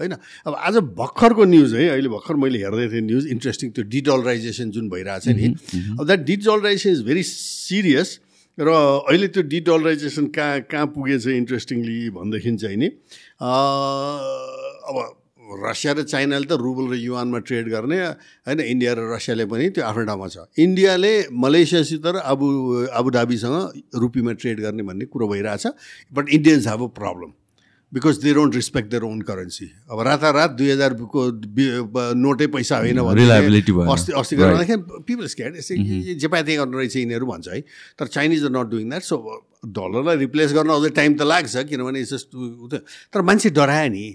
होइन 0.00 0.12
अब 0.12 0.54
आज 0.54 0.76
भर्खरको 0.98 1.44
news 1.44 1.74
है 1.74 1.88
अहिले 1.88 2.08
भर्खर 2.08 2.34
मैले 2.44 2.58
हेर्दै 2.58 2.88
थिएँ 2.92 3.00
न्युज 3.06 3.26
इन्ट्रेस्टिङ 3.36 3.70
त्यो 3.70 3.84
डिडलराइजेसन 3.94 4.70
जुन 4.76 4.88
भइरहेछ 4.90 5.28
नि 5.28 5.54
अब 5.98 6.06
that 6.06 6.24
dedollarisation 6.32 6.90
is 6.90 7.02
very 7.08 7.22
serious 7.30 8.18
र 8.58 8.68
अहिले 8.68 9.28
त्यो 9.34 9.42
डिडलराइजेसन 9.54 10.26
कहाँ 10.36 10.60
कहाँ 10.70 10.86
पुगेछ 10.96 11.26
इन्ट्रेस्टिङली 11.26 11.98
भनेदेखि 12.18 12.56
चाहिँ 12.56 12.76
नि 12.76 12.86
अब 13.40 15.21
रसिया 15.60 15.92
र 15.92 16.02
चाइनाले 16.04 16.46
त 16.46 16.58
रुबल 16.58 16.84
र 16.92 16.94
युवानमा 16.98 17.38
ट्रेड 17.44 17.68
गर्ने 17.68 17.98
होइन 18.48 18.60
इन्डिया 18.62 18.92
र 18.94 19.00
रसियाले 19.12 19.44
पनि 19.46 19.68
त्यो 19.76 19.84
आफ्नो 19.84 20.04
ठाउँमा 20.06 20.28
छ। 20.28 20.48
इन्डियाले 20.58 21.12
मलेसियासित 21.44 22.06
र 22.06 22.16
अबु 22.24 22.46
अबुधाबीसँग 22.88 23.56
रुपीमा 24.00 24.32
ट्रेड 24.40 24.60
गर्ने 24.62 24.82
भन्ने 24.88 25.04
कुरो 25.12 25.28
भइरहेछ 25.28 25.64
but 26.12 26.24
Indians 26.30 26.66
have 26.68 26.82
a 26.82 26.90
problem 26.98 27.32
because 27.92 28.18
they 28.18 28.32
don't 28.34 28.54
respect 28.54 28.88
their 28.90 29.04
own 29.04 29.20
currency 29.20 29.66
अब 29.92 30.00
रातारात 30.00 30.50
दुई 30.56 30.70
हजारको 30.70 31.20
नोटै 32.16 32.46
पैसा 32.48 32.78
होइन 32.78 32.98
अस्ति 32.98 34.12
अस्ति 34.16 34.36
गर्दाखेरि 34.36 35.04
पिपल 35.04 35.26
स्क्याड 35.28 35.56
यसै 35.56 35.76
जे 36.16 36.28
पाए 36.32 36.42
त्यही 36.42 36.56
गर्नु 36.56 36.78
रहेछ 36.78 36.96
यिनीहरू 36.96 37.26
भन्छ 37.26 37.48
है। 37.48 37.60
तर 38.00 38.06
Chinese 38.16 38.44
are 38.44 38.50
not 38.56 38.66
doing 38.72 38.88
that 38.88 39.02
so 39.04 39.16
डलरलाई 39.76 40.16
replace 40.24 40.52
गर्न 40.56 40.72
अझै 40.72 40.90
टाइम 40.96 41.12
त 41.14 41.22
लाग्छ 41.28 41.68
किनभने 41.68 42.04
जस्ट 42.08 42.28
तर 43.12 43.22
मान्छे 43.28 43.50
डरायो 43.60 43.92
नि। 43.92 44.06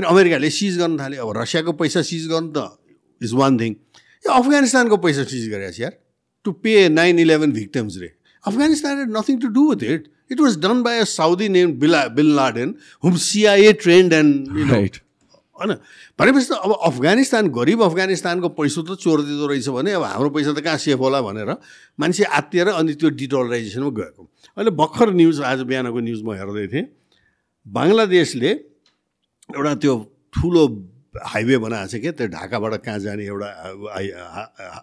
फेरि 0.00 0.08
अमेरिकाले 0.08 0.50
सिज 0.50 0.78
गर्न 0.78 0.96
थाल्यो 0.98 1.20
अब 1.20 1.36
रसियाको 1.36 1.72
पैसा 1.76 2.00
सिज 2.08 2.26
गर्नु 2.32 2.50
त 2.56 2.80
इज 3.20 3.32
वान 3.36 3.52
थिङ 3.60 3.72
यो 4.24 4.30
अफगानिस्तानको 4.32 4.96
पैसा 4.96 5.24
सिज 5.28 5.44
गरेको 5.52 5.72
छ 5.76 5.80
यार। 5.80 5.94
To 6.44 6.52
pay 6.64 6.88
nine 6.88 7.18
eleven 7.20 7.52
victims 7.52 7.96
रे। 8.00 8.08
Afghanistan 8.44 8.98
had 8.98 9.10
nothing 9.12 9.38
to 9.40 9.48
do 9.52 9.64
with 9.70 9.82
it 9.84 10.02
it 10.32 10.40
was 10.40 10.56
done 10.64 10.82
by 10.82 10.98
a 10.98 11.04
Saudi 11.04 11.48
name 11.52 11.72
बिला 11.76 12.00
bin 12.16 12.32
Laden 12.36 12.74
whom 13.04 13.16
CIA 13.20 13.72
trained 13.84 14.12
and 14.12 14.70
right 14.72 14.96
होइन। 15.60 15.76
भनेपछि 16.16 16.48
त 16.48 16.52
अब 16.64 16.72
अफगानिस्तान 16.88 17.52
गरिब 17.52 17.82
अफगानिस्तानको 17.84 18.48
पैसा 18.56 18.80
त 18.80 18.96
चोर 19.04 19.22
दिँदो 19.28 19.46
रहेछ 19.52 19.68
भने 19.76 19.92
अब 20.00 20.04
हाम्रो 20.08 20.30
पैसा 20.32 20.56
त 20.56 20.64
कहाँ 20.64 20.80
सेफ 20.80 20.98
होला 21.04 21.20
भनेर 21.28 21.52
मान्छे 22.00 22.24
आत्तिएर 22.40 22.68
अनि 22.72 22.94
त्यो 22.96 23.08
डिटोलराइजेसनमा 23.20 23.92
गएको। 24.00 24.22
अहिले 24.56 24.72
भर्खर 24.80 25.12
न्युज 25.20 25.40
आज 25.44 25.60
बिहानको 25.68 26.00
न्युज 26.00 26.20
म 26.24 26.40
हेर्दै 26.40 26.66
थिएँ। 26.72 26.86
बङ्गलादेशले 27.66 28.52
एउटा 29.56 29.74
त्यो 29.82 29.94
ठुलो 30.34 30.66
हाइवे 31.26 31.56
बनाएको 31.58 31.88
छ 31.90 32.00
क्या 32.00 32.12
त्यो 32.18 32.26
ढाकाबाट 32.34 32.74
कहाँ 32.84 32.98
जाने 32.98 33.24
एउटा 33.26 33.48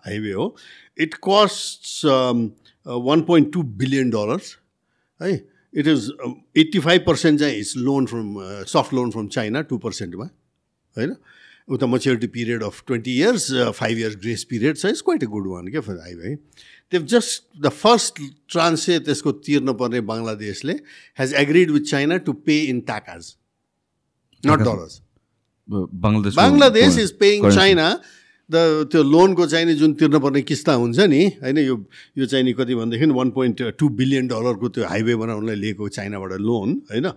हाइवे 0.05 0.32
हो। 0.32 0.45
It 0.99 1.13
cost 1.28 2.05
one 2.05 3.22
point 3.30 3.53
two 3.53 3.63
billion 3.82 4.09
dollars 4.09 4.55
है। 5.22 5.34
It 5.74 5.88
is 5.88 6.11
eighty 6.57 6.80
five 6.80 7.03
percent 7.07 7.39
चाहिँ 7.39 7.57
it's 7.59 7.76
loan 7.78 8.05
from 8.05 8.36
soft 8.74 8.93
loan 8.93 9.11
from 9.11 9.28
China 9.38 9.61
to 9.72 9.78
पर्सेन्टमा 9.88 10.30
होइन। 10.95 11.15
उता 11.68 11.86
maturity 11.86 12.28
period 12.34 12.63
of 12.63 12.84
twenty 12.88 13.13
years 13.18 13.51
five 13.76 13.97
years 13.99 14.15
grace 14.18 14.43
period 14.49 14.78
छ 14.78 14.86
it's 14.86 15.01
quite 15.07 15.24
a 15.24 15.28
good 15.28 15.47
one 15.47 15.68
क्या 15.72 15.82
highway 15.88 16.36
त्यो 16.91 17.01
just 17.13 17.43
the 17.61 17.70
first 17.70 18.22
tranche 18.49 18.99
त्यसको 19.07 19.32
तिर्न 19.47 19.74
पर्ने 19.80 20.01
बङ्गलादेशले 20.11 20.74
has 21.20 21.34
agreed 21.41 21.72
with 21.72 21.89
China 21.89 22.18
to 22.30 22.34
pay 22.47 22.59
in 22.65 22.80
takas 22.88 23.36
not 24.44 24.60
dollars 24.60 25.02
Bangladesh 25.70 26.36
Bangladesh 26.38 26.98
is 27.00 27.12
paying 27.20 27.50
China 27.56 27.88
the 28.50 28.56
त्यो 28.92 29.02
लोनको 29.04 29.46
चाहिने 29.48 29.74
जुन 29.76 29.94
तिर्नुपर्ने 30.00 30.42
किस्ता 30.42 30.74
हुन्छ 30.82 31.08
नि 31.14 31.24
होइन 31.42 31.58
यो 31.58 31.76
यो 32.18 32.26
चाहिने 32.26 32.54
कति 32.60 32.76
भनेदेखि 32.76 33.10
वान 33.18 33.30
पोइन्ट 33.38 33.62
टू 33.80 33.90
बिलियन 33.98 34.28
डलरको 34.28 34.70
त्यो 34.78 34.86
हाइवे 34.88 35.16
बनाउनलाई 35.24 35.56
लिएको 35.64 35.90
चाइनाबाट 35.98 36.32
लोन 36.52 36.70
होइन? 36.92 37.12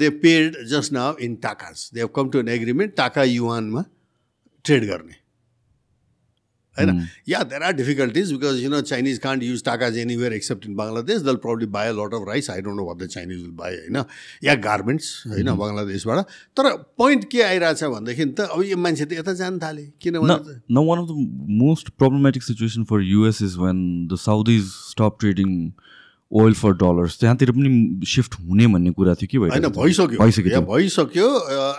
They 0.00 0.10
paid 0.24 0.56
just 0.70 0.92
now 0.92 1.16
in 1.24 1.34
takas 1.46 1.90
they 1.94 2.00
have 2.00 2.10
come 2.16 2.30
to 2.30 2.38
an 2.38 2.48
agreement 2.58 2.94
taka 2.96 3.22
युवानमा 3.22 3.84
trade 4.64 4.84
गर्ने। 4.90 5.19
होइन 6.80 7.06
या 7.28 7.42
there 7.44 7.62
are 7.62 7.72
difficulties 7.74 8.32
because 8.32 8.62
you 8.62 8.70
know 8.70 8.80
Chinese 8.82 9.18
can't 9.20 9.42
use 9.42 9.64
takas 9.64 9.98
anywhere 9.98 10.32
except 10.32 10.66
in 10.66 10.74
Bangladesh 10.76 11.22
they'll 11.22 11.36
probably 11.42 11.66
buy 11.72 11.92
lot 11.94 12.14
of 12.14 12.28
rice 12.28 12.50
I 12.50 12.60
don't 12.60 12.76
know 12.76 12.86
what 12.86 12.98
the 12.98 13.08
Chinese 13.08 13.40
will 13.40 13.50
buy 13.56 13.76
होइन 13.76 14.02
या 14.44 14.54
garments 14.62 15.12
होइन 15.26 15.52
बङ्गलादेशबाट 15.54 16.34
तर 16.56 16.70
point 16.98 17.24
के 17.30 17.42
आइरहेछ 17.44 17.84
भनेदेखि 17.86 18.24
त 18.32 18.48
अब 18.50 18.62
यो 18.64 18.76
मान्छे 18.78 19.04
त 19.04 19.12
यता 19.14 19.32
जान 19.36 19.58
थाले 19.60 19.86
किनभने 20.00 20.58
न 20.70 20.86
one 20.86 20.98
of 20.98 21.08
the 21.08 21.56
most 21.60 21.88
problematic 21.98 22.42
situation 22.42 22.84
for 22.86 23.02
US 23.04 23.42
is 23.42 23.56
when 23.58 23.80
the 24.06 24.20
Saudis 24.20 24.66
stop 24.66 25.16
trading 25.20 25.56
oil 26.32 26.54
for 26.54 26.72
dollars 26.80 27.18
त्यहाँतिर 27.20 27.50
पनि 27.52 28.06
सिफ्ट 28.06 28.34
हुने 28.40 28.66
भन्ने 28.72 28.90
कुरा 28.94 29.14
थियो 29.20 29.28
कि 29.30 29.36
होइन 29.36 29.66
भइसक्यो। 29.76 30.18
भइसक्यो 30.18 30.60
भइसक्यो 30.62 31.28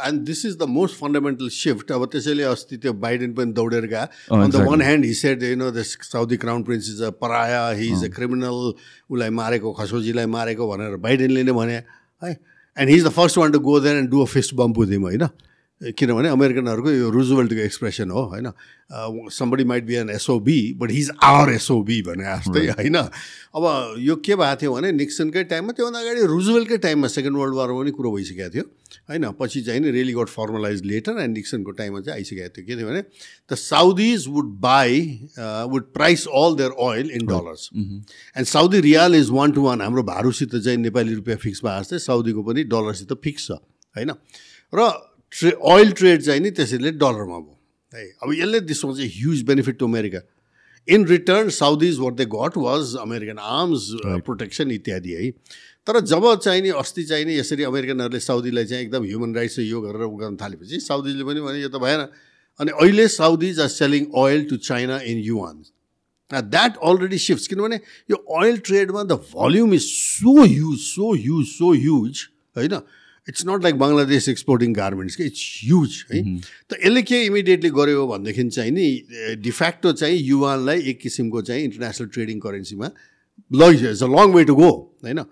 and 0.07 0.21
this 0.27 0.45
is 0.45 0.57
the 0.57 0.67
most 0.69 0.95
fundamental 0.99 1.49
shift 1.57 1.91
अब 1.91 2.05
त्यसैले 2.11 2.43
अस्ति 2.43 2.77
त्यो 2.77 2.93
बाइडेन 3.03 3.33
पनि 3.33 3.53
दौडेर 3.59 3.85
गयो 3.93 4.35
on 4.37 4.49
the 4.51 4.67
one 4.67 4.81
hand 4.81 5.05
he 5.05 5.13
said 5.13 5.43
you 5.43 5.55
know 5.55 5.71
the 5.71 5.83
Saudi 5.83 6.37
crown 6.37 6.63
prince 6.63 6.89
is 6.89 7.01
a 7.01 7.09
pariah 7.23 7.61
he 7.79 7.87
is 7.91 8.03
a. 8.03 8.07
Criminal 8.15 8.57
उसलाई 8.73 9.29
मारेको 9.39 9.71
खसोजीलाई 9.79 10.25
मारेको 10.35 10.67
भनेर 10.71 10.95
बाइडेनले 11.07 11.43
नै 11.43 11.51
भने। 11.51 11.77
है? 12.21 12.31
And 12.77 12.89
he 12.89 12.95
is 12.95 13.05
the 13.05 13.09
first 13.15 13.37
one 13.37 13.51
to 13.51 13.59
go 13.59 13.79
then 13.79 13.97
and 13.97 14.09
do 14.11 14.21
a 14.21 14.25
fist 14.35 14.55
bump 14.55 14.79
with 14.79 14.91
him 14.91 15.03
होइन? 15.03 15.27
किनभने 15.81 16.29
अमेरिकनहरूको 16.29 16.91
यो 16.91 17.09
रुजवेल्टको 17.09 17.59
एक्सप्रेसन 17.59 18.09
हो 18.11 18.21
होइन? 18.31 18.51
Somebody 19.33 19.63
might 19.63 19.83
be 19.83 19.95
an 19.95 20.09
SOB 20.09 20.57
but 20.77 20.91
he's 20.91 21.09
our 21.23 21.51
SOB 21.53 22.01
भने 22.01 22.23
जस्तै 22.23 22.65
होइन? 22.69 22.95
अब 22.95 23.95
यो 23.99 24.15
के 24.15 24.35
भएको 24.35 24.61
थियो 24.61 24.73
भने 24.73 24.91
निक्सनकै 24.91 25.43
टाइममा 25.43 25.73
त्योभन्दा 25.73 25.99
अगाडि 25.99 26.25
रुजवेल्टकै 26.27 26.77
टाइममा 26.77 27.07
सेकेन्ड 27.07 27.37
वर्ल्ड 27.37 27.55
वारमा 27.55 27.79
पनि 27.81 27.91
कुरो 27.91 28.11
भइसकेको 28.15 28.49
थियो 28.53 28.63
होइन? 29.09 29.25
पछि 29.39 29.61
चाहिँ 29.61 29.79
नि 29.81 29.91
really 29.91 30.13
got 30.13 30.29
formalise 30.29 30.85
later 30.85 31.19
and 31.21 31.37
निक्सनको 31.37 31.71
टाइममा 31.81 32.01
चाहिँ 32.01 32.17
आइसकेको 32.17 32.49
थियो। 32.57 32.65
के 32.67 32.77
थियो 32.77 32.87
भने 32.89 33.01
the 33.51 33.55
Saudis 33.55 34.27
would 34.27 34.53
buy 34.61 35.01
would 35.39 35.91
price 35.93 36.27
all 36.35 36.55
their 36.61 36.77
oil 36.89 37.11
in 37.11 37.25
dollars 37.27 37.69
and 37.73 38.47
Saudi 38.47 38.79
riyal 38.81 39.15
is 39.15 39.29
one 39.39 39.51
to 39.51 39.61
one 39.61 39.81
हाम्रो 39.81 40.03
भारूसित 40.13 40.55
चाहिँ 40.55 40.77
नेपाली 40.77 41.13
रुपियाँ 41.15 41.37
फिक्स 41.37 41.65
भए 41.65 41.79
जस्तै 41.81 41.99
साउदीको 42.05 42.43
पनि 42.43 42.63
डलरसित 42.69 43.13
फिक्स 43.23 43.47
छ 43.47 43.51
होइन? 43.95 44.13
र 44.73 44.91
ट्रे 45.31 45.51
ओइल 45.71 45.91
ट्रेड 46.01 46.21
चाहिँ 46.21 46.41
नि 46.41 46.51
त्यसैले 46.51 46.91
डलरमा 46.91 47.39
भयो। 47.39 47.57
है 47.93 48.05
अब 48.23 48.33
यसले 48.33 48.59
this 48.69 48.83
was 48.85 48.99
a 49.01 49.07
huge 49.15 49.41
benefit 49.47 49.77
to 49.79 49.85
America 49.87 50.21
in 50.87 51.05
return 51.07 51.49
Saudis 51.55 51.97
what 51.99 52.13
they 52.13 52.25
got 52.35 52.57
was 52.57 52.95
American 53.01 53.37
arms 53.39 53.89
protection 54.25 54.71
इत्यादि 54.71 55.11
है। 55.13 55.29
तर 55.87 55.99
जब 56.05 56.25
चाहिने 56.35 56.69
अस्ति 56.77 57.03
चाहिने 57.03 57.35
यसरी 57.37 57.63
अमेरिकनहरूले 57.63 58.19
साउदीलाई 58.19 58.65
चाहिँ 58.65 58.83
एकदम 58.83 59.03
ह्युमन 59.03 59.35
राइट्स 59.35 59.59
यो 59.59 59.81
गरेर 59.81 60.03
उ 60.03 60.15
गर्न 60.15 60.35
थालेपछि 60.41 60.79
साउदीले 60.79 61.23
पनि 61.23 61.41
भने 61.41 61.61
यो 61.61 61.69
त 61.69 61.81
भएन। 61.81 62.07
अनि 62.59 62.71
अहिले 62.71 63.07
Saudis 63.09 63.59
are 63.59 63.67
selling 63.73 64.05
oil 64.21 64.43
to 64.49 64.57
China 64.67 64.99
in 65.11 65.17
yuan 65.25 65.63
that 66.31 66.77
already 66.89 67.17
shift 67.17 67.49
किनभने 67.49 67.79
यो 68.11 68.17
oil 68.39 68.57
ट्रेडमा 68.67 69.03
the 69.03 69.19
volume 69.33 69.73
is 69.73 69.85
so 69.91 70.33
huge 70.43 70.77
so 70.79 71.13
huge 71.13 71.45
so 71.47 71.71
huge 71.73 72.27
होइन? 72.57 72.75
It's 73.29 73.45
not 73.47 73.63
like 73.63 73.75
Bangladesh 73.79 74.29
exporting 74.29 74.73
garments 74.73 75.15
कि 75.15 75.23
इट्स 75.31 75.43
ह्युज 75.65 75.97
है 76.13 76.21
त 76.69 76.79
यसले 76.85 77.01
के 77.09 77.23
इमिडिएटली 77.25 77.69
गर्यो 77.81 78.07
भनेदेखि 78.13 78.47
चाहिँ 78.55 78.71
नि 78.77 78.87
डिफ्याक्टो 79.49 79.91
चाहिँ 80.03 80.17
युवानलाई 80.29 80.81
एक 80.93 80.99
किसिमको 81.01 81.41
चाहिँ 81.51 81.63
इन्टरनेसनल 81.63 82.07
ट्रेडिङ 82.17 82.39
करेन्सीमा 82.47 82.91
लग 83.61 83.85
it's 83.91 84.03
a 84.03 84.07
long 84.15 84.33
way 84.39 84.43
to 84.53 84.55
go 84.63 84.71
होइन 85.05 85.23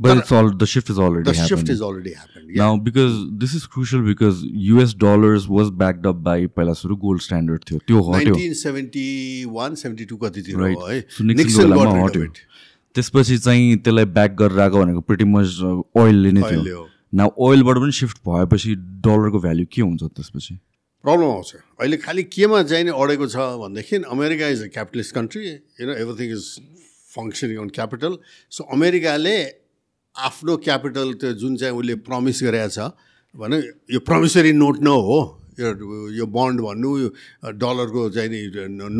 But 0.00 0.18
it's 0.20 0.32
all 0.36 0.48
the 0.60 0.66
shift 0.70 0.88
is 0.92 0.96
already 0.98 1.24
the 1.26 1.32
happened. 1.38 1.48
shift 1.50 1.68
is 1.72 1.82
already 1.88 2.12
happened. 2.14 2.48
Yeah. 2.48 2.62
Now, 2.62 2.76
because 2.86 3.18
this 3.42 3.52
is 3.58 3.66
crucial 3.74 4.00
because 4.06 4.40
US 4.70 4.94
dollars 5.02 5.44
was 5.58 5.70
backed 5.82 6.08
up 6.10 6.24
by 6.28 6.34
पहिला 6.56 6.72
सुरु 6.80 6.96
gold 7.04 7.22
standard 7.26 7.62
थियो 7.68 7.78
त्यो 7.90 8.00
हट्यो 8.08 8.34
1971, 8.38 9.76
72 9.84 10.18
कतितिर 10.24 10.58
right 10.62 10.76
हो 10.80 10.88
है 10.88 10.98
निक्सनको 11.28 11.36
Nixon 11.42 11.76
got 11.76 11.76
बेलामा 11.76 11.92
rid 11.92 12.00
of 12.00 12.08
हट्यो. 12.08 12.26
त्यसपछि 12.94 13.38
चाहिँ 13.46 13.76
त्यसलाई 13.84 14.10
ब्याक 14.18 14.34
गरेर 14.42 14.60
आएको 14.66 14.82
भनेको 14.82 15.00
प्रिटी 15.12 15.30
मच 15.36 15.62
ओइलले 16.04 16.32
नै 16.32 16.42
Oil 16.42 16.50
ले 16.50 16.60
थियो 16.64 16.80
हो। 16.80 16.88
न 17.14 17.28
ओइलबाट 17.38 17.76
पनि 17.78 17.92
सिफ्ट 17.94 18.16
भएपछि 18.28 18.74
डलरको 19.06 19.38
भ्याल्यु 19.40 19.66
के 19.72 19.82
हुन्छ 19.82 20.02
त्यसपछि? 20.02 20.54
प्रब्लम 21.04 21.28
आउँछ। 21.30 21.54
अहिले 21.80 21.96
खालि 22.04 22.22
केमा 22.34 22.62
चाहिँ 22.70 22.90
अडेको 22.90 23.26
छ 23.28 23.36
भनेदेखि 23.62 23.96
America 24.10 24.46
is 24.54 24.62
a 24.62 24.68
capitalist 24.74 25.14
country 25.14 25.42
you 25.46 25.90
everything 25.94 26.28
is 26.36 26.44
functioning 27.14 27.58
on 27.62 27.68
capital 27.78 28.18
so 28.50 28.64
अमेरिकाले 28.76 29.36
आफ्नो 30.16 30.56
क्यापिटल 30.66 31.12
त्यो 31.20 31.32
जुन 31.42 31.56
चाहिँ 31.62 31.74
उसले 31.78 31.94
प्रमिस 32.08 32.42
गरेको 32.42 32.68
छ 32.74 32.90
भने 33.34 33.58
यो 33.94 34.00
प्रमिसरी 34.08 34.52
नोट 34.52 34.76
न 34.82 34.94
हो 35.06 35.20
यो 35.60 35.70
यो 36.18 36.26
बन्ड 36.38 36.60
भन्नु 36.66 36.90
यो 36.98 37.08
डलरको 37.62 38.08
चाहिँ 38.16 38.42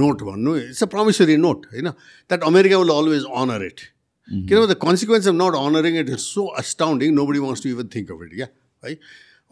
नोट 0.03 0.23
भन्नु 0.28 0.57
इट्स 0.57 0.82
अ 0.82 0.86
प्रमिसरी 0.95 1.36
नोट 1.36 1.66
होइन? 1.73 1.89
That 2.31 2.43
America 2.53 2.78
will 2.78 2.95
always 2.95 3.24
honour 3.43 3.65
it 3.66 3.81
किनभने 4.29 4.67
the 4.67 4.77
consequence 4.83 5.29
of 5.29 5.35
not 5.35 5.55
honouring 5.61 5.99
it 6.01 6.09
is 6.09 6.19
so 6.19 6.47
astounding 6.59 7.15
nobody 7.27 7.39
wants 7.39 7.63
to 7.63 7.69
even 7.69 7.89
think 7.95 8.11
of 8.13 8.23
it 8.25 8.35
क्या 8.35 8.49
है 8.83 8.99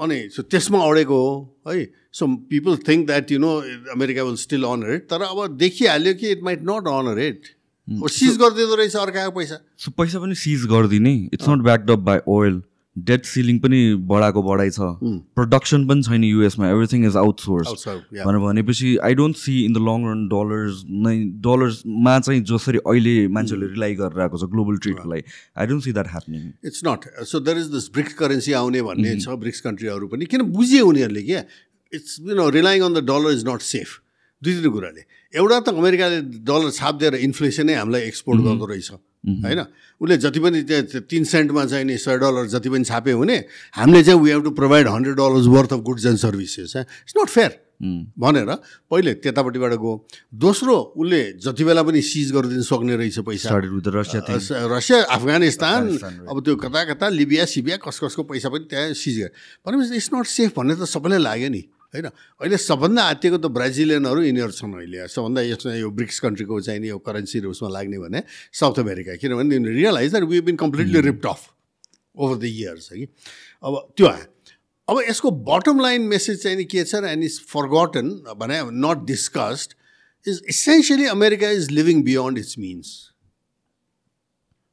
अनि 0.01 0.19
सो 0.32 0.43
त्यसमा 0.43 0.78
अडेको 0.90 1.16
हो? 1.23 1.32
है 1.69 1.89
so 2.12 2.27
people 2.51 2.77
think 2.89 3.07
that 3.07 3.32
you 3.32 3.39
know 3.39 3.55
America 3.94 4.23
will 4.23 4.36
still 4.44 4.65
honour 4.65 4.94
it 4.94 5.09
तर 5.11 5.23
अब 5.23 5.57
देखिहाल्यो 5.59 6.15
कि 6.15 6.31
it 6.31 6.43
might 6.44 6.62
not 6.70 6.89
honour 6.94 7.20
it 7.27 7.55
seize 8.12 8.36
गरिदिँदो 8.39 8.74
रहेछ 8.74 8.97
अर्काको 8.97 9.31
पैसा। 9.39 9.57
सो 9.78 9.90
पैसा 9.99 10.19
पनि 10.20 10.35
सिज 10.40 10.65
गरिदिने। 10.73 11.15
It's 11.35 11.49
not 11.49 11.62
backed 11.65 11.90
up 11.90 11.99
by 12.09 12.19
oil 12.28 12.62
debt 12.97 13.24
ceiling 13.24 13.59
पनि 13.59 13.78
बढाएको 14.05 14.43
बढाइ 14.43 14.70
छ। 14.70 14.81
प्रडक्सन 15.36 15.86
पनि 15.89 16.02
छैन 16.02 16.24
युएसमा 16.24 16.69
एभ्रिथिङ 16.70 17.06
इज 17.06 17.16
आउटसोर्स. 17.16 17.86
भनेर 18.12 18.40
भनेपछि 18.43 18.97
I 19.02 19.14
don't 19.14 19.36
see 19.36 19.55
in 19.64 19.73
the 19.73 19.78
long 19.89 20.05
run 20.09 20.27
dollars 20.28 20.82
नै 21.06 21.16
डलर्समा 21.47 22.19
चाहिँ 22.19 22.40
जसरी 22.52 22.78
अहिले 22.85 23.16
मान्छेहरूले 23.32 23.73
रिलाइ 23.73 23.94
गरेर 24.01 24.20
आएको 24.23 24.39
छ 24.39 24.51
ग्लोबल 24.52 24.77
ट्रेडको 24.85 25.09
लागि 25.10 25.23
I 25.56 25.66
don't 25.66 25.82
see 25.85 25.93
that 25.93 26.09
happening 26.12 26.43
it's 26.64 26.81
not 26.86 27.09
so 27.32 27.40
there 27.40 27.59
is 27.59 27.69
this 27.77 27.90
BRICS 27.93 28.14
currency 28.20 28.52
आउने 28.60 28.82
भन्ने 28.89 29.16
छ 29.20 29.39
ब्रिक्स 29.44 29.60
कन्ट्रीहरू 29.69 30.09
पनि। 30.12 30.24
किन 30.35 30.43
बुझे 30.52 30.81
उनीहरूले 30.90 31.23
क्या 31.23 31.44
it's 31.93 32.19
you 32.28 32.35
know 32.35 32.48
relying 32.59 32.82
on 32.82 32.93
the 32.94 33.05
dollar 33.09 33.32
is 33.39 33.47
not 33.48 33.60
safe 33.69 33.89
दुई 34.43 34.52
तिन 34.60 34.70
कुराले। 34.70 35.02
एउटा 35.32 35.59
त 35.60 35.69
अमेरिकाले 35.81 36.20
डलर 36.44 36.70
छापिदिएर 36.77 37.14
इन्फ्लेसनै 37.24 37.74
हामीलाई 37.74 38.02
एक्सपोर्ट 38.12 38.40
गर्दो 38.43 38.66
रहेछ। 38.66 38.90
होइन 39.24 39.61
उसले 40.01 40.16
जति 40.19 40.40
पनि 40.40 40.62
त्यो 40.62 41.01
तिन 41.07 41.24
सेन्टमा 41.24 41.65
चाहिँ 41.65 41.85
नि 41.85 41.97
सय 41.99 42.19
डलर 42.19 42.47
जति 42.51 42.69
पनि 42.69 42.85
छाप्यो 42.85 43.19
भने 43.19 43.36
हामीले 43.74 44.03
चाहिँ 44.03 44.20
we 44.20 44.31
have 44.31 44.43
to 44.44 44.51
provide 44.51 44.89
hundred 44.89 45.16
dollars 45.16 45.47
worth 45.47 45.73
of 45.73 45.81
goods 45.81 46.07
and 46.07 46.19
services 46.19 46.77
it's 46.77 47.15
not 47.19 47.28
fair 47.28 47.61
भनेर 47.82 48.47
पहिले 48.90 49.12
त्यतापट्टिबाट 49.19 49.73
गयो। 49.74 49.93
दोस्रो 50.39 50.74
उसले 50.94 51.23
जति 51.43 51.65
बेला 51.65 51.82
पनि 51.82 52.03
सिज 52.03 52.31
गरिदिनु 52.32 52.62
सक्ने 52.62 52.97
रहेछ 52.97 53.19
पैसा। 53.27 53.51
Russia 54.70 55.03
Afghanistan. 55.03 55.89
अब 56.31 56.36
त्यो 56.44 56.55
कता 56.62 56.85
कता 56.94 57.09
लिबिया 57.11 57.44
सिबिया 57.44 57.77
कस 57.82 57.99
कसको 58.05 58.23
पैसा 58.23 58.49
पनि 58.55 58.65
त्यहाँ 58.70 58.93
सिज 58.94 59.19
गरे। 59.19 59.31
भनेपछि 59.66 59.97
इट्स 59.99 60.11
नट 60.15 60.27
सेफ 60.27 60.51
भन्ने 60.59 60.74
त 60.78 60.86
सबैलाई 60.86 61.19
लाग्यो 61.19 61.49
नि। 61.51 61.62
होइन? 61.93 62.06
अहिले 62.40 62.56
सबभन्दा 62.56 63.02
आत्तिएको 63.05 63.39
त 63.39 63.47
ब्राजिलियनहरू 63.52 64.23
यिनीहरू 64.23 64.52
छन् 64.52 64.74
अहिले। 64.74 65.09
सबभन्दा 65.09 65.40
यसमा 65.43 65.74
यो 65.74 65.90
ब्रिक्स 65.90 66.20
कन्ट्रीको 66.20 66.60
चाहिँ 66.60 66.81
नि 66.81 66.89
यो 66.89 66.98
करेन्सी 66.98 67.40
उसमा 67.47 67.69
लाग्ने 67.69 67.98
भने 67.98 68.23
साउथ 68.52 68.78
अमेरिका। 68.81 69.16
किनभने 69.16 69.59
realise 69.73 70.10
that 70.10 70.24
we 70.24 70.40
been 70.40 70.56
completely 70.56 71.01
ripped 71.01 71.27
off 71.27 71.40
over 72.16 72.36
the 72.36 72.44
years 72.44 72.89
कि? 72.93 73.06
अब 73.64 73.93
त्यो 73.97 74.06
आयो। 74.09 74.27
अब 74.89 75.02
यसको 75.09 75.31
बटम 75.31 75.81
लाइन 75.81 76.02
मेसेज 76.09 76.43
चाहिँ 76.43 76.56
नि 76.56 76.64
के 76.64 76.85
छ 76.85 76.94
एन्ड 77.05 77.24
इज 77.24 77.40
फरगटन 77.48 78.09
भने 78.40 78.62
not 78.82 79.05
discussed 79.06 79.74
is 80.27 80.43
essentially 80.48 81.06
America 81.06 81.51
is 81.51 81.70
living 81.70 82.02
beyond 82.02 82.39
its 82.39 82.59
means 82.59 83.11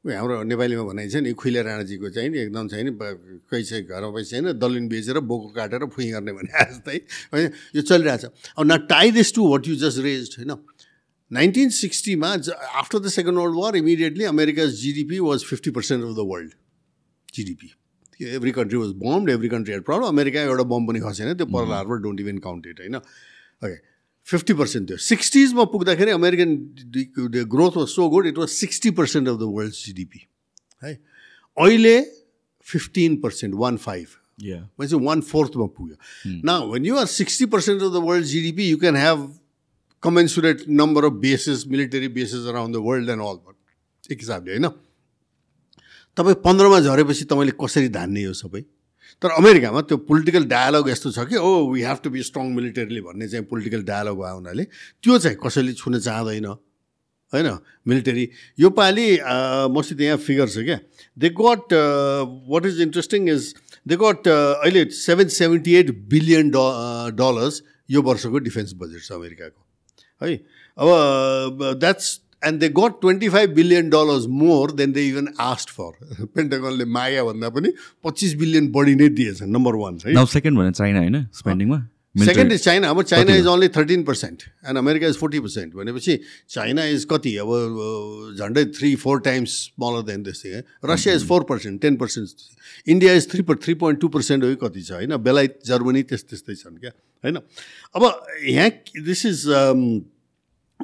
हाम्रो 0.04 0.42
नेपालीमा 0.48 0.84
भनाइ 0.84 1.08
छ 1.08 1.16
नि 1.20 1.32
खुइले 1.36 1.60
राणाजीको 1.62 2.08
चाहिँ 2.08 2.28
नि 2.30 2.38
एकदम 2.40 2.68
चाहिँ 2.68 2.84
नि 2.84 2.92
चाहिँ 2.96 3.84
घरमा 3.84 4.10
पैसा 4.16 4.30
छैन 4.30 4.56
दलिन 4.56 4.88
बेचेर 4.88 5.18
बोको 5.20 5.48
काटेर 5.52 5.84
फुइ 5.92 6.10
गर्ने 6.10 6.32
भने 6.32 6.48
जस्तै 6.48 6.96
होइन 7.32 7.50
यो 7.76 7.82
चलिरहेछ। 7.82 8.24
अब 8.56 8.64
न 8.64 8.76
tie 8.88 9.10
this 9.12 9.34
to 9.34 9.48
what 9.48 9.68
you 9.68 9.76
just 9.76 9.98
raise 10.00 10.36
होइन। 10.38 10.56
Nineteen 11.30 11.68
सिक्सटीमा 11.70 12.28
after 12.28 12.98
the 12.98 13.08
second 13.10 13.38
world 13.38 13.56
war 13.56 13.76
immediately 13.76 14.24
America's 14.24 14.68
GDP 14.80 15.18
was 15.20 15.44
fifty 15.44 15.70
percent 15.70 16.04
of 16.04 16.16
the 16.16 16.26
world 16.32 16.50
GDP 17.34 17.68
every 18.34 18.50
country 18.52 18.78
was 18.78 18.90
bombed 19.04 19.30
every 19.30 19.48
country 19.48 19.74
had 19.74 19.84
problem 19.84 20.06
America 20.08 20.40
एउटा 20.42 20.64
bomb 20.72 20.86
पनि 20.86 21.00
खसेन 21.00 21.34
त्यो 21.34 21.46
Pearl 21.52 21.72
Harbor 21.72 22.02
don't 22.02 22.20
even 22.20 22.38
count 22.48 22.66
it 22.66 22.80
होइन। 22.80 22.96
Okay 22.96 23.89
fifty 24.26 24.52
percent 24.54 24.88
थियो. 24.88 24.96
सिक्सटिजमा 24.98 25.64
पुग्दाखेरि 25.72 26.10
American 26.10 26.50
growth 27.46 27.76
was 27.76 27.88
so 27.88 28.08
good 28.08 28.26
it 28.26 28.38
was 28.38 28.48
sixty 28.48 28.90
percent 28.98 29.28
of 29.28 29.36
the 29.36 29.48
world 29.56 29.74
GDP 29.74 30.26
है 30.82 30.92
अहिले 31.56 32.00
फिफ्टिन 32.66 33.16
पर्सेन्ट 33.20 33.54
वान 33.56 33.76
फाइभ 33.78 34.06
भनेपछि 34.40 34.96
वान 35.04 35.20
फोर्थमा 35.20 35.66
पुग्यो. 35.76 35.96
न 36.26 36.50
when 36.72 36.86
you 36.86 36.96
are 36.96 37.06
sixty 37.08 37.46
percent 37.54 37.82
of 37.82 37.92
the 37.92 38.02
world 38.04 38.26
GDP 38.26 38.68
you 38.68 38.76
can 38.78 38.96
have 38.96 39.20
commensurate 40.02 40.64
number 40.70 41.04
of 41.04 41.12
bases 41.22 41.64
military 41.68 42.08
bases 42.08 42.46
around 42.48 42.76
the 42.76 42.78
world 42.84 43.10
and 43.10 43.22
all 43.22 43.38
एक 44.12 44.18
हिसाबले 44.18 44.50
होइन? 44.52 44.68
तपाईँ 46.16 46.34
पन्ध्रमा 46.44 46.78
झरेपछि 46.80 47.24
तपाईँले 47.24 47.52
कसरी 47.60 47.88
धान्ने 47.88 48.22
यो 48.22 48.32
सबै? 48.34 48.62
तर 49.22 49.28
अमेरिकामा 49.36 49.80
त्यो 49.90 49.96
पोलिटिकल 50.08 50.44
डायलग 50.48 50.88
यस्तो 50.88 51.10
छ 51.12 51.26
कि 51.28 51.36
ओ 51.36 51.50
we 51.72 51.82
have 51.82 51.98
to 52.04 52.10
be 52.10 52.22
strong 52.22 52.46
militarily 52.54 53.00
भन्ने 53.02 53.28
चाहिँ 53.28 53.44
पोलिटिकल 53.50 53.82
डायलग 53.84 54.14
भयो 54.20 54.34
हुनाले 54.34 54.64
त्यो 55.02 55.18
चाहिँ 55.18 55.36
कसैले 55.44 55.72
छुन 55.72 55.98
चाहँदैन 56.00 56.46
होइन? 57.32 57.48
मिलिटरी 57.86 58.28
यो 58.60 58.70
पालि 58.74 59.06
मसित 59.70 60.00
यहाँ 60.00 60.16
फिगर 60.18 60.48
छ 60.48 60.64
क्या। 60.66 60.78
They 61.16 61.28
got 61.40 61.74
what 62.50 62.66
is 62.66 62.80
interesting 62.82 63.28
is 63.30 63.54
they 63.88 63.96
got 63.96 64.28
अहिले 64.28 64.84
सेभेन 64.98 65.28
सेभेन्टी 65.34 65.74
एट 65.76 65.90
बिलियन 66.10 66.50
ड 66.50 66.56
डलर्स 67.20 67.62
यो 67.90 68.02
वर्षको 68.02 68.38
डिफेन्स 68.48 68.74
बजेट 68.78 69.02
छ 69.02 69.12
अमेरिकाको। 69.12 69.60
है? 70.22 70.34
अब 70.78 71.78
that's 71.80 72.08
and 72.42 72.60
they 72.60 72.68
got 72.76 73.00
twenty 73.00 73.28
five 73.28 73.50
billion 73.54 73.90
dollars 73.90 74.26
more 74.40 74.72
than 74.72 74.92
they 74.92 75.06
even 75.08 75.28
asked 75.40 75.70
for 75.70 76.26
पेन्टागनले 76.26 76.84
माया 76.96 77.24
भन्दा 77.24 77.48
पनि 77.50 77.72
पच्चिस 78.04 78.34
बिलियन 78.42 78.72
बढी 78.72 78.94
नै 78.94 79.08
दिएछ 79.08 79.42
नम्बर 79.44 79.74
वान 79.76 79.98
है। 80.06 80.12
नाउ 80.14 80.26
सेकेन्ड 80.26 80.58
भने 80.58 80.70
चाइना 80.72 80.98
होइन? 80.98 81.26
स्पेन्डिङमा 81.34 81.86
सेकेन्ड 82.14 82.52
इज 82.52 82.62
चाइना 82.62 82.88
अब 82.90 83.02
China 83.02 83.34
is 83.36 83.46
only 83.46 83.68
thirteen 83.68 84.02
percent 84.04 84.42
and 84.68 84.78
America 84.78 85.06
is 85.06 85.16
forty 85.16 85.40
percent 85.40 85.74
भनेपछि 85.74 86.18
चाइना 86.50 86.84
इज 86.84 87.04
कति? 87.10 87.36
अब 87.36 88.36
झन्डै 88.38 88.64
three 88.78 88.94
four 88.96 89.20
times 89.20 89.50
smaller 89.58 90.02
than 90.06 90.24
है। 90.46 90.64
Russia 90.84 91.14
is 91.14 91.26
four 91.28 91.42
percent 91.50 91.80
ten 91.82 91.96
percent 91.96 92.88
India 92.88 93.12
is 93.14 93.30
three 93.32 93.42
three 93.54 93.74
point 93.82 94.00
two 94.00 94.08
percent 94.08 94.44
हो 94.44 94.54
कति 94.64 94.82
छ 94.82 94.92
होइन? 94.92 95.16
बेलायत 95.18 95.58
जर्मनी 95.66 96.02
त्यस 96.02 96.24
त्यस्तै 96.24 96.54
छन् 96.54 96.76
क्या 96.78 96.90
होइन? 97.24 97.36
अब 97.94 98.02
यहाँ 98.48 98.70
दिस 99.04 99.26
इज 99.26 99.46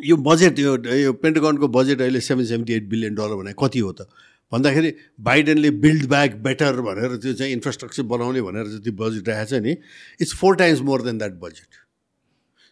यो 0.05 0.17
बजेट 0.29 0.59
यो 0.59 0.77
यो 0.97 1.13
पेन्टागनको 1.25 1.69
बजेट 1.75 2.01
अहिले 2.01 2.21
seven 2.21 2.47
seventy 2.47 2.73
eight 2.73 2.89
billion 2.89 3.15
dollar 3.15 3.35
भने 3.43 3.53
कति 3.59 3.79
हो 3.79 3.93
त? 3.93 4.09
भन्दाखेरि 4.53 4.93
बाइडेनले 5.29 5.71
बिल्ड 5.85 6.07
ब्याक 6.09 6.35
बेटर 6.43 6.81
भनेर 6.81 7.17
त्यो 7.23 7.33
चाहिँ 7.33 7.53
इन्फ्रास्ट्रक्चर 7.53 8.03
बनाउने 8.13 8.43
भनेर 8.43 8.67
जति 8.75 8.91
बजेट 9.01 9.29
राखेको 9.29 9.57
छ 9.57 9.63
नि 9.63 9.77
it's 10.21 10.35
four 10.43 10.57
times 10.57 10.81
more 10.91 11.03
than 11.03 11.19
that 11.19 11.33
budget 11.43 11.81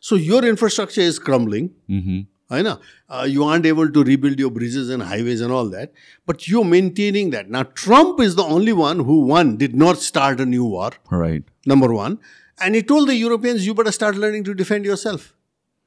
so 0.03 0.17
your 0.17 0.47
infrastructure 0.47 1.03
is 1.03 1.19
crumbling 1.27 1.69
होइन? 2.53 2.67
You 3.29 3.45
aren't 3.45 3.67
able 3.67 3.89
to 3.89 4.03
rebuild 4.11 4.41
यो 4.41 4.51
bridges 4.61 4.91
and 4.91 5.03
highways 5.03 5.43
and 5.43 5.53
all 5.53 5.71
that 5.71 5.93
but 6.29 6.49
you 6.49 6.63
maintaining 6.77 7.31
that 7.31 7.47
न 7.51 7.63
Trump 7.83 8.23
is 8.23 8.37
the 8.37 8.49
only 8.59 8.73
one 8.85 9.01
who 9.11 9.21
one 9.29 9.57
did 9.57 9.77
not 9.83 10.07
start 10.07 10.41
a 10.41 10.45
new 10.55 10.71
war 10.77 11.01
right 11.13 11.45
number 11.67 11.93
one. 11.93 12.17
And 12.59 12.77
he 12.77 12.81
told 12.83 13.09
the 13.09 13.15
Europeans, 13.17 13.67
you 13.67 13.75
better 13.75 13.93
start 13.95 14.19
learning 14.25 14.43
to 14.45 14.55
defend 14.55 14.85
yourself. 14.89 15.23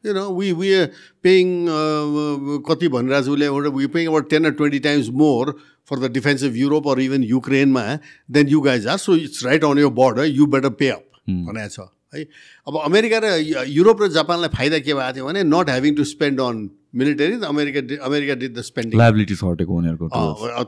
You 0.08 0.14
know, 0.14 0.28
we, 0.32 0.54
we 0.54 0.74
are 0.76 0.88
paying, 1.24 1.52
uh, 1.70 2.62
कति 2.70 2.90
भनिरहेको 2.96 3.26
छ 3.26 3.36
उसले 3.36 3.46
एउटा 3.48 3.74
we 3.74 3.88
paying 3.88 4.08
about 4.08 4.30
10 4.30 4.46
or 4.46 4.54
20 4.54 4.80
times 4.88 5.12
more 5.24 5.56
for 5.84 5.98
the 5.98 6.10
defense 6.10 6.48
of 6.50 6.58
Europe 6.58 6.86
or 6.86 6.98
even 7.00 7.28
Ukraine 7.34 7.72
मा 7.72 7.86
than 8.30 8.56
you 8.56 8.64
guys 8.64 8.86
are. 8.86 8.98
So 8.98 9.20
it's 9.26 9.44
right 9.44 9.70
on 9.72 9.78
your 9.78 9.92
border. 10.02 10.26
You 10.40 10.48
better 10.58 10.74
pay 10.84 10.92
up. 10.96 11.06
भनेको 11.28 11.70
छ 11.76 11.90
है 12.16 12.24
अब 12.68 12.76
अमेरिका 12.86 13.18
र 13.24 13.30
युरोप 13.68 14.02
र 14.02 14.08
जापानलाई 14.18 14.50
फाइदा 14.58 14.80
के 14.80 14.94
भएको 14.94 15.14
थियो 15.16 15.26
भने 15.28 15.44
not 15.44 15.70
having 15.70 15.96
to 15.96 16.04
spend 16.12 16.42
on 16.42 16.70
military 17.02 17.40
America 17.48 17.82
America 18.06 18.36
did 18.44 18.54
the 18.58 18.62
spending 18.68 19.00
liabilities 19.00 19.40
हटेको 19.44 19.76
उनीहरूको 19.78 20.08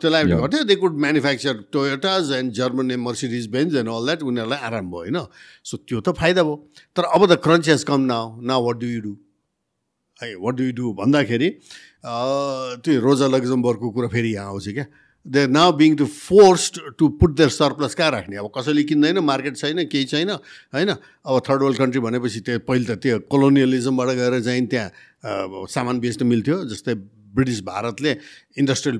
त्यो 0.02 0.10
लाइबिलिटी 0.16 0.44
हट्यो 0.44 0.64
they 0.72 0.76
could 0.84 1.00
manufacture 1.06 1.64
Toyotas 1.78 2.32
and 2.40 2.52
German 2.60 3.00
Mercedes 3.08 3.48
Benz 3.56 3.76
and 3.84 3.90
all 3.96 4.12
that 4.12 4.24
उनीहरूलाई 4.34 4.60
आराम 4.72 4.92
भयो 4.92 5.00
होइन 5.00 5.24
सो 5.72 5.78
त्यो 5.78 6.02
त 6.02 6.16
फाइदा 6.20 6.44
भयो 6.44 6.58
तर 6.96 7.10
अब 7.16 7.26
the 7.34 7.40
crunch 7.48 7.70
has 7.70 7.84
come 7.94 8.12
now 8.14 8.36
now 8.52 8.66
what 8.68 8.84
do 8.84 8.94
you 8.96 9.02
do 9.08 9.16
है 10.22 10.34
वाट 10.36 10.56
डु 10.56 10.64
यु 10.64 10.72
डु 10.80 10.94
भन्दाखेरि 11.00 11.50
त्यो 12.86 13.00
रोजा 13.02 13.28
लग्जमबर्गको 13.28 13.90
कुरा 13.92 14.08
फेरि 14.10 14.34
यहाँ 14.34 14.48
आउँछ 14.48 14.68
क्या। 14.70 14.86
They 15.26 15.40
are 15.44 15.50
now 15.52 15.72
being 15.76 15.96
to 16.00 16.06
forced 16.06 16.80
to 16.98 17.08
put 17.20 17.36
their 17.38 17.50
surplus 17.50 17.96
कहाँ 17.96 18.12
राख्ने? 18.12 18.36
अब 18.40 18.52
कसैले 18.56 18.84
किन्दैन 18.90 19.20
मार्केट 19.20 19.58
छैन 19.58 19.84
केही 19.92 20.06
छैन 20.06 20.30
होइन? 20.30 20.90
अब 20.90 21.42
थर्ड 21.48 21.62
वर्ल्ड 21.64 21.78
कन्ट्री 21.78 22.02
भनेपछि 22.02 22.40
त्यो 22.48 22.60
पहिले 22.68 22.86
त 22.96 23.00
त्यो 23.04 23.20
कोलोनियलिजमबाट 23.28 24.10
गएर 24.16 24.40
चाहिँ 24.42 24.66
त्यहाँ 24.68 25.68
सामान 25.76 26.00
बेच्न 26.00 26.28
मिल्थ्यो 26.28 26.64
जस्तै 26.72 26.94
ब्रिटिस 27.36 27.62
भारतले 27.64 28.12
इन्डस्ट्रियल 28.58 28.98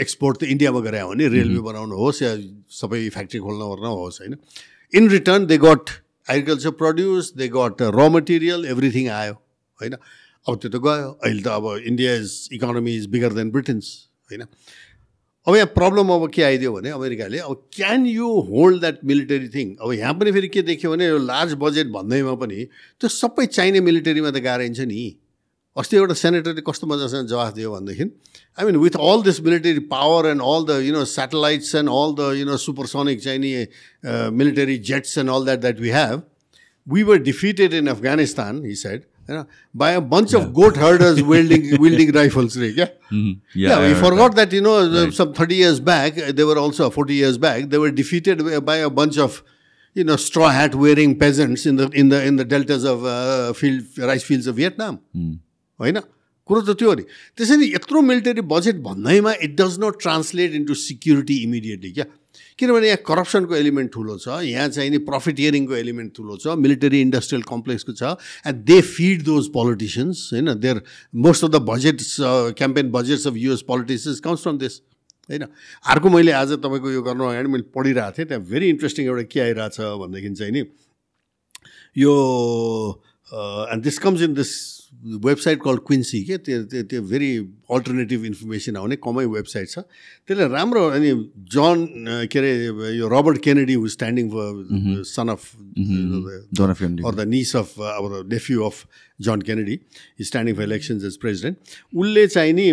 एक्सपोर्ट 0.00 0.38
त 0.40 0.42
इन्डियामा 0.54 0.80
गरे 0.80 1.00
हो 1.00 1.08
भने 1.10 1.26
रेलवे 1.28 1.60
बनाउनु 1.60 1.94
होस् 1.96 2.22
या 2.22 2.30
सबै 2.72 3.08
फ्याक्ट्री 3.10 3.40
खोल्न 3.40 3.62
ओर्न 3.62 3.86
होस् 3.98 4.20
होइन? 4.22 4.34
In 4.92 5.10
return 5.10 5.46
they 5.46 5.58
got 5.58 5.90
agriculture 6.28 6.70
produce 6.78 7.32
they 7.36 7.48
got 7.52 7.82
र 7.98 8.08
मटेरियल 8.14 8.64
एभ्रिथिङ 8.72 9.08
आयो 9.10 9.34
होइन? 9.78 9.94
अब 10.48 10.58
त्यो 10.58 10.70
त 10.70 10.82
गयो 10.84 11.08
अहिले 11.20 11.42
त 11.42 11.48
अब 11.54 11.86
India 11.86 12.14
is 12.16 12.34
economy 12.52 12.96
is 12.96 13.06
bigger 13.14 13.32
than 13.38 13.50
Britain's 13.50 13.86
होइन 14.30 14.44
अब 15.46 15.54
यहाँ 15.56 15.66
प्रब्लम 15.74 16.08
अब 16.12 16.28
के 16.30 16.42
आइदियो 16.42 16.72
भने 16.72 16.90
अमेरिकाले 16.90 17.38
अब 17.40 17.62
can 17.72 18.06
you 18.06 18.28
hold 18.48 18.80
that 18.80 18.98
military 19.04 19.48
thing 19.48 19.74
अब 19.76 19.92
यहाँ 19.92 20.14
पनि 20.14 20.32
फेरि 20.32 20.48
के 20.48 20.62
देख्यो 20.62 20.90
भने 20.90 21.06
यो 21.06 21.18
लार्ज 21.24 21.54
बजेट 21.60 21.86
भन्दैमा 21.92 22.34
पनि 22.42 22.64
त्यो 23.00 23.08
सबै 23.14 23.46
चाहिने 23.48 23.80
मिलिटरीमा 23.86 24.30
त 24.30 24.44
गाह्रिन्छ 24.46 24.88
नि 24.88 25.04
अस्ति 25.76 25.96
एउटा 25.96 26.14
सेनेटरले 26.20 26.62
कस्तो 26.66 26.86
मजासँग 26.86 27.28
जवाफ 27.28 27.54
दियो 27.54 27.72
भनेदेखि 27.72 28.04
I 28.58 28.66
mean 28.66 28.76
with 28.78 28.96
all 29.02 29.22
this 29.22 29.40
military 29.42 29.84
power 29.92 30.26
and 30.28 30.42
all 30.52 30.64
the 30.68 30.80
you 30.84 30.94
know 30.94 31.04
satellites 31.10 31.74
and 31.80 31.94
all 31.96 32.14
the 32.18 32.32
you 32.38 32.46
know 32.46 32.56
supersonic 32.62 33.22
चाहिने 33.22 34.30
military 34.36 34.76
jets 34.88 35.18
and 35.18 35.30
all 35.30 35.44
that 35.44 35.60
that 35.60 35.80
we 35.80 35.94
have 35.96 36.22
we 36.86 37.02
were 37.10 37.22
defeated 37.28 37.74
in 37.74 37.86
Afghanistan 37.94 38.64
he 38.64 38.74
said 38.82 39.04
होइन 39.28 39.44
by 39.74 39.94
a 39.94 40.00
bunch 40.10 40.34
of 40.34 40.48
goat 40.52 40.78
herders 40.78 41.26
wielding 41.26 42.12
राइफल्सले 42.12 42.72
क्या 42.72 43.94
forget 44.16 44.34
that 44.34 44.54
you 44.54 44.60
know 44.62 44.74
some 45.12 45.32
thirty 45.38 45.56
years 45.56 45.80
back 45.88 46.20
they were 46.34 46.58
also 46.58 46.88
forty 46.90 47.18
years 47.18 47.36
back 47.38 47.64
they were 47.70 47.90
defeated 47.94 48.42
by 48.42 48.80
a 48.80 48.88
bunch 49.00 49.18
of 49.20 49.42
you 49.96 50.04
know 50.04 50.16
straw 50.18 50.52
hat 50.52 50.74
wearing 50.76 51.14
peasants 51.20 51.66
in 51.66 51.76
the 51.76 51.90
in 51.94 52.08
the 52.08 52.22
in 52.26 52.36
the 52.36 52.48
deltas 52.50 52.86
of 52.86 53.10
field 53.56 54.04
rice 54.04 54.24
fields 54.24 54.48
of 54.48 54.54
Vietnam 54.54 54.98
होइन 55.80 56.00
कुरो 56.48 56.60
त 56.62 56.78
त्यो 56.78 56.90
अरे 56.90 57.02
त्यसरी 57.38 57.66
यत्रो 57.70 58.00
military 58.02 58.42
budget 58.50 58.76
भन्दैमा 58.82 59.32
it 59.42 59.56
does 59.56 59.76
not 59.80 60.00
translate 60.02 60.54
into 60.54 60.74
security 60.82 61.36
immediately 61.42 61.90
क्या 61.92 62.04
किनभने 62.58 62.86
यहाँ 62.86 62.98
करप्सनको 63.06 63.54
एलिमेन्ट 63.56 63.92
ठुलो 63.92 64.16
छ 64.18 64.40
यहाँ 64.44 64.68
चाहिँ 64.68 64.90
नि 64.90 64.98
प्रफिटियरिङको 65.06 65.74
एलिमेन्ट 65.76 66.14
ठुलो 66.16 66.36
छ 66.36 66.54
मिलिटरी 66.58 67.00
इन्डस्ट्रियल 67.00 67.42
कम्प्लेक्सको 67.48 67.92
छ 67.92 68.02
and 68.46 68.64
they 68.66 68.80
feed 68.82 69.22
those 69.24 69.48
politicians 69.52 70.28
होइन? 70.32 70.54
Their 70.54 70.82
most 71.26 71.44
of 71.44 71.50
the 71.50 71.62
budgets 71.68 72.16
campaign 72.58 72.90
budgets 72.92 73.26
of 73.26 73.36
US 73.36 73.62
politicians 73.68 74.20
comes 74.20 74.42
from 74.42 74.58
this 74.58 74.80
होइन? 75.30 75.44
अर्को 75.94 76.08
मैले 76.10 76.32
आज 76.32 76.52
तपाईँको 76.64 76.90
यो 76.90 77.02
गर्नु 77.02 77.24
अगाडि 77.24 77.48
मैले 77.48 77.70
पढिरहेको 77.74 78.18
थिएँ 78.18 78.26
त्यहाँ 78.28 78.44
भेरी 78.44 78.68
इन्ट्रेस्टिङ 78.68 79.06
एउटा 79.06 79.22
के 79.32 79.40
आइरहेछ 79.40 79.80
भनेदेखि 79.80 80.34
चाहिँ 80.34 80.52
नि 80.52 80.64
यो 81.96 82.14
and 83.72 83.82
this 83.84 83.98
comes 83.98 84.22
in 84.22 84.34
this 84.34 84.52
website 85.24 85.58
call 85.64 85.76
Quincy 85.88 86.22
के 86.24 86.36
त्यो 86.44 86.62
त्यो 86.72 86.82
त्यो 86.90 87.00
भेरी 87.02 87.30
अल्टरनेटिभ 87.70 88.24
इन्फर्मेसन 88.24 88.76
आउने 88.76 88.96
कमै 89.06 89.24
वेबसाइट 89.24 89.68
छ। 89.68 89.78
त्यसले 90.28 90.46
राम्रो 90.52 90.82
अनि 90.98 91.10
जन 91.54 91.76
के 92.32 92.38
अरे 92.38 92.52
यो 92.96 93.06
Robert 93.08 93.38
Kennedy 93.44 93.76
who 93.76 93.88
standing 93.96 94.26
for 94.30 95.02
son 95.14 95.28
of 95.28 95.42
of 97.54 97.78
uh, 97.78 97.98
or 98.00 98.08
the 98.08 98.24
nephew 98.28 98.64
of 98.64 98.86
John 99.20 99.42
Kennedy. 99.42 99.80
Is 100.18 100.28
standing 100.28 100.54
for 100.54 100.62
elections 100.62 101.04
as 101.04 101.16
president. 101.16 101.58
उसले 101.94 102.26
चाहिँ 102.26 102.52
नि 102.52 102.66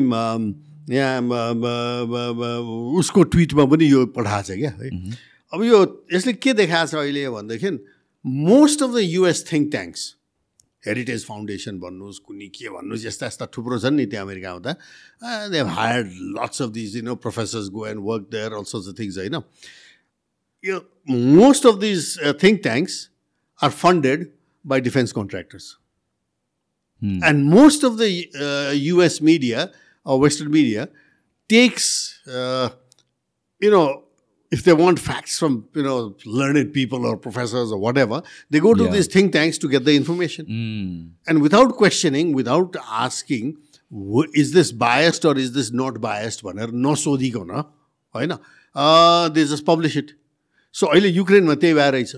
यहाँ 0.93 1.21
उसको 2.99 3.23
ट्विटमा 3.23 3.65
पनि 3.65 3.85
यो 3.91 4.05
पठाएको 4.17 4.43
छ 4.43 4.57
क्या 4.59 4.71
है। 4.81 4.89
अब 5.53 5.63
यो 5.63 5.79
यसले 6.13 6.33
के 6.33 6.53
देखाएको 6.53 6.87
छ 6.87 6.95
अहिले 6.95 7.29
भनेदेखि 7.29 7.69
most 8.25 8.83
of 8.83 8.89
the 8.95 8.99
US 9.03 9.45
think 9.51 9.71
tanks 9.71 10.01
Heritage 10.87 11.25
Foundation 11.25 11.79
भन्नुहोस् 11.79 12.19
कुनै 12.27 12.47
के 12.57 12.69
भन्नुहोस् 12.75 13.05
यस्ता 13.05 13.25
यस्ता 13.31 13.45
थुप्रो 13.55 13.79
छन् 13.85 13.97
नि 14.01 14.05
त्यहाँ 14.11 14.25
अमेरिकामा 14.25 14.59
त 14.65 14.77
they 15.55 15.65
hired 15.79 16.13
lots 16.37 16.61
of 16.61 16.69
these 16.77 16.95
you 16.97 17.03
know 17.09 17.15
professors 17.25 17.69
go 17.79 17.87
and 17.87 18.07
work 18.11 18.29
there 18.37 18.59
all 18.61 18.69
sorts 18.75 18.93
things 18.99 19.17
होइन 19.23 19.41
यो 20.63 20.79
most 21.41 21.65
of 21.73 21.83
these 21.83 22.15
think 22.43 22.61
tanks 22.69 23.03
are 23.59 23.71
funded 23.71 24.31
by 24.63 24.79
defense 24.79 25.13
contractors. 25.13 25.77
Hmm. 27.01 27.19
And 27.23 27.45
most 27.45 27.83
of 27.83 27.97
the 27.97 28.29
uh, 28.39 28.73
US 28.73 29.21
media 29.21 29.71
or 30.05 30.19
Western 30.19 30.51
media 30.51 30.89
takes, 31.49 32.19
uh, 32.27 32.69
you 33.61 33.71
know, 33.71 34.04
if 34.50 34.64
they 34.64 34.72
want 34.72 34.98
facts 34.98 35.38
from, 35.38 35.64
you 35.74 35.82
know, 35.82 36.16
learned 36.26 36.72
people 36.72 37.06
or 37.06 37.16
professors 37.16 37.70
or 37.72 37.78
whatever, 37.78 38.22
they 38.50 38.60
go 38.60 38.72
to 38.74 38.84
Yeah. 38.84 38.94
these 38.94 39.06
think 39.16 39.32
tanks 39.32 39.58
to 39.64 39.68
get 39.74 39.84
the 39.84 39.94
information. 39.98 40.46
Mm. 40.46 41.10
And 41.28 41.42
without 41.48 41.76
questioning, 41.82 42.32
without 42.38 42.78
asking, 43.02 43.52
"Wh- 43.90 44.40
is 44.44 44.50
this 44.56 44.72
biased 44.72 45.28
or 45.32 45.36
is 45.44 45.52
this 45.58 45.70
not 45.82 46.00
biased? 46.08 46.42
भनेर 46.48 46.72
नसोधिकन 46.88 47.54
होइन 48.16 48.36
they 49.34 49.44
just 49.54 49.64
publish 49.64 49.96
it 49.96 50.10
so 50.80 50.86
अहिले 50.86 51.08
युक्रेनमा 51.08 51.54
त्यही 51.54 51.74
भएर 51.74 51.92
रहेछ 51.92 52.16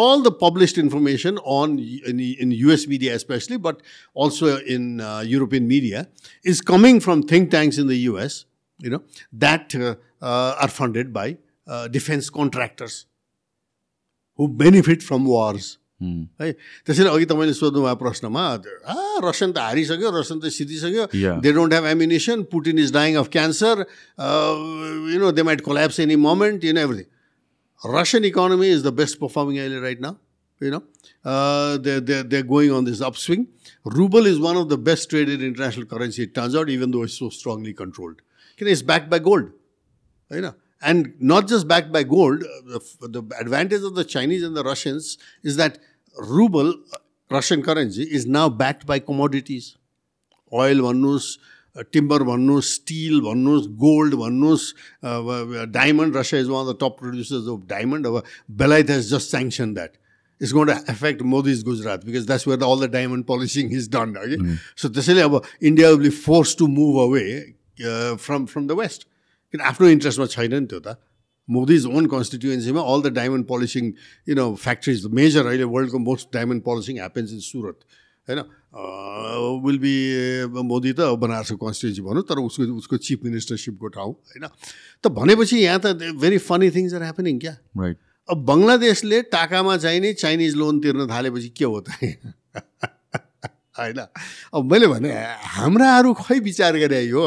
all 0.00 0.22
the 0.24 0.30
published 0.40 0.78
information 0.80 1.38
on 1.54 1.72
in, 2.10 2.20
in 2.42 2.52
US 2.58 2.84
media 2.90 3.14
especially, 3.14 3.56
but 3.64 3.82
also 4.14 4.52
in 4.74 5.00
uh, 5.00 5.22
European 5.30 5.66
media, 5.72 6.08
is 6.52 6.62
coming 6.70 7.00
from 7.06 7.22
think 7.32 7.50
tanks 7.54 7.80
in 7.82 7.90
the 7.92 7.98
US, 8.04 8.36
you 8.79 8.89
know, 8.89 9.01
that 9.33 9.75
uh, 9.75 9.95
uh, 10.21 10.55
are 10.61 10.67
funded 10.67 11.11
by 11.13 11.37
uh, 11.67 11.87
defense 11.87 12.29
contractors 12.29 13.05
who 14.39 14.47
benefit 14.47 15.03
from 15.03 15.25
wars. 15.25 15.77
Mm. 15.97 16.29
है 16.41 16.51
त्यसैले 16.85 17.09
अघि 17.09 17.25
तपाईँले 17.25 17.53
सोध्नु 17.57 17.81
भयो 17.81 17.95
प्रश्नमा 17.97 18.41
आ 18.45 18.95
Russian 19.25 19.51
त 19.51 19.57
हारिसक्यो 19.57 20.09
रसियन 20.13 20.39
त 20.39 20.53
सिद्धिसक्यो 20.53 21.05
Yeah. 21.17 21.41
They 21.41 21.51
don't 21.57 21.73
have 21.73 21.85
ammunition 21.97 22.43
Putin 22.53 22.79
is 22.79 22.91
dying 22.93 23.15
of 23.17 23.27
cancer 23.33 23.81
you 25.09 25.19
know 25.25 25.31
they 25.33 25.43
might 25.49 25.61
collapse 25.65 25.99
any 26.05 26.15
moment 26.29 26.63
you 26.69 26.73
know 26.73 26.81
everything 26.81 27.05
Russian 27.85 28.25
economy 28.25 28.69
is 28.69 28.83
the 28.83 28.91
best 28.91 29.19
performing 29.19 29.59
area 29.59 29.79
right 29.79 29.99
now. 29.99 30.17
You 30.59 30.71
know, 30.71 30.83
uh, 31.23 31.77
they're, 31.77 31.99
they're, 31.99 32.23
they're 32.23 32.43
going 32.43 32.71
on 32.71 32.85
this 32.85 33.01
upswing. 33.01 33.47
Ruble 33.85 34.25
is 34.25 34.39
one 34.39 34.57
of 34.57 34.69
the 34.69 34.77
best 34.77 35.11
traded 35.11 35.43
international 35.43 35.85
currency, 35.85 36.23
it 36.23 36.33
turns 36.33 36.55
out, 36.55 36.69
even 36.69 36.89
though 36.89 37.03
it's 37.03 37.13
so 37.13 37.29
strongly 37.29 37.73
controlled. 38.58 38.62
Okay, 38.62 38.72
It's 38.72 38.82
backed 38.82 39.10
by 39.10 39.18
gold. 39.18 39.50
You 40.30 40.40
know, 40.40 40.54
and 40.82 41.14
not 41.20 41.48
just 41.48 41.68
backed 41.68 41.92
by 41.92 42.02
gold, 42.02 42.42
uh, 42.42 42.78
the, 43.00 43.20
the 43.20 43.36
advantage 43.38 43.82
of 43.82 43.94
the 43.94 44.04
Chinese 44.04 44.42
and 44.42 44.56
the 44.56 44.64
Russians 44.64 45.18
is 45.42 45.56
that 45.56 45.78
ruble, 46.16 46.70
uh, 46.92 46.98
Russian 47.30 47.62
currency, 47.62 48.04
is 48.04 48.26
now 48.26 48.48
backed 48.48 48.86
by 48.86 48.98
commodities. 48.98 49.76
oil 50.52 50.80
भन्नुहोस् 50.82 51.26
timber 51.92 52.22
भन्नुहोस् 52.22 52.70
still 52.74 53.20
भन्नुहोस् 53.20 53.68
gold 53.80 54.14
भन्नुहोस् 54.14 54.66
diamond 55.72 56.16
Russia 56.16 56.40
is 56.40 56.48
one 56.48 56.66
of 56.66 56.72
the 56.72 56.78
top 56.80 56.96
producers 56.98 57.48
of 57.48 57.60
diamond 57.68 58.06
अब 58.06 58.22
बेलायत 58.60 58.90
has 58.90 59.08
just 59.12 59.30
sanction 59.30 59.72
that 59.74 59.92
it's 60.40 60.52
gonna 60.68 60.92
affect 60.92 61.22
Modi's 61.22 61.62
Gujarat 61.64 62.04
because 62.04 62.26
that's 62.26 62.46
where 62.48 62.62
all 62.62 62.86
the 62.86 62.90
diamond 62.92 63.24
polishing 63.24 63.72
is 63.72 63.88
done 63.96 64.14
है 64.16 64.56
so 64.76 64.88
त्यसैले 64.88 65.20
अब 65.22 65.40
India 65.62 65.90
will 65.90 66.02
be 66.02 66.10
force 66.20 66.56
to 66.58 66.66
move 66.76 67.00
away 67.08 67.24
from 68.17 68.45
from 68.45 68.67
the 68.67 68.71
west 68.79 69.03
किन 69.53 69.61
आफ्नो 69.63 69.87
इन्ट्रेस्टमा 69.89 70.25
छैन 70.27 70.53
नि 70.55 70.65
त्यो 70.67 70.79
त. 70.79 70.97
Modi's 71.49 71.85
own 71.87 72.05
कन्स्टिट्युएन्सीमा 72.07 72.81
all 72.83 73.01
the 73.01 73.13
diamond 73.15 73.45
polishing 73.47 73.93
you 74.27 74.35
know 74.35 74.45
factories 74.57 75.05
major 75.13 75.45
अहिले 75.45 75.63
वर्ल्डको 75.73 75.99
most 76.01 76.33
diamond 76.33 76.61
polishing 76.63 76.95
happens 76.97 77.31
in 77.33 77.39
Surat 77.45 77.77
होइन 78.27 78.41
विल 79.63 79.77
बी 79.79 79.93
मोदी 80.63 80.91
त 80.93 81.07
बनारसको 81.17 81.57
कन्स्टिट्युन्सी 81.57 82.01
भनौँ 82.03 82.23
तर 82.27 82.39
उसको 82.41 82.63
उसको 82.75 82.97
चिफ 82.99 83.23
मिनिस्टरसिपको 83.23 83.87
ठाउँ 83.95 84.11
होइन 84.11 84.47
त 85.03 85.07
भनेपछि 85.13 85.57
यहाँ 85.59 85.79
त 85.79 86.11
very 86.19 86.37
funny 86.43 86.69
things 86.71 86.93
are 86.93 87.03
happening 87.03 87.39
क्या 87.39 87.55
Right. 87.75 87.97
अब 88.29 88.37
बङ्गलादेशले 88.45 89.21
टाकामा 89.31 89.77
चाहिने 89.79 90.13
चाइनिज 90.19 90.55
लोन 90.57 90.79
तिर्न 90.81 91.07
थालेपछि 91.07 91.49
के 91.55 91.65
हो 91.65 91.79
त 91.79 91.95
होइन 93.77 93.99
अब 94.53 94.71
मैले 94.71 94.87
भने 94.89 95.11
हाम्राहरू 95.53 96.13
खै 96.19 96.39
विचार 96.43 96.77
गरे 96.77 97.01
यो 97.05 97.23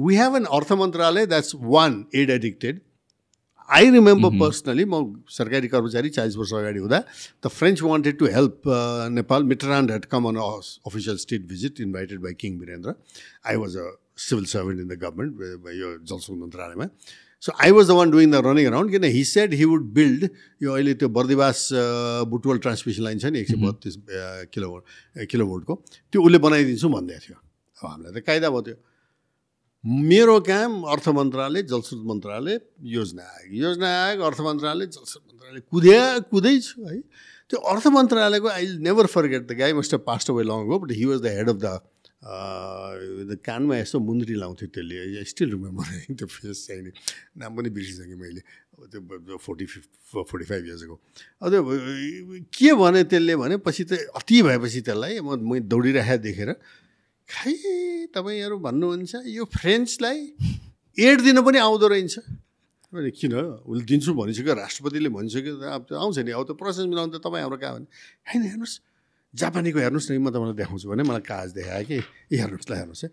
वी 0.00 0.14
हेभ 0.16 0.36
एन 0.36 0.44
अर्थ 0.58 0.72
मन्त्रालय 0.80 1.26
that's 1.26 1.54
one 1.74 2.04
aid 2.14 2.30
addicted 2.30 2.80
I 3.68 3.90
remember 3.90 4.38
personally 4.38 4.84
म 4.84 5.02
सरकारी 5.30 5.68
कर्मचारी 5.68 6.08
चालिस 6.10 6.36
वर्ष 6.36 6.52
अगाडि 6.60 6.78
हुँदा 6.78 7.02
the 7.44 7.48
French 7.48 7.82
wanted 7.82 8.18
to 8.18 8.26
help 8.36 8.62
Nepal 9.16 9.44
Mitterrand 9.52 9.90
had 9.90 10.04
come 10.14 10.24
on 10.28 10.36
official 10.86 11.16
state 11.24 11.46
visit 11.48 11.80
invited 11.80 12.20
by 12.22 12.34
king 12.40 12.58
Birendra 12.60 12.94
I 13.46 13.56
was 13.64 13.76
a 13.76 13.90
civil 14.26 14.44
servant 14.54 14.80
in 14.80 14.88
the 14.88 14.98
government 15.04 15.68
यो 15.80 15.92
जलशक्ति 15.98 16.40
मन्त्रालयमा 16.40 16.88
so 17.42 17.52
I 17.64 17.70
was 17.70 17.86
the 17.88 17.98
one 18.00 18.10
doing 18.10 18.30
the 18.30 18.42
running 18.46 18.66
around 18.66 18.90
किन 18.92 19.04
he 19.12 19.24
said 19.26 19.54
he 19.54 19.64
would 19.64 19.84
build 19.94 20.28
यो 20.62 20.72
अहिले 20.74 20.94
त्यो 21.02 21.08
Bardibas 21.20 21.68
Butwal 22.32 22.58
transmission 22.66 23.02
line 23.02 23.18
छ 23.18 23.34
नि 23.36 23.40
एक 23.40 23.48
सय 23.48 23.66
बत्तिस 23.66 23.96
किलोभोल्ट 24.54 25.26
किलोभोल्टको 25.30 25.82
त्यो 25.86 26.22
उसले 26.22 26.38
बनाइदिन्छु 26.48 26.88
भन्दै 26.98 27.18
थियो 27.26 27.36
अब 27.36 27.90
हामीलाई 27.90 28.20
त 28.20 28.26
कायदा 28.26 28.50
भयो 28.50 28.62
त्यो 28.62 28.76
मेरो 29.84 30.40
काम 30.44 30.82
अर्थ 30.92 31.08
मन्त्रालय 31.08 31.62
जलस्रोत 31.62 32.04
मन्त्रालय 32.06 32.58
योजना 32.84 33.22
आयोग 33.22 33.54
योजना 33.56 33.88
आयोग 34.04 34.20
अर्थ 34.28 34.40
मन्त्रालय 34.40 34.86
जलस्रोत 34.86 35.24
मन्त्रालय 35.32 35.60
कुद्या 35.72 36.18
कुदैछु 36.28 36.84
है? 36.88 37.00
त्यो 37.50 37.58
अर्थ 37.72 37.86
मन्त्रालयको 37.88 38.48
I 38.48 38.66
never 38.84 39.06
forget 39.08 39.46
the 39.48 39.56
guy 39.58 39.72
must 39.80 39.94
passed 40.04 40.30
away 40.30 40.42
long 40.44 40.68
हो 40.68 40.78
but 40.84 40.92
he 40.92 41.04
was 41.04 41.20
the 41.20 41.32
head 41.36 41.48
of 41.48 41.56
the 41.56 43.38
कानमा 43.40 43.76
यसो 43.76 43.98
मुन्द्री 44.04 44.34
लाउँथ्यो 44.36 44.68
त्यसले। 44.68 45.24
स्टिल 45.24 45.50
रिमेम्बर 45.50 46.14
त्यो 46.18 46.26
फेस 46.28 46.66
चाहिने 46.66 46.92
नाम 47.40 47.56
पनि 47.56 47.70
बिर्सिसकेँ 47.72 48.16
मैले। 48.20 48.40
त्यो 48.84 49.36
फोर्टी 49.40 49.64
फिफ्ट 49.64 49.88
फोर्टी 50.12 50.44
फाइभ 50.44 50.64
इयर्सको 50.66 50.94
अब 51.40 51.48
त्यो 51.48 51.62
के 52.52 52.72
भने 52.76 53.04
त्यसले 53.08 53.36
भने 53.36 53.56
पछि 53.64 53.84
त 53.88 54.12
अति 54.12 54.42
भएपछि 54.44 54.80
त्यसलाई 54.84 55.20
म 55.24 55.40
मै 55.40 55.60
दौडिरहेको 55.72 56.22
देखेर 56.28 56.50
खै 57.30 57.54
तपाईँहरू 58.10 58.56
भन्नुहुन्छ 58.58 59.14
यो 59.30 59.44
फ्रेन्चलाई 59.46 60.18
एड 60.98 61.18
दिन 61.22 61.38
पनि 61.46 61.58
आउँदो 61.62 61.86
रहेछ। 61.86 62.16
किन? 62.90 63.34
उसले 63.62 63.84
दिन्छु 63.86 64.10
भनिसक्यो 64.18 64.54
राष्ट्रपतिले 64.54 65.08
भनिसक्यो 65.14 65.54
अब 65.62 65.82
त्यो 65.86 65.96
आउँछ 65.96 66.18
नि। 66.26 66.30
अब 66.34 66.42
त्यो 66.50 66.54
प्रोसेस 66.58 66.86
मिलाउनु 66.90 67.14
त 67.14 67.22
तपाईँ 67.22 67.42
हाम्रो 67.46 67.58
कहाँ 67.62 67.74
भने 67.78 67.86
होइन 68.26 68.42
हेर्नुहोस् 68.50 68.76
जापानीको 69.34 69.78
हेर्नुहोस् 69.78 70.10
न 70.10 70.18
म 70.18 70.34
तपाईँलाई 70.34 70.58
देखाउँछु 70.58 70.86
भने 70.90 71.02
मलाई 71.06 71.22
कागज 71.22 71.50
देखाएँ 71.54 71.84
कि? 71.86 71.98
हेर्नुहोस् 72.34 72.66
ल 72.66 72.72
हेर्नुहोस् 72.74 73.04
है। 73.06 73.10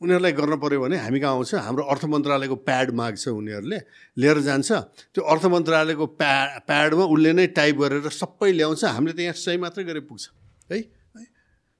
उनीहरूलाई 0.00 0.32
गर्न 0.32 0.54
पऱ्यो 0.58 0.80
भने 0.80 0.96
हामी 0.98 1.18
कहाँ 1.20 1.34
आउँछ? 1.38 1.54
हाम्रो 1.54 1.82
अर्थ 1.86 2.04
मन्त्रालयको 2.10 2.56
प्याड 2.66 2.88
माग्छ 2.90 3.24
उनीहरूले। 3.30 3.78
लिएर 4.18 4.38
जान्छ। 4.42 4.70
त्यो 5.14 5.22
अर्थ 5.22 5.44
मन्त्रालयको 5.46 6.06
प्या 6.18 6.34
प्याडमा 6.66 7.04
उसले 7.06 7.32
नै 7.38 7.46
टाइप 7.54 7.74
गरेर 7.78 8.08
सबै 8.10 8.50
ल्याउँछ। 8.50 8.82
हामीले 8.82 9.14
त 9.14 9.20
यहाँ 9.30 9.36
सही 9.38 9.56
मात्रै 9.62 9.84
गरेर 9.84 10.04
पुग्छ। 10.10 10.24
है? 10.72 10.78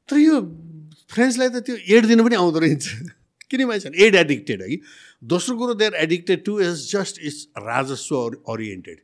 तर 0.07 0.17
यो 0.21 0.37
फ्रेन्चलाई 1.13 1.49
त 1.49 1.65
त्यो 1.67 1.77
एड 1.97 2.07
दिनु 2.07 2.25
पनि 2.25 2.37
आउँदो 2.37 2.59
रहेछ। 2.59 2.85
किन 3.51 3.65
मान्छे 3.67 3.91
एड 4.07 4.15
एडिक्टेड 4.15 4.63
है? 4.63 4.69
कि 4.69 4.77
दोस्रो 5.31 5.57
कुरो 5.59 5.75
there 5.75 5.95
addicted 6.07 6.45
to 6.45 6.53
is 6.61 6.91
just 6.93 7.19
is 7.23 7.37
राजस्व 7.59 8.15
ओरिएन्टेड 8.47 8.99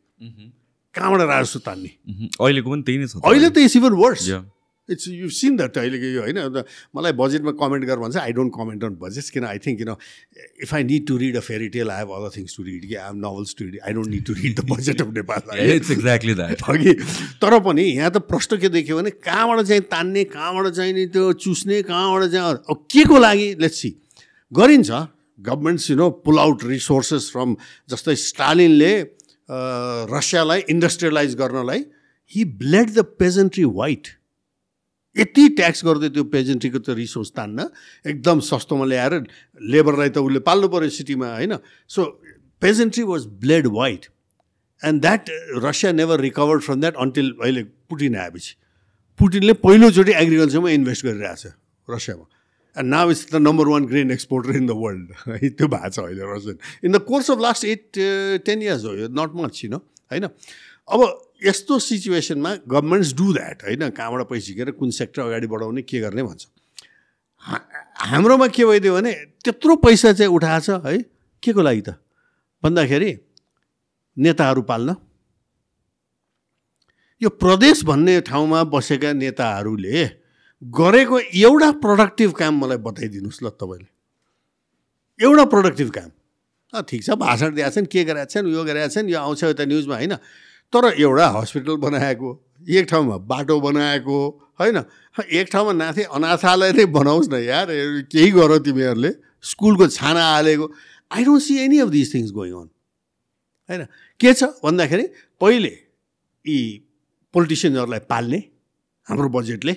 कहाँबाट 0.94 1.20
राजस्व 1.28 1.58
तान्ने? 1.66 1.90
अहिलेको 2.40 2.70
पनि 2.70 2.82
त्यही 2.82 2.98
नै 2.98 3.06
छ 3.06 3.16
अहिले 3.24 3.50
त 3.50 3.58
it's 3.66 3.76
even 3.76 3.92
worse 4.02 4.28
it's 4.88 5.08
you 5.08 5.28
seen 5.32 5.56
that 5.56 5.78
अहिलेको 5.78 6.06
यो 6.06 6.22
होइन 6.22 6.38
मलाई 6.94 7.12
बजेटमा 7.18 7.52
कमेन्ट 7.58 7.84
गर 7.86 7.98
भन्छ 7.98 8.16
I 8.18 8.32
don't 8.32 8.52
comment 8.54 8.84
on 8.84 8.94
budgets 9.00 9.30
किन 9.30 9.44
आई 9.46 9.58
थिङ्क 9.66 9.78
किन 9.78 9.94
if 10.62 10.74
I 10.74 10.84
need 10.84 11.06
to 11.08 11.16
read 11.16 11.36
a 11.36 11.40
fairy 11.42 11.68
tale 11.76 11.90
I 11.90 11.98
have 11.98 12.12
other 12.12 12.36
things 12.36 12.56
to 12.56 12.62
read 12.62 12.86
कि 12.86 12.94
I 12.96 13.18
novels 13.18 13.54
to 13.54 13.64
read 13.64 13.78
I 13.82 13.92
don't 13.92 14.08
need 14.10 14.24
to 14.26 14.32
read 14.34 14.60
the 14.60 14.64
budget 14.70 15.02
of 15.02 15.12
Nepal 15.14 15.58
it's 15.66 15.90
exactly 15.90 16.34
that 16.34 16.62
अघि 16.68 16.94
तर 17.42 17.58
पनि 17.62 17.84
यहाँ 17.84 18.10
त 18.10 18.24
प्रश्न 18.28 18.58
के 18.58 18.68
देख्यो 18.70 18.96
भने 18.96 19.10
कहाँबाट 19.22 19.64
चाहिँ 19.64 19.82
तान्ने 19.88 20.24
कहाँबाट 20.30 20.72
चाहिँ 20.74 20.92
नि 20.92 21.06
त्यो 21.08 21.32
चुस्ने 21.40 21.82
कहाँबाट 21.84 22.30
चाहिँ 22.30 22.76
के 22.90 23.04
को 23.04 23.18
लागि 23.18 23.54
लेट्स 23.60 23.80
सी 23.80 23.94
गरिन्छ 24.52 24.90
governments 25.38 25.90
you 25.90 25.96
know 25.96 26.10
pull 26.22 26.38
out 26.38 26.64
resources 26.66 27.30
from 27.32 27.56
जस्तै 27.88 28.14
स्टालिनले 28.18 28.92
रसियालाई 30.10 30.60
इन्डस्ट्रियलाइज 30.68 31.34
गर्नलाई 31.34 31.84
he 32.32 32.44
bled 32.60 32.90
the 32.90 33.04
peasantry 33.18 33.64
white 33.74 34.08
यति 35.16 35.48
ट्याक्स 35.58 35.84
गर्दै 35.84 36.08
त्यो 36.16 36.24
पेजेन्ट्रीको 36.34 36.78
त्यो 36.78 36.94
रिसोर्स 36.94 37.30
तान्न 37.36 37.68
एकदम 38.06 38.40
सस्तोमा 38.50 38.84
ल्याएर 38.86 39.14
लेबरलाई 39.72 40.08
त 40.08 40.18
उसले 40.18 40.40
पाल्नु 40.48 40.68
पऱ्यो 40.68 40.90
सिटीमा 40.98 41.28
होइन? 41.34 41.56
So 41.88 42.00
peasantry 42.62 43.02
was 43.10 43.26
bled 43.42 43.66
white 43.72 44.06
and 44.82 45.00
that 45.02 45.30
Russia 45.64 45.92
never 45.92 46.20
recovered 46.20 46.62
from 46.62 46.80
that 46.80 46.96
until 47.00 47.34
अहिले 47.42 47.62
पुटिन 47.88 48.16
आएपछि. 48.16 48.54
पुटिनले 49.18 49.52
पहिलोचोटि 49.64 50.12
एग्रिकल्चरमा 50.12 50.70
इन्भेस्ट 50.70 51.04
गरिरहेछ 51.06 51.46
रसियामा 51.88 52.26
and 52.76 52.88
now 52.90 53.10
it's 53.10 53.26
the 53.32 53.36
number 53.40 53.68
one 53.68 53.84
grain 53.86 54.10
exporter 54.10 54.56
in 54.56 54.66
the 54.66 54.76
world 54.76 55.12
है 55.28 55.48
त्यो 55.48 55.68
भएको 55.68 55.90
छ 55.90 55.98
अहिले 55.98 56.24
Russian 56.34 56.58
in 56.84 56.92
the 56.92 57.00
course 57.08 57.30
of 57.30 57.40
last 57.40 57.64
eight 57.64 57.88
ten 58.44 58.62
years 58.62 58.84
हो 58.84 58.94
यो 58.94 59.08
नट 59.20 59.36
मच 59.36 59.54
छिन 59.56 59.74
होइन? 59.74 60.24
अब 60.24 61.00
यस्तो 61.44 61.78
सिचुएसनमा 61.78 62.54
गभर्मेन्ट्स 62.68 63.12
डु 63.14 63.32
द्याट 63.32 63.62
होइन? 63.64 63.88
कहाँबाट 63.90 64.28
पैसा 64.28 64.46
झिकेर 64.46 64.70
कुन 64.70 64.90
सेक्टर 64.90 65.22
अगाडि 65.22 65.46
बढाउने 65.46 65.82
के 65.82 66.00
गर्ने 66.00 66.22
भन्छ। 66.22 66.46
हाम्रोमा 68.02 68.46
के 68.48 68.64
भइदियो 68.64 68.94
भने 68.94 69.12
त्यत्रो 69.44 69.76
पैसा 69.76 70.12
चाहिँ 70.12 70.32
उठाएछ 70.32 70.70
है? 70.70 70.98
के 71.42 71.52
को 71.52 71.62
लागि 71.62 71.80
त? 71.80 71.98
भन्दाखेरि 72.62 73.10
नेताहरू 74.16 74.62
पाल्न। 74.62 74.96
यो 77.22 77.28
प्रदेश 77.28 77.84
भन्ने 77.84 78.20
ठाउँमा 78.20 78.64
बसेका 78.72 79.12
नेताहरूले 79.12 80.04
गरेको 80.62 81.18
एउटा 81.18 81.70
प्रोडक्टिभ 81.84 82.30
काम 82.32 82.54
मलाई 82.64 82.78
बताइदिनुहोस् 82.80 83.42
ल 83.44 83.48
तपाईँले। 83.60 83.88
एउटा 85.20 85.44
प्रोडक्टिभ 85.44 85.88
काम। 85.90 86.10
ठिक 86.82 87.04
छ 87.04 87.10
भाषण 87.16 87.54
दिएका 87.54 87.70
छन् 87.70 87.86
के 87.86 88.04
गरेका 88.04 88.24
छन् 88.24 88.48
यो 88.48 88.64
गरेका 88.64 88.88
छन् 88.88 89.08
यो 89.08 89.18
आउँछ 89.18 89.44
यता 89.44 89.64
न्युजमा 89.64 89.96
होइन? 89.96 90.16
तर 90.72 90.84
एउटा 90.92 91.26
हस्पिटल 91.36 91.76
बनाएको 91.78 92.28
एक 92.68 92.86
ठाउँमा 92.90 93.16
बाटो 93.30 93.60
बनाएको 93.60 94.18
होइन? 94.60 94.76
एक 95.20 95.48
ठाउँमा 95.52 95.72
नाथे 95.72 96.02
अनाथालय 96.10 96.72
नै 96.72 96.84
बनाओस् 96.90 97.28
न 97.30 97.34
यार 97.44 97.68
केही 98.10 98.30
गर 98.30 98.58
तिमीहरूले। 98.66 99.10
स्कुलको 99.42 99.86
छाना 99.88 100.24
हालेको। 100.24 100.66
I 101.10 101.24
don't 101.24 101.42
see 101.42 101.56
any 101.58 101.78
of 101.80 101.88
this 101.88 102.14
things 102.14 102.30
going 102.32 102.52
on 102.52 102.68
होइन? 103.70 103.86
के 104.20 104.32
छ 104.32 104.44
भन्दाखेरि 104.64 105.06
पहिले 105.40 105.72
यी 106.44 106.58
पोलिटिसियन्सहरूलाई 107.34 108.02
पाल्ने 108.10 108.38
हाम्रो 109.06 109.28
बजेटले 109.28 109.72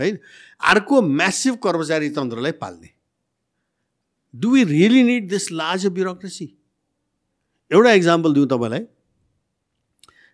है 0.00 0.10
अर्को 0.60 1.00
म्यासिभ 1.02 1.54
कर्मचारी 1.64 2.08
तन्त्रलाई 2.12 2.52
पाल्ने। 2.60 2.88
Do 4.34 4.50
we 4.50 4.64
really 4.64 5.02
need 5.02 5.28
this 5.28 5.50
large 5.52 5.86
bureaucracy 5.96 6.46
एउटा 7.70 7.92
इक्जाम्पल 7.92 8.34
दिउँ 8.34 8.46
तपाईँलाई। 8.48 8.84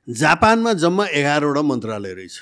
जापानमा 0.09 0.73
जम्मा 0.73 1.07
एघारवटा 1.07 1.63
मन्त्रालय 1.63 2.13
रहेछ। 2.15 2.39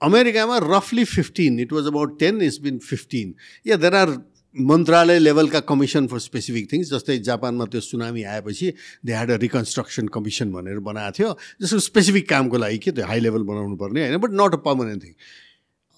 अमेरिकामा 0.00 0.58
रफली 0.64 1.04
fifteen 1.04 1.60
it 1.60 1.72
was 1.72 1.86
about 1.86 2.18
ten 2.20 2.40
it's 2.42 2.58
been 2.60 2.78
fifteen 2.78 3.34
yeah 3.66 3.76
there 3.76 3.94
are 3.94 4.10
मन्त्रालय 4.56 5.18
लेभलका 5.18 5.60
कमिसन 5.60 6.06
फर 6.06 6.18
स्पेसिफिक 6.18 6.72
थिङ्स 6.72 6.90
जस्तै 6.90 7.18
जापानमा 7.28 7.64
त्यो 7.66 7.80
सुनामी 7.80 8.22
आएपछि 8.24 8.72
they 9.04 9.12
had 9.12 9.30
a 9.30 9.36
reconstruction 9.36 10.08
commission 10.08 10.52
भनेर 10.52 10.78
बनाएको 10.80 11.12
थियो। 11.18 11.30
जस्तो 11.62 11.78
स्पेसिफिक 11.78 12.28
कामको 12.28 12.56
लागि 12.58 12.78
के 12.78 12.90
त्यो 12.92 13.06
हाई 13.06 13.20
लेभल 13.20 13.42
बनाउनु 13.44 13.76
पर्ने 13.76 14.00
होइन? 14.00 14.16
But 14.18 14.30
not 14.32 14.52
a 14.54 14.60
permanent 14.64 15.04
thing 15.04 15.14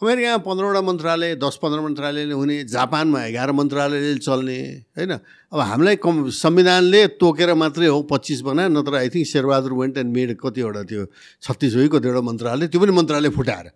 अमेरिकामा 0.03 0.39
पन्ध्रवटा 0.43 0.81
मन्त्रालय 0.83 1.35
दस 1.39 1.57
पन्ध्र 1.63 1.81
मन्त्रालयले 1.81 2.35
हुने 2.35 2.57
जापानमा 2.67 3.21
एघार 3.25 3.51
मन्त्रालयले 3.55 4.19
चल्ने 4.19 4.59
होइन? 4.99 5.13
अब 5.55 5.59
हामीलाई 5.63 5.97
कम 6.03 6.15
संविधानले 6.35 7.07
तोकेर 7.23 7.55
मात्रै 7.55 7.87
हो 7.87 8.03
पच्चिस 8.11 8.41
बना 8.43 8.67
नत्र 8.69 8.95
I 8.99 9.09
think 9.15 9.27
Sher Bahadur 9.31 9.73
went 9.73 9.99
and 10.03 10.11
made 10.11 10.35
कतिवटा 10.43 10.83
त्यो 10.91 11.07
छत्तिस 11.39 11.75
हो 11.77 11.87
कतिवटा 11.95 12.21
मन्त्रालय 12.21 12.67
त्यो 12.67 12.81
पनि 12.83 12.93
मन्त्रालय 12.99 13.31
फुटाएर। 13.31 13.67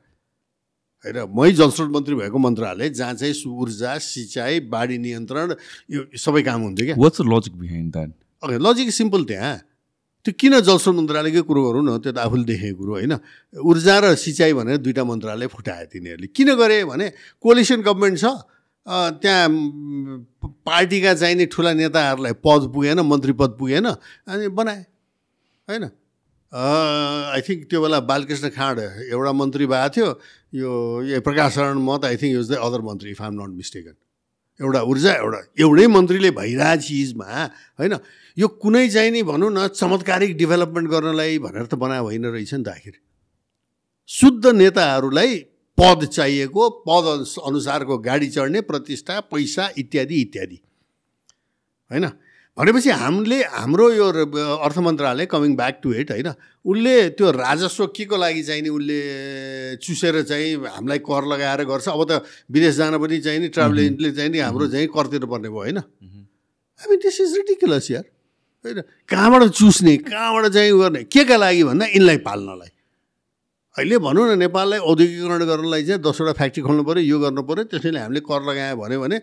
होइन? 1.07 1.19
मै 1.31 1.51
जलस्रोत 1.55 1.91
मन्त्री 1.95 2.15
भएको 2.19 2.39
मन्त्रालय 2.43 2.91
जहाँ 2.91 3.15
चाहिँ 3.15 3.35
ऊर्जा 3.47 3.97
सिँचाइ 4.03 4.61
बाढी 4.67 4.99
नियन्त्रण 4.99 5.55
यो 5.95 6.01
सबै 6.19 6.43
काम 6.43 6.61
हुन्थ्यो 6.67 6.87
क्या। 6.91 7.31
Logic 7.31 7.55
behind 7.55 7.93
that 7.95 8.11
okay 8.43 8.59
logic 8.67 8.91
simple 8.91 9.25
त्यहाँ। 9.31 9.55
त्यो 10.27 10.35
किन 10.35 10.59
जलस्रोत 10.67 10.95
मन्त्रालयकै 10.99 11.43
कुरो 11.47 11.61
गरौँ 11.71 11.83
न? 11.87 12.03
त्यो 12.03 12.11
त 12.11 12.19
आफूले 12.19 12.45
देखेको 12.51 12.75
कुरो 12.83 12.93
होइन? 12.99 13.15
ऊर्जा 13.55 13.95
र 14.03 14.05
सिँचाइ 14.19 14.53
भनेर 14.59 14.83
दुइटा 14.83 15.03
मन्त्रालय 15.07 15.47
फुटायो 15.55 15.87
तिनीहरूले। 15.87 16.29
किन 16.35 16.49
गरे 16.59 16.83
भने 16.91 17.07
कोलिसन 17.39 17.87
गभर्मेन्ट 17.87 18.19
छ 18.19 18.27
त्यहाँ 19.23 19.47
पार्टीका 20.67 21.13
चाहिने 21.15 21.47
ठुला 21.47 21.73
नेताहरूलाई 21.79 22.35
पद 22.43 22.63
पुगेन 22.75 22.99
मन्त्री 23.07 23.33
पद 23.39 23.51
पुगेन 23.55 23.87
अनि 23.87 24.51
बनाए 24.51 24.83
होइन? 25.71 25.85
आई 26.53 27.41
थिङ्क 27.47 27.71
त्यो 27.71 27.79
बेला 27.83 27.99
बालकृष्ण 28.03 28.51
खाँड 28.51 28.79
एउटा 29.11 29.33
मन्त्री 29.33 29.67
भएको 29.67 29.91
थियो। 29.95 30.09
यो 30.59 31.21
Prakash 31.23 31.55
Sharan 31.55 31.79
Mahat 31.83 32.05
I 32.11 32.17
think 32.19 32.33
use 32.35 32.51
the 32.51 32.55
other 32.63 32.81
मन्त्री 32.83 33.11
इफ 33.15 33.23
आम 33.23 33.35
नट 33.39 33.55
मिस्टेकन। 33.55 33.95
एउटा 34.61 34.81
ऊर्जा 34.91 35.13
एउटा 35.23 35.41
एउटै 35.63 35.87
मन्त्रीले 35.87 36.31
भइरहेको 36.39 36.83
चिजमा 36.83 37.27
होइन? 37.79 37.95
यो 38.37 38.49
कुनै 38.63 38.89
चाहिँ 38.89 39.11
नि 39.11 39.23
भनौँ 39.23 39.51
न 39.51 39.67
चमत्कारिक 39.73 40.37
डेभलपमेन्ट 40.37 40.89
गर्नलाई 40.91 41.39
भनेर 41.39 41.67
त 41.67 41.75
बनायो 41.75 42.03
होइन 42.03 42.25
रहेछ 42.27 42.55
नि 42.55 42.65
त 42.65 42.69
आखिर। 42.69 42.95
शुद्ध 44.09 44.47
नेताहरूलाई 44.47 45.35
पद 45.79 46.05
चाहिएको 46.13 46.63
पद 46.85 47.07
अनुसारको 47.43 47.99
गाडी 47.99 48.29
चढ्ने 48.29 48.61
प्रतिष्ठा 48.61 49.21
पैसा 49.33 49.69
इत्यादि 49.79 50.21
इत्यादि। 50.21 50.59
होइन? 51.91 52.07
भनेपछि 52.59 52.91
हामीले 52.91 53.39
हाम्रो 53.53 53.87
यो 53.93 54.07
अर्थ 54.65 54.79
मन्त्रालय 54.79 55.27
कमिङ 55.29 55.57
ब्याक 55.57 55.81
टु 55.83 55.93
इट 55.95 56.11
होइन? 56.11 56.29
उसले 56.65 56.95
त्यो 57.17 57.31
राजस्व 57.31 57.87
के 57.97 58.05
को 58.05 58.17
लागि 58.17 58.43
चाहिँ 58.43 58.63
नि 58.63 58.69
उसले 58.69 59.01
चुसेर 59.77 60.23
चाहिँ 60.23 60.57
हामीलाई 60.67 60.99
कर 61.05 61.25
लगाएर 61.25 61.65
गर्छ। 61.65 61.89
अब 61.89 62.03
त 62.05 62.25
विदेश 62.51 62.75
जान 62.77 62.97
पनि 62.97 63.21
चाहिँ 63.21 63.41
नि 63.41 63.49
ट्राभल 63.49 63.79
एजेन्टले 63.81 64.13
चाहिँ 64.13 64.31
नि 64.31 64.39
हाम्रो 64.41 64.67
चाहिँ 64.73 64.89
कर 64.89 65.07
तिर्नुपर्ने 65.13 65.49
भयो 65.49 65.59
होइन? 65.59 65.79
I 65.79 66.85
mean 66.91 66.99
this 67.01 67.21
is 67.21 67.37
ridiculous 67.37 67.91
यार। 67.91 68.05
होइन? 68.67 68.81
कहाँबाट 69.09 69.43
चुस्ने 69.51 69.97
कहाँबाट 70.07 70.45
चाहिँ 70.53 70.73
गर्ने? 70.79 71.03
के 71.07 71.25
का 71.25 71.37
लागि 71.37 71.63
भन्दा 71.65 71.87
यिनलाई 71.87 72.19
पाल्नलाई। 72.27 72.71
अहिले 73.77 73.97
भनौँ 74.01 74.25
न 74.27 74.39
नेपाललाई 74.39 74.79
औद्योगिकरण 74.91 75.45
गर्नलाई 75.47 75.83
चाहिँ 75.85 76.01
दसवटा 76.03 76.33
फ्याक्ट्री 76.33 76.63
खोल्नु 76.65 76.83
पऱ्यो 76.85 77.03
यो 77.03 77.19
गर्नु 77.21 77.43
पऱ्यो 77.45 77.65
त्यसैले 77.71 78.01
हामीले 78.01 78.21
कर 78.25 78.41
लगायो 78.49 78.77
भन्यो 78.77 79.01
भने 79.01 79.19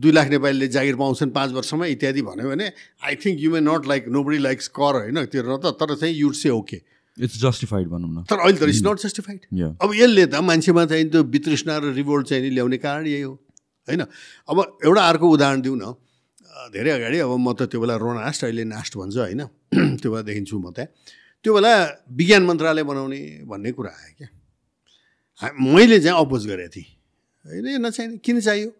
दुई 0.00 0.12
लाख 0.12 0.28
नेपालीले 0.28 0.68
जागिर 0.68 0.96
पाउँछन् 0.96 1.30
पाँच 1.30 1.50
वर्षमा 1.52 1.86
इत्यादि 1.96 2.22
भन्यो 2.22 2.48
भने 2.48 2.66
I 3.04 3.14
think 3.20 3.40
you 3.40 3.50
may 3.52 3.60
not 3.60 3.86
like 3.88 4.08
nobody 4.24 4.38
likes 4.38 4.68
कर 4.72 4.94
होइन 5.00 5.24
तिर्न 5.28 5.56
त 5.60 5.76
तर 5.80 5.94
चाहिँ 5.96 6.14
you'd 6.14 6.34
say 6.34 6.48
okay 6.50 6.80
it's 7.16 7.40
justified 7.40 7.88
भनौँ 7.88 8.10
न। 8.10 8.24
तर 8.24 8.38
अहिले 8.40 8.58
त 8.58 8.68
इट्स 8.68 8.82
नट 8.84 8.98
जस्टिफाइड 9.00 9.40
अब 9.80 9.90
यसले 9.94 10.26
त 10.26 10.40
मान्छेमा 10.40 10.84
चाहिँ 10.88 11.08
त्यो 11.10 11.22
वितृष्णा 11.28 11.76
र 11.76 11.92
रिभोल्ट 11.92 12.26
चाहिँ 12.26 12.50
ल्याउने 12.50 12.78
कारण 12.80 13.06
यही 13.06 13.22
हो 13.22 13.32
होइन? 13.88 14.00
अब 14.48 14.56
एउटा 14.84 15.02
अर्को 15.08 15.28
उदाहरण 15.28 15.60
दिउँ 15.60 15.76
न। 15.76 15.92
धेरै 16.72 16.90
अगाडि 16.90 17.18
अब 17.18 17.32
म 17.38 17.52
त 17.54 17.70
त्यो 17.70 17.80
बेला 17.80 17.94
रोनास्ट 17.96 18.44
अहिले 18.44 18.64
नास्ट 18.64 18.92
भन्छ 18.96 19.16
होइन। 19.16 19.42
त्यो 20.00 20.08
बेला 20.10 20.22
देखिन्छु 20.22 20.58
म 20.58 20.70
त्यहाँ। 20.76 20.88
त्यो 21.44 21.50
बेला 21.54 21.72
विज्ञान 22.12 22.42
मन्त्रालय 22.44 22.82
बनाउने 22.82 23.20
भन्ने 23.46 23.70
कुरा 23.72 23.90
आयो 23.90 24.12
क्या। 24.18 24.28
मैले 25.56 25.98
चाहिँ 26.00 26.18
अपोज 26.20 26.46
गरेको 26.46 26.70
थिएँ। 26.74 26.88
होइन 27.44 27.86
नचाहिने 27.86 28.16
किन 28.20 28.40
चाहियो? 28.40 28.70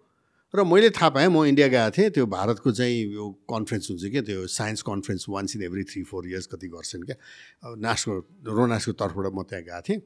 र 0.55 0.65
मैले 0.67 0.91
थाहा 0.91 1.09
पाएँ 1.15 1.29
म 1.31 1.47
इन्डिया 1.47 1.69
गएको 1.71 1.91
थिएँ। 1.95 2.11
त्यो 2.11 2.27
भारतको 2.27 2.71
चाहिँ 2.75 3.15
यो 3.15 3.25
कन्फरेन्स 3.47 3.91
हुन्छ 3.91 4.05
क्या 4.11 4.23
त्यो 4.27 4.47
science 4.51 4.83
conference 4.83 5.25
once 5.31 5.57
in 5.57 5.63
every 5.63 5.83
three 5.87 6.03
four 6.03 6.27
years 6.27 6.47
कति 6.51 6.69
गर्छन् 6.69 7.03
क्या। 7.07 7.17
अब 7.65 7.79
नासको 7.79 8.13
रोनासको 8.51 8.93
तर्फबाट 8.99 9.31
म 9.31 9.43
त्यहाँ 9.47 9.63
गएको 9.63 9.81
थिएँ। 9.87 10.01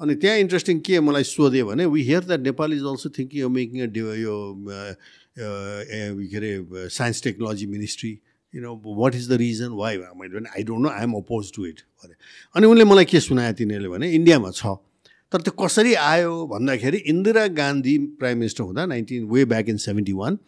अनि 0.00 0.14
त्यहाँ 0.16 0.36
इन्ट्रेस्टिङ 0.40 0.80
के 0.80 1.00
मलाई 1.04 1.24
सोधेँ 1.28 1.62
भने 1.68 1.84
we 1.84 2.02
hear 2.02 2.24
that 2.24 2.40
Nepal 2.40 2.72
is 2.72 2.84
also 2.88 3.08
thinking 3.12 3.40
यो 3.40 3.48
मेकिङ 3.52 3.78
अ 3.84 3.88
यो 4.18 4.36
के 5.38 6.36
अरे 6.36 6.88
science 6.90 7.22
technology 7.22 7.66
ministry 7.66 8.10
you 8.54 8.62
know 8.62 8.74
what 9.00 9.14
is 9.14 9.28
the 9.30 9.32
reason 9.40 9.72
why 9.80 9.98
मैले 9.98 10.34
भने 10.38 10.48
I 10.56 10.62
don't 10.62 10.82
know 10.82 10.88
I 10.90 11.02
am 11.02 11.12
oppose 11.16 11.52
to 11.56 11.66
it 11.66 11.80
भने 12.04 12.14
अनि 12.56 12.66
उनले 12.66 12.84
मलाई 12.84 13.04
के 13.04 13.20
सुनायो 13.20 13.52
तिनीहरूले 13.58 13.88
भने 13.88 14.10
इन्डियामा 14.12 14.50
छ। 14.50 14.76
तर 15.32 15.40
त्यो 15.40 15.52
कसरी 15.64 15.94
आयो 15.94 16.46
भन्दाखेरि 16.46 16.98
इन्दिरा 17.12 17.46
गान्धी 17.56 17.96
प्राइम 18.18 18.38
मिनिस्टर 18.38 18.64
हुँदा 18.64 18.86
nineteen 18.86 19.28
way 19.30 19.44
back 19.52 19.68
in 19.68 19.76
seventy 19.78 20.12
one 20.12 20.38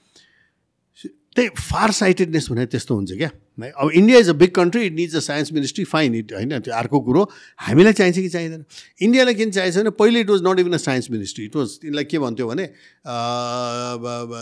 त्यही 1.36 1.48
फार 1.58 1.90
साइटेडनेस 1.92 2.46
भने 2.50 2.66
त्यस्तो 2.66 2.94
हुन्छ 2.94 3.12
क्या। 3.12 3.30
अब 3.78 3.90
India 3.94 4.18
is 4.18 4.28
a 4.28 4.32
big 4.32 4.50
country 4.54 4.82
it 4.86 4.92
needs 4.94 5.16
a 5.16 5.20
science 5.20 5.52
ministry 5.52 5.84
fine 5.84 6.14
it 6.14 6.32
होइन 6.32 6.58
त्यो 6.60 6.74
अर्को 6.74 7.00
कुरो। 7.00 7.22
हामीलाई 7.58 7.92
चाहिन्छ 7.92 8.18
कि 8.18 8.28
चाहिँदैन? 8.28 8.64
इन्डियालाई 9.00 9.34
किन 9.34 9.50
चाहिन्छ 9.50 9.76
भने 9.78 9.90
पहिले 9.98 10.20
it 10.20 10.30
was 10.30 10.40
not 10.46 10.58
even 10.60 10.72
a 10.72 10.82
science 10.84 11.10
ministry 11.10 11.44
it 11.44 11.56
was 11.56 11.78
तिनलाई 11.82 12.04
के 12.04 12.18
भन्थ्यो 12.18 12.46
भने 12.48 12.66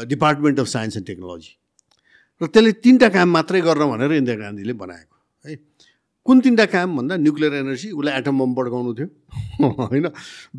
department 0.08 0.60
of 0.60 0.66
science 0.66 0.96
and 0.96 1.06
technology 1.06 1.56
र 2.40 2.46
त्यसले 2.46 2.72
तिनवटा 2.82 3.08
काम 3.14 3.28
मात्रै 3.30 3.60
गर्न 3.60 3.90
भनेर 3.90 4.12
इन्दिरा 4.12 4.36
गान्धीले 4.36 4.72
बनाएको 4.74 5.16
है। 5.44 5.56
कुन 6.26 6.40
तिनवटा 6.40 6.66
काम 6.74 6.96
भन्दा 6.96 7.16
न्युक्लियर 7.16 7.54
एनर्जी 7.54 7.90
उसलाई 7.90 8.18
एटम 8.18 8.38
बम 8.38 8.54
पड्काउनु 8.54 8.94
थियो 8.94 9.08
होइन। 9.90 10.08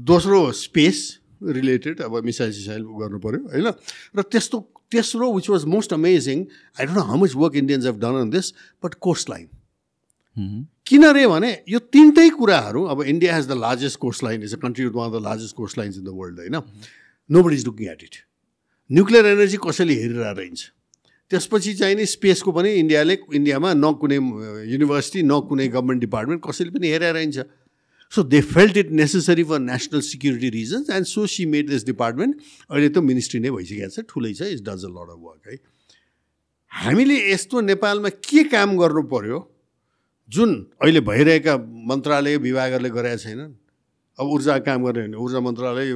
दोस्रो 0.10 0.52
स्पेस 0.58 0.98
रिलेटेड 1.44 2.02
अब 2.02 2.24
मिसाइल 2.26 2.52
सिसाइल 2.54 2.82
गर्नु 3.02 3.20
पऱ्यो 3.20 3.40
होइन। 3.52 3.68
र 4.16 4.22
त्यस्तो 4.22 4.58
तेस्रो 4.92 5.32
which 5.34 5.50
was 5.50 5.66
most 5.74 5.94
amazing 5.94 6.46
I 6.80 6.86
don't 6.86 6.98
know 6.98 7.04
how 7.04 7.18
much 7.24 7.36
work 7.36 7.56
Indians 7.64 7.86
have 7.86 8.00
done 8.02 8.20
on 8.22 8.30
this 8.30 8.54
but 8.84 8.94
coast 9.08 9.30
line 9.30 9.48
किन 10.88 11.06
रे 11.14 11.28
भने 11.28 11.52
यो 11.70 11.80
तिनटै 11.94 12.30
कुराहरू 12.36 12.84
अब 12.94 13.02
India 13.06 13.36
has 13.36 13.48
the 13.48 13.58
largest 13.60 14.00
coast 14.00 14.24
line 14.24 14.44
is 14.44 14.54
a 14.54 14.58
country 14.60 14.86
with 14.86 14.94
one 14.96 15.10
of 15.10 15.16
the 15.16 15.24
largest 15.24 15.56
coast 15.56 15.78
lines 15.78 15.98
in 15.98 16.04
the 16.04 16.20
world 16.20 16.40
होइन 16.40 16.62
nobody 17.44 17.56
is 17.56 17.66
looking 17.66 17.90
at 17.92 18.04
it 18.04 18.16
nuclear 18.90 19.26
energy 19.26 19.58
कसैले 19.64 19.94
हेरिरहेको 20.02 20.40
रहन्छ 20.40 20.70
त्यसपछि 21.32 21.74
चाहिँ 21.74 21.96
नि 21.96 22.06
स्पेसको 22.12 22.52
पनि 22.52 22.72
इन्डियाले 22.76 23.18
इन्डियामा 23.36 23.74
न 23.74 23.92
कुनै 24.00 24.16
युनिभर्सिटी 24.72 25.22
न 25.24 25.40
कुनै 25.50 25.68
गभर्मेन्ट 25.76 26.02
डिपार्टमेन्ट 26.02 26.44
कसैले 26.48 26.72
पनि 26.72 26.88
हेरेर 26.88 27.14
रहन्छ 27.14 27.46
so 28.12 28.24
they 28.26 28.42
felt 28.48 28.78
it 28.78 28.92
necessary 28.94 29.44
for 29.50 29.60
national 29.62 30.02
security 30.04 30.50
reasons 30.56 30.90
and 30.90 31.06
so 31.08 31.26
she 31.34 31.46
made 31.52 31.70
this 31.70 31.86
department 31.86 32.42
अहिले 32.70 32.90
त 32.90 33.04
मिनिस्ट्री 33.10 33.40
नै 33.40 33.52
भइसकेको 33.52 33.90
छ 33.90 34.04
ठुलै 34.10 34.34
छ 34.34 34.50
is 34.56 34.64
does 34.68 34.86
a 34.86 34.92
lot 34.92 35.14
of 35.14 35.22
work 35.22 35.48
है 35.48 35.58
हामीले 36.72 37.18
यस्तो 37.32 37.62
नेपालमा 37.62 38.10
के 38.24 38.44
काम 38.50 38.78
गर्नु 38.78 39.04
पर्यो 39.14 39.40
जुन 40.30 40.52
अहिले 40.82 41.02
भइरहेका 41.08 41.56
मन्त्रालय 41.88 42.38
विभागहरूले 42.44 42.90
गरेका 42.98 43.18
छैनन् 43.24 43.54
अब 44.20 44.28
ऊर्जा 44.30 44.58
काम 44.68 44.84
गर्ने 44.86 45.02
भने 45.04 45.18
ऊर्जा 45.18 45.40
मन्त्रालय 45.42 45.94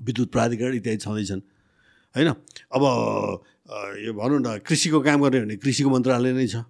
विद्युत 0.00 0.30
प्राधिकरण 0.32 0.74
इत्यादि 0.76 1.04
छँदैछन् 1.04 1.42
होइन 2.14 2.28
अब 2.28 2.82
यो 4.00 4.12
भनौँ 4.14 4.40
न 4.40 4.58
कृषिको 4.62 5.00
काम 5.00 5.22
गर्ने 5.22 5.40
भने 5.40 5.56
कृषिको 5.58 5.90
मन्त्रालय 5.90 6.32
नै 6.32 6.46
छ 6.46 6.64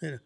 होइन 0.00 0.18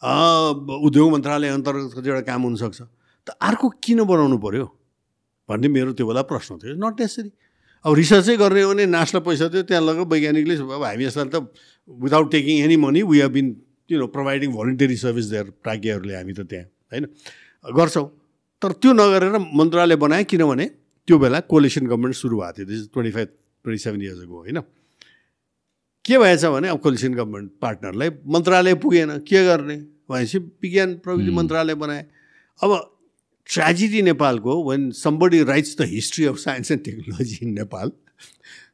उद्योग 0.00 1.06
मन्त्रालय 1.12 1.48
अन्तर्गत 1.48 1.92
कतिवटा 1.98 2.22
काम 2.30 2.42
हुनसक्छ। 2.42 2.80
त 3.26 3.28
अर्को 3.40 3.66
किन 3.82 4.04
बनाउनु 4.06 4.38
पऱ्यो 4.38 4.66
भन्ने 5.48 5.68
मेरो 5.68 5.92
त्यो 5.98 6.06
बेला 6.06 6.22
प्रश्न 6.22 6.58
थियो। 6.62 6.74
नट 6.78 6.94
नेसरी 7.00 7.30
अब 7.84 7.94
रिसर्चै 7.94 8.36
गर्ने 8.36 8.62
हो 8.62 8.70
भने 8.74 8.84
नासलाई 8.86 9.22
पैसा 9.26 9.48
थियो 9.50 9.62
त्यहाँ 9.66 9.82
लग 9.82 9.98
वैज्ञानिकले 10.06 10.54
अब 10.56 10.82
हामी 10.82 11.04
यसलाई 11.04 11.28
त 11.34 11.36
without 11.88 12.30
taking 12.30 12.54
any 12.64 12.76
money 12.78 13.02
we 13.10 13.18
have 13.20 13.32
been 13.32 13.46
you 13.90 13.98
know 13.98 14.06
providing 14.14 14.48
voluntary 14.54 14.96
service 15.02 15.26
there 15.34 15.46
प्राज्ञहरूले 15.62 16.14
हामी 16.14 16.32
त 16.32 16.40
त्यहाँ 16.46 16.66
होइन? 16.92 17.04
गर्छौँ। 17.64 18.06
तर 18.62 18.70
त्यो 18.82 18.92
नगरेर 18.92 19.38
मन्त्रालय 19.54 19.96
बनाएँ 19.96 20.24
किनभने 20.30 20.66
त्यो 21.08 21.16
बेला 21.18 21.38
कोलिसन 21.46 21.86
गभर्मेन्ट 21.86 22.16
सुरु 22.16 22.36
भएको 22.38 22.52
थियो। 22.58 22.66
This 22.66 22.80
twenty 22.92 23.12
five 23.16 23.28
twenty 23.64 23.80
seven 23.82 24.02
years 24.02 24.20
अगो 24.26 24.36
होइन? 24.46 24.58
के 26.08 26.18
भएछ 26.18 26.44
भने 26.44 26.68
अब 26.68 26.78
कोलिसन 26.80 27.14
गभर्मेन्ट 27.14 27.50
पार्टनरलाई 27.60 28.10
मन्त्रालय 28.26 28.74
पुगेन। 28.80 29.18
के 29.28 29.44
गर्ने? 29.44 29.76
भनेपछि 30.08 30.38
विज्ञान 30.38 30.94
प्रविधि 31.04 31.30
मन्त्रालय 31.30 31.74
बनाए। 31.76 32.06
अब 32.60 32.70
ट्रेजेडी 33.46 34.00
नेपालको 34.02 34.52
when 34.70 34.90
somebody 34.96 35.42
writes 35.44 35.76
the 35.78 35.84
history 35.88 36.24
of 36.24 36.36
science 36.38 36.70
and 36.70 36.82
technology 36.84 37.38
in 37.42 37.52
Nepal 37.54 37.92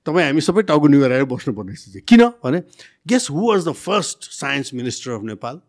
तपाईँ 0.07 0.27
हामी 0.27 0.41
सबै 0.41 0.63
टाउको 0.63 0.89
निभाएर 0.89 1.25
बस्नुपर्ने 1.25 1.75
स्थिति। 1.75 2.01
किन? 2.01 2.23
भने 2.45 2.63
guess 3.07 3.29
who 3.31 3.51
was 3.51 3.69
the 3.69 3.73
first 3.73 4.31
science 4.31 4.75
minister 4.75 5.11
of 5.11 5.23
Nepal 5.25 5.61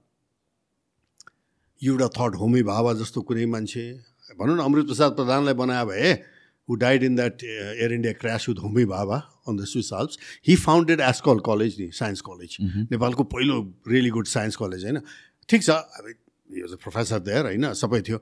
you'd 1.82 2.08
thought 2.08 2.36
Homi 2.36 2.64
Bhabha 2.64 2.94
जस्तो 2.94 3.22
कुनै 3.22 3.46
मान्छे। 3.46 3.86
भनौँ 4.40 4.56
न 4.58 4.60
अमृत 4.60 4.86
प्रसाद 4.86 5.12
प्रधानलाई 5.12 5.54
बनायो 5.54 5.86
भए 5.86 6.14
who 6.68 6.78
died 6.78 7.04
in 7.04 7.16
that 7.16 7.44
uh, 7.44 7.84
Air 7.84 7.92
India 7.94 8.14
crash 8.14 8.48
with 8.48 8.58
Homi 8.58 8.88
Baba 8.88 9.26
on 9.46 9.56
the 9.56 9.66
Swiss 9.66 9.92
Alps, 9.92 10.18
he 10.42 10.56
founded 10.56 11.00
Ascol 11.00 11.42
College, 11.44 11.78
the 11.78 11.92
science 11.92 12.22
college. 12.22 12.58
नेपालको 12.92 13.24
पहिलो 13.34 13.60
रियली 13.88 14.10
गुड 14.10 14.28
साइन्स 14.28 14.56
कलेज 14.56 14.84
होइन 14.86 15.02
ठिक 15.50 15.64
छ 15.64 15.70
अब 15.70 16.08
यो 16.50 16.68
चाहिँ 16.68 16.82
प्रोफेसर 16.84 17.20
देयर 17.30 17.46
होइन 17.46 17.74
सबै 17.82 18.02
थियो 18.08 18.18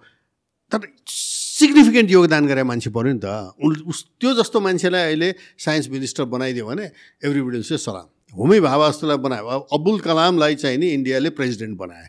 तर 0.72 0.88
सिग्निफिकेन्ट 1.07 2.11
योगदान 2.11 2.48
गरे 2.48 2.64
मान्छे 2.64 2.90
पऱ्यो 2.98 3.14
नि 3.14 3.20
त 3.24 3.88
उस 3.88 4.03
त्यो 4.20 4.34
जस्तो 4.41 4.60
मान्छेलाई 4.68 5.03
अहिले 5.07 5.34
साइन्स 5.65 5.90
मिनिस्टर 5.95 6.26
बनाइदियो 6.36 6.65
भने 6.68 6.86
एभ्रिबडी 7.24 7.61
चाहिँ 7.64 7.84
सलाम 7.88 8.07
होमी 8.34 8.60
भावा 8.68 8.90
जस्तोलाई 8.90 9.18
बनायो 9.26 9.60
अब्दुल 9.78 9.99
कलामलाई 10.07 10.56
चाहिँ 10.64 10.78
नि 10.78 10.88
इन्डियाले 10.99 11.30
प्रेसिडेन्ट 11.40 11.78
बनाए 11.78 12.07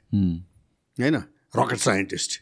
होइन 0.98 1.16
रकेट 1.54 1.80
साइन्टिस्ट 1.88 2.40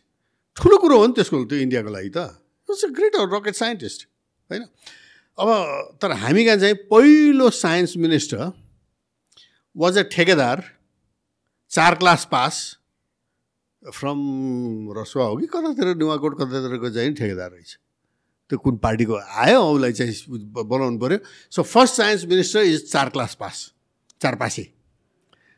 ठुलो 0.56 0.78
कुरो 0.84 0.98
हो 0.98 1.06
नि 1.06 1.12
त्यसको 1.18 1.44
त्यो 1.50 1.58
इन्डियाको 1.66 1.90
लागि 1.92 2.10
त 2.16 2.41
was 2.68 2.84
a 2.84 2.88
great 2.88 3.12
rocket 3.16 3.54
scientist 3.54 4.06
होइन 4.50 4.62
अब 5.38 5.48
तर 6.02 6.12
हामी 6.12 6.44
कहाँ 6.44 6.56
चाहिँ 6.56 6.74
पहिलो 6.90 7.50
साइन्स 7.50 7.96
मिनिस्टर 7.96 8.52
वाज 9.76 9.98
अ 9.98 10.02
ठेकेदार 10.02 10.64
चार 11.70 11.94
क्लास 11.94 12.28
पास 12.32 12.78
फ्रम 13.82 14.18
रसुवा 14.98 15.24
हो 15.24 15.36
कि 15.36 15.46
कतातिर 15.46 15.96
नुवाकोट 15.96 16.34
कतातिरको 16.38 16.90
चाहिँ 16.90 17.14
ठेकेदार 17.14 17.50
रहेछ। 17.50 17.78
त्यो 18.50 18.58
कुन 18.58 18.76
पार्टीको 18.76 19.14
आयो 19.16 19.60
उसलाई 19.62 19.92
चाहिँ 19.92 20.14
बनाउनु 20.64 20.98
पऱ्यो 20.98 21.18
so 21.50 21.62
first 21.62 21.94
science 21.94 22.24
minister 22.24 22.60
is 22.62 22.90
चार 22.92 23.08
क्लास 23.08 23.34
पास 23.40 23.72
चार 24.20 24.34
पासे। 24.34 24.62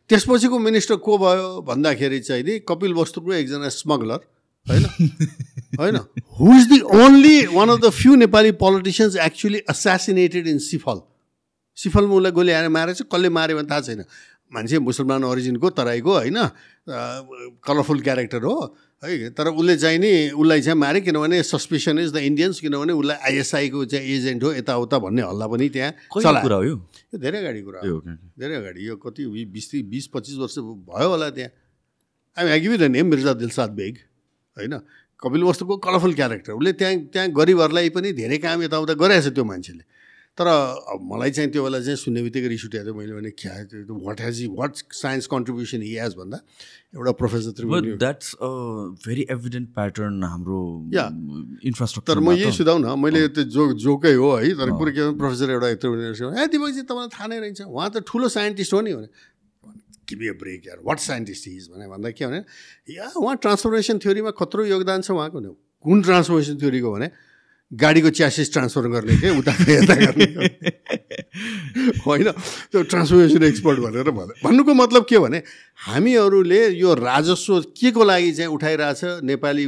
त्यसपछिको 0.08 0.58
मिनिस्टर 0.58 0.96
को 0.96 1.18
भयो 1.18 1.60
भन्दाखेरि 1.62 2.20
चाहिँ 2.20 2.44
नि 2.44 2.58
कपिल 2.68 2.94
वस्तुको 2.94 3.32
एकजना 3.32 3.68
स्मगलर 3.68 4.20
होइन? 4.66 4.84
होइन? 5.78 5.96
Who 6.38 6.46
is 6.56 6.64
the 6.68 6.80
only 6.98 7.36
one 7.54 7.68
of 7.68 7.78
the 7.80 7.90
few 7.92 8.14
Nepali 8.16 8.52
politicians 8.60 9.16
actually 9.26 9.60
assassinated 9.70 10.46
in 10.48 10.58
Sifal 10.60 11.00
सिफलमा 11.78 12.14
उसलाई 12.14 12.32
गोली 12.32 12.52
हानेर 12.52 12.70
मारेछ 12.70 13.02
कसले 13.12 13.28
माऱ्यो 13.28 13.56
भने 13.56 13.68
थाहा 13.70 13.80
छैन। 13.82 14.04
मान्छे 14.52 14.78
मुसलमान 14.78 15.24
ओरिजिनको 15.24 15.70
तराईको 15.74 16.12
होइन? 16.14 16.38
कलरफुल 17.66 18.00
क्यारेक्टर 18.00 18.42
हो 18.44 18.56
है? 19.02 19.30
तर 19.34 19.48
उसले 19.50 19.76
चाहिँ 19.76 19.98
नि 19.98 20.30
उसलाई 20.30 20.60
चाहिँ 20.62 20.78
मारे 20.78 21.00
किनभने 21.00 21.42
सस्पेसन 21.42 21.98
इज 21.98 22.12
द 22.12 22.16
इन्डियन्स 22.22 22.60
किनभने 22.60 22.92
उसलाई 22.92 23.16
आइएसआईको 23.26 23.84
चाहिँ 23.84 24.06
एजेन्ट 24.06 24.42
हो 24.44 24.52
यताउता 24.54 24.98
भन्ने 24.98 25.22
हल्ला 25.22 25.46
पनि 25.50 25.68
त्यहाँ 25.68 25.92
चला 26.22 26.40
कुरा 26.40 26.56
हो 26.56 26.64
यो? 26.64 26.76
धेरै 27.18 27.38
अगाडि 27.38 27.62
कुरा 27.62 27.80
हो। 27.80 28.00
धेरै 28.38 28.54
अगाडि। 28.56 28.86
यो 28.86 28.96
कति 28.96 29.22
बिस 29.50 29.70
बिस 29.90 30.06
पच्चिस 30.14 30.36
वर्ष 30.38 30.58
भयो 30.86 31.08
होला 31.10 31.30
त्यहाँ। 31.34 31.50
हामी 32.36 32.50
आगिबी 32.50 32.76
र 32.76 32.88
नेम 32.88 33.06
मिर्जा 33.10 33.32
दिलसाद 33.42 33.70
बेग 33.74 33.94
होइन? 34.56 34.74
कपिल 35.24 35.42
वस्तुको 35.50 35.74
कलरफुल 35.80 36.14
क्यारेक्टर। 36.14 36.52
उसले 36.52 36.72
त्यहाँ 36.78 36.94
त्यहाँ 37.12 37.28
गरिबहरूलाई 37.32 37.88
पनि 37.96 38.12
धेरै 38.12 38.38
काम 38.44 38.62
यताउता 38.62 38.94
गरेछ 39.00 39.26
त्यो 39.32 39.44
मान्छेले। 39.44 39.84
तर 40.34 40.46
अब 40.50 40.98
मलाई 40.98 41.30
चाहिँ 41.30 41.50
त्यो 41.54 41.62
बेला 41.62 41.78
चाहिँ 41.78 41.94
सुन्ने 41.94 42.22
बित्तिकै 42.26 42.48
रिस 42.50 42.64
उठेको 42.66 42.84
थियो। 42.84 42.94
मैले 42.98 43.12
भने 43.14 43.30
क्या 43.38 43.54
what 43.86 44.20
has 44.20 44.34
he 44.42 44.46
what 44.50 44.72
science 44.90 45.26
contribution 45.30 45.82
he 45.86 45.94
has 45.94 46.14
भन्दा 46.18 46.38
एउटा 46.98 47.12
professor 47.22 47.50
Triveni 47.54 47.94
that's 48.02 48.34
a 48.42 48.48
very 49.06 49.26
evident 49.30 49.68
pattern 49.78 50.22
हाम्रो 50.26 50.58
Yeah. 50.90 51.10
इन्फ्रास्ट्रक्चर 51.70 52.18
म 52.18 52.34
यही 52.34 52.50
सुधाउन 52.50 52.82
मैले 52.98 53.22
त्यो 53.30 53.44
जो 53.46 53.62
जोकै 53.78 54.14
हो 54.18 54.30
है। 54.34 54.50
तर 54.58 54.70
कुरो 54.74 54.90
के 54.90 55.02
प्रोफेसर 55.22 55.50
एउटा 55.54 55.66
त्रिवेणी 55.78 56.02
ए 56.34 56.46
दिपकजी 56.50 56.82
तपाईँलाई 56.82 57.14
थाहा 57.14 57.26
नै 57.30 57.38
रहेछ। 57.38 57.60
उहाँ 57.70 57.90
त 57.94 58.02
ठुलो 58.02 58.26
साइन्टिस्ट 58.28 58.74
हो 58.74 58.80
नि 58.82 58.90
भने 58.90 59.08
कि 60.08 60.16
बी 60.16 60.30
ब्रेक 60.40 60.66
यार। 60.66 60.78
वाट 60.84 60.98
साइन्टिस्ट 61.00 61.48
इज 61.48 61.68
भने 61.74 61.88
भन्दा 61.88 62.10
के 62.10 62.26
भने 62.26 62.40
या 62.94 63.12
उहाँ 63.16 63.36
ट्रान्सफर्मेसन 63.36 63.98
थ्योरीमा 63.98 64.30
कत्रो 64.40 64.64
योगदान 64.66 65.00
छ 65.02 65.10
उहाँको 65.10 65.40
नि 65.40 65.54
कुन 65.84 66.02
ट्रान्सफर्मेसन 66.02 66.58
थ्योरीको 66.60 66.92
भने 66.92 67.10
गाडीको 67.72 68.10
च्यासिस 68.10 68.52
ट्रान्सफर 68.52 68.86
गर्ने 68.88 69.16
के? 69.18 69.28
उता 69.38 69.52
यता 69.68 69.94
गर्ने 69.94 70.24
होइन? 72.06 72.30
त्यो 72.70 72.82
ट्रान्सफर्मेसन 72.82 73.42
एक्सपर्ट 73.42 73.78
भनेर 73.80 74.10
भन्यो। 74.10 74.34
भन्नुको 74.44 74.74
मतलब 74.74 75.06
के 75.08 75.18
भने 75.18 75.42
हामीहरूले 75.86 76.68
यो 76.68 76.94
राजस्व 76.94 77.60
के 77.74 77.90
को 77.90 78.04
लागि 78.04 78.32
चाहिँ 78.32 78.50
उठाइरहेछ 78.50 79.00
नेपाली 79.24 79.66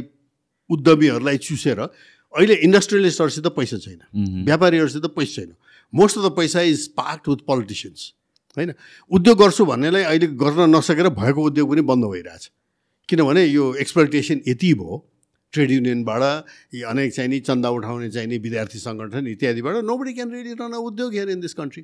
उद्यमीहरूलाई 0.69 1.37
चुसेर 1.37 1.79
अहिले 1.79 2.55
इन्डस्ट्रियलिस्टहरूसित 2.67 3.47
पैसा 3.57 3.77
छैन। 3.77 3.99
व्यापारीहरूसित 4.45 5.05
पैसा 5.17 5.41
छैन। 5.41 5.53
मोस्ट 5.93 6.17
अफ 6.17 6.23
द 6.25 6.35
पैसा 6.37 6.61
इज 6.61 6.87
पार्ट 6.93 7.27
विथ 7.29 7.43
पोलिटिसियन्स 7.47 8.13
होइन? 8.57 8.73
उद्योग 9.11 9.37
गर्छु 9.37 9.65
भन्नेलाई 9.65 10.03
अहिले 10.03 10.27
गर्न 10.35 10.69
नसकेर 10.75 11.09
भएको 11.13 11.41
उद्योग 11.43 11.69
पनि 11.69 11.81
बन्द 11.91 12.05
भइरहेछ। 12.05 12.51
किनभने 13.09 13.45
यो 13.45 13.73
एक्सप्लोइटेसन 13.81 14.41
यति 14.47 14.73
भयो। 14.73 15.05
ट्रेड 15.53 15.71
युनियनबाट 15.71 16.21
अनेक 16.91 17.13
चाहिँ 17.13 17.29
नि 17.29 17.39
चन्दा 17.39 17.69
उठाउने 17.71 18.09
चाहिँ 18.11 18.27
नि 18.27 18.37
विद्यार्थी 18.37 18.79
सङ्गठन 18.79 19.27
इत्यादिबाट 19.27 19.75
nobody 19.97 20.13
can 20.13 20.31
ready 20.31 20.53
run 20.59 20.73
a 20.75 20.79
उद्योग 20.83 21.13
हेयर 21.13 21.29
इन 21.29 21.39
दिस 21.39 21.53
कन्ट्री 21.55 21.83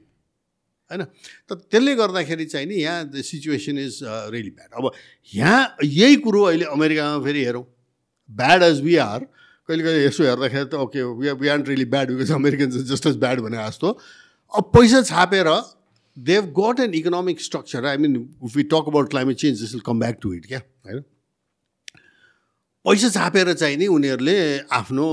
होइन? 0.91 1.03
त 1.47 1.49
त्यसले 1.71 1.95
गर्दाखेरि 1.95 2.45
चाहिँ 2.45 2.67
नि 2.67 2.75
यहाँ 2.75 3.07
the 3.07 3.21
situation 3.23 3.77
is 3.79 3.99
really 4.03 4.49
bad 4.51 4.71
अब 4.75 4.91
यहाँ 5.33 5.77
यही 5.79 6.15
कुरो 6.27 6.41
अहिले 6.43 6.65
अमेरिकामा 6.75 7.23
फेरि 7.23 7.43
हेरौँ। 7.45 7.63
ब्याड 8.29 8.63
एज 8.63 8.81
वी 8.83 8.95
आर 8.99 9.19
कहिले 9.69 9.83
कहिले 9.83 10.05
यसो 10.05 10.23
हेर्दाखेरि 10.23 10.67
त 10.67 10.75
okay 10.83 11.03
we 11.39 11.47
are 11.47 11.63
really 11.63 11.85
bad 11.87 12.11
because 12.11 12.31
Americans 12.35 12.75
is 12.75 12.91
just 12.91 13.07
as 13.07 13.17
bad 13.23 13.39
भने 13.47 13.57
जस्तो। 13.63 13.87
अब 14.53 14.63
पैसा 14.75 15.01
छापेर 15.07 15.47
they've 16.17 16.45
got 16.59 16.79
an 16.79 16.93
economic 16.93 17.41
structure 17.41 17.85
I 17.85 17.97
mean 17.97 18.15
if 18.45 18.55
we 18.55 18.63
talk 18.63 18.85
about 18.87 19.09
climate 19.09 19.37
change 19.37 19.59
this 19.59 19.73
will 19.73 19.81
come 19.85 19.99
back 19.99 20.17
to 20.21 20.33
it 20.33 20.45
क्या 20.45 20.61
होइन 20.85 21.01
पैसा 22.85 23.09
छापेर 23.09 23.53
चाहिँ 23.53 23.77
नि 23.77 23.87
उनीहरूले 23.87 24.37
आफ्नो 24.77 25.05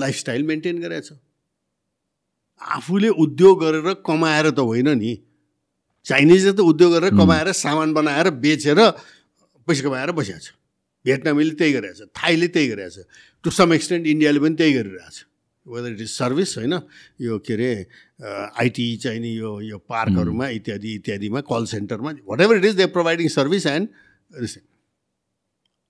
लाइफस्टाइल 0.00 0.42
मेन्टेन 0.42 0.80
गरेछ 0.82 1.12
आफूले 2.62 3.08
उद्योग 3.22 3.60
गरेर 3.64 3.94
कमाएर 4.06 4.50
त 4.50 4.58
होइन 4.58 4.88
नि। 4.98 5.12
चाइनिजले 6.06 6.52
त 6.52 6.60
उद्योग 6.64 6.92
गरेर 6.92 7.10
कमाएर 7.16 7.52
सामान 7.52 7.92
बनाएर 7.94 8.30
बेचेर 8.42 8.80
पैसा 9.68 9.82
कमाएर 9.84 10.10
बसिरहेको 10.12 10.44
छ। 10.44 10.56
भियतनामीले 11.04 11.54
त्यही 11.54 11.72
गरिरहेछ 11.72 12.00
थाईले 12.16 12.48
त्यही 12.48 12.68
गरिरहेछ 12.68 12.96
टु 13.44 13.50
सम 13.50 13.72
एक्सटेन्ट 13.72 14.06
इन्डियाले 14.06 14.40
पनि 14.40 14.54
त्यही 14.56 14.72
गरिरहेछ 14.72 15.16
वेदर 15.68 15.92
इट 15.92 16.00
इज 16.00 16.10
सर्भिस 16.10 16.56
होइन 16.58 16.74
यो 17.20 17.38
के 17.46 17.54
अरे 17.54 17.70
आइटी 18.60 18.96
चाहिँ 19.04 19.20
नि 19.20 19.36
यो 19.38 19.60
यो 19.62 19.78
पार्कहरूमा 19.88 20.48
इत्यादि 20.58 20.94
इत्यादिमा 20.94 21.40
कल 21.50 21.64
सेन्टरमा 21.72 22.10
whatever 22.40 22.56
it 22.56 22.64
is 22.64 22.74
they 22.76 22.86
providing 22.96 23.28
service 23.36 23.66
and 23.66 23.88
recent 24.40 24.66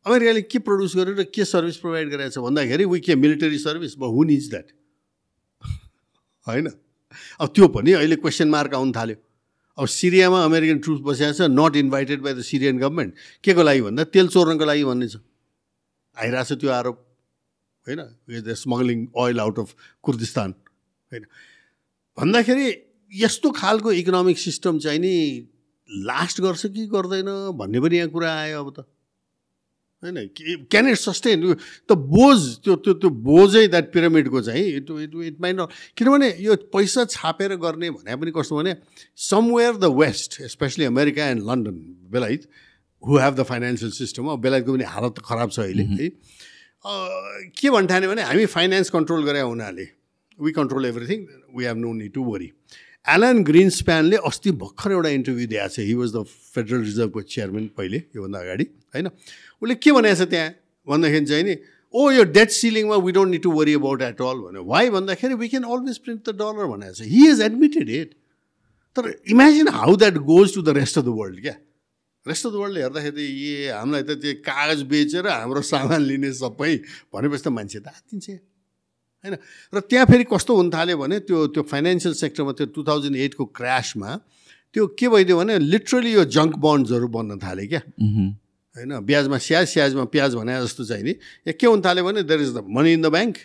अमेरिकाले 0.07 0.43
के 0.43 0.59
प्रड्युस 0.67 0.97
गरेर 0.97 1.23
के 1.35 1.45
सर्भिस 1.45 1.77
प्रोभाइड 1.77 2.11
गरेको 2.11 2.31
छ 2.31 2.45
भन्दाखेरि 2.45 2.85
वी 2.85 3.01
के 3.01 3.15
मिलिटरी 3.17 3.59
सर्भिस 3.59 3.97
ब 3.99 4.05
हुन 4.17 4.31
इज 4.31 4.51
द्याट 4.51 4.69
होइन? 6.47 6.69
अब 7.41 7.49
त्यो 7.55 7.67
पनि 7.69 7.93
अहिले 7.93 8.17
क्वेसन 8.17 8.49
मार्क 8.49 8.75
आउनु 8.75 8.93
थाल्यो। 8.93 9.17
अब 9.79 9.87
सिरियामा 9.87 10.45
अमेरिकन 10.45 10.79
ट्रुप 10.85 11.01
बसिएको 11.03 11.33
छ 11.33 11.49
not 11.51 11.77
invited 11.77 12.21
by 12.23 12.35
the 12.35 12.43
Syrian 12.43 12.79
government 12.79 13.15
के 13.45 13.55
को 13.55 13.63
लागि 13.63 13.81
भन्दा 13.83 14.05
तेल 14.15 14.29
चोर्नको 14.29 14.65
लागि 14.65 14.85
भन्ने 14.85 15.09
छ। 15.09 15.17
आइरहेको 16.17 16.55
छ 16.55 16.61
त्यो 16.61 16.71
आरोप। 16.71 16.97
होइन? 17.89 18.01
The 18.45 18.55
smuggling 18.55 19.07
oil 19.17 19.41
out 19.41 19.59
of 19.59 19.75
Kurdistan 20.03 20.55
होइन? 21.13 21.25
भन्दाखेरि 22.19 22.67
यस्तो 23.13 23.51
खालको 23.57 23.93
इकोनोमिक 23.93 24.39
सिस्टम 24.39 24.79
चाहिँ 24.79 24.99
नि 24.99 25.15
लास्ट 25.89 26.41
गर्छ 26.41 26.67
कि 26.67 26.87
गर्दैन 26.87 27.29
भन्ने 27.57 27.81
पनि 27.81 27.97
यहाँ 27.97 28.09
कुरा 28.13 28.33
आयो 28.41 28.61
अब 28.61 28.71
त। 28.77 28.85
होइन? 30.03 30.17
क्यान 30.71 30.89
इट 30.89 30.97
सस्टेन 30.97 31.55
त 31.89 31.93
बोझ 31.93 32.39
त्यो 32.65 32.75
त्यो 32.77 32.93
त्यो 32.95 33.11
बोझै 33.11 33.67
द्याट 33.69 33.93
पिरामिडको 33.93 34.41
चाहिँ 34.43 34.65
इट 34.77 34.91
इट 34.91 35.15
इट 35.25 35.41
माइन्ड 35.41 35.61
किनभने 35.97 36.29
यो 36.41 36.57
पैसा 36.71 37.05
छापेर 37.11 37.57
गर्ने 37.57 37.91
भने 37.91 38.17
पनि 38.17 38.31
कस्तो 38.37 38.57
भने 38.57 38.77
somewhere 39.17 39.75
the 39.77 39.85
west 39.97 40.43
specially 40.55 40.85
America 40.85 41.27
and 41.27 41.43
London 41.51 41.77
बेलायत 42.13 42.49
who 43.03 43.19
have 43.19 43.35
the 43.35 43.43
financial 43.43 43.91
system 43.91 44.27
अब 44.29 44.41
बेलायतको 44.41 44.73
पनि 44.73 44.85
हालत 44.85 45.19
त 45.19 45.25
खराब 45.25 45.51
छ 45.51 45.59
अहिले 45.61 45.83
है? 45.83 46.09
अँ, 46.09 46.11
के 46.85 47.71
भन्ठाने 47.71 48.09
भने 48.09 48.23
हामी 48.23 48.47
फाइनेन्स 48.49 48.91
कन्ट्रोल 48.91 49.25
गरे 49.25 49.41
हुनाले। 49.41 49.87
We 50.39 50.53
control 50.53 50.85
everything 50.87 51.27
we 51.57 51.65
have 51.65 51.77
no 51.77 51.93
need 51.93 52.13
to 52.15 52.25
worry 52.25 52.53
Alan 53.07 53.43
ग्रिन्सप्यानले 53.45 54.17
अस्ति 54.27 54.51
भर्खर 54.61 54.93
एउटा 54.93 55.09
इन्टरभ्यू 55.09 55.47
दिएको 55.49 55.69
छ। 55.69 55.81
हि 55.81 55.95
वाज 55.95 56.13
द 56.15 56.23
फेडरल 56.55 56.83
रिजर्भको 56.83 57.21
चेयरम्यान 57.35 57.67
पहिले 57.77 57.99
योभन्दा 58.17 58.39
अगाडि 58.39 58.65
होइन? 58.95 59.07
उसले 59.63 59.75
के 59.75 59.93
भनेको 59.93 60.25
छ 60.25 60.29
त्यहाँ? 60.31 60.51
भन्दाखेरि 60.87 61.27
चाहिँ 61.27 61.45
नि 61.45 61.57
ओ 61.95 62.11
यो 62.11 62.25
debt 62.31 62.51
सिलिङमा 62.51 62.97
we 63.01 63.13
don't 63.13 63.31
need 63.31 63.43
to 63.43 63.51
worry 63.53 63.75
about 63.75 64.03
at 64.03 64.21
all 64.23 64.39
भन्यो। 64.47 64.65
वाइ 64.65 64.91
भन्दाखेरि 64.91 65.35
we 65.35 65.49
can 65.49 65.65
always 65.65 65.99
print 65.99 66.29
the 66.29 66.37
dollar 66.37 66.67
भनेको 66.69 66.95
छ। 66.95 67.09
हि 67.09 67.29
इज 67.31 67.41
एडमिटेड 67.43 67.89
इट 67.91 68.15
तर 68.97 69.15
imagine 69.31 69.69
how 69.73 69.97
that 69.97 70.15
goes 70.29 70.55
to 70.55 70.63
the 70.63 70.77
rest 70.79 70.99
of 70.99 71.05
the 71.05 71.15
world 71.19 71.41
क्या? 71.41 71.55
रेस्ट 72.31 72.47
अफ 72.47 72.53
द 72.53 72.57
वर्ल्डले 72.63 72.81
हेर्दाखेरि 72.85 73.25
ए 73.25 73.73
हामीलाई 73.73 74.03
त 74.05 74.11
त्यो 74.23 74.33
कागज 74.45 74.81
बेचेर 74.93 75.27
हाम्रो 75.29 75.63
सामान 75.73 76.01
लिने 76.11 76.31
सबै 76.37 76.73
भनेपछि 77.13 77.43
त 77.43 77.49
मान्छे 77.49 77.79
त 77.81 77.89
आत्तिन्छ 77.89 78.27
होइन? 79.25 79.35
र 79.75 79.77
त्यहाँ 79.91 80.07
फेरि 80.07 80.25
कस्तो 80.31 80.53
हुन 80.57 80.69
थाल्यो 80.71 80.97
भने 80.99 81.17
त्यो 81.27 81.39
त्यो 81.55 81.63
फाइनेन्सियल 81.73 82.15
सेक्टरमा 82.15 82.53
त्यो 82.59 82.67
टु 82.71 82.81
थाउजन्ड 82.87 83.17
एटको 83.17 83.45
क्रासमा 83.59 84.11
त्यो 84.75 84.83
के 84.95 85.07
भइदियो 85.09 85.37
भने 85.39 85.59
लिटरली 85.59 86.13
यो 86.13 86.25
जङ्क 86.29 86.53
बन्ड्सहरू 86.61 87.09
बन्न 87.09 87.39
थाल्यो 87.43 87.67
क्या। 87.73 87.83
होइन? 87.99 88.91
ब्याजमा 89.03 89.39
स्याज 89.43 89.67
स्याजमा 89.75 90.05
प्याज 90.15 90.35
भने 90.39 90.53
जस्तो 90.63 90.85
चाहिँ 90.85 91.05
नि। 91.05 91.13
के 91.51 91.67
हुन 91.67 91.81
थाल्यो 91.83 92.05
भने 92.05 92.23
there 92.23 92.41
is 92.41 92.53
the 92.55 92.63
money 92.69 92.93
in 92.93 93.03
the 93.03 93.09
bank 93.11 93.37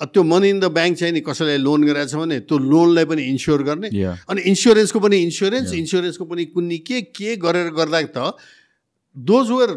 त्यो 0.00 0.22
मनी 0.22 0.48
इन 0.50 0.60
द 0.60 0.64
ब्याङ्क 0.76 0.98
चाहिँ 0.98 1.12
नि 1.12 1.20
कसैलाई 1.24 1.58
लोन 1.58 1.84
गराएको 1.86 2.10
छ 2.10 2.16
भने 2.20 2.40
त्यो 2.44 2.58
लोनलाई 2.58 3.04
पनि 3.08 3.22
इन्स्योर 3.32 3.62
गर्ने. 3.62 3.88
अनि 4.28 4.40
इन्सुरेन्सको 4.52 5.00
पनि 5.00 5.16
इन्सुरेन्स 5.24 5.72
इन्सुरेन्सको 5.72 6.24
पनि 6.24 6.44
कुन्नी 6.52 6.78
के 6.84 7.00
के 7.16 7.36
गरेर 7.40 7.70
गर्दा 7.78 8.02
त 8.16 8.36
those 9.16 9.50
were 9.50 9.70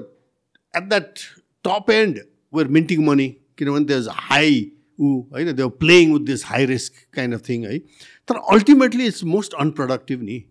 at 0.73 0.83
that 0.89 1.23
top 1.65 1.89
and 1.91 2.19
were 2.53 2.67
minting 2.77 3.05
money 3.05 3.27
किनभने 3.57 3.85
त्यो 3.85 4.11
हाई 4.27 4.59
ऊ 4.99 5.07
होइन 5.31 5.55
त्यो 5.55 5.69
playing 5.79 6.13
with 6.13 6.25
this 6.27 6.45
high 6.45 6.65
risk 6.65 6.93
kind 7.15 7.33
of 7.33 7.49
thing 7.49 7.65
है। 7.65 7.77
तर 8.27 8.35
अल्टिमेटली 8.53 9.05
इट्स 9.07 9.23
मोस्ट 9.23 9.53
अनप्रोडक्टिभ 9.63 10.21
नि। 10.23 10.43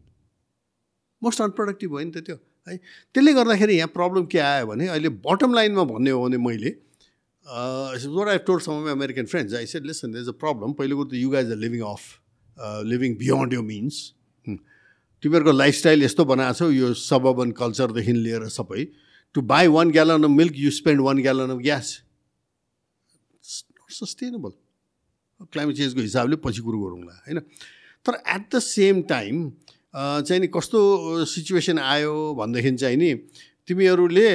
मोस्ट 1.22 1.40
अनप्रोडक्टिभ 1.42 1.90
भयो 1.90 2.04
नि 2.04 2.10
त 2.10 2.24
त्यो 2.26 2.36
है। 2.68 2.76
त्यसले 2.76 3.32
गर्दाखेरि 3.34 3.76
यहाँ 3.76 3.88
प्रब्लम 3.94 4.24
के 4.32 4.38
आयो 4.38 4.66
भने 4.66 4.86
अहिले 4.88 5.08
बटम 5.24 5.54
लाइनमा 5.54 5.84
भन्ने 5.92 6.10
हो 6.10 6.24
भने 6.24 6.38
मैले 6.46 6.70
what 7.48 8.28
I 8.28 8.38
told 8.46 8.62
some 8.62 8.90
American 8.90 9.26
friends 9.26 9.54
I 9.54 9.66
said 9.66 9.86
listen 9.86 10.16
is 10.20 10.28
a 10.28 10.32
problem 10.44 10.72
पहिलो 10.78 10.96
कुरो 10.96 11.08
त 11.10 11.14
you 11.14 11.30
guys 11.30 11.50
are 11.50 11.56
living 11.56 11.80
off 11.90 12.02
living 12.86 13.16
beyond 13.18 13.52
यो 13.54 13.62
मिन्स 13.62 14.00
तिमीहरूको 14.46 15.52
लाइफस्टाइल 15.52 16.02
यस्तो 16.02 16.24
बनाएको 16.24 16.58
छौ 16.58 16.70
यो 16.70 16.92
सबन 16.94 17.50
कल्चरदेखि 17.60 18.12
लिएर 18.12 18.48
सबै। 18.56 18.84
To 19.34 19.40
buy 19.52 19.66
one 19.76 19.90
gallon 19.90 20.24
of 20.24 20.30
milk 20.30 20.54
you 20.56 20.70
spend 20.70 21.00
one 21.00 21.22
gallon 21.22 21.50
of 21.50 21.62
gas 21.62 21.86
sustainable 23.90 24.52
climate 25.52 25.76
चेन्जको 25.76 26.00
हिसाबले 26.00 26.36
पछि 26.44 26.60
कुरो 26.62 26.78
गरौँला 26.78 27.14
होइन? 27.26 27.38
तर 28.06 28.22
एट 28.36 28.54
द 28.54 28.58
सेम 28.60 29.02
टाइम 29.08 29.50
चाहिँ 29.94 30.40
नि 30.40 30.46
कस्तो 30.54 31.24
सिचुएसन 31.24 31.78
आयो 31.78 32.14
भनेदेखि 32.38 32.76
चाहिँ 32.76 32.96
नि 32.96 33.14
तिमीहरूले 33.68 34.30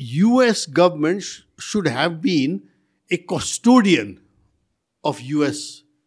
US 0.00 0.66
government 0.70 1.24
should 1.58 1.88
have 1.88 2.12
been 2.12 2.60
a 3.10 3.16
custodian 3.16 4.16
of 5.04 5.18
US 5.22 5.60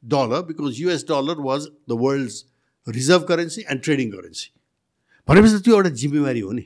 dollar 0.04 0.42
because 0.42 0.82
US 0.82 1.04
dollar 1.04 1.42
was 1.42 1.68
the 1.90 1.98
world's 2.02 2.46
reserve 2.88 3.24
currency 3.24 3.62
and 3.62 3.82
trading 3.82 4.12
currency 4.12 4.52
भनेपछि 5.28 5.58
त 5.58 5.64
त्यो 5.64 5.76
एउटा 5.76 5.90
जिम्मेवारी 5.90 6.40
हो 6.40 6.52
नि। 6.52 6.62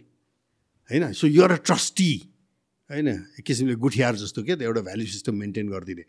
होइन? 0.90 1.12
सो 1.14 1.28
युआर 1.28 1.52
अ 1.52 1.56
ट्रस्टी 1.56 2.12
होइन? 2.90 3.07
एक 3.07 3.44
किसिमले 3.45 3.76
गुठियार 3.76 4.16
जस्तो 4.16 4.44
क्या 4.44 4.56
त 4.56 4.62
एउटा 4.62 4.82
भ्याल्यु 4.82 5.07
सिस्टम 5.07 5.36
मेन्टेन 5.36 5.70
गरिदिने। 5.70 6.03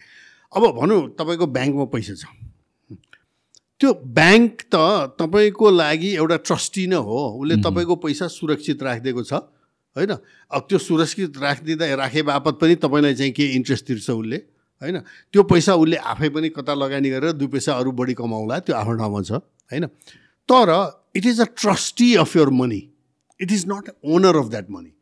अब 0.52 0.62
भनौँ 0.78 1.00
तपाईँको 1.18 1.46
ब्याङ्कमा 1.46 1.84
पैसा 1.90 2.14
छ। 2.14 2.24
त्यो 3.80 3.92
ब्याङ्क 3.92 4.62
त 4.72 4.76
तपाईँको 5.20 5.70
लागि 5.70 6.10
एउटा 6.16 6.36
ट्रस्टी 6.36 6.86
नै 6.86 6.96
हो। 6.96 7.18
उसले 7.40 7.56
तपाईँको 7.60 7.96
पैसा 7.96 8.28
सुरक्षित 8.28 8.82
राखिदिएको 8.82 9.22
छ। 9.22 9.32
होइन? 9.96 10.12
अब 10.50 10.66
त्यो 10.68 10.78
सुरक्षित 10.78 11.38
राखिदिँदा 11.38 11.94
राखे 11.94 12.22
बापत 12.22 12.58
पनि 12.60 12.74
तपाईँलाई 12.76 13.14
चाहिँ 13.14 13.32
के 13.32 13.44
इन्ट्रेस्ट 13.54 13.86
तिर्छ 13.86 14.10
उसले? 14.10 14.36
होइन? 14.82 14.98
त्यो 15.32 15.42
पैसा 15.42 15.74
उसले 15.74 15.96
आफै 15.96 16.28
पनि 16.28 16.48
कता 16.48 16.74
लगानी 16.74 17.10
गरेर 17.10 17.32
दुई 17.32 17.48
पैसा 17.48 17.72
अरू 17.72 17.92
बढी 17.92 18.14
कमाउला 18.14 18.58
त्यो 18.60 18.76
आफ्नो 18.76 18.96
ठाउँमा 18.96 19.22
छ 19.22 19.32
होइन? 19.32 19.86
तर 20.48 20.68
it 21.16 21.26
is 21.26 21.40
a 21.40 21.44
trustee 21.56 22.14
of 22.16 22.36
your 22.36 22.48
money 22.52 22.82
it 23.40 23.52
is 23.52 23.64
not 23.68 23.90
owner 24.04 24.36
of 24.36 24.48
that 24.48 24.70
money 24.70 24.92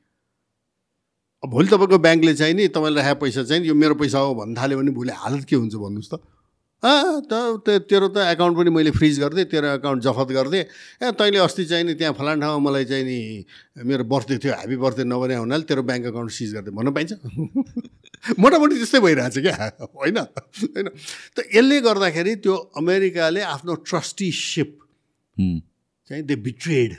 अब 1.42 1.50
भोलि 1.50 1.68
तपाईँको 1.68 1.98
ब्याङ्कले 1.98 2.34
चाहिँ 2.34 2.54
नि 2.54 2.68
तपाईँलाई 2.68 3.04
राखेको 3.04 3.20
पैसा 3.20 3.42
चाहिँ 3.42 3.64
यो 3.64 3.74
मेरो 3.74 3.94
पैसा 3.94 4.18
हो 4.18 4.34
भन्न 4.34 4.56
थाल्यो 4.56 4.78
भने 4.78 4.90
भोलि 4.90 5.12
हालत 5.12 5.44
के 5.44 5.56
हुन्छ 5.56 5.74
भन्नुहोस् 5.74 6.10
त। 6.14 6.22
त 6.84 7.80
तेरो 7.88 8.08
त 8.12 8.16
एकाउन्ट 8.36 8.54
पनि 8.56 8.70
मैले 8.70 8.90
फ्रिज 8.92 9.20
गरिदिएँ 9.20 9.48
तेरो 9.48 9.68
एकाउन्ट 9.80 10.02
जफत 10.04 10.28
गरिदिएँ। 10.36 10.64
ए 11.00 11.12
तैँले 11.16 11.38
अस्ति 11.40 11.64
चाहिँ 11.64 11.84
नि 11.84 11.94
त्यहाँ 11.96 12.12
फलान 12.12 12.40
ठाउँमा 12.40 12.60
मलाई 12.70 12.84
चाहिँ 12.84 13.04
नि 13.04 13.18
मेरो 13.88 14.04
बर्थडे 14.04 14.36
थियो 14.38 14.52
ह्याप्पी 14.52 14.76
बर्थडे 14.76 15.04
नबने 15.08 15.34
हुनाले 15.40 15.64
तेरो 15.64 15.82
ब्याङ्क 15.82 16.06
एकाउन्ट 16.12 16.30
सिज 16.30 16.52
गरिदिएँ। 16.54 16.76
भन्न 16.76 16.92
पाइन्छ? 16.92 17.12
मोटामोटी 18.40 18.74
त्यस्तै 18.76 19.00
भइरहेछ 19.00 19.36
क्या? 19.40 19.56
होइन 19.96 20.16
होइन। 20.18 20.88
त 21.36 21.48
यसले 21.56 21.80
गर्दाखेरि 21.80 22.34
त्यो 22.44 22.54
अमेरिकाले 22.76 23.40
आफ्नो 23.40 23.74
ट्रस्टीसिप 23.88 24.70
चाहिँ 25.36 26.22
दे 26.22 26.36
बिट्रेड 26.36 26.92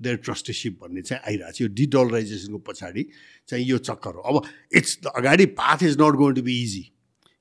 देयर 0.00 0.16
ट्रस्टीसिप 0.28 0.78
भन्ने 0.82 1.02
चाहिँ 1.08 1.22
आइरहेको 1.24 1.56
छ 1.56 1.60
यो 1.62 1.68
डिडलराइजेसनको 1.72 2.58
पछाडि 2.68 3.02
चाहिँ 3.48 3.64
यो 3.64 3.78
चक्कर 3.80 4.12
हो। 4.12 4.20
अब 4.28 4.44
इट्स 4.76 5.08
अगाडि 5.08 5.46
path 5.56 5.82
is 5.88 5.96
not 6.00 6.14
going 6.20 6.34
to 6.36 6.42
be 6.42 6.62
easy 6.62 6.84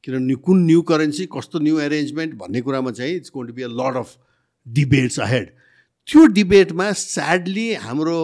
किनभने 0.04 0.36
कुन 0.46 0.66
न्यू 0.66 0.82
करेन्सी 0.92 1.26
कस्तो 1.34 1.60
न्यू 1.60 1.80
एरेन्जमेन्ट 1.80 2.34
भन्ने 2.42 2.62
कुरामा 2.62 2.92
चाहिँ 3.00 3.16
it's 3.16 3.32
going 3.36 3.48
to 3.48 3.54
be 3.54 3.64
a 3.64 3.72
lot 3.80 3.98
of 3.98 4.18
debates 4.68 5.20
ahead 5.20 5.48
त्यो 6.08 6.26
डिबेटमा 6.38 6.92
स्याडली 6.98 7.68
हाम्रो 7.86 8.20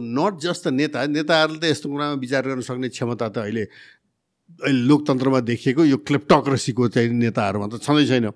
नट 0.00 0.40
जस्ट 0.40 0.68
द 0.68 0.72
नेता 0.72 1.06
नेताहरूले 1.10 1.58
त 1.60 1.70
यस्तो 1.70 1.90
कुरामा 1.90 2.14
विचार 2.22 2.42
गर्न 2.48 2.60
सक्ने 2.68 2.88
क्षमता 2.88 3.28
त 3.28 3.38
अहिले 3.42 3.64
अहिले 3.66 4.82
लोकतन्त्रमा 4.86 5.40
देखिएको 5.50 5.84
यो 5.84 5.96
क्लेप्टोक्रेसीको 6.06 6.88
चाहिँ 6.94 7.10
नेताहरूमा 7.10 7.66
त 7.66 7.82
छँदै 7.82 8.06
छैन। 8.06 8.30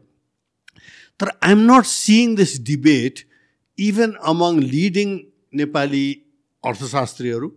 तर 1.21 1.29
I'm 1.47 1.61
not 1.71 1.85
seeing 1.87 2.35
this 2.37 2.59
debate 2.67 3.25
even 3.79 4.11
among 4.33 4.61
leading 4.75 5.09
Nepali 5.61 6.05
अर्थशास्त्रीहरू 6.65 7.49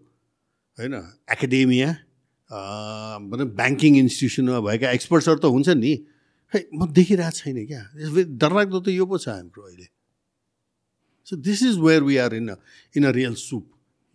होइन 0.77 0.93
एकाडेमिया 1.35 1.89
ब्याङ्किङ 2.53 3.91
इन्स्टिट्युसनमा 3.97 4.59
भएका 4.61 4.91
एक्सपर्ट्सहरू 4.91 5.39
त 5.39 5.45
हुन्छ 5.49 5.69
नि। 5.79 5.93
खै 6.53 6.59
म 6.69 6.85
देखिरहेको 6.93 7.33
छैन 7.33 7.57
क्या। 7.65 7.81
डरलाग्दो 8.37 8.79
त 8.79 8.87
यो 8.93 9.05
पो 9.05 9.17
छ 9.17 9.29
हाम्रो 9.33 9.61
अहिले। 9.67 9.87
So 11.27 11.35
this 11.41 11.59
is 11.63 11.75
where 11.79 12.03
we 12.03 12.15
are 12.21 12.33
in 12.35 12.47
a 12.53 12.55
in 12.95 13.03
a 13.03 13.11
real 13.11 13.35
soup 13.41 13.65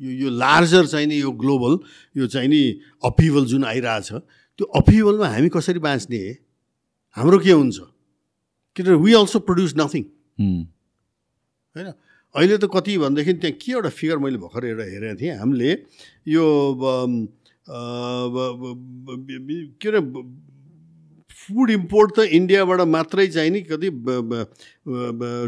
यो 0.01 0.11
यो 0.23 0.29
लार्जर 0.31 0.87
चाहिँ 0.87 1.07
नि 1.11 1.17
यो 1.21 1.31
ग्लोबल 1.35 1.73
यो 2.17 2.27
चाहिँ 2.31 2.49
नि 2.49 2.63
अपिभल 3.05 3.45
जुन 3.51 3.65
आइरहेछ 3.65 4.09
त्यो 4.59 4.65
अपिभलमा 4.79 5.27
हामी 5.29 5.49
कसरी 5.51 5.79
बाँच्ने? 5.79 6.21
हाम्रो 7.17 7.39
के 7.39 7.51
हुन्छ? 7.51 7.79
किनभने 8.77 8.97
वी 9.03 9.13
अल्सो 9.15 9.39
प्रड्युस 9.43 9.75
नथिङ 9.79 10.03
होइन? 11.75 11.89
अहिले 12.35 12.57
त 12.59 12.71
कति 12.71 12.99
भनेदेखि 12.99 13.33
त्यहाँ 13.43 13.57
के 13.59 13.73
एउटा 13.73 13.91
फिगर 13.91 14.19
मैले 14.23 14.39
भर्खर 14.39 14.65
एउटा 14.67 14.85
हेरेको 14.85 15.17
थिएँ। 15.19 15.35
हामीले 15.43 15.71
यो 16.29 16.45
के 19.79 19.89
अरे 19.89 20.01
फुड 21.39 21.71
इम्पोर्ट 21.71 22.09
त 22.17 22.21
इन्डियाबाट 22.33 22.81
मात्रै 22.89 23.27
चाहिँ 23.29 23.51
नि 23.51 23.61
कति 23.63 23.89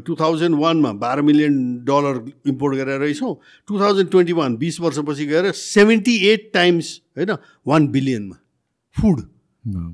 टु 0.06 0.14
थाउजन्ड 0.20 0.54
वानमा 0.60 0.92
बाह्र 1.00 1.22
मिलियन 1.22 1.54
डलर 1.84 2.16
इम्पोर्ट 2.48 2.76
गरेर 2.76 2.98
रहेछौँ। 3.00 3.34
टु 3.68 3.80
थाउजन्ड 3.80 4.10
ट्वेन्टी 4.10 4.32
वान 4.32 4.56
बिस 4.56 4.80
वर्षपछि 4.80 5.26
गएर 5.26 5.50
सेभेन्टी 5.52 6.16
एट 6.28 6.50
टाइम्स 6.54 6.86
होइन 7.18 7.36
वान 7.66 7.88
बिलियनमा 7.88 8.36
फुड 8.96 9.20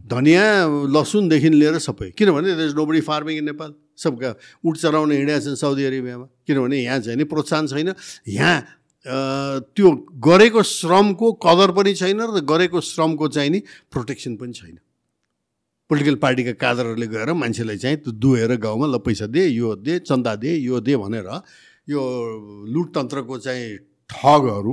धनियाँ 0.07 0.87
लसुनदेखि 0.95 1.49
लिएर 1.51 1.79
सबै। 1.79 2.11
किनभने 2.15 2.55
no 2.75 2.85
body 2.87 3.01
farming 3.03 3.37
in 3.39 3.45
Nepal 3.45 3.75
सबका 3.99 4.31
उठ 4.63 4.77
चलाउन 4.77 5.13
हिँडेका 5.13 5.39
छन् 5.41 5.57
साउदी 5.57 5.85
अरेबियामा 5.85 6.27
किनभने 6.47 6.77
यहाँ 6.83 6.99
चाहिँ 7.01 7.19
नि 7.19 7.25
प्रोत्साहन 7.25 7.67
छैन। 7.67 7.95
यहाँ 8.29 8.57
त्यो 9.07 9.91
गरेको 10.19 10.63
श्रमको 10.63 11.33
कदर 11.39 11.71
पनि 11.73 11.95
छैन 11.95 12.21
र 12.27 12.41
गरेको 12.43 12.81
श्रमको 12.83 13.29
चाहिँ 13.29 13.51
नि 13.51 13.61
प्रोटेक्सन 13.93 14.37
पनि 14.37 14.53
छैन। 14.53 14.77
पोलिटिकल 15.91 16.15
पार्टीका 16.19 16.53
कादरहरूले 16.59 17.07
गएर 17.07 17.33
मान्छेलाई 17.33 17.79
चाहिँ 17.79 17.97
त्यो 18.03 18.13
दुहेर 18.19 18.57
गाउँमा 18.59 18.87
ल 18.91 18.99
पैसा 18.99 19.27
दे 19.31 19.47
यो 19.47 19.75
दे 19.79 19.99
चन्दा 20.03 20.35
दे 20.43 20.51
यो 20.59 20.81
दे 20.83 20.97
भनेर 20.99 21.29
यो 21.87 22.03
लुटतन्त्रको 22.67 23.39
चाहिँ 23.39 23.67
ठगहरू 24.11 24.73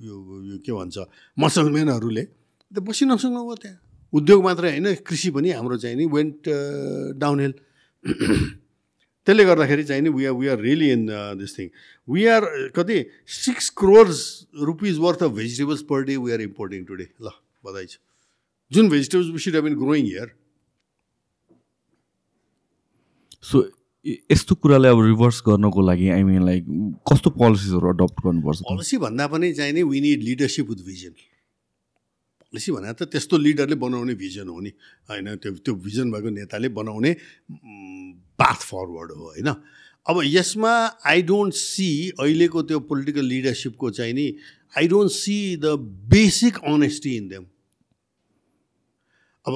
यो 0.00 0.14
यो 0.48 0.56
के 0.64 0.72
भन्छ 0.72 0.96
मसलमेनहरूले 1.36 2.24
त्यो 2.72 2.80
बसी 2.80 3.04
नसक्नु 3.04 3.40
भयो 3.44 3.56
त्यहाँ। 3.60 3.78
उद्योग 4.12 4.40
मात्रै 4.44 4.70
होइन 4.70 4.88
कृषि 5.04 5.30
पनि 5.36 5.50
हाम्रो 5.52 5.76
चाहिँ 5.76 5.96
नि 5.96 6.04
वेन्ट 6.08 6.42
डाउन 7.20 7.40
हिल 7.40 7.54
त्यसले 9.26 9.44
गर्दाखेरि 9.44 9.84
चाहिँ 9.84 10.02
नि 10.02 10.10
we 10.10 10.24
are 10.24 10.32
we 10.32 10.46
are 10.48 10.58
really 10.60 10.90
in 10.92 11.06
this 11.40 11.58
thing 11.58 11.68
we 12.08 12.26
are 12.28 12.42
कति? 12.76 12.98
Six 13.26 13.70
crores 13.78 14.20
rupees 14.62 14.98
worth 15.00 15.22
of 15.22 15.30
vegetables 15.40 15.82
per 15.90 16.02
day 16.04 16.16
we 16.16 16.32
are 16.32 16.40
importing 16.40 16.84
today 16.84 17.06
ल 17.22 17.30
बधाई 17.64 17.86
छ। 17.86 17.98
जुन 18.72 18.88
vegetables 18.88 19.30
we 19.32 19.38
should 19.38 19.54
have 19.54 19.64
been 19.64 19.74
growing 19.80 20.04
here 20.04 20.28
so 23.44 23.64
यस्तो 24.06 24.54
कुरालाई 24.60 24.90
अब 24.92 25.00
रिभर्स 25.04 25.42
गर्नको 25.46 25.80
लागि 25.80 26.08
आई 26.12 26.22
मिन 26.22 26.44
लाइक 26.44 26.64
कस्तो 27.08 27.30
पोलिसिजहरू 27.40 27.88
अडप्ट 27.88 28.20
गर्नुपर्छ? 28.24 28.60
पोलिसी 28.68 28.96
भन्दा 29.00 29.26
पनि 29.32 29.52
चाहिँ 29.52 29.72
नि 29.72 29.82
we 29.82 30.00
need 30.00 30.22
leadership 30.22 30.68
with 30.70 30.84
vision 30.84 31.12
policy 32.54 32.70
भने 32.70 32.94
त 32.94 33.10
त्यस्तो 33.10 33.34
लिडरले 33.34 33.74
बनाउने 33.74 34.14
भिजन 34.14 34.46
हो 34.46 34.60
नि। 34.62 34.70
होइन 35.10 35.42
त्यो 35.42 35.58
त्यो 35.58 35.74
भिजन 35.74 36.06
भएको 36.14 36.30
नेताले 36.30 36.68
बनाउने 36.70 37.10
पाथ 38.38 38.58
फरवर्ड 38.62 39.10
हो 39.10 39.22
होइन। 39.34 39.50
अब 40.06 40.16
यसमा 40.22 40.72
आई 41.02 41.22
डोन्ट 41.26 41.52
सी 41.52 42.14
अहिलेको 42.14 42.62
त्यो 42.62 42.78
पोलिटिकल 42.86 43.24
लिडरसिपको 43.26 43.90
चाहिँ 43.90 44.14
नि 44.14 44.26
I 44.78 44.86
don't 44.86 45.10
see 45.10 45.36
the 45.58 45.74
basic 46.14 46.62
honesty 46.62 47.16
in 47.16 47.28
them 47.28 47.44
अब 49.46 49.54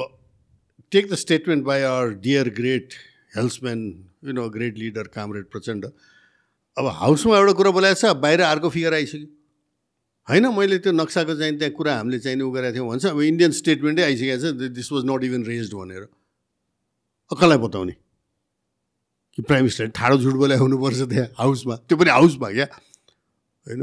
take 0.92 1.10
the 1.10 1.14
statement 1.14 1.64
by 1.64 1.80
our 1.86 2.18
dear 2.18 2.50
great 2.58 2.98
helmsman 3.36 3.80
you 4.26 4.32
know 4.34 4.48
great 4.50 4.78
leader 4.78 5.06
comrade 5.14 5.46
Prachanda 5.54 5.84
अब 6.76 6.86
हाउसमा 6.98 7.38
एउटा 7.38 7.52
कुरा 7.52 7.70
बोलाएको 7.70 8.00
छ 8.00 8.14
बाहिर 8.18 8.40
अर्को 8.42 8.68
फिगर 8.70 8.94
आइसक्यो। 8.94 9.37
होइन 10.28 10.46
मैले 10.56 10.78
त्यो 10.84 10.92
नक्साको 10.92 11.34
चाहिँ 11.34 11.56
त्यहाँ 11.58 11.72
कुरा 11.72 11.92
हामीले 11.96 12.18
चाहिँ 12.20 12.40
उ 12.40 12.50
गरेको 12.52 12.74
थियौँ 12.74 12.88
भन्छ 12.88 13.06
अब 13.06 13.20
इन्डियन 13.22 13.52
स्टेटमेन्टै 13.60 14.02
आइसकेको 14.04 14.36
छ 14.44 14.70
this 14.76 14.92
was 14.92 15.04
not 15.08 15.24
even 15.24 15.44
raised 15.44 15.74
भनेर। 15.74 16.04
कसलाई 17.30 17.58
बताउने? 17.64 17.94
कि 19.38 19.42
प्राइम 19.42 19.64
मिनिस्टर 19.64 19.86
ठाडो 19.96 20.18
झुट 20.18 20.34
बोले 20.34 20.56
हुनुपर्छ 20.60 21.00
त्यहाँ 21.08 21.28
हाउसमा। 21.38 21.74
त्यो 21.88 21.96
पनि 21.96 22.10
हाउसमा 22.10 22.50
क्या? 22.50 22.68
होइन 23.66 23.82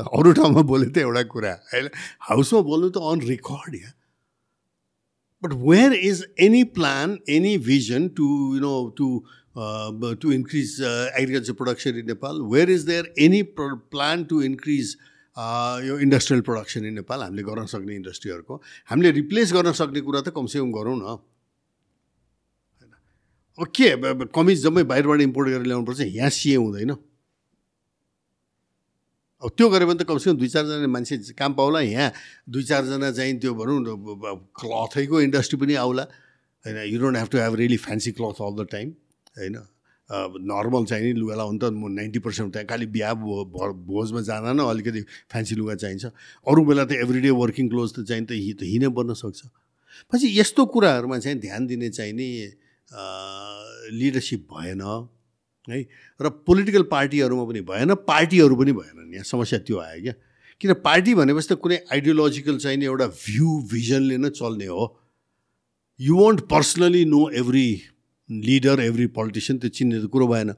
अरू 0.18 0.32
ठाउँमा 0.32 0.62
बोले 0.72 0.86
त 0.90 0.98
एउटा 1.06 1.22
कुरा। 1.30 1.52
होइन 1.72 1.88
हाउसमा 2.30 2.60
बोल्नु 2.66 2.90
त 2.90 2.98
on 3.06 3.20
record 3.30 3.74
yeah? 3.74 3.90
But 5.42 5.52
where 5.62 5.92
is 5.92 6.26
any 6.40 6.62
plan 6.76 7.18
any 7.28 7.56
vision 7.66 8.08
to 8.18 8.26
you 8.54 8.60
know 8.60 8.76
to 8.98 9.08
to 10.22 10.32
increase 10.32 10.80
agriculture 10.82 11.52
production 11.60 11.98
in 11.98 12.06
Nepal 12.06 12.40
where 12.54 12.70
is 12.70 12.82
there 12.90 13.12
any 13.18 13.42
plan 13.56 14.24
to 14.24 14.42
increase 14.42 14.96
यो 15.36 15.98
इन्डस्ट्रियल 16.00 16.40
प्रोडक्सन 16.42 16.84
इन 16.86 16.94
नेपाल 16.96 17.22
हामीले 17.22 17.42
गर्न 17.44 17.66
सक्ने 17.68 17.94
इन्डस्ट्रीहरूको 17.94 18.54
हामीले 18.88 19.10
रिप्लेस 19.20 19.52
गर्न 19.52 19.72
सक्ने 19.76 20.00
कुरा 20.00 20.20
त 20.20 20.28
कमसेकम 20.32 20.72
गरौँ 20.72 20.96
न। 20.96 21.04
अब 23.58 23.66
के? 23.68 23.88
कमिज 24.32 24.62
जम्मै 24.64 24.82
बाहिरबाट 24.88 25.20
इम्पोर्ट 25.20 25.48
गरेर 25.48 25.66
ल्याउनुपर्छ 25.68 26.00
यहाँ 26.00 26.30
सिए 26.32 26.56
हुँदैन। 26.56 26.96
अब 29.36 29.48
त्यो 29.52 29.68
गऱ्यो 29.68 29.86
भने 29.86 29.98
त 30.00 30.08
कमसेकम 30.08 30.36
दुई 30.40 30.48
चारजना 30.48 30.88
मान्छे 30.88 31.36
काम 31.36 31.52
पाउला 31.52 31.80
यहाँ 31.84 32.12
दुई 32.48 32.64
चारजना 32.64 33.10
चाहिँ 33.12 33.36
त्यो 33.36 33.52
भनौँ 33.52 33.84
क्लथैको 34.56 35.20
इन्डस्ट्री 35.20 35.56
पनि 35.60 35.74
आउला। 35.84 36.04
होइन 36.64 36.76
you 36.88 36.96
don't 37.00 37.16
have 37.16 37.28
to 37.28 37.38
have 37.38 37.54
really 37.60 37.76
fancy 37.76 38.12
cloth 38.16 38.40
all 38.40 38.52
the 38.56 38.68
time 38.72 38.88
होइन। 39.36 39.56
नर्मल 40.10 40.84
चाहिँ 40.86 41.04
नि 41.04 41.12
लुगा 41.18 41.34
लाउनु 41.34 41.58
त 41.58 41.70
म 41.74 41.90
नाइन्टी 41.90 42.18
पर्सेन्ट 42.22 42.52
त्यहाँ 42.52 42.66
खालि 42.66 42.86
बिहा 42.94 43.12
भोजमा 43.14 44.20
जाँदा 44.22 44.52
न 44.52 44.60
अलिकति 44.70 45.00
फ्यान्सी 45.30 45.54
लुगा 45.56 45.74
चाहिन्छ। 45.74 46.04
अरू 46.46 46.64
बेला 46.64 46.84
त 46.84 46.92
एभ्री 47.02 47.20
डे 47.20 47.30
वर्किङ 47.34 47.68
क्लोज 47.68 47.92
त 47.94 48.06
चाहिँ 48.06 48.24
त 48.24 48.38
हि 48.38 48.52
त 48.54 48.62
हिँडै 48.62 48.88
बन्न 48.94 49.14
सक्छ। 49.14 49.40
पछि 50.12 50.26
यस्तो 50.38 50.66
कुराहरूमा 50.70 51.18
चाहिँ 51.18 51.38
ध्यान 51.40 51.66
दिने 51.66 51.88
चाहिँ 51.90 52.12
नि 52.12 52.28
लिडरसिप 53.98 54.46
भएन 54.46 54.82
है? 55.68 55.78
र 56.20 56.28
पोलिटिकल 56.46 56.82
पार्टीहरूमा 56.86 57.44
पनि 57.44 57.60
भएन 57.66 57.94
पार्टीहरू 58.06 58.54
पनि 58.56 58.72
भएनन् 58.72 59.14
यहाँ 59.14 59.24
समस्या 59.26 59.58
त्यो 59.66 59.78
आयो 59.82 60.02
क्या। 60.02 60.14
किन 60.60 60.72
पार्टी 60.86 61.14
भनेपछि 61.14 61.48
त 61.50 61.58
कुनै 61.58 61.76
आइडियोलोजिकल 61.92 62.56
चाहिने 62.62 62.84
एउटा 62.86 63.06
भ्यू 63.10 63.48
भिजनले 63.72 64.16
नै 64.22 64.30
चल्ने 64.30 64.66
हो। 64.70 64.84
You 66.00 66.14
won't 66.16 66.40
personally 66.46 67.04
know 67.04 67.28
every 67.42 67.66
leader 68.30 68.80
every 68.80 69.06
politician 69.18 69.58
त्यो 69.58 69.70
चिन्ने 69.70 70.00
त 70.02 70.10
कुरो 70.10 70.26
भएन. 70.28 70.52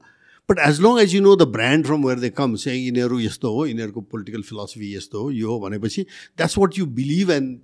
But 0.49 0.59
as 0.59 0.81
long 0.81 0.99
as 0.99 1.15
you 1.15 1.21
know 1.21 1.35
the 1.35 1.47
brand 1.53 1.85
from 1.85 2.05
where 2.05 2.19
they 2.19 2.29
come 2.29 2.55
say 2.55 2.73
यिनीहरू 2.75 3.19
यस्तो 3.19 3.53
हो 3.53 3.65
यिनीहरूको 3.65 4.01
पोलिटिकल 4.01 4.41
फिलोसफी 4.41 4.93
यस्तो 4.95 5.21
हो 5.23 5.31
यो 5.31 5.47
हो 5.51 5.59
भनेपछि 5.59 6.01
that's 6.37 6.57
what 6.57 6.77
you 6.77 6.85
believe 6.97 7.31
and 7.31 7.59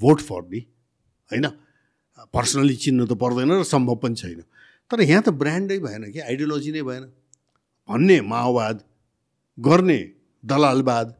vote 0.00 0.20
for 0.20 0.42
me 0.50 0.66
होइन? 1.30 1.46
पर्सनली 2.34 2.76
चिन्नु 2.76 3.06
त 3.06 3.12
पर्दैन 3.16 3.52
र 3.52 3.62
सम्भव 3.64 3.96
पनि 4.04 4.14
छैन. 4.14 4.44
तर 4.90 5.00
यहाँ 5.02 5.22
त 5.22 5.28
ब्रान्डै 5.40 5.78
भएन 5.78 6.10
कि 6.12 6.20
आइडियोलोजी 6.20 6.72
नै 6.72 6.82
भएन. 6.82 7.04
भन्ने 7.88 8.20
माओवाद 8.20 8.84
गर्ने 9.58 10.00
दलालवाद 10.44 11.16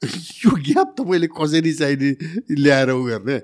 यो 0.44 0.50
ग्याप 0.64 0.94
तपाईँले 0.98 1.28
कसरी 1.28 1.72
चाहिने 1.72 2.10
ल्याएर 2.56 2.90
उ 2.90 3.02
गर्ने? 3.04 3.36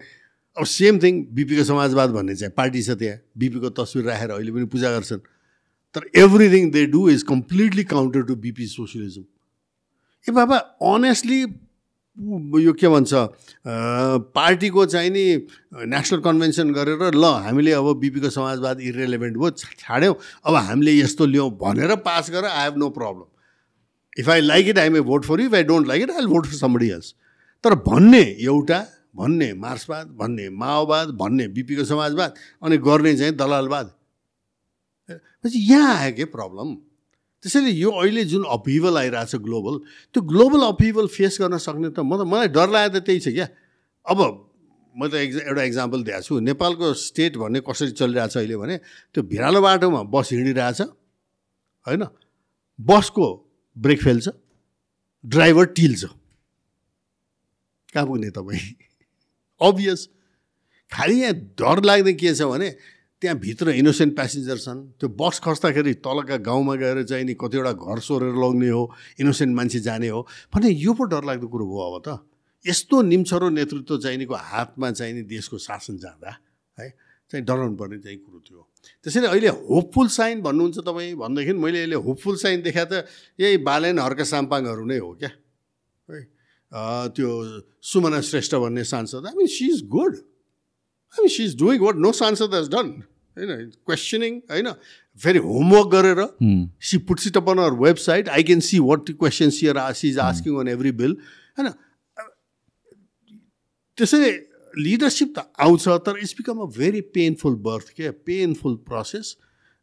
अब 0.58 0.64
सेम 0.64 0.98
थिङ 1.02 1.22
बिपीको 1.34 1.64
समाजवाद 1.64 2.10
भन्ने 2.10 2.34
चाहिँ 2.36 2.52
पार्टी 2.56 2.82
छ 2.82 2.90
त्यहाँ। 2.96 3.18
बिपीको 3.38 3.68
तस्विर 3.76 4.04
राखेर 4.04 4.30
अहिले 4.30 4.52
पनि 4.52 4.64
पूजा 4.72 4.90
गर्छन्। 4.90 5.20
तर 5.94 6.02
everything 6.16 6.70
they 6.70 6.86
do 6.86 7.08
is 7.10 7.22
completely 7.28 7.84
counter 7.92 8.22
to 8.28 8.34
BP 8.42 8.66
socialism 8.68 9.24
ए 10.26 10.32
बाबा 10.32 10.56
अनेस्टली 10.94 11.40
यो 12.64 12.72
के 12.72 12.88
भन्छ 12.88 13.12
पार्टीको 14.32 14.84
चाहिँ 14.86 15.10
नि 15.10 15.24
नेसनल 15.92 16.20
कन्भेन्सन 16.24 16.72
गरेर 16.72 17.12
ल 17.14 17.24
हामीले 17.44 17.72
अब 17.76 17.92
बिपीको 18.00 18.30
समाजवाद 18.30 18.80
इरेलिभेन्ट 18.80 19.36
भयो 19.36 19.50
छाड्यौँ। 19.78 20.14
अब 20.46 20.54
हामीले 20.56 20.92
यस्तो 20.98 21.26
ल्याउँ 21.26 21.50
भनेर 21.60 21.94
पास 22.08 22.30
गरेर 22.30 22.50
I 22.50 22.64
have 22.64 22.76
no 22.78 22.88
problem 22.96 24.20
if 24.20 24.28
I 24.28 24.40
like 24.40 24.68
it 24.68 24.78
I 24.78 24.88
may 24.88 25.00
vote 25.04 25.24
for 25.24 25.40
you 25.40 25.46
if 25.46 25.54
I 25.54 25.64
don't 25.70 25.88
like 25.88 26.02
it 26.02 26.10
I 26.10 26.26
vote 26.26 26.46
for 26.46 26.56
somebody 26.56 26.88
else 26.90 27.14
तर 27.64 27.74
भन्ने 27.84 28.22
एउटा 28.40 28.84
भन्ने 29.16 29.52
मार्क्सवाद 29.56 30.06
भन्ने 30.18 30.48
माओवाद 30.62 31.08
भन्ने 31.20 31.48
बिपीको 31.56 31.84
समाजवाद 31.84 32.34
अनि 32.62 32.76
गर्ने 32.78 33.16
चाहिँ 33.16 33.32
दलालवाद। 33.36 33.86
यहाँ 35.46 35.94
आयो 35.96 36.12
के 36.16 36.24
प्रब्लम 36.26 36.74
त्यसैले 37.44 37.70
यो 37.70 37.90
अहिले 37.90 38.24
जुन 38.26 38.44
अपिभल 38.50 38.96
आइरहेछ 38.98 39.34
ग्लोबल 39.44 39.78
त्यो 40.14 40.22
ग्लोबल 40.22 40.62
अपिभल 40.66 41.06
फेस 41.06 41.38
गर्न 41.40 41.58
सक्ने 41.58 41.88
त 41.90 42.00
म 42.00 42.16
त 42.18 42.26
मलाई 42.26 42.48
डर 42.50 42.68
लागेको 42.68 42.98
त 42.98 43.04
त्यही 43.06 43.20
छ 43.20 43.28
क्या। 43.36 43.46
अब 44.06 44.18
म 44.94 45.08
त 45.08 45.14
एक्जा 45.14 45.40
एउटा 45.46 45.62
इक्जाम्पल 45.62 46.02
दिएको 46.02 46.22
छु। 46.26 46.40
नेपालको 46.40 46.92
स्टेट 46.96 47.36
भन्ने 47.36 47.60
कसरी 47.62 47.90
चलिरहेछ 47.94 48.36
अहिले 48.36 48.56
भने 48.56 48.76
त्यो 49.14 49.22
भिरालो 49.22 49.60
बाटोमा 49.62 50.02
बस 50.10 50.28
हिँडिरहेछ 50.32 50.80
होइन? 51.86 52.02
बसको 52.78 53.26
ब्रेक 53.76 54.00
फेल्छ 54.02 54.28
ड्राइभर 55.24 55.64
टिल्छ। 55.76 56.04
कहाँ 57.94 58.06
पुग्ने 58.06 58.30
तपाईँ? 58.30 58.60
अभियस 59.60 60.08
खालि 60.92 61.14
यहाँ 61.22 61.34
डर 61.58 61.82
लाग्ने 61.84 62.12
के 62.14 62.34
छ 62.34 62.42
भने 62.44 62.70
त्यहाँभित्र 63.22 63.70
इनोसेन्ट 63.72 64.14
प्यासेन्जर 64.14 64.58
छन्। 64.58 64.80
त्यो 65.00 65.08
बस 65.16 65.40
खस्दाखेरि 65.40 65.94
तलका 66.04 66.36
गाउँमा 66.44 66.74
गएर 66.76 67.02
चाहिँ 67.04 67.24
नि 67.24 67.34
कतिवटा 67.40 67.72
घर 67.72 67.98
सोरेर 67.98 68.34
लग्ने 68.36 68.68
हो 68.68 68.82
इनोसेन्ट 69.20 69.56
मान्छे 69.56 69.80
जाने 69.80 70.08
हो 70.08 70.20
भने 70.52 70.68
यो 70.68 70.92
पो 70.92 71.04
डरलाग्दो 71.08 71.48
कुरो 71.48 71.64
भयो 71.64 71.80
अब 71.80 72.02
त। 72.04 72.08
यस्तो 72.64 73.02
निम्छरो 73.02 73.48
नेतृत्व 73.56 73.98
चाहिनेको 74.04 74.34
हातमा 74.34 74.90
चाहिने 74.92 75.22
देशको 75.32 75.58
शासन 75.58 75.96
जाँदा 75.96 76.30
है 76.78 76.88
चाहिँ 77.30 77.44
डराउनु 77.46 77.76
पर्ने 77.76 77.98
चाहिँ 78.04 78.18
कुरो 78.20 78.38
थियो। 78.44 78.60
त्यसैले 79.00 79.26
अहिले 79.26 79.48
होपफुल 79.48 80.08
साइन 80.12 80.40
भन्नुहुन्छ 80.42 80.78
तपाईँ 80.84 81.14
भनेदेखि 81.16 81.52
मैले 81.56 81.78
अहिले 81.78 81.96
होपफुल 81.96 82.36
साइन 82.36 82.62
देखा 82.62 82.84
त 82.84 83.08
यही 83.40 83.56
बालेन 83.64 83.98
हर्का 83.98 84.24
साम्पाङहरू 84.28 84.84
नै 84.84 84.98
हो 84.98 85.10
क्या 85.16 85.30
है। 85.32 86.20
त्यो 86.72 87.28
सुमना 87.82 88.20
श्रेष्ठ 88.20 88.54
भन्ने 88.54 88.84
सांसद। 88.84 89.26
I 89.26 89.36
mean 89.36 89.46
she 89.48 89.66
is 89.66 89.82
good 89.88 90.14
I 90.14 91.22
mean 91.22 91.28
she 91.28 91.44
is 91.44 91.56
doing 91.58 91.80
what 91.80 91.96
no 91.96 92.12
सांसद 92.12 92.54
हेज 92.54 92.68
डन 92.70 92.90
होइन 93.36 93.70
क्वेसनिङ 93.86 94.38
होइन 94.50 94.70
फेरि 95.20 95.38
होमवर्क 95.38 95.88
गरेर 95.92 96.20
she 96.82 96.98
puts 97.08 97.26
it 97.26 97.36
upon 97.36 97.58
her 97.64 97.72
website 97.82 98.28
I 98.28 98.42
can 98.42 98.60
see 98.68 98.78
what 98.88 99.10
question 99.12 99.50
she's 99.58 99.80
she 99.92 100.08
is 100.08 100.18
asking 100.26 100.58
on 100.60 100.68
every 100.68 100.92
bill 101.00 101.16
होइन 101.58 101.70
त्यसैले 103.98 104.30
leadership 104.74 105.32
त 105.36 105.42
आउँछ 105.64 105.88
तर 106.06 106.18
it's 106.18 106.34
become 106.38 106.58
a 106.60 106.64
very 106.72 107.00
painful 107.12 107.54
birth 107.64 107.88
के 107.96 108.10
पेनफुल 108.28 108.74
प्रोसेस 108.88 109.36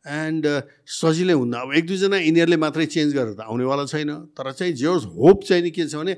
एन्ड 0.06 0.46
सजिलै 0.94 1.34
हुन्न। 1.34 1.54
अब 1.56 1.74
एक 1.74 1.86
दुईजना 1.88 2.18
यिनीहरूले 2.18 2.58
मात्रै 2.62 2.86
चेन्ज 2.86 3.14
गरेर 3.14 3.34
त 3.34 3.42
आउनेवाला 3.42 3.86
छैन। 3.86 4.12
तर 4.38 4.52
चाहिँ 4.52 4.74
जे 4.74 4.86
होप 4.86 5.44
चाहिँ 5.44 5.64
नि 5.64 5.72
के 5.72 5.88
छ 5.88 5.96
भने 5.96 6.14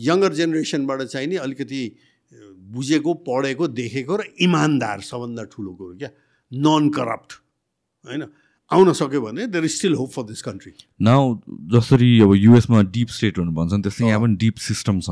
यङ्गर 0.00 0.32
जेनेरेसनबाट 0.34 1.02
चाहिँ 1.02 1.26
नि 1.28 1.36
अलिकति 1.46 1.80
बुझेको 2.74 3.14
पढेको 3.26 3.68
देखेको 3.68 4.16
र 4.16 4.24
इमान्दार 4.40 5.00
सबभन्दा 5.02 5.44
ठुलो 5.52 5.72
कुरो 5.74 5.96
क्या? 5.98 6.10
नन 6.52 6.88
करप्ट 6.90 7.32
होइन? 8.06 8.22
आउन 8.70 8.92
सक्यो 8.92 9.20
भने 9.20 9.46
there 9.46 9.64
is 9.64 9.76
still 9.76 9.94
hope 9.94 10.10
for 10.10 10.22
this 10.24 10.42
country 10.42 10.72
now 11.02 11.34
जसरी 11.74 12.10
अब 12.20 12.34
युएसमा 12.34 12.82
डिप 12.94 13.08
स्टेटहरू 13.16 13.50
भन्छन् 13.52 13.82
त्यस्तै 13.82 14.06
यहाँ 14.06 14.20
पनि 14.20 14.36
डिप 14.36 14.56
सिस्टम 14.68 15.00
छ। 15.00 15.10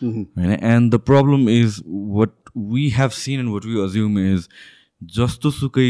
होइन? 0.00 0.50
And 0.52 0.94
the 0.94 0.98
problem 1.06 1.48
is 1.50 1.82
what 1.86 2.34
we 2.74 2.88
have 2.98 3.10
seen 3.20 3.40
and 3.40 3.52
what 3.52 3.64
we 3.66 3.80
assume 3.84 4.18
is 4.26 4.48
जस्तो 5.14 5.50
सुकै 5.62 5.88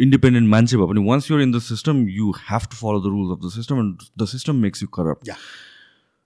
इन्डिपेन्डेन्ट 0.00 0.48
मान्छे 0.48 0.76
भए 0.76 0.86
पनि 0.88 1.04
once 1.06 1.30
you're 1.30 1.42
in 1.42 1.52
the 1.52 1.58
system 1.62 2.04
you 2.08 2.30
have 2.42 2.68
to 2.70 2.76
follow 2.76 3.00
the 3.00 3.12
rules 3.12 3.38
of 3.38 3.46
the 3.46 3.54
system 3.54 3.78
and 3.78 4.10
the 4.18 4.26
system 4.28 4.56
makes 4.66 4.82
you 4.82 4.88
corrupt 4.98 5.28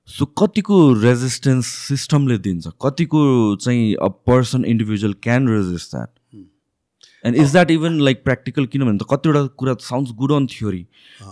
so 0.09 0.27
कतिको 0.39 0.77
resistance 1.03 1.67
सिस्टमले 1.89 2.37
दिन्छ? 2.39 2.69
कतिको 2.83 3.21
चाहिँ 3.57 3.95
a 3.95 4.09
person 4.27 4.65
individual 4.65 5.13
can 5.23 5.49
resist 5.49 5.91
that? 5.91 6.09
And 7.25 7.37
is 7.37 7.53
that 7.53 7.71
even 7.71 8.01
like 8.01 8.23
practical 8.25 8.67
किनभने 8.67 8.99
त 8.99 9.07
कतिवटा 9.11 9.47
कुरा 9.63 9.75
sounds 9.81 10.13
good 10.19 10.33
on 10.33 10.47
theory 10.51 10.83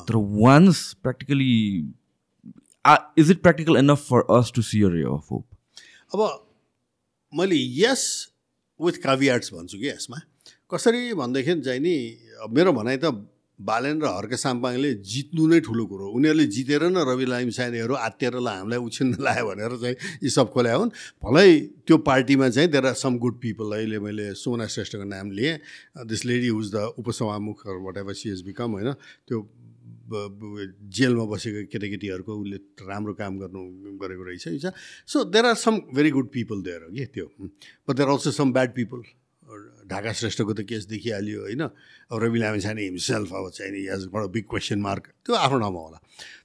तर 0.08 0.16
once 0.40 0.92
practically 1.02 1.50
is 3.18 3.30
it 3.30 3.42
practical 3.42 3.76
enough 3.76 4.06
for 4.08 4.20
us 4.38 4.52
to 4.54 4.62
see 4.62 4.82
ray 4.88 5.02
of 5.14 5.26
hope 5.30 5.46
अब 6.14 6.20
मैले 7.32 7.56
यस 7.82 8.06
विथ 8.80 9.02
काभियार्ट्स 9.02 9.52
भन्छु 9.54 9.78
कि 9.78 9.88
यसमा। 9.88 10.20
कसरी 10.72 11.12
भनेदेखि 11.14 11.60
चाहिँ 11.60 11.80
नि 11.80 11.96
मेरो 12.54 12.72
भनाइ 12.72 12.96
त 12.96 13.12
बालेन 13.60 14.00
र 14.02 14.06
हर्के 14.08 14.36
साम्पाङले 14.36 14.90
जित्नु 15.04 15.46
नै 15.46 15.60
ठुलो 15.60 15.84
कुरो 15.86 16.06
उनीहरूले 16.16 16.46
जितेर 16.56 16.82
न 16.88 17.04
रवि 17.04 17.26
लाइम 17.26 17.50
सानेहरू 17.52 17.94
आत्तिएर 17.94 18.34
ल 18.40 18.48
हामीलाई 18.48 18.80
उछिन्न 18.80 19.20
लायो 19.20 19.44
भनेर 19.46 19.76
चाहिँ 19.76 19.96
यी 20.24 20.30
सब 20.30 20.50
खोल्या 20.50 20.74
हुन्। 20.74 20.90
भलै 21.22 21.48
त्यो 21.86 21.96
पार्टीमा 22.08 22.48
चाहिँ 22.48 22.68
there 22.70 22.86
are 22.86 22.94
some 22.96 23.18
good 23.18 23.40
people 23.40 23.76
अहिले 23.76 23.98
मैले 24.00 24.32
सोना 24.34 24.66
श्रेष्ठको 24.66 25.04
नाम 25.06 25.30
लिएँ। 25.30 25.56
दिस 26.08 26.24
लेडी 26.24 26.48
हुज 26.48 26.74
द 26.74 26.76
उपसभामुख 26.98 27.66
what 27.66 27.96
ever 27.98 28.14
she 28.16 28.30
is 28.32 28.42
become 28.48 28.70
होइन 28.72 28.92
त्यो 29.28 29.38
जेलमा 30.10 31.24
बसेको 31.30 31.60
केटाकेटीहरूको 31.70 32.32
उसले 32.34 32.56
राम्रो 32.82 33.12
काम 33.14 33.38
गर्नु 33.38 33.62
गरेको 34.00 34.22
रहेछ 34.26 34.66
so 35.06 35.24
there 35.30 35.46
are 35.46 35.54
some 35.54 35.76
very 35.94 36.10
good 36.10 36.28
people 36.34 36.62
there 36.62 36.82
हो 36.82 36.90
कि 36.90 37.04
त्यो? 37.14 37.26
But 37.86 37.94
there 37.96 38.08
also 38.08 38.30
some 38.32 38.52
bad 38.52 38.74
people 38.74 39.02
Dhaka 39.90 40.12
श्रेष्ठको 40.12 40.52
त 40.54 40.60
केस 40.70 40.86
देखिहाल्यो 40.86 41.40
होइन? 41.40 41.62
अब 42.10 42.16
रवि 42.22 42.38
लामिछाने 42.38 42.82
हिमसेल्फ 42.82 43.28
अब 43.34 43.50
चाहिँ 43.50 43.72
नि 43.72 43.80
एज 43.94 44.06
बडा 44.12 44.26
बिग 44.30 44.44
क्वेसन 44.50 44.78
मार्क 44.80 45.04
त्यो 45.26 45.34
आफ्नो 45.34 45.58
ठाउँमा 45.58 45.80
होला। 45.80 45.98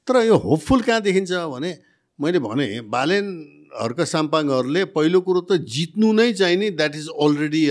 तर 0.07 0.15
यो 0.25 0.35
होपफुल 0.37 0.81
कहाँ 0.81 1.01
देखिन्छ 1.01 1.31
भने 1.53 1.71
मैले 2.19 2.39
भने 2.39 2.67
बालेन 2.89 3.25
हर्क 3.75 4.01
साम्पाङहरूले 4.07 4.83
पहिलो 4.95 5.19
कुरो 5.21 5.41
त 5.49 5.57
जित्नु 5.67 6.11
नै 6.13 6.31
चाहिने 6.33 6.69
द्याट 6.79 6.95
इज 6.95 7.07
अलरेडी 7.11 7.63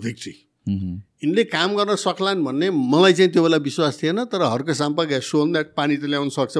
भिक्ट्री 0.00 0.34
यिनले 0.66 1.44
काम 1.52 1.74
गर्न 1.76 1.94
सक्लान् 2.00 2.44
भन्ने 2.44 2.70
मलाई 2.70 3.12
चाहिँ 3.12 3.30
त्यो 3.32 3.42
बेला 3.42 3.56
विश्वास 3.60 4.02
थिएन 4.02 4.24
तर 4.32 4.42
Harka 4.44 4.70
Sampang 4.72 5.06
has 5.12 5.22
shown 5.22 5.52
that 5.52 5.74
पानी 5.76 5.96
त 5.96 6.08
ल्याउनु 6.08 6.30
सक्छ। 6.30 6.56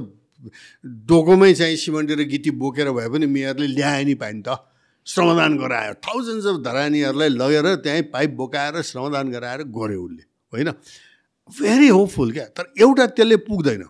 डोकोमै 1.09 1.53
चाहिँ 1.55 1.77
सिमेन्ट 1.81 2.11
र 2.13 2.25
गिटी 2.29 2.51
बोकेर 2.61 2.91
भए 2.93 3.09
पनि 3.09 3.27
मेयरले 3.27 3.67
ल्याए 3.73 4.05
नि 4.05 4.15
पानी 4.21 4.43
त। 4.45 4.61
श्रमदान 5.07 5.57
गरायो। 5.59 5.95
थाउजन्ड्स 6.01 6.47
अफ 6.47 6.61
धरानीहरूलाई 6.65 7.29
लगेर 7.31 7.75
त्यहीँ 7.85 8.03
पाइप 8.13 8.31
बोकाएर 8.35 8.83
श्रमदान 8.83 9.31
गराएर 9.31 9.63
गऱ्यो 9.71 10.03
उसले 10.03 10.23
होइन? 10.53 10.71
भेरी 11.51 11.89
होपफुल 11.89 12.33
क्या? 12.33 12.45
तर 12.47 12.73
एउटा 12.81 13.07
त्यसले 13.07 13.37
पुग्दैन। 13.45 13.85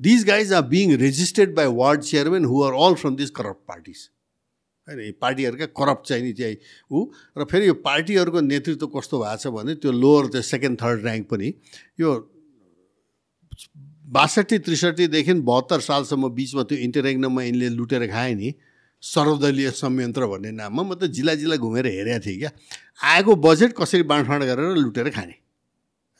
These 0.00 0.24
guys 0.26 0.52
are 0.52 0.62
being 0.64 0.96
registered 0.96 1.54
by 1.54 1.66
ward 1.72 2.00
chairmen 2.02 2.44
who 2.44 2.62
are 2.62 2.72
all 2.74 2.94
from 2.94 3.16
this 3.16 3.30
corrupt 3.30 3.60
parties 3.68 4.08
होइन 4.88 5.00
यो 5.00 5.12
पार्टीहरूका 5.20 5.66
करप्ट 5.76 6.06
चाहिँ 6.08 6.22
नि 6.22 6.32
चाहिँ 6.32 6.56
ऊ। 6.90 7.04
र 7.38 7.44
फेरि 7.44 7.68
यो 7.68 7.74
पार्टीहरूको 7.82 8.40
नेतृत्व 8.40 8.86
कस्तो 8.86 9.18
भएको 9.18 9.36
छ 9.36 9.52
भने 9.52 9.74
त्यो 9.76 9.92
लोवर 9.92 10.26
त्यो 10.32 10.42
सेकेन्ड 10.42 10.80
थर्ड 10.82 11.06
ऱ्याङ्क 11.06 11.26
पनि 11.28 11.52
यो 12.00 12.12
बासठी 14.08 14.58
त्रिसठीदेखि 14.58 15.34
बहत्तर 15.42 15.80
सालसम्म 15.80 16.28
बिचमा 16.32 16.62
त्यो 16.62 16.78
इन्टरेग्नममा 16.78 17.42
यिनले 17.42 17.68
लुटेर 17.76 18.06
खाए 18.10 18.34
नि। 18.34 18.52
सर्वदलीय 19.02 19.70
संयन्त्र 19.70 20.26
भन्ने 20.26 20.50
नाममा 20.50 20.82
म 20.82 20.94
त 20.94 21.10
जिल्ला 21.12 21.34
जिल्ला 21.40 21.56
घुमेर 21.56 21.86
हेरेको 21.86 22.20
थिएँ 22.26 22.38
क्या। 22.38 22.50
आएको 23.04 23.32
बजेट 23.36 23.72
कसरी 23.76 24.02
बाँडफाँड 24.02 24.42
गरेर 24.44 24.76
लुटेर 24.76 25.10
खाने? 25.10 25.34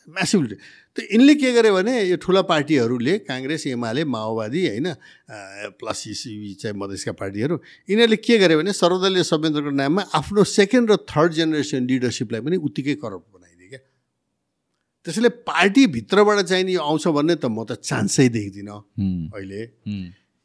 म्यासिभली 0.08 0.54
त 0.94 1.02
यिनले 1.02 1.34
के 1.34 1.50
गर्यो 1.52 1.74
भने 1.74 1.92
यो 2.06 2.16
ठुला 2.22 2.42
पार्टीहरूले 2.46 3.26
काङ्ग्रेस 3.26 3.66
एमाले 3.74 4.04
माओवादी 4.06 4.60
होइन 4.68 4.86
प्लस 5.82 6.00
इसिबी 6.14 6.54
चाहिँ 6.62 6.76
मधेसका 6.78 7.12
पार्टीहरू 7.18 7.54
यिनीहरूले 7.90 8.16
के 8.22 8.38
गर्यो 8.38 8.58
भने 8.62 8.72
सर्वदलीय 8.72 9.22
संयन्त्रको 9.26 9.70
नाममा 9.74 10.02
आफ्नो 10.14 10.44
सेकेन्ड 10.46 10.86
र 10.90 10.96
थर्ड 11.10 11.32
जेनेरेसन 11.32 11.90
लिडरसिपलाई 11.90 12.40
पनि 12.46 12.56
उत्तिकै 12.62 12.94
करप्ट 13.02 13.26
बनाइदियो 13.34 13.68
क्या। 13.68 13.82
त्यसैले 15.06 15.30
पार्टीभित्रबाट 15.42 16.38
चाहिँ 16.46 16.64
नि 16.64 16.72
यो 16.78 16.82
आउँछ 16.86 17.04
भन्ने 17.10 17.34
त 17.42 17.50
म 17.50 17.66
त 17.66 17.82
चान्सै 17.82 18.28
देख्दिनँ। 18.30 18.78
अहिले 19.34 19.60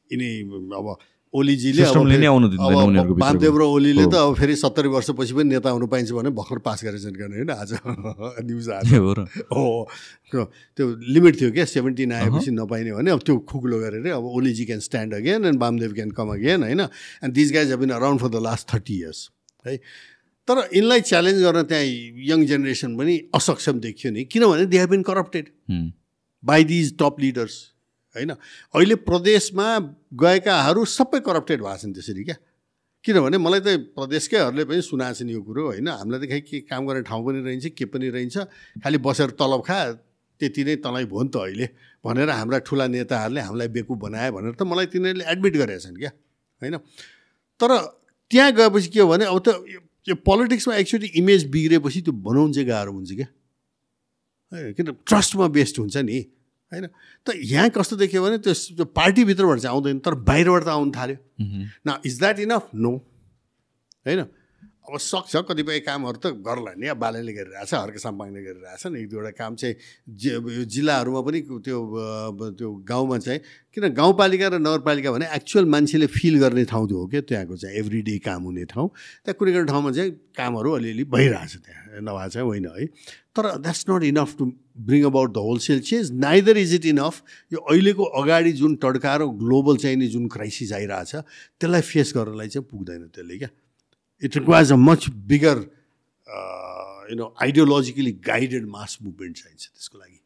यिनी 0.10 0.30
अब 0.74 0.88
ओलीजीले 1.34 1.84
अब 1.84 1.96
वामदेव 3.22 3.58
र 3.58 3.64
ओलीले 3.64 4.06
त 4.12 4.16
अब 4.20 4.36
फेरि 4.36 4.56
सत्तरी 4.56 4.90
वर्षपछि 4.92 5.34
पनि 5.34 5.50
नेता 5.50 5.70
हुनु 5.70 5.88
पाइन्छ 5.88 6.12
भने 6.12 6.30
भर्खर 6.36 6.60
पास 6.60 6.84
गरेछन् 6.84 7.16
गर्ने 7.16 7.36
होइन 7.38 7.50
आज 7.56 7.72
न्युज 8.48 8.70
आयो 8.70 9.04
हो 9.56 9.88
त्यो 10.76 10.86
लिमिट 11.16 11.42
थियो 11.42 11.52
क्या 11.52 11.66
सेभेन्टिन 11.66 12.12
आएपछि 12.14 12.52
नपाइने 12.52 12.92
भने 12.94 13.12
अब 13.12 13.20
त्यो 13.20 13.38
खुकुलो 13.48 13.80
गरेर 13.80 14.12
अब 14.12 14.26
Oliji 14.26 14.66
can 14.66 14.80
stand 14.80 15.14
again 15.14 15.46
and 15.46 15.60
Bamdev 15.62 15.94
can 15.94 16.12
come 16.12 16.28
again 16.34 16.64
होइन। 16.64 16.82
And 16.82 17.34
this 17.34 17.52
guys 17.54 17.74
been 17.74 17.90
around 17.90 18.22
for 18.22 18.28
the 18.28 18.44
last 18.44 18.74
thirty 18.74 19.00
years 19.00 19.30
है। 19.68 19.78
तर 20.48 20.68
यिनलाई 20.76 21.02
च्यालेन्ज 21.02 21.42
गर्न 21.44 21.64
त्यहाँ 21.64 21.84
यङ 22.28 22.46
जेनेरेसन 22.46 22.98
पनि 22.98 23.20
असक्षम 23.36 23.80
देखियो 23.80 24.14
नि। 24.14 24.24
किनभने 24.26 24.66
they 24.66 24.80
have 24.80 24.90
been 24.90 25.02
corrupted. 25.04 25.50
By 26.44 26.64
these 26.64 26.98
top 26.98 27.16
leaders. 27.20 27.71
होइन? 28.16 28.32
अहिले 28.76 28.96
प्रदेशमा 29.08 29.68
गएकाहरू 30.14 30.86
सबै 30.86 31.20
करप्टेड 31.20 31.60
भएको 31.62 31.78
छन् 31.78 31.94
त्यसरी 31.94 32.24
क्या। 32.24 32.38
किनभने 33.04 33.38
मलाई 33.38 33.60
त 33.60 33.68
प्रदेशकैहरूले 33.98 34.64
पनि 34.68 34.82
सुनाएको 34.82 35.16
छन् 35.18 35.30
यो 35.32 35.42
कुरो 35.42 35.62
होइन। 35.72 35.88
हामीलाई 35.90 36.20
त 36.20 36.26
खै 36.30 36.40
के 36.42 36.58
काम 36.70 36.86
गर्ने 36.86 37.02
ठाउँ 37.08 37.22
पनि 37.26 37.40
रहन्छ 37.42 37.66
के 37.74 37.86
पनि 37.90 38.08
रहन्छ। 38.10 38.38
खालि 38.84 38.98
बसेर 39.02 39.30
तलब 39.40 39.62
खा 39.64 39.80
त्यति 40.42 40.62
नै 40.64 40.76
तँलाई 40.86 41.06
भयो 41.06 41.22
नि 41.24 41.30
त 41.30 41.36
अहिले। 41.38 41.68
भनेर 42.06 42.30
हाम्रा 42.30 42.58
ठुला 42.66 42.86
नेताहरूले 42.90 43.42
हामीलाई 43.42 43.70
बेकु 43.74 43.94
बनायो 43.96 44.32
भनेर 44.34 44.54
त 44.54 44.62
मलाई 44.66 44.86
तिनीहरूले 44.90 45.26
एडमिट 45.26 45.54
गरेका 45.58 45.82
छन् 45.82 45.98
क्या 45.98 46.12
होइन? 46.62 46.78
तर 47.60 47.72
त्यहाँ 48.32 48.52
गएपछि 48.54 48.90
के 48.90 49.00
हो 49.00 49.08
भने 49.08 49.26
अब 49.26 49.40
त 49.40 49.48
यो 50.10 50.16
पोलिटिक्समा 50.26 50.74
एक्चुली 50.82 51.08
इमेज 51.22 51.46
बिग्रेपछि 51.50 52.02
त्यो 52.02 52.14
बनाउनु 52.26 52.54
चाहिँ 52.54 52.68
गाह्रो 52.68 52.92
हुन्छ 52.92 53.12
क्या। 53.14 53.30
किन? 54.74 54.88
ट्रस्टमा 55.06 55.48
बेस्ड 55.48 55.76
हुन्छ 55.80 55.98
नि। 56.06 56.18
होइन? 56.72 56.88
त 57.28 57.34
यहाँ 57.36 57.70
कस्तो 57.70 57.96
देखियो 57.96 58.24
भने 58.24 58.38
त्यो 58.38 58.54
त्यो 58.76 58.86
पार्टीभित्रबाट 58.86 59.60
चाहिँ 59.60 59.76
आउँदैन 59.76 60.00
तर 60.00 60.14
बाहिरबाट 60.24 60.64
त 60.64 60.68
आउनु 60.68 60.92
थाल्यो। 60.92 61.18
न 61.88 62.00
इज 62.06 62.20
द्याट 62.20 62.40
इनफ 62.40 62.70
नो 62.76 62.92
होइन? 64.08 64.22
अब 64.82 64.98
सक्छ 64.98 65.36
कतिपय 65.48 65.80
कामहरू 65.86 66.18
त 66.18 66.26
गर्ला 66.42 66.74
नि। 66.74 66.88
अब 66.90 66.98
बालेले 66.98 67.34
गरिरहेछ 67.34 67.74
हर्के 67.74 68.00
साम्पाङले 68.02 68.42
गरिरहेछन् 68.44 68.96
एक 68.98 69.08
दुईवटा 69.10 69.32
काम 69.38 69.56
चाहिँ 69.56 69.76
यो 70.10 70.64
जिल्लाहरूमा 70.66 71.22
पनि 71.22 71.40
त्यो 71.46 71.78
त्यो 72.58 72.70
गाउँमा 72.82 73.18
चाहिँ 73.22 73.40
किन 73.72 73.88
गाउँपालिका 73.94 74.48
र 74.48 74.58
नगरपालिका 74.60 75.12
भने 75.12 75.26
एक्चुअल 75.38 75.66
मान्छेले 75.70 76.08
फिल 76.10 76.40
गर्ने 76.42 76.66
ठाउँ 76.66 76.88
हो 76.92 77.06
क्या 77.08 77.22
त्यहाँको 77.30 77.56
चाहिँ 77.62 77.78
एभ्री 77.78 78.02
डे 78.02 78.18
काम 78.26 78.42
हुने 78.44 78.66
ठाउँ। 78.74 78.90
त्यहाँ 78.90 79.36
कुनै 79.38 79.52
कुनै 79.54 79.66
ठाउँमा 79.70 79.92
चाहिँ 79.92 80.12
कामहरू 80.34 80.70
अलिअलि 80.74 81.04
भइरहेछ 81.14 81.54
त्यहाँ। 81.62 82.02
नभए 82.02 82.28
चाहिँ 82.34 82.48
होइन 82.48 82.66
है। 82.66 82.86
तर 83.38 83.44
that's 83.62 83.86
not 83.90 84.04
enough 84.04 84.36
to 84.38 84.44
bring 84.82 85.04
about 85.06 85.30
the 85.32 85.38
wholesale 85.38 85.80
change 85.88 86.12
neither 86.20 86.58
is 86.58 86.74
it 86.76 86.86
enough 86.86 87.22
यो 87.54 87.60
अहिलेको 87.64 88.04
अगाडि 88.18 88.52
जुन 88.60 88.76
टड्का 88.82 89.16
र 89.16 89.26
ग्लोबल 89.40 89.78
चाहिने 89.78 90.08
जुन 90.10 90.28
क्राइसिस 90.28 90.74
आइरहेछ 90.74 91.16
त्यसलाई 91.16 91.82
फेस 91.86 92.14
गर्नलाई 92.18 92.48
चाहिँ 92.50 92.68
पुग्दैन 92.68 93.08
त्यसले 93.08 93.38
क्या। 93.38 93.50
It 94.22 94.38
requires 94.38 94.72
a 94.72 94.76
much 94.88 95.10
bigger 95.28 95.64
you 97.12 97.18
know 97.18 97.34
ideologically 97.42 98.12
guided 98.28 98.68
mass 98.70 98.98
movement 99.04 99.38
चाहिन्छ 99.38 99.68
त्यसको 99.68 99.98
लागि 99.98 100.20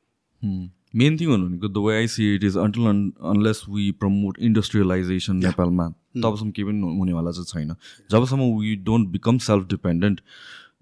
मेन 0.99 1.17
थिङ 1.19 1.30
भनेको 1.30 1.67
the 1.69 1.85
way 1.85 1.95
I 1.95 2.07
see 2.07 2.34
it 2.35 2.43
is 2.43 2.57
until 2.57 2.89
unless 3.30 3.63
we 3.69 3.91
promote 4.01 4.39
industrialization 4.49 5.35
नेपालमा 5.45 5.88
तबसम्म 6.17 6.51
केही 6.51 6.67
पनि 6.67 6.97
हुनेवाला 6.99 7.31
चाहिँ 7.31 7.47
छैन 7.47 7.76
जबसम्म 8.11 8.51
we 8.59 8.76
don't 8.85 9.09
become 9.11 9.38
self 9.47 9.67
dependent 9.69 10.22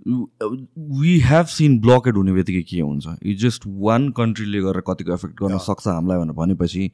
we 0.01 1.19
have 1.21 1.45
seen 1.45 1.79
blockade 1.79 2.15
हुने 2.17 2.33
बित्तिकै 2.33 2.61
के 2.61 2.79
हुन्छ? 2.81 3.05
यो 3.25 3.33
जस्ट 3.39 3.63
वान 3.83 4.09
कन्ट्रीले 4.17 4.59
गरेर 4.61 4.81
कतिको 4.87 5.13
एफेक्ट 5.13 5.35
गर्न 5.41 5.57
सक्छ 5.65 5.87
हामीलाई 5.87 6.17
भनेर 6.17 6.35
भनेपछि 6.35 6.89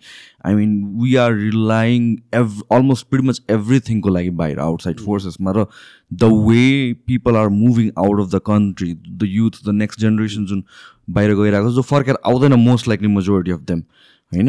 I 0.45 0.55
mean 0.55 0.73
we 1.01 1.15
are 1.23 1.33
relying 1.35 2.11
of 2.35 2.61
almost 2.71 3.07
pretty 3.09 3.27
much 3.27 3.41
एभ्रिथिङको 3.51 4.09
लागि 4.09 4.29
बाहिर 4.41 4.59
आउटसाइड 4.59 4.99
फोर्सेसमा 5.05 5.51
र 5.57 5.65
the 6.13 6.23
way 6.49 6.93
people 7.07 7.35
are 7.37 7.49
moving 7.55 7.89
out 8.05 8.21
of 8.21 8.27
the 8.35 8.41
country 8.51 8.93
the 8.93 9.31
youth 9.31 9.63
the 9.65 9.75
next 9.79 9.99
generation 9.99 10.45
जुन 10.45 10.63
बाहिर 11.09 11.35
गइरहेको 11.35 11.69
छ 11.71 11.75
जो 11.75 11.81
फर्केर 11.95 12.17
आउँदैन 12.25 12.53
most 12.67 12.87
likely 12.87 13.07
majority 13.15 13.51
of 13.51 13.61
them 13.71 13.83
होइन? 14.31 14.47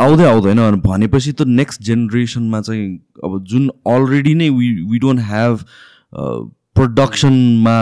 आउँदै 0.00 0.24
आउँदैन। 0.24 0.80
भनेपछि 0.80 1.32
त 1.32 1.42
नेक्स्ट 1.62 1.82
जेनेरेसनमा 1.82 2.60
चाहिँ 2.60 2.86
अब 3.24 3.42
जुन 3.44 3.68
अलरेडी 3.94 4.34
नै 4.34 4.48
वी 4.50 4.68
वी 4.90 4.98
डोन्ट 4.98 5.20
ह्याभ 5.30 5.56
प्रडक्सनमा 6.76 7.76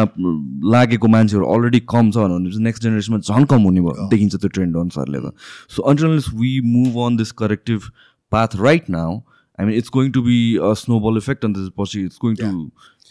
लागेको 0.73 1.09
मान्छेहरू 1.09 1.47
अलरेडी 1.55 1.81
कम 1.93 2.11
छ 2.11 2.17
भने 2.17 2.65
नेक्स्ट 2.65 2.83
जेनेरेसनमा 2.83 3.19
झन् 3.19 3.47
कम 3.53 3.63
हुने 3.63 3.81
भयो। 3.81 4.09
देखिन्छ 4.11 4.35
त्यो 4.37 4.49
ट्रेन्ड 4.49 4.77
अनुसारले 4.77 5.21
त। 5.21 5.33
So 5.77 5.83
unless 5.93 6.27
we 6.35 6.61
move 6.73 6.99
on 7.07 7.17
this 7.17 7.33
corrective 7.43 7.81
path 8.33 8.57
right 8.61 8.91
now 8.91 9.21
I 9.59 9.67
mean 9.67 9.75
it's 9.75 9.91
going 9.95 10.11
to 10.13 10.23
be 10.23 10.39
a 10.57 10.73
snowball 10.81 11.17
effect 11.17 11.45
अनि 11.45 11.55
त्यसपछि 11.55 12.01
it's 12.05 12.19
going 12.23 12.35
to 12.37 12.51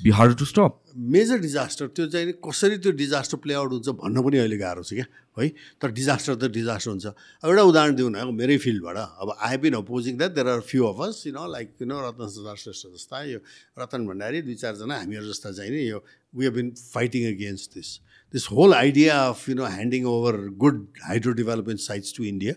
be 0.01 0.11
to 0.39 0.45
stop 0.45 0.79
major 1.13 1.37
disaster 1.39 1.87
त्यो 1.93 2.05
चाहिँ 2.13 2.33
कसरी 2.45 2.77
त्यो 2.81 2.91
डिजास्टर 2.97 3.37
प्ले 3.43 3.53
आउट 3.53 3.71
हुन्छ 3.71 3.89
भन्न 4.01 4.21
पनि 4.25 4.37
अहिले 4.37 4.57
गाह्रो 4.57 4.83
छ 4.83 4.93
क्या 4.93 5.05
है? 5.39 5.49
तर 5.81 5.91
डिजास्टर 5.91 6.35
त 6.35 6.49
डिजास्टर 6.49 6.89
हुन्छ। 6.91 7.05
अब 7.05 7.49
एउटा 7.49 7.63
उदाहरण 7.69 7.95
दिउँ 7.95 8.09
न 8.09 8.33
मेरै 8.33 8.57
फिल्डबाट 8.57 8.97
अब 8.97 9.37
I 9.37 9.57
been 9.63 9.73
opposing 9.81 10.17
that 10.17 10.31
there 10.33 10.47
are 10.49 10.61
few 10.65 10.85
of 10.85 11.01
us 11.07 11.23
you 11.27 11.33
know 11.33 11.45
like 11.51 11.67
you 11.81 11.87
know 11.87 11.97
Ratna 12.07 12.27
Sudhar 12.29 12.57
Shrestha 12.63 12.87
जस्ता 12.93 13.23
यो 13.29 13.39
रतन 13.79 14.07
भण्डारी 14.07 14.41
दुई 14.49 14.55
चारजना 14.63 14.97
हामीहरू 14.97 15.25
जस्ता 15.29 15.51
चाहिँ 15.51 15.71
नि 15.71 15.81
यो 15.89 16.03
we 16.37 16.45
have 16.45 16.53
been 16.53 16.73
fighting 16.93 17.21
against 17.33 17.73
this 17.77 17.89
this 18.33 18.47
whole 18.51 18.73
idea 18.73 19.19
of 19.27 19.49
you 19.49 19.55
know 19.55 19.65
handing 19.77 20.05
over 20.09 20.35
good 20.65 20.87
hydro 21.03 21.33
development 21.41 21.81
sites 21.81 22.17
to 22.17 22.23
India 22.33 22.53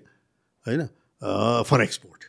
होइन? 0.67 0.89
फर 1.69 1.83
एक्सपोर्ट 1.83 2.25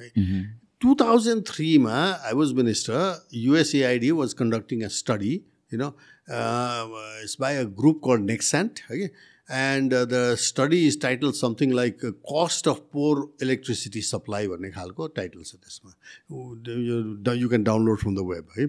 है 0.00 0.60
two 0.82 0.94
thousand 1.00 1.44
थ्रीमा 1.48 1.98
I 2.28 2.34
was 2.34 2.52
minister 2.60 3.28
USAID 3.34 4.10
was 4.20 4.32
conducting 4.40 4.82
a 4.84 4.88
study 5.00 5.34
you 5.72 5.78
know 5.78 5.88
it's 6.30 7.36
by 7.40 7.56
a 7.56 7.62
group 7.80 8.00
call 8.04 8.18
Nexant 8.30 8.80
है 8.90 9.10
and 9.50 9.94
the 10.10 10.20
study 10.40 10.86
is 10.86 11.00
title 11.00 11.32
something 11.38 11.72
like 11.74 12.04
cost 12.32 12.68
of 12.68 12.78
power 12.92 13.26
electricity 13.42 14.02
supply 14.02 14.48
भन्ने 14.48 14.70
खालको 14.76 15.06
title 15.18 15.42
छ 15.42 15.56
त्यसमा 15.56 17.34
you 17.34 17.48
can 17.48 17.64
download 17.64 17.98
from 18.00 18.14
the 18.16 18.26
web 18.30 18.58
है 18.58 18.66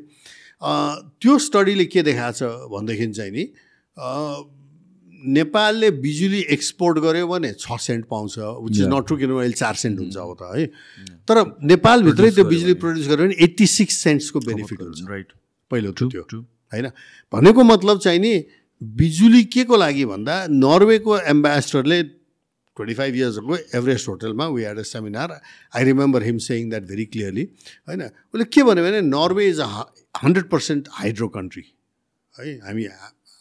त्यो 1.21 1.37
स्टडीले 1.45 1.85
के 1.95 2.03
देखाएको 2.09 2.37
छ 2.39 2.71
भनेदेखि 2.73 3.07
चाहिँ 3.11 3.31
नि 3.31 3.47
नेपालले 5.23 5.89
बिजुली 6.03 6.39
एक्सपोर्ट 6.51 6.99
गर्यो 6.99 7.27
भने 7.27 7.51
छ 7.59 7.77
सेन्ट 7.81 8.05
पाउँछ 8.09 8.37
विच 8.39 8.77
इज 8.77 8.87
नट 8.93 9.07
ट्रु 9.07 9.17
किनभने 9.17 9.39
अहिले 9.39 9.53
चार 9.53 9.75
सेन्ट 9.75 9.99
हुन्छ 9.99 10.17
अब 10.17 10.35
त 10.41 10.49
है। 10.55 10.65
तर 11.27 11.43
नेपालभित्रै 11.71 12.31
त्यो 12.31 12.45
बिजुली 12.45 12.73
प्रड्युस 12.81 13.07
गर्यो 13.07 13.25
भने 13.25 13.35
एट्टी 13.43 13.67
सिक्स 13.67 13.97
सेन्ट्सको 14.03 14.39
बेनिफिट 14.39 14.81
हुन्छ। 14.81 14.99
राइट 15.09 15.31
पहिलो 15.71 15.91
त्यो। 15.91 16.21
होइन? 16.73 16.89
भनेको 17.33 17.63
मतलब 17.63 17.99
चाहिँ 17.99 18.19
नि 18.19 18.33
बिजुली 18.81 19.43
के 19.53 19.63
को 19.63 19.77
लागि 19.77 20.05
भन्दा 20.05 20.35
नर्वेको 20.49 21.17
एम्बेसडरले 21.31 22.01
ट्वेन्टी 22.77 22.93
फाइभ 22.95 23.15
इयर्स 23.15 23.37
अगो 23.37 23.57
एभरेस्ट 23.75 24.07
होटलमा 24.07 24.47
we 24.47 24.61
had 24.61 24.79
a 24.79 24.83
seminar 24.83 25.31
I 25.75 25.83
remember 25.83 26.23
him 26.23 26.37
saying 26.45 26.69
that 26.69 26.83
very 26.83 27.05
clearly 27.05 27.43
होइन? 27.87 28.01
उसले 28.33 28.45
के 28.45 28.63
भन्यो 28.63 28.83
भने 28.83 29.01
Norway 29.07 29.47
is 29.47 29.59
a 29.59 29.67
hundred 30.23 30.49
percent 30.49 30.87
hydro 30.91 31.27
country 31.37 31.63
है 32.35 32.55
हामी 32.59 32.83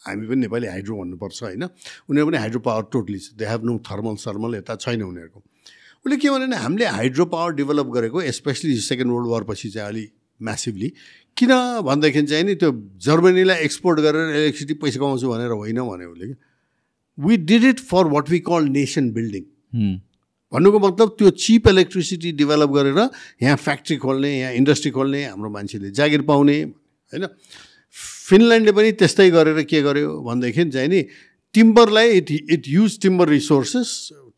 हामी 0.05 0.27
पनि 0.27 0.39
नेपाली 0.41 0.67
हाइड्रो 0.67 0.95
भन्नुपर्छ 0.97 1.43
होइन? 1.43 1.63
उनीहरू 2.09 2.27
पनि 2.27 2.37
हाइड्रो 2.37 2.59
पावर 2.59 2.83
टोटली 2.91 3.19
छ। 3.19 3.33
They 3.39 3.45
have 3.45 3.63
no 3.65 3.77
thermal 3.89 4.15
thermal 4.19 4.55
यता 4.55 4.75
छैन 4.75 5.01
उनीहरूको। 5.03 5.39
उसले 6.05 6.17
के 6.17 6.29
भने 6.29 6.55
हामीले 6.55 6.85
हाइड्रो 6.85 7.25
पावर 7.33 7.53
डेभलप 7.55 7.87
गरेको 7.95 8.21
स्पेसली 8.33 8.75
सेकेन्ड 8.83 9.11
वर्ल्ड 9.11 9.29
वार 9.31 9.43
पछि 9.49 9.69
चाहिँ 9.69 9.87
अलिक 9.87 10.11
म्यासिभली 10.39 10.89
किन 11.37 11.51
भनेदेखि 11.87 12.21
चाहिँ 12.23 12.43
नि 12.43 12.55
त्यो 12.55 12.71
जर्मनीलाई 13.01 13.63
एक्सपोर्ट 13.63 13.99
गरेर 13.99 14.35
इलेक्ट्रिसिटी 14.35 14.73
पैसा 14.81 14.99
कमाउँछु 14.99 15.29
भनेर 15.29 15.51
होइन 15.51 15.79
भने 15.81 16.05
उसले 16.05 16.27
कि? 16.27 16.35
We 17.17 17.37
did 17.49 17.63
it 17.63 17.79
for 17.79 18.05
what 18.11 18.29
we 18.29 18.39
call 18.49 18.67
nation 18.75 19.11
building 19.13 19.43
भन्नुको 20.53 20.79
मतलब 20.79 21.15
त्यो 21.19 21.29
चिप 21.43 21.67
इलेक्ट्रिसिटी 21.67 22.31
डेभलप 22.37 22.69
गरेर 22.69 22.99
यहाँ 23.41 23.57
फ्याक्ट्री 23.57 23.97
खोल्ने 23.97 24.37
यहाँ 24.39 24.53
इन्डस्ट्री 24.53 24.91
खोल्ने 24.91 25.23
हाम्रो 25.25 25.49
मान्छेले 25.49 25.91
जागिर 25.91 26.21
पाउने 26.27 26.61
होइन? 26.61 27.27
फिनल्यान्डले 28.29 28.71
पनि 28.71 28.91
त्यस्तै 28.99 29.29
गरेर 29.29 29.61
के 29.69 29.81
गर्यो 29.81 30.09
भनेदेखि 30.27 30.69
चाहिँ 30.71 30.89
नि 30.89 31.01
टिम्बरलाई 31.55 32.09
it 32.17 32.31
it 32.31 32.63
use 32.67 32.99
timber 33.01 33.29
resources 33.29 33.89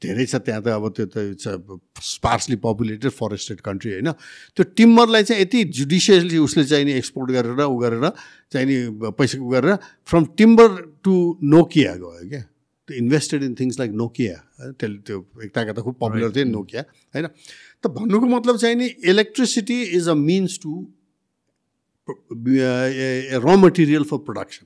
धेरै 0.03 0.25
छ 0.25 0.35
त्यहाँ 0.45 0.61
त 0.61 0.67
अब 0.67 0.85
त्यो 0.95 1.05
त 1.07 1.79
स्पार्सली 2.03 2.55
पपुलेटेड 2.63 3.11
फरेस्टेड 3.11 3.59
कन्ट्री 3.67 3.91
होइन। 3.91 4.11
त्यो 4.55 4.63
टिम्बरलाई 4.75 5.23
चाहिँ 5.23 5.41
यति 5.41 5.63
जुडिसियसली 5.77 6.37
उसले 6.37 6.63
चाहिँ 6.65 6.85
नि 6.85 6.93
एक्सपोर्ट 6.99 7.31
गरेर 7.31 7.61
उ 7.63 7.77
गरेर 7.79 8.03
चाहिँ 8.51 8.67
नि 8.67 8.75
पैसा 9.15 9.39
उ 9.39 9.47
गरेर 9.49 9.75
फ्रम 10.03 10.23
टिम्बर 10.37 10.69
टु 10.99 11.13
नोकिया 11.43 11.93
गयो 11.95 12.27
क्या। 12.29 12.41
त्यो 12.89 12.97
invested 12.97 13.43
in 13.43 13.53
things 13.55 13.79
like 13.79 13.91
Nokia 13.95 14.35
त्यसले 14.75 14.99
त्यो 15.07 15.17
एकताका 15.45 15.71
त 15.73 15.79
खुब 15.87 15.95
पपुलर 16.03 16.35
थियो 16.35 16.45
नोकिया 16.51 16.81
होइन। 17.15 17.27
त 17.79 17.83
भन्नुको 17.95 18.25
मतलब 18.35 18.55
चाहिँ 18.57 18.75
नि 18.75 18.87
electricity 19.07 19.81
is 19.95 20.09
a 20.09 20.13
means 20.19 20.59
to 20.59 20.73
raw 22.07 23.55
material 23.57 24.03
for 24.03 24.17
production 24.25 24.65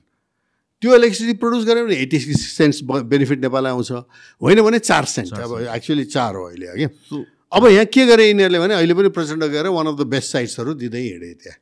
त्यो 0.82 0.94
इलेक्ट्रिसिटी 0.96 1.34
प्रड्युस 1.38 1.64
गऱ्यो 1.66 1.84
भने 1.86 1.96
eighty 2.02 2.18
six 2.20 2.40
cents 2.56 2.82
benefit 2.84 3.38
Nepal 3.40 3.66
आउँछ। 3.66 3.92
होइन 3.92 4.62
भने 4.62 4.78
चार 4.80 5.04
सेन्ट 5.04 5.32
अब 5.34 5.58
एक्चुअली 5.74 6.04
चार 6.04 6.34
हो 6.34 6.44
अहिले 6.44 6.66
कि 6.76 7.24
अब 7.52 7.66
यहाँ 7.66 7.84
के 7.84 8.06
गरे 8.06 8.28
यिनीहरूले 8.28 8.58
भने 8.60 8.74
अहिले 8.74 8.94
पनि 8.94 9.08
प्रचण्ड 9.16 9.44
गएर 9.52 9.66
वान 9.68 9.86
अफ 9.86 9.98
द 9.98 10.06
बेस्ट 10.08 10.32
साइट्सहरू 10.32 10.74
दिँदै 10.74 11.00
हिँडेँ 11.00 11.34
त्यहाँ। 11.34 11.58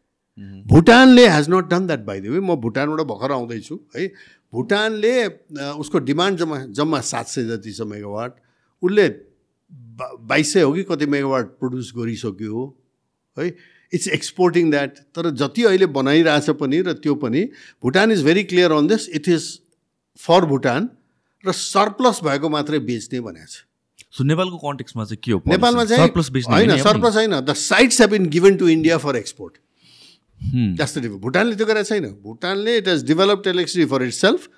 भुटानले 0.71 1.27
has 1.29 1.49
not 1.51 1.65
done 1.71 1.87
that 1.87 2.05
by 2.07 2.21
the 2.21 2.27
way 2.27 2.41
म 2.41 2.55
भुटानबाट 2.63 3.07
भर्खर 3.07 3.33
आउँदैछु 3.33 3.79
है? 3.97 4.07
भुटानले 4.53 5.15
उसको 5.79 5.99
डिमान्ड 5.99 6.39
जम्मा 6.39 6.59
जम्मा 6.79 7.01
सात 7.03 7.27
सय 7.29 7.45
जति 7.45 7.73
छ 7.73 7.81
मेगावाट 7.87 8.37
उसले 8.83 9.09
बाइस 10.31 10.53
सय 10.53 10.63
हो 10.63 10.73
कि 10.73 10.83
कति 10.91 11.07
मेगावाट 11.07 11.47
प्रड्युस 11.59 11.93
गरिसक्यो 11.97 12.53
हो 12.53 12.65
है? 13.37 13.51
इट्स 13.93 14.09
एक्सपोर्टिङ 14.09 14.71
द्याट 14.71 14.99
तर 15.17 15.31
जति 15.43 15.65
अहिले 15.65 15.87
बनाइरहेछ 15.95 16.51
पनि 16.61 16.81
र 16.81 16.93
त्यो 17.05 17.15
पनि 17.15 17.43
Bhutan 17.83 18.13
is 18.13 18.25
very 18.25 18.43
clear 18.45 18.73
on 18.73 18.87
this 18.89 19.09
it 19.09 19.29
is 19.29 19.49
for 20.21 20.45
Bhutan 20.45 20.89
र 21.45 21.53
सरप्लस 21.53 22.21
भएको 22.25 22.49
मात्रै 22.49 22.79
बेच्ने 22.91 23.21
भनेको 23.21 23.47
छ 23.47 23.65
सो 24.17 24.25
नेपालको 24.25 24.59
कन्टेक्समा 24.59 25.05
चाहिँ 25.05 25.21
के 25.25 25.33
हो? 25.33 25.43
नेपालमा 25.49 25.85
चाहिँ 25.85 26.01
होइन 26.01 26.77
सरप्लस 26.83 27.15
होइन। 27.15 27.41
The 27.41 27.55
sites 27.55 28.01
have 28.01 28.11
been 28.11 28.27
given 28.29 28.57
to 28.57 28.69
India 28.69 28.99
for 28.99 29.17
export 29.17 29.59
त्यस्तो 30.41 31.01
डिभ 31.01 31.13
भुटानले 31.21 31.57
त्यो 31.57 31.67
गरेको 31.67 31.85
छैन 31.87 32.05
भुटानले 32.23 32.77
it 32.79 32.89
has 32.89 33.05
developed 33.05 33.47
electricity 33.49 33.87
for 33.91 34.03
itself 34.15 34.49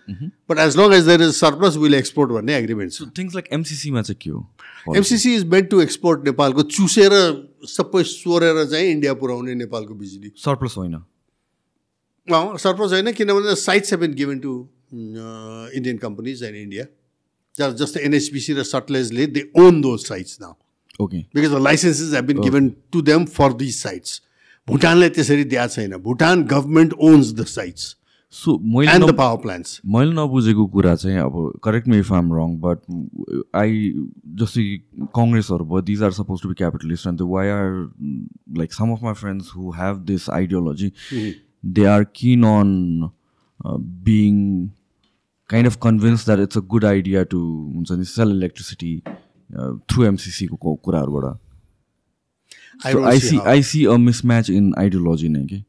but 0.49 0.59
as 0.59 0.77
long 0.77 0.93
as 0.95 1.05
there 1.05 1.23
is 1.23 1.33
surplus 1.35 1.77
will 1.79 1.95
export 1.95 2.31
भन्ने 2.31 2.55
एग्रिमेन्ट 2.57 2.93
छ 2.93 3.09
थिङ्स 3.19 3.35
लाइक 3.35 3.49
एमसिसीमा 3.53 4.03
चाहिँ 4.03 4.19
के 4.21 4.31
हो 4.31 4.95
MCC 4.97 5.35
is 5.35 5.47
made 5.49 5.69
to 5.71 5.81
export 5.83 6.25
नेपालको 6.27 6.63
चुसेर 6.71 7.17
सबै 7.71 8.03
सोरेर 8.07 8.65
चाहिँ 8.67 8.91
इन्डिया 8.91 9.15
पुऱ्याउने 9.17 9.55
नेपालको 9.57 9.95
बिजुली 9.97 10.33
सरप्लस 10.39 10.77
होइन 10.77 10.97
सरप्लस 12.59 12.93
होइन 12.93 13.13
किनभने 13.15 13.55
sites 13.59 13.93
have 13.93 14.01
been 14.01 14.15
given 14.15 14.39
to 14.39 14.57
Indian 14.93 15.99
companies 15.99 16.43
and 16.45 16.57
India 16.59 17.71
जस्तै 17.75 18.01
एनएचपिसी 18.03 18.53
र 18.55 18.63
सटलेजले 18.67 19.27
they 19.29 19.51
own 19.59 19.81
those 19.83 20.07
sites 20.07 20.41
now 20.41 20.55
okay 21.01 21.19
because 21.35 21.51
the 21.51 21.63
licenses 21.63 22.15
have 22.15 22.25
been 22.27 22.41
given 22.41 22.69
to 22.93 23.03
them 23.05 23.25
for 23.33 23.53
these 23.61 23.77
sites 23.77 24.21
भुटानले 24.69 25.09
त्यसरी 25.11 25.45
दिएको 25.45 25.69
छैन। 25.69 25.97
Bhutan 26.03 26.43
government 26.53 26.93
owns 27.03 27.33
the 27.35 27.45
sites 27.53 27.97
so 28.35 28.57
मैले 28.75 28.91
and 28.93 29.05
the 29.07 29.15
power 29.17 29.37
plants 29.43 29.81
मैले 29.95 30.13
नबुझेको 30.13 30.67
कुरा 30.75 30.95
चाहिँ 30.97 31.19
अब 31.19 31.39
correct 31.65 31.89
me 31.89 31.99
if 31.99 32.13
I'm 32.13 32.33
wrong 32.35 32.57
but 32.61 32.79
I 33.57 33.93
जस्तै 34.43 34.65
कङ्ग्रेसहरू 35.17 35.65
भयो 35.65 35.81
these 35.89 36.03
are 36.03 36.13
supposed 36.19 36.43
to 36.43 36.49
be 36.49 36.55
capitalist 36.55 37.07
and 37.07 37.23
why 37.31 37.49
are 37.51 37.73
like 38.59 38.73
some 38.73 38.93
of 38.93 39.03
my 39.03 39.15
friends 39.23 39.51
who 39.57 39.71
have 39.79 39.99
this 40.13 40.29
ideology 40.39 40.93
they 41.79 41.85
are 41.95 42.05
keen 42.15 42.45
on 42.45 43.11
being 44.07 44.39
kind 45.51 45.69
of 45.69 45.77
convince 45.83 46.25
that 46.27 46.41
it's 46.41 46.59
a 46.59 46.61
good 46.75 46.85
idea 46.85 47.23
to 47.35 47.39
हुन्छ 47.75 47.93
नि 47.93 48.05
sale 48.15 48.37
electricity 48.37 48.97
through 49.91 50.05
एमसिसीको 50.05 50.75
कुराहरूबाट 50.77 51.39
I, 52.85 53.19
see 53.19 53.39
I 53.39 53.61
see 53.61 53.85
a 53.85 53.97
mismatch 53.99 54.49
in 54.51 54.73
ideology 54.79 55.29
नै 55.29 55.45
कि 55.47 55.65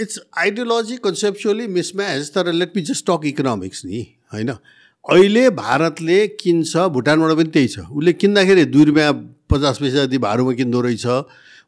it's 0.00 0.18
ideology 0.38 0.96
conceptually 1.04 1.66
mismatch 1.76 2.30
तर 2.34 2.52
let 2.52 2.76
me 2.76 2.82
just 2.90 3.06
talk 3.06 3.26
economics 3.26 3.84
नि 3.84 4.00
होइन 4.32 4.48
अहिले 4.50 5.48
भारतले 5.56 6.26
किन्छ 6.40 6.76
भुटानबाट 6.96 7.36
पनि 7.36 7.50
त्यही 7.56 7.68
छ। 7.68 7.78
उसले 7.90 8.12
किन्दाखेरि 8.12 8.64
दुई 8.72 8.84
रुपियाँ 8.84 9.12
पचास 9.50 9.78
पैसा 9.80 10.04
जति 10.04 10.18
भारूमा 10.24 10.52
किन्दो 10.60 10.80
रहेछ 10.80 11.06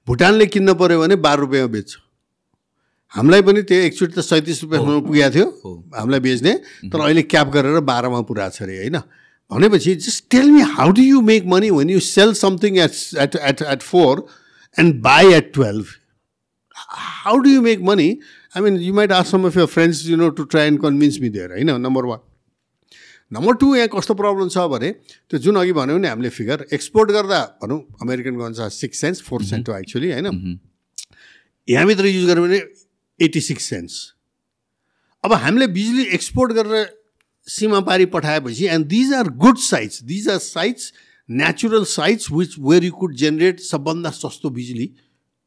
भुटानले 0.08 0.46
किन्न 0.54 0.74
पऱ्यो 0.80 1.00
भने 1.00 1.16
बाह्र 1.26 1.40
रुपियाँमा 1.40 1.72
बेच्छ। 1.72 1.90
हामीलाई 3.12 3.42
पनि 3.48 3.62
त्यो 3.68 3.78
एकचोटि 3.88 4.12
त 4.12 4.24
सैँतिस 4.24 4.62
रुपियाँसम्म 4.62 5.00
पुगेको 5.08 5.30
थियो 5.34 5.46
हामीलाई 5.96 6.20
बेच्ने 6.28 6.52
तर 6.92 7.00
अहिले 7.00 7.22
क्याप 7.32 7.48
गरेर 7.56 7.80
बाह्रमा 7.90 8.20
पुऱ्याएको 8.28 8.56
छ 8.56 8.62
अरे 8.62 8.76
होइन? 8.76 8.96
भनेपछि 9.50 9.94
just 10.04 10.24
tell 10.30 10.50
me 10.50 10.62
how 10.76 10.92
do 10.96 11.02
you 11.02 11.20
make 11.20 11.42
money 11.46 11.70
when 11.70 11.90
you 11.90 12.00
sell 12.00 12.32
something 12.40 12.78
at 12.84 12.94
at 13.24 13.36
at 13.36 13.62
at 13.62 13.82
four 13.82 14.24
and 14.76 15.02
buy 15.02 15.22
at 15.38 15.52
12 15.52 15.98
how 16.74 17.38
do 17.40 17.50
you 17.50 17.62
make 17.62 17.80
money? 17.80 18.20
I 18.54 18.60
mean 18.60 18.76
you 18.76 18.92
might 18.92 19.10
ask 19.10 19.30
some 19.30 19.44
of 19.44 19.54
your 19.54 19.66
friends 19.66 20.08
you 20.08 20.16
know 20.16 20.30
to 20.30 20.46
try 20.46 20.64
and 20.64 20.80
convince 20.84 21.18
me 21.24 21.28
there 21.38 21.48
होइन 21.48 21.70
number 21.86 22.04
one 22.04 22.20
number 23.32 23.54
two 23.60 23.74
यहाँ 23.76 23.88
कस्तो 23.92 24.14
problem 24.14 24.48
छ 24.54 24.64
भने 24.70 24.90
त्यो 25.30 25.38
जुन 25.44 25.56
अघि 25.56 25.72
भन्यो 25.72 25.98
नि 25.98 26.08
हामीले 26.08 26.28
फिगर 26.38 26.66
एक्सपोर्ट 26.72 27.10
गर्दा 27.10 27.40
भनौँ 27.62 27.78
अमेरिकन 28.02 28.36
गन्छ 28.38 28.72
सिक्स 28.72 29.00
सेन्स 29.00 29.22
फोर 29.28 29.44
सेन्ट 29.50 29.68
हो 29.68 29.76
एक्चुली 29.76 30.10
होइन? 30.12 30.58
यहाँभित्र 31.68 32.06
युज 32.06 32.26
गऱ्यो 32.30 32.42
भने 32.46 32.60
एट्टी 33.20 33.40
सिक्स 33.40 33.64
सेन्स 33.70 34.00
अब 35.24 35.32
हामीले 35.44 35.66
बिजुली 35.78 36.04
एक्सपोर्ट 36.18 36.52
गरेर 36.52 36.86
सीमा 37.46 37.80
पारी 37.88 38.06
पठाएपछि 38.16 38.66
and 38.74 38.86
these 38.86 39.12
are 39.14 39.28
good 39.46 39.58
sites 39.70 40.02
these 40.12 40.28
are 40.28 40.38
sites 40.38 40.92
natural 41.40 41.84
sites 41.92 42.30
which 42.32 42.54
where 42.60 42.84
you 42.84 42.92
could 43.00 43.14
generate 43.22 43.60
सबभन्दा 43.60 44.10
सस्तो 44.18 44.50
बिजुली 44.58 44.90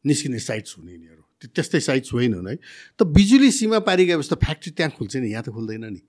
निस्किने 0.05 0.39
साइट्स 0.39 0.75
हुने 0.77 0.91
यिनीहरू 0.91 1.47
त्यस्तै 1.55 1.79
साइट्स 1.87 2.13
होइनन् 2.13 2.47
है 2.49 2.55
त 2.99 3.07
बिजुली 3.15 3.51
सीमा 3.51 3.79
पारी 3.87 4.05
गएपछि 4.05 4.29
त 4.33 4.37
फ्याक्ट्री 4.43 4.71
त्यहाँ 4.71 4.91
खुल्छ 4.97 5.15
नि 5.17 5.31
यहाँ 5.31 5.43
त 5.43 5.55
खुल्दैन 5.55 5.85
नि 5.85 6.01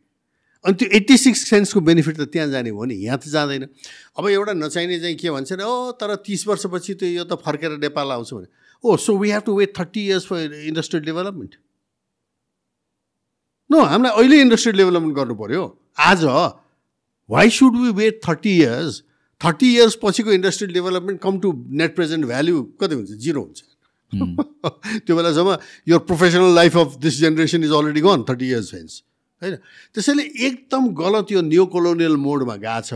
अनि 0.64 0.74
त्यो 0.74 0.88
एट्टी 0.96 1.16
सिक्स 1.16 1.40
सेन्सको 1.50 1.80
बेनिफिट 1.80 2.16
त 2.16 2.28
त्यहाँ 2.32 2.48
जाने 2.50 2.70
हो 2.70 2.84
नि 2.84 2.94
यहाँ 2.96 3.18
त 3.18 3.28
जाँदैन 3.28 3.66
अब 4.18 4.28
एउटा 4.28 4.52
नचाहिने 4.54 4.98
चाहिँ 5.00 5.16
के 5.16 5.30
भन्छ 5.30 5.52
ओ 5.52 5.92
तर 6.00 6.14
तिस 6.24 6.46
वर्षपछि 6.48 6.94
त 6.94 7.02
यो 7.12 7.24
त 7.24 7.38
फर्केर 7.44 7.78
नेपाल 7.78 8.12
आउँछ 8.12 8.32
भने 8.34 8.48
ओ 8.84 8.96
so 8.98 9.16
we 9.18 9.30
have 9.30 9.42
to 9.46 9.56
wait 9.58 9.78
thirty 9.78 10.06
years 10.06 10.26
for 10.26 10.54
industrial 10.66 11.04
development 11.06 11.54
no 13.70 13.82
हामीलाई 13.92 14.22
अहिले 14.22 14.40
इन्डस्ट्रियल 14.40 14.78
डेभलपमेन्ट 14.78 15.16
गर्नु 15.16 15.34
पऱ्यो 15.42 15.64
आज 16.08 16.24
why 17.28 17.50
should 17.58 17.76
we 17.76 17.90
wait 18.00 18.20
thirty 18.28 18.56
years 18.56 19.02
thirty 19.40 19.72
years 19.74 19.98
पछिको 20.02 20.32
industrial 20.32 20.72
development 20.74 21.20
come 21.22 21.38
to 21.40 21.52
net 21.80 21.94
present 21.96 22.24
value 22.26 22.62
कति 22.80 22.94
हुन्छ? 22.94 23.10
जिरो 23.10 23.42
हुन्छ। 23.42 23.62
त्यो 25.06 25.16
बेलासम्म 25.16 25.56
यो 25.88 25.98
professional 26.08 26.54
life 26.54 26.76
of 26.78 26.96
this 27.02 27.18
generation 27.20 27.64
is 27.64 27.72
already 27.78 28.00
gone 28.00 28.22
thirty 28.28 28.48
years 28.48 28.70
hence 28.70 29.02
होइन? 29.42 29.54
त्यसैले 29.94 30.22
एकदम 30.46 30.88
गलत 31.00 31.32
यो 31.32 31.40
न्यु 31.42 31.66
कोलोनियल 31.74 32.16
मोडमा 32.16 32.56
गएको 32.64 32.86
छ 32.88 32.94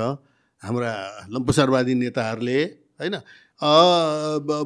हाम्रा 0.62 0.92
लम्पुसारवादी 1.34 1.94
नेताहरूले 2.04 2.62
होइन? 3.00 3.16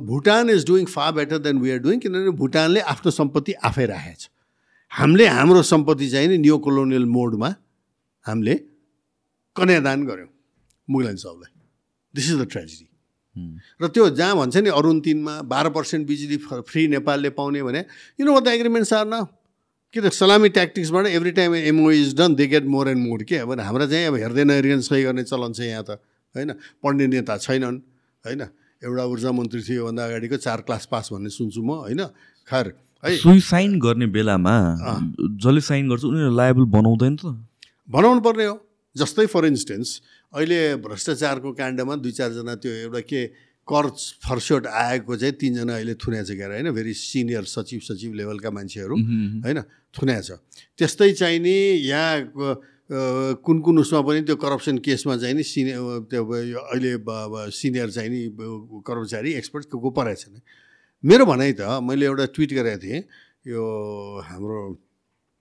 Bhutan 0.07 0.51
is 0.51 0.67
doing 0.67 0.85
far 0.87 1.11
better 1.19 1.39
than 1.49 1.59
we 1.59 1.71
are 1.71 1.79
doing 1.87 1.99
किनभने 2.05 2.37
भुटानले 2.43 2.81
आफ्नो 2.95 3.11
सम्पत्ति 3.11 3.53
आफै 3.71 3.87
राखेको 3.87 4.21
छ 4.21 4.31
हामीले 4.93 5.27
हाम्रो 5.39 5.63
सम्पत्ति 5.73 6.11
चाहिँ 6.11 6.29
नि 6.29 6.39
न्यु 6.39 6.59
कोलोनियल 6.69 7.07
मोडमा 7.17 7.55
हामीले 8.27 8.55
कन्यादान 9.57 10.07
गऱ्यौँ। 10.07 10.31
मुगलान 10.89 11.17
साहबलाई। 11.17 11.54
दिस 12.15 12.31
इज 12.31 12.41
द 12.41 12.47
ट्रेजेडी 12.51 12.87
र 13.83 13.89
त्यो 13.91 14.09
जहाँ 14.19 14.37
भन्छ 14.37 14.57
नि 14.57 14.71
अरुण 14.71 15.01
तिनमा 15.05 15.41
बाह्र 15.53 15.69
पर्सेन्ट 15.77 16.07
बिजुली 16.09 16.37
फ्री 16.63 16.87
नेपालले 16.89 17.31
पाउने 17.39 17.63
भने 17.63 17.85
you 18.21 18.27
know 18.27 18.41
the 18.41 18.49
agreements 18.49 18.93
are 18.93 19.07
न 19.07 19.27
कि 19.95 20.01
त 20.01 20.11
सलामी 20.15 20.49
ट्याक्टिक्सबाट 20.51 21.07
every 21.07 21.31
time 21.39 21.55
MO 21.55 21.91
is 21.91 22.15
done 22.19 22.35
they 22.35 22.47
get 22.47 22.65
more 22.67 22.89
and 22.89 23.07
more 23.07 23.23
के 23.23 23.37
अब 23.39 23.61
हाम्रो 23.61 23.87
चाहिँ 23.87 24.07
अब 24.07 24.15
हेर्दैन 24.23 24.51
हेरिकन 24.51 24.81
सही 24.87 25.03
गर्ने 25.03 25.23
चलन 25.23 25.53
छ 25.53 25.61
यहाँ 25.61 25.85
त 25.87 25.91
होइन? 26.35 26.51
पढ्ने 26.83 27.07
नेता 27.07 27.37
छैनन् 27.39 27.79
होइन? 28.25 28.43
एउटा 28.83 29.05
ऊर्जा 29.07 29.31
मन्त्री 29.33 29.61
थियो 29.63 29.77
योभन्दा 29.77 30.05
अगाडिको 30.05 30.37
चार 30.37 30.61
क्लास 30.67 30.87
पास 30.91 31.09
भन्ने 31.13 31.31
सुन्छु 31.31 31.63
म 31.63 31.71
होइन? 31.87 32.03
खैर 32.51 32.67
है। 33.05 33.17
सुई 33.19 33.41
साइन 33.41 33.79
गर्ने 33.79 34.07
बेलामा 34.11 34.55
जसले 35.43 35.61
साइन 35.63 35.89
गर्छ 35.91 36.05
उनीहरू 36.05 36.35
लाइबल 36.35 36.65
बनाउँदैन 36.75 37.15
त। 37.17 37.23
बनाउनु 37.91 38.21
पर्ने 38.27 38.45
हो। 38.47 38.57
जस्तै 38.97 39.27
फर 39.27 39.47
इन्स्टेन्स 39.47 39.89
अहिले 40.35 40.61
भ्रष्टाचारको 40.83 41.53
काण्डमा 41.55 41.95
दुई 42.03 42.13
चारजना 42.13 42.55
त्यो 42.63 42.73
एउटा 42.85 43.01
के 43.11 43.21
कर 43.69 43.87
फर्सोट 44.27 44.67
आएको 44.67 45.17
चाहिँ 45.17 45.35
तिनजना 45.41 45.75
अहिले 45.75 45.95
थुन्या 45.97 46.23
छ 46.27 46.37
क्यार 46.37 46.51
होइन? 46.53 46.71
भेरी 46.71 46.93
सिनियर 46.93 47.45
सचिव 47.49 47.81
सचिव 47.89 48.13
लेभलका 48.13 48.51
मान्छेहरू 48.51 48.97
होइन? 49.47 49.59
थुन्या 49.95 50.21
छ 50.21 50.31
त्यस्तै 50.79 51.13
चाहिँ 51.21 51.39
नि 51.39 51.57
यहाँ 51.89 53.37
कुन 53.41 53.61
कुन 53.65 53.79
उसमा 53.79 54.01
पनि 54.05 54.21
त्यो 54.29 54.37
करप्सन 54.37 54.79
केसमा 54.85 55.17
चाहिँ 55.17 55.35
नि 55.35 55.43
सिनियर 55.43 55.81
त्यो 56.11 56.23
अहिले 56.27 56.93
सिनियर 57.57 57.91
चाहिँ 57.91 58.11
नि 58.11 58.23
कर्मचारी 58.85 59.33
एक्सपर्ट 59.41 59.65
को 59.73 59.79
को 59.81 59.91
परेको 59.97 60.21
छैन 60.21 60.41
मेरो 61.05 61.25
भनाइ 61.25 61.53
त 61.57 61.81
मैले 61.81 62.07
एउटा 62.07 62.27
ट्विट 62.35 62.53
गरेको 62.53 62.79
थिएँ 62.85 63.01
यो 63.49 63.63
हाम्रो 64.29 64.59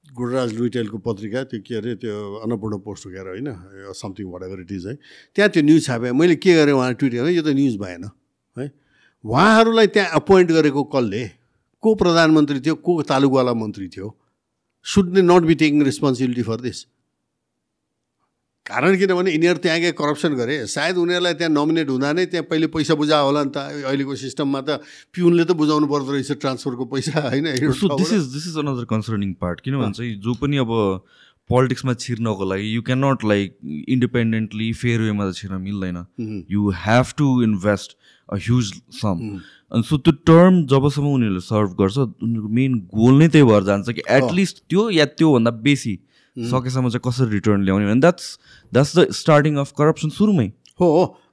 गुडराज 0.06 0.54
लुइटेलको 0.54 0.98
पत्रिका 1.00 1.44
त्यो 1.44 1.60
के 1.66 1.76
अरे 1.76 1.96
त्यो 1.96 2.16
अन्नपूर्ण 2.44 2.78
पोस्ट 2.86 3.08
गएर 3.08 3.28
होइन 3.28 3.48
something 3.96 4.26
what 4.32 4.44
ever 4.44 4.60
it 4.62 4.72
is 4.72 4.88
है 4.88 4.94
त्यहाँ 5.36 5.50
त्यो 5.50 5.64
न्युज 5.64 5.86
छापे। 5.86 6.12
मैले 6.12 6.36
के 6.36 6.54
गरेँ 6.54 6.74
उहाँ 6.74 6.94
ट्विट 6.94 7.14
गरेँ 7.14 7.34
यो 7.34 7.42
त 7.44 7.56
न्युज 7.56 7.78
भएन 7.82 8.04
है। 8.58 8.72
उहाँहरूलाई 9.24 9.88
त्यहाँ 9.88 10.10
अपोइन्ट 10.16 10.52
गरेको 10.52 10.84
कसले 10.94 11.24
को 11.84 11.96
प्रधानमन्त्री 11.96 12.60
थियो 12.60 12.76
को 12.76 13.02
तालुकवाला 13.04 13.54
मन्त्री 13.54 13.88
थियो 13.90 14.16
should 14.86 15.14
they 15.14 15.22
not 15.22 15.44
be 15.44 15.56
taking 15.56 15.84
responsibility 15.84 16.44
for 16.44 16.62
this 16.62 16.86
कारण 18.66 18.96
किनभने 18.98 19.32
यिनीहरू 19.32 19.60
त्यहाँ 19.60 19.80
गए 19.80 19.92
करप्सन 19.92 20.34
गरे। 20.36 20.56
सायद 20.72 20.98
उनीहरूलाई 20.98 21.34
त्यहाँ 21.36 21.52
नोमिनेट 21.52 21.90
हुँदा 21.90 22.12
नै 22.16 22.26
त्यहाँ 22.32 22.48
पहिले 22.48 22.68
पैसा 22.72 22.96
बुझा 22.96 23.18
होला 23.20 23.44
नि 23.44 23.52
त। 23.52 23.84
अहिलेको 23.84 24.16
सिस्टममा 24.16 24.62
त 24.64 24.80
पिउनले 25.12 25.44
त 25.44 25.52
बुझाउनु 25.52 25.88
पर्दो 25.92 26.12
रहेछ 26.16 26.32
ट्रान्सफरको 26.40 26.86
पैसा 26.88 27.28
होइन? 27.28 27.60
So 27.60 27.92
this 27.92 28.14
is 28.14 28.24
this 28.32 28.48
is 28.48 28.58
another 28.64 28.86
concerning 28.88 29.34
part 29.36 29.62
किनभने 29.68 29.92
चाहिँ 29.92 30.16
जो 30.16 30.34
पनि 30.40 30.58
अब 30.64 30.72
पोलिटिक्समा 31.50 31.94
छिर्नको 32.00 32.46
लागि 32.48 32.68
you 32.76 32.82
can 32.88 33.04
not 33.06 33.24
like 33.28 33.58
independently 33.68 34.72
fair 34.80 35.02
वेमा 35.02 35.30
त 35.30 35.36
छिर्न 35.36 35.60
मिल्दैन। 35.60 36.00
You 36.56 36.70
have 36.86 37.14
to 37.18 37.28
invest 37.44 37.98
a 38.30 38.40
huge 38.48 38.72
sum 39.02 39.28
अनि 39.76 39.84
सो 39.84 39.98
त्यो 40.08 40.14
टर्म 40.24 40.64
जबसम्म 40.72 41.14
उनीहरूले 41.20 41.44
सर्भ 41.52 41.76
गर्छ 41.84 41.98
उनीहरूको 42.00 42.56
मेन 42.62 42.80
गोल 42.96 43.20
नै 43.20 43.28
त्यही 43.28 43.52
भएर 43.52 43.64
जान्छ 43.70 44.00
कि 44.00 44.10
एटलिस्ट 44.18 44.64
त्यो 44.70 44.90
या 45.02 45.06
त्योभन्दा 45.20 45.52
बेसी 45.68 45.96
सकेसम्म 46.38 46.90
चाहिँ 46.90 47.02
कसरी 47.04 47.30
रिटर्न 47.32 47.64
ल्याउने 47.64 47.86
भने 47.86 48.00
that's 48.02 48.38
that's 48.72 48.98
the 48.98 49.12
starting 49.14 49.58
of 49.58 49.72
corruption 49.78 50.10
सुरुमै 50.12 50.48
हो 50.80 50.90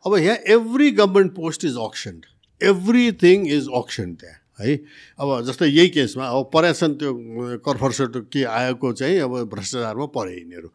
अब 0.07 0.17
यहाँ 0.19 0.37
every 0.57 0.91
government 0.93 1.33
post 1.35 1.65
is 1.65 1.77
auction 1.81 2.21
everything 2.61 3.47
is 3.49 3.69
auction 3.77 4.15
त्यहाँ 4.15 4.39
है 4.61 4.77
अब 5.19 5.41
जस्तै 5.47 5.67
यही 5.69 5.89
केसमा 5.91 6.27
अब 6.29 6.51
परेछन् 6.53 6.95
त्यो 6.95 7.13
कर्फर्सट 7.65 8.17
के 8.33 8.45
आएको 8.53 8.93
चाहिँ 8.93 9.19
अब 9.21 9.37
भ्रष्टाचारमा 9.51 10.07
परे 10.13 10.33
यिनीहरू 10.33 10.69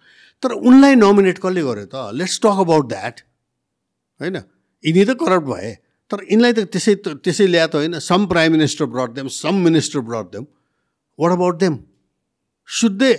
तर 0.44 0.52
उनलाई 0.64 0.96
नोमिनेट 0.96 1.38
कसले 1.40 1.62
गर्यो 1.64 1.86
त 1.86 2.10
लेट्स 2.16 2.40
टक 2.40 2.62
अबाउट 2.66 2.88
द्याट 2.90 3.22
होइन 4.22 4.36
यिनी 4.36 5.06
त 5.06 5.18
करप्ट 5.22 5.48
भए 5.48 5.72
तर 6.12 6.26
यिनलाई 6.32 6.54
त 6.54 6.66
त्यसै 6.70 6.96
त्यसै 7.06 7.48
ल्या 7.48 7.68
त 7.68 7.82
होइन 7.82 8.00
some 8.02 8.26
prime 8.26 8.52
minister 8.52 8.86
brought 8.88 9.14
them 9.14 9.28
some 9.36 9.64
minister 9.68 10.06
brought 10.10 10.34
them 10.34 10.46
what 11.20 11.32
about 11.32 11.60
them 11.60 11.78
शुद्धै 12.70 13.14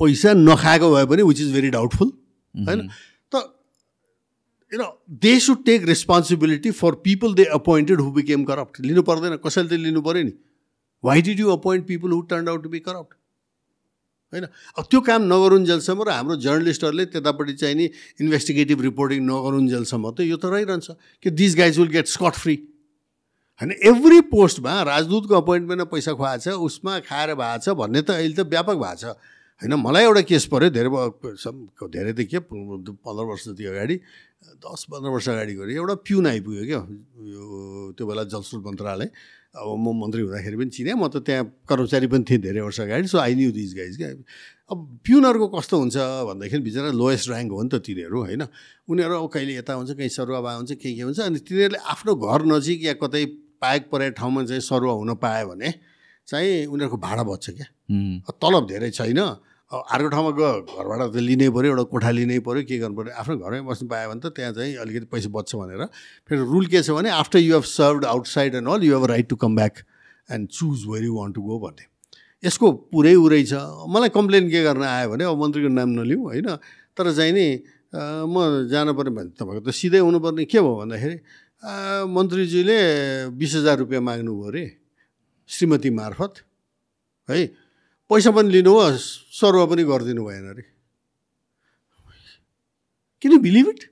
पैसा 0.00 0.32
नखाएको 0.34 0.94
भए 0.94 1.06
पनि 1.06 1.22
विच 1.22 1.40
इज 1.40 1.52
भेरी 1.52 1.70
डाउटफुल 1.70 2.12
होइन? 2.54 2.88
त 3.32 3.34
you 4.72 4.78
know 4.78 4.88
they 5.22 5.38
should 5.40 5.64
take 5.64 5.84
responsibility 5.88 6.70
for 6.74 6.94
people 7.02 7.34
they 7.34 7.44
appointed 7.56 8.00
who 8.00 8.10
became 8.12 8.44
corrupt 8.44 8.80
लिनु 8.80 9.02
पर्दैन 9.02 9.36
कसैले 9.44 9.68
त 9.68 9.80
लिनु 9.80 10.02
पऱ्यो 10.02 10.22
नि? 10.24 10.32
Why 11.04 11.22
did 11.22 11.40
you 11.40 11.50
appoint 11.50 11.86
people 11.86 12.10
who 12.10 12.20
turn 12.30 12.48
out 12.48 12.62
to 12.62 12.68
be 12.68 12.80
corrupt 12.80 13.14
होइन? 14.32 14.44
अब 14.78 14.84
त्यो 14.90 15.00
काम 15.06 15.22
नगरुन्जेलसम्म 15.32 16.02
र 16.02 16.10
हाम्रो 16.10 16.36
जर्नलिस्टहरूले 16.42 17.04
त्यतापट्टि 17.06 17.54
चाहिँ 17.54 17.74
नि 17.76 17.84
इन्भेस्टिगेटिभ 18.20 18.80
रिपोर्टिङ 18.82 19.20
नगरुन्जेलसम्म 19.26 20.10
त 20.10 20.26
यो 20.26 20.36
त 20.36 20.50
रहिरहन्छ 20.54 20.90
कि 21.22 21.30
this 21.30 21.56
guys 21.56 21.78
will 21.78 21.88
get 21.94 22.06
scot 22.08 22.34
free 22.42 22.56
होइन? 23.60 23.70
एभ्री 23.84 24.20
पोस्टमा 24.32 24.74
राजदूतको 24.90 25.34
अपोइन्टमेन्टमा 25.36 25.86
पैसा 25.92 26.12
खुवाएको 26.18 26.42
छ 26.42 26.58
उसमा 26.66 26.98
खाएर 27.06 27.34
भएको 27.34 27.62
छ 27.62 27.76
भन्ने 27.78 28.02
त 28.02 28.10
अहिले 28.10 28.34
त 28.34 28.48
व्यापक 28.50 28.76
भएको 28.82 28.98
छ। 28.98 29.14
होइन 29.62 29.74
मलाई 29.80 30.04
एउटा 30.04 30.22
केस 30.30 30.44
पऱ्यो 30.50 30.68
धेरै 30.74 30.90
धेरै 31.94 32.12
त 32.12 32.20
के 32.30 32.38
पन्ध्र 32.50 33.24
वर्ष 33.30 33.44
जति 33.48 33.64
अगाडि 33.70 33.96
दस 34.64 34.80
पन्ध्र 34.90 35.08
वर्ष 35.14 35.28
अगाडि 35.28 35.54
गऱ्यो 35.54 35.74
एउटा 35.82 35.94
प्युन 36.04 36.26
आइपुग्यो 36.26 36.64
क्या 36.64 36.80
यो 37.32 37.44
त्यो 37.96 38.04
बेला 38.06 38.22
जलस्रोत 38.34 38.62
मन्त्रालय। 38.66 39.08
अब 39.54 39.68
म 39.78 39.86
मन्त्री 39.94 40.22
हुँदाखेरि 40.26 40.56
पनि 40.58 40.70
चिनेँ 40.74 40.94
म 40.98 41.06
त 41.06 41.22
त्यहाँ 41.22 41.44
कर्मचारी 41.70 42.06
पनि 42.10 42.24
थिएँ 42.26 42.40
धेरै 42.42 42.60
वर्ष 42.66 42.80
अगाडि 42.82 43.06
so 43.06 43.18
I 43.22 43.34
knew 43.38 43.50
this 43.54 43.72
guys 43.78 43.96
क्या। 43.96 44.08
अब 44.70 44.78
प्युनहरूको 45.06 45.46
कस्तो 45.54 45.74
हुन्छ 45.78 45.96
भन्दाखेरि 46.28 46.62
बिचरा 46.66 46.90
लोएस्ट 46.90 47.30
ऱ्याङ्क 47.30 47.50
हो 47.54 47.62
नि 47.62 47.70
त 47.70 47.78
तिनीहरू 47.86 48.18
होइन। 48.26 48.42
उनीहरू 48.90 49.14
अब 49.14 49.26
कहिले 49.30 49.54
यता 49.62 49.72
हुन्छ 49.78 49.90
कहीँ 49.94 50.10
सरुवा 50.10 50.52
हुन्छ 50.58 50.72
के 50.74 50.88
के 50.90 51.02
हुन्छ 51.06 51.20
अनि 51.22 51.38
तिनीहरूले 51.46 51.78
आफ्नो 51.78 52.12
घर 52.18 52.40
नजिक 52.50 52.78
या 52.84 52.94
कतै 52.98 53.24
पाएक 53.62 53.82
परेको 53.88 54.14
ठाउँमा 54.18 54.44
चाहिँ 54.50 54.60
सरुवा 54.60 54.92
हुन 54.98 55.14
पायो 55.22 55.46
भने 55.54 55.70
चाहिँ 56.28 56.66
उनीहरूको 56.66 56.96
भाडा 56.96 57.22
बच्छ 57.22 57.46
क्या। 57.50 57.66
तलब 58.40 58.64
धेरै 58.68 58.90
छैन। 58.90 59.20
अर्को 59.70 60.08
ठाउँमा 60.08 60.30
गयो 60.38 60.50
घरबाट 60.70 61.00
त 61.10 61.16
लिनै 61.18 61.48
पऱ्यो 61.50 61.70
एउटा 61.74 61.84
कोठा 61.90 62.10
लिनै 62.14 62.38
पऱ्यो 62.46 62.62
के 62.68 62.78
गर्नु 62.78 62.94
पऱ्यो 62.94 63.12
आफ्नो 63.18 63.34
घरमै 63.42 63.60
बस्नु 63.66 63.88
पायो 63.90 64.06
भने 64.10 64.20
त 64.22 64.26
त्यहाँ 64.36 64.52
चाहिँ 64.54 64.76
अलिकति 64.78 65.06
पैसा 65.10 65.28
बच्छ 65.34 65.50
भनेर। 65.56 65.82
फेरि 66.28 66.40
रुल 66.46 66.66
के 66.70 66.78
छ 66.84 66.94
भने 66.94 67.10
after 67.10 67.38
you 67.42 67.54
have 67.58 67.66
served 67.66 68.04
outside 68.04 68.54
and 68.54 68.68
all 68.68 68.80
you 68.84 68.92
have 68.94 69.04
right 69.10 69.26
to 69.28 69.36
come 69.36 69.56
back 69.56 69.74
and 70.30 70.48
choose 70.48 70.84
where 70.86 71.04
you 71.04 71.14
want 71.16 71.34
to 71.34 71.42
go 71.42 71.58
भन्ने। 71.58 71.84
यसको 72.44 72.66
पुरै 72.92 73.14
उरै 73.18 73.42
छ। 73.50 73.54
मलाई 73.88 74.10
कम्प्लेन 74.14 74.44
के 74.52 74.62
गर्न 74.62 74.82
आयो 74.84 75.08
भने 75.10 75.24
अब 75.24 75.36
मन्त्रीको 75.42 75.68
नाम 75.74 75.88
नलिउँ 75.98 76.22
होइन? 76.22 76.48
तर 76.94 77.06
चाहिँ 77.10 77.32
नि 77.32 77.46
म 78.30 78.68
जानु 78.70 78.92
पऱ्यो 78.94 79.12
भने 79.16 79.30
तपाईँको 79.34 79.64
त 79.64 79.74
सिधै 79.74 80.00
हुनुपर्ने 80.06 80.44
के 80.44 80.60
भयो 80.60 80.74
भन्दाखेरि 80.76 81.16
मन्त्रीजीले 82.14 82.78
बिस 83.32 83.52
हजार 83.58 83.76
रुपियाँ 83.82 84.02
माग्नुभयो 84.04 84.48
अरे। 84.48 84.64
श्रीमती 85.48 85.90
मार्फत 85.90 86.32
है? 87.28 87.46
पैसा 88.10 88.30
पनि 88.30 88.48
लिनुहोस् 88.50 89.02
सरुवा 89.32 89.64
पनि 89.66 89.82
गरिदिनु 89.84 90.22
भएन 90.24 90.46
अरे। 90.50 90.64
किन 93.22 93.38
बिलिभ 93.40 93.68
इट 93.68 93.82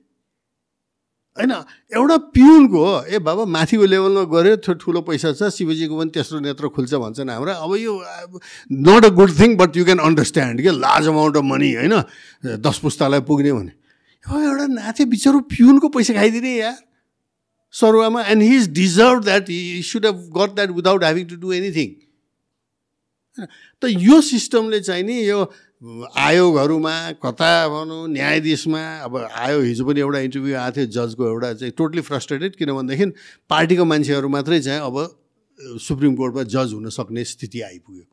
होइन 1.37 1.51
एउटा 1.97 2.17
पिउनको 2.29 2.85
ए 3.05 3.19
बाबा 3.19 3.45
माथिको 3.49 3.85
लेभलमा 3.85 4.23
गऱ्यो 4.29 4.55
ठुलो 4.77 5.01
पैसा 5.01 5.33
छ 5.33 5.49
शिवजीको 5.49 5.97
पनि 5.97 6.09
तेस्रो 6.13 6.39
नेत्र 6.45 6.69
खुल्छ 6.69 6.93
भन्छन् 6.93 7.29
हाम्रो। 7.29 7.53
अब 7.57 7.71
यो 7.81 7.93
not 8.69 9.05
a 9.05 9.09
good 9.09 9.31
thing 9.39 9.57
but 9.57 9.77
you 9.77 9.85
can 9.85 9.99
understand 9.99 10.61
के 10.61 10.71
लार्ज 10.77 11.07
अमाउन्ट 11.09 11.37
अफ 11.37 11.43
मनी 11.43 11.73
होइन? 11.73 11.95
दस 12.61 12.77
पुस्तालाई 12.85 13.21
पुग्ने 13.25 13.51
भने। 13.51 13.73
एउटा 14.23 14.65
नाथे 14.77 15.05
बिचरो 15.09 15.39
पिउनको 15.49 15.89
पैसा 15.89 16.13
खाइदिने 16.13 16.53
यार। 16.53 16.77
And 17.73 18.43
he 18.43 18.55
is 18.55 18.69
deserve 18.73 19.23
that 19.23 19.51
should 19.89 20.05
have 20.05 20.17
got 20.37 20.55
that 20.55 20.71
without 20.79 21.03
having 21.03 21.25
to 21.27 21.35
do 21.43 21.53
anything 21.53 21.93
त 23.81 23.89
यो 23.89 24.21
सिस्टमले 24.21 24.79
चाहिँ 24.79 25.03
नि 25.03 25.17
यो 25.27 25.39
आयोगहरूमा 26.17 26.95
कता 27.23 27.51
भनौँ 27.67 28.07
न्यायाधीशमा 28.09 28.83
अब 29.03 29.17
आयो 29.17 29.61
हिजो 29.61 29.85
पनि 29.85 29.99
एउटा 29.99 30.19
इन्टरभ्यू 30.27 30.55
आएको 30.55 30.75
थियो 30.75 30.85
जजको 30.95 31.27
एउटा 31.27 31.53
चाहिँ 31.53 31.73
टोटली 31.77 32.01
फ्रस्ट्रेटेड 32.09 32.55
किनभनेदेखि 32.55 33.05
पार्टीको 33.49 33.85
मान्छेहरू 33.85 34.29
मात्रै 34.35 34.61
चाहिँ 34.61 34.81
अब 34.81 34.95
सुप्रिम 35.87 36.15
कोर्टमा 36.15 36.43
जज 36.53 36.73
हुन 36.73 36.89
सक्ने 36.89 37.23
स्थिति 37.25 37.61
आइपुग्यो। 37.61 38.05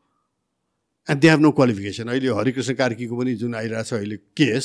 And 1.09 1.21
they 1.21 1.29
have 1.31 1.41
no 1.41 1.51
qualification 1.61 2.09
अहिले 2.09 2.29
हरिकृष्ण 2.41 2.75
कार्कीको 2.81 3.17
पनि 3.17 3.35
जुन 3.45 3.55
आइरहेको 3.55 3.85
छ 3.85 4.01
अहिले 4.01 4.17
केस 4.41 4.65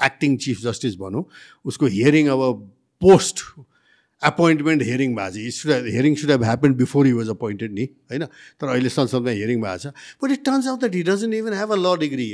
एक्टिङ 0.00 0.36
चिफ 0.44 0.60
जस्टिस 0.62 0.96
भनौँ 0.98 1.24
उसको 1.64 1.86
हियरिङ 1.96 2.28
अब 2.34 2.42
पोस्ट 3.02 3.36
एपोइन्टमेन्ट 4.22 4.82
हेरिङ 4.82 5.16
भएको 5.16 5.48
छ. 5.48 5.54
Should 5.54 5.92
hearing 5.96 6.14
should 6.22 6.30
have 6.30 6.44
happen 6.44 6.74
before 6.74 7.06
he 7.06 7.12
was 7.12 7.28
appointed 7.30 7.72
नि 7.72 7.88
होइन? 8.12 8.24
तर 8.60 8.68
अहिले 8.68 8.88
संसदमा 8.98 9.30
हेरिङ 9.40 9.62
भएको 9.62 9.78
छ. 9.78 9.92
But 10.22 10.30
it 10.30 10.44
turns 10.44 10.66
out 10.68 10.80
that 10.80 10.94
he 10.94 11.02
doesn't 11.10 11.34
even 11.34 11.60
have 11.60 11.72
a 11.72 11.76
law 11.76 11.96
degree 12.00 12.30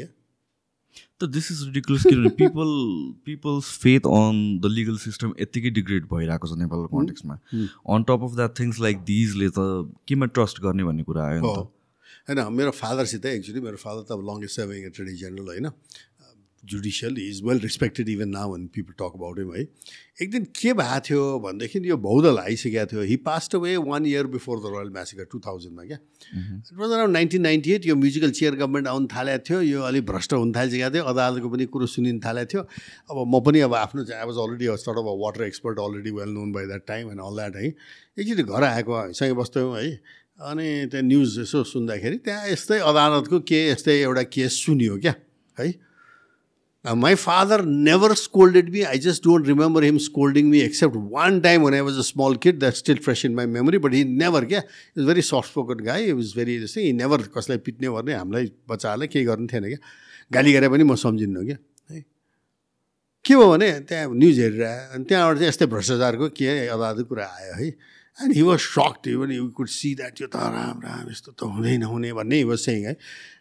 त 1.21 1.25
दिस 1.35 1.51
इज 1.53 1.63
रिडिकुलस 1.65 2.03
किनभने 2.03 2.29
people 2.39 2.73
people's 3.27 3.71
faith 3.83 4.07
on 4.17 4.43
the 4.65 4.71
legal 4.73 4.97
system 5.05 5.33
यत्तिकै 5.41 5.71
डिग्रेड 5.79 6.05
भइरहेको 6.11 6.49
छ 6.49 6.59
नेपालको 6.59 6.99
कन्टेक्समा 6.99 7.39
on 7.95 8.03
top 8.11 8.27
of 8.29 8.35
that 8.37 8.59
things 8.59 8.81
like 8.81 8.99
दिजले 9.13 9.49
त 9.49 9.95
केमा 10.09 10.27
ट्रस्ट 10.39 10.61
गर्ने 10.67 10.85
भन्ने 10.85 11.03
कुरा 11.09 11.25
आयो 11.29 11.55
होइन 12.29 12.53
मेरो 12.53 12.71
फादरसित 12.81 13.27
एक्चुली 13.27 13.61
मेरो 13.61 13.77
फादर 13.77 14.03
त 14.03 14.13
अब 14.13 14.29
लङ्गेस्ट 14.29 14.61
सर्भिङ 14.61 14.85
एटर्नी 14.87 15.15
जेनरल 15.23 15.49
होइन? 15.55 15.71
Judicial 16.71 17.19
is 17.21 17.41
well 17.45 17.59
respected 17.61 18.09
even 18.09 18.29
now 18.29 18.57
and 18.57 18.69
people 18.75 18.93
talk 19.01 19.13
about 19.15 19.39
him 19.39 19.55
है 19.55 19.63
एक 20.23 20.31
दिन 20.31 20.45
के 20.57 20.73
भएको 20.73 21.01
थियो 21.09 21.23
भनेदेखि 21.41 21.81
यो 21.89 21.97
भौदल 22.05 22.39
आइसकेको 22.39 22.87
थियो। 22.93 23.03
He 23.09 23.17
passed 23.25 23.55
away 23.55 23.77
one 23.87 24.07
year 24.07 24.27
before 24.35 24.59
the 24.59 24.73
royal 24.75 24.91
massacre 24.91 25.25
two 25.33 25.39
थाउजन्डमा 25.47 25.85
क्या? 25.85 25.99
It 26.37 26.79
was 26.79 26.91
around 26.91 27.13
nineteen 27.13 27.43
ninety 27.43 27.73
eight 27.73 27.87
यो 27.87 27.97
म्युजिकल 27.97 28.31
चेयर 28.39 28.55
गभर्मेन्ट 28.57 28.89
आउनु 28.89 29.07
थालेको 29.15 29.45
थियो। 29.49 29.61
यो 29.63 29.83
अलिक 29.83 30.07
भ्रष्ट 30.07 30.33
हुन 30.33 30.53
थालिसकेको 30.57 30.91
थियो। 30.95 31.05
अदालतको 31.13 31.49
पनि 31.51 31.67
कुरो 31.77 31.87
सुनिन 31.87 32.21
थालेको 32.25 32.53
थियो। 32.53 32.63
अब 33.11 33.25
म 33.29 33.41
पनि 33.47 33.61
अब 33.69 33.75
आफ्नो 33.77 34.03
I 34.03 34.27
was 34.27 34.37
already 34.45 34.77
sort 34.85 34.99
of 34.99 35.17
water 35.25 35.43
expert 35.45 35.79
already 35.79 36.11
well 36.19 36.31
known 36.35 36.53
by 36.53 36.67
that 36.67 36.87
time 36.89 37.11
and 37.11 37.21
all 37.21 37.37
that 37.37 37.57
है 37.57 37.67
एकचोटि 37.67 38.43
घर 38.43 38.65
आएको 38.65 39.13
सँगै 39.13 39.33
बस्थ्यौँ 39.37 39.77
है? 39.77 39.91
अनि 40.37 40.69
त्यहाँ 40.91 41.07
न्युज 41.07 41.39
यसो 41.41 41.63
सुन्दाखेरि 41.65 42.17
त्यहाँ 42.25 42.49
यस्तै 42.49 42.79
अदालतको 42.89 43.41
के 43.49 43.61
यस्तै 43.69 44.01
एउटा 44.01 44.23
केस 44.33 44.65
सुनियो 44.65 44.97
क्या? 44.99 45.15
है? 45.57 45.69
Uh, 46.87 46.95
my 46.95 47.17
father 47.17 47.63
never 47.65 48.15
scolded 48.15 48.73
me. 48.73 48.85
I 48.85 48.97
just 48.97 49.25
don't 49.25 49.47
remember 49.53 49.81
him 49.83 49.99
scolding 49.99 50.49
me 50.49 50.61
except 50.61 50.95
one 50.95 51.43
time 51.43 51.63
when 51.63 51.75
I 51.75 51.83
was 51.83 51.99
a 51.99 52.05
small 52.05 52.37
kid. 52.37 52.61
That's 52.61 52.79
still 52.79 52.97
fresh 52.97 53.25
in 53.25 53.35
my 53.35 53.45
memory. 53.45 53.79
But 53.79 53.93
he 53.93 54.05
never, 54.05 54.41
was 54.43 54.63
a 54.97 55.05
very 55.05 55.23
soft-spoken 55.23 55.79
guy. 55.79 56.03
He 56.05 56.13
was 56.13 56.33
very, 56.33 56.59
this 56.59 56.75
he 56.75 56.93
never 56.93 57.19
कसलाई 57.19 57.59
पिट्ने 57.67 57.89
गर्ने 57.91 58.15
हामीलाई 58.15 58.53
बच्चाहरूलाई 58.71 59.09
केही 59.15 59.25
गर्नु 59.31 59.47
थिएन 59.53 59.67
क्या 59.73 59.81
गाली 60.33 60.53
गरे 60.53 60.69
पनि 60.69 60.85
म 60.85 60.95
सम्झिन्नु 60.95 61.43
क्या 61.47 61.59
है 61.91 62.01
के 63.25 63.35
भयो 63.35 63.51
भने 63.51 63.71
त्यहाँ 63.91 64.15
न्युज 64.23 64.39
हेरिरह 64.41 64.75
अनि 64.95 65.05
त्यहाँबाट 65.11 65.37
चाहिँ 65.39 65.49
यस्तै 65.49 65.67
भ्रष्टाचारको 65.75 66.29
के 66.39 66.47
अदालतको 66.71 67.05
कुरा 67.11 67.27
आयो 67.27 67.55
है 67.63 67.69
and 68.23 68.33
he 68.39 68.43
was 68.49 68.59
sacked 68.63 69.07
even 69.11 69.31
you 69.33 69.47
could 69.59 69.69
see 69.75 69.95
that 69.99 70.21
यो 70.23 70.27
त 70.31 70.39
राम 70.39 70.77
राम 70.87 71.05
यस्तो 71.11 71.31
त 71.35 71.51
हुँदै 71.51 71.77
नहुने 71.83 72.13
भन्ने 72.19 72.37
हि 72.43 72.45
वाज 72.51 72.59
सेङ 72.63 72.81
है 72.87 72.95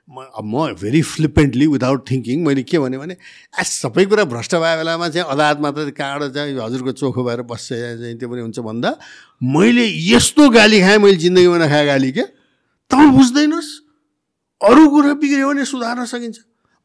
म 0.09 0.21
म 0.45 0.73
भेरी 0.77 1.01
फ्लिपेन्टली 1.01 1.67
विदाउट 1.67 2.05
थिङ्किङ 2.09 2.43
मैले 2.45 2.63
के 2.63 2.79
भने 2.79 2.97
भने 2.97 3.15
सबै 3.57 4.05
कुरा 4.05 4.23
भ्रष्ट 4.29 4.55
भए 4.55 4.75
बेलामा 4.77 5.07
चाहिँ 5.09 5.25
अदालतमा 5.33 5.69
त 5.71 5.89
कहाँबाट 5.97 6.29
चाहिँ 6.29 6.53
हजुरको 6.61 6.91
चोखो 6.93 7.23
भएर 7.25 7.41
बस्छ 7.49 7.69
चाहिँ 7.73 8.13
त्यो 8.21 8.29
पनि 8.29 8.41
हुन्छ 8.45 8.59
भन्दा 8.61 8.91
मैले 9.41 9.85
यस्तो 10.13 10.49
गाली 10.53 10.81
खाएँ 10.81 10.97
मैले 11.01 11.17
जिन्दगीमा 11.25 11.57
नखाएँ 11.57 11.85
गाली 11.85 12.11
क्या? 12.11 12.25
त 12.91 12.93
बुझ्दैनस्? 13.17 13.69
अरू 14.61 14.83
कुरा 14.93 15.13
बिग्रियो 15.17 15.49
भने 15.49 15.65
सुधार्न 15.65 16.05
सकिन्छ। 16.05 16.37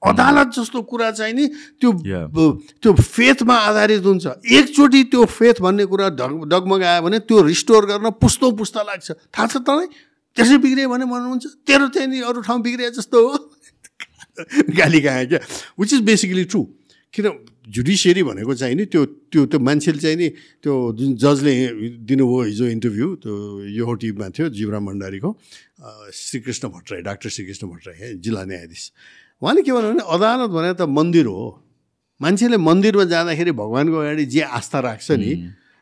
अदालत 0.02 0.48
जस्तो 0.56 0.80
कुरा 0.88 1.10
चाहिँ 1.12 1.34
नि 1.36 1.46
त्यो. 1.76 1.92
त्यो 2.80 2.92
फेथमा 2.96 3.56
आधारित 3.68 4.04
हुन्छ। 4.04 4.26
एकचोटि 4.48 5.02
त्यो 5.12 5.24
फेथ 5.28 5.60
भन्ने 5.60 5.84
कुरा 5.92 6.08
ढग 6.16 6.48
डगमगायो 6.48 7.02
भने 7.04 7.18
त्यो 7.28 7.36
रिस्टोर 7.52 7.84
गर्न 7.84 8.10
पुस्तौँ 8.16 8.52
पुस्ता 8.56 8.80
लाग्छ। 8.80 9.12
थाहा 9.12 9.46
छ 9.46 9.56
तँलाई? 9.60 9.88
त्यसै 10.36 10.56
बिग्रियो 10.64 10.88
भने 10.88 11.04
भन्नुहुन्छ 11.04 11.44
तेरो 11.66 11.86
नि 12.06 12.18
अरू 12.20 12.40
ठाउँ 12.46 12.60
बिग्रिए 12.62 12.90
जस्तो 12.90 13.18
हो। 13.18 13.34
गाली 14.78 15.00
खाएँ 15.00 15.26
क्या? 15.26 15.40
विच 15.80 15.90
इज 15.94 16.00
बेसिकली 16.00 16.44
ट्रु 16.44 16.60
किन 17.14 17.26
जुडिसियरी 17.68 18.22
भनेको 18.22 18.54
चाहिँ 18.54 18.74
नि 18.74 18.84
त्यो 18.86 19.04
त्यो 19.30 19.46
त्यो 19.46 19.58
मान्छेले 19.60 19.98
चाहिँ 19.98 20.16
नि 20.16 20.28
त्यो 20.62 20.74
जुन 20.98 21.10
जजले 21.18 21.54
दिनुभयो 22.06 22.42
हिजो 22.42 22.66
इन्टरभ्यू 22.66 23.08
त्यो 23.22 23.34
यो 23.78 23.94
टिभीमा 23.94 24.28
थियो 24.30 24.48
जीवराम 24.48 24.86
भण्डारीको 24.86 25.30
श्रीकृष्ण 26.14 26.68
भट्टराई 26.68 27.00
डाक्टर 27.02 27.28
श्रीकृष्ण 27.30 27.66
भट्टराई 27.68 27.96
है 28.00 28.08
जिल्ला 28.22 28.44
न्यायाधीश। 28.44 28.84
उहाँले 29.42 29.62
के 29.62 29.72
भन्नु 29.72 29.88
भने 29.90 30.04
अदालत 30.06 30.50
भने 30.50 30.72
त 30.74 30.82
मन्दिर 30.88 31.26
हो। 31.26 31.46
मान्छेले 32.20 32.56
मन्दिरमा 32.56 33.04
जाँदाखेरि 33.04 33.52
भगवान्को 33.52 33.96
अगाडि 33.96 34.24
जे 34.24 34.40
आस्था 34.40 34.78
राख्छ 34.80 35.10
नि 35.10 35.32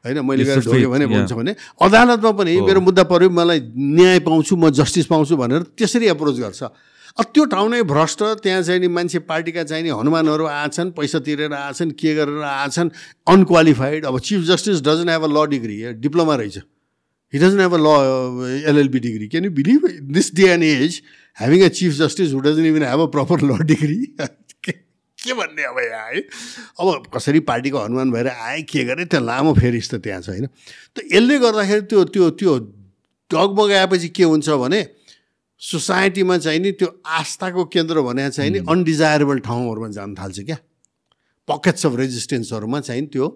होइन 0.05 0.19
मैले 0.25 0.45
गएर 0.45 0.61
ढोग्यो 0.63 0.91
भने. 0.91 1.07
भन्छ 1.07 1.33
भने 1.33 1.53
अदालतमा 1.81 2.31
पनि 2.39 2.61
मेरो 2.61 2.81
मुद्दा 2.81 3.03
पऱ्यो 3.07 3.31
मलाई 3.31 3.61
न्याय 3.77 4.19
पाउँछु 4.27 4.57
म 4.57 4.71
जस्टिस 4.73 5.07
पाउँछु 5.07 5.37
भनेर 5.37 5.63
त्यसरी 5.75 6.07
एप्रोच 6.09 6.37
गर्छ। 6.39 6.63
अब 7.19 7.25
त्यो 7.35 7.45
ठाउँ 7.51 7.69
नै 7.71 7.83
भ्रष्ट 7.83 8.23
त्यहाँ 8.43 8.63
चाहिँ 8.63 8.81
नि 8.81 8.89
मान्छे 8.89 9.19
पार्टीका 9.27 9.63
चाहिँ 9.65 9.83
नि 9.83 9.91
हनुमानहरू 9.91 10.45
आछन् 10.47 10.91
पैसा 10.95 11.19
तिरेर 11.19 11.53
आछन् 11.53 11.91
के 11.99 12.15
गरेर 12.15 12.43
आछन् 12.47 12.91
अनक्वालिफाइड 13.27 14.05
अब 14.07 14.19
chief 14.21 14.41
justice 14.47 14.83
doesn't 14.87 15.09
have 15.09 15.23
a 15.25 15.31
law 15.35 15.47
degree 15.51 15.77
diploma 15.99 16.35
रहेछ। 16.35 16.59
He 17.33 17.39
doesn't 17.39 17.61
have 17.61 17.75
a 17.75 17.81
law 17.83 18.63
LLB 18.71 19.01
degree 19.01 19.27
can 19.29 19.45
you 19.45 19.51
believe 19.51 19.83
this 20.15 20.35
day 20.35 20.47
and 20.51 20.65
as 20.65 21.03
having 21.39 21.65
a 21.65 21.69
chief 21.75 21.93
justice 21.99 22.33
who 22.35 22.41
doesn't 22.47 22.67
even 22.67 22.83
have 22.87 23.01
a 23.01 23.07
proper 23.11 23.43
law 23.43 23.59
degree 23.67 23.99
के 25.29 25.35
भन्ने 25.37 25.63
अब 25.69 25.79
यहाँ 25.85 26.09
है? 26.09 26.21
अब 26.81 27.13
कसरी 27.15 27.41
पार्टीको 27.45 27.79
हनुमान 27.79 28.11
भएर 28.11 28.29
आए 28.29 28.63
के 28.65 28.85
गरे 28.85 29.05
त्यो 29.13 29.21
लामो 29.21 29.53
फेरिस 29.55 29.91
त 29.93 29.95
त्यहाँ 30.01 30.21
छ 30.25 30.29
होइन? 30.33 30.47
त 30.97 31.05
यसले 31.13 31.39
गर्दाखेरि 31.39 31.83
त्यो 31.93 32.05
त्यो 32.17 32.31
त्यो 32.41 32.53
डगमगाएपछि 33.31 34.09
के 34.17 34.25
हुन्छ 34.25 34.49
भने 34.49 34.81
सोसाइटीमा 35.61 36.37
चाहिँ 36.39 36.61
नि 36.61 36.71
त्यो 36.81 36.89
आस्थाको 37.05 37.65
केन्द्र 37.75 38.01
भने 38.01 38.31
चाहिँ 38.31 38.51
नि 38.51 38.59
अनडिजायरेबल 38.65 39.39
ठाउँहरूमा 39.45 39.89
जान 39.93 40.15
थाल्छ 40.15 40.39
क्या। 40.49 40.59
पकेट्स 41.49 41.87
अफ 41.87 41.93
रेजिस्टेन्सहरूमा 41.99 42.81
चाहिँ 42.81 43.07
त्यो 43.13 43.27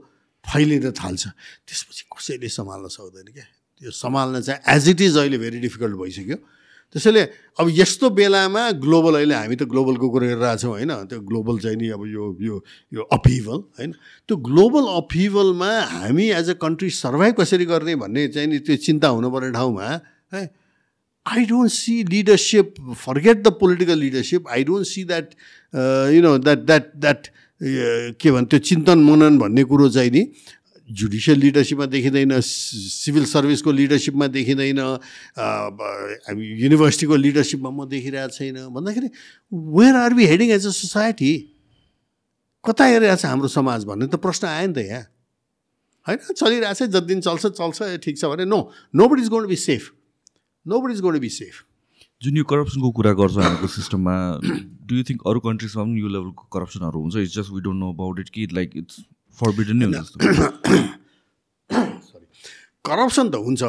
फैलिन 0.44 0.90
थाल्छ। 0.96 1.22
त्यसपछि 1.66 2.02
कसैले 2.08 2.48
सम्हाल्न 2.48 2.86
सक्दैन 2.88 3.28
क्या। 3.34 3.46
त्यो 3.82 3.90
सम्हाल्न 3.90 4.40
चाहिँ 4.40 4.60
एज 4.76 4.88
इट 4.88 5.00
इज 5.00 5.16
अहिले 5.18 5.38
भेरी 5.38 5.58
डिफिकल्ट 5.60 5.94
भइसक्यो। 5.98 6.36
त्यसैले 6.94 7.22
अब 7.60 7.66
यस्तो 7.72 8.10
बेलामा 8.10 8.62
ग्लोबल 8.84 9.14
अहिले 9.14 9.34
हामी 9.34 9.56
त 9.56 9.62
ग्लोबलको 9.64 10.08
कुरो 10.08 10.26
गरिरहेछौँ 10.26 10.70
होइन 10.70 10.92
त्यो 11.08 11.20
ग्लोबल 11.20 11.58
चाहिँ 11.58 11.76
नि 11.76 11.88
अब 11.96 12.02
यो 12.06 12.24
यो 12.40 12.54
यो 12.94 13.02
अपिभल 13.12 13.58
होइन 13.78 13.92
त्यो 14.28 14.36
ग्लोबल 14.48 14.84
अपिभलमा 14.96 15.72
हामी 15.92 16.26
एज 16.38 16.50
अ 16.50 16.56
कन्ट्री 16.60 16.90
सर्भाइभ 16.96 17.34
कसरी 17.40 17.64
गर्ने 17.64 17.94
भन्ने 18.02 18.28
चाहिँ 18.28 18.48
नि 18.48 18.58
त्यो 18.66 18.76
चिन्ता 18.88 19.08
हुनुपर्ने 19.08 19.50
ठाउँमा 19.52 19.88
है 20.32 20.44
see 21.26 22.04
leadership. 22.04 22.78
Forget 22.96 23.44
the 23.44 23.52
political 23.52 23.94
leadership. 23.94 24.46
I 24.48 24.62
don't 24.62 24.84
see 24.84 25.04
that. 25.04 25.34
Uh, 25.74 26.10
you 26.12 26.20
know 26.20 26.38
that 26.38 26.66
that 26.66 27.00
that 27.00 27.30
uh, 27.60 28.12
के 28.18 28.30
भन्छ 28.30 28.50
त्यो 28.50 28.58
चिन्तन 28.58 28.98
मनन 28.98 29.38
भन्ने 29.38 29.64
कुरो 29.64 29.88
चाहिँ 29.88 30.10
नि 30.10 30.32
जुडिसियल 30.88 31.38
लिडरसिपमा 31.38 31.86
देखिँदैन 31.86 32.40
सिभिल 32.40 33.24
सर्भिसको 33.24 33.72
लिडरसिपमा 33.72 34.26
देखिँदैन 34.34 34.78
युनिभर्सिटीको 36.62 37.16
लिडरसिपमा 37.16 37.70
म 37.70 37.86
देखिरहेको 37.88 38.34
छैन। 38.34 38.58
भन्दाखेरि 38.74 39.08
where 39.52 39.94
are 39.96 40.12
we 40.14 40.24
heading 40.26 40.50
as 40.50 40.66
a 40.66 40.70
society 40.70 41.32
कता 42.64 42.84
हेरिरहेको 42.84 43.20
छ 43.22 43.24
हाम्रो 43.26 43.48
समाज 43.48 43.84
भन्ने 43.84 44.06
त 44.06 44.16
प्रश्न 44.22 44.46
आयो 44.46 44.66
नि 44.68 44.74
त 44.74 44.78
यहाँ। 44.86 45.04
होइन? 46.06 46.18
चलिरहेको 46.34 46.74
छ 46.74 46.82
जति 46.92 47.06
दिन 47.06 47.20
चल्छ 47.22 47.46
चल्छ 47.58 47.78
ठिक 48.02 48.18
छ 48.18 48.24
भने। 48.34 48.44
No 48.44 48.60
nobody 49.08 49.22
is 49.22 49.28
gonna 49.30 49.46
be 49.46 49.56
safe 49.56 49.82
nobody 50.82 50.94
is 50.94 51.00
gonna 51.00 51.18
be 51.18 51.28
safe 51.30 51.64
जुन 52.22 52.36
यो 52.36 52.44
करप्सनको 52.46 52.90
कुरा 52.98 53.12
गर्छ 53.18 53.36
हाम्रो 53.38 53.66
सिस्टममा 53.66 54.14
डु 54.42 54.94
यु 54.94 55.02
थिङ्क 55.08 55.20
अरू 55.26 55.40
कन्ट्रिजमा 55.46 55.82
पनि 55.82 56.00
यो 56.00 56.08
लेभलको 56.08 56.44
करप्सनहरू 56.54 56.98
हुन्छ? 57.02 57.16
It's 57.16 57.34
just 57.34 57.50
we 57.50 57.60
don't 57.62 57.78
know 57.80 57.88
about 57.92 58.20
it 58.20 58.28
कि 58.34 58.46
लाइक 58.52 58.70
इट्स 58.76 58.94
फरबिडन 59.38 59.76
नै 59.76 59.86
हुन्छ 59.86 59.98
जस्तो 59.98 60.16
करप्सन 62.84 63.26
त 63.32 63.34
हुन्छ. 63.46 63.62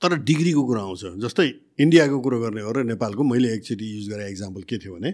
तर 0.00 0.10
डिग्रीको 0.24 0.62
कुरा 0.64 0.82
आउँछ। 0.82 1.02
जस्तै 1.20 1.46
इन्डियाको 1.84 2.16
कुरो 2.24 2.36
गर्ने 2.40 2.60
हो 2.64 2.72
र 2.72 2.78
नेपालको 2.88 3.22
मैले 3.22 3.48
एकचोटि 3.60 3.84
युज 3.84 4.06
गरेँ 4.12 4.26
एक्जाम्पल 4.32 4.62
के 4.64 4.76
थियो 4.80 4.92
भने 4.96 5.10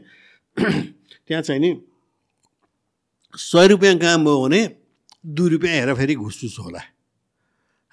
त्यहाँ 1.27 1.43
चाहिँ 1.43 1.61
नि 1.61 1.71
सय 3.35 3.67
रुपियाँ 3.75 3.97
काम 3.99 4.25
भयो 4.25 4.39
भने 4.47 4.61
दुई 5.27 5.49
रुपियाँ 5.51 5.75
हेराफेरि 5.75 6.15
घुसचुस 6.15 6.57
होला। 6.63 6.83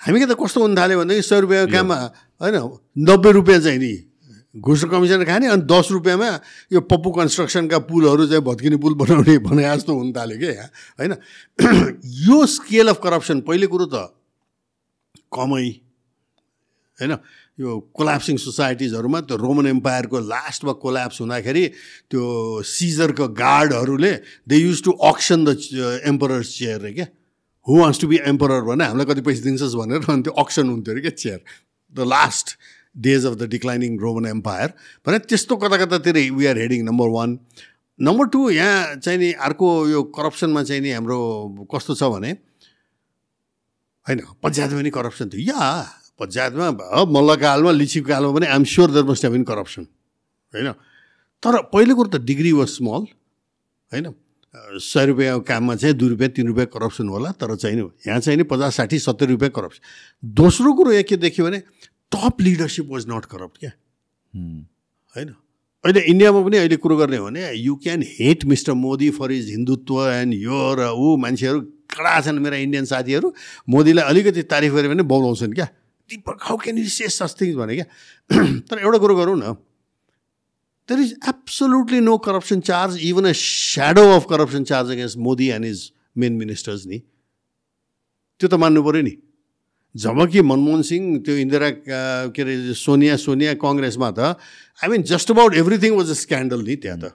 हामी 0.02 0.20
के 0.22 0.26
त 0.30 0.38
कस्तो 0.38 0.60
हुन 0.62 0.76
थाल्यो 0.78 0.98
भनेदेखि 1.02 1.26
सय 1.26 1.40
रुपियाँको 1.41 1.72
काममा 1.74 1.98
होइन 2.41 2.56
नब्बे 3.10 3.30
रुपियाँ 3.41 3.60
चाहिँ 3.66 3.80
नि 3.80 3.94
घुस 4.56 4.84
कमिसन 4.86 5.24
खाने 5.26 5.48
अनि 5.50 5.62
दस 5.66 5.88
रुपियाँमा 5.92 6.30
यो 6.74 6.82
पप्पु 6.86 7.12
कन्स्ट्रक्सनका 7.12 7.78
पुलहरू 7.90 8.28
चाहिँ 8.28 8.44
भत्किने 8.44 8.78
पुल 8.78 8.94
बनाउने 8.96 9.38
भने 9.48 9.64
जस्तो 9.66 9.94
हुन 9.94 10.12
थाल्यो 10.14 10.38
क्या 10.38 10.52
यहाँ 10.52 10.70
होइन? 11.00 11.14
यो 12.28 12.46
स्केल 12.48 12.88
अफ 12.88 13.00
करप्सन 13.04 13.42
पहिलो 13.42 13.68
कुरो 13.68 13.86
त 13.90 14.14
कमै 15.34 15.66
होइन? 16.98 17.18
यो 17.60 17.70
कोल्याप्सिङ 17.94 18.38
सोसाइटिजहरूमा 18.38 19.20
त्यो 19.26 19.38
रोमन 19.38 19.68
एम्पायरको 19.68 20.20
लास्टमा 20.26 20.74
कोल्याप्स 20.82 21.22
हुँदाखेरि 21.22 21.66
त्यो 22.10 22.24
सिजरको 22.66 23.28
गार्डहरूले 23.34 24.14
they 24.50 24.58
use 24.58 24.84
to 24.84 24.92
auction 25.10 25.46
the 25.46 26.02
emperor's 26.06 26.54
chair 26.58 26.80
रे 26.82 26.94
क्या 26.94 27.08
who 27.68 27.78
wants 27.80 28.00
to 28.02 28.08
be 28.08 28.18
emperor 28.26 28.62
भने 28.70 28.86
हामीलाई 28.86 29.06
कति 29.06 29.22
पैसा 29.22 29.44
दिन्छस् 29.44 29.76
भनेर 29.76 30.10
अनि 30.10 30.22
त्यो 30.24 30.34
अक्सन 30.38 30.70
हुन्थ्यो 30.70 30.94
अरे 30.94 31.02
क्या 31.02 31.16
chair 31.18 31.40
the 31.96 32.10
last 32.10 32.58
days 32.95 33.26
of 33.26 33.34
the 33.34 33.49
declining 33.49 33.99
Roman 33.99 34.26
empire 34.28 34.74
भने 35.06 35.20
त्यस्तो 35.20 35.56
कता 35.57 35.78
कतातिर 35.86 36.18
we 36.32 36.45
are 36.45 36.57
heading 36.57 36.84
number 36.86 37.07
one 37.10 37.38
number 37.99 38.28
two 38.28 38.49
यहाँ 38.49 38.95
चाहिँ 38.95 39.20
नि 39.20 39.32
अर्को 39.38 39.68
यो 39.90 40.03
करप्सनमा 40.18 40.64
चाहिँ 40.64 40.82
नि 40.82 40.91
हाम्रो 40.91 41.68
कस्तो 41.74 41.95
छ 41.95 42.03
भने? 42.14 42.32
होइन 44.07 44.20
पञ्चायतमा 44.44 44.80
पनि 44.80 44.90
करप्सन 44.90 45.30
थियो। 45.30 45.53
या 45.53 45.61
पञ्चायतमा 46.20 46.68
मल्लकालमा 47.06 47.72
लिचीको 47.72 48.07
कालमा 48.07 48.32
पनि 48.34 48.45
I'm 48.45 48.64
sure 48.64 48.91
there 48.91 49.03
must 49.06 49.24
have 49.26 49.34
been 49.34 49.44
corruption 49.44 49.84
होइन? 50.53 50.72
तर 51.44 51.61
पहिलो 51.74 51.95
कुरो 51.95 52.10
त 52.10 52.22
डिग्री 52.22 52.52
वाज 52.52 52.68
स्मल 52.68 53.06
होइन? 53.91 54.14
सय 54.53 55.06
रुपियाँको 55.06 55.41
काममा 55.45 55.76
चाहिँ 55.76 55.95
दुई 55.95 56.10
रुपियाँ 56.10 56.32
तिन 56.34 56.48
रुपियाँ 56.48 56.68
करप्सन 56.74 57.07
होला। 57.10 57.32
तर 57.38 57.56
चाहिँ 57.56 57.78
यहाँ 57.78 58.20
चाहिँ 58.20 58.38
नि 58.38 58.44
पचास 58.49 58.76
साठी 58.76 58.99
सत्तरी 58.99 59.32
रुपियाँ 59.34 59.52
करप्सन 59.56 59.82
दोस्रो 60.34 60.74
कुरो 60.74 60.91
यहाँ 60.91 61.03
के 61.10 61.18
देख्यो 61.18 61.45
भने 61.45 61.61
top 62.15 62.41
leadership 62.41 62.90
was 62.90 63.06
not 63.10 63.26
corrupt 63.26 63.57
क्या. 63.60 63.72
होइन 65.15 65.30
अहिले 65.84 66.02
इन्डियामा 66.11 66.41
पनि 66.44 66.57
अहिले 66.57 66.76
कुरो 66.80 66.95
गर्ने 66.98 67.18
हो 67.18 67.26
भने 67.26 67.52
you 67.53 67.76
can 67.84 68.03
hate 68.07 68.45
mister 68.45 68.73
Modi 68.81 69.10
for 69.19 69.31
his 69.31 69.49
Hindutva 69.49 70.02
and 70.10 70.34
यो 70.34 70.60
र 70.80 70.90
ऊ 70.95 71.15
मान्छेहरू 71.19 71.61
कडा 71.94 72.19
छन् 72.22 72.40
मेरा 72.40 72.57
इन्डियन 72.57 72.85
साथीहरू। 72.85 73.34
मोदीलाई 73.69 74.06
अलिकति 74.10 74.44
तारिफ 74.53 74.73
गऱ्यो 74.73 74.90
भने 74.90 75.03
बोलाउँछन् 75.11 75.53
क्या। 75.53 75.68
Dipak 76.10 76.38
how 76.41 76.57
can 76.64 76.77
you 76.77 76.88
say 76.90 77.07
such 77.10 77.35
things 77.41 77.56
भने 77.56 77.76
क्या? 77.76 77.85
तर 78.69 78.80
एउटा 78.80 78.98
कुरो 78.98 79.15
गरौँ 79.15 79.38
न। 79.38 79.53
There 80.90 80.99
is 80.99 81.11
absolutely 81.30 81.99
no 81.99 82.18
corruption 82.23 82.60
charge 82.69 82.98
even 83.03 83.26
a 83.26 83.31
shadow 83.35 84.03
of 84.15 84.26
corruption 84.30 84.64
charge 84.72 84.90
against 84.91 85.18
Modi 85.18 85.48
and 85.49 85.65
his 85.65 85.91
main 86.18 86.34
ministers 86.40 86.85
नि। 86.88 86.98
त्यो 88.40 88.48
त 88.49 88.53
मान्नु 88.64 88.84
पऱ्यो 88.84 89.02
नि। 89.02 89.15
जब 89.95 90.18
कि 90.32 90.41
मनमोहन 90.41 90.82
सिंह 90.82 91.06
त्यो 91.22 91.36
इन्दिरा 91.38 91.70
के 92.34 92.41
अरे 92.41 92.74
सोनिया 92.74 93.15
सोनिया 93.15 93.53
कङ्ग्रेसमा 93.61 94.10
त 94.18 94.20
I 94.82 94.88
mean 94.90 95.02
just 95.06 95.32
about 95.32 95.53
everything 95.61 95.91
was 95.94 96.10
a 96.10 96.18
scandal 96.18 96.61
नि 96.65 96.76
त्यहाँ 96.82 96.99
त। 96.99 97.06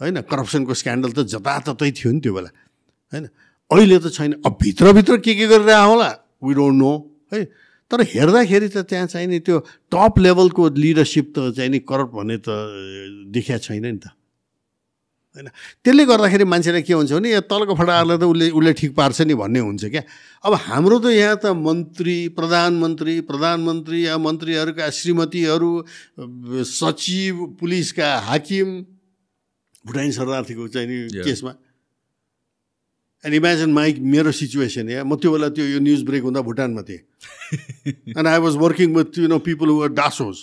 होइन 0.00 0.20
करप्सनको 0.28 0.74
स्क्यान्डल 0.76 1.10
त 1.16 1.24
जताततै 1.32 1.90
थियो 1.96 2.12
नि 2.12 2.20
त्यो 2.20 2.32
बेला। 2.36 2.50
होइन 3.12 3.24
अहिले 3.72 3.98
त 4.04 4.06
छैन। 4.12 4.44
अब 4.44 4.52
भित्रभित्र 4.60 5.16
के 5.24 5.32
के 5.40 5.46
गरिरहेको 5.48 5.88
होला? 5.88 6.10
वी 6.44 6.52
डोन्ट 6.52 6.76
नो 6.76 6.92
है 7.32 7.40
तर 7.88 8.00
हेर्दाखेरि 8.12 8.68
त 8.68 8.76
त्यहाँ 8.88 9.06
चाहिँ 9.08 9.28
नि 9.32 9.38
त्यो 9.40 9.56
टप 9.88 10.14
लेभलको 10.20 10.62
लिडरसिप 10.68 11.26
त 11.32 11.56
चाहिँ 11.56 11.70
नि 11.72 11.78
करप्ट 11.80 12.12
भन्ने 12.12 12.36
त 12.44 12.48
देखिया 13.32 13.56
छैन 13.58 13.84
नि 13.88 14.00
त। 14.04 14.12
होइन। 15.32 15.48
त्यसले 15.84 16.04
गर्दाखेरि 16.04 16.44
मान्छेलाई 16.44 16.82
के 16.84 16.92
हुन्छ 16.92 17.12
भने 17.12 17.28
यो 17.32 17.40
तलको 17.48 17.74
फटाहरूलाई 17.74 18.18
त 18.20 18.24
उसले 18.28 18.46
उसले 18.52 18.72
ठिक 18.76 18.92
पार्छ 18.94 19.20
नि 19.24 19.34
भन्ने 19.34 19.60
हुन्छ 19.64 19.84
क्या। 19.88 20.02
अब 20.44 20.52
हाम्रो 20.68 20.98
त 21.00 21.06
यहाँ 21.16 21.36
त 21.40 21.56
मन्त्री 21.56 22.16
प्रधानमन्त्री 22.36 23.14
प्रधानमन्त्री 23.24 23.98
या 24.06 24.18
मन्त्रीहरूका 24.18 24.90
श्रीमतीहरू 24.92 25.72
सचिव 26.68 27.34
पुलिसका 27.56 28.08
हाकिम 28.28 28.68
भुटानी 29.86 30.12
शरणार्थीको 30.12 30.68
चाहिँ 30.68 30.88
नि 30.88 30.96
Yeah. 31.12 31.24
केसमा। 31.24 31.52
एन्ड 33.24 33.34
इमेजिन 33.34 33.72
माइ 33.72 33.92
मेरो 34.02 34.32
सिचुएसन 34.32 34.88
या। 34.90 35.02
म 35.04 35.16
त्यो 35.16 35.32
बेला 35.32 35.48
त्यो 35.48 35.64
यो 35.64 35.78
न्युज 35.80 36.02
ब्रेक 36.04 36.22
हुँदा 36.22 36.40
भुटानमा 36.42 36.82
थिएँ। 36.82 37.02
And 38.18 38.26
I 38.26 38.38
was 38.38 38.54
working 38.58 38.94
with 38.94 39.18
you 39.18 39.28
know 39.28 39.38
people 39.38 39.68
who 39.68 39.86
Dashos 39.94 40.36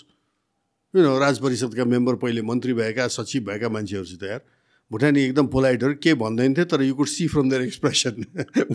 you 0.94 1.02
know 1.04 1.12
राज 1.20 1.40
परिषदका 1.40 1.84
मेम्बर 1.86 2.16
पहिले 2.24 2.42
मन्त्री 2.42 2.74
भएका 2.74 3.08
सचिव 3.08 3.44
भएका 3.48 3.70
मान्छेहरूसित 3.70 4.24
यार। 4.24 4.42
भुटानी 4.92 5.22
एकदम 5.22 5.48
पोलाइटहरू 5.54 5.94
के 6.04 6.14
भन्दैन 6.22 6.54
थियो 6.54 6.66
तर 6.66 6.82
you 6.84 6.96
could 6.96 7.08
see 7.08 7.28
from 7.28 7.50
their 7.50 7.62
expression 7.62 8.26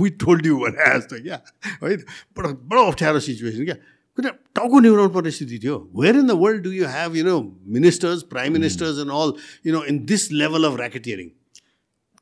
we 0.02 0.10
told 0.22 0.46
you 0.46 0.56
भने 0.56 0.98
जस्तो 0.98 1.22
क्या? 1.22 1.40
होइन 1.82 2.04
बडो 2.38 2.52
बडो 2.70 2.84
अप्ठ्यारो 2.90 3.20
सिचुएसन 3.20 3.64
क्या? 3.64 3.74
किन 4.18 4.28
टाउको 4.54 4.80
निहुराउनु 4.80 5.10
पर्ने 5.14 5.30
स्थिति 5.30 5.58
थियो 5.64 5.76
where 6.00 6.16
in 6.16 6.26
the 6.26 6.38
world 6.42 6.62
do 6.64 6.72
you 6.72 6.86
have 6.88 7.16
you 7.16 7.24
know 7.24 7.36
ministers 7.78 8.22
prime 8.34 8.52
ministers 8.52 8.98
and 9.04 9.10
all 9.20 9.32
you 9.66 9.72
know 9.74 9.82
in 9.90 10.04
this 10.12 10.30
level 10.32 10.64
of 10.70 10.78
racketeering 10.80 11.30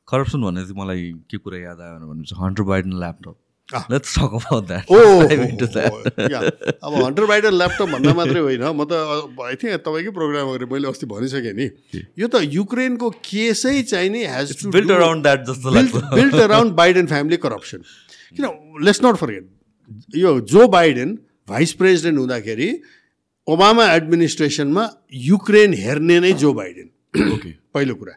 corruption 0.07 0.41
भने 0.41 0.61
चाहिँ 0.61 0.81
मलाई 0.81 1.11
के 1.29 1.37
कुरा 1.37 1.59
याद 1.59 1.79
आयो 1.81 2.13
भने 2.13 2.23
चाहिँ 2.23 2.45
Hunter 2.45 2.67
Biden 2.67 2.99
laptop 2.99 3.37
let's 3.91 4.15
talk 4.15 4.33
about 4.39 4.63
that 4.67 4.83
oh 4.91 4.97
अब 6.83 6.91
हन्ड्रेड 6.95 7.27
बाइडर 7.27 7.51
ल्यापटप 7.51 7.87
भन्दा 7.93 8.13
मात्रै 8.13 8.39
होइन। 8.39 8.63
म 8.63 8.83
त 8.85 8.93
आई 9.47 9.55
थिङ्क 9.61 9.83
तपाईँकै 9.85 10.11
प्रोग्राम 10.17 10.45
गरेर 10.51 10.67
मैले 10.71 10.87
अस्ति 10.89 11.05
भनिसकेँ 11.11 11.53
नि। 11.53 11.67
यो 12.19 12.27
त 12.27 12.41
युक्रेनको 12.53 13.09
केसै 13.23 13.75
चाहिँ 13.83 14.09
नि 14.09 14.23
has 14.33 14.47
to 14.61 14.69
build 14.71 14.91
around 14.91 15.23
that 15.23 15.45
जस्तो 15.49 15.69
लाग्छ 15.75 15.91
build 16.13 16.35
around 16.47 16.73
Biden 16.75 17.05
family 17.13 17.37
corruption 17.45 17.79
किन 18.37 18.45
लेट्स 18.85 19.03
नट 19.05 19.15
फर्गेट 19.17 19.45
यो 20.15 20.39
जो 20.53 20.67
बाइडेन 20.69 21.17
भाइस 21.49 21.73
प्रेसिडेन्ट 21.79 22.19
हुँदाखेरि 22.19 22.69
ओबामा 23.47 23.85
एडमिनिस्ट्रेसनमा 23.93 24.83
युक्रेन 25.21 25.73
हेर्ने 25.75 26.19
नै 26.19 26.31
जो 26.43 26.53
बाइडेन 26.53 26.87
ओके 27.33 27.49
पहिलो 27.73 27.95
कुरा। 27.95 28.13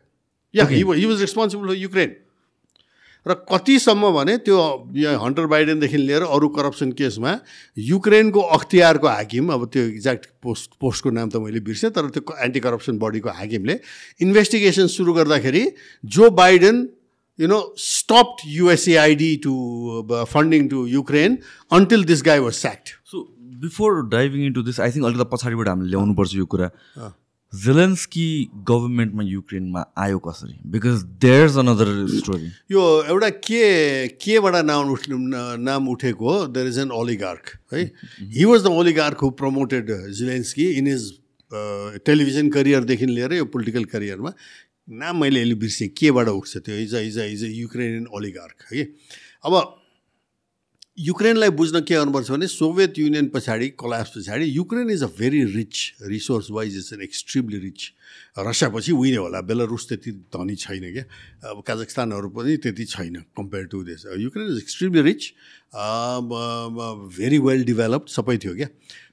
या 0.55 0.65
he 0.66 0.83
was 0.85 1.20
responsible 1.20 1.69
for 1.69 1.74
Ukraine 1.77 2.11
र 3.27 3.35
कतिसम्म 3.51 4.11
भने 4.15 4.36
त्यो 4.47 4.57
हन्टर 5.23 5.47
बाइडेनदेखि 5.53 5.97
लिएर 5.98 6.23
अरू 6.24 6.48
करप्सन 6.57 6.93
केसमा 6.98 7.32
युक्रेनको 7.77 8.40
अख्तियारको 8.57 9.09
हाकिम 9.09 9.53
अब 9.53 9.65
त्यो 9.73 9.82
एक्ज्याक्ट 9.85 10.27
पोस्ट 10.43 10.70
पोस्टको 10.81 11.11
नाम 11.11 11.28
त 11.31 11.43
मैले 11.43 11.61
बिर्सेँ 11.66 11.90
तर 11.90 12.11
त्यो 12.15 12.36
एन्टी 12.44 12.61
करप्सन 12.66 12.98
बडीको 12.98 13.35
हाकिमले 13.40 13.78
इन्भेस्टिगेसन 14.20 14.86
सुरु 14.94 15.12
गर्दाखेरि 15.19 15.65
Joe 16.05 16.31
Biden 16.39 16.89
you 17.39 17.48
know 17.48 17.61
stopped 17.85 18.48
USAID 18.48 19.35
to 19.44 19.55
funding 20.32 20.69
to 20.69 20.86
Ukraine 20.89 21.39
until 21.81 22.05
this 22.12 22.23
guy 22.31 22.39
was 22.47 22.55
sacked 22.62 22.97
so 23.12 23.27
before 23.61 24.03
diving 24.09 24.47
into 24.47 24.62
this 24.62 24.81
I 24.81 24.90
think 24.93 25.07
अलिकति 25.07 25.31
पछाडिबाट 25.32 25.69
हामीले 25.69 25.90
ल्याउनुपर्छ 25.90 26.35
यो 26.35 26.47
कुरा। 26.55 26.70
जेलेन्सकी 27.65 28.27
गभर्मेन्टमा 28.69 29.23
युक्रेनमा 29.24 29.85
आयो 29.99 30.19
कसरी? 30.27 30.55
बिकज 30.66 31.03
देयर्स 31.24 31.57
अनदर 31.59 31.89
स्टोरी 32.16 32.51
यो 32.73 32.83
एउटा 33.05 33.31
के 33.49 33.62
केबाट 34.24 34.55
नाम 34.65 34.91
उठ 34.93 35.09
नाम 35.09 35.89
उठेको 35.89 36.31
हो? 36.31 36.47
देयर 36.49 36.66
इज 36.69 36.78
एन 36.78 36.91
ओलिगार्क 37.01 37.53
है? 37.73 37.85
He 38.37 38.45
was 38.45 38.62
the 38.62 38.74
oligarch 38.83 39.19
who 39.23 39.31
promoted 39.41 39.91
Zelensky 40.19 40.70
in 40.78 40.87
is 40.89 41.11
television 42.07 42.49
करियरदेखि 42.51 43.07
लिएर 43.07 43.33
यो 43.35 43.45
पोलिटिकल 43.55 43.85
करियरमा 43.91 44.33
नाम 45.01 45.20
मैले 45.20 45.41
अहिले 45.41 45.55
बिर्सेँ। 45.62 45.89
केबाट 45.99 46.28
उठ्छ 46.28 46.57
त्यो? 46.57 46.74
Is 46.74 46.95
a 46.95 47.01
is 47.01 47.19
a 47.19 47.24
is 47.24 47.45
a 47.45 47.49
Ukrainian 47.49 48.07
oligarch 48.15 48.73
है? 48.73 48.83
अब 49.45 49.55
युक्रेनलाई 50.98 51.51
बुझ्न 51.52 51.81
के 51.85 51.94
गर्नुपर्छ 51.94 52.31
भने 52.31 52.47
सोभियत 52.48 52.98
युनियन 52.98 53.27
पछाडि 53.28 53.68
कलाप्स 53.77 54.10
पछाडि 54.16 54.44
Ukraine 54.56 54.90
is 54.90 55.02
a 55.02 55.06
very 55.18 55.43
rich 55.52 55.93
resource 56.09 56.47
wise 56.51 56.77
is 56.77 56.89
an 56.94 57.02
extremely 57.02 57.59
rich 57.60 57.81
रसियापछि 58.39 58.93
उहिले 58.93 59.16
होला 59.16 59.40
बेलारुस 59.44 59.89
त्यति 59.89 60.10
धनी 60.32 60.55
छैन 60.56 60.85
क्या। 60.93 61.05
अब 61.51 61.60
काजाखस्तानहरू 61.68 62.28
पनि 62.32 62.56
त्यति 62.64 62.85
छैन 62.85 63.14
compare 63.36 63.64
to 63.68 63.82
this 63.85 64.06
Ukraine 64.24 64.47
is 64.52 64.59
extremely 64.59 65.02
rich 65.05 65.23
very 67.12 67.39
well 67.44 67.64
developed 67.64 68.09
सबै 68.16 68.36
थियो 68.40 68.55
क्या। 68.56 68.68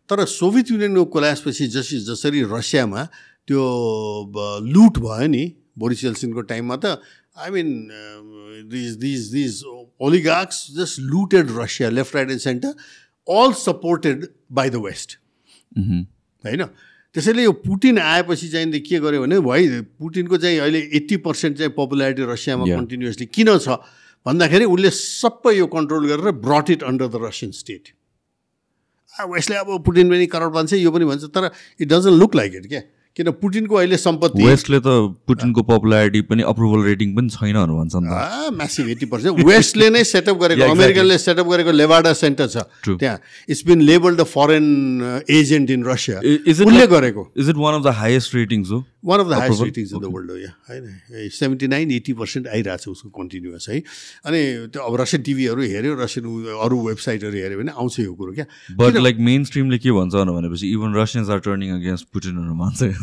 तर 0.08 0.26
सोभियत 0.40 0.72
युनियनको 0.72 1.06
कोल्यासपछि 1.12 1.68
जसरी 1.68 2.00
जसरी 2.08 2.44
रसियामा 2.48 3.04
त्यो 3.48 3.64
लुट 4.72 5.04
भयो 5.04 5.28
नि 5.28 5.44
बोरिस 5.76 6.04
एल्सिनको 6.06 6.42
टाइममा 6.48 6.76
त 6.86 6.86
I 7.38 7.50
mean 7.52 7.70
these 8.70 8.96
these 9.04 9.32
these 9.34 9.64
oligarchs 10.04 10.58
just 10.78 11.00
looted 11.00 11.52
Russia, 11.58 11.90
left, 11.98 12.14
right, 12.16 12.30
and 12.30 12.42
center, 12.42 12.72
all 13.28 13.54
supported 13.54 14.26
by 14.52 14.66
the 14.74 14.82
West. 14.86 15.18
होइन 16.44 16.64
त्यसैले 17.16 17.44
यो 17.44 17.52
पुटिन 17.66 18.00
आएपछि 18.00 18.48
चाहिँ 18.50 18.80
के 18.90 19.00
गर्यो 19.00 19.22
भने 19.22 19.40
भाइ 19.48 19.82
पुटिनको 20.02 20.38
चाहिँ 20.38 20.60
अहिले 20.60 20.80
एट्टी 21.00 21.18
पर्सेन्ट 21.26 21.58
चाहिँ 21.58 21.74
पपुलारिटी 21.78 22.24
रसियामा 22.32 22.66
कन्टिन्युसली 22.66 23.26
किन 23.38 23.58
छ? 23.58 23.78
भन्दाखेरि 24.26 24.66
उसले 24.66 24.90
सबै 24.98 25.54
यो 25.58 25.68
कन्ट्रोल 25.78 26.08
गरेर 26.10 26.32
brought 26.48 26.70
it 26.70 26.84
under 26.90 27.08
the 27.08 27.24
Russian 27.24 27.52
state 27.62 27.94
अब 29.14 29.38
यसले 29.38 29.56
अब 29.56 29.84
पुटिन 29.86 30.10
पनि 30.10 30.26
करप्ट 30.36 30.54
भन्छ 30.56 30.74
यो 30.74 30.92
पनि 30.92 31.06
भन्छ 31.06 31.24
तर 31.38 31.50
it 31.80 31.88
doesn't 31.88 32.20
look 32.20 32.36
like 32.36 32.56
it 32.56 32.68
क्या? 32.68 32.82
किन 33.18 33.30
पुटिनको 33.38 33.76
अहिले 33.76 33.98
सम्पत्ति 33.98 34.44
वेस्टले 34.44 34.80
त 34.80 34.94
पुटिनको 35.30 35.62
पपुलारिटी 35.64 36.22
पनि 36.30 36.44
अप्रुभल 36.52 36.84
रेटिङ 36.84 37.14
पनि 37.16 37.30
छैनहरू 37.30 37.76
भन्छ 37.78 37.96
नि 38.02 38.56
म्यासिभ 38.58 38.90
एट्टी 38.90 39.06
पर्सेन्ट 39.12 39.46
वेस्टले 39.46 39.90
नै 39.90 40.04
सेटअप 40.04 40.38
गरेको 40.42 40.70
अमेरिकनले 40.74 41.18
सेटअप 41.18 41.48
गरेको 41.48 41.72
लेभाडा 41.72 42.14
सेन्टर 42.14 42.48
छ। 42.48 42.66
त्यहाँ। 42.88 43.20
It's 43.50 43.66
been 43.68 43.82
labelled 43.82 44.16
the 44.16 44.24
foreign 44.26 44.66
agent 45.30 45.72
in 45.72 45.86
Russia 45.86 46.18
उसले 46.26 46.88
गरेको। 46.96 47.28
Is 47.38 47.50
it 47.50 47.58
one 47.58 47.74
of 47.76 47.84
the 47.84 47.94
highest 48.02 48.36
ratings 48.36 48.72
हो 48.72 48.84
one 49.06 49.20
of 49.20 49.28
the 49.28 49.40
highest 49.44 49.64
ratings 49.64 49.94
in 49.94 50.00
the 50.00 50.10
world 50.10 50.32
हो 50.32 50.38
या 50.38 50.52
होइन। 50.70 51.30
सेभेन्टी 51.38 51.68
नाइन 51.68 51.92
एट्टी 51.92 52.14
पर्सेन्ट 52.18 52.48
आइरहेको 52.48 52.82
छ 52.82 52.88
उसको 52.98 53.10
कन्टिन्युस 53.14 53.70
है। 53.70 53.78
अनि 54.26 54.42
त्यो 54.74 54.82
अब 54.82 54.94
रसियन 55.02 55.24
टिभीहरू 55.24 55.62
हेऱ्यो 55.62 55.94
रसियन 56.02 56.58
अरू 56.66 56.82
वेबसाइटहरू 56.88 57.38
हेऱ्यो 57.38 57.62
भने 57.62 57.78
आउँछ 57.78 58.00
यो 58.00 58.14
कुरो 58.16 58.34
क्या? 58.34 58.46
बट 58.74 58.98
लाइक 58.98 59.18
मेन 59.30 59.44
स्ट्रिमले 59.54 59.78
के 59.78 59.92
भन्छ 60.02 60.14
भनेपछि 60.34 60.66
even 60.74 60.96
Russians 60.98 61.30
are 61.30 61.40
turning 61.46 61.70
against 61.78 62.10
पुटिनहरू 62.10 62.56
भन्छ 62.64 63.03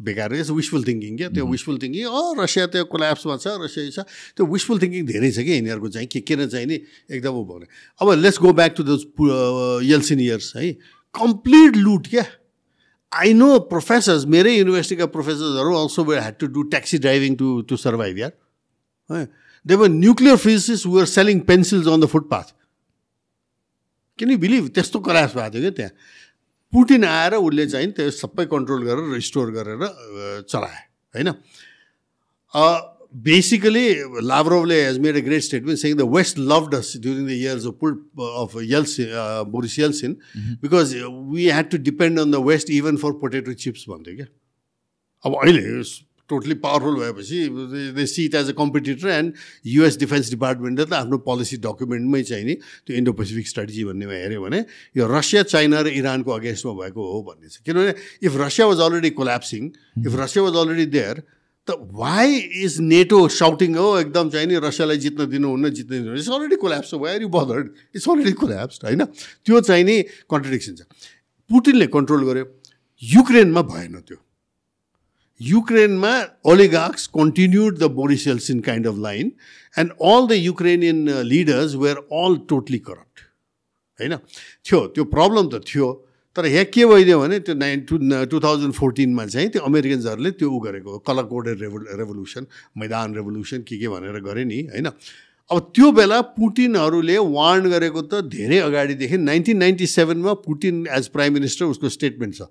बेकार 0.00 0.34
यस 0.34 0.50
विसफुल 0.50 0.84
थिङ्किङ 0.84 1.16
क्या? 1.16 1.28
त्यो 1.30 1.46
विसफुल 1.46 1.78
थिङ्किङ 1.78 2.04
अँ 2.04 2.34
रसिया 2.38 2.66
त्यो 2.66 2.84
कोल्याप्समा 2.84 3.36
छ 3.36 3.46
रसिया 3.62 3.90
छ। 3.90 3.98
त्यो 4.36 4.46
विसफुल 4.46 4.78
थिङ्किङ 4.78 5.06
धेरै 5.06 5.30
छ 5.30 5.38
कि 5.40 5.52
यिनीहरूको 5.52 5.88
चाहिँ? 5.88 6.08
के 6.08 6.20
किन 6.20 6.46
चाहिँ 6.46 6.66
नि? 6.66 6.76
एकदम 7.10 7.34
भने 7.44 7.66
अब 8.00 8.06
let's 8.20 8.38
go 8.40 8.52
back 8.52 8.72
to 8.76 8.82
the 8.82 8.92
Yeltsin 9.84 10.20
years 10.20 10.52
है। 10.56 10.72
कम्प्लिट 11.14 11.76
लुट 11.76 12.06
क्या? 12.06 12.24
आई 13.12 13.32
नो 13.32 13.48
प्रोफेसर्स 13.70 14.24
मेरै 14.26 14.52
युनिभर्सिटीका 14.58 15.06
प्रोफेसर्सहरू 15.06 15.72
also 15.74 16.02
had 16.04 16.34
to 16.36 16.46
do 16.46 16.62
taxi 16.74 16.98
driving 16.98 17.34
to 17.36 17.48
to 17.68 17.76
survive 17.76 18.18
यार। 18.18 18.32
है। 19.10 19.24
They 19.66 19.74
were 19.74 19.88
nuclear 19.88 20.36
physicist 20.36 20.86
were 20.86 21.04
selling 21.06 21.40
pencils 21.40 21.86
on 21.86 22.00
the 22.00 22.06
footpath 22.06 22.54
किन 24.18 24.36
बिलिभ 24.36 24.68
त्यस्तो 24.68 24.98
crash 25.00 25.34
भएको 25.34 25.50
थियो 25.50 25.62
क्या 25.62 25.70
त्यहाँ। 25.70 25.92
पुटिन 26.72 27.04
आएर 27.04 27.34
उसले 27.34 27.66
चाहिँ 27.66 27.92
त्यो 27.92 28.10
सबै 28.10 28.44
कन्ट्रोल 28.52 28.82
गरेर 28.86 29.14
रिस्टोर 29.14 29.50
गरेर 29.52 29.80
चलाए 30.50 30.82
होइन? 31.14 31.28
Basically 33.26 33.86
लाभरोभले 34.28 34.76
has 34.84 34.98
made 35.00 35.16
a 35.16 35.20
great 35.26 35.42
statement 35.42 35.78
saying 35.80 35.94
the 35.96 36.02
West 36.14 36.38
loved 36.38 36.74
us 36.74 36.92
during 37.02 37.26
the 37.26 37.30
years 37.30 37.66
of 37.66 37.74
pull 37.80 37.92
of 38.42 38.56
Yeltsin 38.72 39.06
Boris 39.52 39.78
Yeltsin 39.78 40.16
because 40.62 40.94
we 41.32 41.44
had 41.46 41.70
to 41.70 41.78
depend 41.86 42.20
on 42.20 42.30
the 42.32 42.42
West 42.48 42.70
even 42.78 42.96
for 43.04 43.12
potato 43.22 43.52
chips 43.64 43.84
भन्थ्यो 43.88 44.16
क्या? 44.16 44.26
अब 45.24 45.32
अहिले 45.42 45.62
totally 46.28 46.54
powerful 46.62 46.94
भएपछि 47.00 47.38
they 47.96 48.06
see 48.06 48.34
as 48.34 48.48
a 48.50 48.54
competitor 48.58 49.08
and 49.08 49.32
US 49.66 49.98
defence 49.98 50.30
डिपार्टमेन्टले 50.30 50.84
त 50.86 50.92
आफ्नो 50.98 51.18
policy 51.22 51.56
डकुमेन्टमै 51.62 52.22
चाहिँ 52.22 52.44
नि 52.44 52.54
त्यो 52.86 52.96
इन्डो 52.96 53.12
पेसिफिक 53.14 53.48
स्ट्राटेजी 53.48 53.84
भन्नेमा 53.84 54.12
हेऱ्यो 54.12 54.42
भने 54.42 54.64
यो 54.96 55.06
रसिया 55.06 55.42
चाइना 55.46 55.80
र 55.86 55.94
इरानको 55.94 56.30
अगेन्स्टमा 56.32 56.72
भएको 56.82 57.00
हो 57.12 57.22
भन्ने 57.30 57.48
छ। 57.48 57.62
किनभने 57.62 57.94
if 58.26 58.32
Russia 58.42 58.66
was 58.66 58.78
already 58.90 59.10
collapsing 59.14 59.62
if 60.06 60.12
Russia 60.18 60.44
was 60.44 60.54
already 60.66 60.86
there 60.98 61.22
त 61.68 61.78
वाइ 61.94 62.34
इज 62.62 62.78
नेटो 62.80 63.18
साउटिङ 63.36 63.74
हो 63.76 63.86
एकदम 63.98 64.30
चाहिँ 64.30 64.46
नि 64.46 64.58
रसियालाई 64.62 64.98
जित्न 65.06 65.26
दिनुहुन्न 65.30 65.70
जित्न 65.78 65.92
दिनु 66.02 66.14
इट्स 66.14 66.30
अलरेडी 66.30 66.56
कोल्याप्स 66.62 66.94
हो 66.94 66.98
why 66.98 67.22
you 67.22 67.28
bothered 67.28 67.66
it's 67.94 68.08
already 68.08 68.32
collapse 68.42 68.84
होइन? 68.84 69.02
त्यो 69.46 69.60
चाहिँ 69.60 69.84
नि 69.84 69.96
कन्ट्रडिक्सन 70.30 70.74
छ। 70.74 70.86
पुटिनले 71.50 71.86
कन्ट्रोल 71.86 72.22
गर्यो। 72.26 72.46
युक्रेनमा 73.02 73.62
भएन 73.62 73.98
त्यो। 74.06 74.18
युक्रेनमा 75.40 76.12
oligarchs 76.46 77.06
continued 77.16 77.78
the 77.78 77.90
Boris 77.92 78.26
Yeltsin 78.28 78.60
kind 78.68 78.86
of 78.86 78.98
line 79.00 79.32
and 79.76 79.92
all 80.04 80.26
the 80.26 80.38
Ukrainian 80.38 81.08
leaders 81.26 81.74
were 81.76 81.96
all 82.20 82.36
totally 82.48 82.78
corrupt 82.80 83.24
होइन 84.00 84.16
थियो 84.16 84.86
त्यो 84.88 85.04
प्रब्लम 85.12 85.48
त 85.48 85.62
थियो 85.66 85.92
तर 86.36 86.46
यहाँ 86.46 86.64
के 86.68 86.86
भइदियो 86.86 87.20
भने 87.20 87.38
त्यो 87.40 87.54
नाइन 87.56 87.80
टु 87.88 87.98
टु 88.26 88.40
थाउजन्ड 88.40 88.74
फोर्टिनमा 88.74 89.26
चाहिँ 89.26 89.48
त्यो 89.50 89.62
अमेरिकन्सहरूले 89.64 90.30
त्यो 90.32 90.50
उ 90.50 90.58
गरेको 90.60 90.98
कलर 91.06 91.24
कोडेड 91.30 91.60
रेभो 91.60 91.78
रेभोल्युसन 91.94 92.46
मैदान 92.76 93.14
रेभोल्युसन 93.14 93.62
के 93.68 93.78
के 93.78 93.88
भनेर 93.88 94.20
गरे 94.22 94.44
नि 94.44 94.60
होइन 94.66 94.90
अब 95.50 95.70
त्यो 95.74 95.90
बेला 95.92 96.20
पुटिनहरूले 96.36 97.16
वार्न 97.30 97.70
गरेको 97.70 98.02
त 98.04 98.20
धेरै 98.30 98.58
अगाडिदेखि 98.64 99.18
नाइन्टिन 99.24 99.58
नाइन्टी 99.58 99.86
सेभेनमा 99.88 100.32
पुटिन 100.44 100.86
एज 100.92 101.08
प्राइम 101.10 101.34
मिनिस्टर 101.34 101.64
उसको 101.66 101.88
स्टेटमेन्ट 101.90 102.34
छ 102.36 102.48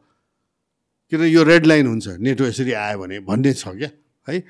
किन 1.12 1.22
यो 1.30 1.44
रेड 1.44 1.66
लाइन 1.66 1.86
हुन्छ। 1.88 2.18
नेटो 2.18 2.44
यसरी 2.46 2.72
आयो 2.74 2.98
भने 3.00 3.20
भन्ने 3.24 3.54
छ 3.54 3.68
क्या 3.78 3.90
है? 4.28 4.42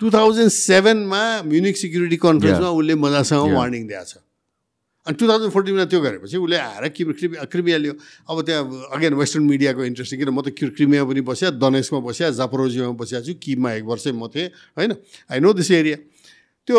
टु 0.00 0.10
थाउजन्ड 0.10 0.50
सेभेनमा 0.50 1.22
म्युनिक 1.46 1.76
सिक्युरिटी 1.76 2.16
कन्फरेन्समा 2.16 2.70
उसले 2.70 2.94
मजासँग 2.96 3.52
वार्निङ 3.54 3.86
दिएको 3.86 4.04
छ। 4.08 4.14
अनि 5.06 5.14
टु 5.18 5.24
थाउजन्ड 5.28 5.52
फोर्टिनमा 5.52 5.84
त्यो 5.90 6.00
गरेपछि 6.00 6.36
उसले 6.38 6.56
आएर 6.56 6.88
कि 6.94 7.02
क्रिमिया 7.50 7.76
लियो। 7.82 7.94
अब 8.30 8.36
त्यहाँ 8.46 8.62
अगेन 8.94 9.14
वेस्टर्न 9.18 9.44
मिडियाको 9.50 9.82
इन्ट्रेस्टिङ 9.84 10.18
किन 10.22 10.30
म 10.30 10.40
त 10.42 10.54
क्रिमिया 10.54 11.02
पनि 11.04 11.20
बस्या 11.26 11.48
दनेसमा 11.58 11.98
बस्या 12.06 12.30
जापरोजियोमा 12.38 12.94
बसिया 12.96 13.20
छु 13.26 13.34
किमा 13.36 13.82
एक 13.82 13.84
वर्ष 13.84 14.14
म 14.14 14.30
थिएँ 14.30 14.48
होइन? 14.78 14.90
आई 15.30 15.38
नो 15.42 15.52
दिस 15.58 15.70
एरिया 15.70 15.96
त्यो 16.66 16.78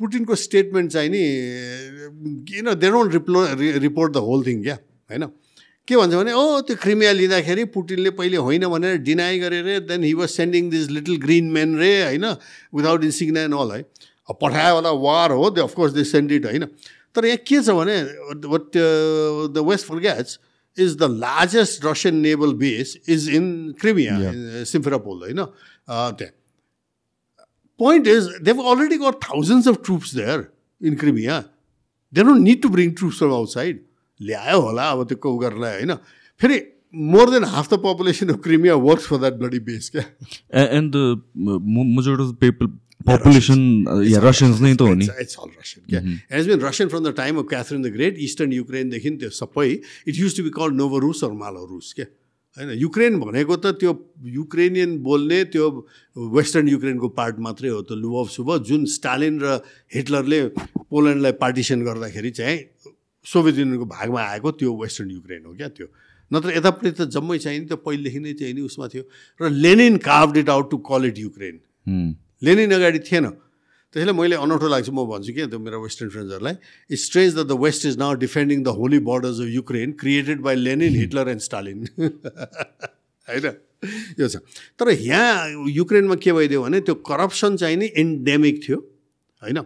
पुटिनको 0.00 0.34
स्टेटमेन्ट 0.34 0.88
चाहिँ 0.90 1.10
नि 1.12 1.22
किन 2.48 2.66
दे 2.80 2.88
डोन्ट 2.88 3.12
रिप्लो 3.12 3.40
रिपोर्ट 3.76 4.10
द 4.12 4.16
होल 4.24 4.40
थिङ 4.46 4.62
क्या 4.62 4.76
होइन? 5.12 5.24
के 5.88 5.96
भन्छ 5.96 6.14
भने 6.14 6.32
ओ 6.32 6.60
त्यो 6.68 6.76
क्रिमिया 6.82 7.12
लिँदाखेरि 7.12 7.64
पुटिनले 7.76 8.10
पहिले 8.20 8.36
होइन 8.46 8.66
भनेर 8.68 8.96
डिनाई 9.08 9.38
गरेर 9.38 9.68
then 9.88 10.04
he 10.04 10.12
was 10.20 10.28
sending 10.30 10.70
this 10.70 10.90
little 10.90 11.16
green 11.24 11.50
men 11.52 11.76
रे 11.78 11.92
होइन 12.02 12.26
विदाउट 12.76 13.04
इन्सिग्ना 13.04 13.40
एन्ड 13.48 13.54
अल 13.54 13.72
है 13.72 13.82
पठायो 14.40 14.74
होला 14.74 14.90
वार 15.06 15.32
हो 15.40 15.50
they 15.50 15.60
of course 15.60 15.92
they 15.92 16.04
send 16.04 16.32
it 16.32 16.46
होइन 16.46 16.66
तर 17.14 17.26
यहाँ 17.26 17.44
के 17.48 17.62
छ 17.62 17.76
भने 17.80 18.00
what 18.48 18.70
the 19.54 19.64
West 19.68 19.86
forgets 19.86 20.38
is 20.78 20.96
the 20.96 21.10
largest 21.26 21.84
Russian 21.84 22.16
naval 22.26 22.52
base 22.64 22.96
is 23.08 23.28
in 23.40 23.46
Crimea 23.80 24.18
Simferopol 24.72 25.22
होइन 25.22 25.44
त्यहाँ 25.88 26.36
point 27.80 28.06
is 28.06 28.28
they've 28.40 28.58
already 28.58 28.98
got 28.98 29.20
thousands 29.24 29.66
of 29.66 29.82
troops 29.82 30.12
there 30.12 30.50
in 30.80 30.96
Crimea. 30.96 31.50
They 32.12 32.22
don't 32.22 32.42
need 32.42 32.62
to 32.62 32.70
bring 32.70 32.94
troops 32.94 33.18
from 33.18 33.32
outside. 33.32 33.80
ल्यायो 34.20 34.58
होला 34.60 34.90
अब 34.90 35.02
त्यो 35.08 35.16
कौ 35.22 35.36
गर्नलाई 35.38 35.74
होइन? 35.78 35.94
फेरि 36.40 36.58
more 37.14 37.30
than 37.30 37.44
half 37.54 37.72
the 37.72 37.78
population 37.84 38.28
of 38.34 38.42
Crimea 38.44 38.74
works 38.88 39.06
for 39.06 39.18
that 39.22 39.34
bloody 39.38 39.58
base 39.70 39.90
क्या? 39.94 40.04
And 40.66 40.92
the 40.92 40.96
of 42.20 42.34
people 42.40 42.66
population 43.06 43.60
Russians 44.24 44.60
नै 44.60 44.74
त 44.74 44.82
हो 44.82 44.94
नि 44.94 45.06
इट्स 45.06 45.36
अल 45.38 45.50
रसियन 45.58 45.82
क्या? 45.88 46.00
As 46.38 46.48
been 46.48 46.60
Russian 46.60 46.88
from 46.88 47.04
the 47.04 47.14
time 47.16 47.38
of 47.38 47.46
Catherine 47.50 47.82
the 47.82 47.92
Great 47.96 48.18
Eastern 48.28 48.52
युक्रेनदेखि 48.52 49.10
त्यो 49.22 49.30
सबै 49.36 49.68
it 49.70 50.14
used 50.18 50.36
to 50.36 50.42
be 50.44 50.50
called 50.56 50.74
Novorus 50.76 51.24
or 51.24 51.32
Malorus 51.42 51.92
क्या? 51.96 52.06
होइन? 52.56 52.70
युक्रेन 52.78 53.18
भनेको 53.20 53.56
त 53.56 53.78
त्यो 53.80 53.92
युक्रेनियन 54.34 54.98
बोल्ने 55.02 55.38
त्यो 55.54 55.66
वेस्टर्न 56.16 56.68
युक्रेनको 56.68 57.08
पार्ट 57.14 57.38
मात्रै 57.46 57.70
हो 57.70 57.80
त 57.82 57.92
लुभ 58.02 58.28
सुभ 58.34 58.50
जुन 58.66 58.84
स्टालिन 58.98 59.38
र 59.42 59.60
हिटलरले 59.94 60.40
पोल्यान्डलाई 60.90 61.32
पार्टिसन 61.38 61.82
गर्दाखेरि 61.86 62.30
चाहिँ 62.40 62.58
सोभियत 63.28 63.56
युनियनको 63.58 63.86
भागमा 63.86 64.20
आएको 64.22 64.50
त्यो 64.56 64.72
वेस्टर्न 64.82 65.10
युक्रेन 65.10 65.42
हो 65.46 65.52
क्या 65.54 65.68
त्यो। 65.68 65.86
नत्र 66.30 66.48
यतापट्टि 66.56 66.90
त 66.90 67.08
जम्मै 67.12 67.38
चाहिँ 67.38 67.58
नि 67.60 67.66
त्यो 67.66 67.76
पहिलेदेखि 67.84 68.20
नै 68.20 68.32
चाहिँ 68.40 68.54
नि 68.54 68.62
उसमा 68.68 68.86
थियो। 68.88 69.04
र 69.40 69.48
Lenin 69.48 69.96
carved 70.00 70.36
it 70.36 70.48
out 70.48 70.70
to 70.70 70.76
call 70.88 71.04
it 71.08 71.18
Ukraine 71.18 71.56
Lenin 72.42 72.72
अगाडि 72.74 72.98
थिएन। 73.04 73.26
त्यसैले 73.88 74.12
मैले 74.12 74.36
अनौठो 74.36 74.68
लाग्छ 74.68 74.88
म 74.92 75.04
भन्छु 75.08 75.32
कि 75.32 75.46
त्यो 75.48 75.58
मेरो 75.58 75.80
western 75.80 76.08
फ्रेन्ड्सहरूलाई 76.12 76.96
strange 76.96 77.30
the 77.36 77.40
the 77.48 77.52
West 77.56 77.86
is 77.86 77.96
now 77.98 78.14
defending 78.20 78.62
the 78.62 78.68
holy 78.76 78.98
borders 79.00 79.40
of 79.40 79.48
Ukraine 79.48 79.92
created 79.96 80.40
by 80.44 80.54
Lenin 80.56 80.94
Hitler 80.94 81.28
and 81.28 81.40
Stalin 81.40 81.78
होइन? 83.28 83.46
यो 84.20 84.28
छ। 84.28 84.36
तर 84.76 84.90
यहाँ 84.92 85.70
युक्रेनमा 85.72 86.16
के 86.20 86.32
भइदियो 86.32 86.62
भने 86.62 86.80
त्यो 86.84 86.94
करप्सन 87.08 87.56
चाहिँ 87.56 87.76
नि 87.76 87.88
एन्डेमिक 87.96 88.60
थियो। 88.68 88.78
होइन? 89.42 89.58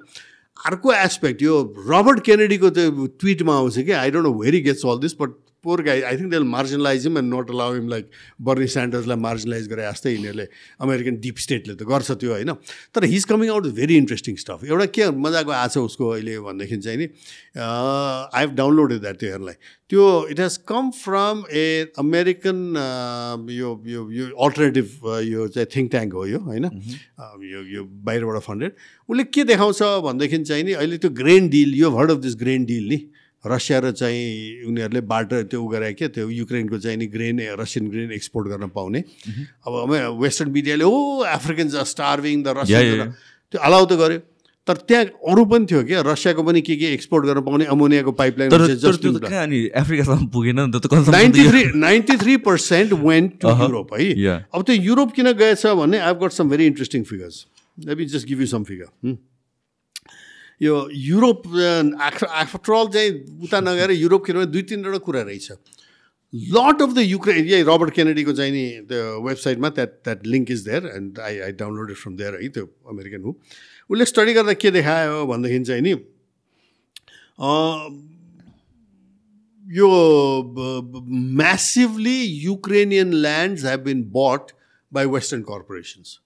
अर्को 0.67 0.93
एस्पेक्ट 0.95 1.43
यो 1.43 1.61
रबर्ट 1.89 2.21
केनेडीको 2.25 2.71
त्यो 2.71 3.07
ट्विटमा 3.21 3.55
आउँछ 3.57 3.79
कि 3.79 3.93
I 4.01 4.11
don't 4.11 4.27
know 4.27 4.33
very 4.35 4.61
gets 4.63 4.87
all 4.87 4.99
this 4.99 5.15
but 5.21 5.31
poor 5.65 5.83
guy 5.83 6.01
I 6.11 6.17
think 6.17 6.31
they'll 6.31 6.45
marginalise 6.53 7.07
him 7.07 7.19
and 7.19 7.35
not 7.35 7.51
allow 7.51 7.75
him 7.75 7.89
like 7.89 8.11
Bernie 8.49 8.67
स्यान्डर्सलाई 8.75 9.17
marginalise 9.27 9.69
गरे 9.73 9.83
जस्तै 9.91 10.13
यिनीहरूले 10.15 10.47
अमेरिकन 10.87 11.21
डिप 11.27 11.45
स्टेटले 11.45 11.75
त 11.75 11.89
गर्छ 11.93 12.19
त्यो 12.23 12.33
होइन? 12.33 12.53
तर 12.95 13.05
his 13.13 13.25
coming 13.33 13.51
out 13.57 13.67
very 13.79 13.97
interesting 14.03 14.37
stuff 14.45 14.65
एउटा 14.71 14.87
के 14.99 15.11
मजाको 15.27 15.53
आएको 15.59 15.75
छ 15.75 15.85
उसको 15.91 16.09
अहिले 16.17 16.39
भनेदेखि 16.49 16.77
चाहिँ 16.89 16.99
नि 16.99 17.07
आई 17.63 18.43
हेभ 18.43 18.55
डाउनलोडेड 18.63 19.01
द्याट 19.07 19.21
त्यो 19.23 19.31
हेर्नलाई 19.31 19.57
त्यो 19.93 20.05
it 20.35 20.41
has 20.41 20.57
come 20.73 20.91
from 20.99 21.45
a 21.53 21.65
American 22.05 22.61
यो 23.53 23.71
यो 23.87 24.29
अल्टरनेटिभ 24.47 25.09
यो 25.31 25.49
चाहिँ 25.57 25.67
थिङ्क 25.77 25.91
ट्याङ्क 25.91 26.13
हो 26.21 26.27
यो 26.27 26.39
होइन? 26.51 26.65
यो 27.55 27.65
यो 27.77 27.85
बाहिरबाट 28.11 28.43
फन्डेड 28.43 28.73
उसले 29.09 29.25
के 29.37 29.45
देखाउँछ 29.51 29.83
भनेदेखि 30.07 30.45
चाहिँ 30.45 30.65
नि 30.65 30.73
अहिले 30.83 30.99
त्यो 31.05 31.11
ग्रेन 31.23 31.49
डिल 31.57 31.75
यो 31.81 31.91
भर्ड 31.99 32.11
अफ 32.11 32.19
दिस 32.29 32.37
ग्रेन 32.45 32.65
डिल 32.65 32.89
नि? 32.89 33.01
रसिया 33.45 33.79
र 33.79 33.91
चाहिँ 33.91 34.67
उनीहरूले 34.71 35.01
बाटो 35.03 35.43
त्यो 35.51 35.59
उ 35.59 35.67
गरायो 35.69 35.95
क्या 35.99 36.09
त्यो 36.15 36.29
युक्रेनको 36.31 36.79
चाहिँ 36.79 36.97
नि 36.99 37.07
ग्रेन 37.11 37.41
रसियन 37.59 37.89
ग्रेन 37.91 38.13
एक्सपोर्ट 38.13 38.49
गर्न 38.49 38.69
पाउने। 38.71 39.01
अब 39.67 40.19
वेस्टर्न 40.23 40.51
मिडियाले 40.51 40.85
ओ 40.85 41.27
Africans 41.27 41.75
are 41.75 41.85
starving 41.95 42.43
the 42.43 42.55
Russian 42.59 43.11
त्यो 43.11 43.59
अलाउ 43.59 43.85
त 43.87 43.93
गर्यो। 43.99 44.21
तर 44.63 44.77
त्यहाँ 44.87 45.05
अरू 45.27 45.45
पनि 45.51 45.67
थियो 45.67 45.83
क्या 45.85 46.01
रसियाको 46.07 46.43
पनि 46.47 46.61
के 46.63 46.77
के 46.79 46.93
एक्सपोर्ट 46.95 47.27
गर्न 47.27 47.41
पाउने 47.43 47.65
अमोनियाको 47.67 48.13
pipeline 48.15 48.51
ninety 51.11 51.49
three 51.49 51.63
ninety 51.83 52.17
three 52.17 52.37
percent 52.47 52.93
went 53.03 53.33
to 53.43 53.49
Europe 53.49 53.95
है। 53.95 54.39
अब 54.55 54.63
त्यो 54.63 54.75
युरोप 54.77 55.13
किन 55.19 55.33
गएछ 55.43 55.67
भने 55.83 55.99
I 55.99 56.15
got 56.23 56.33
some 56.39 56.49
very 56.55 56.67
interesting 56.67 57.03
figures 57.11 57.47
let 57.79 57.99
me 57.99 58.05
just 58.15 58.27
give 58.29 58.41
you 58.41 58.47
some 58.47 58.63
figure 58.71 59.17
यो 60.63 60.75
युरोप 60.95 61.47
आफ्टर 62.01 62.73
अल 62.73 62.89
चाहिँ 62.95 63.11
उता 63.45 63.61
नगएर 63.61 63.91
युरोप 63.93 64.25
किनभने 64.27 64.47
दुई 64.47 64.63
तिनवटा 64.71 64.99
कुरा 65.07 65.23
रहेछ। 65.23 65.53
लट 66.33 66.83
अफ 66.83 66.93
द 66.95 66.99
युक्रेन 66.99 67.45
यही 67.47 67.63
रबर्ट 67.69 67.95
केनेडीको 67.95 68.33
चाहिँ 68.33 68.53
नि 68.53 68.65
त्यो 68.89 69.21
वेबसाइटमा 69.27 69.69
that 69.69 69.91
that 70.05 70.27
link 70.27 70.51
is 70.51 70.61
there 70.69 70.87
and 70.97 71.19
I 71.21 71.39
I 71.47 71.53
downloaded 71.61 71.97
from 71.97 72.17
there 72.17 72.39
है 72.43 72.49
त्यो 72.49 72.65
अमेरिकन 72.91 73.23
हो 73.23 73.37
उसले 73.91 74.05
स्टडी 74.05 74.33
गर्दा 74.35 74.53
के 74.63 74.71
देखायो 74.71 75.27
भनेदेखि 75.27 75.65
चाहिँ 75.65 75.83
नि 75.83 75.93
यो 79.67 79.91
massively 81.43 82.19
Ukrainian 82.23 83.13
lands 83.23 83.65
have 83.65 83.81
been 83.85 84.03
bought 84.17 84.53
by 84.93 85.07
western 85.17 85.43
corporations 85.51 86.19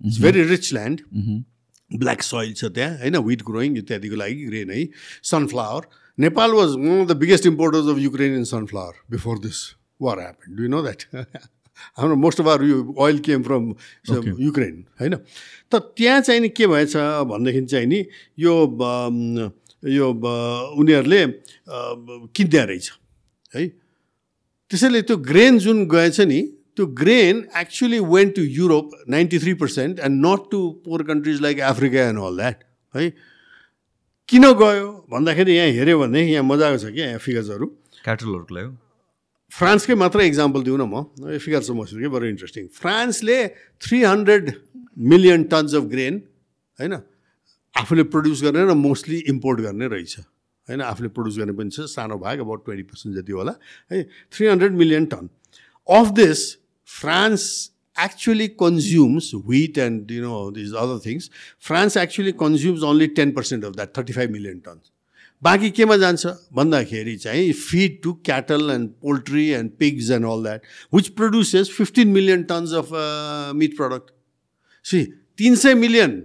it's 0.00 0.20
very 0.22 0.42
rich 0.50 0.72
land 0.72 1.00
black 1.90 2.22
soil 2.22 2.52
छ 2.54 2.64
त्यहाँ 2.74 2.98
होइन? 2.98 3.16
विट 3.16 3.42
ग्रोइङ 3.46 3.76
इत्यादिको 3.78 4.16
लागि 4.16 4.44
ग्रेन 4.46 4.70
है? 4.70 4.86
Sunflower 5.22 5.82
Nepal 6.18 6.50
was 6.52 6.70
one 6.76 7.00
of 7.00 7.08
the 7.08 7.16
biggest 7.16 7.46
importers 7.46 7.86
of 7.88 7.98
Ukrainian 7.98 8.44
sunflower 8.44 8.94
before 9.10 9.38
this 9.38 9.58
war 10.02 10.20
happen 10.20 10.56
do 10.56 10.68
know 10.68 10.82
that 10.82 11.02
हाम्रो 11.98 12.16
most 12.16 12.40
of 12.40 12.46
are 12.48 12.64
you 12.64 12.94
oil 12.98 13.18
came 13.20 13.42
from 13.42 13.68
Ukraine 14.40 14.84
होइन? 15.00 15.14
त 15.70 15.74
त्यहाँ 15.96 16.20
चाहिँ 16.20 16.40
नि 16.40 16.48
के 16.48 16.66
भएछ 16.66 16.96
भनेदेखि 16.96 17.64
चाहिँ 17.66 17.86
नि 17.86 18.04
यो 18.38 18.54
यो 19.86 20.06
उनीहरूले 20.80 21.26
किन्दा 22.32 22.62
रहेछ 22.64 22.92
है? 23.54 23.66
त्यसैले 24.70 25.02
त्यो 25.02 25.16
ग्रेन 25.22 25.58
जुन 25.58 25.86
गएछ 25.86 26.20
नि 26.20 26.40
त्यो 26.76 26.86
grain 27.00 27.44
actually 27.58 27.98
went 28.06 28.34
to 28.36 28.42
Europe 28.42 28.90
ninety 29.10 29.38
three 29.38 29.54
percent 29.62 29.98
and 29.98 30.26
not 30.26 30.50
to 30.50 30.60
poor 30.84 31.02
countries 31.04 31.40
like 31.42 31.60
Africa 31.68 32.08
and 32.08 32.20
all 32.20 32.36
that 32.36 32.64
है 32.94 33.10
किन 34.28 34.52
गयो? 34.54 34.88
भन्दाखेरि 35.10 35.52
यहाँ 35.52 35.68
हेऱ्यो 35.72 35.98
भने 36.00 36.22
यहाँ 36.22 36.44
मजाको 36.44 36.78
छ 36.78 36.92
क्या 36.94 37.06
यहाँ 37.06 37.18
फिगर्सहरू 37.22 37.66
क्याटलहरूको 38.04 38.54
लागि 38.54 38.70
फ्रान्सकै 39.52 39.94
मात्रै 39.94 40.26
इक्जाम्पल 40.26 40.62
दिउँ 40.62 40.78
न 40.78 40.84
म। 40.84 41.38
फिगर 41.38 41.60
चाहिँ 41.62 41.80
मसित 41.80 41.98
कि 41.98 42.08
बरु 42.10 42.26
इन्ट्रेस्टिङ 42.26 42.66
फ्रान्सले 42.74 43.36
three 43.80 44.02
hundred 44.02 44.52
million 45.12 45.44
tons 45.52 45.74
of 45.74 45.84
grain 45.92 46.14
होइन? 46.78 46.94
आफूले 47.74 48.02
प्रड्युस 48.12 48.42
गर्ने 48.42 48.64
र 48.66 48.74
मोस्टली 48.74 49.18
इम्पोर्ट 49.32 49.60
गर्ने 49.60 49.86
रहेछ। 49.86 50.18
होइन? 50.68 50.80
आफूले 50.82 51.08
प्रड्युस 51.08 51.38
गर्ने 51.38 51.52
पनि 51.56 51.70
छ। 51.70 51.86
सानो 51.88 52.18
भाग 52.18 52.38
अबाउट 52.42 52.64
ट्वेन्टी 52.64 52.82
पर्सेन्ट 52.84 53.16
जति 53.16 53.32
होला। 53.32 53.54
है? 53.92 54.02
Three 54.32 54.46
hundred 54.46 54.72
million 54.74 55.06
ton 55.06 55.28
of 55.88 56.10
this 56.12 56.40
France 56.88 57.70
actually 57.96 58.48
consumes 58.48 59.34
wheat 59.34 59.78
and 59.78 60.10
you 60.10 60.22
know 60.22 60.50
these 60.50 60.72
other 60.72 60.98
things. 60.98 61.30
France 61.58 61.96
actually 61.96 62.32
consumes 62.32 62.82
only 62.82 63.08
10% 63.08 63.64
of 63.64 63.76
that, 63.76 63.94
35 63.94 64.30
million 64.30 64.60
tons. 64.60 64.92
बाँकी 65.42 65.70
केमा 65.76 65.96
जान्छ 65.96 66.26
भन्दाखेरि 66.56 67.16
चाहिँ 67.16 67.52
feed 67.52 68.00
to 68.02 68.12
cattle 68.24 68.70
and 68.74 68.88
poultry 69.02 69.46
and 69.58 69.70
pigs 69.78 70.10
and 70.10 70.26
all 70.26 70.42
that 70.42 70.62
which 70.94 71.08
produces 71.18 71.70
fifteen 71.76 72.08
million 72.12 72.42
tons 72.52 72.72
of 72.80 72.88
meat 73.56 73.76
product 73.76 74.10
C 74.84 75.02
तिन 75.38 75.56
सय 75.64 75.74
million 75.74 76.16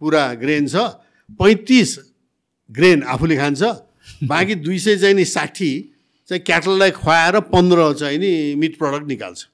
पुरा 0.00 0.22
grain 0.44 0.68
छ 0.68 0.86
पैँतिस 1.42 1.96
ग्रेन 2.70 3.02
आफूले 3.16 3.36
खान्छ 3.36 3.62
बाँकी 4.32 4.54
दुई 4.64 4.78
सय 4.86 4.96
चाहिँ 4.96 5.14
नि 5.14 5.24
साठी 5.34 5.70
चाहिँ 6.28 6.42
क्याटललाई 6.44 6.90
खुवाएर 7.02 7.40
पन्ध्र 7.52 7.92
चाहिँ 8.00 8.18
नि 8.18 8.32
मिट 8.64 8.78
प्रडक्ट 8.78 9.08
निकाल्छ 9.08 9.46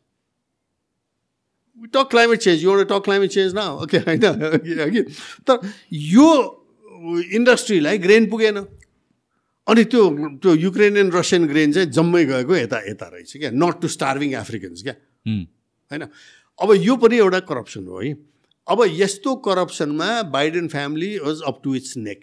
टक 1.95 2.09
क्लाइमेट 2.11 2.39
चेन्ज 2.41 2.65
यो 2.65 2.71
एउटा 2.71 2.85
टक 2.91 3.05
क्लाइमेट 3.05 3.31
चेन्ज 3.31 3.55
न 3.57 3.61
ओके 3.83 3.99
होइन 3.99 4.21
तर 5.49 5.57
यो 5.93 6.29
इन्डस्ट्रीलाई 7.35 7.99
ग्रेन 7.99 8.31
पुगेन। 8.31 8.57
अनि 9.67 9.85
त्यो 9.85 10.03
त्यो 10.43 10.55
युक्रेनियन 10.57 11.11
रसियन 11.13 11.47
ग्रेन 11.47 11.73
चाहिँ 11.73 11.91
जम्मै 11.91 12.25
गएको 12.25 12.57
यता 12.57 12.79
यता 12.89 13.07
रहेछ 13.09 13.37
क्या। 13.37 13.51
नट 13.55 13.81
टु 13.81 13.89
स्टार्भिङ 13.89 14.35
एफ्रिकन्स 14.35 14.83
क्या। 14.83 14.95
होइन? 15.25 16.03
अब 16.59 16.73
यो 16.77 16.97
पनि 16.97 17.17
एउटा 17.17 17.41
करप्सन 17.51 17.87
हो 17.87 18.01
है। 18.01 18.13
अब 18.67 18.85
यस्तो 18.93 19.35
करप्सनमा 19.47 20.11
Biden 20.33 20.69
family 20.69 21.17
was 21.19 21.41
up 21.47 21.61
to 21.65 21.75
its 21.75 21.97
neck 21.97 22.21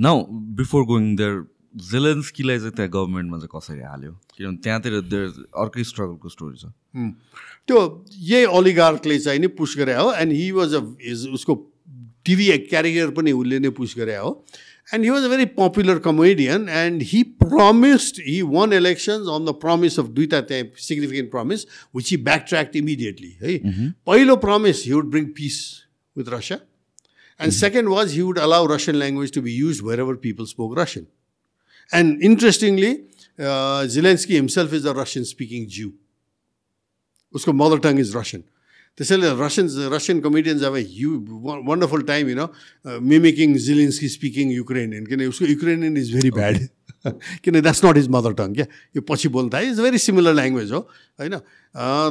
now 0.00 0.24
before 0.58 0.84
going 0.86 1.14
there 1.16 1.34
जेलेन्स्कीलाई 1.74 2.58
चाहिँ 2.58 2.72
त्यहाँ 2.72 2.90
गभर्मेन्टमा 2.90 3.38
चाहिँ 3.38 3.50
कसरी 3.54 3.82
हाल्यो? 3.82 4.12
किनभने 4.36 4.58
त्यहाँतिर 4.62 4.92
अर्कै 5.62 5.84
स्ट्रगलको 5.84 6.28
स्टोरी 6.28 6.56
छ। 6.58 6.70
त्यो 7.66 7.78
यही 8.30 8.44
अलिगार्कले 8.58 9.18
चाहिँ 9.18 9.40
नि 9.40 9.46
पुस 9.58 9.76
गरे 9.78 9.94
हो 9.94 10.12
एन्ड 10.12 10.32
हि 10.32 10.50
वाज 10.58 10.74
अ 10.74 10.80
उसको 11.34 11.54
टिभी 12.24 12.46
क्यारियर 12.70 13.10
पनि 13.16 13.32
उसले 13.32 13.58
नै 13.58 13.70
पुस 13.74 13.94
गरे 13.98 14.16
हो। 14.16 14.30
And 14.94 15.04
he 15.04 15.10
was 15.10 15.22
a 15.24 15.28
very 15.28 15.44
popular 15.58 15.98
comedian 16.04 16.68
and 16.68 17.02
he 17.10 17.22
promised 17.42 18.20
he 18.26 18.40
won 18.54 18.72
elections 18.72 19.28
on 19.34 19.44
the 19.44 19.54
promise 19.64 19.98
of 20.00 20.06
दुईवटा 20.18 20.40
त्यहाँ 20.50 20.64
significant 20.86 21.30
promise 21.30 21.66
which 21.96 22.10
he 22.10 22.16
backtracked 22.48 22.76
immediately 22.76 23.32
है 23.42 23.58
पहिलो 24.06 24.36
promise 24.46 24.84
he 24.86 24.92
would 24.92 25.10
bring 25.10 25.26
peace 25.40 25.58
with 26.16 26.32
Russia 26.34 26.58
and 27.40 27.52
second 27.52 27.88
was 27.88 28.14
he 28.14 28.20
would 28.20 28.38
allow 28.38 28.66
Russian 28.74 28.96
language 28.98 29.32
to 29.34 29.42
be 29.42 29.56
use 29.56 29.80
wherever 30.00 30.14
people 30.22 30.44
spoke 30.46 30.78
Russian 30.78 31.06
And 31.92 32.22
interestingly, 32.22 33.04
uh, 33.38 33.84
Zelensky 33.86 34.34
himself 34.34 34.72
is 34.72 34.84
a 34.84 34.94
Russian 34.94 35.24
speaking 35.24 35.68
Jew. 35.68 35.94
His 37.32 37.46
mother 37.46 37.78
tongue 37.78 37.98
is 37.98 38.14
Russian. 38.14 38.44
त्यसैले 38.98 39.34
Russians 39.40 39.72
Russian 39.92 40.20
comedians 40.20 40.62
अब 40.62 40.76
you 40.78 41.10
wonderful 41.66 42.02
time 42.12 42.28
you 42.30 42.46
mimicking 43.02 43.56
Zelensky 43.66 44.08
speaking 44.08 44.52
Ukrainian 44.52 45.06
किन 45.06 45.26
उसको 45.28 45.46
Ukrainian 45.46 45.96
is 45.96 46.14
very 46.14 46.30
bad 46.30 46.66
किन 47.44 47.60
that's 47.60 47.84
not 47.84 47.96
is 47.98 48.08
mother 48.08 48.32
tongue 48.32 48.54
क्या? 48.54 48.66
यो 48.96 49.00
पछि 49.08 49.28
बोल्नु 49.28 49.50
थाल्यो 49.52 49.72
इज 49.72 49.80
भेरी 49.80 49.98
सिमिलर 49.98 50.34
ल्याङ्ग्वेज 50.34 50.70
हो। 50.72 50.78
होइन? 51.20 51.34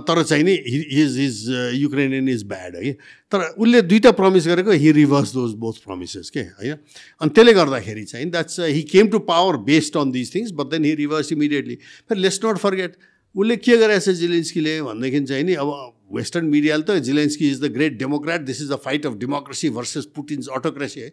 तर 0.05 0.23
चाहिँ 0.23 0.43
नि 0.43 0.53
his 0.67 1.17
his 1.19 1.37
Ukrainian 1.81 2.29
is 2.29 2.43
bad 2.51 2.75
है। 2.75 2.91
तर 3.31 3.39
उसले 3.57 3.81
दुइटा 3.81 4.11
प्रमिस 4.19 4.47
गरेको 4.47 4.71
he 4.83 4.91
reverse 4.99 5.33
those 5.33 5.53
both 5.63 5.81
promises 5.85 6.29
के? 6.29 6.39
होइन? 6.59 6.77
अनि 7.21 7.29
त्यसले 7.31 7.53
गर्दाखेरि 7.53 8.03
चाहिँ 8.03 8.29
that's 8.29 8.59
he 8.59 8.81
came 8.91 9.07
to 9.07 9.19
power 9.31 9.57
based 9.65 9.97
on 9.97 10.11
this 10.11 10.35
things 10.35 10.51
but 10.51 10.71
then 10.75 10.85
he 10.85 10.93
reverse 11.01 11.31
immediately 11.31 11.75
फेरि 12.11 12.21
लेट्स 12.21 12.39
नट 12.45 12.57
फर्गेट 12.67 12.95
उसले 13.35 13.55
के 13.65 13.77
गरेको 13.77 13.99
छ 14.05 14.15
जिलेन्स्कीले 14.21 14.81
भनेदेखि 14.83 15.25
चाहिँ 15.25 15.43
नि 15.43 15.53
अब 15.57 15.69
वेस्टर्न 16.15 16.45
मिडियाले 16.47 16.83
त 16.83 16.97
Zelensky 17.05 17.49
is 17.49 17.61
the 17.61 17.71
great 17.73 17.97
democrat 17.99 18.41
this 18.49 18.61
is 18.61 18.69
the 18.71 18.79
fight 18.83 19.05
of 19.05 19.13
democracy 19.19 19.69
versus 19.77 20.05
Putin's 20.15 20.47
autocracy 20.57 20.99
है 21.01 21.09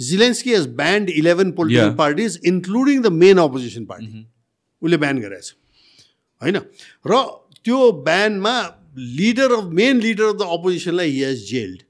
Zelensky 0.00 0.54
has 0.54 0.66
banned 0.76 1.10
eleven 1.12 1.50
political 1.52 1.94
parties 1.96 2.38
including 2.46 3.02
the 3.02 3.12
main 3.22 3.38
opposition 3.38 3.84
party 3.86 4.26
उसले 4.82 4.96
ब्यान 5.04 5.20
गरेको 5.20 5.42
छ। 5.42 5.54
होइन? 6.42 6.56
र 7.06 7.12
त्यो 7.64 7.80
ब्यानमा 8.08 8.54
leader 9.18 9.52
of 9.52 9.64
main 9.80 10.00
leader 10.00 10.24
of 10.24 10.36
the 10.36 10.48
अपोजिसनलाई 10.56 11.10
he 11.10 11.22
has 11.24 11.44
jailed 11.50 11.82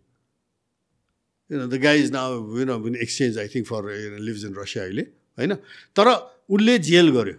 no 1.51 1.67
the 1.67 1.81
guy 1.83 2.03
is 2.03 2.13
now 2.13 2.59
you 2.59 2.65
know 2.67 2.77
in 2.89 2.97
exchange 3.07 3.39
I 3.39 3.49
think 3.55 3.67
for 3.67 3.91
lives 4.21 4.45
in 4.45 4.55
Russia 4.59 4.85
अहिले। 4.85 5.03
होइन? 5.39 5.55
तर 5.97 6.07
उसले 6.51 6.79
जेल 6.91 7.11
गर्यो। 7.17 7.39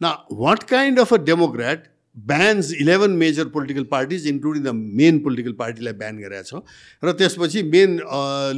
न 0.00 0.12
what 0.40 0.62
kind 0.70 0.98
of 1.00 1.14
a 1.14 1.16
democrat 1.24 1.80
bans 2.26 2.72
eleven 2.74 3.10
major 3.16 3.48
political 3.48 3.84
parties 3.90 4.26
including 4.28 4.62
the 4.62 4.74
main 5.00 5.18
political 5.20 5.52
पार्टीलाई 5.58 5.92
ban 5.94 6.18
गरेको 6.18 6.44
छ 6.50 6.62
र 7.02 7.12
त्यसपछि 7.14 7.62
मेन 7.68 7.96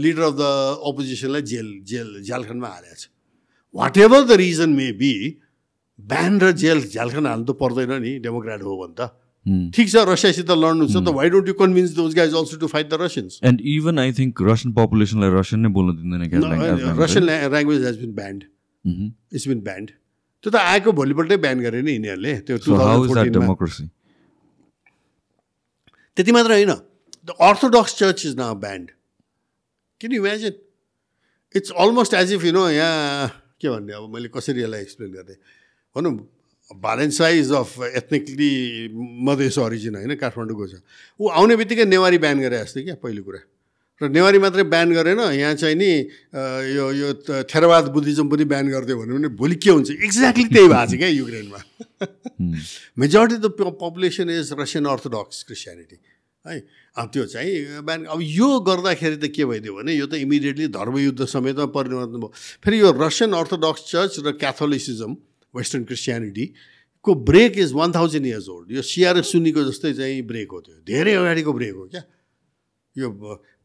लिडर 0.01 0.23
अफ 0.23 0.35
द 0.35 0.51
अपोजिसनलाई 0.91 1.43
जेल 1.51 1.70
जेल 1.87 2.11
झ्यालखानमा 2.23 2.69
हालेको 2.69 3.01
छ 3.01 3.09
whatever 4.01 4.24
the 4.24 4.39
reason 4.41 4.77
may 4.77 4.91
be 5.01 5.15
ban 5.99 6.41
र 6.41 6.53
जेल 6.62 6.85
झ्यालखान 6.85 7.27
हाल्नु 7.27 7.47
त 7.47 7.57
पर्दैन 7.59 7.97
नि 8.03 8.19
डेमोक्रेट 8.20 8.62
हो 8.62 8.77
भने 8.77 8.95
त 8.97 9.11
ठिक 9.47 9.89
छ 9.89 10.05
रसियासित 10.07 10.51
लड्नु 10.57 10.87
छ 10.89 10.97
त 10.99 11.15
why 11.15 11.31
don't 11.31 11.49
you 11.49 11.55
convince 11.57 11.95
those 11.97 12.15
guys 12.15 12.35
also 12.37 12.57
to 12.59 12.66
fight 12.69 12.89
the 12.89 13.03
Russians 13.03 13.41
and 13.45 13.61
even 13.73 13.99
I 13.99 14.12
think 14.19 14.43
Russian 14.45 14.73
पपुलेसनलाई 14.74 15.37
Russian 15.37 15.61
नै 15.61 15.73
बोल्नु 15.77 15.95
दिँदैन 15.95 17.01
Russian 17.01 17.24
language 17.24 17.85
has 17.85 18.01
been 18.01 18.12
banned 18.15 18.45
it's 18.85 19.49
been 19.49 19.61
banned 19.62 19.91
त्यो 20.45 20.51
त 20.51 20.57
आएको 20.57 20.93
भोलिपल्टै 20.97 21.37
ब्यान 21.37 21.59
गरे 21.61 21.81
नि 21.83 21.93
यिनीहरूले 21.93 22.33
त्यो 22.47 22.57
टु 22.65 22.71
डेमोक्रेसी 23.29 23.85
त्यति 26.17 26.33
मात्र 26.33 26.53
होइन। 26.53 26.73
The 27.27 27.31
Orthodox 27.49 27.93
Church 27.97 28.19
is 28.27 28.35
now 28.37 28.55
banned 28.65 28.87
किन 30.01 30.12
imagine 30.17 30.55
it's 31.55 31.71
almost 31.77 32.15
as 32.15 32.33
if 32.33 32.45
you 32.45 32.53
know 32.53 32.69
यहाँ 32.71 33.29
के 33.61 33.69
भन्ने 33.69 33.93
अब 33.93 34.09
मैले 34.09 34.29
कसरी 34.33 34.62
यसलाई 34.62 34.81
एक्सप्लेन 34.81 35.11
गरेँ 35.12 35.37
भनौँ 35.97 36.15
भालेन्सा 36.71 37.29
is 37.37 37.53
of 37.53 37.71
ethnically 37.99 38.51
Madhes 39.27 39.59
origin 39.59 39.95
होइन 40.01 40.15
काठमाडौँको 40.17 40.67
छ। 40.67 40.81
ऊ 41.21 41.29
आउने 41.29 41.55
बित्तिकै 41.61 41.85
नेवारी 41.85 42.19
ब्यान 42.25 42.41
गरे 42.41 42.57
जस्तै 42.65 42.83
क्या 42.89 42.97
पहिलो 43.03 43.23
कुरा। 43.27 43.41
र 44.01 44.09
नेवारी 44.09 44.39
मात्रै 44.40 44.64
ब्यान 44.64 44.89
गरेन 44.97 45.20
यहाँ 45.36 45.55
चाहिँ 45.60 45.77
नि 45.77 45.93
यो 46.72 46.85
यो 46.89 47.09
थेरवाद 47.44 47.93
बुद्धिज्म 47.93 48.32
पनि 48.32 48.44
ब्यान 48.48 48.66
गरिदियो 48.72 48.97
भन्यो 48.97 49.14
भने 49.20 49.28
भोलि 49.36 49.56
के 49.60 49.70
हुन्छ? 49.70 49.93
एक्ज्याक्टली 49.93 50.48
त्यही 50.56 50.68
भएको 50.72 50.89
छ 50.89 50.97
क्या 50.97 51.10
युक्रेनमा। 51.20 51.60
Majority 52.97 53.39
the 53.44 53.47
population 53.60 54.32
is 54.32 54.56
Russian 54.56 54.85
Orthodox 54.89 55.44
Christianity 55.44 55.97
है। 56.48 56.56
अब 56.97 57.06
त्यो 57.12 57.24
चाहिँ 57.28 57.85
ब्यान 57.85 58.09
अब 58.09 58.18
यो 58.24 58.48
गर्दाखेरि 58.64 59.16
त 59.20 59.28
के 59.36 59.44
भइदियो 59.44 59.72
भने 59.77 59.93
यो 59.93 60.06
त 60.09 60.16
इमिडिएटली 60.24 60.72
धर्मयुद्ध 60.72 61.20
समेतमा 61.28 61.68
परिवर्तन 61.68 62.16
भयो। 62.24 62.32
फेरि 62.64 62.81
यो 62.81 62.89
रसियन 62.97 63.36
अर्थोडक्स 63.36 63.81
चर्च 63.85 64.24
र 64.24 64.32
Catholicism 64.40 65.12
western 65.52 65.85
क्रिस्चियनिटीको 65.85 67.10
break 67.28 67.52
is 67.60 67.70
one 67.77 67.93
thousand 67.93 68.27
years 68.32 68.48
old 68.48 68.72
यो 68.72 68.81
सिआर 68.81 69.20
सुन्नीको 69.28 69.60
जस्तै 69.68 69.93
चाहिँ 70.01 70.24
ब्रेक 70.24 70.48
हो 70.48 70.60
त्यो। 70.64 70.74
धेरै 70.89 71.12
अगाडिको 71.20 71.52
ब्रेक 71.52 71.74
हो 71.77 71.85
क्या। 71.93 72.02
यो 72.97 73.09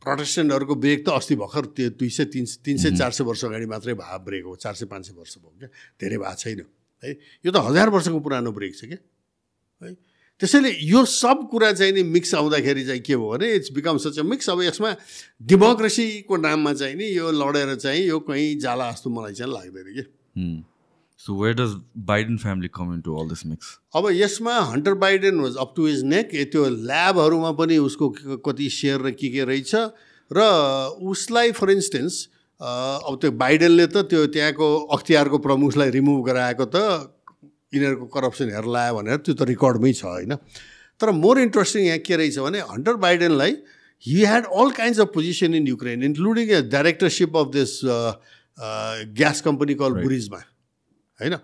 प्रोटेस्टेन्टहरूको 0.05 0.75
ब्रेक 0.75 1.05
त 1.05 1.09
अस्ति 1.09 1.35
भर्खर 1.35 1.65
त्यो 1.75 1.89
दुई 1.99 2.09
सय 2.09 2.25
तिन 2.33 2.45
तिन 2.65 2.77
सय 2.77 2.91
चार 2.97 3.11
सय 3.11 3.23
वर्ष 3.25 3.45
अगाडि 3.45 3.65
मात्रै 3.73 3.93
भए 3.93 4.17
ब्रेक 4.25 4.43
हो 4.45 4.55
चार 4.55 4.73
सय 4.73 4.85
पाँच 4.85 5.07
सय 5.07 5.13
वर्ष 5.17 5.37
भयो 5.37 5.53
क्या? 5.59 5.69
धेरै 6.01 6.17
भएको 6.17 6.35
छैन 6.35 6.65
है? 7.03 7.17
यो 7.45 7.51
त 7.51 7.57
हजार 7.67 7.89
वर्षको 7.89 8.19
पुरानो 8.19 8.51
ब्रेक 8.51 8.75
छ 8.75 8.85
क्या? 8.85 8.99
है? 9.81 9.93
त्यसैले 10.41 10.69
यो 10.83 11.03
सब 11.07 11.47
कुरा 11.51 11.71
चाहिँ 11.71 11.93
नि 11.93 12.03
मिक्स 12.03 12.35
आउँदाखेरि 12.35 12.85
चाहिँ 12.85 13.01
के 13.01 13.15
भयो 13.15 13.29
भने 13.31 13.47
it's 13.55 13.71
become 13.71 13.97
such 14.03 14.19
a 14.19 14.23
mix 14.23 14.49
अब 14.49 14.61
यसमा 14.61 14.91
डेमोक्रेसीको 15.47 16.37
नाममा 16.37 16.73
चाहिँ 16.75 16.95
नि 16.95 17.07
यो 17.17 17.31
लडेर 17.31 17.75
चाहिँ 17.75 18.03
यो 18.03 18.19
कहीँ 18.19 18.55
जाला 18.59 18.91
जस्तो 18.91 19.09
मलाई 19.09 19.33
चाहिँ 19.33 19.51
लाग्दैन 19.53 19.87
कि 19.95 20.03
where 21.19 21.53
does 21.55 21.71
Biden 22.07 22.37
family 22.37 22.67
come 22.73 22.93
in 22.93 23.01
to 23.01 23.15
all 23.19 23.29
this 23.29 23.45
mix 23.45 23.67
अब 23.95 24.09
यसमा 24.11 24.59
Hunter 24.71 24.93
Biden 25.03 25.39
was 25.39 25.55
up 25.59 25.73
to 25.75 25.85
his 25.85 26.03
neck 26.03 26.29
त्यो 26.51 26.65
ल्याबहरूमा 26.69 27.51
पनि 27.59 27.77
उसको 27.79 28.09
कति 28.45 28.69
सेयर 28.69 29.01
र 29.01 29.11
के 29.11 29.29
के 29.29 29.43
रहेछ। 29.43 29.75
र 30.31 30.39
उसलाई 31.11 31.51
फर 31.51 31.71
इन्स्टेन्स 31.71 32.21
अब 32.61 33.17
त्यो 33.21 33.31
बाइडेनले 33.31 33.87
त 33.87 34.05
त्यो 34.09 34.25
त्यहाँको 34.35 34.67
अख्तियारको 34.97 35.37
प्रमुखलाई 35.37 35.89
रिमुभ 35.97 36.25
गराएको 36.25 36.65
त 36.65 37.11
यिनीहरूको 37.73 38.05
करप्सन 38.15 38.49
हेर 38.55 38.65
लायो 38.75 38.95
भनेर 38.95 39.17
त्यो 39.17 39.33
त 39.35 39.41
रेकर्डमै 39.49 39.93
छ 39.93 40.03
होइन। 40.05 40.35
तर 41.01 41.11
मोर 41.11 41.39
इन्ट्रेस्टिङ 41.39 41.85
यहाँ 41.85 41.99
के 41.99 42.15
रहेछ 42.15 42.39
भने 42.39 42.59
Hunter 42.71 42.95
बाइडेनलाई 43.05 43.55
he 44.05 44.17
had 44.23 44.45
all 44.45 44.71
kinds 44.71 44.99
of 44.99 45.11
position 45.13 45.55
in 45.55 45.67
Ukraine 45.67 46.03
including 46.03 46.69
directorship 46.75 47.37
of 47.37 47.47
this 47.55 47.79
gas 49.21 49.41
company 49.47 49.73
call 49.81 50.01
Burisma 50.01 50.41
होइन? 51.19 51.37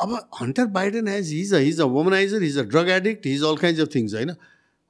अब 0.00 0.14
Hunter 0.40 0.66
Biden 0.76 1.08
has 1.08 1.32
he's 1.32 1.54
he's 1.54 1.80
a 1.80 1.84
womanizer 1.96 2.42
he's 2.42 2.58
a 2.58 2.62
drug 2.72 2.88
addict 2.90 3.26
he's 3.26 3.42
all 3.44 3.56
kinds 3.56 3.82
of 3.82 3.94
things 3.94 4.14
होइन? 4.14 4.34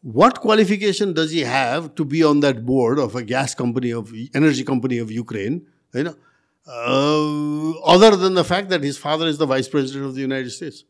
what 0.04 0.38
qualification 0.42 1.12
does 1.14 1.34
यी 1.34 1.42
have 1.44 1.90
to 1.96 2.04
be 2.12 2.22
on 2.28 2.40
that 2.40 2.60
board 2.70 3.00
of 3.00 3.16
a 3.16 3.20
gas 3.32 3.54
company 3.54 3.90
of 4.00 4.12
energy 4.36 4.62
company 4.72 4.98
of 4.98 5.10
Ukraine 5.20 5.60
होइन? 5.94 6.08
Other 7.94 8.16
than 8.16 8.34
the 8.34 8.42
fact 8.48 8.68
that 8.68 8.84
his 8.84 8.98
father 8.98 9.28
is 9.28 9.38
the 9.38 9.48
vice 9.54 9.68
president 9.68 10.08
of 10.08 10.14
the 10.14 10.18
United 10.18 10.52
States 10.52 10.84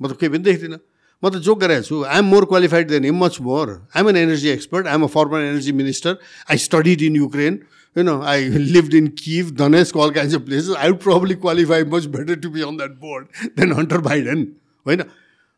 म 0.00 0.08
त 0.08 0.16
केही 0.20 0.32
पनि 0.32 0.42
देख्दिनँ। 0.50 0.78
म 1.22 1.28
त 1.30 1.36
joke 1.44 1.58
गरेको 1.60 1.82
छु। 1.82 2.02
I 2.04 2.18
am 2.18 2.26
more 2.30 2.44
qualified 2.46 2.88
than 2.88 3.04
him 3.04 3.24
much 3.24 3.40
more 3.40 3.70
I 3.96 4.00
am 4.00 4.08
an 4.08 4.16
energy 4.16 4.48
expert 4.48 4.86
I 4.86 4.94
am 4.94 5.04
a 5.04 5.06
former 5.14 5.40
energy 5.42 5.72
minister 5.72 6.16
I 6.50 6.56
studied 6.64 7.02
in 7.02 7.16
Ukraine 7.16 7.58
you 7.96 8.02
know, 8.02 8.22
I 8.22 8.40
lived 8.76 8.94
in 8.94 9.12
Kiev, 9.12 9.52
Donetsk, 9.60 9.96
all 9.96 10.12
kinds 10.12 10.34
of 10.34 10.44
places. 10.46 10.74
I 10.74 10.90
would 10.90 11.00
probably 11.00 11.34
qualify 11.34 11.82
much 11.82 12.10
better 12.10 12.36
to 12.36 12.50
be 12.50 12.62
on 12.62 12.76
that 12.76 13.00
board 13.00 13.28
than 13.56 13.70
Hunter 13.70 13.98
Biden. 13.98 14.52
Right? 14.84 15.00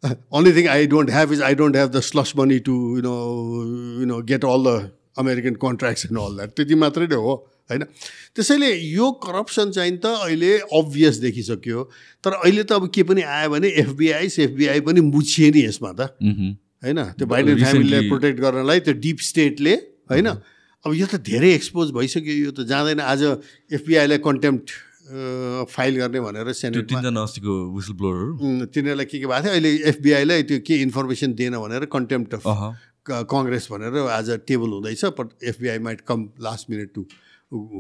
Uh, 0.03 0.15
only 0.31 0.53
thing 0.53 0.69
I 0.69 0.87
don't 0.87 1.11
have 1.11 1.33
is 1.33 1.41
I 1.43 1.55
don't 1.55 1.75
have 1.75 1.91
the 1.93 2.01
slush 2.01 2.35
money 2.35 2.61
to, 2.61 2.75
you 2.97 3.03
know, 3.03 3.65
you 4.01 4.07
know, 4.07 4.23
get 4.23 4.45
all 4.45 4.63
the 4.63 4.93
American 5.17 5.57
contracts 5.57 6.05
and 6.05 6.17
all 6.17 6.37
that. 6.41 6.55
त्यति 6.55 6.75
मात्रै 6.83 7.07
नै 7.11 7.17
हो 7.23 7.33
होइन 7.71 7.83
त्यसैले 8.39 8.69
यो 8.75 9.11
corruption 9.25 9.71
चाहिँ 9.77 9.97
त 10.05 10.13
अहिले 10.27 10.53
अभियस 10.79 11.17
देखिसक्यो 11.25 11.83
तर 12.25 12.33
अहिले 12.39 12.63
त 12.63 12.79
अब 12.79 12.87
के 12.95 13.03
पनि 13.11 13.23
आयो 13.39 13.51
भने 13.51 13.69
एफबिआई 13.83 14.29
सेफबिआई 14.37 14.81
पनि 14.87 15.01
मुछिए 15.11 15.51
नि 15.57 15.65
यसमा 15.65 15.93
त 15.99 16.15
होइन 16.87 17.03
त्यो 17.19 17.27
बाइडेन 17.35 17.59
फ्यामिलीलाई 17.65 18.09
प्रोटेक्ट 18.09 18.41
गर्नलाई 18.47 18.81
त्यो 18.87 18.95
डिप 19.09 19.27
स्टेटले 19.31 19.75
होइन 20.15 20.31
अब 20.89 20.95
यो 20.97 21.05
त 21.05 21.21
धेरै 21.21 21.53
एक्सपोज 21.53 21.93
भइसक्यो 21.93 22.35
यो 22.49 22.51
त 22.57 22.65
जाँदैन। 22.65 23.05
आज 23.05 23.21
एफबिआईलाई 23.77 24.19
कन्टेम्प्ट 24.25 24.69
फाइल 25.69 25.95
गर्ने 26.01 26.21
भनेर 26.25 26.49
तिनजना 26.57 27.21
अस्तिको 27.29 27.53
विसल 27.77 27.93
ब्लोरहरू 28.01 28.33
तिनीहरूलाई 28.73 29.05
के 29.05 29.17
के 29.21 29.27
भएको 29.29 29.45
थियो? 29.45 29.53
अहिले 29.53 29.71
एफबिआईलाई 29.93 30.43
त्यो 30.49 30.59
के 30.65 30.75
इन्फर्मेसन 30.89 31.33
दिएन 31.37 31.61
भनेर 31.61 31.85
कन्टेम्प्ट 31.93 32.41
अफ 32.41 32.45
कङ्ग्रेस 33.05 33.69
भनेर 33.69 33.95
आज 34.17 34.31
टेबल 34.49 34.69
हुँदैछ 34.81 35.05
but 35.13 35.29
FBI 35.53 35.79
might 35.85 36.01
come 36.09 36.29
last 36.41 36.71
minute 36.71 36.89
too 36.97 37.05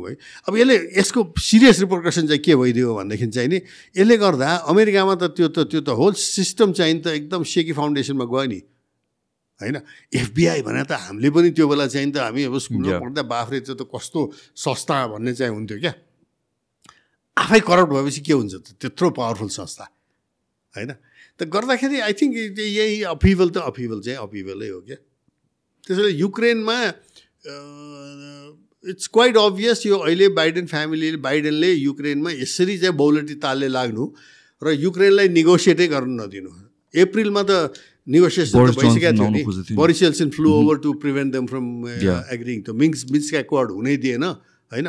है। 0.09 0.17
अब 0.49 0.57
यसले 0.57 0.77
यसको 1.01 1.20
सिरियस 1.37 1.81
रिपोर्कसन 1.81 2.27
चाहिँ 2.28 2.41
के 2.45 2.57
भइदियो 2.57 2.95
भनेदेखि 2.97 3.27
चाहिँ 3.28 3.49
नि 3.49 3.61
यसले 3.97 4.17
गर्दा 4.25 4.49
अमेरिकामा 4.73 5.15
त 5.17 5.33
त्यो 5.37 5.49
त 5.49 5.69
त्यो 5.69 5.81
त 5.81 5.97
होल 5.97 6.12
सिस्टम 6.17 6.73
चाहिँ 6.73 7.01
त 7.01 7.17
एकदम 7.17 7.45
सेकी 7.45 7.73
फाउन्डेसनमा 7.73 8.25
गयो 8.25 8.49
नि। 8.53 8.61
होइन? 9.61 9.77
एफबिआई 10.15 10.62
भने 10.62 10.83
त 10.87 10.93
हामीले 11.03 11.31
पनि 11.35 11.51
त्यो 11.51 11.67
बेला 11.69 11.87
चाहिँ 11.87 12.11
त 12.12 12.17
हामी 12.31 12.43
अब 12.47 12.59
स्कुलमा 12.59 12.99
पढ्दा 13.03 13.23
बाफ्रे 13.27 13.61
त्यो 13.67 13.75
त 13.75 13.83
कस्तो 13.91 14.20
सस्ता 14.55 14.97
भन्ने 15.12 15.33
चाहिँ 15.35 15.53
हुन्थ्यो 15.55 15.78
क्या। 15.83 15.95
आफै 17.37 17.61
करप्ट 17.67 17.91
भएपछि 17.93 18.20
के 18.23 18.33
हुन्छ 18.33 18.55
त? 18.55 18.67
त्यत्रो 18.78 19.11
पावरफुल 19.19 19.51
संस्था। 19.51 19.85
होइन? 20.75 20.91
त 21.39 21.41
गर्दाखेरि 21.47 21.99
आई 22.07 22.12
थिङ्क 22.19 22.35
यही 22.59 23.03
अफिभल 23.15 23.49
त 23.51 23.59
अफिभल 23.70 23.99
चाहिँ 24.03 24.19
अफिभलै 24.19 24.69
हो 24.69 24.81
क्या। 24.87 24.99
त्यसैले 25.87 26.11
युक्रेनमा 26.19 26.78
इट्स 28.91 29.07
क्वाइट 29.15 29.37
अभियस 29.37 29.87
यो 29.87 29.97
अहिले 29.99 30.28
बाइडेन 30.39 30.67
फ्यामिलीले 30.67 31.19
बाइडेनले 31.19 31.70
युक्रेनमा 31.73 32.31
यसरी 32.43 32.78
चाहिँ 32.78 32.95
बौलटी 32.95 33.35
तालले 33.43 33.69
लाग्नु 33.69 34.05
र 34.62 34.67
युक्रेनलाई 34.75 35.28
निगोसिएटै 35.35 35.87
गर्नु 35.87 36.15
नदिनु। 36.19 36.51
एप्रिलमा 36.95 37.43
त 37.43 37.53
निगोसिएसन 38.15 38.59
भइसकेको 38.59 39.12
थियो 39.19 39.28
नि। 39.31 39.75
Boris 39.77 40.03
Yeltsin 40.09 40.31
flew 40.37 40.53
over 40.55 40.77
to 40.87 40.93
prevent 41.05 41.33
them 41.33 41.47
from 41.47 41.67
agreeing 42.37 42.62
त्यो 42.69 42.75
मिङ्स 42.83 43.05
मिन्सका 43.12 43.43
कोड 43.53 43.77
हुनै 43.77 43.97
दिएन 44.07 44.25
होइन? 44.25 44.89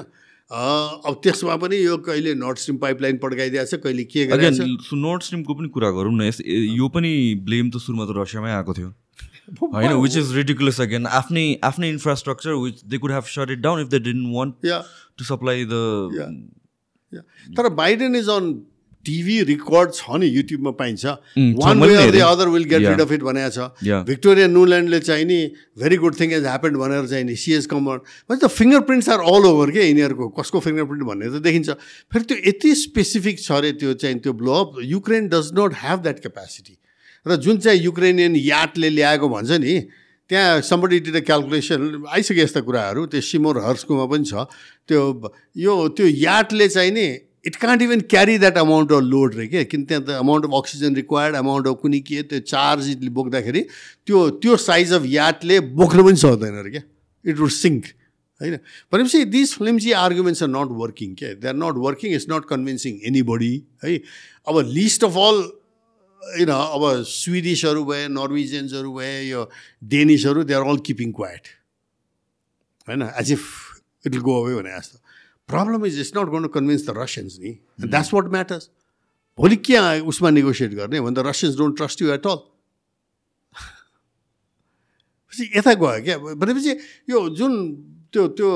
अब 0.51 1.19
त्यसमा 1.23 1.55
पनि 1.63 1.77
यो 1.77 1.97
कहिले 2.05 2.33
नर्थ 2.35 2.57
स्ट्रिम 2.59 2.77
पाइपलाइन 2.85 3.17
पड्काइदिएको 3.25 3.69
छ 3.71 3.81
कहिले 3.83 4.03
के 4.13 4.25
गरेको 4.31 4.97
नर्थ 5.03 5.21
स्ट्रिमको 5.25 5.53
पनि 5.59 5.69
कुरा 5.75 5.89
गरौँ 5.97 6.13
न 6.15 6.31
यो 6.79 6.87
पनि 6.95 7.11
ब्लेम 7.49 7.69
त 7.69 7.83
सुरुमा 7.83 8.05
त 8.05 8.17
रसियामै 8.17 8.51
आएको 8.53 8.73
थियो। 8.79 8.89
होइन 9.75 9.93
विच 10.01 10.15
इज 10.17 10.31
रिडिकुलस 10.35 10.79
अगेन 10.81 11.05
आफ्नै 11.19 11.45
आफ्नै 11.69 11.89
infrastructure 11.89 12.57
which 12.63 12.81
they 12.85 12.97
could 13.03 13.11
have 13.11 13.29
shut 13.35 13.51
it 13.51 13.61
down 13.61 13.81
if 13.81 13.87
they 13.93 13.99
didn't 14.07 14.25
want 14.33 14.53
to 14.65 15.25
supply 15.29 15.65
the 15.69 15.77
तर 17.57 17.69
Biden 17.77 18.15
is 18.15 18.29
on 18.29 18.51
TV 19.05 19.41
record 19.43 19.93
छ 19.93 20.19
नि 20.19 20.27
युट्युबमा 20.27 20.71
पाइन्छ। 20.75 21.05
One 21.59 21.79
way 21.81 22.11
the 22.11 22.21
other 22.21 22.47
will 22.49 22.63
get 22.71 22.81
rid 22.83 23.01
of 23.01 23.11
it 23.11 23.23
भनेको 23.23 23.49
छ। 23.49 23.59
Victoria 24.05 24.47
न्युल्यान्डले 24.47 24.99
चाहिँ 24.99 25.25
नि 25.25 25.39
very 25.79 25.97
good 25.97 26.19
thing 26.19 26.31
as 26.33 26.43
happened 26.45 26.77
भनेर 26.77 27.05
चाहिँ 27.07 27.23
नि 27.25 27.35
सिएस 27.35 27.65
कमर 27.71 27.97
भने 28.27 28.39
त 28.39 28.47
finger 28.49 28.81
prints 28.89 29.09
are 29.09 29.19
all 29.19 29.45
over 29.51 29.71
के 29.71 29.87
यिनीहरूको? 29.87 30.29
कसको 30.35 30.59
फिङ्गर 30.59 30.85
प्रिन्ट 30.91 31.03
भन्ने 31.07 31.27
त 31.29 31.41
देखिन्छ। 31.47 31.69
फेरि 32.11 32.23
त्यो 32.27 32.37
यति 32.49 32.75
स्पेसिफिक 32.75 33.39
छ 33.39 33.51
अरे 33.51 33.71
त्यो 33.79 33.93
चाहिँ 34.03 34.19
त्यो 34.19 34.33
blow up 34.35 34.83
Ukraine 34.83 35.27
does 35.31 35.55
not 35.55 35.79
have 35.79 35.99
that 36.03 36.19
capacity 36.19 36.75
र 37.25 37.35
जुन 37.39 37.57
चाहिँ 37.63 37.79
युक्रेनियन 37.79 38.35
याटले 38.35 38.89
ल्याएको 38.89 39.29
भन्छ 39.29 39.51
नि 39.63 39.79
त्यहाँ 40.29 40.61
समबडी 40.61 40.99
डिड 40.99 41.17
क्यालकुलेसन 41.25 42.05
आइसक्यो 42.05 42.43
यस्ता 42.43 42.61
कुराहरू 42.61 43.05
त्यो 43.09 43.21
सिमोर 43.21 43.57
हर्सकोमा 43.65 44.05
पनि 44.05 44.25
छ। 44.29 44.45
त्यो 44.85 45.01
यो 45.57 45.73
त्यो 45.97 46.05
याटले 46.05 46.67
चाहिँ 46.69 46.91
नि 46.91 47.07
it 47.45 47.55
can't 47.55 47.81
even 47.81 48.01
carry 48.09 48.37
that 48.37 48.57
amount 48.57 48.91
of 48.91 49.01
load 49.03 49.35
रे 49.35 49.47
के 49.47 49.63
किन 49.65 49.83
त्यहाँ 49.85 50.03
त 50.03 50.09
amount 50.21 50.45
of 50.45 50.51
oxygen 50.55 50.95
required 50.95 51.35
amount 51.35 51.67
of 51.67 51.77
कुनै 51.81 51.99
के 52.09 52.21
त्यो 52.23 52.39
चार्ज 52.51 52.95
बोक्दाखेरि 53.19 53.61
त्यो 54.07 54.29
त्यो 54.43 54.57
साइज 54.65 54.93
अफ 54.93 55.05
याटले 55.05 55.59
बोक्नु 55.79 56.03
पनि 56.03 56.15
सक्दैन 56.25 56.59
अरे 56.59 56.71
क्या? 56.71 56.83
इट 57.25 57.37
वुड 57.39 57.51
सिङ्क 57.51 57.85
होइन? 58.41 58.57
भनेपछि 58.91 59.23
दिस 59.35 59.53
फिल्मजी 59.57 59.91
आर्गुमेन्ट्स 60.01 60.43
आर 60.43 60.49
नट 60.49 60.75
वर्किङ 60.81 61.13
के 61.21 61.33
they 61.35 61.47
are 61.47 61.55
not 61.55 61.79
working 61.85 62.13
it's 62.15 62.27
not 62.29 62.45
convincing 62.49 62.99
anybody 63.31 63.53
है 63.83 63.95
अब 64.47 64.59
लिस्ट 64.67 65.03
अफ 65.03 65.17
अल 65.23 65.41
होइन 66.21 66.49
अब 66.51 66.83
स्विडिसहरू 67.07 67.83
भए 67.85 68.07
नर्वेजियन्सहरू 68.19 68.93
भए 68.93 69.13
यो 69.23 69.49
डेनिसहरू 69.91 70.43
they 70.43 70.53
are 70.53 70.63
all 70.67 70.77
keeping 70.87 71.11
quiet 71.19 71.47
होइन? 72.87 73.09
As 73.19 73.31
if 73.31 73.43
it 74.05 74.11
will 74.13 74.21
go 74.23 74.43
away 74.43 74.55
भने 74.55 74.77
जस्तो। 74.77 74.98
Problem 75.49 75.85
is 75.85 75.99
it's 75.99 76.11
not 76.17 76.27
gone 76.35 76.43
to 76.43 76.49
convince 76.55 76.85
the 76.87 76.93
Russians 76.97 77.39
नि 77.41 77.57
द्याट्स 77.81 78.13
वाट 78.13 78.31
म्याटर्स 78.31 78.69
भोलि 79.37 79.55
के 79.65 79.77
उसमा 80.13 80.29
नेगोसिएट 80.29 80.73
गर्ने 80.75 81.01
भने 81.01 81.15
त 81.15 81.27
Russians 81.27 81.57
don't 81.57 81.77
trust 81.77 82.01
you 82.01 82.11
at 82.13 82.27
all 82.27 82.39
यता 85.55 85.73
गयो 85.75 86.01
क्या 86.03 86.17
भनेपछि 86.35 86.71
यो 87.09 87.27
जुन 87.35 87.53
त्यो 88.13 88.27
त्यो 88.33 88.49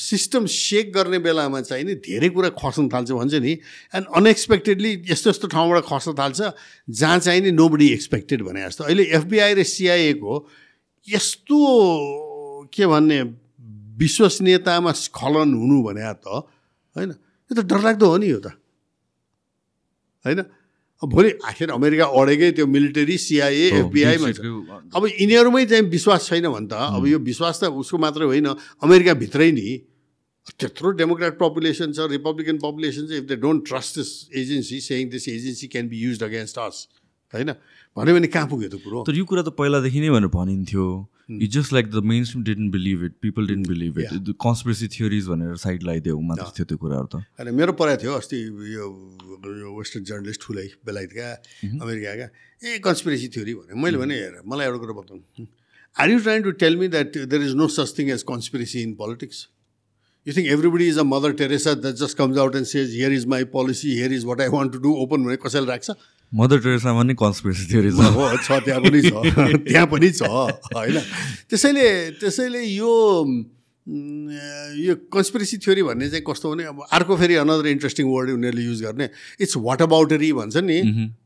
सिस्टम 0.00 0.46
सेक 0.48 0.92
गर्ने 0.92 1.18
बेलामा 1.20 1.60
चाहिँ 1.60 1.84
नि 1.84 1.94
धेरै 2.00 2.28
कुरा 2.36 2.48
खस्न 2.56 2.88
थाल्छ 2.88 3.10
भन्छ 3.12 3.34
नि 3.44 3.52
एन्ड 3.94 4.06
अनएक्सपेक्टेडली 4.16 4.92
यस्तो 5.10 5.30
यस्तो 5.30 5.48
ठाउँबाट 5.54 5.84
खस्न 5.84 6.14
थाल्छ 6.18 6.40
जहाँ 7.00 7.18
चाहिँ 7.18 7.40
नि 7.42 7.50
नो 7.52 7.68
बडी 7.68 7.88
एक्सपेक्टेड 7.92 8.42
भने 8.42 8.64
जस्तो 8.64 8.84
अहिले 8.84 9.04
एफबिआई 9.18 9.54
र 9.54 9.62
सिआइएको 9.72 10.34
यस्तो 11.08 11.58
के 12.72 12.86
भन्ने 12.86 13.20
विश्वसनीयतामा 13.94 14.92
स्खलन 15.04 15.54
हुनु 15.54 15.78
भने 15.82 16.02
त 16.20 16.26
होइन? 16.96 17.10
यो 17.50 17.52
त 17.54 17.60
डरलाग्दो 17.64 18.06
हो 18.06 18.16
नि 18.18 18.26
यो 18.30 18.40
त। 18.40 18.56
होइन? 20.24 20.40
भोलि 21.02 21.30
आखिर 21.44 21.70
अमेरिका 21.70 22.04
अडेकै 22.16 22.50
त्यो 22.56 22.66
मिलिटरी 22.66 23.16
सिआइए 23.18 23.66
एफबिआईमा 23.84 24.28
अब 24.96 25.02
यिनीहरूमै 25.04 25.64
चाहिँ 25.68 25.84
विश्वास 25.92 26.20
छैन 26.28 26.48
भने 26.48 26.68
त 26.70 26.72
अब 26.96 27.02
यो 27.06 27.18
विश्वास 27.20 27.60
त 27.60 27.68
उसको 27.68 27.98
मात्रै 28.00 28.24
होइन 28.24 28.48
अमेरिकाभित्रै 28.80 29.50
नि। 29.52 29.68
त्यत्रो 30.60 30.88
डेमोक्रेट 30.96 31.34
पपुलेसन 31.40 31.92
छ 31.92 32.08
रिपब्लिकन 32.08 32.56
पपुलेसन 32.64 33.04
छ 33.08 33.20
if 33.20 33.24
they 33.28 33.36
don't 33.36 33.60
trust 33.68 33.92
this 34.00 34.10
agency 34.32 34.80
saying 34.80 35.08
this 35.12 35.28
agency 35.28 35.66
can 35.72 35.88
be 35.88 35.98
use 36.04 36.22
against 36.24 36.56
us 36.58 36.76
होइन? 37.32 37.52
भन्यो 37.96 38.14
भने 38.14 38.26
कहाँ 38.26 38.48
पुग्यो 38.48 38.68
त 38.68 38.82
कुरो? 38.84 39.02
तर 39.06 39.14
यो 39.14 39.24
कुरा 39.24 39.42
त 39.42 39.54
पहिलादेखि 39.54 40.00
नै 40.02 40.10
भनेर 40.10 40.30
भनिन्थ्यो। 40.34 40.86
It 41.24 41.50
just 41.50 41.72
like 41.72 41.86
the 41.90 42.02
mainstream 42.24 42.42
didn't 42.44 42.72
believe 42.72 43.04
it 43.04 43.12
people 43.22 43.46
didn't 43.46 43.68
believe 43.68 43.98
it 43.98 44.34
conspiracy 44.44 44.88
theories 44.94 45.28
भनेर 45.30 45.56
साइड 45.62 45.82
लगाइदियो 45.82 46.18
मात्र 46.20 46.48
थियो 46.58 46.64
त्यो 46.68 46.78
कुराहरू 46.82 47.06
त। 47.06 47.22
होइन 47.38 47.54
मेरो 47.54 47.72
पढाएको 47.78 48.02
थियो 48.02 48.12
अस्ति 48.18 48.38
यो 48.74 48.84
वेस्टर्न 49.78 50.04
जर्नलिस्ट 50.10 50.40
ठुलै 50.42 50.66
बेलायतका 50.84 51.28
अमेरिकाका। 51.80 52.26
ए 52.66 52.78
कन्सपिरेसी 52.84 53.28
थ्योरी 53.30 53.54
भने 53.54 53.80
मैले 53.82 53.98
भने 54.02 54.14
हेर 54.20 54.42
मलाई 54.42 54.66
एउटा 54.66 54.78
कुरा 54.84 54.94
बताउनु। 55.00 55.46
Are 55.96 56.10
you 56.10 56.18
trying 56.26 56.42
to 56.42 56.50
tell 56.60 56.76
me 56.76 56.88
that 56.92 57.16
there 57.30 57.42
is 57.42 57.54
no 57.62 57.68
such 57.78 57.94
thing 57.98 58.10
as 58.10 58.22
conspiracy 58.28 58.82
in 58.82 58.92
politics 59.00 59.46
you 60.26 60.34
think 60.34 60.48
everybody 60.50 60.88
is 60.88 60.98
a 60.98 61.06
Mother 61.06 61.32
Teresa 61.40 61.74
that 61.78 61.94
just 62.02 62.18
comes 62.18 62.38
out 62.42 62.56
and 62.56 62.66
says 62.66 62.90
here 62.98 63.12
is 63.12 63.26
my 63.32 63.44
policy 63.54 63.94
here 63.94 64.12
is 64.18 64.24
what 64.24 64.40
I 64.40 64.48
want 64.58 64.72
to 64.72 64.78
do 64.84 64.92
open 65.06 65.24
भने 65.24 65.36
कसैले 65.46 65.66
राख्छ? 65.66 65.90
Mother 66.34 66.58
टेरेसामा 66.58 67.02
नि 67.02 67.14
conspiracy 67.14 67.64
theory 67.70 67.90
छ। 67.94 68.10
हो 68.14 68.24
छ 68.42 68.58
त्यहाँ 68.66 68.80
पनि 68.82 69.00
छ। 69.02 69.12
त्यहाँ 69.70 69.86
पनि 69.86 70.10
छ 70.10 70.22
होइन? 70.26 70.98
त्यसैले 71.50 71.86
त्यसैले 72.18 72.62
यो 72.74 72.92
यो 73.86 74.94
कन्सपिरेसी 75.14 75.56
थ्योरी 75.62 75.82
भन्ने 75.82 76.08
चाहिँ 76.10 76.24
कस्तो 76.26 76.50
भने 76.50 76.64
अब 76.74 76.86
अर्को 76.90 77.16
फेरि 77.16 77.34
अनदर 77.38 77.66
इन्ट्रेस्टिङ 77.68 78.06
वर्ड 78.10 78.30
उनीहरूले 78.30 78.62
युज 78.64 78.82
गर्ने। 78.82 79.08
इट्स 79.40 79.56
वाट 79.62 79.82
अबाउटरी 79.82 80.32
भन्छ 80.32 80.56
नि 80.56 80.78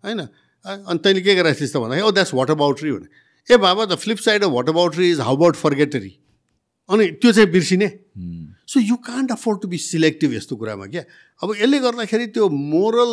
होइन? 0.04 0.20
अनि 0.64 0.98
तैँले 0.98 1.20
के 1.24 1.34
गरेको 1.34 1.60
थिइस् 1.60 1.72
त 1.72 1.76
भन्दाखेरि 1.80 2.04
ओ 2.04 2.10
द्याट्स 2.12 2.34
वाट 2.34 2.50
अबाउटरी 2.50 2.90
भने। 2.92 3.08
ए 3.48 3.56
बाबा 3.56 3.84
the 3.88 3.96
flip 3.96 4.18
side 4.20 4.44
of 4.44 4.50
whataboutery 4.68 5.10
is 5.10 5.20
how 5.20 5.36
about 5.36 5.56
forgettery 5.56 6.12
अनि 6.88 7.06
त्यो 7.22 7.32
चाहिँ 7.32 7.50
बिर्सिने। 7.50 7.88
So 8.68 8.80
you 8.80 8.96
can't 9.06 9.32
afford 9.32 9.60
to 9.62 9.68
be 9.68 9.78
selective 9.78 10.34
यस्तो 10.34 10.56
कुरामा 10.56 10.86
क्या? 10.92 11.02
अब 11.42 11.54
यसले 11.56 11.78
गर्दाखेरि 11.80 12.26
त्यो 12.36 12.48
मोरल 12.48 13.12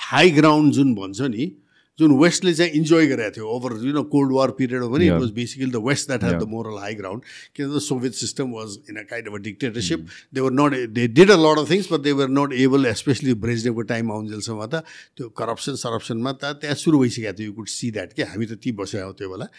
हाई 0.00 0.30
ग्राउन्ड 0.32 0.72
जुन 0.74 0.94
भन्छ 0.94 1.20
नि 1.30 1.50
जुन 1.98 2.12
वेस्टले 2.18 2.52
चाहिँ 2.54 2.72
इन्जोय 2.72 3.06
गरेको 3.06 3.30
थियो 3.36 3.46
over 3.54 3.72
you 3.86 3.92
know 3.92 4.02
cold 4.12 4.32
war 4.32 4.50
period 4.58 4.82
हो 4.82 4.88
भने 4.90 5.06
it 5.06 5.12
was 5.12 5.30
basically 5.38 5.70
the 5.70 5.82
West 5.86 6.06
that 6.08 6.22
have 6.24 6.38
the 6.40 6.48
moral 6.48 6.78
high 6.80 6.94
ground 6.94 7.22
किन 7.56 7.74
the 7.74 7.80
Soviet 7.86 8.14
system 8.14 8.52
was 8.52 8.76
in 8.90 8.96
a 8.96 9.02
kind 9.10 9.28
of 9.28 9.34
a 9.34 9.38
dictatorship 9.48 10.06
they 10.34 10.40
were 10.40 10.52
not 10.52 10.76
they 10.90 11.06
did 11.10 11.30
a 11.30 11.36
lot 11.38 11.58
of 11.58 11.70
things 11.70 11.92
but 11.92 12.00
they 12.00 12.12
were 12.20 12.28
not 12.38 12.52
able 12.60 12.92
specially 13.02 13.34
ब्रेजडेको 13.42 13.82
time 13.92 14.12
आउन्जेलसम्म 14.12 14.66
त 14.66 14.82
त्यो 15.16 15.28
corruption 15.36 15.80
सरप्सनमा 15.82 16.32
त 16.34 16.52
त्यहाँ 16.60 16.80
सुरु 16.84 17.00
भइसकेको 17.00 17.38
थियो 17.38 17.46
you 17.46 17.52
could 17.54 17.68
see 17.70 17.90
that 17.98 18.12
के 18.12 18.30
हामी 18.32 18.46
त 18.46 18.60
ती 18.62 18.72
बसेको 18.80 19.06
हौ 19.06 19.12
त्यो 19.20 19.30
बेला 19.30 19.50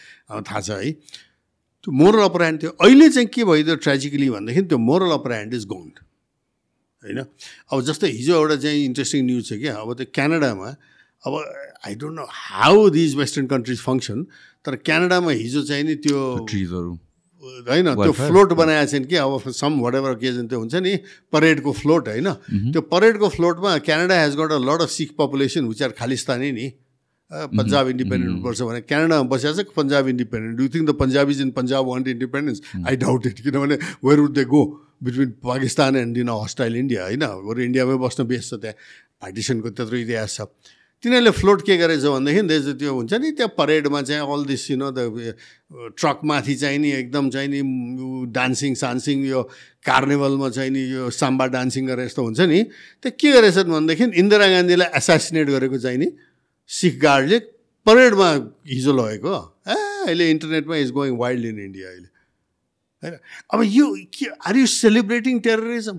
थाहा 0.42 0.60
छ 0.60 0.80
है 0.80 0.92
त्यो 0.92 1.92
मोरल 1.94 2.24
अपरान्ड 2.24 2.62
थियो 2.62 2.76
अहिले 2.80 3.08
चाहिँ 3.10 3.28
के 3.34 3.44
भइदियो 3.46 3.76
ट्रेजिकली 3.84 4.30
भनेदेखि 4.30 4.70
त्यो 4.72 4.78
मोरल 4.90 5.14
अपरान्ड 5.14 5.54
इज 5.54 5.66
गौन्ड 5.70 6.08
होइन? 7.02 7.20
अब 7.72 7.82
जस्तै 7.88 8.10
हिजो 8.10 8.34
एउटा 8.40 8.56
चाहिँ 8.64 8.84
इन्ट्रेस्टिङ 8.84 9.24
न्युज 9.26 9.48
छ 9.48 9.60
क्या 9.62 9.74
अब 9.76 9.94
त्यो 10.00 10.06
क्यानाडामा 10.14 10.68
अब 11.26 11.32
I 11.86 11.94
don't 12.02 12.16
know 12.16 12.26
how 12.40 12.88
these 12.98 13.16
western 13.16 13.46
countries 13.54 13.80
function 13.82 14.26
तर 14.64 14.76
क्यानाडामा 14.88 15.30
हिजो 15.40 15.62
चाहिँ 15.70 15.84
नि 15.84 15.94
त्यो 16.06 16.20
ट्रिजहरू 16.50 16.92
होइन 17.42 17.94
त्यो 17.94 18.12
फ्लोट 18.12 18.52
बनाएको 18.60 18.90
छैन 18.90 19.04
कि 19.10 19.16
अब 19.16 19.50
सम 19.50 19.80
वाट 19.80 19.94
एभर 19.94 20.10
ओकेजन 20.12 20.46
त्यो 20.46 20.58
हुन्छ 20.58 20.74
नि 20.86 20.94
परेडको 21.32 21.72
फ्लोट 21.80 22.08
होइन? 22.08 22.28
त्यो 22.72 22.80
परेडको 22.92 23.28
फ्लोटमा 23.36 23.76
Canada 23.88 24.20
has 24.20 24.36
got 24.40 24.52
a 24.52 24.58
lot 24.68 24.82
of 24.82 24.90
Sikh 24.98 25.14
population 25.18 25.66
which 25.66 25.82
are 25.82 25.90
Khalistani 25.98 26.52
नि। 26.52 26.70
पन्जाब 27.30 27.88
इन्डिपेन्डेन्ट 27.88 28.42
पर्छ 28.44 28.62
भने 28.62 28.80
क्यानाडामा 28.86 29.28
बसेको 29.28 29.62
छ 29.62 29.74
Punjab 29.76 30.08
independent 30.08 30.58
do 30.58 30.68
think 30.68 30.88
the 30.88 30.94
Punjab 31.02 31.30
is 31.30 31.40
in 31.40 31.50
Punjab 31.58 31.86
want 31.86 32.08
independence 32.08 32.60
I 32.86 32.96
doubt 33.04 33.26
it 33.26 33.40
किनभने 33.42 33.76
where 34.04 34.20
would 34.20 34.34
they 34.38 34.44
go 34.52 34.62
between 35.02 35.30
Pakistan 35.44 35.96
and 35.96 36.18
in 36.18 36.28
hostile 36.34 36.76
India 36.76 37.02
होइन 37.04 37.26
बरु 37.46 37.62
इन्डियामै 37.62 37.96
बस्न 37.98 38.24
बेस 38.26 38.50
छ 38.50 38.60
त्यहाँ 38.62 38.76
पार्टिसनको 39.20 39.70
त्यत्रो 39.70 39.96
इतिहास 39.98 40.36
छ 40.36 40.48
तिनीहरूले 41.04 41.30
फ्लोट 41.32 41.62
के 41.66 41.76
गरेछ 41.76 42.04
भनेदेखि 42.06 42.42
त्यसो 42.48 42.72
त्यो 42.78 42.92
हुन्छ 42.94 43.12
नि 43.18 43.30
त्यो 43.34 43.46
परेडमा 43.52 44.02
चाहिँ 44.02 44.22
all 44.24 44.44
this 44.46 44.70
you 44.70 44.76
know 44.78 44.90
the 44.94 45.34
ट्रकमाथि 45.98 46.54
चाहिँ 46.54 46.78
नि 46.78 46.90
एकदम 46.92 47.30
चाहिँ 47.30 47.48
नि 47.48 47.60
डान्सिङ 48.30 48.74
सान्सिङ 48.78 49.24
यो 49.26 49.42
कार्निभलमा 49.82 50.48
चाहिँ 50.48 50.70
नि 50.70 50.82
यो 50.92 51.10
साम्बा 51.12 51.46
डान्सिङ 51.56 51.86
गरेर 51.86 52.06
यस्तो 52.06 52.22
हुन्छ 52.22 52.40
नि 52.46 52.62
त्यो 53.02 53.10
के 53.18 53.32
गरेछन् 53.32 53.72
भनेदेखि 53.72 54.04
इन्दिरा 54.16 54.46
गान्धीलाई 54.54 54.88
एसासिनेट 54.94 55.50
गरेको 55.50 55.78
चाहिँ 55.78 55.98
नि 55.98 56.08
सिख 56.70 57.02
गार्डले 57.02 57.38
परेडमा 57.86 58.30
हिजो 58.70 58.92
लगेको 58.94 59.34
ए 59.68 59.78
अहिले 60.06 60.30
इन्टरनेटमा 60.30 60.76
is 60.76 60.90
going 60.92 61.18
wild 61.18 61.44
in 61.46 61.58
India 61.60 61.88
अहिले 61.90 62.11
होइन? 63.02 63.14
अब 63.52 63.60
यो 63.66 63.86
के 64.14 64.26
आर 64.46 64.56
यु 64.56 64.66
सेलिब्रेटिङ 64.66 65.40
टेररिजम 65.46 65.98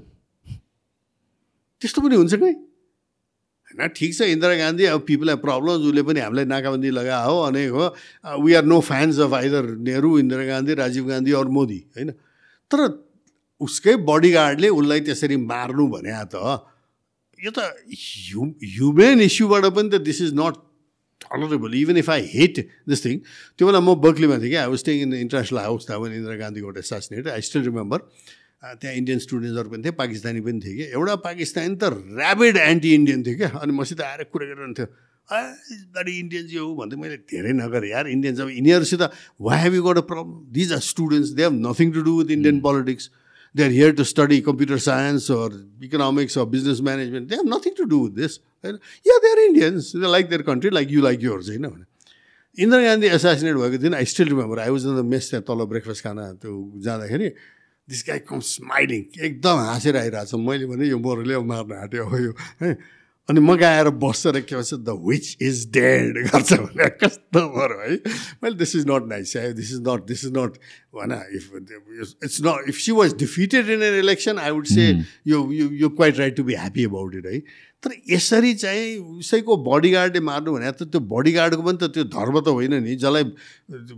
त्यस्तो 1.81 2.01
पनि 2.01 2.15
हुन्छ 2.15 2.33
कि 2.33 2.41
होइन? 2.43 3.87
ठिक 3.91 4.11
छ 4.15 4.21
इन्दिरा 4.33 4.55
गान्धी 4.57 4.83
अब 4.93 5.01
पिपल 5.07 5.29
हेभ 5.29 5.39
प्रब्लम्स 5.45 5.87
उसले 5.87 6.03
पनि 6.07 6.19
हामीलाई 6.19 6.45
नाकाबन्दी 6.45 6.89
लगा 6.89 7.17
हो 7.23 7.39
अनि 7.51 7.65
हो। 7.75 7.83
We 8.43 8.53
are 8.53 8.65
no 8.65 8.79
fans 8.79 9.19
of 9.19 9.33
either 9.33 9.63
Nehru 9.83 10.17
Indira 10.19 10.45
Gandhi 10.45 10.73
Rajiv 10.79 11.07
Gandhi 11.07 11.31
or 11.41 11.47
Modi 11.57 11.79
होइन? 11.95 12.11
तर 12.71 12.79
उसकै 13.61 13.95
बडीगार्डले 14.07 14.69
उसलाई 14.69 15.01
त्यसरी 15.07 15.37
मार्नु 15.49 15.87
भने 15.87 16.13
त 16.31 16.35
यो 17.39 17.51
त 17.51 17.59
ह्यु 17.91 18.41
ह्युमेन 18.63 19.21
इस्युबाट 19.21 19.65
पनि 19.75 19.89
त 19.89 19.95
this 20.07 20.21
is 20.21 20.31
not 20.35 20.55
tolerable 21.23 21.81
even 21.81 21.97
if 22.03 22.09
I 22.09 22.29
hate 22.33 22.55
this 22.89 23.05
thing 23.05 23.17
त्यो 23.57 23.67
बेला 23.67 23.79
म 23.79 23.95
बर्कलीमा 24.05 24.37
थिएँ 24.43 24.49
कि 24.49 24.59
I 24.63 24.69
was 24.75 24.83
staying 24.85 25.01
in 25.01 25.13
International 25.23 25.59
House 25.59 25.89
था 25.89 25.95
इन्दिरा 26.07 26.37
गान्धीको 26.43 26.67
एउटा 26.67 26.87
एसासिनेट 26.87 27.27
आई 27.35 27.41
स्टिल 27.49 27.63
रिमेम्बर 27.71 27.99
त्यहाँ 28.63 28.95
इन्डियन 28.95 29.19
स्टुडेन्ट्सहरू 29.19 29.69
पनि 29.69 29.83
थिए 29.83 29.91
पाकिस्तानी 29.99 30.41
पनि 30.41 30.59
थिए 30.65 30.75
कि। 30.75 30.83
एउटा 30.95 31.15
पाकिस्तानी 31.23 31.75
त 31.75 31.83
ऱ्याबिड 32.19 32.57
एन्टी 32.57 32.93
इन्डियन 32.95 33.23
थियो 33.23 33.35
क्या। 33.37 33.49
अनि 33.59 33.73
मसित 33.79 34.01
आएर 34.01 34.23
कुरा 34.31 34.45
गरिरहन्थ्यो 34.47 34.85
बडी 35.97 36.13
इन्डियन्स 36.19 36.53
यो 36.53 36.63
भन्दै 36.75 36.95
मैले 37.01 37.17
धेरै 37.27 37.51
नगरेँ 37.59 37.89
यार। 37.89 38.07
इन्डियन्स 38.07 38.39
अब 38.39 38.49
यिनीहरूसित 38.49 39.01
why 39.47 39.59
have 39.63 39.73
you 39.75 39.83
got 39.83 39.97
a 39.97 40.05
problem 40.07 40.31
these 40.55 40.73
are 40.73 40.83
students 40.87 41.29
they 41.35 41.43
have 41.43 41.59
nothing 41.67 41.91
to 41.91 42.01
do 42.07 42.13
with 42.19 42.31
Indian 42.37 42.59
politics 42.63 43.09
are 43.61 43.71
here 43.71 43.91
to 43.93 44.03
study 44.03 44.39
computer 44.41 44.77
science 44.81 45.29
or 45.31 45.57
economics 45.83 46.37
or 46.37 46.45
business 46.49 46.81
management 46.81 47.29
they 47.29 47.35
have 47.35 47.47
nothing 47.47 47.73
to 47.77 47.83
do 47.85 48.03
with 48.03 48.15
this 48.15 48.37
होइन 48.63 48.77
yeah 49.05 49.17
they 49.25 49.31
are 49.31 49.39
Indians 49.45 49.95
they 49.95 50.11
like 50.11 50.29
their 50.29 50.41
country 50.43 50.69
like 50.69 50.91
you 50.91 51.01
like 51.01 51.23
yours 51.23 51.49
होइन 51.49 51.67
भने 51.67 51.85
Indira 52.57 52.83
Gandhi 52.83 53.07
assassinate 53.07 53.55
भएको 53.55 53.77
दिन 53.77 53.93
I 53.95 54.05
still 54.05 54.27
remember 54.29 54.59
I 54.59 54.69
was 54.69 54.85
in 54.85 54.97
the 54.97 55.05
mess 55.05 55.29
त्यहाँ 55.29 55.43
तल 55.47 55.65
breakfast 55.65 56.03
खाना 56.03 56.31
त्यो 56.41 56.57
जाँदाखेरि 56.81 57.29
दिस 57.87 58.03
गाई 58.07 58.19
कम 58.29 58.39
स्माइलिङ 58.47 59.05
एकदम 59.25 59.57
हाँसेर 59.69 59.97
आइरहेको 59.97 60.25
छ 60.31 60.41
मैले 60.41 60.65
भने 60.65 60.87
यो 60.87 60.97
मोरले 60.99 61.37
मार्न 61.45 61.73
आँट्यो 61.77 62.05
हो 62.09 62.17
यो 62.17 62.33
है 62.61 62.77
अनि 63.29 63.39
म 63.39 63.55
आएर 63.63 63.89
बस्छ 64.03 64.27
र 64.35 64.39
के 64.43 64.55
भन्छ 64.55 64.73
द 64.83 64.95
विच 65.07 65.25
इज 65.41 65.65
डेड 65.71 66.17
गर्छ 66.27 66.53
भने 66.53 66.87
कस्तो 66.99 67.39
मरो 67.55 67.79
है? 67.81 67.95
मैले 68.43 68.55
दिस 68.59 68.75
इज 68.75 68.85
नट 68.89 69.03
नाइस 69.09 69.35
है 69.37 69.53
this 69.53 69.71
is 69.73 69.79
not 69.87 70.05
this 70.07 70.25
is 70.25 70.31
not 70.37 70.57
भन 70.95 71.11
if 71.35 71.43
it's 72.23 72.39
not 72.45 72.69
if 72.69 72.77
she 72.85 72.91
was 72.99 73.13
defeated 73.19 73.69
in 73.69 73.83
an 73.83 73.99
election 73.99 74.39
I 74.39 74.51
would 74.51 74.65
say 74.67 74.89
यो 75.27 75.39
you 75.51 75.89
quite 75.89 76.19
right 76.19 76.35
to 76.37 76.43
be 76.43 76.53
happy 76.53 76.85
about 76.85 77.15
it 77.15 77.25
है 77.25 77.39
तर 77.83 77.91
यसरी 78.09 78.53
चाहिँ 78.55 78.97
उसैको 79.19 79.57
बडीगार्डले 79.63 80.19
मार्नु 80.19 80.53
भने 80.53 80.71
त 80.71 80.83
त्यो 80.91 80.99
बडीगार्डको 81.13 81.61
पनि 81.63 81.77
त 81.81 81.91
त्यो 81.95 82.03
धर्म 82.11 82.39
त 82.39 82.47
होइन 82.47 82.73
नि। 82.83 82.95
जसलाई 82.95 83.23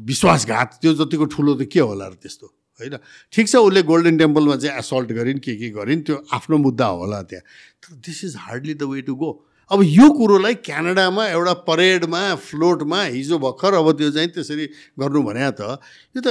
विश्वासघात 0.09 0.77
त्यो 0.81 0.93
जतिको 1.01 1.25
ठुलो 1.33 1.53
त 1.55 1.69
के 1.73 1.79
होला 1.79 2.07
र 2.07 2.13
त्यस्तो? 2.21 2.47
होइन? 2.79 2.95
ठिक 3.33 3.47
छ 3.47 3.55
उसले 3.55 3.81
गोल्डन 3.83 4.17
टेम्पलमा 4.17 4.55
चाहिँ 4.55 4.79
एसल्ट 4.79 5.11
गरिन् 5.17 5.39
के 5.39 5.55
के 5.55 5.69
गरिन् 5.79 6.01
त्यो 6.03 6.15
आफ्नो 6.35 6.57
मुद्दा 6.57 6.87
होला 6.99 7.21
त्यहाँ। 7.31 7.43
तर 7.81 7.95
this 8.05 8.23
is 8.25 8.35
hardly 8.37 8.73
the 8.73 8.83
way 8.91 9.01
to 9.07 9.15
go 9.15 9.29
अब 9.71 9.81
यो 9.83 10.09
कुरोलाई 10.17 10.55
क्यानाडामा 10.61 11.27
एउटा 11.27 11.53
परेडमा 11.65 12.21
फ्लोटमा 12.37 13.01
हिजो 13.15 13.39
भर्खर 13.39 13.73
अब 13.73 13.91
त्यो 13.97 14.11
चाहिँ 14.11 14.29
त्यसरी 14.35 14.65
गर्नु 14.99 15.21
भने 15.23 15.51
त 15.59 15.79
यो 16.15 16.21
त 16.21 16.27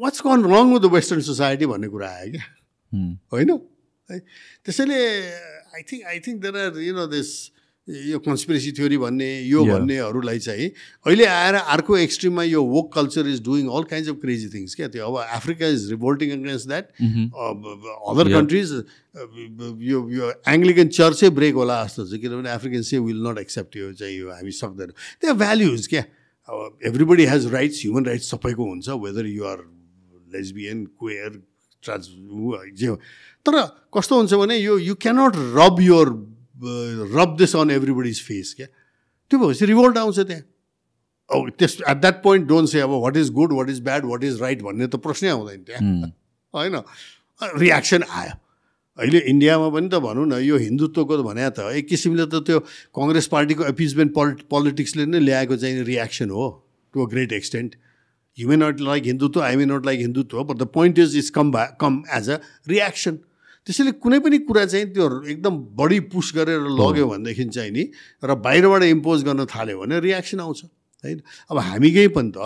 what's 0.00 0.20
gone 0.20 0.44
wrong 0.44 0.72
with 0.72 0.80
the 0.80 0.92
western 0.92 1.20
society 1.28 1.66
भन्ने 1.66 1.88
कुरा 1.88 2.08
आयो 2.08 2.30
क्या। 2.32 2.46
होइन? 3.32 3.50
है 4.10 4.18
त्यसैले 4.64 4.98
I 5.76 5.82
think 5.82 6.02
I 6.06 6.18
think 6.26 6.36
there 6.42 6.56
are 6.56 6.80
you 6.80 6.94
know 6.94 7.06
this 7.12 7.30
यो 7.88 8.18
कन्सपिरेसी 8.18 8.70
थ्योरी 8.76 8.96
भन्ने 8.98 9.28
यो 9.46 9.64
भन्नेहरूलाई 9.64 10.38
चाहिँ 10.38 10.66
अहिले 11.06 11.24
आएर 11.24 11.54
अर्को 11.54 11.96
एक्सट्रिममा 11.96 12.42
यो 12.42 12.62
woke 12.62 12.92
culture 12.94 13.26
is 13.30 13.42
doing 13.46 13.68
all 13.70 13.84
kinds 13.90 14.10
of 14.10 14.16
crazy 14.20 14.48
things 14.54 14.74
क्या? 14.74 14.88
त्यो 14.88 15.06
अब 15.06 15.16
Africa 15.36 15.66
is 15.70 15.90
revolting 15.90 16.30
against 16.38 16.66
that 16.68 16.84
other 18.10 18.32
countries 18.32 18.72
यो 19.86 20.02
यो 20.10 20.32
एङ्ग्लिकन 20.54 20.88
चर्चै 20.98 21.30
ब्रेक 21.38 21.54
होला 21.62 21.82
जस्तो 21.84 22.06
छ 22.10 22.20
किनभने 22.26 22.50
African 22.50 22.82
say 22.90 22.98
will 23.06 23.22
not 23.26 23.38
accept 23.38 23.76
यो 23.76 23.92
चाहिँ 24.02 24.18
यो 24.18 24.30
हामी 24.34 24.50
सक्दैन। 24.60 24.90
त्यो 25.22 25.34
भ्याल्युज 25.46 25.86
क्या? 25.86 26.02
अब 26.48 26.78
everybody 26.86 27.24
has 27.26 27.46
rights 27.54 27.82
human 27.82 28.04
rights 28.06 28.30
सबैको 28.30 28.64
हुन्छ 28.70 28.88
whether 29.06 29.26
you 29.26 29.44
are 29.54 29.58
lesbian 30.34 30.84
queer 30.98 31.42
trans 31.82 32.08
जे 32.82 32.94
तर 33.46 33.54
कस्तो 33.94 34.16
हुन्छ 34.16 34.34
भने 34.34 34.56
यो 34.58 34.78
you 34.78 34.94
cannot 35.06 35.32
rub 35.58 35.80
your 35.80 36.08
rub 36.58 37.36
this 37.38 37.56
on 37.56 37.70
everybody's 37.70 38.22
face 38.26 38.54
क्या 38.56 38.66
त्यो 39.30 39.38
भएपछि 39.38 39.66
रिभोल्ट 39.66 39.98
आउँछ 39.98 40.18
त्यहाँ 40.20 40.42
अब 41.30 41.50
त्यस 41.58 41.76
at 41.88 41.96
that 42.00 42.22
point 42.22 42.46
don't 42.48 42.68
say 42.68 42.80
अब 42.80 42.90
what 43.02 43.16
is 43.16 43.30
good 43.32 43.52
what 43.52 43.70
is 43.70 43.80
bad 43.82 44.04
what 44.06 44.24
is 44.24 44.40
right 44.42 44.62
भन्ने 44.62 44.86
त 44.86 44.96
प्रश्नै 45.06 45.28
आउँदैन 45.30 45.62
त्यहाँ। 45.62 46.12
होइन? 46.54 46.76
रियाक्सन 47.40 48.02
आयो। 48.10 48.32
अहिले 48.98 49.18
इन्डियामा 49.30 49.68
पनि 49.70 49.88
त 49.88 49.98
भनौँ 50.00 50.26
न 50.26 50.38
यो 50.42 50.56
हिन्दुत्वको 50.58 51.22
भने 51.22 51.48
त 51.50 51.72
एक 51.76 51.88
किसिमले 51.88 52.26
त 52.26 52.40
त्यो 52.46 52.60
कङ्ग्रेस 52.96 53.26
पार्टीको 53.26 53.64
एपिजमेन्ट 53.66 54.14
पोलिट 54.14 54.40
पोलिटिक्सले 54.50 55.06
नै 55.06 55.18
ल्याएको 55.20 55.56
चाहिँ 55.56 55.82
रियाक्सन 55.84 56.30
हो 56.30 56.46
to 56.94 57.04
a 57.04 57.08
great 57.10 57.32
extent 57.32 57.74
you 58.38 58.48
may 58.48 58.56
not 58.56 58.80
like 58.80 59.04
Hindutva 59.04 59.42
I 59.42 59.56
may 59.56 59.66
not 59.66 59.86
like 59.86 60.00
Hindutva 60.00 60.42
but 60.44 60.56
the 60.58 60.66
point 60.72 60.98
is 60.98 61.16
is 61.16 61.30
come 61.36 61.50
भा 61.52 61.64
कम 61.80 62.02
एज 62.16 62.30
अ 62.30 62.38
रियाक्सन 62.68 63.18
त्यसैले 63.66 63.92
कुनै 63.98 64.18
पनि 64.22 64.38
कुरा 64.46 64.64
चाहिँ 64.70 64.86
त्यो 64.94 65.06
एकदम 65.26 65.54
बढी 65.74 65.98
पुस 66.14 66.32
गरेर 66.36 66.70
लग्यो 66.78 67.06
भनेदेखि 67.10 67.44
चाहिँ 67.50 67.70
नि 67.74 67.84
र 68.22 68.34
बाहिरबाट 68.38 68.82
इम्पोज 68.94 69.18
गर्न 69.26 69.44
थाल्यो 69.50 69.78
भने 69.82 69.98
रियाक्सन 70.00 70.40
आउँछ 70.40 70.60
होइन? 71.04 71.18
अब 71.50 71.56
हामीकै 71.58 72.08
पनि 72.14 72.30
त 72.30 72.38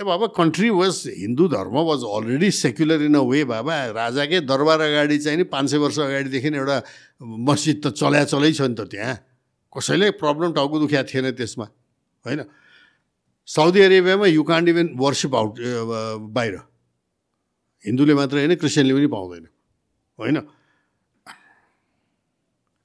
अब 0.00 0.08
अब 0.10 0.22
कन्ट्री 0.36 0.68
वाज 0.74 0.94
हिन्दू 1.06 1.44
धर्म 1.48 1.76
was 1.86 2.00
already 2.02 2.50
secular 2.50 3.02
in 3.08 3.14
a 3.14 3.22
way 3.24 3.40
बाबा। 3.46 3.74
राजाकै 3.94 4.40
दरबार 4.42 4.80
अगाडि 4.90 5.18
चाहिँ 5.22 5.38
नि 5.38 5.44
पाँच 5.46 5.70
सय 5.70 5.78
वर्ष 5.78 5.98
अगाडिदेखि 6.02 6.48
एउटा 6.50 6.78
मस्जिद 7.22 7.78
त 7.78 7.94
चल्या 7.94 8.24
चलै 8.26 8.52
छ 8.52 8.68
नि 8.68 8.74
त 8.74 8.90
त्यहाँ। 8.90 9.16
कसैले 9.70 10.10
प्रब्लम 10.18 10.52
टाउको 10.52 10.76
दुखिया 10.82 11.02
थिएन 11.06 11.30
त्यसमा 11.38 11.66
होइन? 12.26 12.42
Saudi 13.48 13.80
अरेबियामा 13.86 14.26
you 14.34 14.42
can't 14.42 14.66
even 14.68 14.86
worship 14.98 15.34
out 15.34 15.52
बाहिर। 16.36 16.54
हिन्दूले 17.84 18.14
मात्र 18.18 18.34
होइन 18.42 18.54
क्रिस्चियनले 18.58 18.94
पनि 18.98 19.08
पाउँदैन। 19.14 19.46
होइन? 20.18 20.36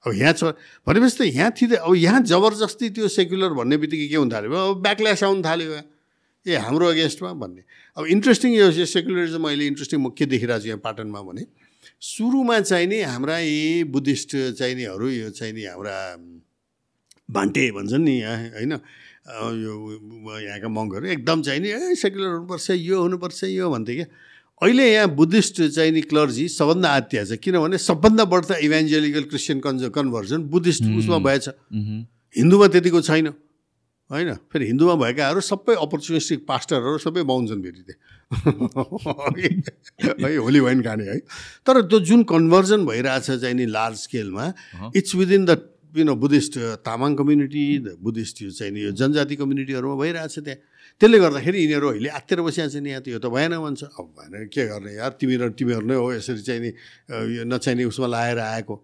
अब 0.05 0.11
यहाँ 0.15 0.33
छ 0.33 0.43
भनेपछि 0.87 1.17
त 1.17 1.21
यहाँ 1.27 1.51
थिँदै 1.59 1.75
अब 1.83 1.93
यहाँ 1.95 2.21
जबरजस्ती 2.23 2.89
त्यो 2.95 3.07
सेक्युलर 3.07 3.51
भन्ने 3.53 3.77
बित्तिकै 3.83 4.07
के 4.07 4.15
हुन 4.15 4.29
थाल्यो 4.31 4.51
अब 4.51 4.81
ब्याकल्यास 4.81 5.23
आउनु 5.27 5.43
थाल्यो 5.43 5.69
ए 6.45 6.55
हाम्रो 6.55 6.85
अगेन्स्टमा 6.95 7.31
भन्ने। 7.35 7.61
अब 7.99 8.03
इन्ट्रेस्टिङ 8.07 8.51
यो 8.55 8.71
सेक्युलरिजम 8.71 9.43
अहिले 9.43 9.65
इन्ट्रेस्टिङ 9.67 9.99
म 9.99 10.15
के 10.15 10.25
देखिरहेको 10.25 10.63
छु 10.63 10.67
यहाँ 10.71 10.79
पाटनमा 10.79 11.21
भने 11.27 11.43
सुरुमा 11.99 12.59
चाहिँ 12.63 12.87
नि 12.87 13.01
हाम्रा 13.03 13.37
यी 13.43 13.83
बुद्धिस्ट 13.91 14.55
चाहिँ 14.55 14.75
निहरू 14.79 15.07
यो 15.09 15.29
चाहिँ 15.35 15.53
नि 15.53 15.63
हाम्रा 15.67 15.95
भान्टे 17.27 17.63
भन्छन् 17.75 18.03
नि 18.07 18.15
यहाँ 18.23 18.37
होइन? 18.55 18.73
यो 19.29 19.73
यहाँका 20.39 20.67
मङ्गहरू 20.71 21.05
एकदम 21.19 21.41
चाहिँ 21.43 21.59
नि 21.59 21.69
ए 21.69 21.95
सेक्युलर 21.99 22.29
हुनुपर्छ 22.39 22.69
यो 22.71 22.95
हुनुपर्छ 23.03 23.43
यो 23.51 23.69
भन्थे 23.69 23.93
क्या। 23.99 24.07
अहिले 24.61 24.85
यहाँ 24.93 25.07
बुद्धिस्ट 25.15 25.61
चाहिँ 25.71 25.91
नि 25.91 26.01
क्लर्जी 26.03 26.47
सबभन्दा 26.51 26.89
आत्या 26.91 27.23
छ। 27.25 27.39
किनभने 27.39 27.77
सबभन्दा 27.79 28.23
बढ्ता 28.27 28.55
इभेन्जेलिकल 28.59 29.23
क्रिस्चियन 29.31 29.59
कन्ज 29.63 29.91
कन्भर्जन 29.95 30.39
बुद्धिस्ट 30.51 30.83
उसमा 30.99 31.17
भएछ। 31.23 31.47
हिन्दूमा 32.35 32.67
त्यतिको 32.67 33.01
छैन। 33.01 33.27
होइन? 34.09 34.29
फेरि 34.51 34.65
हिन्दूमा 34.65 34.95
भएकाहरू 34.99 35.41
सबै 35.47 35.75
अपर्चुनिस्टिक 35.79 36.39
पास्टरहरू 36.43 36.97
सबै 36.99 37.23
बाहुन्छन् 37.23 37.61
फेरि 37.63 37.81
त्यहाँ 37.87 37.99
है 40.19 40.35
होली 40.35 40.59
वाइन 40.59 40.81
खाने 40.83 41.03
है। 41.07 41.17
तर 41.65 41.81
त्यो 41.87 41.99
जुन 42.09 42.23
कन्भर्जन 42.27 42.85
भइरहेछ 42.85 43.31
चाहिँ 43.31 43.55
नि 43.55 43.65
large 43.65 43.97
स्केलमा 44.05 44.45
it's 44.91 45.15
within 45.15 45.45
the 45.45 45.51
you 45.95 46.03
know 46.05 46.15
Buddhist 46.19 46.83
Tamang 46.83 47.15
community 47.15 47.63
the 47.79 47.97
Buddhist 48.01 48.41
यो 48.41 48.49
चाहिँ 48.51 48.73
नि 48.73 48.81
यो 48.83 48.91
जनजाति 48.91 49.35
कम्युनिटीहरूमा 49.39 49.95
भइरहेछ 49.95 50.35
त्यहाँ। 50.39 50.59
त्यसले 50.99 51.17
गर्दाखेरि 51.19 51.57
यिनीहरू 51.63 51.87
अहिले 51.89 52.09
आत्तिर 52.11 52.39
बसिरहेको 52.43 52.71
छ 52.75 52.83
नि 52.83 52.89
यहाँ 52.91 53.01
त 53.03 53.07
यो 53.15 53.19
त 53.23 53.31
भएन 53.31 53.55
भन्छ। 53.55 53.81
अब 53.95 54.05
भएन 54.19 54.51
के 54.51 54.63
गर्ने? 54.67 54.91
यार 54.99 55.11
तिमी 55.15 55.35
र 55.39 55.49
तिमीहरू 55.55 55.85
नै 55.87 55.95
हो 55.95 56.07
यसरी 56.19 56.43
चाहिँ 56.43 56.59
नि 56.59 56.71
यो 57.39 57.43
नचाहिने 57.47 57.83
उसमा 57.87 58.07
लाएर 58.07 58.39
आएको 58.59 58.75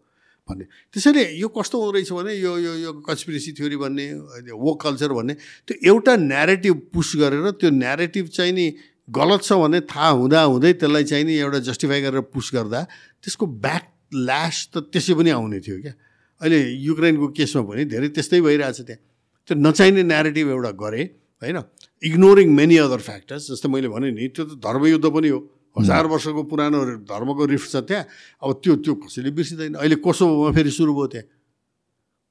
भन्ने। 0.48 0.66
त्यसैले 0.96 1.24
यो 1.36 1.48
कस्तो 1.52 1.76
हुँदो 1.76 1.92
रहेछ 1.92 2.12
भने 2.16 2.34
यो 2.40 2.52
यो 2.56 2.74
यो 2.88 2.92
कन्सपिरेसी 3.04 3.52
थ्योरी 3.60 3.78
भन्ने 3.84 4.06
वो 4.48 4.72
कल्चर 4.80 5.12
भन्ने 5.12 5.34
त्यो 5.68 5.76
एउटा 5.92 6.14
न्यारेटिभ 6.24 6.76
पुस 6.94 7.10
गरेर 7.20 7.52
त्यो 7.60 7.70
न्यारेटिभ 7.84 8.26
चाहिँ 8.32 8.54
नि 8.54 8.66
गलत 9.12 9.42
छ 9.44 9.60
भने 9.60 9.80
थाहा 9.84 10.10
हुँदा 10.16 10.42
हुँदै 10.42 10.72
त्यसलाई 10.80 11.04
चाहिँ 11.04 11.26
नि 11.26 11.34
एउटा 11.36 11.60
जस्टिफाई 11.68 12.02
गरेर 12.02 12.22
पुस 12.32 12.48
गर्दा 12.56 12.80
त्यसको 13.22 13.46
ब्याक 13.60 13.86
ल्यास 14.14 14.56
त 14.72 14.88
त्यसै 14.88 15.14
पनि 15.20 15.30
आउने 15.36 15.60
थियो 15.60 15.78
क्या। 15.82 15.94
अहिले 16.42 16.60
युक्रेनको 16.80 17.28
केसमा 17.36 17.62
पनि 17.66 17.84
धेरै 17.92 18.08
त्यस्तै 18.16 18.40
भइरहेछ 18.40 18.80
त्यहाँ। 18.88 19.02
त्यो 19.50 19.56
नचाहिने 19.60 20.04
नेरेटिभ 20.04 20.48
एउटा 20.56 20.72
गरे 20.80 21.04
होइन? 21.42 21.58
इग्नोरिङ 22.04 22.48
मेनी 22.52 22.78
अदर 22.78 23.00
फ्याक्टर्स 23.00 23.52
जस्तै 23.52 23.70
मैले 23.70 23.88
भने 23.88 24.12
नि 24.12 24.28
त्यो 24.36 24.44
त 24.46 24.52
धर्मयुद्ध 24.60 25.06
पनि 25.06 25.30
हो। 25.30 25.40
हजार 25.76 26.06
वर्षको 26.08 26.44
पुरानो 26.48 26.80
धर्मको 27.04 27.44
रिफ्ट 27.46 27.68
छ 27.72 27.76
त्यहाँ। 27.84 28.06
अब 28.44 28.50
त्यो 28.64 28.74
त्यो 28.84 28.94
कसैले 28.96 29.32
बिर्सिँदैन। 29.32 29.74
अहिले 29.76 29.96
कोसोभोमा 30.00 30.52
फेरि 30.56 30.72
सुरु 30.72 30.94
भयो 30.96 31.08
त्यहाँ। 31.14 31.28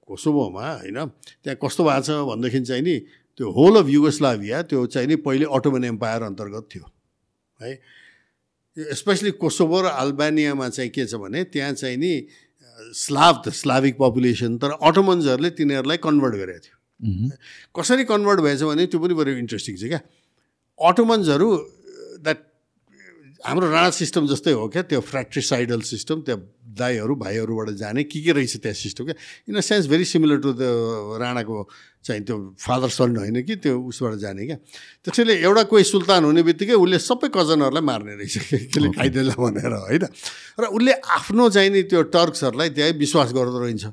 कोसोभोमा 0.09 0.65
होइन? 0.85 0.99
त्यहाँ 1.45 1.57
कस्तो 1.61 1.83
भएको 1.85 2.03
छ 2.05 2.11
भनेदेखि 2.25 2.61
चाहिँ 2.65 2.83
नि 2.83 2.97
त्यो 3.37 3.47
होल 3.51 3.75
अफ 3.81 3.87
युगोस्लाभिया 3.89 4.63
त्यो 4.69 4.81
चाहिँ 4.87 5.09
नि 5.09 5.17
पहिले 5.21 5.45
अटोमन 5.49 5.85
एम्पायर 5.85 6.23
अन्तर्गत 6.23 6.65
थियो। 6.73 6.85
है? 7.61 7.73
स्पेसली 8.77 9.31
कोसोभो 9.37 9.81
र 9.81 9.87
अल्बानियामा 9.93 10.69
चाहिँ 10.69 10.91
के 10.91 11.05
छ 11.05 11.21
भने 11.21 11.45
त्यहाँ 11.53 11.73
चाहिँ 11.73 11.97
नि 11.97 12.13
स्लाभ 12.97 13.43
त 13.45 13.49
स्लाभिक 13.53 13.95
पपुलेसन 14.01 14.57
तर 14.59 14.71
अटोमन्सहरूले 14.81 15.51
तिनीहरूलाई 15.51 15.99
कन्भर्ट 16.01 16.35
गरेको 16.35 16.61
थियो। 16.65 16.74
कसरी 17.01 18.05
कन्भर्ट 18.05 18.41
भएछ 18.41 18.63
भने 18.63 18.87
त्यो 18.87 19.01
पनि 19.01 19.15
बरु 19.15 19.31
इन्ट्रेस्टिङ 19.43 19.77
छ 19.77 19.85
क्या। 19.91 20.01
अटोमन्सहरू 20.79 21.49
द्याट 22.23 22.39
हाम्रो 23.45 23.67
राणा 23.71 23.91
सिस्टम 23.93 24.27
जस्तै 24.27 24.53
हो 24.57 24.69
क्या 24.73 24.83
त्यो 24.89 25.01
फ्र्याक्ट्रिसाइडल 25.05 25.81
सिस्टम 25.85 26.21
त्यहाँ 26.25 26.41
दाईहरू 26.75 27.15
भाइहरूबाट 27.15 27.71
जाने 27.77 28.03
के 28.09 28.21
के 28.25 28.33
रहेछ 28.33 28.57
त्यहाँ 28.57 28.75
सिस्टम 28.75 29.05
क्या। 29.05 29.17
In 29.49 29.55
a 29.55 29.61
sense 29.61 29.87
very 29.87 30.05
similar 30.05 30.39
to 30.41 30.53
the 30.57 30.65
राणाको 31.21 31.57
चाहिँ 32.05 32.23
त्यो 32.25 32.37
फादर 32.57 32.89
सन 32.89 33.17
होइन 33.17 33.43
कि 33.45 33.57
त्यो 33.61 33.75
उसबाट 33.85 34.15
जाने 34.25 34.47
क्या। 34.47 34.57
त्यसैले 35.05 35.35
एउटा 35.45 35.63
कोही 35.69 35.85
सुल्तान 35.85 36.25
हुने 36.25 36.43
बित्तिकै 36.43 36.73
उसले 36.73 36.99
सबै 37.05 37.29
कजनहरूलाई 37.37 37.85
मार्ने 37.85 38.15
रहेछ 38.17 38.73
केले 38.73 38.89
खाइदिएला 38.97 39.37
भनेर 39.37 39.73
होइन। 39.93 40.05
र 40.57 40.65
उसले 40.73 40.93
आफ्नो 41.05 41.45
चाहिँ 41.53 41.71
नि 41.71 41.83
त्यो 41.85 42.03
टर्क्सहरूलाई 42.17 42.69
त्यहाँ 42.73 42.97
विश्वास 42.97 43.29
गर्दो 43.37 43.59
रहेछ 43.61 43.85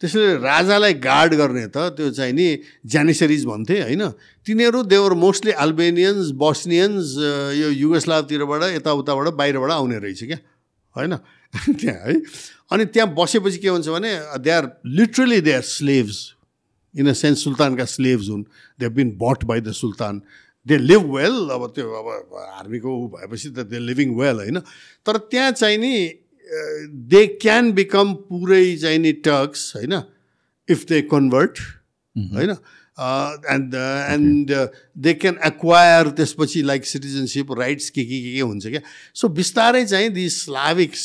त्यसैले 0.00 0.34
राजालाई 0.40 0.94
गार्ड 0.94 1.34
गर्ने 1.34 1.66
त 1.66 1.92
त्यो 1.96 2.10
चाहिँ 2.10 2.32
नि 2.32 2.46
ज्यानिसरिज 2.86 3.44
भन्थे 3.44 3.80
होइन? 3.80 4.08
तिनीहरू 4.46 4.82
देवर 4.82 5.12
मोस्टली 5.14 5.52
अल्बेनियन्स 5.52 6.30
बस्नियन्स 6.40 7.04
यो 7.60 7.68
युगोस्लाभतिरबाट 7.70 8.62
यताउताबाट 8.80 9.28
बाहिरबाट 9.36 9.70
आउने 9.70 9.98
रहेछ 9.98 10.24
क्या? 10.24 10.38
होइन? 10.96 11.16
त्यहाँ 11.80 12.00
है? 12.06 12.14
अनि 12.72 12.84
त्यहाँ 12.84 13.14
बसेपछि 13.14 13.58
के 13.58 13.68
हुन्छ 13.68 13.88
भने 13.88 14.12
they 14.40 14.50
are 14.50 14.80
literally 14.86 15.40
they 15.40 15.52
are 15.52 15.62
slaves 15.68 16.18
in 16.96 17.08
a 17.08 17.12
sense 17.12 17.44
सुल्तानका 17.44 17.84
slaves 17.84 18.28
हुन्। 18.28 18.42
They 18.80 18.86
have 18.86 18.94
been 18.94 19.10
bought 19.20 19.44
by 19.44 19.60
the 19.60 19.72
sultan 19.72 20.22
they 20.66 20.78
live 20.78 21.04
well 21.14 21.36
अब 21.52 21.66
त्यो 21.76 21.86
अब 21.92 22.08
आर्मीको 22.58 22.88
ऊ 22.88 23.08
भएपछि 23.08 23.50
त 23.50 23.68
दे 23.68 23.78
लिभिङ 23.78 24.16
वेल 24.16 24.36
होइन? 24.36 24.58
तर 25.06 25.16
त्यहाँ 25.16 25.52
चाहिँ 25.52 25.78
नि 25.78 25.92
दे 26.50 27.26
क्यान 27.42 27.72
बिकम 27.72 28.14
पुरै 28.28 28.64
चाहिँ 28.76 28.98
नि 28.98 29.12
टक्स 29.24 29.72
होइन 29.76 30.02
इफ 30.68 30.84
दे 30.88 31.00
कन्भर्ट 31.02 31.58
होइन 32.16 32.54
and 33.00 33.74
and 33.74 34.50
they 34.98 35.12
can 35.14 35.36
acquire 35.46 36.08
त्यसपछि 36.16 36.62
लाइक 36.62 36.86
सिटिजनसिप 36.86 37.52
राइट्स 37.58 37.88
के 37.90 38.04
के 38.04 38.20
के 38.22 38.32
के 38.34 38.40
हुन्छ 38.40 38.66
क्या 38.66 38.80
सो 39.14 39.28
बिस्तारै 39.30 39.84
चाहिँ 39.84 40.10
दि 40.10 40.28
स्लाभिक्स 40.30 41.04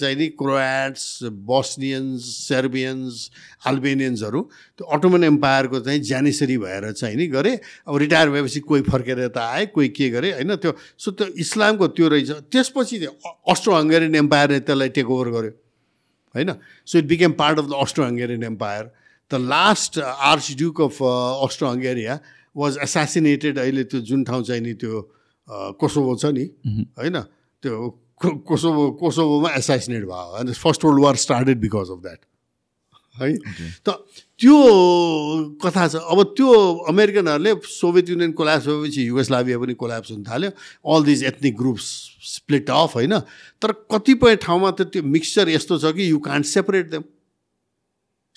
चाहिँ 0.00 0.16
नि 0.16 0.28
क्रोएट्स 0.38 1.18
बस्नियन्स 1.48 2.30
सर्बियन्स 2.38 3.30
अल्बेनियन्सहरू 3.66 4.42
त्यो 4.78 4.86
अटोमन 4.88 5.24
एम्पायरको 5.24 5.80
चाहिँ 5.80 6.00
ज्यानिसरी 6.04 6.58
भएर 6.58 6.90
चाहिँ 6.94 7.16
नि 7.16 7.26
गरे 7.28 7.58
अब 7.88 7.96
रिटायर 7.98 8.30
भएपछि 8.30 8.60
कोही 8.62 8.82
फर्केर 8.84 9.20
यता 9.20 9.50
आए 9.50 9.66
कोही 9.74 9.88
के 9.90 10.10
गरे 10.10 10.32
होइन 10.32 10.56
त्यो 10.56 10.74
सो 10.98 11.10
त्यो 11.12 11.26
इस्लामको 11.40 11.88
त्यो 11.90 12.08
रहेछ 12.08 12.30
त्यसपछि 12.50 12.98
त्यो 12.98 13.36
अस्ट्रो 13.48 13.76
हङ्गेरियन 13.76 14.14
एम्पायरले 14.16 14.60
त्यसलाई 14.62 14.88
टेक 14.92 15.10
ओभर 15.10 15.30
गर्यो 15.30 15.50
होइन 16.34 16.54
so 16.88 16.98
it 16.98 17.04
became 17.06 17.32
part 17.38 17.58
of 17.58 17.64
the 17.66 17.82
Austro 17.82 18.04
Hungarian 18.04 18.42
empire 18.44 18.92
the 19.34 19.42
last 19.50 19.98
archduke 20.62 20.80
of 20.80 21.02
Austro 21.02 21.68
Hungaria 21.68 22.18
was 22.56 22.78
assassinated 22.82 23.58
अहिले 23.58 23.84
त्यो 23.90 24.00
जुन 24.10 24.24
ठाउँ 24.24 24.42
चाहिँ 24.48 24.62
नि 24.62 24.74
त्यो 24.80 25.02
कोसोभो 25.80 26.16
छ 26.16 26.24
नि 26.38 26.44
होइन? 26.98 27.20
त्यो 27.62 27.74
कोसोभो 28.22 28.90
कोसोभोमा 29.00 29.50
एसासिनेट 29.56 30.04
भयो 30.06 30.38
अनि 30.40 30.52
First 30.54 30.84
World 30.84 31.02
War 31.04 31.16
started 31.24 31.60
because 31.60 31.90
of 31.90 31.98
that 32.02 32.20
है? 33.14 33.28
त 33.86 33.88
त्यो 34.40 34.56
कथा 35.62 35.86
छ 35.88 35.94
अब 36.10 36.22
त्यो 36.36 36.50
अमेरिकनहरूले 36.90 37.52
सोभियत 37.62 38.08
युनियन 38.10 38.32
कोल्याप्स 38.38 38.66
भएपछि 38.66 39.06
युगोस्लाभिया 39.06 39.58
पनि 39.58 39.74
कोल्याप्स 39.82 40.10
हुन 40.10 40.22
थाल्यो 40.24 40.50
all 40.94 41.04
these 41.04 41.24
ethnic 41.24 41.56
groups 41.56 41.86
split 42.34 42.70
off 42.70 42.94
होइन? 42.94 43.18
तर 43.62 43.72
कतिपय 43.90 44.36
ठाउँमा 44.46 44.70
त 44.70 44.88
त्यो 44.94 45.02
मिक्सचर 45.02 45.48
यस्तो 45.48 45.78
छ 45.78 45.92
कि 45.94 46.10
यु 46.10 46.18
कान्ट 46.26 46.46
सेपरेट 46.46 46.90
देम 46.90 47.02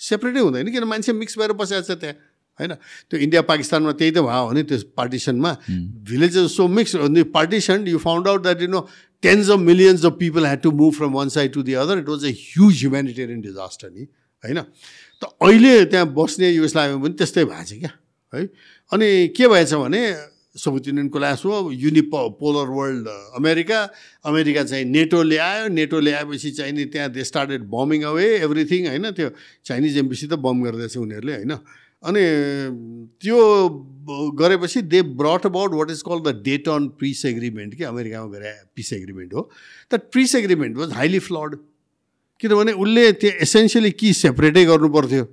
सेपरेटै 0.00 0.40
हुँदैन 0.40 0.70
किन 0.72 0.84
मान्छे 0.84 1.12
मिक्स 1.12 1.38
भएर 1.38 1.52
बसेको 1.58 1.82
छ 1.82 1.98
त्यहाँ? 1.98 2.14
होइन? 2.60 2.72
त्यो 3.10 3.18
इन्डिया 3.20 3.42
पाकिस्तानमा 3.50 3.92
त्यही 3.98 4.10
त 4.10 4.18
भयो 4.26 4.46
भने 4.48 4.62
त्यो 4.66 4.78
पार्टिसनमा 4.96 5.50
villages 6.10 6.56
so 6.56 6.66
mix 6.68 6.96
partition 7.34 7.86
you 7.88 7.98
found 7.98 8.28
out 8.28 8.42
that 8.42 8.62
you 8.62 8.68
know 8.68 8.80
tens 9.22 9.50
of 9.50 9.58
millions 9.58 10.04
of 10.06 10.16
people 10.18 10.44
had 10.46 10.60
to 10.62 10.70
move 10.80 10.92
from 10.94 11.12
one 11.12 11.28
side 11.34 11.52
to 11.52 11.62
the 11.62 11.74
other 11.82 11.98
it 11.98 12.08
was 12.08 12.24
a 12.24 12.32
huge 12.34 12.74
humanitarian 12.80 13.40
disaster 13.40 13.90
नि 13.90 14.06
होइन? 14.44 14.58
त 15.22 15.24
अहिले 15.42 15.84
त्यहाँ 15.84 16.06
बस्ने 16.14 16.50
युएसलाईमा 16.50 17.02
पनि 17.02 17.14
त्यस्तै 17.14 17.44
भएको 17.44 17.64
छ 17.64 17.78
क्या? 17.78 17.92
है? 18.32 18.44
अनि 18.92 19.08
के 19.36 19.48
भएछ 19.48 19.74
भने 19.74 20.02
सोभियत 20.58 20.86
युनियन 20.88 21.08
कोल्यास 21.08 21.42
हो 21.46 21.70
युनि 21.72 22.02
पोलर 22.12 22.68
वर्ल्ड 22.70 23.08
अमेरिका 23.38 23.80
अमेरिका 24.26 24.62
चाहिँ 24.64 24.84
नेटो 24.86 25.22
ल्यायो 25.22 25.68
नेटो 25.70 26.00
ल्याएपछि 26.00 26.50
चाहिँ 26.50 26.72
नि 26.72 26.84
त्यहाँ 26.92 27.10
दे 27.10 27.24
स्टार्टेड 27.24 27.68
बमिङ 27.70 28.02
अवे 28.04 28.26
एभ्रिथिङ 28.44 28.86
होइन? 28.88 29.10
त्यो 29.10 29.28
चाइनिज 29.64 29.98
एम्बेसी 29.98 30.26
त 30.26 30.34
बम 30.38 30.62
गर्दैछ 30.64 30.96
उनीहरूले 30.96 31.34
होइन? 31.34 31.52
अनि 32.02 32.22
त्यो 33.22 33.38
गरेपछि 34.38 34.82
they 34.82 35.02
brought 35.18 35.46
about 35.46 35.72
what 35.74 35.90
is 35.90 36.02
called 36.02 36.20
the 36.22 36.34
Dayton 36.68 36.88
peace 37.00 37.24
agreement 37.26 37.74
कि 37.74 37.84
अमेरिकामा 37.84 38.28
गरे 38.32 38.52
पिस 38.74 38.92
एग्रिमेन्ट 38.92 39.34
हो। 39.34 39.50
त 39.90 40.00
peace 40.14 40.34
agreement 40.34 40.76
was 40.76 40.92
highly 40.92 41.18
flawed 41.18 41.56
किनभने 42.40 42.72
उसले 42.72 43.12
त्यो 43.12 43.30
एसेन्सियली 43.42 43.90
कि 43.90 44.12
सेपरेटै 44.14 44.64
गर्नु 44.64 44.88
पर्थ्यो 44.88 45.24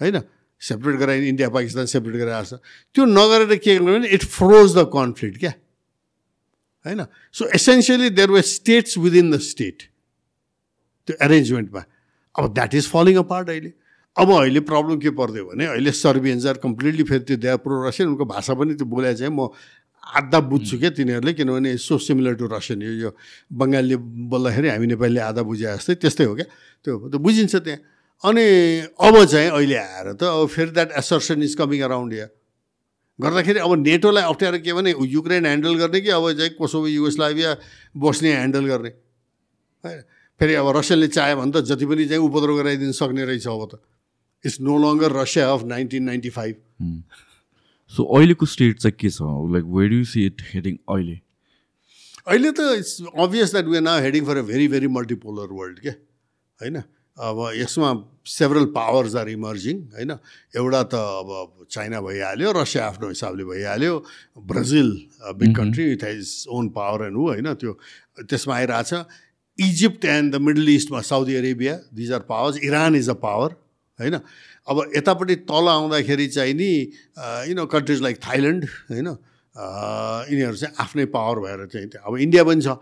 होइन? 0.00 0.18
सेपरेट 0.68 0.96
गरायो 1.00 1.22
इन्डिया 1.32 1.48
पाकिस्तान 1.56 1.86
सेपरेट 1.92 2.16
गराएको 2.22 2.56
छ 2.56 2.60
त्यो 2.94 3.04
नगरेर 3.18 3.56
के 3.58 3.74
गर्नु 3.74 3.92
भने 3.98 4.08
इट 4.16 4.24
फ्रोज 4.36 4.76
द 4.78 4.86
कन्फ्लिक्ट 4.94 5.38
क्या? 5.38 5.52
होइन 6.86 7.04
so 7.34 7.46
essentially 7.54 8.10
there 8.10 8.30
were 8.30 8.40
states 8.48 8.98
within 8.98 9.30
the 9.30 9.38
state 9.50 9.82
त्यो 11.08 11.16
एरेन्जमेन्टमा 11.26 11.84
अब 12.34 12.52
that 12.54 12.74
is 12.74 12.88
following 12.88 13.16
a 13.16 13.22
part 13.30 13.48
अहिले. 13.48 13.72
अब 14.16 14.30
अहिले 14.30 14.60
प्रब्लम 14.68 14.98
के 15.00 15.10
पर्दियो 15.16 15.44
भने 15.44 15.66
अहिले 15.66 15.92
सर्बियन्स 15.96 16.46
आर 16.46 16.56
कम्प्लिटली 16.62 17.04
फेरि 17.10 17.24
त्यो 17.28 17.36
दे 17.40 17.56
प्रो 17.64 17.76
रसियन 17.88 18.08
उनको 18.08 18.24
भाषा 18.28 18.54
पनि 18.54 18.74
त्यो 18.76 18.86
बोले 18.86 19.14
चाहिँ 19.14 19.32
म 19.32 19.48
आधा 20.02 20.38
बुझ्छु 20.52 20.78
क्या 20.78 20.90
तिनीहरूले 20.98 21.32
किनभने 21.32 21.76
सो 21.80 21.96
सिमिलर 21.96 22.34
टु 22.36 22.46
रसियन 22.52 22.82
यो 22.82 22.92
यो 22.92 23.10
बङ्गालीले 23.48 23.96
बोल्दाखेरि 24.28 24.68
हामी 24.68 24.86
नेपालीले 24.92 25.20
आधा 25.32 25.42
बुझे 25.48 25.64
जस्तै 25.64 25.94
त्यस्तै 26.02 26.24
हो 26.28 26.34
क्या? 26.34 26.46
त्यो 26.84 26.92
त्यो 27.08 27.18
बुझिन्छ 27.24 27.54
त्यहाँ। 27.56 27.80
अनि 28.24 28.44
अब 29.00 29.24
चाहिँ 29.24 29.50
अहिले 29.50 29.76
आएर 29.76 30.12
त 30.12 30.22
अब 30.22 30.46
फेरि 30.48 30.70
that 30.70 30.90
assertion 30.98 31.42
is 31.42 31.54
coming 31.58 31.80
around 31.82 32.12
या 32.14 32.26
गर्दाखेरि 33.18 33.58
अब 33.58 33.72
नेटोलाई 33.78 34.24
अप्ठ्यारो 34.24 34.58
के 34.62 34.72
भने 34.72 34.94
युक्रेन 34.98 35.46
ह्यान्डल 35.46 35.74
गर्ने 35.78 36.00
कि 36.00 36.10
अब 36.10 36.32
चाहिँ 36.38 36.50
कोसोभो 36.58 36.86
युगोस्लाभिया 36.86 37.50
बस्ने 37.96 38.30
ह्यान्डल 38.32 38.66
गर्ने। 38.66 38.88
होइन? 39.84 40.00
फेरि 40.40 40.54
अब 40.54 40.68
रसियाले 40.76 41.08
चाह्यो 41.08 41.36
भने 41.36 41.52
त 41.52 41.64
जति 41.66 41.86
पनि 41.86 42.06
चाहिँ 42.06 42.22
उपद्रो 42.22 42.56
गराइदिनु 42.56 42.92
सक्ने 42.92 43.24
रहेछ 43.24 43.46
अब 43.46 43.68
त। 43.74 43.82
It's 44.44 44.60
no 44.60 44.78
longer 44.78 45.12
Russia 45.18 45.50
of 45.52 45.62
nineteen 45.74 46.02
ninety 46.04 46.30
five 46.30 46.56
so 47.92 48.04
अहिलेको 48.16 48.46
स्टेट 48.46 48.78
चाहिँ 48.78 48.96
के 48.98 49.10
छ? 49.10 49.22
Like 49.22 49.64
where 49.76 49.92
you 49.92 50.04
see 50.04 50.26
it 50.26 50.42
heading 50.54 50.74
अहिले? 50.88 51.20
अहिले 52.26 52.50
त 52.54 52.60
it's 52.78 52.96
obvious 53.18 53.50
that 53.52 53.66
we 53.66 53.76
are 53.76 53.82
now 53.82 54.00
heading 54.02 54.24
for 54.26 54.36
a 54.36 54.42
very 54.50 54.68
very 54.68 54.88
multipolar 54.98 55.52
world 55.52 55.78
के 55.80 55.90
होइन? 55.90 56.82
अब 57.18 57.38
यसमा 57.56 57.90
सेभरल 58.26 58.64
पावर्स 58.72 59.14
आर 59.16 59.28
इमर्जिङ 59.28 59.76
होइन? 59.92 60.10
एउटा 60.56 60.82
त 60.82 60.94
अब 60.94 61.66
चाइना 61.70 62.00
भइहाल्यो 62.00 62.52
रसिया 62.52 62.84
आफ्नो 62.86 63.08
हिसाबले 63.08 63.44
भइहाल्यो 63.44 63.94
Brazil 64.48 64.88
big 65.36 65.56
country 65.56 65.92
it 65.92 66.04
has 66.04 66.44
own 66.48 66.68
power 66.72 67.06
and 67.06 67.16
ऊ 67.16 67.26
होइन? 67.28 67.52
त्यो 67.54 67.72
त्यसमा 68.24 68.56
आइरहेछ। 68.56 68.94
Egypt 69.58 70.04
and 70.04 70.32
the 70.34 70.40
middle 70.40 70.68
इस्टमा 70.68 71.00
Saudi 71.04 71.34
Arabia 71.36 71.74
these 71.94 72.12
are 72.12 72.20
powers 72.30 72.56
Iran 72.64 72.96
is 72.96 73.10
a 73.10 73.18
power 73.20 73.50
होइन? 73.98 74.16
अब 74.68 74.90
यतापट्टि 74.96 75.36
तल 75.44 75.68
आउँदाखेरि 75.68 76.26
चाहिँ 76.32 76.54
नि 76.54 76.72
you 77.48 77.54
know 77.54 77.66
countries 77.68 78.02
like 78.02 78.16
Thailand 78.24 78.64
होइन? 78.64 79.08
यिनीहरू 80.32 80.56
चाहिँ 80.56 80.74
आफ्नै 80.80 81.04
पावर 81.12 81.38
भएर 81.44 81.66
चाहिँ 81.66 81.88
अब 82.06 82.16
इन्डिया 82.16 82.44
पनि 82.44 82.62
छ। 82.62 82.80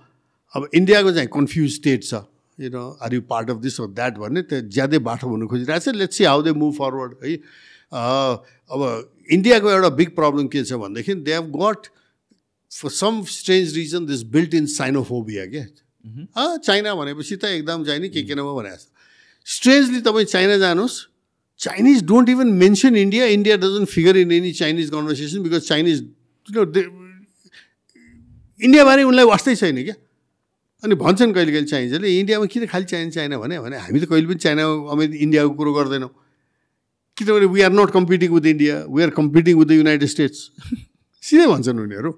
अब 0.55 0.69
इन्डियाको 0.75 1.13
चाहिँ 1.13 1.29
कन्फ्युज 1.35 1.75
स्टेट 1.75 2.05
छ। 2.05 2.15
You 2.61 2.71
know 2.71 2.85
are 3.03 3.15
you 3.15 3.21
part 3.31 3.51
of 3.51 3.57
this 3.59 3.81
or 3.81 3.87
that 3.99 4.19
भन्ने 4.19 4.43
त्यो 4.43 4.61
ज्यादै 4.69 4.99
बाटो 5.09 5.27
हुनु 5.29 5.47
खोजिरहेको 5.49 5.85
छ। 5.85 5.95
Let's 5.97 6.17
see 6.17 6.25
how 6.25 6.43
they 6.43 6.53
move 6.55 6.73
forward 6.79 7.13
है। 7.25 7.37
अब 7.93 8.81
इन्डियाको 9.33 9.71
एउटा 9.71 9.91
बिग 9.99 10.11
प्रब्लम 10.17 10.47
के 10.49 10.65
छ 10.65 10.73
भनेदेखि 10.79 11.15
they 11.27 11.33
have 11.35 11.47
got 11.57 11.87
for 12.73 12.91
some 12.93 13.23
strange 13.29 13.75
reason 13.77 14.07
this 14.07 14.23
built 14.35 14.55
in 14.55 14.67
Sinophobia 14.73 15.45
के 15.55 15.63
चाइना 16.65 16.95
भनेपछि 16.95 17.37
त 17.37 17.45
एकदम 17.45 17.85
चाहिँ 17.85 18.01
नि 18.01 18.09
के 18.09 18.23
के 18.23 18.35
नभए 18.35 18.55
भने 18.57 18.71
जस्तो 18.71 18.91
स्ट्रेन्जली 19.47 20.01
तपाईँ 20.01 20.27
चाइना 20.27 20.57
जानुहोस्। 20.59 20.97
Chinese 21.61 22.03
don't 22.07 22.29
even 22.29 22.49
mention 22.57 22.97
India 22.97 23.25
India 23.37 23.57
doesn't 23.57 23.89
figure 23.89 24.17
in 24.17 24.33
any 24.33 24.53
Chinese 24.59 24.91
conversation 24.91 25.43
because 25.43 25.63
Chinese 25.69 25.99
इन्डियाबारे 28.61 29.03
उनलाई 29.03 29.25
वास्तै 29.27 29.55
छैन 29.57 29.83
क्या? 29.83 29.95
अनि 30.85 30.95
भन्छन् 30.97 31.33
कहिले 31.35 31.53
कहिले 31.53 31.69
चाइनिजले 31.69 32.09
इन्डियामा 32.21 32.47
किन 32.47 32.67
खालि 32.67 32.85
चाइना 32.85 33.11
चाइना? 33.11 33.39
भने 33.39 33.59
भने 33.61 33.77
हामी 33.77 34.01
त 34.01 34.05
कहिले 34.09 34.27
पनि 34.27 34.41
चाइना 34.41 34.63
अमेरिका 34.65 35.19
इन्डियाको 35.25 35.53
कुरो 35.61 35.73
गर्दैनौँ। 35.77 36.11
किनभने 37.17 37.47
we 37.53 37.61
are 37.61 37.73
not 37.73 37.91
competing 37.93 38.29
with 38.33 38.47
India 38.47 38.75
we 38.89 39.03
are 39.03 39.11
competing 39.13 39.55
with 39.61 39.67
the 39.67 39.73
United 39.77 40.09
States 40.09 40.39
सिधै 41.23 41.47
भन्छन् 41.53 41.81
उनीहरू 41.85 42.11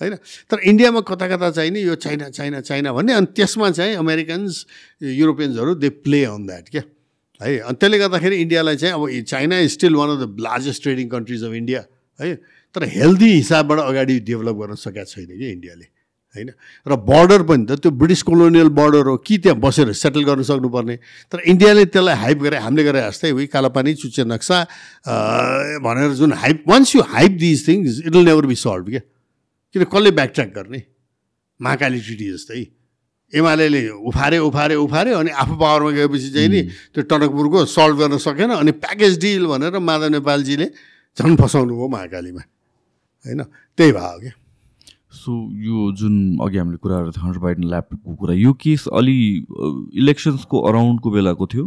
होइन? 0.00 0.14
तर 0.48 0.58
इन्डियामा 0.64 1.00
कता 1.04 1.26
कता 1.28 1.50
चाहिने 1.60 1.80
यो 1.80 1.94
चाइना 2.00 2.28
चाइना 2.32 2.60
चाइना 2.60 2.92
भन्ने 2.92 3.12
अनि 3.12 3.26
त्यसमा 3.36 3.70
चाहिँ 3.76 3.94
अमेरिकन्स 3.96 4.52
युरोपियन्सहरू 5.02 5.74
दे 5.76 5.88
प्ले 6.04 6.24
अन 6.24 6.46
द्याट 6.46 6.68
क्या? 6.68 6.82
है? 7.40 7.58
अनि 7.68 7.76
त्यसले 7.76 7.98
गर्दाखेरि 7.98 8.36
इन्डियालाई 8.36 8.76
चाहिँ 8.76 8.94
अब 8.96 9.24
China 9.28 9.58
is 9.60 9.70
still 9.72 9.94
one 9.96 10.08
of 10.16 10.18
the 10.24 10.36
largest 10.40 10.82
trading 10.82 11.08
countries 11.08 11.44
of 11.44 11.52
India 11.52 11.84
है? 12.20 12.34
तर 12.74 12.84
हेल्दी 12.96 13.30
हिसाबबाट 13.32 13.78
अगाडि 13.78 14.18
डेभलप 14.24 14.56
गर्न 14.56 14.74
सकेका 14.76 15.04
छैन 15.04 15.26
कि 15.36 15.50
इन्डियाले। 15.52 15.86
होइन? 16.36 16.50
र 16.86 16.92
बर्डर 17.00 17.42
पनि 17.42 17.64
त 17.64 17.80
त्यो 17.80 17.90
ब्रिटिस 17.90 18.22
कोलोनियल 18.22 18.68
बर्डर 18.76 19.06
हो 19.08 19.16
कि 19.16 19.38
त्यहाँ 19.38 19.58
बसेर 19.58 19.92
सेटल 19.92 20.22
गर्न 20.24 20.42
सक्नुपर्ने? 20.44 20.96
तर 21.32 21.38
इन्डियाले 21.48 21.84
त्यसलाई 21.88 22.16
हाइप 22.16 22.38
गरे 22.44 22.56
हामीले 22.60 22.84
गरे 22.84 23.00
जस्तै 23.08 23.30
उही 23.32 23.46
कालापानी 23.48 23.94
चुचे 23.96 24.24
नक्सा 24.24 24.58
भनेर 25.82 26.12
जुन 26.20 26.32
hype 26.44 26.64
once 26.68 26.94
you 26.96 27.02
hype 27.02 27.32
these 27.40 27.66
things 27.68 28.00
it 28.06 28.12
will 28.14 28.24
never 28.24 28.46
be 28.46 28.54
solve 28.54 28.86
क्या? 28.90 29.02
किन 29.74 29.84
कसले 29.84 30.10
ब्याकट्र्याक 30.12 30.50
गर्ने? 30.54 30.80
महाकाली 31.60 32.00
ट्रिटी 32.00 32.26
जस्तै। 32.32 32.64
एमाले 33.32 33.66
उफारे 34.06 34.38
उफारे 34.38 34.74
उफारे 34.78 35.12
अनि 35.12 35.30
आफू 35.34 35.54
पावरमा 35.58 35.90
गएपछि 35.90 36.30
चाहिँ 36.30 36.48
नि 36.48 36.60
त्यो 36.94 37.02
टनकपुरको 37.10 37.64
सल्भ 37.66 37.96
गर्न 37.98 38.18
सकेन 38.22 38.50
अनि 38.54 38.72
प्याकेज 38.78 39.18
डिल 39.18 39.46
भनेर 39.50 39.78
माधव 39.82 40.08
नेपालजीले 40.14 40.66
झन् 41.18 41.36
फसाउनु 41.36 41.74
भयो 41.74 41.88
महाकालीमा। 41.90 42.42
होइन? 43.26 43.42
त्यही 43.74 43.92
भयो 43.92 44.18
क्या? 44.20 44.34
सो 45.26 45.34
यो 45.64 45.90
जुन 46.00 46.14
अघि 46.46 46.58
हामीले 46.58 46.78
कुराहरू 46.86 47.10
थियो 47.10 47.24
हन्ड्रेड 47.24 47.42
बाइडन 47.42 47.68
ल्यापटपको 47.74 48.14
कुरा 48.22 48.34
यो 48.44 48.52
केस 48.64 48.86
अलि 49.00 49.18
इलेक्सन्सको 50.04 50.60
अराउन्डको 50.70 51.10
बेलाको 51.10 51.46
थियो 51.54 51.66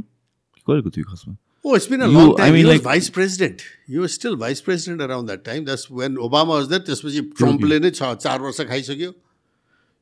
कहिलेको 0.67 0.97
थियो 0.97 1.11
खासमा 1.11 1.37
Oh, 1.65 1.75
it's 1.75 1.87
been 1.87 2.01
a 2.01 2.07
long 2.07 2.35
time. 2.35 2.45
I 2.45 2.51
mean, 2.51 2.67
like 2.67 2.81
vice 2.81 3.09
president. 3.09 3.63
You 3.85 4.01
were 4.01 4.07
still 4.07 4.37
vice 4.37 4.61
president 4.61 5.01
around 5.01 5.25
that 5.25 5.43
time. 5.43 5.65
That's 5.65 5.89
when 5.91 6.15
Obama 6.17 6.55
was 6.57 6.69
there. 6.69 6.79
त्यसपछि 6.79 7.21
ट्रम्पले 7.39 7.79
नै 7.79 7.91
छ 7.91 8.11
चार 8.25 8.41
वर्ष 8.41 8.61
खाइसक्यो 8.69 9.11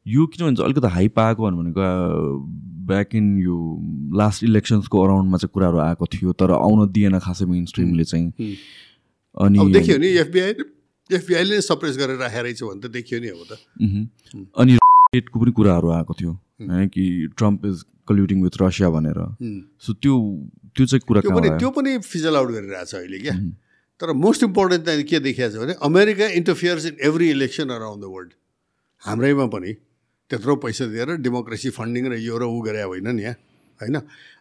यो 0.05 0.25
किन 0.33 0.45
भन्छ 0.45 0.59
अलिकति 0.67 0.91
हाई 0.97 1.07
पाएको 1.17 1.49
भनेको 1.49 1.87
ब्याक 2.91 3.15
इन 3.15 3.31
यो 3.43 3.57
लास्ट 4.21 4.43
इलेक्सन्सको 4.43 5.03
अराउन्डमा 5.03 5.37
चाहिँ 5.37 5.51
कुराहरू 5.53 5.79
आएको 5.87 6.05
थियो 6.13 6.33
तर 6.41 6.51
आउन 6.59 6.87
दिएन 6.97 7.19
खासै 7.25 7.45
मेन 7.45 7.65
स्ट्रिमले 7.73 8.03
चाहिँ 8.13 8.55
अनि 9.37 9.71
देखियो 9.73 9.97
नि 10.05 10.13
एफबिआई 10.21 10.53
एफबिआईले 11.11 11.55
नै 11.55 11.61
सप्रेस 11.61 11.97
गरेर 11.97 12.17
राखेर 12.17 12.43
रहेछ 12.43 12.63
भने 12.63 12.81
त 12.81 12.91
देखियो 12.91 13.19
नि 13.21 13.27
अब 13.27 13.41
त। 13.49 13.51
अनि 14.55 14.73
रेटको 15.15 15.39
पनि 15.39 15.51
कुराहरू 15.51 15.87
आएको 15.91 16.13
थियो 16.13 16.31
होइन 16.31 16.87
कि 16.89 17.03
Trump 17.37 17.65
is 17.65 17.83
colluding 18.07 18.43
with 18.43 18.55
Russia 18.61 18.89
भनेर। 18.89 19.19
सो 19.79 19.93
त्यो 19.93 20.13
त्यो 20.75 20.85
चाहिँ 20.85 21.01
कुरा 21.07 21.21
त्यो 21.21 21.31
पनि 21.39 21.49
त्यो 21.59 21.69
पनि 21.71 21.97
फिजल 22.03 22.35
आउट 22.35 22.49
गरिरहेछ 22.51 22.95
अहिले 22.95 23.19
क्या। 23.19 23.35
तर 23.99 24.13
मोस्ट 24.13 24.43
इम्पोर्टेन्ट 24.43 24.85
चाहिँ 24.85 25.03
के 25.03 25.19
देखिएको 25.19 25.53
छ 25.53 25.63
भने 25.63 25.73
America 25.81 26.25
interferes 26.37 26.85
in 26.85 26.95
every 27.09 27.29
election 27.31 27.69
around 27.75 28.03
the 28.03 28.07
world 28.13 28.31
हाम्रैमा 29.03 29.45
पनि 29.53 29.73
त्यत्रो 30.31 30.55
पैसा 30.63 30.85
दिएर 30.93 31.15
डेमोक्रेसी 31.23 31.69
फन्डिङ 31.73 32.07
र 32.11 32.17
यो 32.19 32.37
र 32.37 32.43
ऊ 32.45 32.61
गरे 32.61 32.81
होइन 32.83 33.07
नि 33.15 33.23
यहाँ 33.23 33.35
होइन? 33.79 33.95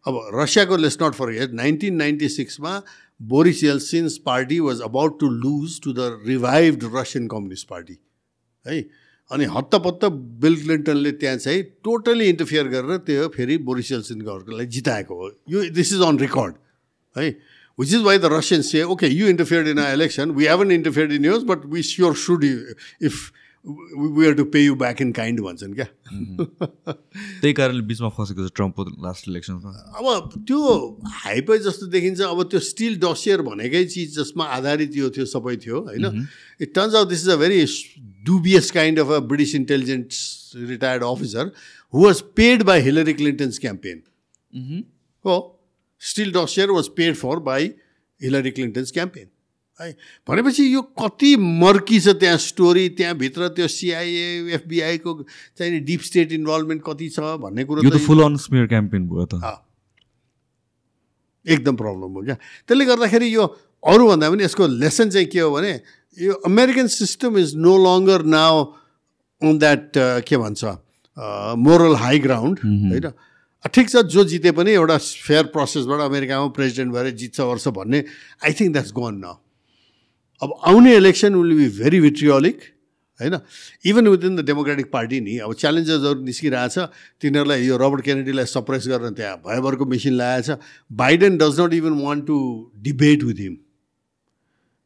अब 0.07 0.15
रसियाको 0.35 0.77
let's 0.77 0.99
not 1.03 1.15
forget 1.35 1.53
nineteen 1.53 1.95
ninety 1.97 2.28
सिक्समा 2.28 2.73
Boris 3.20 3.62
Yeltsin's 3.65 4.17
party 4.27 4.59
was 4.61 4.81
about 4.85 5.19
to 5.20 5.28
lose 5.31 5.81
to 5.85 5.93
the 5.93 6.23
revived 6.27 6.91
Russian 6.95 7.27
communist 7.28 7.69
party 7.69 7.99
है 8.67 8.81
अनि 9.31 9.45
हत्तपत्त 9.57 10.05
बिल 10.43 10.57
क्लिन्टनले 10.62 11.12
त्यहाँ 11.12 11.36
चाहिँ 11.36 11.62
टोटली 11.85 12.28
इन्टरफियर 12.28 12.69
गरेर 12.69 12.97
त्यो 13.07 13.28
फेरि 13.36 13.57
बोरिस 13.69 13.93
एल्सिनको 13.93 14.65
जिताएको 14.65 15.15
हो। 15.15 15.31
यो 15.51 15.69
दिस 15.75 15.93
इज 15.93 16.01
अन 16.09 16.19
रेकर्ड 16.19 16.55
है 17.17 17.28
which 17.78 17.95
is 17.95 18.03
why 18.03 18.19
the 18.19 18.31
Russian 18.33 18.62
say 18.62 18.83
okay 18.83 19.09
you 19.09 19.27
interfered 19.28 19.69
in 19.69 19.78
a 19.78 19.93
election 19.93 20.31
we 20.31 20.47
haven't 20.47 20.70
interfered 20.73 21.12
in 21.12 21.25
yours 21.25 21.45
but 21.51 21.67
we 21.73 21.83
sure 21.83 22.15
should 22.27 22.45
you 22.45 22.59
if 23.07 23.15
we 23.67 24.27
are 24.27 24.35
to 24.35 24.45
pay 24.55 24.65
you 24.65 24.75
back 24.83 25.03
in 25.03 25.12
kind 25.12 25.41
भन्छन् 25.41 25.75
क्या 25.75 25.86
त्यही 26.07 27.53
कारणले 27.53 27.83
बिचमा 27.93 28.09
फसेको 28.19 28.49
छ 28.49 28.53
ट्रम्पको 28.57 28.85
last 29.07 29.28
इलेक्सनमा 29.28 29.70
अब 29.99 30.41
त्यो 30.49 30.61
हाइपै 31.25 31.59
जस्तो 31.69 31.86
देखिन्छ 31.95 32.20
अब 32.31 32.43
त्यो 32.51 32.61
स्टिल 32.70 32.99
डसियर 33.07 33.43
भनेकै 33.51 33.85
चिज 33.95 34.19
जसमा 34.19 34.45
आधारित 34.59 34.97
यो 34.97 35.11
थियो 35.17 35.27
सबै 35.36 35.57
थियो 35.67 35.81
होइन 35.89 36.27
it 36.61 36.75
turns 36.75 36.95
out 36.95 37.09
this 37.09 37.23
is 37.23 37.31
a 37.31 37.36
very 37.36 37.65
kind 38.77 38.99
of 38.99 39.11
a 39.11 39.20
British 39.20 39.55
intelligence 39.55 40.55
retired 40.55 41.03
officer 41.03 41.53
who 41.91 42.01
was 42.01 42.23
paid 42.23 42.65
by 42.67 42.81
Hillary 42.81 43.15
Clinton's 43.15 43.59
campaign. 43.59 44.03
Mm-hmm. 44.57 44.81
Oh, 45.25 45.57
still 45.99 46.31
dossier 46.31 46.67
was 46.67 46.89
paid 46.89 47.17
for 47.17 47.41
by 47.41 47.75
Hillary 48.20 48.53
Clinton's 48.53 48.91
campaign. 48.91 49.31
है। 49.81 49.91
भनेपछि 50.29 50.65
यो 50.75 50.83
कति 50.97 51.37
murky 51.37 52.01
छ 52.01 52.17
त्यहाँ 52.17 52.37
story 52.41 52.89
त्यहाँभित्र 52.97 53.49
त्यो 53.57 53.69
CIA 53.69 54.55
एफबिआईको 54.55 55.13
चाहिँ 55.59 55.81
deep 55.85 56.01
state 56.09 56.33
involvement 56.33 56.83
कति 56.87 57.09
छ 57.09 57.37
भन्ने 57.45 57.65
कुरो 57.65 57.99
फुल 58.07 58.23
अन 58.25 58.37
स्मियर 58.41 58.67
क्याम्पेन 58.73 59.07
भयो 59.09 59.25
त। 59.27 59.43
एकदम 61.47 61.77
प्रब्लम 61.77 62.11
हो 62.11 62.23
क्या। 62.25 62.35
त्यसले 62.67 62.85
गर्दाखेरि 62.85 63.35
यो 63.35 63.45
अरूभन्दा 63.85 64.31
पनि 64.31 64.45
यसको 64.45 64.67
लेसन 64.67 65.11
चाहिँ 65.11 65.27
के 65.31 65.41
हो 65.41 65.51
भने 65.53 65.73
यो 66.19 66.33
American 66.49 66.87
system 66.91 67.39
is 67.39 67.55
no 67.55 67.77
longer 67.79 68.23
now 68.25 68.65
on 69.43 69.59
that 69.59 69.93
के 70.27 70.37
भन्छ 70.37 70.65
मोरल 71.61 71.95
हाई 71.97 72.19
ग्राउन्ड 72.19 72.59
होइन। 72.65 73.13
ठिक 73.73 73.89
छ 73.91 74.03
जो 74.11 74.25
जिते 74.25 74.51
पनि 74.57 74.71
एउटा 74.73 74.97
फेयर 74.99 75.45
प्रोसेसबाट 75.55 76.01
अमेरिकामा 76.01 76.47
प्रेसिडेन्ट 76.57 76.93
भएर 76.95 77.11
जित्छ 77.15 77.41
वर्ष 77.41 77.69
भन्ने 77.79 78.05
आई 78.45 78.53
थिङ्क 78.53 78.73
द्याट्स 78.73 78.93
गन 78.97 79.15
न 79.23 79.35
अब 80.42 80.55
आउने 80.66 80.97
election 80.97 81.34
will 81.34 81.56
be 81.56 81.68
very 81.78 82.00
vitriolic 82.00 82.58
होइन? 83.20 83.34
Even 83.86 84.08
within 84.08 84.36
the 84.36 84.44
democratic 84.44 84.90
party 84.92 85.20
नि 85.20 85.36
अब 85.40 85.55
च्यालेन्जर्सहरू 85.56 86.23
निस्किरहेछ 86.23 86.78
तिनीहरूलाई 87.20 87.66
यो 87.66 87.76
रबर्ट 87.81 88.05
केनेडीलाई 88.05 88.47
सप्रेस 88.47 88.89
गर्न 88.89 89.15
त्यहाँ 89.16 89.36
भयभरको 89.47 89.84
machine 89.89 90.12
लगाएछ 90.20 90.50
Biden 90.92 91.36
does 91.40 91.60
not 91.60 91.74
even 91.74 92.02
want 92.02 92.26
to 92.26 92.36
debate 92.84 93.23
with 93.24 93.40
him 93.40 93.56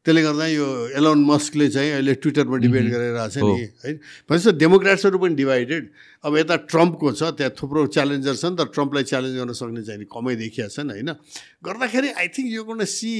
त्यसले 0.05 0.21
गर्दा 0.23 0.45
यो 0.47 0.67
एलोन 0.97 1.19
मस्कले 1.25 1.67
चाहिँ 1.69 1.91
अहिले 1.91 2.13
ट्विटरमा 2.23 2.57
डिबेट 2.57 2.85
गरिरहेको 2.89 3.27
छ 3.29 3.37
नि 3.37 3.67
है। 3.83 3.93
भनेपछि 4.25 4.51
डेमोक्रेट्सहरू 4.57 5.17
पनि 5.19 5.35
डिभाइडेड 5.35 5.83
अब 6.25 6.37
यता 6.37 6.55
ट्रम्पको 6.71 7.11
छ 7.11 7.35
त्यहाँ 7.37 7.53
थुप्रो 7.59 7.85
च्यालेन्जर 7.91 8.35
छ 8.35 8.45
नि 8.45 8.55
त 8.57 8.71
ट्रम्पलाई 8.73 9.03
च्यालेन्ज 9.11 9.35
गर्न 9.37 9.53
सक्ने 9.59 9.83
चाहिँ 9.83 10.07
कमै 10.09 10.35
देखिया 10.41 10.67
छन् 10.73 10.89
होइन? 10.89 11.09
गर्दाखेरि 11.61 12.09
आई 12.17 12.27
थिङ्क 12.33 12.49
यो 12.49 12.63
गर्न 12.65 12.85
see 12.89 13.13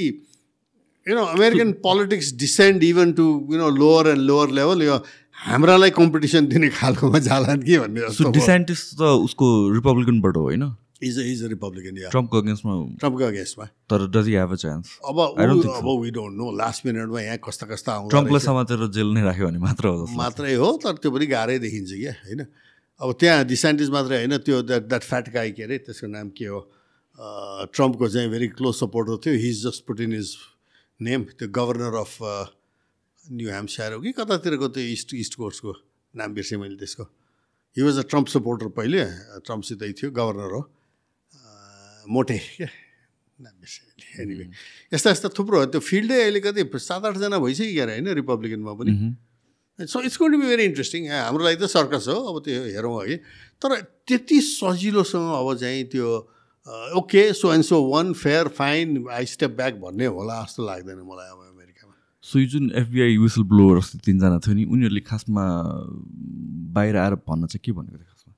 you 1.07 1.15
know 1.15 1.23
American 1.33 1.71
politics 1.83 2.33
descend 2.39 2.83
even 2.83 3.11
to 3.19 3.23
you 3.51 3.57
know 3.57 3.69
lower 3.77 4.09
and 4.09 4.21
lower 4.21 4.49
level 4.57 4.83
यो 4.83 4.97
हाम्रालाई 5.45 5.89
कम्पिटिसन 5.97 6.47
दिने 6.47 6.69
खालकोमा 6.77 7.19
जाला 7.27 7.55
कि 7.63 7.77
भन्ने 7.77 8.01
जस्तो 8.01 8.31
डिसेन्टिस 8.31 8.81
त 8.99 9.09
उसको 9.25 9.47
रिपब्लिकनबाट 9.75 10.37
होइन? 10.37 10.63
इज 11.01 11.17
इज 11.19 11.43
अ 11.43 11.47
रिपब्लिकन 11.49 11.97
या 11.97 12.09
ट्रम्पको 12.13 12.37
अगेन्स्टमा 12.41 12.73
ट्रम्पको 13.01 13.23
अगेन्स्टमा 13.25 13.65
तर 13.89 14.05
does 14.15 14.27
you 14.29 14.39
have 14.39 14.51
a 14.53 14.55
chance 14.63 14.91
अब 15.09 15.19
अब 15.19 15.87
वी 16.01 16.11
डोन्ट 16.17 16.37
नो 16.37 16.51
लास्ट 16.57 16.85
मिनटमा 16.85 17.21
यहाँ 17.21 17.37
कस्ता 17.47 17.65
कस्ता 17.71 17.93
आउँछ 17.93 18.11
ट्रम्पलाई 18.13 18.45
समातेर 18.45 18.85
जेल 18.97 19.09
नै 19.15 19.23
राख्यो 19.29 19.47
भने 19.47 19.59
मात्र 19.65 19.87
हो 19.87 20.05
मात्रै 20.21 20.53
हो 20.61 20.69
तर 20.85 21.01
त्यो 21.01 21.11
पनि 21.17 21.25
गाह्रै 21.33 21.57
देखिन्छ 21.65 21.89
क्या 21.91 22.13
होइन? 22.27 22.45
अब 23.01 23.09
त्यहाँ 23.17 23.45
डिसाइन्टिस 23.55 23.89
मात्रै 23.97 24.21
होइन 24.21 24.37
त्यो 24.45 24.61
द्याट 24.69 24.87
द्याट 24.93 25.03
फ्याट 25.09 25.33
गाई 25.33 25.51
के 25.57 25.63
अरे 25.63 25.77
त्यसको 25.89 26.07
नाम 26.13 26.29
के 26.37 26.45
हो? 26.53 26.61
ट्रम्पको 27.73 28.07
चाहिँ 28.07 28.29
भेरी 28.29 28.47
क्लोज 28.61 28.75
सपोर्टर 28.75 29.17
थियो। 29.25 29.33
He's 29.41 29.65
just 29.65 29.85
put 29.89 29.99
in 30.05 30.13
his 30.21 30.29
name 31.01 31.21
त्यो 31.33 31.47
गभर्नर 31.49 31.95
अफ 31.97 32.13
न्यु 33.25 33.49
ह्याम्सायर 33.49 33.93
हो 33.93 33.99
कि 34.01 34.11
कतातिरको 34.17 34.67
त्यो 34.69 34.83
इस्ट 34.93 35.13
इस्ट 35.17 35.33
कोस्टको 35.41 35.73
नाम 36.13 36.29
बिर्सेँ 36.33 36.59
मैले 36.61 36.77
त्यसको। 36.77 37.03
He 37.77 37.81
was 37.81 37.97
a 37.97 38.05
Trump 38.11 38.27
supporter 38.27 38.67
पहिले 38.77 38.99
ट्रम्पसितै 39.41 39.91
थियो 39.97 40.09
गभर्नर 40.13 40.51
हो। 40.53 40.61
मोटे 42.05 42.37
क्या? 42.37 42.69
एनिवे 44.21 44.45
यस्ता 44.93 45.09
यस्ता 45.09 45.29
थुप्रो 45.33 45.65
त्यो 45.73 45.81
फिल्डै 45.81 46.17
अहिले 46.21 46.39
कति 46.45 46.61
सात 46.77 47.05
आठजना 47.09 47.37
भइसक्यो 47.41 47.85
होइन 47.89 48.07
रिपब्लिकनमा 48.21 48.73
पनि। 48.77 48.93
So 49.81 49.97
it's 50.05 50.17
gotta 50.21 50.31
be 50.37 50.45
very 50.45 50.63
interesting 50.69 51.01
हाम्रो 51.09 51.43
लागि 51.45 51.57
त 51.57 51.65
सर्कस 51.65 52.05
हो 52.13 52.17
अब 52.29 52.37
त्यो 52.45 52.61
हेरौँ 52.77 52.93
है 53.01 53.17
तर 53.57 53.81
त्यति 54.05 54.37
सजिलोसँग 54.45 55.29
अब 55.33 55.47
चाहिँ 55.57 55.83
त्यो 55.89 56.07
okay 56.67 57.21
so 57.33 57.53
and 57.53 57.63
so 57.65 57.81
won 57.89 58.13
fair 58.13 58.47
fine 58.57 59.05
I 59.11 59.25
step 59.25 59.51
back 59.57 59.73
भन्ने 59.81 60.05
होला 60.05 60.41
जस्तो 60.43 60.65
लाग्दैन 60.65 60.97
मलाई 60.97 61.29
अब 61.31 61.39
अमेरिकामा। 61.47 61.93
सो 62.23 62.39
यो 62.39 62.45
जुन 62.47 62.71
एफबिआई 62.81 63.17
विसल 63.17 63.43
ब्लोवर 63.49 63.79
जस्तो 63.79 63.99
तिनजना 64.05 64.37
थियो 64.45 64.53
नि 64.55 64.63
उनीहरूले 64.69 65.01
खासमा 65.09 65.43
बाहिर 66.77 66.97
आएर 66.97 67.15
भन्न 67.25 67.47
चाहिँ 67.47 67.61
के 67.65 67.71
भनेको 67.71 67.97
थियो 67.97 68.05
खासमा? 68.05 68.33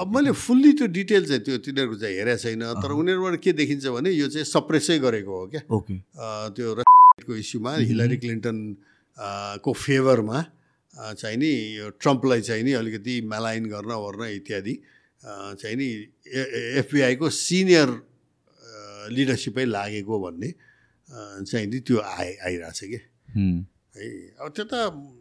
अब 0.00 0.14
मैले 0.14 0.30
फुल्ली 0.36 0.72
त्यो 0.78 0.86
डिटेल 0.94 1.26
चाहिँ 1.26 1.42
त्यो 1.42 1.58
तिनीहरूको 1.66 1.96
चाहिँ 2.00 2.16
हेरेको 2.16 2.42
छैन 2.44 2.62
तर 2.82 2.90
उनीहरूबाट 2.92 3.40
के 3.42 3.52
देखिन्छ 3.58 3.86
भने 3.98 4.10
यो 4.10 4.28
चाहिँ 4.28 4.44
सप्रेसै 4.46 4.98
गरेको 5.00 5.32
हो 5.40 5.46
क्या? 5.52 5.62
ओके 5.74 5.96
त्यो 6.54 6.74
को 7.26 7.34
इस्युमा 7.34 7.74
हिलरी 7.90 8.16
क्लिन्टन 8.22 8.56
को 9.64 9.72
फेभरमा 9.72 10.44
चाहिँ 10.94 11.36
नि 11.36 11.50
यो 11.78 11.90
ट्रम्पलाई 11.98 12.40
चाहिँ 12.40 12.62
नि 12.64 12.72
अलिकति 12.78 13.20
मेलाइन 13.26 13.66
गर्न 13.66 13.90
ओर्न 13.92 14.22
इत्यादि। 14.30 14.74
चाहिँ 15.22 15.76
नि 15.76 15.88
एफबिआईको 16.82 17.26
सिनियर 17.30 17.88
लिडरसिपै 19.14 19.64
लागेको 19.64 20.14
भन्ने 20.18 20.50
चाहिँ 21.46 21.66
नि 21.66 21.78
त्यो 21.86 21.98
आइ 21.98 22.28
आइरहेछ 22.46 22.80
कि? 22.84 22.98
है। 23.36 24.08
अब 24.40 24.48
त्यो 24.56 24.64
त 24.66 24.74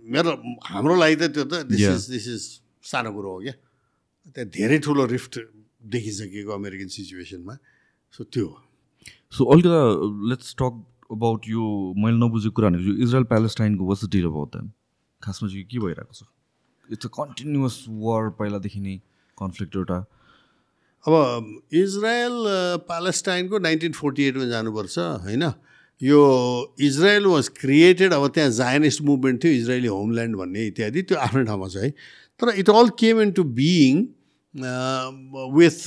मेरो 0.10 0.32
हाम्रो 0.64 0.96
लागि 0.96 1.16
त 1.16 1.24
त्यो 1.36 1.44
त 1.46 1.54
दिस 1.70 1.82
इज 1.82 2.10
दिस 2.10 2.28
इज 2.28 2.44
सानो 2.82 3.12
कुरो 3.14 3.30
हो 3.30 3.40
क्या। 3.46 3.56
त्यहाँ 4.34 4.50
धेरै 4.50 4.78
ठुलो 4.86 5.06
रिफ्ट 5.06 5.34
देखिसकेको 5.94 6.52
अमेरिकन 6.52 6.88
सिचुएसनमा 6.98 7.56
सो 8.14 8.24
त्यो 8.24 8.46
हो। 8.48 8.58
सो 9.34 9.42
अलिकति 9.54 10.30
लेट्स 10.30 10.56
टक 10.62 10.74
अबाउट 11.12 11.42
यो 11.50 11.64
मैले 11.98 12.18
नबुझेको 12.18 12.56
कुरा 12.56 12.70
भनेको 12.70 12.92
Israel 13.04 13.26
प्यालेस्टाइनको 13.34 13.84
was 13.86 14.06
the 14.06 14.10
deal 14.16 14.26
about 14.26 14.50
them 14.56 14.68
खासमा 15.22 15.50
चाहिँ 15.50 15.66
के 15.68 15.80
भइरहेको 15.80 16.14
छ? 16.14 16.24
इट्स 16.90 17.06
अ 17.06 17.10
कन्टिन्युस 17.12 17.76
वार 17.90 18.30
पहिलादेखि 18.40 18.80
नै। 18.80 18.96
कन्फ्लिक्ट 19.42 19.76
एउटा। 19.76 20.00
अब 21.06 21.14
इजरायल 21.74 22.38
प्यालेस्टाइनको 22.88 23.60
नाइन्टिन 23.60 23.92
फोर्टी 23.94 24.24
एटमा 24.24 24.46
जानुपर्छ 24.50 24.98
होइन? 25.26 25.44
यो 26.02 26.22
इजरायल 26.82 27.26
वाज 27.26 27.48
क्रिएटेड 27.58 28.14
अब 28.14 28.28
त्यहाँ 28.34 28.50
जायनिस्ट 28.52 29.02
मुभमेन्ट 29.02 29.44
थियो 29.44 29.54
इजरायली 29.54 29.88
होमल्यान्ड 29.88 30.36
भन्ने 30.36 30.66
इत्यादि 30.68 31.02
त्यो 31.04 31.18
आफ्नै 31.18 31.44
ठाउँमा 31.46 31.68
छ 31.68 31.78
है? 31.78 31.90
तर 32.40 32.54
it 32.58 32.70
all 32.70 32.90
came 32.98 33.22
into 33.32 33.44
being 33.58 34.06
with 35.58 35.80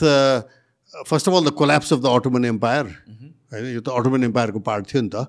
first 1.06 1.28
of 1.28 1.34
all 1.34 1.44
the 1.44 1.52
collapse 1.58 1.92
of 1.92 2.00
the 2.00 2.06
Ottoman 2.18 2.44
empire 2.44 2.84
होइन? 2.84 3.66
यो 3.74 3.80
त 3.80 3.88
अटोमन 3.90 4.24
एम्पायरको 4.24 4.60
पार्ट 4.62 4.86
थियो 4.92 5.02
नि 5.02 5.10
त। 5.14 5.26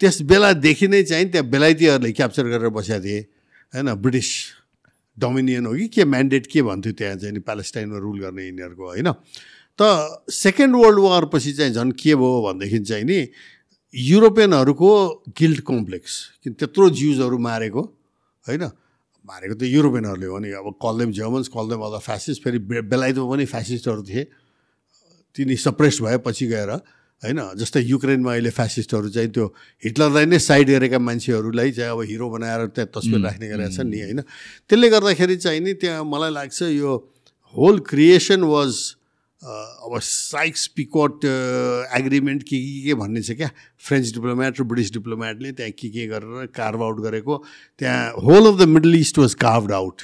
त्यस 0.00 0.22
बेलादेखि 0.30 0.86
नै 0.88 1.02
चाहिँ 1.02 1.30
त्यहाँ 1.30 1.48
बेलायतीहरूले 1.50 2.12
क्याप्चर 2.12 2.46
गरेर 2.46 2.68
बसेका 2.70 2.98
थिए 3.00 3.20
होइन? 3.74 3.94
ब्रिटिस 3.94 4.30
डोमिनियन 5.18 5.66
हो 5.66 5.72
कि 5.74 5.88
के 5.88 6.04
म्यान्डेट 6.04 6.46
के 6.46 6.62
भन्थ्यो 6.62 6.92
त्यहाँ 6.92 7.16
चाहिँ 7.16 7.40
प्यालेस्टाइनमा 7.40 7.98
रुल 7.98 8.20
गर्ने 8.20 8.46
यिनीहरूको 8.46 8.84
होइन? 8.84 9.12
त 9.78 9.82
सेकेन्ड 10.30 10.76
वर्ल्ड 10.76 10.98
वारपछि 10.98 11.52
चाहिँ 11.52 11.72
झन् 11.72 11.92
के 11.92 12.14
भयो 12.14 12.42
भनेदेखि 12.42 12.78
चाहिँ 12.78 13.04
नि 13.04 13.28
युरोपियनहरूको 13.94 14.90
गिल्ड 15.38 15.60
कम्प्लेक्स 15.60 16.12
किन 16.44 16.52
त्यत्रो 16.52 16.90
जिउजहरू 16.90 17.38
मारेको 17.38 17.82
होइन? 18.46 18.64
मारेको 19.26 19.54
त 19.54 19.62
युरोपियनहरूले 19.62 20.26
हो 20.26 20.38
नि। 20.38 20.50
अब 20.52 20.74
कलदेम 20.82 21.10
जर्मन्स 21.12 21.48
कलदेम 21.48 21.80
अदर 21.80 21.98
फ्यासिस्ट 21.98 22.42
फेरि 22.44 22.58
बेलायतमा 22.58 23.26
पनि 23.30 23.44
फ्यासिस्टहरू 23.44 24.02
थिए। 24.02 24.24
तिनी 25.34 25.56
सप्रेस्ड 25.56 26.02
भएपछि 26.04 26.46
गएर 26.46 26.70
होइन 27.24 27.40
जस्तै 27.56 27.80
युक्रेनमा 27.80 28.30
अहिले 28.32 28.50
फ्यासिस्टहरू 28.50 29.08
चाहिँ 29.08 29.30
त्यो 29.32 29.46
हिटलरलाई 29.84 30.26
नै 30.26 30.38
साइड 30.38 30.70
गरेका 30.70 30.98
मान्छेहरूलाई 30.98 31.70
चाहिँ 31.72 31.90
अब 31.90 32.00
हिरो 32.10 32.28
बनाएर 32.30 32.66
त्यहाँ 32.76 32.90
तस्बिर 32.92 33.20
राख्ने 33.24 33.48
गरेका 33.48 33.70
छन् 33.72 33.90
नि 33.90 34.00
होइन। 34.00 34.20
त्यसले 34.68 34.88
गर्दाखेरि 34.90 35.36
चाहिँ 35.36 35.60
नि 35.60 35.72
त्यहाँ 35.80 36.04
मलाई 36.04 36.30
लाग्छ 36.32 36.62
यो 36.76 36.92
होल 37.54 37.78
क्रिएसन 37.88 38.42
वाज 38.44 38.72
अब 39.42 39.98
साइक्स 40.02 40.66
पिकट 40.76 41.24
एग्रिमेन्ट 41.96 42.42
के 42.42 42.56
के 42.56 42.82
के 42.84 42.94
भन्ने 42.94 43.22
छ 43.22 43.36
क्या? 43.36 43.50
फ्रेन्च 43.78 44.12
डिप्लोमेट 44.14 44.60
र 44.60 44.62
ब्रिटिस 44.64 44.92
डिप्लोमेटले 44.92 45.52
त्यहाँ 45.52 45.72
के 45.72 45.88
के 45.88 46.06
गरेर 46.06 46.46
कार्भ 46.52 46.82
आउट 46.82 47.00
गरेको। 47.00 47.34
त्यहाँ 47.78 48.12
whole 48.24 48.52
of 48.52 48.60
the 48.60 48.68
middle 48.68 48.94
east 48.96 49.18
was 49.18 49.34
carve 49.40 49.72
out 49.72 50.02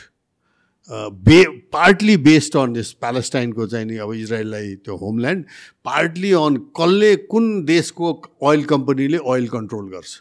by 0.90 1.44
partly 1.72 2.16
based 2.16 2.56
on 2.56 2.76
यस 2.76 2.92
प्यालेस्टाइनको 3.00 3.66
चाहिँ 3.66 3.86
नि 3.86 3.96
अब 3.96 4.12
इजरायललाई 4.14 4.74
त्यो 4.84 4.96
होमल्यान्ड 4.96 5.44
पार्टली 5.84 6.32
अन 6.32 6.56
कसले 6.76 7.14
कुन 7.30 7.64
देशको 7.64 8.10
ओइल 8.42 8.64
कम्पनीले 8.64 9.18
ओइल 9.18 9.48
कन्ट्रोल 9.48 9.88
गर्छ। 9.90 10.20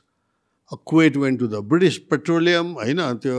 Kuwait 0.72 1.18
went 1.18 1.40
to 1.40 1.48
the 1.48 1.56
British 1.68 1.98
petroleum 2.12 2.68
होइन 2.74 3.02
त्यो 3.24 3.38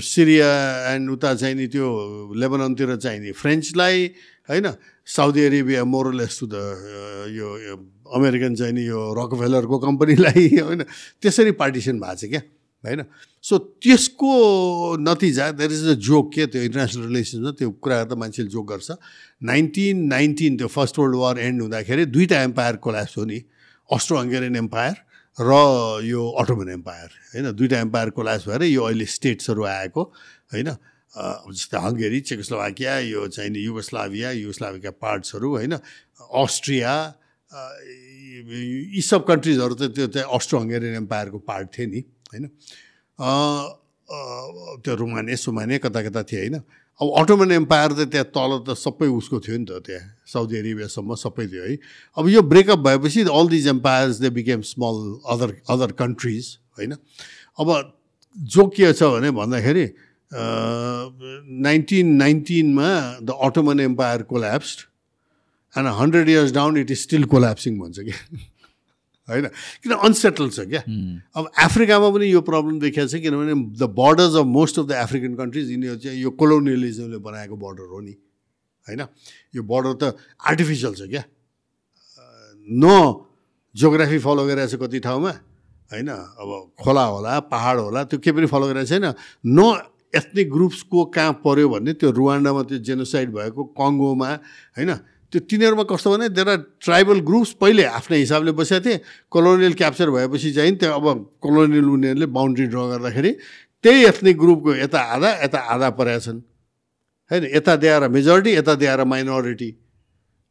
सिरिया 0.00 0.50
एन्ड 0.92 1.10
उता 1.10 1.34
चाहिँ 1.34 1.54
नि 1.54 1.66
त्यो 1.66 1.86
लेबननतिर 2.36 2.96
चाहिँ 2.96 3.20
नि 3.20 3.32
फ्रेन्चलाई 3.32 4.06
होइन 4.48 4.72
Saudi 5.06 5.44
Arabia 5.46 5.84
more or less 5.84 6.38
to 6.40 6.46
the 6.52 6.54
यो 7.32 7.48
अमेरिकन 8.18 8.54
चाहिँ 8.54 8.72
नि 8.74 8.86
यो 8.88 9.00
रकभेलरको 9.16 9.78
कम्पनीलाई 9.78 10.48
होइन 10.66 10.82
त्यसरी 11.22 11.52
पार्टिसन 11.62 12.00
भएको 12.00 12.16
छ 12.16 12.30
क्या। 12.30 12.42
होइन? 12.84 13.02
सो 13.44 13.58
त्यसको 13.82 14.32
नतिजा 15.00 15.50
देयर 15.58 15.72
इज 15.72 15.86
अ 15.88 15.94
जोक 16.08 16.32
के 16.34 16.46
त्यो 16.46 16.62
इन्टरनेसनल 16.62 17.04
रिलेसन्समा 17.06 17.50
त्यो 17.58 17.70
कुराहरू 17.82 18.08
त 18.08 18.18
मान्छेले 18.20 18.48
जोक 18.48 18.66
गर्छ। 18.72 18.90
नाइन्टिन 19.42 19.96
नाइन्टिन 20.08 20.56
त्यो 20.56 20.68
फर्स्ट 20.68 20.98
वर्ल्ड 20.98 21.16
वार 21.16 21.38
एन्ड 21.38 21.62
हुँदाखेरि 21.62 22.04
दुईवटा 22.14 22.42
एम्पायर 22.42 22.76
कोल्याप्स 22.84 23.16
हो 23.18 23.24
नि। 23.24 23.38
अस्ट्रो 23.90 24.16
हङ्गेरियन 24.18 24.56
एम्पायर 24.56 24.94
र 25.38 25.50
यो 26.04 26.22
अटोमन 26.40 26.68
एम्पायर 26.70 27.08
होइन? 27.34 27.50
दुईवटा 27.56 27.78
एम्पायर 27.80 28.10
कोल्याप्स 28.16 28.48
भएर 28.48 28.62
यो 28.70 28.82
अहिले 28.84 29.06
स्टेट्सहरू 29.16 29.62
आएको 29.64 30.02
होइन? 30.52 30.70
जस्तै 31.10 31.78
हङ्गेरी 31.80 32.20
चेकोस्लोभाकिया 32.28 32.98
यो 33.10 33.26
चाहिँ 33.34 33.50
युगोस्लाभिया 33.50 34.30
युगोस्लाभिका 34.30 34.90
पार्ट्सहरू 35.00 35.48
होइन? 35.56 35.74
अस्ट्रिया 36.42 36.94
यी 37.50 39.02
सब 39.02 39.26
कन्ट्रिजहरू 39.26 39.74
त 39.74 39.90
त्यो 39.90 40.06
चाहिँ 40.06 40.28
अस्ट्रो 40.38 40.58
हङ्गेरियन 40.60 40.94
एम्पायरको 41.02 41.38
पार्ट 41.50 41.68
थिए 41.78 41.86
नि। 41.86 42.00
होइन? 42.32 42.46
त्यो 44.82 44.94
रुमाने 44.94 45.36
सुमाने 45.36 45.78
कता 45.78 46.00
कता 46.02 46.22
थिए 46.30 46.38
होइन? 46.40 46.56
अब 47.00 47.06
अटोमन 47.18 47.50
एम्पायर 47.52 47.92
त 47.92 48.00
त्यहाँ 48.12 48.28
तल 48.36 48.52
त 48.66 48.76
सबै 48.76 49.08
उसको 49.08 49.40
थियो 49.40 49.56
नि 49.58 49.64
त 49.64 49.80
त्यहाँ 49.86 50.04
साउदी 50.32 50.56
अरेबियासम्म 50.58 51.14
सबै 51.16 51.46
थियो 51.48 51.64
है? 51.64 51.76
अब 52.16 52.28
यो 52.28 52.42
ब्रेकअप 52.44 52.78
भएपछि 52.86 53.20
all 53.32 53.46
these 53.48 53.66
empires 53.72 54.14
they 54.20 54.30
became 54.36 54.60
small 54.68 54.96
other 55.34 55.50
other 55.74 55.90
countries 56.02 56.44
होइन? 56.78 56.92
अब 57.60 57.68
जो 58.36 58.66
के 58.68 58.92
छ 58.92 59.02
भने 59.16 59.30
भन्दाखेरि 59.40 59.86
nineteen 61.66 62.06
नाइन्टिनमा 62.16 62.90
the 63.22 63.30
Ottoman 63.48 63.80
empire 63.80 64.22
collapsed 64.30 64.78
and 65.74 65.88
hundred 65.98 66.28
years 66.28 66.52
down 66.52 66.76
it 66.78 66.90
is 66.90 66.98
still 67.00 67.24
collapsing 67.32 67.78
भन्छ 67.80 67.98
क्या? 67.98 68.18
होइन? 69.30 69.46
किन 69.82 69.92
अनसेटल 69.94 70.48
छ 70.50 70.66
क्या? 70.66 70.82
अब 71.36 71.44
अफ्रिकामा 71.64 72.08
पनि 72.10 72.26
यो 72.32 72.40
प्रब्लम 72.42 72.78
देखिएको 72.80 73.08
छ 73.08 73.22
किनभने 73.22 73.54
the 73.78 73.88
borders 73.94 74.34
of 74.36 74.46
most 74.46 74.78
of 74.78 74.86
the 74.86 74.92
African 75.06 75.34
countries 75.38 75.70
यिनीहरू 75.70 75.98
चाहिँ 76.02 76.18
यो 76.20 76.30
कोलोनियलिजमले 76.34 77.18
बनाएको 77.22 77.56
बर्डर 77.56 77.86
हो 77.94 78.00
नि 78.00 78.14
होइन? 78.86 79.00
यो 79.54 79.62
बर्डर 79.62 79.92
त 80.02 80.16
आर्टिफिसियल 80.50 80.94
छ 80.94 81.02
क्या? 81.06 81.22
न 82.66 82.84
जियोग्राफी 83.74 84.18
फलो 84.18 84.42
गरिरहेको 84.46 84.76
छ 84.76 84.82
कति 84.82 84.98
ठाउँमा 85.06 85.32
होइन? 85.90 86.10
अब 86.10 86.50
खोला 86.82 87.04
होला 87.14 87.38
पहाड 87.46 87.76
होला 87.78 88.00
त्यो 88.10 88.18
केही 88.18 88.34
पनि 88.36 88.46
फलो 88.50 88.66
गरिरहेको 88.66 88.90
छैन 88.90 89.14
न 89.46 89.58
एथनिक 90.10 90.50
ग्रुप्सको 90.50 91.04
कहाँ 91.14 91.32
पऱ्यो 91.46 91.68
भने 91.70 91.92
त्यो 91.94 92.10
रुवान्डामा 92.10 92.62
त्यो 92.66 92.78
जेनोसाइड 92.82 93.30
भएको 93.30 93.62
कङ्गोमा 93.78 94.30
होइन? 94.74 94.90
त्यो 95.32 95.40
तिनीहरूमा 95.46 95.84
कस्तो 95.86 96.08
भने 96.10 96.28
देयर 96.34 96.48
आर 96.48 96.60
ट्राइबल 96.82 97.18
ग्रुप्स 97.22 97.50
पहिले 97.62 97.84
आफ्नै 97.86 98.18
हिसाबले 98.18 98.52
बसेका 98.58 98.80
थिए। 98.84 98.96
कोलोनियल 99.30 99.74
क्याप्चर 99.78 100.10
भएपछि 100.10 100.50
चाहिँ 100.52 100.74
त्यो 100.76 100.90
अब 100.90 101.06
कोलोनियल 101.38 101.86
उनीहरूले 101.86 102.26
बााउन्ड्री 102.26 102.66
ड्र 102.66 102.78
गर्दाखेरि 102.92 103.32
त्यही 103.84 103.98
एथनिक 104.10 104.36
ग्रुपको 104.38 104.70
यता 104.74 105.00
आधा 105.14 105.30
यता 105.44 105.58
आधा 105.74 105.88
परेका 105.98 106.18
छन्। 106.26 106.38
होइन 107.30 107.44
यता 107.54 107.72
दिएर 107.78 108.08
मेजोरिटी 108.10 108.50
यता 108.58 108.74
दिएर 108.74 109.04
माइनोरिटी 109.06 109.70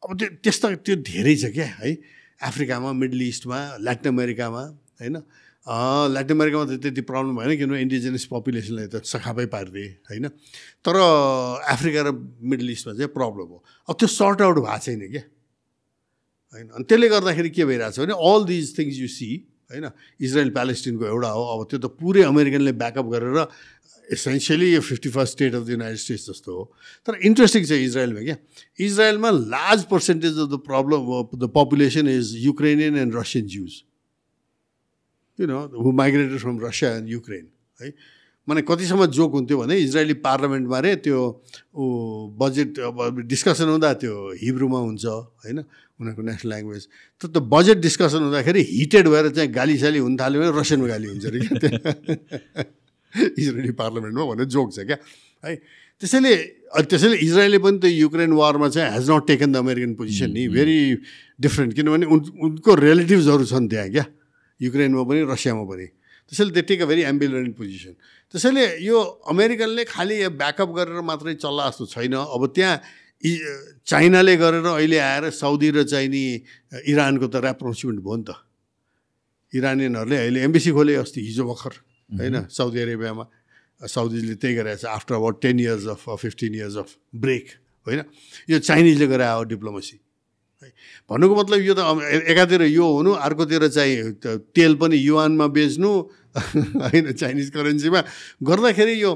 अब 0.04 0.10
त्यो 0.16 0.28
त्यस्तो 0.44 0.68
त्यो 0.88 0.96
धेरै 1.04 1.36
छ 1.36 1.52
क्या 1.52 1.68
है। 1.84 1.92
अफ्रिकामा 2.40 2.90
मिडल 2.96 3.22
इस्टमा 3.22 3.60
ल्याटिन 3.84 4.08
अमेरिकामा 4.16 4.64
होइन। 5.04 5.16
ल्याटिन 5.68 6.36
अमेरिकामा 6.36 6.66
त 6.66 6.80
त्यति 6.82 7.02
प्रब्लम 7.04 7.36
भएन 7.36 7.58
किनभने 7.58 7.82
इन्डिजिनियस 7.82 8.26
पपुलेसनलाई 8.32 8.88
त 8.88 9.04
सखापै 9.06 9.46
पारिदिए 9.54 9.90
होइन? 10.10 10.28
तर 10.86 10.96
अफ्रिका 11.74 12.02
र 12.08 12.10
मिडल 12.16 12.70
इस्टमा 12.74 12.94
चाहिँ 12.96 13.12
प्रब्लम 13.14 13.48
हो। 13.54 13.58
अब 13.90 13.96
त्यो 14.00 14.08
सर्ट 14.08 14.42
आउट 14.42 14.58
भएको 14.66 14.80
छैन 14.80 15.02
क्या। 15.12 15.24
होइन? 16.54 16.68
अनि 16.74 16.84
त्यसले 16.90 17.08
गर्दाखेरि 17.10 17.50
के 17.54 17.64
भइरहेको 17.70 17.92
छ 17.92 18.00
भने 18.08 18.16
all 18.18 18.42
these 18.50 18.66
things 18.78 18.96
you 18.98 19.08
see 19.08 19.30
होइन? 19.70 19.86
इजरायल 20.18 20.50
प्यालेस्टिनको 20.58 21.06
एउटा 21.06 21.30
हो। 21.38 21.44
अब 21.54 21.60
त्यो 21.70 21.80
त 21.80 21.86
पुरै 22.00 22.24
अमेरिकनले 22.26 22.74
ब्याकअप 22.80 23.06
गरेर 23.14 23.38
एसेन्सियली 24.10 24.74
यो 24.74 24.82
fifty 24.82 25.10
first 25.14 25.34
state 25.38 25.54
of 25.54 25.64
the 25.68 25.70
United 25.70 26.00
States 26.02 26.24
जस्तो 26.30 26.50
हो। 26.50 26.64
तर 27.06 27.22
इन्ट्रेस्टिङ 27.30 27.62
छ 27.70 27.78
इजरायलमा 27.78 28.22
क्या। 28.26 28.38
इजरायलमा 28.82 29.30
large 29.54 29.84
percentage 29.92 30.34
of 30.40 30.50
the 30.50 30.58
problem 30.66 31.38
the 31.38 31.52
population 31.54 32.10
is 32.10 32.34
Ukrainian 32.48 32.98
and 33.06 33.16
Russian 33.16 33.46
Jews 33.48 33.74
you 35.40 35.48
know 35.48 35.60
who 35.84 35.92
migrated 36.02 36.38
from 36.40 36.60
Russia 36.66 36.90
and 36.98 37.10
Ukraine 37.10 37.46
है 37.82 37.94
माने 38.48 38.62
कतिसम्म 38.68 39.06
जोक 39.16 39.32
हुन्थ्यो 39.34 39.58
भने 39.58 39.76
इजरायली 39.78 40.14
पार्लियामेन्टमा 40.26 40.80
रे 40.86 40.96
त्यो 41.06 41.20
ऊ 41.76 41.84
बजेट 42.42 42.80
अब 42.90 43.20
डिस्कसन 43.30 43.70
हुँदा 43.70 43.94
त्यो 44.02 44.14
हिब्रूमा 44.42 44.80
हुन्छ 44.80 45.06
होइन? 45.06 45.60
उनीहरूको 46.00 46.24
नेसनल 46.30 46.50
ल्याङ्ग्वेज 46.50 46.84
तर 47.22 47.28
त्यो 47.30 47.42
बजेट 47.54 47.78
डिस्कसन 47.78 48.22
हुँदाखेरि 48.26 48.62
हिटेड 48.72 49.08
भएर 49.08 49.30
चाहिँ 49.38 49.52
गालीसाली 49.54 50.00
हुन 50.00 50.18
थाल्यो 50.18 50.42
भने 50.42 50.52
रसियनमा 50.60 50.88
गाली 50.88 51.08
हुन्छ 51.08 51.26
अरे 51.26 51.40
क्या। 51.40 52.64
इजरायली 53.42 53.72
पार्लियामेन्टमा 53.82 54.26
भन्ने 54.32 54.46
जोक 54.50 54.68
छ 54.74 54.88
क्या 54.90 54.98
है? 55.44 55.56
त्यसैले 56.02 56.34
त्यसैले 56.90 57.16
इजरायलले 57.26 57.60
पनि 57.60 57.78
त 57.80 57.86
युक्रेन 57.86 58.32
वारमा 58.34 58.68
चाहिँ 58.74 58.92
has 58.96 59.10
not 59.12 59.24
taken 59.28 59.52
the 59.52 59.56
American 59.62 59.94
position 60.00 60.32
नि 60.32 60.48
भेरी 60.48 60.78
डिफ्रेन्ट 61.44 61.74
किनभने 61.76 62.06
उन 62.06 62.20
उनको 62.46 62.72
रिलेटिभ्सहरू 62.76 63.46
छन् 63.46 63.70
त्यहाँ 63.70 63.90
क्या। 63.94 64.06
युक्रेनमा 64.60 65.04
पनि 65.10 65.20
रसियामा 65.32 65.64
पनि। 65.66 65.88
त्यसैले 66.28 66.52
they 66.54 66.62
take 66.70 66.80
a 66.82 66.86
very 66.86 67.02
ambivalent 67.12 67.54
position 67.58 67.94
त्यसैले 68.34 68.64
यो 68.86 68.98
अमेरिकनले 69.34 69.84
खालि 69.90 70.16
ब्याकअप 70.38 70.70
गरेर 70.78 71.02
मात्रै 71.02 71.34
चल्ला 71.42 71.64
जस्तो 71.70 71.86
छैन। 71.96 72.16
अब 72.30 72.42
त्यहाँ 72.54 72.76
चाइनाले 73.84 74.36
गरेर 74.38 74.68
अहिले 74.70 74.98
आएर 75.00 75.24
साउदी 75.34 75.70
र 75.76 75.84
चाइनी 75.90 76.24
इरानको 76.86 77.28
त 77.28 77.36
ऱ्याप्रोचमेन्ट 77.42 78.00
भयो 78.00 78.16
नि 78.16 78.26
त। 78.30 78.32
इरानियनहरूले 79.54 80.18
अहिले 80.18 80.40
एम्बेसी 80.46 80.72
खोले 80.78 80.94
अस्ति 81.02 81.20
हिजो 81.20 81.44
भर्खर 81.50 81.74
होइन? 82.20 82.36
साउदी 82.54 82.80
अरेबियामा। 82.80 83.26
साउदीले 83.82 84.36
त्यही 84.38 84.54
गरेको 84.56 84.78
छ 84.78 84.86
after 84.86 85.14
about 85.16 85.36
ten 85.42 85.60
years 85.60 85.86
of 85.96 86.04
fifteen 86.20 86.52
years 86.56 86.76
of 86.84 86.90
break 87.16 87.46
होइन? 87.88 88.00
यो 88.52 88.58
चाइनिजले 88.60 89.08
गरेर 89.08 89.26
आयो 89.26 89.44
डिप्लोमेसी 89.50 89.96
भन्नुको 91.10 91.36
मतलब 91.36 91.60
यो 91.64 91.74
त 91.74 91.80
एकातिर 92.30 92.62
यो 92.68 92.86
हुनु 92.86 93.12
अर्कोतिर 93.16 93.68
चाहिँ 93.68 94.14
तेल 94.56 94.76
पनि 94.76 94.98
युवानमा 94.98 95.48
बेच्नु 95.48 95.92
होइन 96.84 97.12
चाइनिज 97.12 97.50
करेन्सीमा 97.50 98.02
गर्दाखेरि 98.44 99.02
यो 99.02 99.12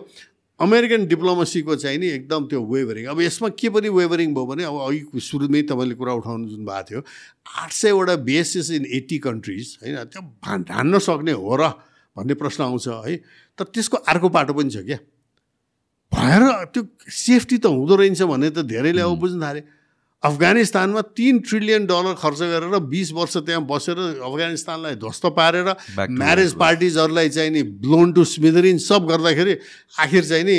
अमेरिकन 0.60 1.06
डिप्लोमेसीको 1.08 1.76
चाहिँ 1.76 1.98
नि 2.00 2.08
एकदम 2.08 2.46
त्यो 2.48 2.62
वेभरिङ। 2.64 3.06
अब 3.12 3.22
यसमा 3.22 3.50
के 3.60 3.70
पनि 3.70 3.90
वेभरिङ 3.90 4.34
भयो 4.34 4.46
भने 4.46 4.64
अब 4.64 4.78
अघि 4.88 5.20
सुरुमै 5.20 5.62
तपाईँले 5.68 5.96
कुरा 6.00 6.14
उठाउनु 6.14 6.48
जुन 6.50 6.66
भएको 6.66 6.84
थियो 6.90 7.02
आठ 7.60 7.72
सयवटा 7.74 8.16
बेसेस 8.24 8.72
इन 8.72 8.86
एट्टी 8.86 9.18
कन्ट्रिज 9.28 9.78
होइन 9.84 10.04
त्यो 10.14 10.22
ढान्न 10.64 11.00
सक्ने 11.00 11.32
हो 11.36 11.56
र 11.60 11.74
भन्ने 12.16 12.34
प्रश्न 12.38 12.64
आउँछ 12.64 12.88
है। 12.88 13.16
तर 13.58 13.66
त्यसको 13.74 13.98
अर्को 13.98 14.30
पाटो 14.30 14.54
पनि 14.54 14.70
छ 14.70 14.86
क्या। 14.86 14.98
भएर 16.14 16.44
त्यो 16.72 16.82
सेफ्टी 17.10 17.58
त 17.58 17.66
हुँदो 17.66 17.96
रहेछ 17.96 18.22
भने 18.22 18.50
त 18.50 18.66
धेरैले 18.70 19.02
अब 19.02 19.18
बुझ्नु 19.20 19.42
थाले। 19.42 19.62
अफगानिस्तानमा 20.24 21.02
तिन 21.18 21.40
ट्रिलियन 21.48 21.86
डलर 21.86 22.14
खर्च 22.16 22.40
गरेर 22.42 22.80
बिस 22.88 23.12
वर्ष 23.14 23.38
त्यहाँ 23.38 23.64
बसेर 23.68 23.98
अफगानिस्तानलाई 24.24 24.96
ध्वस्त 25.04 25.26
पारेर 25.36 25.68
म्यारेज 26.00 26.54
पार्टिजहरूलाई 26.56 27.30
चाहिँ 27.30 27.52
नि 27.52 27.64
ब्लोन 27.84 28.14
टु 28.14 28.24
स्मिदरिन 28.26 28.78
सब 28.80 29.08
गर्दाखेरि 29.10 29.56
आखिर 30.00 30.24
चाहिँ 30.26 30.44
नि 30.44 30.58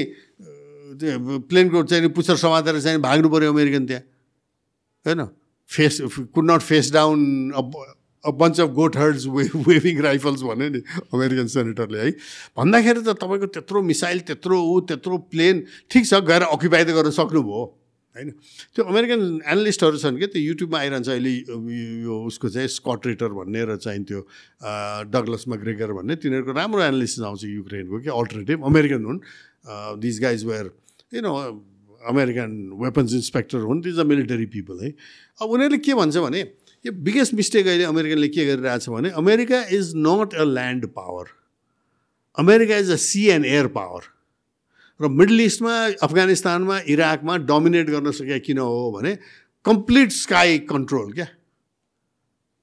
त्यो 1.00 1.38
प्लेनको 1.48 1.82
चाहिँ 1.82 2.02
नि 2.04 2.08
पुच्छर 2.12 2.36
समातेर 2.36 2.80
चाहिँ 2.80 3.00
भाग्नु 3.00 3.28
पऱ्यो 3.28 3.52
अमेरिकन 3.52 3.86
त्यहाँ। 3.86 4.02
होइन? 5.06 5.20
Face 5.70 6.00
could 6.34 6.50
not 6.50 6.60
face 6.60 6.92
down 6.92 7.18
a 8.24 8.30
bunch 8.30 8.60
of 8.60 8.68
goat 8.76 8.96
herds 8.96 9.26
way 9.26 9.44
waving 9.64 10.00
rifles 10.02 10.42
भन्यो 10.42 10.68
नि 10.68 10.80
अमेरिकन 11.12 11.46
सेनेटरले 11.54 11.98
है। 11.98 12.10
भन्दाखेरि 12.56 13.00
त 13.00 13.16
तपाईँको 13.16 13.46
त्यत्रो 13.56 13.82
मिसाइल 13.82 14.20
त्यत्रो 14.28 14.60
ऊ 14.60 14.80
त्यत्रो 14.92 15.18
प्लेन 15.32 15.64
ठिक 15.90 16.04
छ 16.04 16.20
गएर 16.28 16.42
अकुपाई 16.48 16.84
त 16.84 16.96
गर्न 16.96 17.10
सक्नुभयो। 17.10 17.64
होइन? 18.14 18.30
त्यो 18.74 18.84
अमेरिकन 18.84 19.20
एनालिस्टहरू 19.42 19.98
छन् 19.98 20.18
कि? 20.18 20.26
त्यो 20.30 20.42
युट्युबमा 20.42 20.78
आइरहन्छ 20.78 21.08
अहिले 21.08 21.32
यो 22.06 22.14
उसको 22.30 22.48
चाहिँ 22.48 22.68
स्कट 22.70 23.06
रेटर 23.06 23.30
भन्ने 23.34 23.64
र 23.66 23.76
चाहिँ 23.82 24.02
त्यो 24.06 24.20
डगलस 25.10 25.44
मग्रेगर 25.50 25.92
भन्ने। 25.98 26.14
तिनीहरूको 26.22 26.52
राम्रो 26.54 26.82
एनालिसिस 26.94 27.22
आउँछ 27.26 27.44
युक्रेनको 27.44 27.98
कि? 28.00 28.10
अल्टरनेटिभ 28.14 28.64
अमेरिकन 28.64 29.04
हुन्। 29.04 29.18
These 29.98 30.20
guys 30.22 30.44
were 30.46 30.70
you 31.12 31.20
know 31.26 31.34
American 32.14 32.50
weapons 32.78 33.14
inspector 33.14 33.58
हुन्। 33.66 33.80
दिज 33.82 33.98
अ 33.98 34.04
मिलिटरी 34.04 34.46
पिपल 34.54 34.84
है। 34.84 34.94
अब 35.42 35.50
उनीहरूले 35.50 35.78
के 35.82 35.94
भन्छ 35.94 36.16
भने 36.16 36.40
यो 36.84 36.92
बिगेस्ट 36.92 37.34
मिस्टेक 37.34 37.66
अहिले 37.66 37.84
अमेरिकनले 37.84 38.28
के 38.28 38.46
गरिरहेछ 38.46 38.88
भने 38.88 39.10
America 39.18 39.62
is 39.74 39.92
not 39.96 40.34
a 40.34 40.44
land 40.44 40.86
power 40.94 41.26
America 42.38 42.76
is 42.76 42.90
a 42.90 42.96
sea 43.02 43.26
and 43.34 43.46
air 43.46 43.66
power 43.74 44.13
र 45.00 45.08
मिडल 45.10 45.40
इस्टमा 45.40 45.74
अफगानिस्तानमा 46.02 46.76
इराकमा 46.88 47.36
डोमिनेट 47.50 47.86
गर्न 47.90 48.10
सके 48.14 48.38
किन 48.40 48.58
हो 48.58 48.90
भने 48.96 49.16
कम्प्लिट 49.64 50.10
स्काई 50.12 50.58
कन्ट्रोल 50.70 51.12
क्या? 51.12 51.26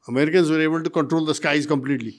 Americans 0.07 0.49
were 0.49 0.61
able 0.61 0.81
to 0.81 0.89
control 0.89 1.25
the 1.27 1.33
skies 1.33 1.65
completely 1.67 2.13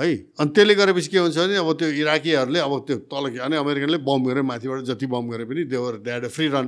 है? 0.00 0.08
अनि 0.40 0.50
त्यसले 0.50 0.74
गरेपछि 0.74 1.08
के 1.08 1.18
हुन्छ 1.18 1.36
भने 1.36 1.56
अब 1.56 1.72
त्यो 1.78 1.88
इराकीहरूले 2.02 2.60
अब 2.60 2.72
त्यो 2.86 2.96
तल 3.12 3.24
अनि 3.38 3.56
अमेरिकनले 3.56 3.98
बम 4.04 4.24
गरे 4.24 4.42
माथिबाट 4.42 4.82
जति 4.90 5.06
बम 5.06 5.30
गरे 5.30 5.44
पनि 5.46 5.64
they've 5.70 5.96
had 6.04 6.24
a 6.24 6.28
free 6.28 6.46
run 6.52 6.66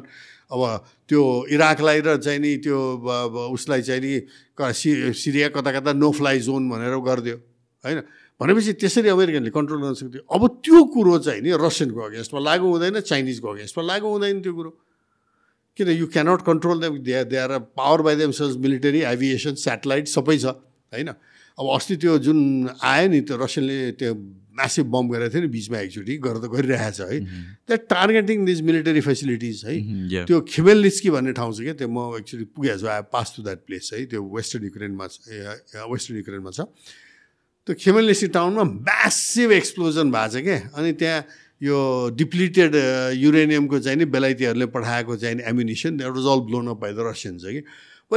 अब 0.48 0.62
त्यो 1.08 1.23
इराकलाई 1.52 2.00
र 2.00 2.16
चाहिँ 2.16 2.40
नि 2.40 2.57
त्यो 2.65 2.78
उसलाई 3.52 3.82
चाहिँ 3.82 4.00
नि 4.00 4.15
सिरिया 5.15 5.48
कता 5.52 5.73
कता 5.81 5.92
नो 5.92 6.10
फ्लाइ 6.16 6.40
जोन 6.47 6.68
भनेर 6.70 6.97
गरिदियो 6.97 7.36
होइन? 7.84 8.00
भनेपछि 8.41 8.73
त्यसरी 8.78 9.08
अमेरिकनले 9.10 9.50
कन्ट्रोल 9.50 9.81
गर्न 9.83 9.94
सक्थ्यो। 9.99 10.23
अब 10.31 10.42
त्यो 10.62 10.78
कुरो 10.94 11.18
चाहिँ 11.26 11.42
नि 11.42 11.50
रसियनको 11.58 12.00
अगेन्स्टमा 12.00 12.41
लागु 12.41 12.67
हुँदैन 12.70 13.00
चाइनिजको 13.02 13.49
अगेन्स्टमा 13.49 13.83
लागु 13.84 14.07
हुँदैन 14.08 14.41
त्यो 14.42 14.52
कुरो। 14.55 14.70
किन 15.75 15.89
you 15.91 16.07
cannot 16.07 16.41
control 16.47 16.76
them 16.81 16.99
they 17.02 17.25
they 17.31 17.36
are 17.36 17.58
power 17.75 18.02
by 18.02 18.15
themselves 18.31 18.57
military 18.62 19.00
aviation 19.10 19.55
satellite 19.58 20.07
सबै 20.07 20.39
छ 20.39 20.55
होइन? 20.94 21.08
अब 21.58 21.65
अस्ति 21.67 21.97
त्यो 21.99 22.18
जुन 22.23 22.39
आयो 22.78 23.07
नि 23.10 23.20
त्यो 23.26 23.36
रसियनले 23.42 23.78
त्यो 23.99 24.15
म्यासिभ 24.58 24.86
बम 24.86 25.05
गरेको 25.10 25.31
थियो 25.34 25.42
नि 25.42 25.50
बिचमा 25.55 25.78
एकचोटि 25.86 26.15
गरेर 26.23 26.39
त 26.39 26.47
गरिरहेछ 26.50 27.00
है? 27.00 27.18
त्यहाँ 27.67 27.83
टार्गेटिङ 27.91 28.39
दिज 28.47 28.60
मिलिटरी 28.62 29.00
फेसिलिटिज 29.07 29.58
है? 29.67 29.75
त्यो 30.26 30.41
खिमेल 30.47 30.78
निस्की 30.83 31.10
भन्ने 31.10 31.33
ठाउँ 31.34 31.52
छ 31.55 31.58
क्या 31.67 31.75
त्यो 31.78 31.91
म 31.91 32.18
एक्चुली 32.23 32.44
पुगेको 32.55 32.78
छु 32.78 32.86
I 32.86 33.02
pass 33.10 33.34
to 33.34 33.42
that 33.42 33.58
place 33.67 33.91
है? 33.94 34.07
त्यो 34.07 34.23
वेस्टर्न 34.23 34.65
युक्रेनमा 34.67 35.07
छ 35.07 35.18
वेस्टर्न 35.91 36.17
युक्रेनमा 36.23 36.50
छ। 36.50 36.67
त्यो 37.68 37.76
खेमेलिसी 37.76 38.26
टाउनमा 38.32 38.64
म्यासिभ 38.64 39.52
एक्सप्लोजन 39.52 40.10
भएको 40.10 40.32
छ 40.32 40.42
क्या 40.42 40.58
अनि 40.72 40.92
त्यहाँ 40.97 41.20
यो 41.60 41.76
डिप्लिटेड 42.16 42.74
युरेनियमको 43.20 43.78
चाहिँ 43.78 43.98
नि 43.98 44.05
बेलायतीहरूले 44.08 44.66
पठाएको 44.72 45.16
चाहिँ 45.16 45.36
नि 45.36 45.42
ammunition 45.47 45.97
that 45.97 46.12
was 46.16 46.26
all 46.32 46.40
blown 46.48 46.68
up 46.68 46.80
by 46.80 46.92
the 46.92 47.05
Russians 47.08 47.44
कि 47.44 47.62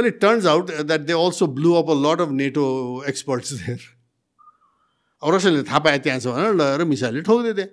it 0.08 0.20
turns 0.20 0.46
out 0.46 0.70
that 0.88 1.00
they 1.00 1.12
also 1.12 1.46
blew 1.52 1.72
up 1.74 1.90
a 1.90 1.96
lot 2.00 2.20
of 2.20 2.30
NATO 2.32 2.64
experts 3.08 3.52
there 3.52 3.80
अब 5.22 5.34
रसियनले 5.34 5.62
थाहा 5.62 5.78
पाए 5.78 5.98
त्यहाँ 5.98 6.20
छ 6.20 6.26
भनेर 6.32 6.54
लगेर 6.54 6.84
मिसाइलले 6.88 7.22
ठोक्दै 7.22 7.52
त्यहाँ 7.52 7.70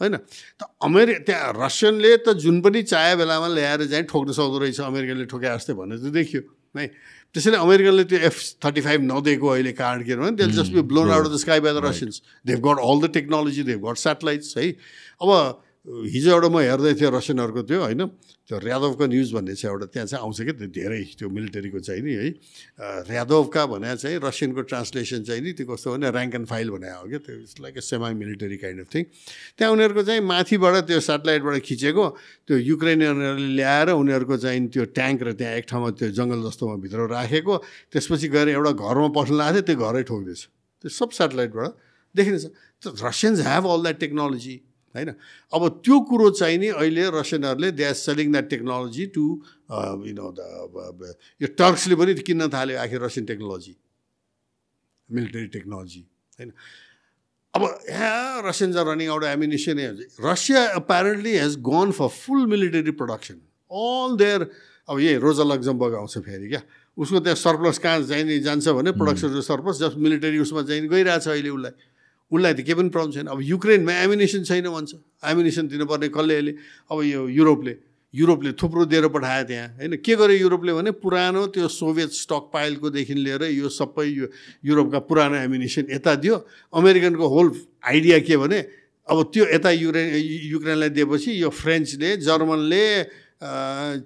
होइन? 0.00 0.16
त 0.60 0.70
अमेरि 0.82 1.14
त्यहाँ 1.26 1.52
रसियनले 1.58 2.16
त 2.16 2.38
जुन 2.38 2.60
पनि 2.62 2.82
चाहे 2.82 3.16
बेलामा 3.16 3.48
ल्याएर 3.58 3.86
चाहिँ 3.90 4.06
ठोक्न 4.06 4.38
सक्दो 4.38 4.58
रहेछ 4.58 4.80
अमेरिकाले 4.80 5.26
ठोके 5.26 5.48
जस्तै 5.50 5.74
भन्ने 5.74 5.98
चाहिँ 5.98 6.14
देखियो 6.14 6.42
है 6.78 6.86
त्यसैले 7.34 7.56
अमेरिकनले 7.58 8.04
त्यो 8.04 8.18
एफ 8.28 8.38
थर्टी 8.64 8.80
फाइभ 8.82 9.02
नदिएको 9.04 9.48
अहिले 9.48 9.72
कारण 9.72 10.02
के 10.04 10.16
भने 10.16 10.36
त्यसले 10.36 10.56
just 10.56 10.72
be 10.72 10.82
blown 10.88 11.10
out 11.10 11.26
of 11.26 11.32
the 11.32 11.36
sky 11.38 11.60
by 11.60 11.72
the 11.72 11.84
Russians 11.84 12.22
they've 12.44 12.58
got 12.66 12.82
all 12.84 13.00
the 13.02 13.12
technology 13.14 13.62
they've 13.64 13.88
got 13.88 13.96
satellites 13.98 14.56
है 14.58 14.68
अब 15.20 15.30
हिजो 16.08 16.30
एउटा 16.30 16.48
म 16.48 16.60
हेर्दै 16.62 16.94
थिएँ 16.94 17.10
रसियनहरूको 17.10 17.62
त्यो 17.68 17.80
होइन 17.82 18.04
त्यो 18.52 18.60
ऱ्यादवको 18.60 19.04
न्युज 19.08 19.32
भन्ने 19.32 19.54
चाहिँ 19.56 19.72
एउटा 19.72 19.86
त्यहाँ 19.96 20.06
चाहिँ 20.12 20.22
आउँछ 20.28 20.40
क्या 20.44 20.54
त्यो 20.60 20.68
धेरै 20.76 21.02
त्यो 21.16 21.28
मिलिटरीको 21.32 21.80
चाहिँ 21.80 22.02
नि 22.04 22.12
है। 22.12 22.28
ऱ्यादवका 23.08 23.62
भने 23.72 23.96
चाहिँ 23.96 24.20
रसियनको 24.20 24.62
ट्रान्सलेसन 24.68 25.22
चाहिँ 25.24 25.40
नि 25.40 25.52
त्यो 25.56 25.66
कस्तो 25.72 25.88
भने 25.96 26.06
ऱ्याङ्क 26.12 26.34
एन्ड 26.36 26.46
फाइल 26.52 26.68
भने 26.76 26.90
हो 26.92 27.08
क्या 27.08 27.20
त्यो 27.24 27.36
it's 27.48 27.56
like 27.64 27.76
a 27.76 27.80
semi 27.80 28.12
military 28.12 28.56
kind 28.60 28.80
of 28.84 28.88
thing 28.92 29.02
त्यहाँ 29.56 29.72
उनीहरूको 29.72 30.02
चाहिँ 30.04 30.20
माथिबाट 30.20 30.74
त्यो 30.84 31.00
सेटेलाइटबाट 31.00 31.56
खिचेको 31.64 32.04
त्यो 32.44 32.56
युक्रेनियनहरूले 32.60 33.48
ल्याएर 33.56 33.88
उनीहरूको 33.96 34.36
चाहिँ 34.44 34.68
त्यो 34.68 34.84
ट्याङ्क 34.92 35.22
र 35.22 35.32
त्यहाँ 35.32 35.54
एक 35.56 35.64
ठाउँमा 35.72 35.90
त्यो 35.96 36.08
जङ्गल 36.12 36.40
जस्तोमा 36.44 36.76
भित्र 36.84 37.08
राखेको 37.08 37.54
त्यसपछि 37.88 38.28
गएर 38.36 38.48
एउटा 38.60 38.72
घरमा 38.76 39.08
पस्न 39.16 39.32
लागेको 39.40 39.64
थियो 39.64 39.80
त्यो 39.80 39.88
घरै 39.88 40.02
ठोक्दैछ। 40.12 40.40
त्यो 40.84 40.90
सब 40.92 41.08
सेटेलाइटबाट 41.16 41.70
देखिन्छ 42.14 42.44
Russians 43.00 43.38
have 43.48 43.64
all 43.72 43.80
that 43.82 43.98
technology 44.04 44.54
होइन? 44.94 45.10
अब 45.52 45.62
त्यो 45.84 45.96
कुरो 46.08 46.30
चाहिँ 46.30 46.58
नि 46.58 46.68
अहिले 46.68 47.04
रसियनहरूले 47.16 47.70
they 47.72 47.84
are 47.84 47.96
selling 47.96 48.32
that 48.32 48.48
technology 48.50 49.06
to 49.16 49.24
you 50.06 50.14
know 50.14 50.28
the 50.36 50.40
यो 51.40 51.48
टर्क्सले 51.58 51.94
पनि 51.96 52.14
किन्न 52.20 52.48
थाल्यो 52.48 52.78
आखिर 52.78 53.00
रसियन 53.02 53.26
टेक्नोलोजी 53.26 53.74
मिलिटरी 55.08 55.46
टेक्नोलोजी 55.56 56.02
होइन? 56.38 56.52
अब 57.54 57.62
यहाँ 57.88 58.42
Russians 58.48 58.76
are 58.76 58.86
running 58.88 59.08
out 59.12 59.24
ammunition 59.30 59.78
Russia 60.24 60.60
apparently 60.80 61.32
has 61.36 61.56
gone 61.60 61.90
for 61.92 62.08
full 62.08 62.46
military 62.48 62.92
production 63.00 63.40
all 63.70 64.16
there 64.16 64.40
अब 64.88 64.98
यही 65.00 65.16
रोजा 65.24 65.44
लग्जमबर्ग 65.44 65.94
आउँछ 65.94 66.18
फेरि 66.18 66.48
क्या। 66.48 66.62
उसको 66.98 67.18
त्यहाँ 67.24 67.36
सर्प्लस 67.36 67.78
कहाँ 67.78 68.02
चाहिने 68.04 68.38
जान्छ 68.44 68.68
भने 68.68 68.90
प्रोडक्सन 68.92 69.40
सर्प्लस 69.40 69.76
जस्ट 69.80 69.96
मिलिटरी 69.96 70.38
उसमा 70.38 70.62
चाहिँ 70.68 70.88
गइरहेछ 70.88 71.28
अहिले 71.28 71.48
उसलाई। 71.48 71.72
उसलाई 72.32 72.52
त 72.56 72.60
केही 72.64 72.74
पनि 72.80 72.88
प्रब्लम 72.88 73.12
छैन। 73.12 73.26
अब 73.28 73.38
युक्रेनमा 73.44 73.92
एम्युनेसन 73.92 74.42
छैन 74.48 74.66
भन्छ। 74.72 74.92
एम्युनेसन 75.20 75.64
दिनुपर्ने 75.68 76.08
कसले 76.08 76.34
अहिले 76.34 76.52
अब 76.90 76.98
यो 77.04 77.20
युरोपले 77.28 77.74
युरोपले 78.14 78.50
थुप्रो 78.60 78.84
दिएर 78.92 79.08
पठायो 79.08 79.44
त्यहाँ। 79.48 79.68
होइन 79.80 79.92
के 80.04 80.12
गर्यो 80.16 80.36
युरोपले 80.44 80.72
भने 80.72 80.90
पुरानो 81.00 81.46
त्यो 81.56 81.68
सोभियत 81.70 82.10
स्टक 82.12 82.52
पाइलकोदेखि 82.52 83.14
लिएर 83.16 83.42
यो 83.56 83.68
सबै 83.68 84.04
यो 84.04 84.26
युरोपका 84.60 84.98
पुरानो 85.08 85.36
एम्युनेसन 85.48 85.88
यता 85.92 86.12
दियो। 86.20 86.36
अमेरिकनको 86.72 87.26
होल 87.28 87.46
आइडिया 87.84 88.18
के 88.28 88.36
भने 88.36 88.58
अब 89.08 89.18
त्यो 89.32 89.44
यता 89.48 89.70
युरे 89.72 90.02
युक्रेनलाई 90.52 90.90
दिएपछि 90.92 91.30
यो 91.42 91.48
फ्रेन्चले 91.50 92.16
जर्मनले 92.20 92.84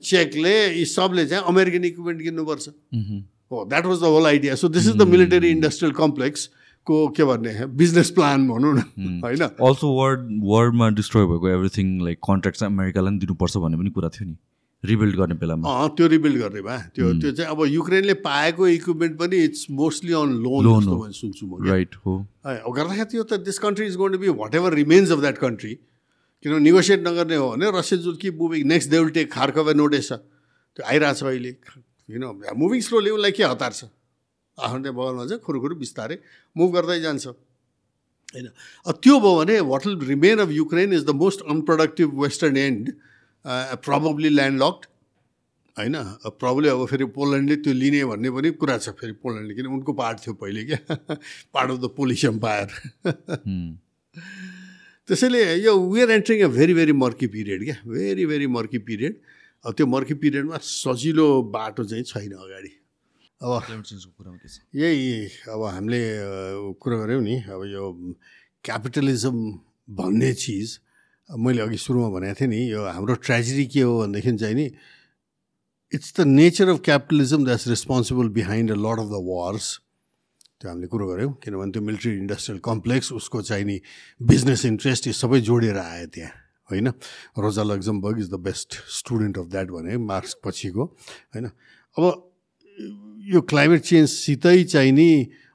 चेकले 0.01 0.55
यी 0.79 0.85
सबले 0.87 1.27
चाहिँ 1.27 1.45
अमेरिकन 1.45 1.85
इक्विपमेन्ट 1.85 2.23
किन्नुपर्छ। 2.23 2.65
हो 3.51 3.65
that 3.67 3.85
was 3.87 3.99
the 4.01 4.05
whole 4.07 4.27
idea 4.27 4.55
so 4.55 4.69
this 4.71 4.87
is 4.89 4.97
the 4.97 5.03
military 5.03 5.51
industrial 5.51 5.93
complex 5.99 6.49
को 6.87 6.97
के 7.17 7.25
भन्ने 7.25 7.67
बिजनेस 7.77 8.11
प्लान 8.17 8.49
भनौँ 8.49 8.75
न 8.75 9.21
होइन? 9.25 9.43
अल्सो 9.43 9.87
वर्ल्ड 10.01 10.29
वर्ल्डमा 10.51 10.89
डिस्ट्रोय 10.99 11.27
भएको 11.27 11.49
एभ्रिथिङ 11.51 11.87
लाइक 12.05 12.19
कन्ट्र्याक्ट 12.27 12.59
चाहिँ 12.59 12.73
अमेरिकालाई 12.75 13.11
पनि 13.11 13.19
दिनुपर्छ 13.21 13.57
भन्ने 13.57 13.77
पनि 13.79 13.91
कुरा 13.97 14.09
थियो 14.17 14.29
नि। 14.29 14.37
रिबिल्ड 14.85 15.17
गर्ने 15.17 15.35
बेलामा। 15.35 15.67
त्यो 15.97 16.07
रिबिल्ड 16.07 16.37
गर्ने 16.41 16.61
भए। 16.63 16.79
त्यो 16.95 17.13
त्यो 17.21 17.31
चाहिँ 17.33 17.51
अब 17.51 17.65
युक्रेनले 17.67 18.15
पाएको 18.23 18.67
इक्विपमेन्ट 18.69 19.19
पनि 19.19 19.37
इट्स 19.45 19.67
मोस्टली 19.73 20.13
अन 20.13 20.33
लोन 20.45 20.63
जस्तो 20.67 21.13
सुन्छु 21.21 21.47
म 21.47 21.69
राइट 21.69 21.95
हो। 22.07 22.13
गर्दाखेरि 22.47 23.05
त्यो 23.11 23.23
त 23.25 23.41
this 23.43 23.59
country 23.59 23.87
is 23.87 23.97
going 23.97 24.13
to 24.13 24.19
be 24.19 24.29
whatever 24.55 24.75
remains 24.75 25.11
of 25.13 25.21
that 25.21 25.39
country 25.39 25.75
किनभने 25.75 26.63
निगोसिएट 26.65 27.07
नगर्ने 27.09 27.37
हो 27.37 27.51
भने 27.51 27.71
रसियन 27.79 28.01
जुल 28.03 28.17
कि 28.23 28.31
moving 28.39 28.67
next 28.69 28.91
they 28.91 28.99
will 28.99 29.11
take 29.19 29.33
Kharkiv 29.33 29.69
and 29.71 29.81
Odesa 29.81 30.17
त्यो 30.17 30.87
आइरहेको 30.87 31.19
छ 31.19 31.23
अहिले। 31.25 31.53
किन 31.53 32.25
मुभिङ 32.57 32.81
स्लोली 32.81 33.11
उसलाई 33.11 33.33
के 33.33 33.45
हतार 33.45 33.73
छ? 33.73 33.85
आफ्नै 34.59 34.91
बगलमा 34.91 35.27
चाहिँ 35.27 35.43
खुरुखुरु 35.47 35.75
बिस्तारै 35.77 36.17
मुभ 36.57 36.69
गर्दै 36.75 37.01
जान्छ। 37.01 37.27
होइन? 37.27 38.47
त्यो 39.05 39.15
भयो 39.21 39.35
भने 39.39 39.61
what 39.71 39.87
will 39.87 39.99
remain 40.09 40.39
of 40.45 40.51
Ukraine 40.51 40.93
is 40.93 41.05
the 41.05 41.11
most 41.23 41.41
unproductive 41.55 42.09
western 42.23 42.57
and 42.57 42.93
probably 43.87 44.29
landlocked 44.63 44.87
होइन? 45.77 45.97
प्रब्लम 46.41 46.71
अब 46.73 46.87
फेरि 46.89 47.05
पोल्यान्डले 47.13 47.57
त्यो 47.65 47.73
लिने 47.73 48.05
भन्ने 48.11 48.31
पनि 48.33 48.51
कुरा 48.57 48.77
छ 48.79 48.97
फेरि 49.01 49.13
पोल्यान्डले 49.21 49.55
किन 49.55 49.67
उनको 49.77 49.93
पार्ट 49.93 50.17
थियो 50.27 50.35
पहिले 50.41 50.65
क्या? 50.65 50.81
Part 51.55 51.71
of 51.71 51.79
the 51.79 51.93
Polish 51.97 52.25
empire. 52.25 52.69
त्यसैले 55.09 55.43
यो 55.63 55.73
we're 55.93 56.11
entering 56.11 56.43
a 56.43 56.49
very 56.57 56.75
very 56.75 56.93
murky 57.05 57.27
period 57.37 57.65
क्या? 57.65 57.77
भेरी 57.87 58.27
भेरी 58.27 58.47
मर्की 58.57 58.79
पिरियड 58.89 59.21
अब 59.65 59.73
त्यो 59.77 59.87
मर्की 59.87 60.15
पिरियडमा 60.25 60.59
सजिलो 60.65 61.29
बाटो 61.53 61.85
चाहिँ 61.85 62.05
छैन 62.05 62.33
अगाडि। 62.33 62.73
अब 63.43 63.63
यही 64.75 65.27
अब 65.49 65.63
हामीले 65.63 66.01
कुरा 66.81 66.97
गऱ्यौँ 66.97 67.23
नि 67.23 67.37
अब 67.37 67.63
यो 67.65 67.93
क्यापिटलिजम 68.65 69.37
भन्ने 69.91 70.33
चिज 70.33 70.81
मैले 71.31 71.63
अघि 71.63 71.77
सुरुमा 71.77 72.09
भनेको 72.09 72.35
थिएँ 72.41 72.49
नि 72.49 72.73
यो 72.73 72.85
हाम्रो 72.85 73.15
ट्रेजेडी 73.15 73.67
के 73.67 73.81
हो 73.81 74.01
भनेदेखि 74.01 74.37
चाहिँ 74.37 74.55
नि 74.55 74.67
it's 75.93 76.15
the 76.17 76.21
nature 76.27 76.69
of 76.69 76.81
capitalism 76.81 77.45
that's 77.45 77.69
responsible 77.69 78.29
behind 78.29 78.73
a 78.73 78.75
lot 78.75 79.01
of 79.01 79.09
the 79.13 79.21
wars 79.29 79.81
त्यो 80.61 80.71
हामीले 80.71 80.87
कुरो 80.87 81.07
गऱ्यौँ 81.07 81.33
किनभने 81.45 81.73
त्यो 81.73 81.83
मिलिट्री 81.83 82.13
इन्डस्ट्रियल 82.17 82.61
कम्प्लेक्स 82.65 83.13
उसको 83.13 83.43
चाहिँ 83.43 83.65
नि 83.65 83.81
बिजनेस 84.23 84.65
इन्ट्रेस्ट 84.65 85.07
यो 85.07 85.13
सबै 85.13 85.41
जोडेर 85.41 85.79
आयो 85.79 86.07
त्यहाँ 86.07 86.33
होइन? 86.71 86.89
Rosa 87.39 87.63
Luxemburg 87.63 88.19
is 88.19 88.31
the 88.31 88.35
best 88.35 88.75
student 88.89 89.39
of 89.39 89.47
that 89.47 89.69
भने 89.71 89.97
मार्क्स 89.97 90.37
पछिको 90.45 90.85
होइन? 91.35 91.47
अब 91.97 92.33
यो 93.27 93.41
क्लाइमेट 93.43 93.81
चेन्जसितै 93.83 94.63
चाहिँ 94.65 94.93
नि 94.93 95.09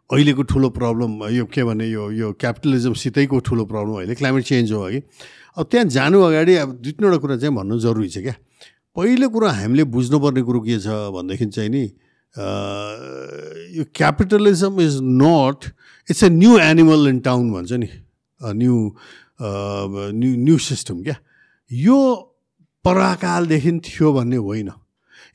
अहिलेको 0.10 0.44
ठुलो 0.44 0.70
प्रब्लम 0.76 1.12
यो 1.32 1.46
के 1.48 1.64
भने 1.64 1.88
यो 1.88 2.12
यो 2.12 2.32
क्यापिटलिजमसितैको 2.36 3.40
ठुलो 3.48 3.66
प्रब्लम 3.66 3.94
अहिले 3.98 4.16
क्लाइमेट 4.16 4.44
चेन्ज 4.44 4.72
हो 4.72 4.90
कि 4.92 5.00
अब 5.56 5.66
त्यहाँ 5.72 5.88
जानु 5.88 6.22
अगाडि 6.22 6.56
अब 6.64 6.72
दुई 6.84 6.92
तिनवटा 6.92 7.18
कुरा 7.24 7.38
चाहिँ 7.38 7.56
भन्नु 7.56 7.80
जरुरी 7.80 8.10
छ 8.10 8.18
क्या। 8.28 8.36
पहिलो 8.96 9.30
कुरो 9.32 9.48
हामीले 9.48 9.84
बुझ्नुपर्ने 9.88 10.42
कुरो 10.44 10.60
के 10.68 10.80
छ 10.84 10.88
भनेदेखि 11.16 11.46
चाहिँ 11.48 11.70
नि 11.72 11.84
यो 13.80 13.84
capitalism 13.96 14.82
is 14.82 15.00
not 15.24 15.60
it's 16.12 16.24
a 16.24 16.30
new 16.30 16.58
animal 16.60 17.08
in 17.08 17.20
town 17.24 17.52
भन्छ 17.52 17.72
नि। 17.80 17.90
न्यू 18.42 18.76
न्यू 19.42 20.32
न्यू 20.44 20.58
सिस्टम 20.68 21.02
क्या। 21.04 21.16
यो 21.72 21.98
पराकालदेखि 22.86 23.72
थियो 23.80 24.14
भन्ने 24.14 24.38
होइन। 24.44 24.72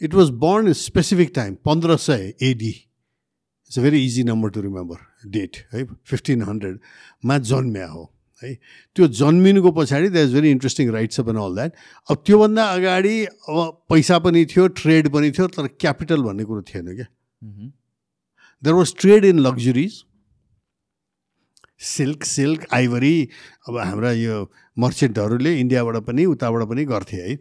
It 0.01 0.15
was 0.15 0.31
born 0.43 0.73
specific 0.81 1.33
time 1.35 1.55
पन्ध्र 1.65 1.97
सय 2.07 2.33
AD 2.43 2.69
it's 2.69 3.79
a 3.79 3.83
very 3.83 4.05
easy 4.07 4.25
number 4.25 4.51
to 4.51 4.61
remember 4.63 5.31
date 5.31 5.57
है 5.73 5.85
फिफ्टिन 5.85 6.43
हन्ड्रेडमा 6.43 7.39
जन्म्या 7.51 7.87
हो 7.89 8.13
है 8.43 8.55
त्यो 8.97 9.07
जन्मिनुको 9.19 9.71
पछाडि 9.73 10.09
that 10.09 10.27
is 10.27 10.35
very 10.35 10.51
interesting 10.51 10.91
rights 10.93 11.21
up 11.21 11.29
and 11.29 11.39
all 11.41 11.55
that 11.55 11.73
अब 12.11 12.23
त्योभन्दा 12.27 12.65
अगाडि 12.73 13.25
अब 13.25 13.83
पैसा 13.89 14.19
पनि 14.27 14.45
थियो 14.47 14.67
ट्रेड 14.81 15.09
पनि 15.13 15.31
थियो 15.39 15.47
तर 15.57 15.67
क्यापिटल 15.81 16.23
भन्ने 16.23 16.45
कुरो 16.45 16.63
थिएन 16.71 16.95
क्या। 16.97 17.07
There 18.63 18.75
was 18.75 18.95
trade 19.01 19.25
in 19.25 19.39
luxuries 19.39 20.03
silk 21.85 22.25
silk 22.25 22.67
ivory 22.75 23.29
अब 23.69 23.79
हाम्रा 23.79 24.13
यो 24.13 24.37
मर्चेन्टहरूले 24.79 25.59
इन्डियाबाट 25.61 25.97
पनि 26.05 26.25
उताबाट 26.27 26.69
पनि 26.69 26.85
गर्थे 26.85 27.17
है। 27.17 27.35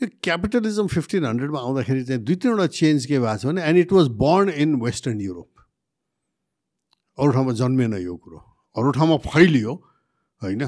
यो 0.00 0.08
क्यापिटलिजम 0.22 0.86
फिफ्टिन 0.90 1.24
हन्ड्रेडमा 1.24 1.58
आउँदाखेरि 1.60 2.04
चाहिँ 2.04 2.22
दुई 2.22 2.36
तिनवटा 2.36 2.66
चेन्ज 2.66 3.06
के 3.06 3.18
भएको 3.18 3.38
छ 3.38 3.46
भने 3.46 3.62
and 3.62 3.78
it 3.78 3.92
was 3.92 4.08
born 4.22 4.48
in 4.62 4.74
western 4.82 5.20
Europe 5.20 5.50
अरू 7.18 7.30
ठाउँमा 7.32 7.52
जन्मेन 7.54 7.94
यो 8.02 8.16
कुरो। 8.16 8.38
अरू 8.76 8.90
ठाउँमा 8.90 9.16
फैलियो 9.22 9.72
होइन? 10.42 10.62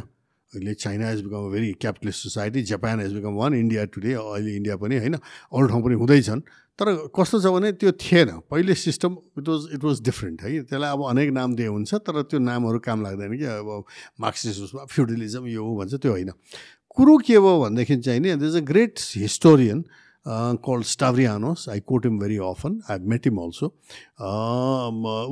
अहिले 0.52 0.74
China 0.74 1.06
has 1.08 1.20
become 1.22 1.46
a 1.46 1.50
very 1.50 1.72
capitalist 1.74 2.22
society 2.22 2.62
Japan 2.62 3.00
has 3.00 3.12
become 3.14 3.34
one 3.34 3.54
India 3.54 3.84
today 3.90 4.12
अहिले 4.14 4.54
इन्डिया 4.56 4.76
पनि 4.78 4.98
होइन? 4.98 5.14
अरू 5.50 5.66
ठाउँ 5.66 5.82
पनि 5.82 5.94
हुँदैछन्। 5.98 6.40
तर 6.78 6.86
कस्तो 7.10 7.40
छ 7.40 7.50
भने 7.50 7.72
त्यो 7.82 7.92
थिएन। 7.98 8.30
पहिले 8.46 8.74
system 8.78 9.16
it 9.38 9.48
was 9.48 9.60
it 9.74 9.84
was 9.84 10.00
different 10.06 10.42
है? 10.42 10.62
त्यसलाई 10.70 10.90
अब 10.92 11.02
अनेक 11.02 11.30
नाम 11.34 11.54
दिए 11.56 11.66
हुन्छ 11.66 11.94
तर 12.06 12.22
त्यो 12.30 12.38
नामहरू 12.38 12.78
काम 12.78 13.02
लाग्दैन 13.02 13.32
कि 13.36 13.44
अब 13.58 13.84
मार्क्सिस्ट 14.22 14.86
फ्युडलिजम 14.86 15.46
यो 15.50 15.64
भन्छ 15.76 15.94
त्यो 15.98 16.12
होइन। 16.12 16.30
कुरो 16.96 17.16
के 17.26 17.38
भयो 17.38 17.60
भनेदेखि 17.60 17.96
चाहिँ 17.96 18.20
नि 18.20 18.32
is 18.32 18.56
a 18.56 18.60
great 18.72 19.00
historian 19.16 19.84
called 20.66 20.84
Stavrianos 20.84 21.68
I 21.70 21.80
quote 21.92 22.06
him 22.06 22.18
very 22.18 22.36
often 22.44 22.80
I 22.90 22.98
met 23.12 23.26
him 23.26 23.36
also 23.42 23.66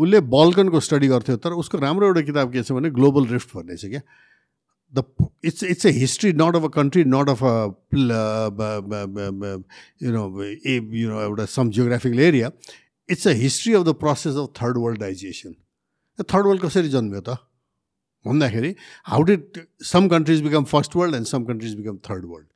उसले 0.03 0.21
बल्कनको 0.37 0.81
स्टडी 0.89 1.09
गर्थ्यो 1.09 1.37
तर 1.47 1.53
उसको 1.63 1.79
राम्रो 1.87 2.07
एउटा 2.07 2.21
किताब 2.31 2.53
के 2.53 2.63
छ 2.63 2.73
भने 2.73 2.91
ग्लोबल 3.01 3.27
रिफ्ट 3.29 3.57
भन्ने 3.57 3.77
छ 3.77 3.91
क्या 3.95 4.01
the 4.95 5.05
it's 5.45 5.65
it's 5.65 5.87
a 5.87 5.91
history 5.97 6.33
not 6.43 6.57
of 6.57 6.65
a 6.65 6.69
country 6.77 7.05
not 7.17 7.29
of 7.29 7.43
a 7.45 7.55
you 10.03 10.13
know 10.13 10.25
a 10.43 10.79
you 11.01 11.09
know 11.11 11.21
एउटा 11.23 11.45
some 11.57 11.71
geographical 11.79 12.21
area 12.29 12.51
it's 13.09 13.29
a 13.29 13.33
history 13.41 13.75
of 13.75 13.87
the 13.87 13.95
process 14.05 14.37
of 14.45 14.53
third 14.61 14.79
worldization 14.85 15.55
third 16.19 16.47
world 16.47 16.63
कसरी 16.63 16.89
जन्म्यो 16.89 17.21
त 17.21 17.37
भन्दाखेरि 18.27 18.75
how 19.07 19.23
did 19.31 19.61
some 19.93 20.09
countries 20.09 20.43
become 20.43 20.65
first 20.73 20.97
world 20.97 21.15
and 21.17 21.27
some 21.27 21.45
countries 21.45 21.75
become 21.77 21.97
third 22.11 22.25
world 22.33 22.47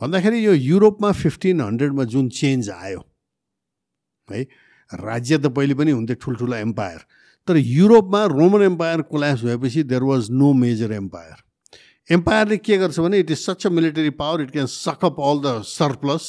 भन्दाखेरि 0.00 0.44
यो 0.46 0.52
युरोपमा 0.54 1.12
fifteen 1.22 1.60
हन्ड्रेडमा 1.60 2.04
जुन 2.14 2.28
चेन्ज 2.40 2.70
आयो 2.70 3.04
है 4.28 4.42
राज्य 4.90 5.38
त 5.38 5.52
पहिले 5.56 5.74
पनि 5.74 5.90
हुन्थ्यो 5.90 6.16
ठुल्ठुलो 6.22 6.56
एम्पायर 6.56 7.06
तर 7.48 7.56
युरोपमा 7.56 8.24
रोमन 8.32 8.62
एम्पायर 8.62 9.02
कोल्यास 9.10 9.42
भएपछि 9.42 9.82
there 9.92 10.02
was 10.02 10.30
no 10.42 10.52
major 10.62 10.92
empire 10.92 12.14
एम्पायरले 12.14 12.56
के 12.56 12.76
गर्छ 12.78 12.98
भने 13.00 13.18
it 13.18 13.30
is 13.30 13.38
such 13.38 13.66
a 13.66 13.70
military 13.78 14.10
power 14.20 14.42
it 14.42 14.50
can 14.50 14.66
suck up 14.72 15.20
all 15.30 15.40
the 15.44 15.60
surplus 15.66 16.28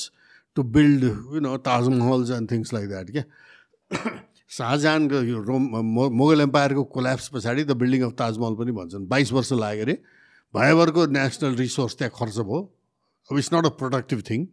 to 0.57 0.63
build 0.77 1.03
you 1.03 1.39
know 1.47 1.57
ताजमहल्स 1.67 2.31
and 2.37 2.51
things 2.51 2.73
like 2.73 2.87
that 2.89 3.11
क्या? 3.11 3.23
शाहजहानको 4.49 5.21
यो 5.27 5.37
रोम 5.43 5.63
मोगल 6.17 6.41
एम्पायरको 6.41 6.83
कोल्याप्स 6.95 7.27
पछाडि 7.35 7.63
द 7.63 7.71
बिल्डिङ 7.77 8.01
अफ 8.07 8.13
ताजमहल 8.15 8.53
पनि 8.55 8.71
भन्छन्। 8.71 9.07
बाइस 9.07 9.31
वर्ष 9.33 9.51
लाग्यो 9.53 9.83
अरे। 9.83 9.95
भयभरको 10.53 11.05
नेसनल 11.11 11.55
रिसोर्स 11.59 11.95
त्यहाँ 11.97 12.11
खर्च 12.15 12.37
भयो। 12.47 12.61
अब 13.29 13.37
it's 13.37 13.53
not 13.53 13.65
a 13.65 13.69
productive 13.75 14.21
thing 14.29 14.45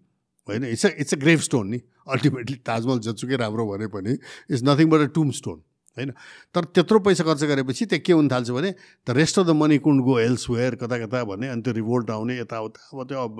होइन? 0.48 0.64
It's 0.64 0.84
it's 0.98 1.14
a 1.14 1.18
grave 1.23 1.40
stone 1.47 1.68
नि। 1.70 1.78
अल्टिमेटली 2.10 2.56
ताजमहल 2.66 2.98
जत्सुकै 3.06 3.36
राम्रो 3.39 3.66
भने 3.66 3.86
पनि 3.94 4.12
it's 4.50 4.62
nothing 4.66 4.90
but 4.90 5.00
a 5.00 5.10
टुम 5.14 5.31
stone 5.31 5.62
होइन? 5.97 6.10
तर 6.50 6.64
त्यत्रो 6.74 6.98
पैसा 6.98 7.24
खर्च 7.24 7.44
गरेपछि 7.55 7.86
त्यहाँ 7.86 8.02
के 8.02 8.12
हुन 8.12 8.28
थाल्छ 8.28 8.50
भने 8.50 8.74
the 9.06 9.14
rest 9.14 9.39
of 9.39 9.47
the 9.47 9.50
money 9.55 9.78
could 9.78 10.02
go 10.05 10.18
elsewhere 10.50 10.74
कता 10.74 10.98
कता 11.06 11.23
भने 11.24 11.48
अनि 11.48 11.62
त्यो 11.62 11.73
रिभोल्ट 11.73 12.10
आउने 12.10 12.39
यताउता। 12.40 12.90
अब 12.90 13.06
त्यो 13.08 13.18
अब 13.23 13.34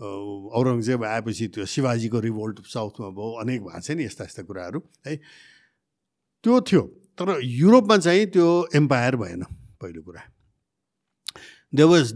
औरङ्गजेब 0.00 1.04
आएपछि 1.04 1.48
त्यो 1.54 1.66
शिवाजीको 1.68 2.18
रिभोल्ट 2.24 2.64
साउथमा 2.66 3.08
भयो। 3.12 3.30
अनेक 3.44 3.60
भएको 3.68 3.80
छ 3.84 3.90
नि 4.00 4.04
यस्ता 4.08 4.24
यस्ता 4.24 4.42
कुराहरू 4.48 4.80
है? 5.06 5.20
त्यो 6.44 6.60
थियो 6.70 6.82
तर 7.18 7.38
युरोपमा 7.44 7.96
चाहिँ 7.96 8.26
त्यो 8.34 8.48
एम्पायर 8.76 9.16
भएन 9.16 9.42
पहिलो 9.80 10.02
कुरा। 10.02 10.22
They 11.72 11.82
was 11.84 12.12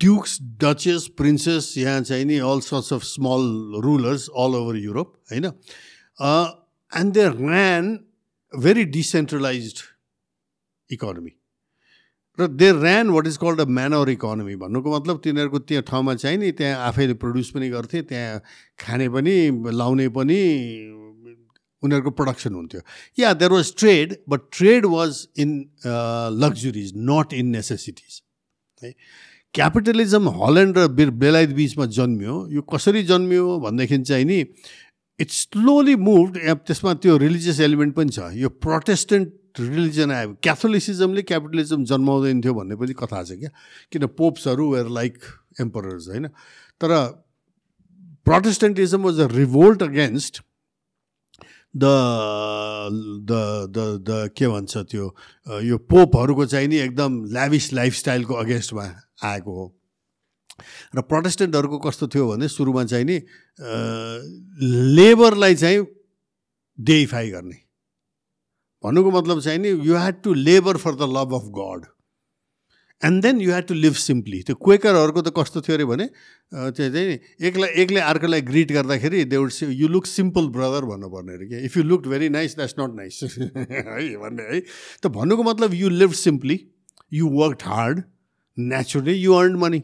dukes 0.00 0.38
duchess 0.62 1.06
princes 1.18 1.74
यहाँ 1.78 2.00
चाहिँ 2.02 2.24
नि 2.24 2.38
all 2.44 2.60
sorts 2.60 2.92
of 2.92 3.02
small 3.04 3.80
rulers 3.84 4.28
all 4.28 4.54
over 4.56 4.76
Europe 4.76 5.14
होइन? 5.30 5.44
And 6.92 7.12
they 7.14 7.24
ran 7.24 7.96
very 8.52 8.84
decentralise 8.98 9.82
economy 10.90 11.32
र 12.38 12.46
they 12.48 12.68
ran 12.72 13.10
what 13.10 13.26
is 13.26 13.36
called 13.36 13.60
a 13.60 13.64
manor 13.78 14.10
economy 14.10 14.54
भन्नुको 14.56 14.96
मतलब 14.96 15.20
तिनीहरूको 15.24 15.58
त्यो 15.58 15.80
ठाउँमा 15.88 16.14
चाहिँ 16.14 16.38
नि 16.38 16.50
त्यहाँ 16.58 16.86
आफैले 16.86 17.14
प्रड्युस 17.22 17.50
पनि 17.50 17.68
गर्थे 17.70 18.02
त्यहाँ 18.10 18.40
खाने 18.78 19.08
पनि 19.08 19.34
लाउने 19.72 20.08
पनि 20.18 20.40
उनीहरूको 21.82 22.10
प्रडक्सन 22.10 22.54
हुन्थ्यो। 22.54 22.80
या 23.18 23.32
there 23.34 23.52
was 23.52 23.72
trade 23.78 24.16
but 24.28 24.40
trade 24.52 24.86
was 24.86 25.26
in 25.38 25.50
luxuries 26.42 26.92
not 27.10 27.32
in 27.34 27.46
necessities 27.50 28.22
है 28.82 28.94
क्यापिटलिजम 29.54 30.28
हल्यान्ड 30.42 30.78
र 30.78 31.08
बेलायत 31.10 31.50
बिचमा 31.56 31.86
जन्मियो। 31.98 32.34
यो 32.52 32.62
कसरी 32.74 33.02
जन्मियो 33.04 33.58
भनेदेखि 33.60 33.98
चाहिँ 34.02 34.24
नि 34.24 34.40
इट्स 35.18 35.36
स्लोली 35.42 35.94
मुभ 35.98 36.36
त्यसमा 36.66 36.94
त्यो 36.94 37.16
रिलिजियस 37.18 37.60
एलिमेन्ट 37.60 37.94
पनि 37.94 38.10
छ। 38.10 38.18
यो 38.38 38.48
प्रोटेस्टेन्ट 38.62 39.60
रिलिजन 39.60 40.10
आयो। 40.12 40.34
क्याथोलिसिजमले 40.42 41.22
क्यापिटलिजम 41.22 41.84
जन्माउँदैन 41.84 42.40
थियो 42.40 42.54
भन्ने 42.54 42.76
पनि 42.76 42.92
कथा 42.94 43.22
छ 43.22 43.38
क्या। 43.40 43.50
किन 43.92 44.06
पोप्सहरू 44.14 44.70
वेयर 44.72 44.88
लाइक 44.98 45.18
एम्परर्स 45.60 46.08
होइन? 46.08 46.26
तर 46.80 46.90
Protestantism 48.26 49.02
was 49.02 49.20
a 49.20 49.26
revolt 49.32 49.82
against 49.82 50.42
the 51.74 51.84
the 53.28 53.32
the 53.72 53.78
the 54.08 54.30
के 54.36 54.48
भन्छ 54.48 54.76
त्यो? 54.76 55.14
यो 55.62 55.78
पोपहरूको 55.78 56.46
चाहिँ 56.46 56.68
नि 56.68 56.76
एकदम 56.76 57.24
ल्याभिस 57.32 57.72
लाइफस्टाइलको 57.72 58.34
अगेन्स्टमा 58.34 58.84
आएको 59.24 59.52
हो। 59.56 59.66
र 60.96 61.00
प्रोटेस्टेन्टहरूको 61.02 61.78
कस्तो 61.78 62.08
थियो 62.08 62.28
भने 62.28 62.48
सुरुमा 62.48 62.84
चाहिँ 62.84 63.04
नि 63.04 63.20
लेबरलाई 64.96 65.54
चाहिँ 65.54 65.86
डेइफाई 66.78 67.30
गर्ने। 67.30 67.58
भन्नुको 68.84 69.10
मतलब 69.10 69.40
चाहिँ 69.40 69.58
नि 69.58 69.68
you 69.68 69.96
had 69.96 70.22
to 70.22 70.34
labour 70.34 70.76
for 70.76 70.94
the 70.94 71.02
love 71.02 71.34
of 71.34 71.46
God 71.58 71.86
and 73.02 73.22
then 73.22 73.40
you 73.40 73.50
had 73.50 73.66
to 73.66 73.74
live 73.74 73.94
simply 74.02 74.42
त्यो 74.42 74.54
क्वेकरहरूको 74.64 75.22
त 75.22 75.32
कस्तो 75.36 75.60
थियो 75.66 75.76
अरे 75.76 75.84
भने 75.90 76.06
त्यो 76.52 76.88
चाहिँ 76.90 77.18
एकलाई 77.48 77.70
एकले 77.82 78.00
अर्कोलाई 78.12 78.40
ग्रिट 78.48 78.72
गर्दाखेरि 78.72 79.24
they 79.24 79.36
would 79.36 79.52
you 79.80 79.88
look 79.88 80.06
simple 80.06 80.48
brother 80.56 80.88
भन्नुपर्ने 80.92 81.34
अरे 81.34 81.46
क्या 81.48 81.58
if 81.68 81.76
you 81.76 81.82
look 81.84 82.06
very 82.08 82.28
nice 82.38 82.56
that's 82.56 82.74
not 82.80 82.96
nice 82.96 83.20
है 83.24 84.16
भन्ने 84.24 84.48
है। 84.50 84.60
त 85.02 85.06
भन्नुको 85.18 85.42
मतलब 85.50 85.74
you 85.74 85.88
live 86.00 86.12
simply 86.22 86.58
you 87.12 87.28
work 87.38 87.62
hard 87.66 88.02
naturally 88.56 89.14
you 89.14 89.32
earn 89.34 89.56
money 89.62 89.80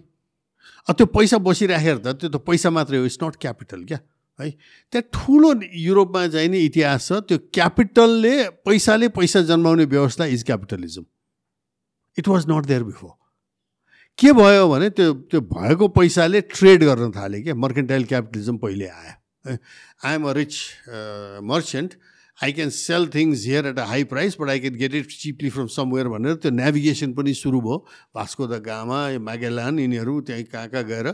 त्यो 0.88 1.06
पैसा 1.14 1.38
बसिराखेर 1.46 1.96
त 1.96 2.18
त्यो 2.18 2.28
त 2.28 2.42
पैसा 2.50 2.70
मात्रै 2.70 2.98
हो 2.98 3.04
इट्स 3.04 3.18
नट 3.22 3.36
क्यापिटल 3.40 3.84
क्या? 3.84 3.98
है। 4.38 4.50
त्यहाँ 4.92 5.08
ठुलो 5.14 5.54
युरोपमा 5.78 6.26
चाहिँ 6.34 6.48
नि 6.50 6.58
इतिहास 6.66 7.08
छ 7.08 7.22
त्यो 7.30 7.38
क्यापिटलले 7.54 8.36
पैसाले 8.66 9.08
पैसा 9.16 9.40
जन्माउने 9.50 9.84
व्यवस्था 9.94 10.24
is 10.34 10.42
capitalism 10.42 11.04
it 12.18 12.28
was 12.28 12.46
not 12.50 12.66
there 12.66 12.82
before 12.84 13.12
के 14.18 14.32
भयो 14.32 14.68
भने 14.68 14.88
त्यो 14.90 15.12
त्यो 15.30 15.40
भएको 15.52 15.88
पैसाले 15.90 16.40
ट्रेड 16.54 16.84
गर्न 16.84 17.10
थाल्यो 17.12 17.42
क्या 17.42 17.54
मर्केन्टाइल 17.54 18.04
क्यापिटलिजम 18.10 18.56
पहिले 18.58 18.88
आयो। 18.88 19.56
I 20.04 20.14
am 20.14 20.28
a 20.28 20.32
rich 20.32 20.54
merchant 21.44 21.94
I 22.38 22.52
can 22.52 22.70
sell 22.70 23.06
things 23.14 23.44
here 23.46 23.66
at 23.66 23.78
a 23.78 23.84
high 23.86 24.04
price 24.12 24.36
but 24.40 24.48
I 24.50 24.60
can 24.60 24.74
get 24.76 24.94
it 24.94 25.06
cheaply 25.10 25.50
from 25.50 25.66
somewhere 25.74 26.08
भनेर 26.08 26.34
त्यो 26.36 26.50
नेभिगेसन 26.52 27.12
पनि 27.14 27.34
सुरु 27.34 27.60
भयो। 27.60 27.76
भास्को 28.14 28.46
द 28.46 28.62
गामा 28.62 29.00
म्यागेलान 29.26 29.78
यिनीहरू 29.78 30.20
त्यहीँ 30.20 30.44
कहाँ 30.44 30.68
कहाँ 30.68 30.84
गएर 30.84 31.10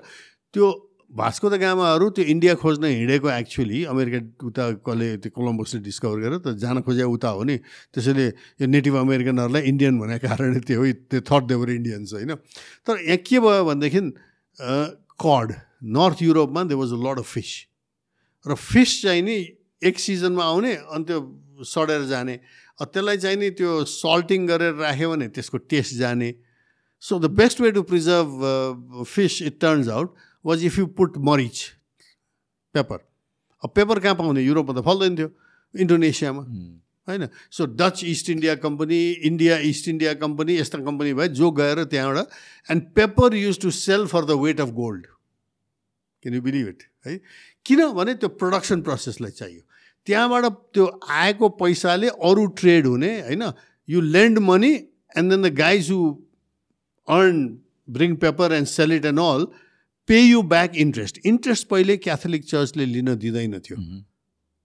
त्यो 0.54 0.68
भास्को 1.10 1.50
द 1.50 1.54
गामाहरू 1.58 2.08
त्यो 2.14 2.24
इन्डिया 2.24 2.54
खोज्न 2.54 2.84
हिँडेको 2.86 3.30
एक्चुली 3.32 3.78
अमेरिका 3.84 4.18
उता 4.40 4.64
कसले 4.80 5.08
त्यो 5.18 5.30
कोलम्बसले 5.32 5.80
डिस्कभर 5.82 6.18
गरेर 6.22 6.38
त 6.38 6.54
जान 6.56 6.80
खोजे 6.86 7.02
उता 7.04 7.28
हो 7.34 7.42
नि 7.42 7.56
त्यसैले 7.90 8.26
यो 8.62 8.66
नेटिभ 8.68 8.94
अमेरिकनहरूलाई 8.96 9.62
इन्डियन 9.66 9.98
भनेको 9.98 10.28
कारणले 10.28 10.60
त्यो 10.62 10.84
त्यो 11.10 11.20
थर्ड 11.26 11.44
देवर 11.50 11.70
इन्डियन्स 11.72 12.12
होइन 12.14 12.34
तर 12.86 13.02
यहाँ 13.02 13.18
के 13.26 13.38
भयो 13.40 13.64
भनेदेखि 13.66 14.00
कड 15.18 15.48
नर्थ 15.90 16.22
युरोपमा 16.22 16.64
they 16.70 16.78
was 16.78 16.92
a 16.92 17.00
lot 17.02 17.18
of 17.18 17.28
fish 17.32 17.50
र 18.46 18.54
फिस 18.62 18.90
चाहिँ 19.02 19.22
नि 19.22 19.36
एक 19.82 19.98
सिजनमा 19.98 20.44
आउने 20.46 20.74
अनि 20.94 21.04
त्यो 21.04 21.18
सडेर 21.66 22.06
जाने 22.06 22.38
त्यसलाई 22.80 23.16
चाहिँ 23.18 23.36
नि 23.36 23.50
त्यो 23.58 23.84
सल्टिङ 23.88 24.46
गरेर 24.46 24.74
राख्यो 24.78 25.10
भने 25.10 25.28
त्यसको 25.30 25.58
टेस्ट 25.66 25.98
जाने 25.98 26.32
so 27.02 27.18
the 27.18 27.34
best 27.34 27.60
way 27.60 27.70
to 27.72 27.82
preserve 27.84 29.04
fish 29.08 29.42
it 29.42 29.60
turns 29.60 29.88
out 29.90 30.29
was 30.44 30.64
if 30.64 30.78
you 30.78 30.86
put 30.98 31.18
मरिच 31.22 31.62
पेपर 32.74 33.06
अब 33.62 33.72
पेपर 33.74 33.98
कहाँ 34.00 34.14
पाउने 34.14 34.42
युरोपमा 34.42 34.80
त 34.80 34.84
फल्दैन 34.84 35.16
थियो 35.16 35.30
इन्डोनेसियामा 35.74 36.42
होइन 37.08 37.28
so 37.50 37.66
Dutch 37.74 38.04
East 38.06 38.30
India 38.30 38.54
company 38.56 39.00
India 39.24 39.56
East 39.68 39.88
India 39.88 40.14
company 40.16 40.56
यस्ता 40.58 40.78
कम्पनी 40.84 41.12
भयो 41.14 41.34
जो 41.34 41.50
गएर 41.52 41.84
त्यहाँबाट 41.86 42.36
and 42.68 42.82
pepper 42.96 43.34
used 43.36 43.60
to 43.60 43.70
sell 43.76 44.06
for 44.06 44.24
the 44.24 44.38
weight 44.42 44.60
of 44.60 44.70
gold 44.74 45.06
can 46.22 46.34
you 46.34 46.42
believe 46.42 46.68
it 46.68 46.82
है 47.06 47.20
किनभने 47.66 48.14
त्यो 48.14 48.28
प्रडक्सन 48.36 48.82
प्रोसेसलाई 48.82 49.30
चाहियो 49.32 49.62
त्यहाँबाट 50.06 50.44
त्यो 50.74 50.86
आएको 51.12 51.48
पैसाले 51.56 52.08
अरू 52.24 52.46
ट्रेड 52.60 52.86
हुने 52.86 53.12
होइन 53.20 53.42
you 53.88 54.00
lend 54.16 54.38
money 54.44 54.72
and 54.74 55.30
then 55.30 55.42
the 55.42 55.54
guys 55.56 55.90
who 55.90 56.00
earn 57.08 57.42
bring 57.88 58.16
pepper 58.24 58.52
and 58.54 58.66
sell 58.68 58.92
it 58.92 59.04
and 59.04 59.20
all 59.20 59.46
pay 60.10 60.20
you 60.20 60.42
back 60.50 60.76
interest 60.82 61.18
interest 61.26 61.68
पहिले 61.68 61.96
क्याथोलिक 62.04 62.44
चर्चले 62.44 62.84
लिन 62.84 63.14
दिँदैन 63.14 63.58
थियो 63.62 63.78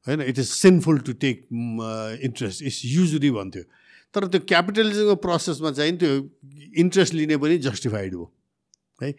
होइन 0.08 0.22
it 0.22 0.40
is 0.40 0.50
sinful 0.50 0.98
to 1.06 1.14
take 1.22 1.48
interest 2.26 2.64
it's 2.64 2.82
usury 2.86 3.32
भन्थ्यो। 3.32 3.64
तर 4.14 4.26
त्यो 4.34 4.40
क्यापिटलिजमको 4.50 5.16
प्रोसेसमा 5.22 5.72
चाहिँ 5.78 5.98
त्यो 6.02 6.12
इन्ट्रेस्ट 6.82 7.14
लिने 7.14 7.38
पनि 7.38 7.58
जस्टिफाइड 7.62 8.14
हो। 8.14 8.32
है? 9.02 9.12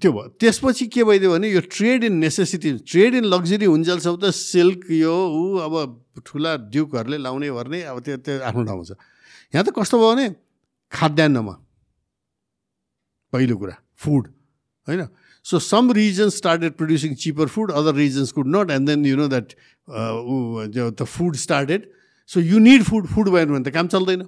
त्यो 0.00 0.12
भयो। 0.12 0.28
त्यसपछि 0.40 0.86
के 0.86 1.04
भइदियो 1.04 1.30
भने 1.32 1.50
यो 1.50 1.60
trade 1.74 2.04
in 2.04 2.14
necessity 2.22 2.72
trade 2.86 3.14
in 3.14 3.24
luxury 3.24 3.66
हुन्जेलसम्म 3.66 4.16
त 4.22 4.30
सिल्क 4.36 4.90
यो 4.94 5.10
ऊ 5.10 5.56
अब 5.66 5.74
ठुला 6.26 6.56
ड्युकहरूले 6.70 7.18
लाउने 7.18 7.50
भर्ने 7.50 7.82
अब 7.90 8.00
त्यो 8.04 8.16
त्यो 8.20 8.40
आफ्नो 8.46 8.64
ठाउँमा 8.64 8.84
छ। 8.84 8.92
यहाँ 9.54 9.64
त 9.64 9.72
कस्तो 9.74 9.96
भयो 9.98 10.10
भने 10.12 10.26
खाद्यान्नमा 10.92 11.54
पहिलो 13.32 13.56
कुरा 13.56 13.76
फुड 13.96 14.22
होइन? 14.90 15.06
So 15.46 15.58
some 15.60 15.92
regions 15.92 16.36
started 16.36 16.72
producing 16.76 17.14
cheaper 17.22 17.46
food 17.54 17.72
other 17.72 17.94
regions 17.96 18.32
could 18.32 18.56
not 18.56 18.70
and 18.70 18.88
then 18.88 19.06
you 19.06 19.16
know 19.16 19.28
that 19.28 19.54
the 19.88 21.04
food 21.06 21.36
started 21.36 21.88
so 22.30 22.40
you 22.42 22.58
need 22.60 22.82
food 22.84 23.06
food 23.06 23.28
भएन 23.28 23.48
भने 23.48 23.64
त 23.70 23.74
काम 23.74 23.86
चल्दैन 23.88 24.26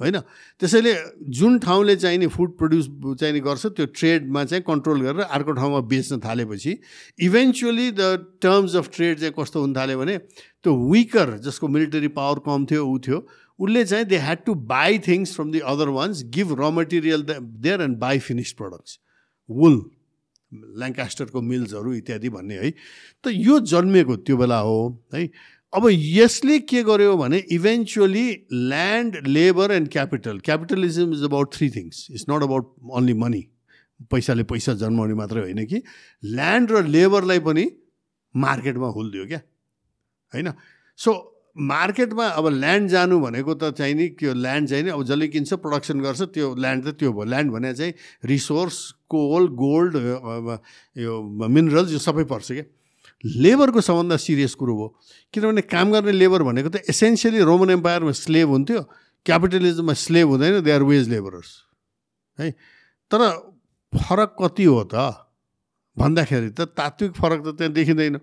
होइन? 0.00 0.18
त्यसैले 0.60 0.92
जुन 1.30 1.58
ठाउँले 1.58 1.94
चाहिँ 1.96 2.18
नि 2.18 2.26
फुड 2.26 2.56
प्रड्युस 2.58 2.86
चाहिने 3.20 3.40
गर्छ 3.40 3.66
त्यो 3.76 3.86
ट्रेडमा 3.94 4.44
चाहिँ 4.44 4.62
कन्ट्रोल 4.66 5.00
गरेर 5.02 5.20
अर्को 5.28 5.52
ठाउँमा 5.52 5.80
बेच्न 5.86 6.18
थालेपछि 6.24 6.72
eventually 7.20 7.90
the 7.92 8.08
terms 8.42 8.74
of 8.76 8.88
trade 8.94 9.18
चाहिँ 9.18 9.34
कस्तो 9.38 9.60
हुन 9.60 9.74
थाल्यो 9.76 9.98
भने 9.98 10.16
त्यो 10.18 10.74
विकर 10.90 11.36
जसको 11.46 11.68
मिलिटरी 11.68 12.08
पावर 12.18 12.38
कम 12.46 12.66
थियो 12.66 12.84
ऊ 12.84 12.98
थियो 13.06 13.18
उसले 13.58 13.84
चाहिँ 13.84 14.04
they 14.06 14.18
had 14.18 14.44
to 14.46 14.54
buy 14.66 14.98
things 15.06 15.34
from 15.36 15.50
the 15.52 15.60
other 15.72 15.88
ones 15.96 16.22
give 16.34 16.56
raw 16.60 16.70
material 16.74 17.22
there 17.62 17.82
and 17.82 17.98
buy 17.98 18.18
finish 18.26 18.52
products 18.52 18.98
wool 19.48 19.78
ल्याङ्कास्टरको 20.54 21.40
मिल्सहरू 21.40 21.94
इत्यादि 21.94 22.28
भन्ने 22.28 22.54
है। 22.54 22.70
त 23.24 23.28
यो 23.28 23.60
जन्मेको 23.60 24.16
त्यो 24.16 24.36
बेला 24.36 24.58
हो 24.58 25.04
है। 25.14 25.30
अब 25.72 25.88
यसले 25.90 26.58
के 26.58 26.82
गर्यो 26.82 27.16
भने 27.16 27.38
eventually 27.38 28.46
land 28.52 29.26
labour 29.26 29.72
and 29.72 29.88
capital 29.88 30.38
capitalism 30.38 31.12
is 31.12 31.22
about 31.22 31.54
three 31.54 31.70
things 31.70 32.06
it's 32.10 32.24
not 32.30 32.42
about 32.42 32.74
only 32.90 33.12
money 33.12 33.48
पैसाले 34.10 34.42
पैसा 34.42 34.74
जन्माउने 34.74 35.14
मात्रै 35.14 35.40
होइन 35.40 35.66
कि। 35.66 35.82
ल्यान्ड 36.24 36.72
र 36.72 36.86
लेबरलाई 36.86 37.38
पनि 37.38 37.70
मार्केटमा 38.36 38.86
हुलिदियो 38.86 39.26
क्या। 39.26 39.40
होइन। 40.34 40.52
सो 40.96 41.33
मार्केटमा 41.56 42.26
अब 42.34 42.46
ल्यान्ड 42.50 42.88
जानु 42.90 43.18
भनेको 43.20 43.54
त 43.54 43.70
चाहिँ 43.78 43.94
नि 43.94 44.08
त्यो 44.18 44.34
ल्यान्ड 44.34 44.68
चाहिँ 44.68 44.84
नि 44.84 44.90
अब 44.90 45.02
जसले 45.06 45.28
किन्छ 45.30 45.52
प्रडक्सन 45.62 46.00
गर्छ 46.02 46.22
त्यो 46.34 46.54
ल्यान्ड 46.54 46.82
त 46.82 46.98
त्यो 46.98 47.12
भयो। 47.14 47.24
ल्यान्ड 47.30 47.50
भने 47.52 47.74
चाहिँ 47.74 47.92
रिसोर्स 48.26 49.06
कोल 49.06 49.48
गोल्ड 49.54 49.94
यो 50.98 51.12
मिनरल्स 51.22 51.92
यो 51.92 51.98
सबै 52.02 52.24
पर्छ 52.26 52.48
क्या। 52.52 52.66
लेबरको 53.24 53.80
सबभन्दा 53.80 54.16
सिरियस 54.18 54.54
कुरो 54.58 54.74
हो। 54.74 54.86
किनभने 55.30 55.62
काम 55.70 55.92
गर्ने 55.92 56.12
लेबर 56.12 56.42
भनेको 56.42 56.68
त 56.74 56.82
एसेन्सियली 56.90 57.40
रोमन 57.46 57.70
एम्पायरमा 57.78 58.12
स्लेभ 58.12 58.48
हुन्थ्यो 58.50 58.82
क्यापिटलिजममा 59.26 59.94
स्लेभ 59.94 60.26
हुँदैन 60.28 60.60
दे 60.60 60.70
आर 60.74 60.82
वेज 60.82 61.08
लेबरर्स 61.08 61.50
है। 62.38 62.50
तर 63.10 63.20
फरक 63.92 64.36
कति 64.42 64.64
हो 64.66 64.82
त 64.90 65.22
भन्दाखेरि 65.96 66.50
त 66.50 66.74
तात्विक 66.74 67.12
फरक 67.14 67.40
त 67.46 67.48
त्यहाँ 67.54 67.72
देखिँदैन 67.72 68.14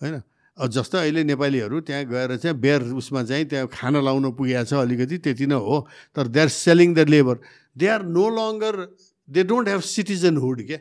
होइन। 0.00 0.16
जस्तो 0.58 0.98
अहिले 0.98 1.24
नेपालीहरू 1.24 1.80
त्यहाँ 1.80 2.04
गएर 2.04 2.36
चाहिँ 2.36 2.56
बेयर 2.60 2.82
उसमा 2.92 3.22
चाहिँ 3.24 3.44
त्यहाँ 3.48 3.66
खाना 3.72 4.00
लाउन 4.04 4.36
पुगेको 4.36 4.64
छ 4.68 4.72
अलिकति 4.84 5.18
त्यति 5.24 5.46
नै 5.48 5.56
हो। 5.56 5.88
तर 6.12 6.28
they 6.28 6.40
are 6.40 6.48
selling 6.48 6.94
the 6.94 7.08
labour 7.08 7.36
they 7.76 7.86
are 7.88 8.02
no 8.04 8.26
longer 8.28 8.74
they 9.28 9.42
don't 9.48 9.68
have 9.68 9.80
citizenhood 9.80 10.58
क्या? 10.68 10.78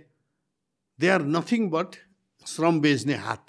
दे 1.00 1.08
आर 1.08 1.22
नथिङ 1.24 1.69
बट 1.72 1.90
श्रम 2.45 2.80
बेच्ने 2.82 3.16
हात। 3.16 3.45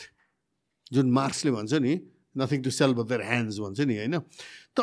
जुन 0.92 1.10
मार्क्सले 1.10 1.51
भन्छ 1.51 1.73
नि 1.83 1.94
nothing 2.39 2.62
to 2.62 2.70
sell 2.70 2.94
but 2.94 3.07
their 3.10 3.23
hands 3.26 3.59
भन्छ 3.59 3.81
नि 3.83 3.97
होइन? 3.99 4.18
त 4.76 4.78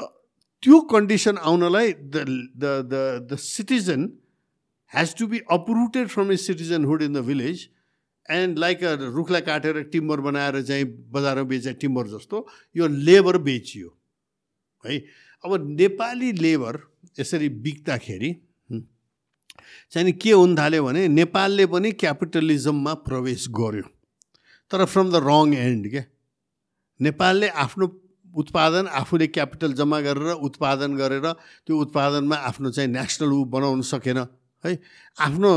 त्यो 0.64 0.80
condition 0.92 1.38
आउनलाई 1.40 1.88
the 1.94 2.28
the 2.52 2.66
the 2.92 2.96
the 3.32 3.32
citizen 3.40 4.02
has 4.92 5.16
to 5.16 5.28
be 5.32 5.40
uprooted 5.48 6.08
from 6.12 6.32
a 6.32 6.38
citizenhood 6.38 7.02
in 7.02 7.14
the 7.14 7.24
village 7.24 7.58
and 8.30 8.60
like 8.60 8.80
रुखलाई 9.14 9.42
काटेर 9.42 9.82
टिम्बर 9.92 10.20
बनाएर 10.22 10.62
चाहिँ 10.64 10.86
बजारमा 11.12 11.44
बेचे 11.50 11.74
टिम्बर 11.82 12.08
जस्तो 12.08 12.46
यो 12.76 12.88
लेबर 12.88 13.38
बेचियो 13.44 13.96
है 14.86 14.98
अब 15.44 15.56
नेपाली 15.72 16.32
लेबर 16.36 16.80
यसरी 17.20 17.50
बिक्दाखेरि 17.66 18.36
चाहिँ 19.92 20.12
के 20.14 20.32
हुन 20.32 20.56
थाल्यो 20.58 20.84
भने 20.84 21.08
नेपालले 21.10 21.66
पनि 21.68 21.92
क्यापिटलिजममा 22.02 22.94
प्रवेश 23.06 23.48
गर्यो 23.52 23.88
तर 24.72 24.86
फ्रम 24.86 25.12
द 25.12 25.22
रङ 25.24 25.54
एन्ड 25.58 25.90
क्या 25.90 26.04
नेपालले 27.00 27.50
आफ्नो 27.58 27.88
उत्पादन 28.34 28.88
आफूले 28.94 29.28
क्यापिटल 29.30 29.74
जम्मा 29.74 30.00
गरेर 30.02 30.32
उत्पादन 30.46 30.96
गरेर 30.98 31.32
त्यो 31.66 31.78
उत्पादनमा 31.78 32.36
आफ्नो 32.50 32.72
चाहिँ 32.72 32.90
नेसनल 32.90 33.32
ऊ 33.34 33.44
बनाउन 33.50 33.82
सकेन 33.90 34.18
है 34.64 34.78
आफ्नो 35.18 35.52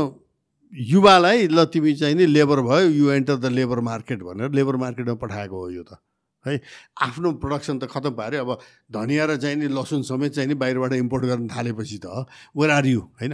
युवालाई 0.73 1.47
ल 1.47 1.65
तिमी 1.65 1.93
चाहिँ 1.95 2.15
नि 2.15 2.25
लेबर 2.25 2.61
भयो 2.61 2.89
you 2.89 3.11
enter 3.11 3.35
the 3.35 3.45
labour 3.45 3.79
market 3.79 4.19
भनेर 4.23 4.51
लेबर 4.51 4.75
मार्केटमा 4.75 5.13
पठाएको 5.15 5.59
हो 5.59 5.69
यो 5.69 5.83
त। 5.83 5.97
है 6.45 6.59
आफ्नो 7.01 7.31
प्रडक्सन 7.39 7.79
त 7.79 7.87
खतम 7.87 8.09
भयो 8.09 8.25
अरे 8.25 8.37
अब 8.37 8.59
धनिया 8.91 9.25
र 9.25 9.37
चाहिँ 9.37 9.55
नि 9.55 9.67
लसुन 9.71 10.01
समेत 10.03 10.31
चाहिँ 10.33 10.47
नि 10.49 10.55
बाहिरबाट 10.55 10.93
इम्पोर्ट 10.93 11.25
गर्न 11.25 11.47
थालेपछि 11.47 11.97
त 12.03 12.25
वेयर 12.57 12.71
आर 12.71 12.85
यु 12.85 12.99
होइन? 12.99 13.33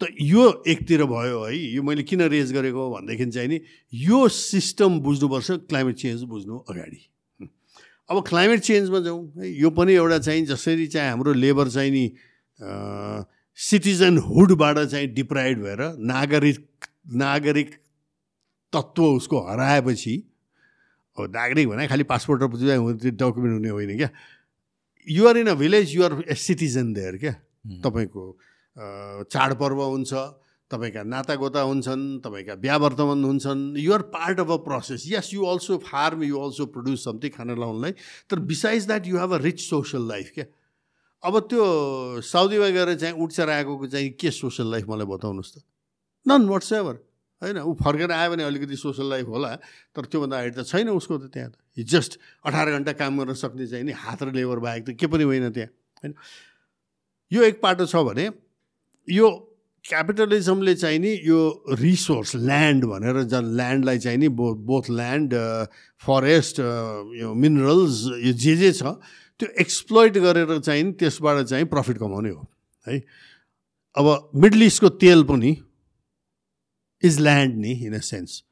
त 0.00 0.06
यो 0.20 0.62
एकतिर 0.66 1.04
भयो 1.04 1.42
है 1.44 1.56
यो 1.56 1.82
मैले 1.82 2.02
किन 2.02 2.22
रेज 2.22 2.52
गरेको 2.52 2.90
भनेदेखि 2.90 3.26
चाहिँ 3.30 3.48
नि 3.48 3.60
यो 3.92 4.28
सिस्टम 4.28 5.00
बुझ्नुपर्छ 5.00 5.50
क्लाइमेट 5.66 5.96
चेन्ज 5.96 6.22
बुझ्नु 6.22 6.58
अगाडि। 6.70 7.00
अब 8.10 8.22
क्लाइमेट 8.28 8.60
चेन्जमा 8.60 9.00
जाउँ। 9.00 9.32
है 9.38 9.50
यो 9.50 9.70
पनि 9.70 9.92
एउटा 9.94 10.18
चाहिँ 10.18 10.44
जसरी 10.46 10.86
चाहिँ 10.86 11.10
हाम्रो 11.10 11.32
लेबर 11.32 11.68
चाहिँ 11.68 11.90
नि 11.90 12.06
सिटिजनहुडबाट 13.58 14.78
चाहिँ 14.78 15.06
डिप्राइड 15.14 15.62
भएर 15.62 15.80
नागरिक 16.02 16.86
नागरिक 17.16 17.74
तत्त्व 18.72 19.04
उसको 19.04 19.40
हराएपछि 19.48 20.14
अब 21.16 21.30
नागरिक 21.34 21.68
भने 21.68 21.86
खालि 21.88 22.04
पासपोर्ट 22.04 22.42
र 22.42 22.46
डकुमेन्ट 22.46 23.54
हुने 23.54 23.68
होइन 23.68 23.96
क्या। 23.96 24.08
You're 25.06 25.36
in 25.38 25.46
a 25.46 25.54
village 25.54 25.94
you're 25.96 26.22
a 26.30 26.34
citizen 26.34 26.92
there 26.92 27.16
क्या। 27.16 27.34
तपाईँको 27.84 28.24
चाडपर्व 29.30 29.82
हुन्छ 29.82 30.12
तपाईँका 30.70 31.02
नातागोता 31.04 31.60
हुन्छन् 31.60 32.04
तपाईँका 32.24 32.54
बिहा 32.58 32.76
वर्तमान 32.76 33.24
हुन्छन् 33.24 33.62
you're 33.78 34.02
part 34.10 34.40
of 34.40 34.50
a 34.50 34.56
process 34.66 35.04
yes 35.08 35.30
you 35.34 35.44
also 35.44 35.78
farm 35.86 36.22
you 36.24 36.38
also 36.40 36.66
produce 36.74 37.04
something 37.04 37.30
खाना 37.30 37.54
लाउनलाई 37.54 37.92
तर 38.30 38.38
besides 38.50 38.86
that 38.86 39.06
you 39.06 39.18
have 39.18 39.34
a 39.34 39.38
rich 39.44 39.60
social 39.60 40.08
life 40.08 40.30
क्या। 40.34 40.44
अब 41.24 41.38
त्यो 41.48 41.64
साउदीमा 42.20 42.68
गएर 42.68 42.94
चाहिँ 43.00 43.16
उठ्चेर 43.16 43.48
आएको 43.50 43.86
चाहिँ 43.86 44.10
के 44.20 44.30
सोसल 44.30 44.70
लाइफ 44.70 44.84
मलाई 44.88 45.06
बताउनुहोस् 45.08 45.52
त? 45.56 45.64
नन 46.26 46.48
वाट्स 46.48 46.72
एभर 46.72 46.96
होइन? 47.42 47.58
ऊ 47.64 47.72
फर्केर 47.80 48.12
आयो 48.12 48.30
भने 48.30 48.44
अलिकति 48.44 48.76
सोसल 48.76 49.08
लाइफ 49.10 49.26
होला 49.32 49.50
तर 49.96 50.04
त्योभन्दा 50.04 50.36
अगाडि 50.36 50.54
त 50.60 50.68
छैन 50.68 50.88
उसको 50.92 51.18
त 51.18 51.32
त्यहाँ 51.32 51.50
त। 51.50 51.56
जस्ट 51.80 52.20
अठार 52.44 52.70
घन्टा 52.76 52.92
काम 53.00 53.24
गर्न 53.24 53.32
सक्ने 53.40 53.66
चाहिँ 53.72 53.84
नि 53.88 53.92
हात 53.96 54.22
र 54.22 54.36
लेबर 54.36 54.58
बाहेक 54.60 54.82
त 54.84 54.90
के 55.00 55.06
पनि 55.08 55.24
होइन 55.24 55.48
त्यहाँ 55.48 55.72
होइन? 56.04 56.12
यो 57.32 57.40
एक 57.40 57.56
पाटो 57.64 57.88
छ 57.88 58.04
भने 58.04 58.28
यो 59.08 59.28
क्यापिटलिजमले 59.84 60.74
चाहिँ 60.76 60.98
नि 60.98 61.12
यो 61.24 61.40
रिसोर्स 61.72 62.36
ल्यान्ड 62.36 62.84
भनेर 62.84 63.22
जन 63.32 63.44
ल्यान्डलाई 63.56 63.98
चाहिँ 64.00 64.18
नि 64.18 64.28
बो 64.28 64.54
बोथ 64.60 64.92
ल्यान्ड 64.92 65.32
फरेस्ट 66.04 66.60
यो 67.16 67.32
मिनरल्स 67.32 67.96
यो 68.28 68.32
जे 68.32 68.56
जे 68.56 68.72
छ 68.72 68.96
त्यो 69.40 69.48
एक्सप्लोइट 69.60 70.18
गरेर 70.18 70.58
चाहिँ 70.58 70.92
त्यसबाट 70.92 71.44
चाहिँ 71.44 71.64
प्रफिट 71.66 71.98
कमाउने 71.98 72.30
हो 72.30 72.46
है। 72.86 72.98
अब 73.96 74.30
मिडल 74.42 74.62
इस्टको 74.62 74.88
तेल 75.02 75.22
पनि 75.24 75.56
इज 77.02 77.20
ल्यान्ड 77.20 77.56
नि 77.56 77.72
इन 77.86 77.94
अ 77.94 78.00
सेन्स 78.00 78.42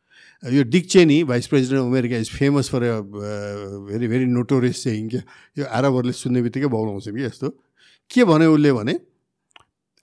यो 0.43 0.63
Dick 0.71 0.87
Cheney 0.91 1.23
vice 1.25 1.47
president 1.47 1.83
America 1.83 2.17
is 2.17 2.31
famous 2.31 2.69
for 2.71 2.83
very 3.91 4.07
very 4.09 4.25
notorious 4.27 4.83
चाहिँ 4.85 5.09
क्या? 5.09 5.23
यो 5.59 5.65
आरबहरूले 5.65 6.13
सुन्ने 6.13 6.43
बित्तिकै 6.43 6.67
बाउलाउँछ 6.67 7.09
कि 7.09 7.25
यस्तो। 7.25 7.49
के 8.11 8.25
भन्यो 8.25 8.55
उसले 8.55 8.73
भने 8.73 8.93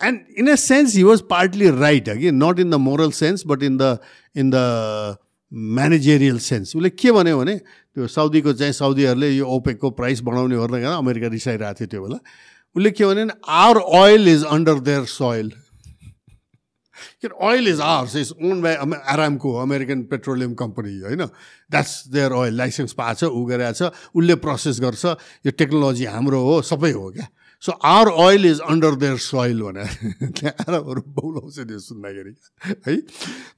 and 0.01 0.19
in 0.40 0.48
a 0.51 0.56
sense 0.56 0.95
he 0.95 1.03
was 1.03 1.22
partly 1.30 1.69
right 1.69 2.09
कि? 2.09 2.32
Not 2.32 2.59
in 2.59 2.69
the 2.69 2.75
moral 2.80 3.11
sense 3.11 3.43
but 3.48 3.64
in 3.64 3.77
the 3.77 3.98
in 4.38 4.49
the 4.53 5.17
managerial 5.51 6.38
sense 6.40 6.75
उसले 6.75 6.90
के 6.90 7.11
भन्यो 7.11 7.40
भने 7.40 7.59
त्यो 7.99 8.07
साउदीको 8.07 8.53
चाहिँ 8.55 8.73
साउदीहरूले 8.73 9.29
यो 9.35 9.45
ओपेकको 9.59 9.89
प्राइस 9.99 10.21
बढाउने 10.23 10.55
गर्दा 10.55 10.95
अमेरिका 10.97 11.27
रिसाइरहेको 11.35 11.79
थियो 11.79 11.87
त्यो 11.91 12.01
बेला। 12.03 12.19
उसले 12.75 12.91
के 12.95 13.05
भने 13.05 13.27
our 13.43 13.77
oil 13.99 14.27
is 14.29 14.43
under 14.47 14.79
their 14.87 15.03
soil 15.11 15.51
के 17.19 17.27
oil 17.27 17.67
is 17.67 17.79
ours 17.81 18.15
is 18.15 18.31
owned 18.39 18.61
by 18.61 18.75
Aramco 19.11 19.53
American 19.59 20.03
petroleum 20.11 20.53
company 20.61 20.99
होइन? 20.99 21.25
द्याट्स 21.71 22.07
देयर 22.15 22.31
ओइल 22.31 22.55
लाइसेन्स 22.57 22.93
पाएको 22.93 23.19
छ 23.19 23.31
ऊ 23.35 23.43
गरेको 23.51 23.73
छ 23.73 23.91
उसले 24.15 24.35
प्रोसेस 24.47 24.79
गर्छ 24.79 25.05
यो 25.45 25.51
टेक्नोलोजी 25.51 26.05
हाम्रो 26.15 26.39
हो 26.43 26.61
सबै 26.71 26.91
हो 26.91 27.11
क्या। 27.11 27.27
So 27.63 27.71
our 27.71 28.07
oil 28.23 28.45
is 28.45 28.59
under 28.71 28.95
their 28.95 29.17
soil 29.27 29.61
भनेर 29.61 29.87
त्यहाँ 30.39 30.53
आरामहरू 30.67 31.01
बौलाउँछ 31.19 31.59
त्यो 31.59 31.79
सुन्दाखेरि 31.79 32.33
है? 32.87 32.95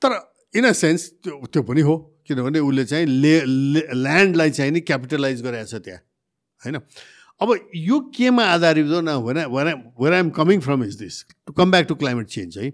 तर 0.01 0.11
इन 0.57 0.65
अ 0.65 0.71
सेन्स 0.73 1.09
त्यो 1.23 1.45
त्यो 1.53 1.61
पनि 1.63 1.81
हो। 1.81 1.95
किनभने 2.31 2.59
उसले 2.59 2.85
चाहिँ 2.85 3.05
ले 3.05 3.33
ल्यान्डलाई 3.45 4.51
चाहिँ 4.51 4.71
नि 4.71 4.81
क्यापिटलाइज 4.81 5.41
गरेको 5.43 5.67
छ 5.67 5.83
त्यहाँ। 5.83 6.01
होइन? 6.63 6.79
अब 7.41 7.49
यो 7.75 7.99
केमा 8.15 8.43
आधारित 8.45 8.87
हो 8.87 9.01
न 9.01 9.17
when 9.25 10.13
I'm 10.13 10.29
coming 10.31 10.59
from 10.61 10.83
is 10.83 10.95
this 10.97 11.25
to 11.47 11.53
come 11.53 11.71
back 11.71 11.85
to 11.87 11.95
climate 11.95 12.27
change 12.29 12.57
है? 12.57 12.69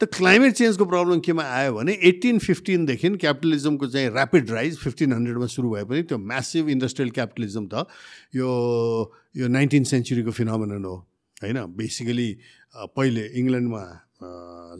त 0.00 0.04
क्लाइमेट 0.10 0.52
चेन्जको 0.52 0.84
प्रब्लम 0.84 1.20
केमा 1.24 1.42
आयो 1.56 1.72
भने 1.74 1.92
एट्टिन 2.02 2.38
फिफ्टिनदेखि 2.38 3.08
क्यापिटलिजमको 3.16 3.86
चाहिँ 3.86 4.08
ऱ्यापिड 4.10 4.50
राइज 4.50 4.76
फिफ्टिन 4.78 5.12
हन्ड्रेडमा 5.12 5.46
सुरु 5.46 5.70
भए 5.70 5.84
पनि 5.86 6.02
त्यो 6.10 6.18
म्यासिभ 6.18 6.68
इन्डस्ट्रियल 6.68 7.10
क्यापिटलिजम 7.10 7.68
त 7.72 7.86
यो 8.34 8.48
यो 9.36 9.48
नाइन्टिन 9.48 9.84
सेन्चुरीको 9.86 10.30
फिनोमिनन 10.30 10.84
हो। 10.84 10.96
होइन? 11.42 11.58
बेसिकली 11.78 12.28
पहिले 12.74 13.24
इङ्ल्यान्डमा 13.40 13.82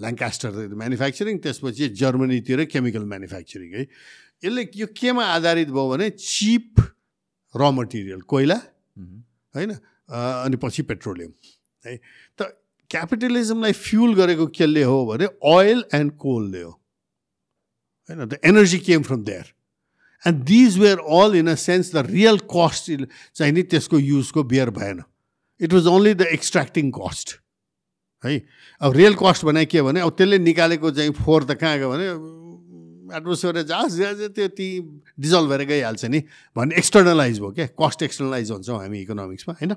ल्याङ्कास्टर 0.01 0.51
म्यानुफ्याक्चरिङ 0.75 1.37
त्यसपछि 1.45 1.89
जर्मनीतिर 2.01 2.65
केमिकल 2.73 3.05
म्यानुफ्याक्चरिङ 3.13 3.71
है। 3.75 3.83
यसले 4.45 4.63
यो 4.77 4.87
केमा 4.93 5.25
आधारित 5.37 5.69
भयो 5.71 5.87
भने 5.91 6.11
चिप 6.11 6.81
र 7.55 7.71
मटेरियल 7.71 8.21
कोइला 8.27 8.59
होइन 9.55 9.71
अनि 10.11 10.57
पछि 10.59 10.83
पेट्रोलियम 10.91 11.33
है। 11.85 11.97
त 12.39 12.41
क्यापिटलिजमलाई 12.91 13.73
फ्युल 13.73 14.15
गरेको 14.15 14.47
केले 14.53 14.83
हो 14.83 14.99
भने 15.07 15.27
ओइल 15.43 15.85
एन्ड 15.95 16.13
कोलले 16.19 16.63
हो। 16.63 16.73
होइन 18.09 18.25
the 18.29 18.39
energy 18.45 18.79
came 18.85 19.03
from 19.03 19.23
there 19.25 19.47
and 20.25 20.43
these 20.45 20.79
were 20.79 20.99
all 20.99 21.37
in 21.37 21.49
a 21.49 21.55
sense 21.55 21.95
the 21.95 22.07
real 22.11 22.39
cost 22.51 22.91
चाहिँ 23.35 23.53
नि 23.53 23.63
त्यसको 23.63 23.99
युजको 23.99 24.43
बियर 24.45 24.71
भएन। 24.75 25.03
It 25.61 25.73
was 25.73 25.87
only 25.87 26.15
the 26.15 26.23
extracting 26.35 26.91
cost 26.91 27.39
है। 28.25 28.41
अब 28.81 28.93
रियल 28.97 29.15
कस्ट 29.21 29.45
भने 29.45 29.65
के 29.65 29.83
भने 29.83 30.01
अब 30.01 30.11
त्यसले 30.17 30.39
निकालेको 30.39 30.91
चाहिँ 30.91 31.13
फोहोर 31.15 31.45
त 31.45 31.55
कहाँ 31.61 31.79
गयो 31.79 31.91
भने 31.91 32.07
एटमोस्फियर 33.17 33.63
जाओस् 33.69 34.01
त्यो 34.35 34.49
ती 34.57 34.69
डिजल्भ 35.21 35.49
भएर 35.51 35.63
गइहाल्छ 35.69 36.05
नि 36.05 36.21
भन्ने 36.57 36.77
एक्सटर्नलाइज 36.77 37.39
भयो 37.41 37.51
क्या। 37.53 37.67
कस्ट 37.77 38.03
एक्सटर्नलाइज 38.03 38.51
हुन्छौँ 38.51 38.79
हामी 38.81 39.01
इकोनोमिक्समा 39.01 39.55
होइन? 39.61 39.73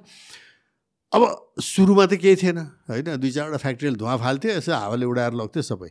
अब 1.11 1.21
सुरुमा 1.61 2.05
त 2.05 2.13
केही 2.19 2.35
थिएन 2.35 2.57
होइन? 2.87 3.15
दुई 3.15 3.31
चारवटा 3.31 3.57
फ्याक्ट्रीले 3.57 3.95
धुवा 3.95 4.15
फाल्थ्यो 4.17 4.51
यसो 4.57 4.71
हावाले 4.73 5.05
उडाएर 5.05 5.33
लग्थ्यो 5.39 5.63
सबै। 5.63 5.89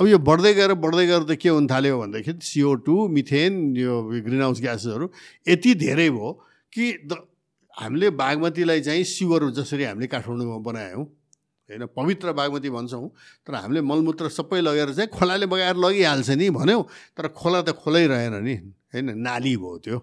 अब 0.00 0.06
यो 0.06 0.18
बढ्दै 0.18 0.52
गएर 0.54 0.72
बढ्दै 0.78 1.06
गएर 1.06 1.22
त 1.28 1.36
के 1.36 1.48
हुन 1.48 1.66
थाल्यो 1.66 1.98
भनेदेखि 1.98 2.32
सिओ 2.40 2.74
टू 2.86 3.08
मिथेन 3.08 3.76
यो 3.76 3.94
ग्रिन 4.24 4.42
हाउस 4.42 4.60
ग्यासेसहरू 4.60 5.06
यति 5.48 5.74
धेरै 5.74 6.08
भयो 6.10 6.32
कि 6.72 6.84
द 7.04 7.12
हामीले 7.74 8.10
बागमतीलाई 8.14 8.80
चाहिँ 8.80 9.04
सिवर 9.04 9.50
जसरी 9.54 9.84
हामीले 9.84 10.06
काठमाडौँमा 10.06 10.58
बनायौँ 10.62 11.04
होइन 11.68 11.86
पवित्र 11.92 12.32
बागमती 12.32 12.70
भन्छौँ 12.70 13.08
तर 13.46 13.54
हामीले 13.54 13.80
मलमूत्र 13.84 14.28
सबै 14.32 14.60
लगेर 14.60 14.92
चाहिँ 14.94 15.10
खोलाले 15.12 15.46
बगाएर 15.46 15.76
लगिहाल्छ 15.76 16.30
नि 16.40 16.48
भन्यौँ 16.50 16.82
तर 17.16 17.28
खोला 17.30 17.60
त 17.62 17.76
खोलै 17.76 18.06
रहेन 18.08 18.34
नि 18.42 18.54
होइन 18.88 19.06
नाली 19.20 19.56
भयो 19.56 19.78
त्यो। 19.84 19.98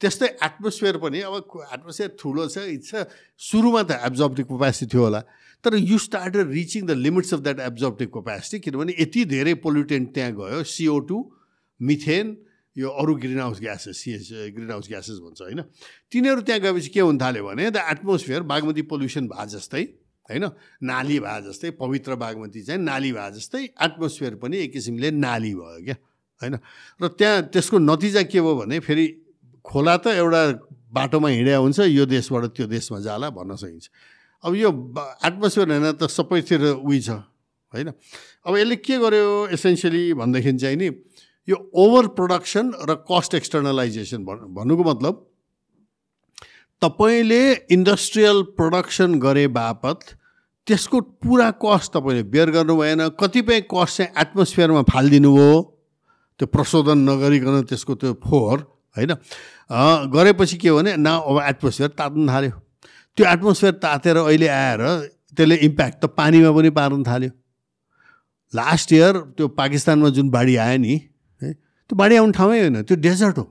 त्यस्तै 0.00 0.28
एटमोस्फियर 0.40 0.96
पनि 0.96 1.20
अब 1.28 1.34
एटमोस्फियर 1.76 2.10
ठुलो 2.16 2.48
छ 2.48 2.64
इट्स 2.72 2.92
सुरुमा 3.36 3.82
त 3.84 4.00
एब्जर्बटिभ 4.08 4.46
क्यापेसिटी 4.48 4.86
थियो 4.92 5.02
होला 5.04 5.20
तर 5.64 5.76
you 5.76 5.98
started 6.00 6.48
reaching 6.50 6.86
the 6.88 6.96
limits 7.04 7.34
of 7.34 7.40
that 7.44 7.60
absorptive 7.60 8.08
capacity 8.16 8.58
किनभने 8.64 8.92
यति 8.98 9.24
धेरै 9.28 9.54
पोल्युटेन्ट 9.60 10.14
त्यहाँ 10.14 10.32
गयो 10.40 10.62
सिओ 10.64 10.98
टू 11.04 11.18
मिथेन 11.80 12.36
यो 12.76 12.88
अरू 12.96 13.14
ग्रिन 13.20 13.40
हाउस 13.40 13.60
ग्यासेस 13.60 13.96
सिएस 14.00 14.28
ग्रिन 14.56 14.70
हाउस 14.70 14.88
ग्यासेस 14.88 15.18
भन्छ 15.20 15.40
होइन। 15.42 15.60
तिनीहरू 16.08 16.40
त्यहाँ 16.48 16.60
गएपछि 16.60 16.88
के 16.96 17.00
हुन 17.00 17.18
थाल्यो 17.20 17.44
भने 17.44 17.70
द 17.70 17.84
एटमोस्फियर 17.92 18.42
बागमती 18.48 18.82
पोल्युसन 18.88 19.28
भए 19.28 19.46
जस्तै 19.52 19.84
होइन? 20.30 20.46
नाली 20.82 21.18
भए 21.20 21.40
जस्तै 21.42 21.70
पवित्र 21.76 22.14
बागमती 22.14 22.62
चाहिँ 22.62 22.80
नाली 22.80 23.12
भए 23.12 23.30
जस्तै 23.36 23.62
एटमोस्फियर 23.76 24.34
पनि 24.42 24.56
एक 24.58 24.72
किसिमले 24.72 25.10
नाली 25.10 25.54
भयो 25.54 25.84
क्या 25.84 25.96
होइन? 26.40 26.54
र 27.00 27.08
त्यहाँ 27.18 27.42
त्यसको 27.52 27.78
नतिजा 27.78 28.22
के 28.30 28.40
भयो 28.40 28.54
भने 28.56 28.78
फेरि 28.80 29.06
खोला 29.64 29.96
त 29.96 30.06
एउटा 30.16 30.42
बाटोमा 30.90 31.28
हिँड्या 31.28 31.56
हुन्छ 31.58 31.78
यो 31.90 32.04
देशबाट 32.06 32.44
त्यो 32.56 32.66
देशमा 32.66 32.98
जाला 33.00 33.30
भन्न 33.30 33.56
सकिन्छ। 33.56 33.86
अब 34.44 34.54
यो 34.54 34.70
एटमोस्फियर 35.26 35.66
होइन 35.70 35.92
त 35.98 36.08
सबैतिर 36.08 36.62
उयो 36.80 37.00
छ 37.00 37.10
होइन? 37.72 37.88
अब 38.46 38.56
यसले 38.56 38.76
के 38.76 38.98
गर्यो 38.98 39.54
एसेन्सियली 39.54 40.04
भनेदेखि 40.16 40.52
चाहिँ 40.58 40.76
नि 40.76 40.88
यो 41.48 41.56
ओभर 41.74 42.06
प्रडक्सन 42.16 42.72
र 42.88 42.94
कस्ट 43.10 43.34
एक्सटर्नलाइजेसन 43.34 44.24
भन्नुको 44.24 44.82
मतलब 44.84 45.26
तपाईँले 46.82 47.42
इन्डस्ट्रियल 47.70 48.42
प्रडक्सन 48.56 49.18
गरे 49.20 49.46
बापत 49.52 50.00
त्यसको 50.70 51.00
पुरा 51.18 51.50
कस्ट 51.58 51.92
तपाईँले 51.92 52.22
बेयर 52.30 52.50
गर्नु 52.54 52.74
भएन 52.78 53.00
कतिपय 53.18 53.60
कस्ट 53.66 53.96
चाहिँ 53.96 54.10
एटमोस्फियरमा 54.22 54.82
फालिदिनु 54.86 55.30
भयो 55.34 55.54
त्यो 56.38 56.46
प्रशोधन 56.46 56.98
नगरिकन 57.10 57.66
त्यसको 57.66 57.94
त्यो 57.98 58.12
फोहोर 58.22 58.58
होइन? 58.96 59.12
गरेपछि 60.14 60.56
के 60.62 60.70
भने 60.70 60.94
न 60.96 61.08
अब 61.10 61.42
एटमोस्फियर 61.42 61.90
तात्नु 61.98 62.26
थाल्यो। 62.30 62.52
त्यो 63.18 63.24
एटमोस्फियर 63.26 63.72
तातेर 63.82 64.16
अहिले 64.22 64.48
आएर 64.48 64.82
त्यसले 65.34 65.56
इम्प्याक्ट 65.66 65.98
त 65.98 66.04
पानीमा 66.14 66.50
पनि 66.54 66.70
पार्न 66.70 67.02
थाल्यो। 67.02 67.30
लास्ट 68.54 68.92
इयर 68.92 69.14
त्यो 69.36 69.48
पाकिस्तानमा 69.58 70.08
जुन 70.14 70.30
बाढी 70.30 70.54
आयो 70.56 70.78
नि 70.78 70.94
है 71.42 71.52
त्यो 71.52 71.94
बाढी 71.98 72.14
आउने 72.16 72.32
ठाउँै 72.38 72.58
होइन 72.60 72.82
त्यो 72.86 72.96
डेजर्ट 72.96 73.38
हो। 73.38 73.46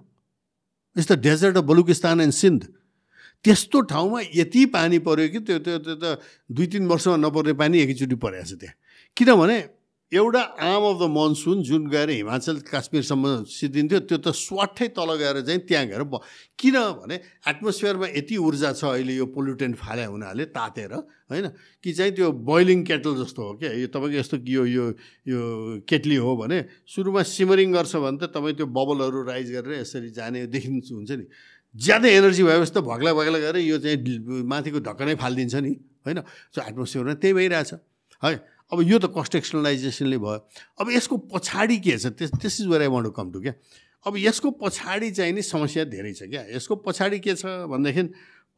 यस्तो 0.95 1.15
डेजर्ट 1.19 1.55
हो 1.57 1.63
बलुकिस्तान 1.67 2.21
एन्ड 2.21 2.33
सिन्ध 2.33 2.61
त्यस्तो 3.45 3.81
ठाउँमा 3.87 4.19
यति 4.35 4.65
पानी 4.75 4.99
पऱ्यो 4.99 5.27
कि 5.31 5.39
त्यो 5.47 5.59
त्यो 5.63 5.77
त्यो 5.79 5.95
त 5.95 6.19
दुई 6.51 6.67
तिन 6.67 6.87
वर्षमा 6.87 7.15
नपर्ने 7.23 7.53
पानी 7.55 7.75
एकैचोटि 7.79 8.15
परेको 8.19 8.45
छ 8.45 8.53
त्यहाँ। 8.59 8.75
किनभने 9.17 9.57
एउटा 10.11 10.41
आर्म 10.41 10.83
अफ 10.89 10.97
द 10.99 11.05
मनसुन 11.13 11.61
जुन 11.63 11.87
गएर 11.87 12.09
हिमाचल 12.09 12.55
काश्मीरसम्म 12.65 13.43
सिद्धिन्थ्यो 13.45 13.99
त्यो 14.09 14.17
त 14.17 14.33
स्वाटै 14.33 14.87
तल 14.97 15.09
गएर 15.21 15.41
चाहिँ 15.45 15.61
त्यहाँ 15.69 15.85
गएर 15.85 16.03
ब 16.09 16.19
किनभने 16.57 17.15
एटमोस्फियरमा 17.45 18.07
यति 18.17 18.35
ऊर्जा 18.41 18.71
छ 18.73 18.83
अहिले 18.89 19.13
यो 19.15 19.25
पोल्युटेन्ट 19.29 19.75
फाले 19.77 20.05
हुनाले 20.09 20.45
तातेर 20.49 20.93
होइन? 21.29 21.47
कि 21.85 21.93
चाहिँ 21.93 22.11
त्यो 22.17 22.31
बोइलिङ 22.41 22.83
केटल 22.89 23.21
जस्तो 23.21 23.41
हो 23.41 23.53
क्या? 23.61 23.71
यो 23.71 23.87
तपाईँको 23.93 24.17
यस्तो 24.17 24.37
यो 24.49 24.65
यो 24.65 24.85
यो 25.29 25.39
केटली 25.85 26.15
हो 26.17 26.35
भने 26.41 26.57
सुरुमा 26.89 27.21
सिमरिङ 27.29 27.69
गर्छ 27.69 27.95
भने 28.01 28.17
त 28.17 28.33
तपाईँ 28.33 28.55
त्यो 28.57 28.65
बबलहरू 28.65 29.19
राइज 29.29 29.47
गरेर 29.53 29.79
यसरी 29.85 30.09
जाने 30.09 30.49
देखिन्छ 30.49 30.89
हुन्छ 30.89 31.11
नि। 31.21 31.25
ज्यादै 31.79 32.11
एनर्जी 32.11 32.43
भएपछि 32.43 32.71
त 32.75 32.77
भग्ला 32.83 33.13
भग्ला 33.13 33.39
गरेर 33.39 33.63
यो 33.63 33.77
चाहिँ 33.79 34.43
माथिको 34.43 34.79
ढक्कनै 34.83 35.15
फालिदिन्छ 35.15 35.55
नि 35.55 35.73
होइन? 36.05 36.19
सो 36.55 36.59
एटमोस्फियरमा 36.61 37.13
त्यही 37.23 37.33
भइरहेछ। 37.33 37.73
है? 38.23 38.33
अब 38.71 38.77
यो 38.83 38.97
त 38.99 39.05
कस्ट 39.15 39.35
एक्सटर्नलाइजेसनले 39.35 40.17
भयो। 40.17 40.39
अब 40.79 40.85
यसको 40.91 41.15
पछाडि 41.33 41.77
के 41.79 41.97
छ? 41.97 42.13
त्यस 42.13 42.31
त्यस 42.41 42.55
is 42.61 42.67
where 42.67 42.81
I 42.81 42.89
want 42.93 43.05
to 43.07 43.11
come 43.15 43.31
to 43.31 43.39
क्या? 43.41 43.53
अब 44.05 44.13
यसको 44.17 44.49
पछाडि 44.59 45.09
चाहिँ 45.11 45.33
नि 45.33 45.41
समस्या 45.41 45.83
धेरै 45.93 46.13
छ 46.13 46.29
क्या? 46.29 46.43
यसको 46.55 46.75
पछाडि 46.85 47.19
के 47.19 47.35
छ 47.35 47.45
भनेदेखि 47.71 48.03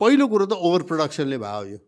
पहिलो 0.02 0.28
कुरो 0.28 0.46
त 0.46 0.54
ओभर 0.58 0.82
प्रडक्सनले 0.90 1.38
भयो 1.38 1.64
यो। 1.72 1.80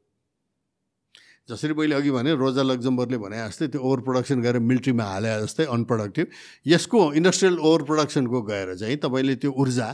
जसरी 1.50 1.74
मैले 1.76 1.96
अघि 1.96 2.12
भने 2.12 2.32
रोजा 2.40 2.64
लग्जम्बरले 2.64 3.18
भने 3.20 3.38
जस्तै 3.38 3.68
त्यो 3.76 3.82
ओभर 3.84 4.00
प्रडक्सन 4.08 4.42
गरेर 4.42 4.64
मिलिट्रीमा 4.64 5.04
हाले 5.04 5.30
जस्तै 5.44 5.66
अनप्रोडक्टिभ 5.76 6.28
यसको 6.68 7.00
इन्डस्ट्रियल 7.20 7.58
ओभर 7.60 7.82
प्रडक्सनको 7.84 8.42
गएर 8.48 8.76
चाहिँ 8.80 8.98
तपाईँले 9.04 9.36
त्यो 9.44 9.52
ऊर्जा 9.52 9.88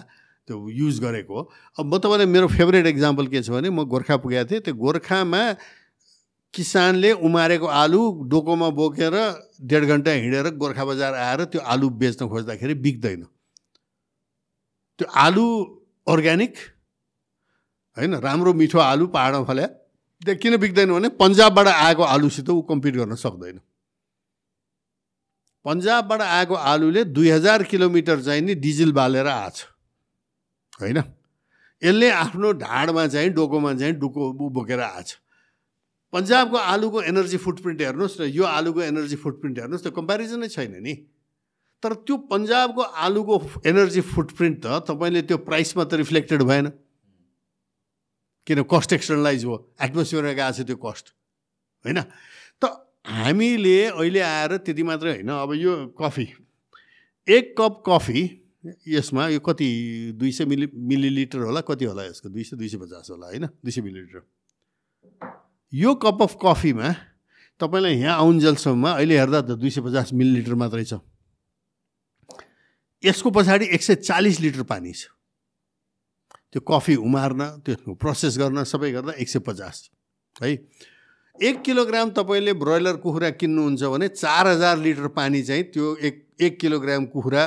त्यो 0.50 0.58
युज 0.74 1.00
गरेको 1.00 1.38
अब 1.78 1.86
म 1.86 1.98
तपाईँलाई 2.02 2.26
मेरो 2.26 2.48
फेभरेट 2.50 2.86
इक्जाम्पल 2.90 3.28
के 3.30 3.42
छ 3.46 3.54
भने 3.54 3.70
म 3.70 3.86
गोर्खा 3.86 4.18
पुगेको 4.18 4.50
थिएँ। 4.50 4.62
त्यो 4.66 4.74
गोर्खामा 4.74 5.42
किसानले 6.54 7.12
उमारेको 7.22 7.68
आलु 7.70 8.02
डोकोमा 8.26 8.70
बोकेर 8.74 9.16
डेढ 9.62 9.84
घन्टा 9.86 10.12
हिँडेर 10.12 10.50
गोर्खा 10.58 10.84
बजार 10.90 11.14
आएर 11.14 11.46
त्यो 11.54 11.62
आलु 11.62 11.90
बेच्न 12.02 12.26
खोज्दाखेरि 12.26 12.74
बिक्दैन। 12.82 13.22
त्यो 15.00 15.06
आलु 15.06 15.46
अर्ग्यानिक 16.08 16.54
होइन 17.98 18.14
राम्रो 18.18 18.54
मिठो 18.58 18.80
आलु 18.82 19.06
पाहाडमा 19.14 19.46
फल्या। 19.46 19.68
त्यो 20.26 20.36
किन 20.42 20.58
बिक्दैन 20.58 20.90
भने 20.90 21.10
पन्जाबबाट 21.22 21.68
आएको 21.70 22.04
आलुसित 22.04 22.50
ऊ 22.50 22.62
कम्पिट 22.66 22.94
गर्न 22.98 23.16
सक्दैन। 23.16 23.62
पन्जाबबाट 25.66 26.22
आएको 26.22 26.56
आलुले 26.56 27.04
दुई 27.14 27.30
हजार 27.30 27.64
किलोमिटर 27.70 28.22
चाहिँ 28.26 28.42
नि 28.42 28.56
डिजल 28.58 28.92
बालेर 28.92 29.28
आछ। 29.30 29.69
होइन? 30.82 31.00
यसले 31.82 32.10
आफ्नो 32.10 32.52
ढाडमा 32.60 33.08
चाहिँ 33.08 33.30
डोकोमा 33.34 33.74
चाहिँ 33.74 33.94
डुको 33.96 34.50
बोकेर 34.50 34.80
आछ 34.80 35.18
पन्जाबको 36.14 36.58
आलुको 36.58 37.02
एनर्जी 37.02 37.38
फुटप्रिन्ट 37.38 37.82
हेर्नुहोस् 37.82 38.20
र 38.20 38.24
यो 38.26 38.44
आलुको 38.44 38.82
एनर्जी 38.82 39.16
फुटप्रिन्ट 39.16 39.60
हेर्नुहोस् 39.60 39.84
त्यो 39.84 39.92
कम्पेरिजनै 39.94 40.48
छैन 40.50 40.76
नि। 40.82 40.94
तर 41.84 41.94
त्यो 42.04 42.16
पन्जाबको 42.28 42.82
आलुको 42.82 43.36
एनर्जी 43.66 44.02
फुटप्रिन्ट 44.02 44.58
त 44.66 44.90
तपाईँले 44.90 45.22
त्यो 45.22 45.38
प्राइसमा 45.46 45.84
त 45.86 45.94
रिफ्लेक्टेड 46.02 46.42
भएन। 46.44 46.68
किन 48.48 48.64
कस्ट 48.66 48.94
एक्सटर्नलाइज 48.94 49.46
हो? 49.46 49.56
एटमोस्फियरमा 49.80 50.34
गएको 50.34 50.52
छ 50.58 50.66
त्यो 50.66 50.78
कस्ट 50.82 51.06
होइन? 51.86 52.00
त 52.58 52.64
हामीले 53.06 53.78
अहिले 53.94 54.20
आएर 54.20 54.58
त्यति 54.66 54.84
मात्रै 54.84 55.12
होइन। 55.14 55.30
अब 55.30 55.54
यो 55.54 55.94
कफी 55.94 56.28
एक 57.28 57.54
कप 57.58 57.84
कफी 57.86 58.39
यसमा 58.66 59.28
यो 59.28 59.40
कति 59.40 59.68
दुई 60.20 60.32
सय 60.32 60.46
मिली 60.46 60.68
मिलिलिटर 60.76 61.40
होला 61.40 61.62
कति 61.62 61.86
होला 61.86 62.04
यसको? 62.06 62.30
दुई 62.30 62.44
सय 62.44 62.56
दुई 62.58 62.68
सय 62.70 62.78
पचास 62.78 63.08
होला 63.10 63.28
होइन? 63.28 63.46
दुई 63.46 63.72
सय 63.72 63.82
मिलिलिटर। 63.82 64.22
यो 65.74 65.94
कप 65.96 66.22
अफ 66.22 66.36
कफीमा 66.44 66.90
तपाईँलाई 67.60 67.96
यहाँ 67.96 68.18
आउन्जेलसम्म 68.18 68.88
अहिले 68.90 69.18
हेर्दा 69.18 69.42
त 69.42 69.56
दुई 69.56 69.70
सय 69.70 69.82
पचास 69.82 70.14
मिलिलिटर 70.14 70.54
मात्रै 70.56 70.84
छ। 70.84 71.00
यसको 73.04 73.30
पछाडि 73.32 73.66
एक 73.72 73.84
सय 73.84 73.96
चालिस 73.96 74.40
लिटर 74.40 74.64
पानी 74.68 74.92
छ। 74.92 75.08
त्यो 76.52 76.62
कफी 76.68 76.96
उमार्न 77.00 77.64
त्यो 77.64 77.96
प्रोसेस 77.96 78.38
गर्न 78.38 78.64
सबै 78.68 78.92
गर्दा 78.92 79.14
एक 79.24 79.30
सय 79.30 79.40
पचास 79.40 79.90
है? 80.36 80.52
एक 81.40 81.62
किलोग्राम 81.64 82.10
तपाईँले 82.12 82.54
ब्रोइलर 82.60 82.96
कुखुरा 83.00 83.30
किन्नुहुन्छ 83.40 83.84
भने 83.84 84.08
चार 84.20 84.48
हजार 84.48 84.78
लिटर 84.78 85.08
पानी 85.16 85.44
चाहिँ 85.44 85.64
त्यो 85.72 85.96
एक 85.96 86.16
एक 86.42 86.60
किलोग्राम 86.60 87.06
कुखुरा 87.16 87.44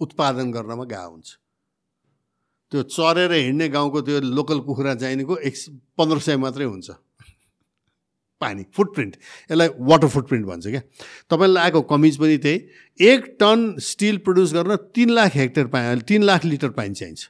उत्पादन 0.00 0.50
गर्नमा 0.52 0.84
गएको 0.84 1.10
हुन्छ। 1.10 1.28
त्यो 2.72 2.82
चरेर 2.82 3.32
हिँड्ने 3.32 3.68
गाउँको 3.68 4.00
त्यो 4.00 4.20
लोकल 4.20 4.58
कुखुरा 4.60 4.94
चाहिनेको 4.94 5.36
एक 5.36 5.54
पन्ध्र 5.98 6.18
सय 6.18 6.36
मात्रै 6.36 6.64
हुन्छ। 6.64 6.90
पानी 8.40 8.64
फुटप्रिन्ट 8.70 9.16
यसलाई 9.50 9.68
वाटर 9.80 10.08
फुटप्रिन्ट 10.08 10.46
भन्छ 10.46 10.66
क्या। 10.66 10.82
तपाईँलाई 11.30 11.62
आएको 11.64 11.80
कमिज 11.82 12.16
पनि 12.18 12.36
त्यही। 12.38 12.58
एक 13.00 13.36
टन 13.40 13.74
स्टिल 13.82 14.18
प्रड्युस 14.18 14.52
गर्न 14.54 14.76
तिन 14.94 15.10
लाख 15.10 15.34
हेक्टर 15.34 15.66
पाए 15.66 15.96
तिन 16.06 16.22
लाख 16.22 16.44
लिटर 16.44 16.70
पानी 16.70 16.94
चाहिन्छ। 16.94 17.28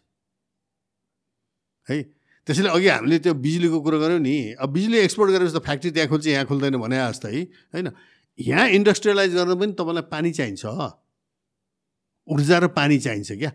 है? 1.88 2.02
त्यसैले 2.46 2.68
अघि 2.68 2.88
हामीले 2.88 3.18
त्यो 3.18 3.34
बिजुलीको 3.34 3.80
कुरो 3.80 3.98
गऱ्यौँ 4.00 4.20
नि। 4.20 4.36
अब 4.60 4.68
बिजुली 4.68 4.98
एक्सपोर्ट 4.98 5.32
गरेपछि 5.32 5.58
त 5.58 5.64
फ्याक्ट्री 5.64 5.90
त्यहाँ 5.90 6.08
खोल्छ 6.08 6.26
यहाँ 6.26 6.44
खोल्दैन 6.46 6.76
भने 6.76 6.96
जस्तै 6.98 7.40
होइन? 7.72 7.88
यहाँ 8.38 8.68
इन्डस्ट्रियलाइज 8.68 9.34
गर्न 9.34 9.54
पनि 9.60 9.72
तपाईँलाई 9.72 10.04
पानी 10.12 10.30
चाहिन्छ। 10.32 10.64
ऊर्जा 12.28 12.58
र 12.58 12.66
पानी 12.68 12.98
चाहिन्छ 12.98 13.32
क्या? 13.32 13.52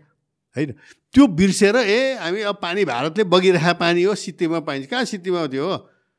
होइन? 0.56 0.70
त्यो 1.14 1.26
बिर्सेर 1.26 1.76
ए 1.76 2.14
हामी 2.18 2.40
अब 2.42 2.56
पानी 2.62 2.84
भारतले 2.84 3.24
बगिरहेको 3.24 3.78
पानी 3.78 4.02
हो 4.02 4.14
सित्तीमा 4.14 4.60
पाइन्छ। 4.60 4.86
कहाँ 4.90 5.04
सित्तीमा 5.04 5.46
त्यो 5.46 5.66
हो? 5.66 5.76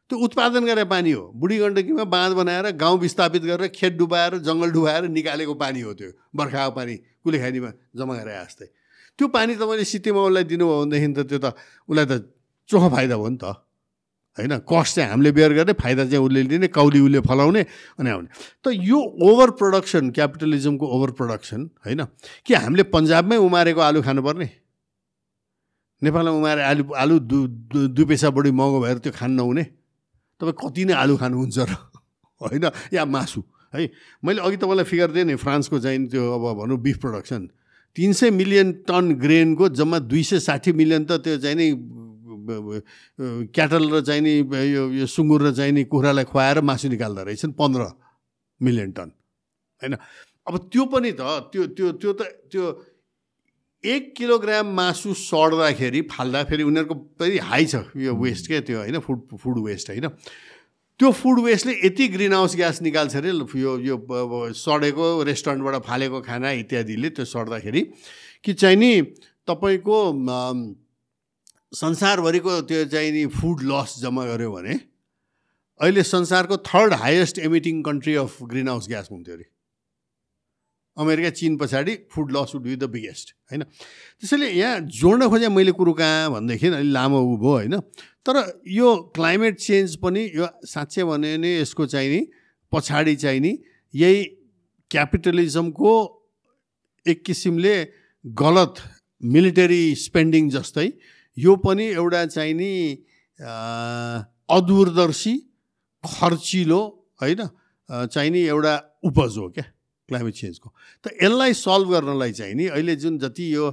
त्यो 0.09 0.19
उत्पादन 0.19 0.65
गरे 0.65 0.83
पानी 0.85 1.11
हो। 1.11 1.31
बुढी 1.35 1.57
गण्डकीमा 1.57 2.03
बाँध 2.03 2.33
बनाएर 2.37 2.71
गाउँ 2.77 2.99
विस्थापित 2.99 3.41
गरेर 3.41 3.67
खेत 3.73 3.93
डुबाएर 3.97 4.37
जङ्गल 4.45 4.71
डुबाएर 4.71 5.03
निकालेको 5.09 5.53
पानी 5.53 5.81
हो 5.81 5.93
त्यो। 5.93 6.11
बर्खाको 6.35 6.71
पानी 6.75 6.95
कुलेखानीमा 7.23 7.71
जम्मा 7.95 8.13
गरेर 8.13 8.43
जस्तै। 8.45 8.65
त्यो 9.17 9.27
पानी 9.27 9.55
तपाईँले 9.55 9.85
सिटीमा 9.85 10.21
उसलाई 10.21 10.43
दिनुभयो 10.43 10.85
भनेदेखि 10.85 11.13
त 11.13 11.19
त्यो 11.25 11.39
त 11.39 11.47
उसलाई 11.89 12.05
त 12.05 12.13
चोखो 12.69 12.89
फाइदा 12.89 13.15
हो 13.15 13.29
नि 13.29 13.37
त। 13.41 13.64
होइन? 14.37 14.57
कस्ट 14.67 14.95
चाहिँ 14.95 15.09
हामीले 15.09 15.31
बेयर 15.31 15.53
गर्ने 15.53 15.73
फाइदा 15.73 16.05
चाहिँ 16.05 16.25
उसले 16.25 16.43
लिने 16.43 16.67
कौली 16.67 16.99
उसले 16.99 17.19
फलाउने 17.19 17.61
अनि 17.99 18.09
आउने। 18.09 18.27
त 18.63 18.67
यो 18.75 18.99
ओभर 18.99 19.49
प्रडक्सन 19.51 20.11
क्यापिटलिजमको 20.11 20.85
ओभर 20.85 21.11
प्रडक्सन 21.11 21.69
होइन? 21.85 22.05
कि 22.45 22.53
हामीले 22.53 22.83
पन्जाबमै 22.83 23.37
उमारेको 23.37 23.81
आलु 23.81 24.01
खानुपर्ने? 24.01 24.49
नेपालमा 26.03 26.31
उमारे 26.31 26.61
आलु 26.63 26.83
आलु 26.93 27.19
दु 27.19 27.47
दुई 27.87 28.05
पैसा 28.05 28.29
बढी 28.29 28.51
महँगो 28.51 28.79
भएर 28.79 28.97
त्यो 28.97 29.11
खान 29.15 29.31
नहुने? 29.31 29.63
तपाईँ 30.41 30.57
कति 30.59 30.85
नै 30.85 30.93
आलु 30.93 31.15
खानुहुन्छ 31.17 31.57
र 31.59 31.71
होइन? 32.41 32.65
या 32.93 33.05
मासु 33.05 33.43
है? 33.75 33.89
मैले 34.23 34.41
अघि 34.41 34.57
तपाईँलाई 34.57 34.83
फिगर 34.83 35.11
दिएँ 35.11 35.25
नि 35.25 35.35
फ्रान्सको 35.35 35.79
चाहिँ 35.79 36.07
त्यो 36.07 36.23
अब 36.35 36.43
भनौँ 36.59 36.77
बिफ 36.77 36.97
प्रडक्सन। 36.99 37.49
तिन 37.95 38.13
सय 38.13 38.29
मिलियन 38.31 38.83
टन 38.83 39.15
ग्रेनको 39.15 39.69
जम्मा 39.69 39.99
दुई 39.99 40.23
सय 40.23 40.39
साठी 40.39 40.71
मिलियन 40.75 41.05
त 41.07 41.23
त्यो 41.23 41.37
चाहिँ 41.39 41.55
नि 41.55 41.71
क्याटल 42.45 43.83
र 43.93 44.01
चाहिँ 44.01 44.21
नि 44.21 44.33
यो 44.71 44.83
यो 44.91 45.05
सुँगुर 45.05 45.41
र 45.47 45.51
चाहिँ 45.53 45.71
नि 45.71 45.83
कुखुरालाई 45.85 46.25
खुवाएर 46.31 46.61
मासु 46.61 46.89
निकाल्दो 46.89 47.23
रहेछन् 47.23 47.53
पन्ध्र 47.53 47.83
मिलियन 48.61 48.91
टन 48.91 49.09
होइन? 49.81 49.95
अब 50.47 50.57
त्यो 50.71 50.85
पनि 50.85 51.11
त 51.11 51.21
त्यो 51.51 51.63
त्यो 51.77 51.91
त्यो 52.01 52.11
त 52.13 52.21
त्यो 52.51 52.63
एक 53.83 54.13
किलोग्राम 54.17 54.65
मासु 54.75 55.13
सड्दाखेरि 55.13 56.01
फाल्दाखेरि 56.11 56.63
उनीहरूको 56.63 56.95
पनि 57.19 57.37
हाई 57.51 57.65
छ 57.65 57.75
यो 57.97 58.15
वेस्ट 58.15 58.47
क्या 58.47 58.61
त्यो 58.65 58.77
होइन? 58.79 58.99
फुड 58.99 59.37
फुड 59.37 59.57
वेस्ट 59.65 59.89
होइन? 59.89 60.07
त्यो 60.99 61.11
फुड 61.11 61.39
वेस्टले 61.43 61.73
यति 61.75 62.07
ग्रिन 62.07 62.33
हाउस 62.33 62.55
ग्यास 62.55 62.81
निकाल्छ 62.81 63.15
अरे 63.15 63.29
यो 63.59 63.71
यो 63.83 63.95
सडेको 64.55 65.05
रेस्टुरेन्टबाट 65.27 65.75
फालेको 65.83 66.21
खाना 66.23 66.51
इत्यादिले 66.63 67.09
त्यो 67.19 67.25
सड्दाखेरि 67.25 67.81
कि 68.43 68.53
चाहिँ 68.53 68.77
नि 68.79 68.91
तपाईँको 69.43 69.97
संसारभरिको 71.73 72.61
त्यो 72.61 72.85
चाहिँ 72.85 73.11
नि 73.11 73.25
फुड 73.27 73.61
लस 73.63 73.95
जम्मा 74.01 74.25
गऱ्यो 74.25 74.51
भने 74.51 74.79
अहिले 75.79 76.03
संसारको 76.03 76.57
third 76.57 76.93
highest 76.93 77.39
emitting 77.39 77.81
country 77.83 78.15
of 78.15 78.43
greenhouse 78.67 78.87
gas 78.87 79.09
हुन्थ्यो 79.11 79.35
अरे। 79.35 79.45
अमेरिका 80.97 81.29
चिन 81.29 81.57
पछाडि 81.57 81.95
food 82.11 82.31
loss 82.31 82.51
would 82.55 82.63
be 82.63 82.75
the 82.75 82.83
biggest 82.89 83.35
होइन? 83.51 83.63
त्यसैले 84.19 84.49
यहाँ 84.49 84.79
जोड्न 84.79 85.27
खोजेँ 85.29 85.49
मैले 85.49 85.71
कुरो 85.71 85.93
कहाँ 85.93 86.31
भनेदेखि 86.31 86.67
अलिक 86.67 86.91
लामो 86.93 87.19
उभो 87.33 87.51
होइन? 87.51 87.79
तर 88.25 88.61
यो 88.67 88.95
क्लाइमेट 89.15 89.59
चेन्ज 89.59 89.95
पनि 89.99 90.23
यो 90.35 90.47
साँच्चै 90.63 91.03
भने 91.03 91.59
यसको 91.59 91.85
चाहिँ 91.85 92.09
नि 92.09 92.21
पछाडि 92.71 93.15
चाहिँ 93.15 93.39
नि 93.39 93.57
यही 93.93 94.23
क्यापिटलिजमको 94.91 95.91
एक 97.05 97.23
किसिमले 97.25 97.75
गलत 98.25 98.81
मिलिटरी 99.23 99.83
स्पेन्डिङ 99.95 100.49
जस्तै 100.49 100.87
यो 101.37 101.55
पनि 101.55 101.85
एउटा 101.85 102.25
चाहिँ 102.25 102.53
नि 102.53 102.71
अदूरदर्शी 104.49 105.35
खर्चिलो 106.03 106.81
होइन 107.21 107.41
चाहिने 107.89 108.41
एउटा 108.41 108.73
उपज 109.03 109.37
हो 109.37 109.49
क्या 109.49 109.65
क्लाइमेट 110.09 110.33
चेन्जको 110.33 110.69
त 111.03 111.11
यसलाई 111.23 111.53
सल्भ 111.53 111.89
गर्नलाई 111.91 112.31
चाहिँ 112.31 112.53
नि 112.55 112.65
अहिले 112.67 112.95
जुन 112.95 113.17
जति 113.19 113.45
यो 113.55 113.65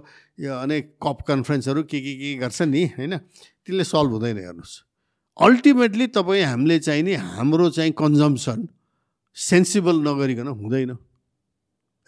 अनेक 0.49 0.97
कप 1.03 1.19
कन्फरेन्सहरू 1.29 1.83
के 1.85 2.01
के 2.01 2.15
के 2.21 2.35
गर्छ 2.41 2.63
नि 2.63 2.85
होइन 2.99 3.17
त्यसले 3.17 3.85
सल्भ 3.85 4.11
हुँदैन 4.13 4.37
हेर्नुहोस्। 4.39 4.75
अल्टिमेटली 5.37 6.07
तपाईँ 6.17 6.45
हामीले 6.45 6.79
चाहिँ 6.79 7.03
नि 7.03 7.15
हाम्रो 7.15 7.71
चाहिँ 7.71 7.93
कन्जम्सन 7.93 8.69
सेन्सिबल 9.37 9.97
नगरिकन 10.09 10.49
हुँदैन 10.49 10.91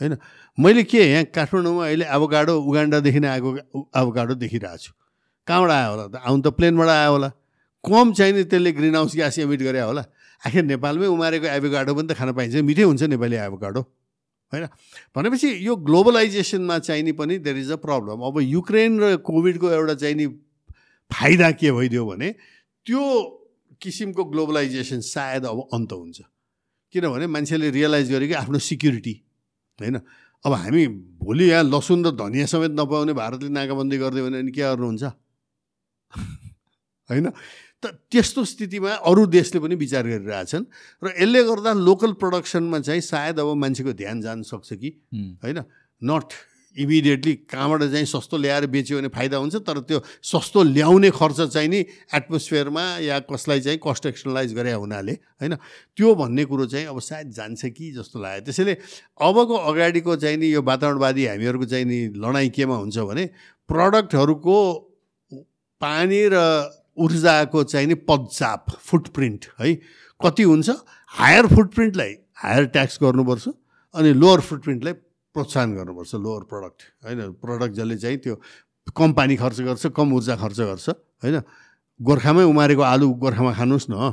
होइन। 0.00 0.16
मैले 0.58 0.82
के 0.84 1.04
यहाँ 1.04 1.24
काठमाडौँमा 1.30 1.84
अहिले 1.84 2.04
एभोकाडो 2.04 2.52
उगान्डादेखि 2.58 3.20
नै 3.20 3.28
आएको 3.28 3.50
एभोकाडो 3.92 4.34
देखिरहेको 4.34 4.78
छु 4.78 4.92
कहाँबाट 5.46 5.70
आयो 5.70 5.90
होला? 5.90 6.04
त 6.08 6.16
आउनु 6.24 6.42
त 6.42 6.48
प्लेनबाट 6.56 6.88
आयो 6.88 7.12
होला। 7.12 7.30
कम 7.84 8.12
चाहिँ 8.12 8.32
नि 8.32 8.44
त्यसले 8.48 8.70
ग्रिन 8.72 8.94
हाउस 8.96 9.14
ग्यास 9.14 9.38
एमिट 9.44 9.60
गरे 9.60 9.80
होला। 9.80 10.04
आखिर 10.44 10.64
नेपालमै 10.64 11.06
उमारेको 11.06 11.46
एभोकाडो 11.46 11.92
पनि 11.94 12.06
त 12.08 12.12
खान 12.16 12.32
पाइन्छ। 12.32 12.64
मिठै 12.64 12.84
हुन्छ 12.88 13.02
नेपाली 13.12 13.36
एभोकाडो 13.48 13.80
होइन? 14.52 14.64
भनेपछि 15.16 15.48
यो 15.66 15.76
ग्लोबलाइजेसनमा 15.84 16.78
चाहिने 16.78 17.12
पनि 17.12 17.38
देयर 17.44 17.56
इज 17.60 17.70
अ 17.72 17.78
प्रब्लम 17.84 18.24
अब 18.24 18.40
युक्रेन 18.40 18.92
र 19.00 19.04
कोभिडको 19.20 19.66
एउटा 19.70 19.94
चाहिने 20.00 20.26
फाइदा 21.10 21.50
के 21.60 21.72
भइदियो 21.72 22.04
भने 22.06 22.28
त्यो 22.86 23.02
किसिमको 23.80 24.24
ग्लोबलाइजेसन 24.32 25.00
सायद 25.00 25.44
अब 25.44 25.68
अन्त 25.72 25.92
हुन्छ। 25.92 26.18
किनभने 26.94 27.26
मान्छेले 27.26 27.70
रियलाइज 27.70 28.10
गर्यो 28.12 28.28
कि 28.28 28.36
आफ्नो 28.38 28.58
सिक्युरिटी 28.58 29.14
होइन? 29.80 29.96
अब 30.44 30.52
हामी 30.52 30.86
भोलि 31.20 31.44
यहाँ 31.50 31.64
लसुन 31.64 32.04
र 32.06 32.10
धनियाँ 32.14 32.46
समेत 32.46 32.72
नपाउने 32.78 33.12
भारतले 33.12 33.48
नाकाबन्दी 33.48 33.96
गरिदियो 33.98 34.24
भने 34.24 34.52
के 34.52 34.62
गर्नुहुन्छ? 34.62 35.04
होइन? 37.10 37.30
त 37.82 37.86
त्यस्तो 37.86 38.44
स्थितिमा 38.44 38.90
अरू 38.90 39.26
देशले 39.26 39.60
पनि 39.60 39.74
विचार 39.74 40.06
गरिरहेछन् 40.06 40.64
र 41.04 41.06
यसले 41.20 41.44
गर्दा 41.44 41.72
लोकल 41.72 42.12
प्रडक्सनमा 42.12 42.80
चाहिँ 42.80 43.00
सायद 43.00 43.40
अब 43.40 43.54
मान्छेको 43.54 43.92
ध्यान 43.92 44.20
जान 44.20 44.42
सक्छ 44.42 44.72
कि? 44.72 44.88
होइन? 45.44 45.62
नट 46.02 46.32
इमिडिएटली 46.76 47.34
कहाँबाट 47.34 47.82
चाहिँ 47.82 48.04
सस्तो 48.04 48.36
ल्याएर 48.36 48.66
बेच्यो 48.66 48.98
भने 48.98 49.08
फाइदा 49.08 49.36
हुन्छ 49.36 49.56
तर 49.56 49.78
त्यो 49.78 50.02
सस्तो 50.22 50.62
ल्याउने 50.62 51.10
खर्च 51.10 51.40
चाहिँ 51.40 51.68
नि 51.68 51.78
एटमोस्फियरमा 52.14 52.98
या 52.98 53.18
कसलाई 53.20 53.60
चाहिँ 53.60 53.78
कस्ट 53.78 54.06
एक्सनलाइज 54.06 54.54
गरे 54.54 54.72
हुनाले 54.72 55.12
होइन? 55.12 55.54
त्यो 55.96 56.14
भन्ने 56.14 56.44
कुरो 56.44 56.66
चाहिँ 56.66 56.86
अब 56.86 57.00
सायद 57.00 57.30
जान्छ 57.30 57.66
कि 57.66 57.92
जस्तो 57.92 58.20
लाग्यो। 58.20 58.44
त्यसैले 58.44 58.74
अबको 59.20 59.54
अगाडिको 59.54 60.16
चाहिँ 60.16 60.36
नि 60.36 60.54
यो 60.54 60.62
वातावरणवादी 60.62 61.26
हामीहरूको 61.26 61.64
चाहिँ 61.64 61.84
नि 61.84 62.08
लडाइँ 62.16 62.50
केमा 62.50 62.76
हुन्छ 62.76 62.98
भने 62.98 63.26
प्रडक्टहरूको 63.68 64.56
पानी 65.84 66.20
र 66.32 66.40
ऊर्जाको 66.96 67.62
चाहिँ 67.64 67.86
नि 67.86 67.94
पदचाप 68.08 68.66
फुटप्रिन्ट 68.80 69.46
है? 69.60 69.74
कति 70.20 70.42
हुन्छ? 70.42 70.70
हायर 71.12 71.46
फुटप्रिन्टलाई 71.46 72.12
हायर 72.42 72.64
ट्याक्स 72.74 72.98
गर्नुपर्छ 73.02 73.48
अनि 73.94 74.12
लोवर 74.14 74.40
फुटप्रिन्टलाई 74.40 74.92
प्रोत्साहन 75.34 75.74
गर्नुपर्छ 75.74 76.14
लोवर 76.14 76.42
प्रडक्ट 76.50 76.82
होइन? 77.04 77.20
प्रडक्ट 77.42 77.72
जसले 77.74 77.96
चाहिँ 77.96 78.18
त्यो 78.18 78.34
कम 78.96 79.12
पानी 79.12 79.36
खर्च 79.36 79.60
गर्छ 79.60 79.86
कम 79.96 80.12
ऊर्जा 80.14 80.36
खर्च 80.36 80.60
गर्छ 80.60 80.88
होइन? 81.22 81.40
गोर्खामै 82.00 82.44
उमारेको 82.44 82.82
आलु 82.82 83.08
गोर्खामा 83.22 83.52
खानुहोस् 83.54 83.90
न 83.90 84.12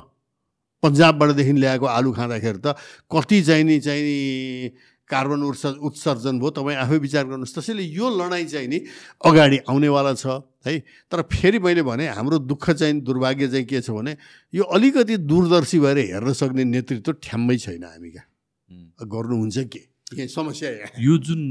पन्जाबबाटदेखि 0.84 1.54
ल्याएको 1.54 1.86
आलु 1.86 2.12
खाँदाखेरि 2.14 2.60
त 2.66 2.76
कति 3.14 3.42
चाहिँ 3.42 3.64
नि 3.64 3.80
चाहिँ 3.80 4.72
कार्बन 5.12 5.42
उत्स 5.44 5.66
उत्सर्जन 5.84 6.40
भयो 6.40 6.50
तपाईँ 6.56 6.78
आफै 6.78 6.98
विचार 6.98 7.26
गर्नुहोस्। 7.28 7.54
त्यसैले 7.54 7.84
यो 7.84 8.10
लडाइँ 8.16 8.46
चाहिँ 8.48 8.68
नि 8.68 8.80
अगाडि 9.22 9.58
आउनेवाला 9.70 10.14
छ 10.16 10.42
है। 10.66 10.80
तर 11.12 11.22
फेरि 11.28 11.60
मैले 11.60 11.84
भने 11.84 12.08
हाम्रो 12.10 12.40
दुःख 12.48 12.70
चाहिँ 12.72 13.00
दुर्भाग्य 13.02 13.48
चाहिँ 13.48 13.66
के 13.66 13.82
छ 13.82 13.92
भने 13.92 14.16
यो 14.54 14.64
अलिकति 14.72 15.18
दूरदर्शी 15.30 15.80
भएर 15.80 15.98
हेर्न 16.00 16.34
सक्ने 16.34 16.64
नेतृत्व 16.64 17.12
ठ्याम्मै 17.20 17.58
छैन 17.58 17.84
हामी 17.84 18.10
क्या 18.12 18.26
गर्नुहुन्छ 19.02 19.58
के? 19.68 19.82
समस्या 20.12 20.70
यो 21.00 21.18
जुन 21.18 21.42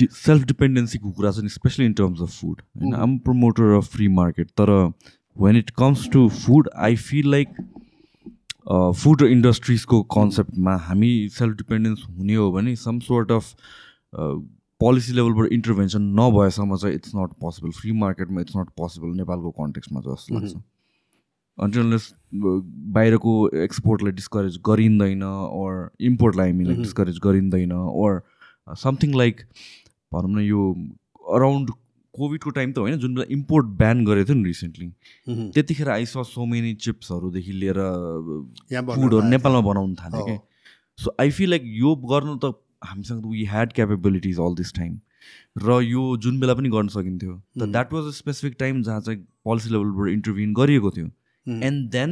सेल्फ 0.00 0.42
डिपेन्डेन्सीको 0.46 1.10
कुरा 1.10 1.30
छ 1.32 1.42
नि 1.42 1.48
specially 1.50 1.86
in 1.86 1.92
terms 2.00 2.20
of 2.22 2.30
food 2.40 2.60
होइन। 2.60 2.94
I'm 2.96 3.16
promoter 3.20 3.76
of 3.76 3.86
free 3.92 4.08
market 4.14 4.48
तर 4.60 4.70
when 5.36 5.56
it 5.56 5.70
comes 5.78 6.08
to 6.12 6.28
food 6.36 6.68
I 6.76 6.96
feel 6.98 7.30
like 7.30 7.48
food 8.68 9.22
इन्डस्ट्रिजको 9.22 10.02
कन्सेप्टमा 10.14 10.76
हामी 10.86 11.12
सेल्फ 11.32 11.56
डिपेन्डेन्स 11.56 12.02
हुने 12.08 12.34
हो 12.34 12.50
भने 12.52 12.74
सम 12.76 12.98
सोर्ट 13.00 13.32
अफ 13.32 13.54
पोलिसी 14.80 15.12
लेभलबाट 15.12 15.52
इन्टरभेन्सन 15.52 16.02
नभएसम्म 16.18 16.76
चाहिँ 16.76 16.94
इट्स 16.96 17.12
नट 17.16 17.32
पोसिबल 17.40 17.70
फ्री 17.78 17.92
मार्केटमा 18.00 18.40
इट्स 18.40 18.56
नट 18.56 18.68
पोसिबल 18.76 19.16
नेपालको 19.16 19.50
कन्टेक्समा 19.60 20.00
जस्तो 20.00 20.34
लाग्छ। 20.34 20.54
अन्टिलनेस 21.58 22.12
बाहिरको 22.98 23.32
एक्सपोर्टलाई 23.62 24.12
डिस्करेज 24.12 24.60
गरिँदैन 24.66 25.22
ओर 25.22 25.90
इम्पोर्टलाई 26.10 26.50
हामीलाई 26.50 26.76
डिस्करेज 26.76 27.18
गरिँदैन 27.24 27.72
ओर 27.72 28.22
समथिङ 28.84 29.14
लाइक 29.18 29.40
भनौँ 30.12 30.30
न 30.30 30.44
यो 30.46 30.72
अराउन्ड 31.34 31.70
कोभिडको 32.20 32.50
टाइम 32.58 32.72
त 32.72 32.84
होइन 32.84 32.98
जुन 33.04 33.14
बेला 33.14 33.26
इम्पोर्ट 33.38 33.66
ब्यान 33.82 34.04
गरेको 34.06 34.28
थियो 34.28 34.38
नि 34.38 34.48
रिसेन्टली 34.48 34.88
त्यतिखेर 35.56 35.88
आइस 35.96 36.14
सो 36.30 36.46
मेनी 36.52 36.74
चिप्सहरूदेखि 36.86 37.52
लिएर 37.64 37.82
फुडहरू 38.70 39.26
नेपालमा 39.34 39.60
बनाउनु 39.72 40.00
थाल्यो 40.04 40.24
क्या 40.30 40.38
सो 40.98 41.16
आई 41.20 41.30
फिल 41.40 41.50
लाइक 41.50 41.68
यो 41.82 41.94
गर्नु 42.14 42.38
त 42.44 42.54
हामीसँग 42.88 43.28
we 43.34 43.44
had 43.52 43.72
capabilities 43.80 44.40
all 44.46 44.54
this 44.62 44.74
time 44.74 44.98
र 45.66 45.80
यो 45.82 46.02
जुन 46.24 46.40
बेला 46.40 46.54
पनि 46.54 46.68
गर्न 46.70 46.88
सकिन्थ्यो 46.96 47.32
त 47.58 47.68
that 47.70 47.92
was 47.92 48.04
a 48.06 48.10
specific 48.16 48.56
time 48.58 48.82
जहाँ 48.82 49.00
चाहिँ 49.06 49.20
पोलिसी 49.44 49.70
लेभलबाट 49.70 50.08
इन्टरभ्युन 50.12 50.52
गरिएको 50.54 50.90
थियो। 50.96 51.06
एन्ड 51.46 51.88
देन 51.90 52.10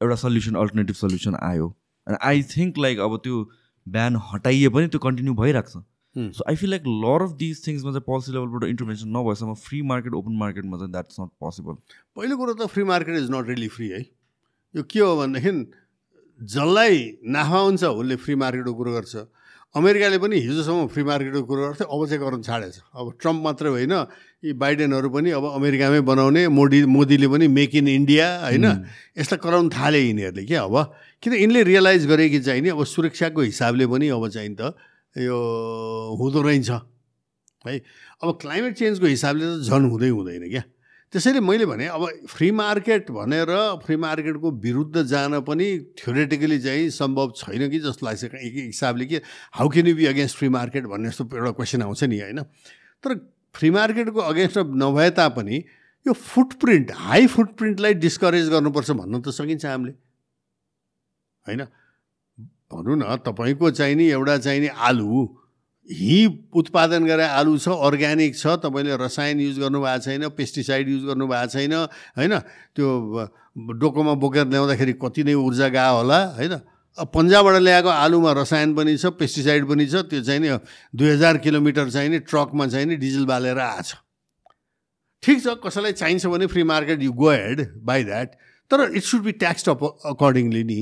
एउटा 0.00 0.16
सल्युसन 0.22 0.54
अल्टरनेटिभ 0.62 0.96
सल्युसन 0.96 1.34
आयो। 1.42 1.66
एन्ड 2.06 2.18
आई 2.30 2.42
थिङ्क 2.50 2.78
लाइक 2.78 2.98
अब 3.06 3.16
त्यो 3.24 3.38
बिहान 3.86 4.16
हटाइए 4.32 4.68
पनि 4.76 4.86
त्यो 4.94 5.00
कन्टिन्यू 5.06 5.34
भइरहेको 5.40 5.70
छ। 5.70 5.82
So 6.16 6.44
I 6.48 6.56
feel 6.56 6.70
like 6.70 6.82
lot 6.86 7.22
of 7.22 7.32
this 7.38 7.66
थिङ्समा 7.66 7.90
चाहिँ 7.90 8.02
पोलिसी 8.06 8.32
लेभलबाट 8.32 8.64
इन्टरभेन्सन 8.64 9.08
नभएसम्म 9.16 9.54
फ्री 9.60 9.82
मार्केट 9.86 10.14
ओपन 10.14 10.36
मार्केटमा 10.36 10.78
चाहिँ 10.78 10.92
द्याट्स 10.92 11.20
नट 11.20 11.30
पोसिबल 11.40 11.74
पहिलो 12.16 12.36
कुरो 12.36 12.54
त 12.54 12.66
free 12.68 12.84
market 12.84 13.16
is 13.16 13.30
not 13.30 13.48
really 13.48 13.68
free 13.70 13.88
है 13.88 14.00
यो 14.74 14.82
के 14.84 15.00
हो 15.00 15.16
भनेदेखि 15.16 15.52
जसलाई 16.40 16.98
नाफा 17.28 17.58
हुन्छ 17.60 17.84
उसले 17.84 18.16
फ्री 18.18 18.34
मार्केटको 18.36 18.74
कुरो 18.74 18.92
गर्छ 18.92 19.16
अमेरिकाले 19.74 20.18
पनि 20.18 20.36
हिजोसम्म 20.40 20.86
फ्री 20.88 21.02
मार्केटको 21.04 21.42
कुरो 21.44 21.62
गर्थ्यो 21.62 21.86
अब 21.88 22.06
चाहिँ 22.06 22.20
गर्न 22.20 22.42
छाडेछ 22.42 22.80
अब 22.92 23.12
ट्रम्प 23.20 23.42
मात्रै 23.42 23.70
होइन 23.70 23.92
यी 24.42 24.52
बाइडेनहरू 24.58 25.10
पनि 25.10 25.30
अब 25.30 25.44
अमेरिकामै 25.52 26.00
बनाउने 26.04 26.46
मोदी 26.50 26.84
मोदीले 26.90 27.28
पनि 27.28 27.48
मेक 27.50 27.74
इन 27.76 27.88
इन्डिया 27.90 28.26
होइन 28.40 28.66
यस्ता 29.16 29.36
कराउनु 29.38 29.70
थाले 29.70 30.00
यिनीहरूले 30.00 30.44
क्या 30.44 30.62
अब 30.64 30.76
किन 31.22 31.34
यिनले 31.36 31.62
रियलाइज 31.64 32.06
गरे 32.06 32.28
कि 32.30 32.40
चाहिँ 32.42 32.62
नि 32.62 32.68
अब 32.70 32.84
सुरक्षाको 32.88 33.40
हिसाबले 33.42 33.86
पनि 33.88 34.08
अब 34.10 34.28
चाहिँ 34.28 34.54
त 34.54 34.74
यो 35.16 35.36
हुँदो 36.18 36.42
रहेछ। 36.42 36.70
है 37.64 37.78
अब 38.22 38.38
क्लाइमेट 38.40 38.76
चेन्जको 38.76 39.06
हिसाबले 39.06 39.44
त 39.44 39.62
झन् 39.66 39.90
हुँदै 39.90 40.08
हुँदैन 40.08 40.48
क्या। 40.50 40.62
त्यसैले 41.12 41.40
मैले 41.42 41.66
भने 41.66 41.86
अब 41.90 42.06
फ्री 42.30 42.50
मार्केट 42.54 43.10
भनेर 43.10 43.50
फ्री 43.82 43.96
मार्केटको 43.96 44.50
विरुद्ध 44.62 45.02
जान 45.02 45.40
पनि 45.42 45.66
थ्योरेटिकली 45.98 46.58
चाहिँ 46.60 46.90
सम्भव 46.94 47.32
छैन 47.36 47.70
कि 47.70 47.78
जस्तो 47.82 48.06
लाग्छ 48.06 48.24
एक 48.24 48.54
हिसाबले 48.70 49.06
कि 49.06 49.20
how 49.58 49.68
can 49.68 49.86
you 49.86 49.94
be 49.96 50.06
against 50.06 50.36
free 50.36 50.48
market 50.48 50.86
भन्ने 50.86 51.08
जस्तो 51.10 51.24
एउटा 51.34 51.50
क्वेसन 51.50 51.82
आउँछ 51.82 52.04
नि 52.04 52.20
होइन। 52.20 52.42
तर 53.02 53.14
फ्री 53.54 53.70
मार्केटको 53.70 54.20
अगेन्स्ट 54.20 54.58
नभए 54.58 55.10
तापनि 55.10 55.64
यो 56.06 56.12
फुटप्रिन्ट 56.14 56.92
हाई 56.94 57.26
फुटप्रिन्टलाई 57.26 57.94
डिस्करेज 57.94 58.48
गर्नुपर्छ 58.48 58.90
भन्न 58.90 59.20
त 59.20 59.34
सकिन्छ 59.34 59.66
हामीले। 59.66 59.92
होइन? 61.46 61.66
भनौँ 62.70 62.96
न 62.96 63.16
तपाईँको 63.26 63.70
चाहिने 63.70 64.06
एउटा 64.08 64.36
चाहिने 64.38 64.68
आलु। 64.68 65.26
हि 65.88 66.18
उत्पादन 66.54 67.04
गरे 67.04 67.24
आलु 67.24 67.58
छ 67.58 67.68
अर्ग्यानिक 67.68 68.36
छ 68.36 68.46
तपाईँले 68.62 68.96
रसायन 68.96 69.40
युज 69.40 69.58
गर्नुभएको 69.58 70.02
छैन 70.04 70.28
पेस्टिसाइड 70.38 70.88
युज 70.88 71.04
गर्नुभएको 71.04 71.46
छैन 71.50 71.72
होइन? 72.18 72.38
त्यो 72.76 72.88
डोकोमा 73.76 74.14
बोकेर 74.22 74.46
ल्याउँदाखेरि 74.46 74.92
कति 75.02 75.22
नै 75.24 75.34
ऊर्जा 75.34 75.68
गयो 75.68 75.96
होला 75.96 76.18
होइन? 76.36 76.54
पन्जाबबाट 77.14 77.56
ल्याएको 77.62 77.88
आलुमा 77.88 78.32
रसायन 78.38 78.74
पनि 78.74 78.96
छ 78.98 79.06
पेस्टिसाइड 79.18 79.66
पनि 79.66 79.86
छ 79.86 80.06
त्यो 80.06 80.22
चाहिँ 80.22 80.40
नि 80.40 80.48
दुई 80.94 81.08
हजार 81.10 81.38
किलोमिटर 81.38 81.90
चाहिँ 81.90 82.08
नि 82.10 82.18
ट्रकमा 82.28 82.66
चाहिँ 82.66 82.86
नि 82.86 82.96
डिजल 82.96 83.24
बालेर 83.26 83.58
आएछ 83.58 83.94
ठिक 85.22 85.42
छ 85.42 85.58
कसैलाई 85.64 85.92
चाहिन्छ 85.92 86.26
भने 86.26 86.46
free 86.46 86.62
market 86.62 87.02
you 87.02 87.12
go 87.12 87.30
ahead 87.30 87.66
by 87.82 88.04
that 88.04 88.34
तर 88.70 88.90
it 88.94 89.02
should 89.02 89.22
be 89.22 89.32
taxed 89.42 89.68
up 89.70 89.84
accordingly 89.84 90.64
नि। 90.64 90.80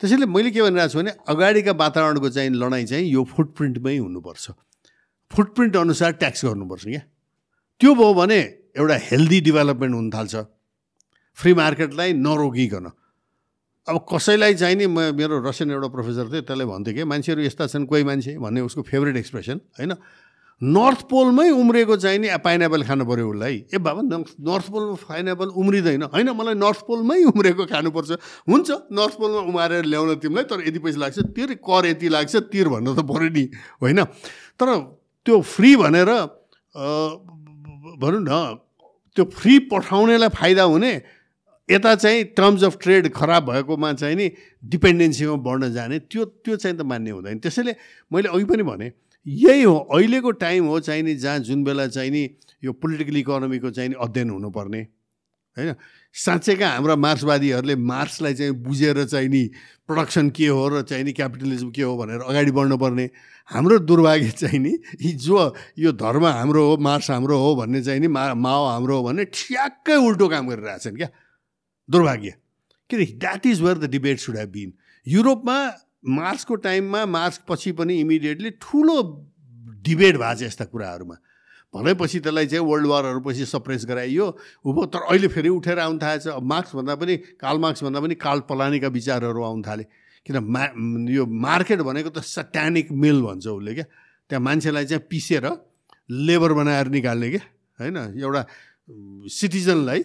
त्यसैले 0.00 0.26
मैले 0.26 0.50
के 0.50 0.62
भनिरहेको 0.62 0.92
छु 0.92 0.98
भने 0.98 1.12
अगाडिका 1.28 1.72
वातावरणको 1.76 2.28
चाहिँ 2.30 2.50
लडाइँ 2.50 2.86
चाहिँ 2.86 3.04
यो 3.04 3.24
फुटप्रिन्टमै 3.24 3.96
हुनुपर्छ। 3.96 4.50
फुटप्रिन्ट 5.30 5.76
अनुसार 5.76 6.12
ट्याक्स 6.12 6.44
गर्नुपर्छ 6.44 6.84
क्या। 6.84 7.02
त्यो 7.80 7.94
भयो 7.94 8.14
भने 8.14 8.38
एउटा 8.80 8.96
हेल्दी 8.96 9.40
डेभलपमेन्ट 9.40 9.94
हुन 9.94 10.10
थाल्छ। 10.10 10.34
फ्री 11.36 11.52
मार्केटलाई 11.54 12.12
नरोकिकन। 12.16 12.86
अब 13.88 13.96
कसैलाई 14.12 14.54
चाहिँ 14.54 14.76
नि 14.76 14.86
म 14.86 15.12
मेरो 15.16 15.44
रसियन 15.44 15.70
एउटा 15.70 15.88
प्रोफेसर 15.88 16.24
थियो 16.32 16.40
त्यसले 16.48 16.64
भन्थ्यो 16.64 16.94
कि 16.94 17.04
मान्छेहरू 17.04 17.42
यस्ता 17.42 17.66
छन् 17.66 17.86
कोही 17.86 18.04
मान्छे 18.04 18.38
भन्ने 18.38 18.60
उसको 18.60 18.82
फेभरेट 18.82 19.16
एक्सप्रेसन 19.16 19.60
होइन? 19.78 19.92
नर्थ 20.62 21.00
पोलमै 21.08 21.48
उम्रेको 21.50 21.96
चाहिँ 21.96 22.18
नि 22.20 22.28
पाइनएप्पल 22.44 22.82
खानु 22.84 23.04
पऱ्यो 23.08 23.28
उसलाई। 23.32 23.56
ए 23.72 23.78
बाबा 23.80 24.00
नर्थ 24.04 24.66
पोलमा 24.68 24.96
पाइनएप्पल 25.08 25.48
उम्रिँदैन। 25.56 26.02
होइन 26.12 26.28
मलाई 26.36 26.54
नर्थ 26.54 26.80
पोलमै 26.84 27.32
उम्रेको 27.32 27.64
खानुपर्छ। 27.64 28.10
हुन्छ 28.44 28.68
नर्थ 28.92 29.14
पोलमा 29.16 29.40
उमारेर 29.48 29.84
ल्याउन 29.88 30.20
तिमीलाई 30.20 30.44
तर 30.44 30.60
यति 30.68 30.78
पैसा 30.84 31.00
लाग्छ 31.00 31.18
तिर 31.32 31.54
कर 31.64 31.86
यति 31.86 32.08
लाग्छ 32.12 32.36
तिर 32.52 32.68
भन्नु 32.68 32.92
त 32.92 33.00
पऱ्यो 33.08 33.28
नि 33.32 33.44
होइन? 33.80 34.04
तर 34.60 34.68
त्यो 35.26 35.40
फ्री 35.40 35.70
भनेर 35.76 36.10
भनौँ 37.96 38.20
न 38.20 38.60
त्यो 39.16 39.24
फ्री 39.24 39.58
पठाउनेलाई 39.72 40.28
फाइदा 40.28 40.62
हुने 40.68 40.92
यता 41.68 41.94
चाहिँ 41.94 42.24
टर्म्स 42.36 42.64
अफ 42.64 42.76
ट्रेड 42.82 43.12
खराब 43.16 43.50
भएकोमा 43.50 43.92
चाहिँ 43.96 44.16
नि 44.16 44.26
डिपेन्डेन्सीमा 44.64 45.36
बढ्न 45.40 45.72
जाने 45.72 45.98
त्यो 46.04 46.24
त्यो 46.44 46.56
चाहिँ 46.56 46.76
त 46.76 46.82
मान्ने 46.84 47.10
हुँदैन। 47.10 47.38
त्यसैले 47.40 47.72
मैले 48.12 48.28
अघि 48.28 48.44
पनि 48.44 48.62
भने 48.62 48.88
यही 49.26 49.62
हो 49.62 49.76
अहिलेको 49.94 50.30
टाइम 50.30 50.64
हो 50.64 50.80
चाहिँ 50.80 51.02
नि 51.02 51.14
जहाँ 51.14 51.38
जुन 51.38 51.64
बेला 51.64 51.86
चाहिँ 51.86 52.10
नि 52.10 52.28
यो 52.64 52.72
पोलिटिकल 52.72 53.16
इकोनोमीको 53.16 53.70
चाहिँ 53.70 53.90
नि 53.90 53.96
अध्ययन 54.00 54.30
हुनुपर्ने। 54.30 54.80
होइन? 55.56 55.74
साँच्चैका 56.14 56.68
हाम्रा 56.68 56.96
मार्क्सवादीहरूले 56.96 57.74
मार्क्सलाई 57.76 58.34
चाहिँ 58.34 58.52
बुझेर 58.52 59.04
चाहिँ 59.04 59.28
नि 59.28 59.42
प्रडक्सन 59.88 60.30
के 60.30 60.46
हो 60.46 60.68
र 60.68 60.82
चाहिँ 60.82 61.04
नि 61.04 61.12
क्यापिटलिजम 61.12 61.70
के 61.70 61.82
हो 61.82 61.96
भनेर 61.96 62.20
अगाडि 62.20 62.50
बढ्नुपर्ने। 62.50 63.10
हाम्रो 63.48 63.78
दुर्भाग्य 63.78 64.30
चाहिँ 64.30 64.58
नि 64.58 64.78
जो 65.14 65.54
यो 65.78 65.92
धर्म 65.92 66.26
हाम्रो 66.26 66.64
हो 66.66 66.76
मार्क्स 66.76 67.10
हाम्रो 67.10 67.38
हो 67.38 67.54
भन्ने 67.56 67.82
चाहिँ 67.82 68.00
नि 68.00 68.08
मा 68.08 68.34
माओ 68.34 68.66
हाम्रो 68.66 68.96
हो 68.96 69.02
भन्ने 69.04 69.24
ठ्याक्कै 69.24 69.96
उल्टो 69.96 70.28
काम 70.28 70.48
गरिरहेछन् 70.48 70.96
क्या। 70.96 71.08
दुर्भाग्य। 71.88 72.34
किन 72.90 73.04
that 73.18 73.46
is 73.46 73.62
where 73.62 73.78
the 73.78 73.90
debate 73.90 74.18
should 74.18 74.36
have 74.36 74.48
been 74.48 74.72
युरोपमा 75.06 75.58
मार्चको 76.04 76.54
टाइममा 76.54 77.06
मार्च 77.06 77.40
पछि 77.48 77.72
पनि 77.72 78.00
इमिडिएटली 78.00 78.50
ठुलो 78.60 79.02
डिबेट 79.84 80.16
भएको 80.16 80.34
छ 80.34 80.42
यस्ता 80.42 80.64
कुराहरूमा। 80.64 81.16
भनैपछि 81.74 82.20
त्यसलाई 82.20 82.46
चाहिँ 82.46 82.64
वर्ल्ड 82.66 82.86
वारहरू 82.86 83.20
पछि 83.20 83.44
सप्रेस 83.46 83.84
गराइयो। 83.86 84.26
उभो 84.64 84.84
तर 84.90 85.02
अहिले 85.06 85.28
फेरि 85.28 85.48
उठेर 85.48 85.78
आउनु 85.78 85.98
थालेछ। 86.02 86.26
अब 86.28 86.42
मार्क्सभन्दा 86.42 86.94
पनि 86.94 87.16
काल 87.38 87.58
मार्क्सभन्दा 87.58 88.00
पनि 88.00 88.14
काल 88.14 88.40
पलानीका 88.48 88.88
विचारहरू 88.88 89.42
आउनु 89.42 89.62
थाले। 89.62 89.84
किन 90.26 90.36
मा 90.44 90.62
यो 91.14 91.26
मार्केट 91.26 91.80
भनेको 91.80 92.10
त 92.10 92.18
सट्यानिक 92.26 92.90
मिल 92.90 93.22
भन्छ 93.22 93.46
उसले 93.46 93.74
क्या। 93.74 93.84
त्यहाँ 94.28 94.42
मान्छेलाई 94.42 94.84
चाहिँ 94.86 95.04
पिसेर 95.10 95.46
लेबर 96.10 96.52
बनाएर 96.52 96.86
निकाल्ने 96.90 97.30
क्या। 97.30 97.42
होइन? 97.78 97.96
एउटा 98.18 98.42
सिटिजनलाई 99.30 100.00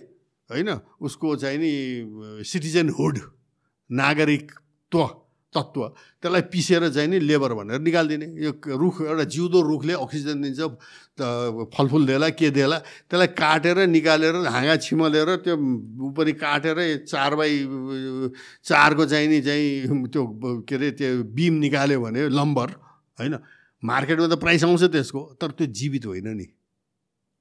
होइन? 0.50 0.70
उसको 1.02 1.36
चाहिँ 1.36 1.58
नि 1.58 1.72
सिटिजनहुड 2.46 3.16
नागरिकत्व 3.90 5.25
तत्त्व। 5.56 5.82
त्यसलाई 6.22 6.42
पिसेर 6.52 6.84
चाहिँ 6.92 7.10
नि 7.10 7.20
लेबर 7.20 7.54
भनेर 7.56 7.80
निकालिदिने। 7.82 8.28
यो 8.44 8.52
रुख 8.76 8.96
एउटा 9.02 9.24
जिउँदो 9.24 9.60
रुखले 9.72 9.94
अक्सिजन 9.96 10.42
दिन्छ 10.42 10.62
फलफुल 11.76 12.06
देला 12.06 12.30
के 12.36 12.50
देला 12.52 12.78
त्यसलाई 13.08 13.28
काटेर 13.40 13.78
निकालेर 13.88 14.36
हाँगा 14.46 14.76
छिमलेर 14.84 15.30
त्यो 15.48 15.56
उपरि 16.08 16.34
काटेर 16.36 16.78
चार 17.08 17.36
बाई 17.36 17.54
चारको 18.64 19.06
चाहिँ 19.06 19.28
नि 19.28 19.42
चाहिँ 19.42 20.08
त्यो 20.12 20.24
के 20.68 20.76
अरे 20.76 20.92
त्यो 21.00 21.24
बिम 21.32 21.54
निकाल्यो 21.64 22.00
भने 22.02 22.28
लम्बर 22.30 22.70
होइन? 23.20 23.36
मार्केटमा 23.84 24.28
त 24.28 24.36
प्राइस 24.42 24.64
आउँछ 24.64 24.84
त्यसको 24.92 25.22
तर 25.40 25.52
त्यो 25.56 25.68
जीवित 25.72 26.06
होइन 26.06 26.28
नि। 26.36 26.48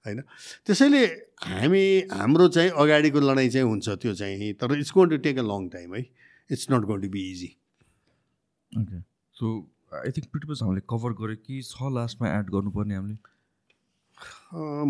होइन? 0.06 0.20
त्यसैले 0.66 1.02
हामी 1.42 1.84
हाम्रो 2.12 2.48
चाहिँ 2.48 2.70
अगाडिको 2.70 3.20
लडाइँ 3.20 3.48
चाहिँ 3.50 3.66
हुन्छ 3.66 3.88
त्यो 4.02 4.14
चाहिँ। 4.14 4.52
तर 4.60 4.78
it's 4.78 4.92
going 4.94 5.08
to 5.08 5.16
take 5.24 5.38
a 5.38 5.42
long 5.42 5.68
time 5.72 5.94
है। 5.94 6.02
It's 6.50 6.66
not 6.70 6.84
going 6.84 7.00
to 7.00 7.08
be 7.08 7.22
easy. 7.32 7.50
Okay 8.80 9.00
so 9.36 9.46
I 9.94 10.10
think 10.10 10.26
प्रिटिपस 10.32 10.58
हामीले 10.62 10.82
कभर 10.90 11.12
गऱ्यो 11.20 11.36
कि 11.46 11.62
छ 11.62 11.92
लास्टमा 11.94 12.26
एड 12.38 12.50
गर्नुपर्ने 12.50 12.94
हामीले? 12.94 13.16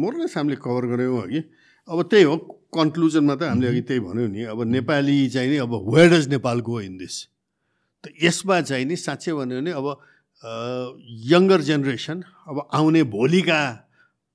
मोरलेस 0.00 0.36
हामीले 0.36 0.56
कभर 0.64 0.86
गऱ्यौँ 0.92 1.22
कि 1.28 1.40
अब 1.88 2.02
त्यही 2.10 2.24
हो 2.24 2.36
कन्क्लुजनमा 2.76 3.34
त 3.34 3.42
हामीले 3.50 3.68
अघि 3.68 3.82
त्यही 3.88 4.00
भन्यौँ 4.00 4.28
नि। 4.28 4.42
अब 4.52 4.62
नेपाली 4.72 5.16
चाहिँ 5.28 5.50
नि 5.50 5.56
अब 5.64 5.72
where 5.94 6.08
does 6.12 6.28
Nepal 6.28 6.60
go 6.64 6.80
in 6.80 6.96
this 6.98 7.16
त 8.04 8.12
यसमा 8.22 8.60
चाहिँ 8.60 8.84
नि 8.84 8.96
साँच्चै 8.96 9.32
भन्यो 9.32 9.60
भने 9.60 9.72
अब 9.76 9.86
यङ्गर 11.32 11.60
जेनेरेसन 11.68 12.22
अब 12.48 12.68
आउने 12.72 13.02
भोलिका 13.12 13.60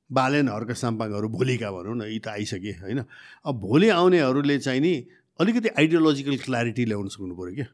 बालेनहरूका 0.10 0.74
साम्पाङहरू 0.74 1.28
भोलिका 1.30 1.72
भनौँ 1.72 1.96
न 1.96 2.02
यी 2.10 2.20
त 2.20 2.28
आइसके 2.38 2.72
होइन? 2.82 3.00
अब 3.46 3.54
भोलि 3.62 3.90
आउनेहरूले 3.98 4.58
चाहिँ 4.60 4.82
नि 4.82 4.94
अलिकति 5.40 5.70
आइडियोलोजिकल 5.80 6.38
क्ल्यारिटी 6.46 6.86
ल्याउनु 6.86 7.10
सक्नु 7.10 7.36
पऱ्यो 7.38 7.56
क्या। 7.56 7.68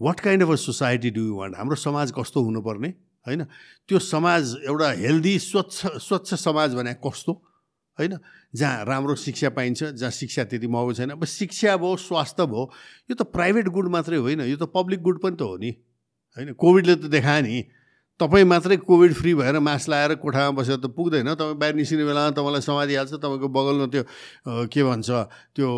What 0.00 0.20
kind 0.20 0.42
of 0.42 0.50
a 0.50 0.54
society 0.60 1.10
do 1.10 1.20
you 1.20 1.34
want 1.36 1.56
हाम्रो 1.56 1.76
समाज 1.76 2.12
कस्तो 2.18 2.42
हुनुपर्ने? 2.42 2.88
होइन? 3.26 3.44
त्यो 3.88 3.98
समाज 3.98 4.56
एउटा 4.66 4.90
हेल्दी 5.02 5.38
स्वच्छ 5.38 5.86
स्वच्छ 5.98 6.34
समाज 6.34 6.74
भने 6.74 6.94
कस्तो? 7.06 7.32
होइन? 7.98 8.18
जहाँ 8.54 8.84
राम्रो 8.84 9.14
शिक्षा 9.16 9.48
पाइन्छ 9.50 9.84
जहाँ 9.84 10.10
शिक्षा 10.10 10.44
त्यति 10.44 10.66
महँगो 10.66 10.92
छैन। 10.92 11.10
अब 11.10 11.24
शिक्षा 11.24 11.76
भयो 11.76 11.96
स्वास्थ्य 11.96 12.46
भयो 12.46 12.70
यो 13.10 13.14
त 13.16 13.22
प्राइभेट 13.32 13.68
गुड 13.68 13.88
मात्रै 13.88 14.16
होइन। 14.16 14.40
यो 14.40 14.56
त 14.56 14.68
पब्लिक 14.74 15.00
गुड 15.02 15.18
पनि 15.22 15.36
त 15.36 15.42
हो 15.42 15.56
नि। 15.56 15.70
होइन? 16.36 16.52
कोभिडले 16.52 16.94
त 16.96 17.10
देखायो 17.10 17.42
नि। 17.42 17.64
तपाईँ 18.20 18.44
मात्रै 18.44 18.76
कोभिड 18.80 19.12
फ्री 19.14 19.34
भएर 19.34 19.58
मास्क 19.60 19.88
लगाएर 19.90 20.14
कोठामा 20.20 20.50
बसेर 20.56 20.76
त 20.76 20.86
पुग्दैन। 20.92 21.34
तपाईँ 21.34 21.56
बाहिर 21.56 21.74
निस्किने 21.74 22.04
बेलामा 22.04 22.30
तपाईँलाई 22.36 22.62
समातिहाल्छ 22.64 23.12
तपाईँको 23.12 23.48
बगलमा 23.48 23.86
त्यो 23.92 24.02
के 24.72 24.82
भन्छ 24.84 25.08
त्यो 25.56 25.68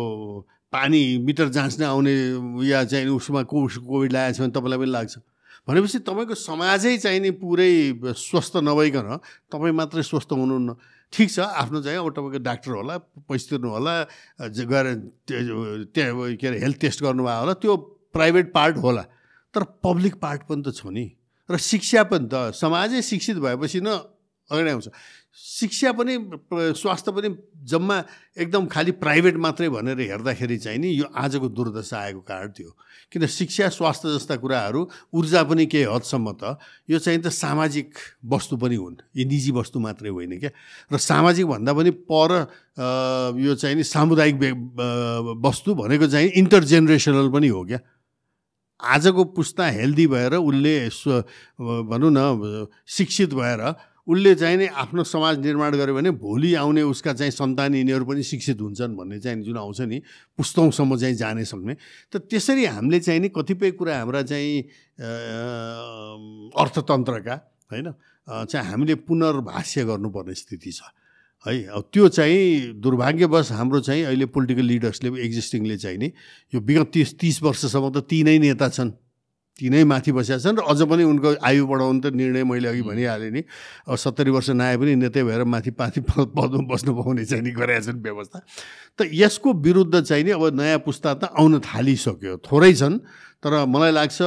पानी 0.73 1.01
मिटर 1.25 1.47
जाँच्न 1.49 1.83
आउने 1.83 2.13
या 2.67 2.83
चाहिँ 2.85 3.07
उसमा 3.09 3.41
कोभिड 3.49 4.11
लागेको 4.13 4.37
छ 4.37 4.39
भने 4.41 4.53
तपाईँलाई 4.53 4.79
पनि 4.79 4.91
लाग्छ। 4.91 5.17
भनेपछि 5.67 5.99
तपाईँको 6.05 6.35
समाजै 6.35 6.97
चाहिँ 6.97 7.19
नि 7.19 7.31
पुरै 7.41 7.71
स्वस्थ 8.15 8.57
नभइकन 8.61 9.07
तपाईँ 9.49 9.73
मात्रै 9.73 10.03
स्वस्थ 10.03 10.29
हुनुहुन्न। 10.33 10.75
ठिक 11.13 11.29
छ 11.29 11.39
आफ्नो 11.41 11.81
चाहिँ 11.81 11.97
अब 11.99 12.09
तपाईँको 12.13 12.39
डाक्टर 12.45 12.71
होला 12.71 12.97
पैसा 13.25 13.45
तिर्नु 13.49 13.69
होला 13.69 13.95
गएर 14.45 14.85
त्यहाँ 15.89 16.35
के 16.37 16.47
अरे 16.47 16.57
हेल्थ 16.61 16.77
टेस्ट 16.79 17.03
गर्नुभयो 17.03 17.39
होला 17.39 17.53
त्यो 17.57 17.75
प्राइभेट 18.13 18.53
पार्ट 18.53 18.77
होला। 18.77 19.03
तर 19.53 19.63
पब्लिक 19.83 20.15
पार्ट 20.21 20.41
पनि 20.49 20.61
त 20.61 20.73
छ 20.73 20.85
नि। 20.93 21.05
र 21.49 21.57
शिक्षा 21.57 22.03
पनि 22.13 22.29
त 22.29 22.53
समाजै 22.53 23.01
शिक्षित 23.01 23.37
भएपछि 23.41 23.81
न 23.81 23.97
अगाडि 24.51 24.69
आउँछ। 24.69 24.87
शिक्षा 25.39 25.91
पनि 25.93 26.13
स्वास्थ्य 26.75 27.11
पनि 27.11 27.29
जम्मा 27.63 27.97
एकदम 28.37 28.65
खालि 28.65 28.91
प्राइभेट 28.97 29.35
मात्रै 29.37 29.69
भनेर 29.69 29.99
हेर्दाखेरि 30.01 30.57
चाहिँ 30.57 30.79
नि 30.79 30.89
यो 30.89 31.05
आजको 31.05 31.47
दुर्दशा 31.49 31.97
आएको 31.97 32.21
कारण 32.25 32.49
थियो। 32.57 32.71
किन 33.13 33.25
शिक्षा 33.25 33.69
स्वास्थ्य 33.69 34.09
जस्ता 34.17 34.35
कुराहरू 34.41 34.81
ऊर्जा 35.13 35.43
पनि 35.45 35.65
केही 35.65 35.85
हदसम्म 35.85 36.27
त 36.41 36.57
यो 36.89 36.99
चाहिँ 36.99 37.21
त 37.21 37.29
सामाजिक 37.29 37.93
वस्तु 38.25 38.57
पनि 38.57 38.75
हुन्। 38.75 38.97
यो 39.15 39.23
निजी 39.29 39.51
वस्तु 39.53 39.79
मात्रै 39.79 40.09
होइन 40.09 40.39
क्या। 40.39 40.51
र 40.91 40.97
सामाजिक 40.97 41.45
भन्दा 41.45 41.71
पनि 41.73 41.91
पर 42.09 42.31
यो 43.37 43.53
चाहिँ 43.55 43.75
नि 43.77 43.83
सामुदायिक 43.85 44.35
वस्तु 45.39 45.69
भनेको 45.77 46.07
चाहिँ 46.09 46.29
इन्टरजेनेरेसनल 46.41 47.29
पनि 47.29 47.47
हो 47.47 47.63
क्या। 47.63 47.79
आजको 48.79 49.23
पुस्ता 49.35 49.65
हेल्दी 49.75 50.07
भएर 50.07 50.33
उसले 50.39 50.75
भनौँ 51.59 52.11
न 52.11 52.67
शिक्षित 52.87 53.33
भएर 53.35 53.61
उसले 54.09 54.33
चाहिँ 54.35 54.57
नि 54.57 54.65
आफ्नो 54.73 55.03
समाज 55.05 55.37
निर्माण 55.39 55.75
गर्यो 55.77 55.95
भने 55.95 56.11
भोलि 56.17 56.53
आउने 56.57 56.81
उसका 56.81 57.13
चाहिँ 57.13 57.31
सन्तान 57.31 57.75
यिनीहरू 57.75 58.05
पनि 58.05 58.23
शिक्षित 58.23 58.61
हुन्छन् 58.61 58.95
भन्ने 58.97 59.19
चाहिँ 59.19 59.41
जुन 59.45 59.57
आउँछ 59.57 59.81
नि 59.81 60.01
पुस्तौँसम्म 60.37 60.97
चाहिँ 60.97 61.15
जाने 61.15 61.45
सक्ने। 61.45 61.73
त 62.09 62.17
त्यसरी 62.17 62.65
हामीले 62.65 62.99
चाहिँ 62.99 63.21
नि 63.21 63.29
कतिपय 63.29 63.71
कुरा 63.77 63.97
हाम्रा 63.97 64.21
चाहिँ 64.25 64.61
अर्थतन्त्रका 66.57 67.35
होइन 67.71 67.93
चाहिँ 68.49 68.65
हामीले 68.65 68.95
पुनर्भाष्य 69.05 69.85
गर्नुपर्ने 69.85 70.33
स्थिति 70.33 70.71
छ। 70.71 70.81
है 71.45 71.63
अब 71.69 71.83
त्यो 71.93 72.07
चाहिँ 72.09 72.81
दुर्भाग्यवश 72.81 73.51
हाम्रो 73.51 73.79
चाहिँ 73.79 74.03
अहिले 74.03 74.25
पोलिटिकल 74.25 74.65
लिडर्सले 74.65 75.09
एक्जिस्टिङले 75.21 75.77
चाहिँ 75.77 75.97
नि 75.97 76.11
यो 76.53 76.59
विगत 76.59 76.89
तिस 76.93 77.17
तिस 77.19 77.41
वर्षसम्म 77.43 77.89
त 77.93 78.03
तिनै 78.09 78.37
नेता 78.39 78.69
छन्। 78.69 78.91
तिनै 79.59 79.83
माथि 79.83 80.11
बसेका 80.15 80.39
छन् 80.39 80.57
र 80.57 80.63
अझ 80.63 80.79
पनि 80.87 81.03
उनको 81.03 81.29
आयु 81.43 81.67
बढाउनु 81.67 81.99
त 81.99 82.15
निर्णय 82.15 82.43
मैले 82.47 82.67
अघि 82.71 82.81
भनिहालेँ 82.81 83.31
नि। 83.31 83.41
अब 83.87 83.95
सत्तरी 83.95 84.31
वर्ष 84.31 84.49
नआए 84.55 84.77
पनि 84.79 84.95
नेतै 84.95 85.23
भएर 85.23 85.43
माथि 85.43 85.71
पाथि 85.75 85.99
पदमा 86.07 86.63
बस्नु 86.63 86.91
पाउने 86.95 87.25
चाहिँ 87.27 87.43
नि 87.43 87.51
गरेका 87.51 87.91
छन् 87.91 87.99
व्यवस्था। 87.99 88.39
त 88.97 88.99
यसको 89.11 89.49
विरुद्ध 89.53 89.95
चाहिँ 90.01 90.23
नि 90.23 90.31
अब 90.31 90.55
नयाँ 90.55 90.79
पुस्ता 90.79 91.13
त 91.13 91.23
आउन 91.35 91.59
थालिसक्यो। 91.59 92.37
थोरै 92.47 92.73
छन् 92.73 92.97
तर 93.43 93.65
मलाई 93.67 93.91
लाग्छ 93.91 94.19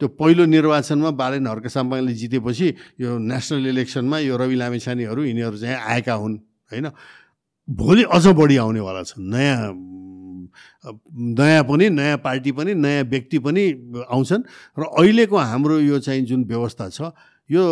त्यो 0.00 0.08
पहिलो 0.08 0.44
निर्वाचनमा 0.46 1.10
बालेन 1.10 1.46
हर्क 1.46 1.66
साम्पाङले 1.68 2.12
जितेपछि 2.14 2.68
यो 3.02 3.18
नेसनल 3.18 3.66
इलेक्सनमा 3.74 4.18
यो 4.24 4.34
रवि 4.38 4.56
लामेछानेहरू 4.56 5.20
यिनीहरू 5.26 5.56
चाहिँ 5.58 5.76
आएका 5.76 6.14
हुन् 6.14 6.36
होइन? 6.70 6.86
भोलि 7.68 8.02
अझ 8.08 8.26
बढी 8.32 8.56
आउनेवाला 8.56 9.02
छन्। 9.02 9.26
नयाँ 9.26 10.07
नयाँ 10.84 11.64
पनि 11.64 11.88
नयाँ 11.90 12.18
पार्टी 12.18 12.52
पनि 12.52 12.74
नयाँ 12.74 13.04
व्यक्ति 13.04 13.38
पनि 13.38 13.64
आउँछन् 14.10 14.42
र 14.78 14.82
अहिलेको 14.82 15.36
हाम्रो 15.36 15.78
यो 15.80 15.98
चाहिँ 15.98 16.22
जुन 16.24 16.44
व्यवस्था 16.44 16.88
छ 16.88 17.10
यो 17.50 17.64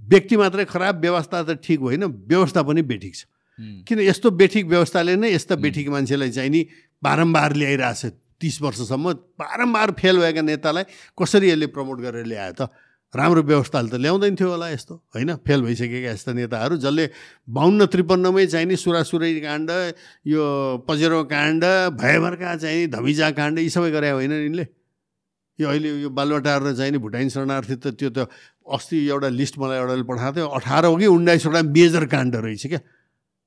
व्यक्ति 0.00 0.36
मात्रै 0.36 0.64
खराब 0.64 1.00
व्यवस्था 1.00 1.42
त 1.42 1.58
ठिक 1.64 1.80
होइन 1.80 2.04
व्यवस्था 2.04 2.62
पनि 2.62 2.82
बेठिक 2.82 3.14
छ। 3.14 3.24
किन 3.58 4.00
यस्तो 4.00 4.30
बेठिक 4.30 4.66
व्यवस्थाले 4.66 5.16
नै 5.16 5.32
यस्ता 5.32 5.56
बेठिक 5.56 5.88
मान्छेलाई 5.88 6.30
चाहिँ 6.30 6.50
नि 6.50 6.66
बारम्बार 7.02 7.56
ल्याइरहेछ 7.56 8.04
तिस 8.40 8.60
वर्षसम्म 8.62 9.12
बारम्बार 9.40 9.90
फेल 9.96 10.18
भएका 10.20 10.42
नेतालाई 10.42 10.84
कसरी 11.16 11.50
यसले 11.50 11.66
प्रमोट 11.72 12.00
गरेर 12.00 12.26
ल्यायो 12.26 12.52
त? 12.52 12.68
राम्रो 13.14 13.42
व्यवस्थाले 13.42 13.88
त 13.88 13.94
ल्याउँदैन 14.02 14.34
थियो 14.34 14.50
होला 14.50 14.68
यस्तो। 14.70 14.94
होइन? 15.14 15.30
फेल 15.46 15.60
भइसकेका 15.62 16.10
यस्ता 16.10 16.32
नेताहरू 16.32 16.76
जसले 16.82 17.04
बाहन्न 17.48 17.86
त्रिपन्नमै 17.86 18.46
चाहिँ 18.46 18.66
नि 18.66 18.76
सुरासुरै 18.76 19.32
काण्ड 19.40 19.70
यो 20.26 20.42
पजेरो 20.88 21.24
काण्ड 21.30 21.62
भयभरका 21.96 22.56
चाहिँ 22.56 22.86
धमिजा 22.90 23.30
काण्ड 23.30 23.58
यी 23.58 23.70
सबै 23.70 23.90
गरे 23.90 24.10
होइन 24.10 24.32
यिनले? 24.32 24.66
यो 25.58 25.66
अहिले 25.68 25.88
यो 26.02 26.10
बालुवाटार 26.10 26.62
र 26.62 26.74
चाहिँ 26.76 26.92
नि 26.92 26.98
भुटाइन 26.98 27.28
शरणार्थी 27.32 27.76
त 27.80 27.86
त्यो 27.96 28.10
त 28.10 28.28
अस्ति 28.68 28.96
एउटा 29.08 29.28
लिस्ट 29.32 29.54
मलाई 29.58 29.78
एउटाले 29.78 30.04
पठाएको 30.04 30.34
थियो 30.36 30.46
अठार 30.52 30.84
हो 30.84 30.96
कि 30.96 31.06
उन्नाइसवटा 31.06 31.62
मेजर 31.62 32.04
काण्ड 32.12 32.36
रहेछ 32.36 32.66
क्या। 32.66 32.80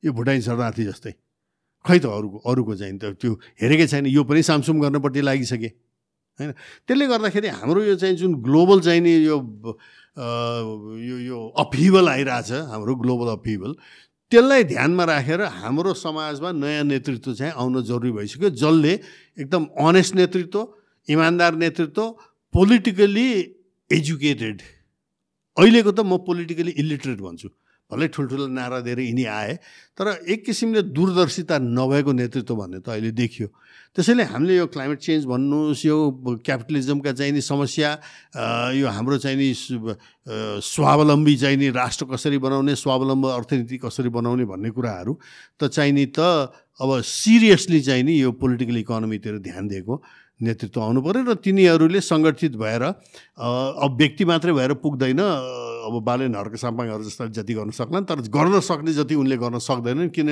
यो 0.03 0.11
भुटाइन 0.13 0.41
शरणार्थी 0.41 0.83
जस्तै। 0.89 1.13
खै 1.85 1.97
त 1.99 2.05
अरूको 2.09 2.37
अरूको 2.49 2.73
चाहिँ 2.75 2.97
त 2.97 3.13
त्यो 3.21 3.33
हेरेकै 3.61 3.87
छैन। 3.87 4.05
यो 4.07 4.23
पनि 4.23 4.41
सामसुम 4.41 4.79
गर्नपट्टि 4.81 5.21
लागिसके। 5.21 5.69
होइन? 6.39 6.51
त्यसले 6.87 7.05
गर्दाखेरि 7.07 7.47
हाम्रो 7.59 7.83
यो 7.83 7.95
चाहिँ 8.01 8.15
जुन 8.15 8.31
ग्लोबल 8.41 8.79
चाहिँ 8.87 9.01
नि 9.01 9.13
यो 9.27 9.37
यो 11.09 11.17
यो 11.29 11.39
अफिबल 11.63 12.07
आइरहेछ 12.09 12.51
हाम्रो 12.71 12.95
ग्लोबल 13.03 13.27
अफिबल 13.37 13.71
त्यसलाई 14.31 14.63
ध्यानमा 14.63 15.03
राखेर 15.05 15.41
हाम्रो 15.41 15.93
समाजमा 15.93 16.49
नयाँ 16.51 16.83
नेतृत्व 16.85 17.33
चाहिँ 17.33 17.53
आउन 17.53 17.81
जरुरी 17.83 18.11
भइसक्यो 18.17 18.49
जसले 18.61 18.93
एकदम 19.41 19.63
अनेस्ट 19.87 20.15
नेतृत्व 20.15 20.59
इमान्दार 21.07 21.53
नेतृत्व 21.55 22.03
पोलिटिकली 22.53 23.27
एजुकेटेड 23.89 24.61
अहिलेको 25.57 25.91
त 25.91 25.99
म 26.05 26.17
पोलिटिकली 26.27 26.71
इलिटरेट 26.77 27.19
भन्छु। 27.19 27.49
भलै 27.91 28.07
ठुल्ठुलो 28.13 28.47
नारा 28.53 28.79
दिएर 28.85 28.99
यिनी 28.99 29.25
आए। 29.25 29.53
तर 29.97 30.07
एक 30.29 30.45
किसिमले 30.45 30.81
दूरदर्शिता 30.93 31.57
नभएको 31.57 32.11
नेतृत्व 32.13 32.55
भन्ने 32.55 32.79
त 32.85 32.89
अहिले 32.93 33.11
देखियो। 33.17 33.47
त्यसैले 33.97 34.23
हामीले 34.29 34.55
यो 34.55 34.65
क्लाइमेट 34.69 34.99
चेन्ज 35.01 35.25
भन्नुहोस् 35.25 35.85
यो 35.85 35.97
क्यापिटलिजमका 36.45 37.11
चाहिँ 37.17 37.33
नि 37.33 37.41
समस्या 37.41 37.89
यो 38.77 38.85
हाम्रो 38.85 39.17
चाहिँ 39.17 39.37
नि 39.37 39.49
स्वावलम्बी 40.61 41.35
चाहिँ 41.35 41.57
नि 41.57 41.69
राष्ट्र 41.73 42.05
कसरी 42.13 42.37
बनाउने 42.37 42.75
स्वावलम्बी 42.77 43.27
अर्थनीति 43.27 43.77
कसरी 43.81 44.09
बनाउने 44.13 44.45
भन्ने 44.45 44.69
कुराहरू 44.69 45.13
त 45.57 45.73
चाहिँ 45.73 45.93
नि 45.93 46.05
त 46.13 46.53
अब 46.77 47.01
सिरियसली 47.01 47.81
चाहिँ 47.81 48.03
नि 48.05 48.13
यो 48.21 48.31
पोलिटिकल 48.37 48.77
इकोनोमीतिर 48.77 49.37
ध्यान 49.41 49.67
दिएको। 49.67 49.93
नेतृत्व 50.39 50.79
आउनु 50.81 51.01
पऱ्यो 51.03 51.21
र 51.27 51.33
तिनीहरूले 51.43 51.99
सङ्गठित 51.99 52.53
भएर 52.55 52.83
अब 52.85 53.91
व्यक्ति 53.99 54.23
मात्रै 54.25 54.53
भएर 54.55 54.73
पुग्दैन 54.79 55.19
अब 55.19 55.95
बालेन 55.99 56.35
हर्क 56.35 56.55
साम्पाङहरू 56.55 57.03
जस्ता 57.03 57.25
जति 57.35 57.53
गर्न 57.59 57.71
सक्लान् 57.75 58.05
तर 58.07 58.21
गर्न 58.31 58.59
सक्ने 58.63 58.93
जति 58.93 59.15
उनले 59.19 59.37
गर्न 59.43 59.59
सक्दैनन् 59.59 60.09
किन 60.15 60.29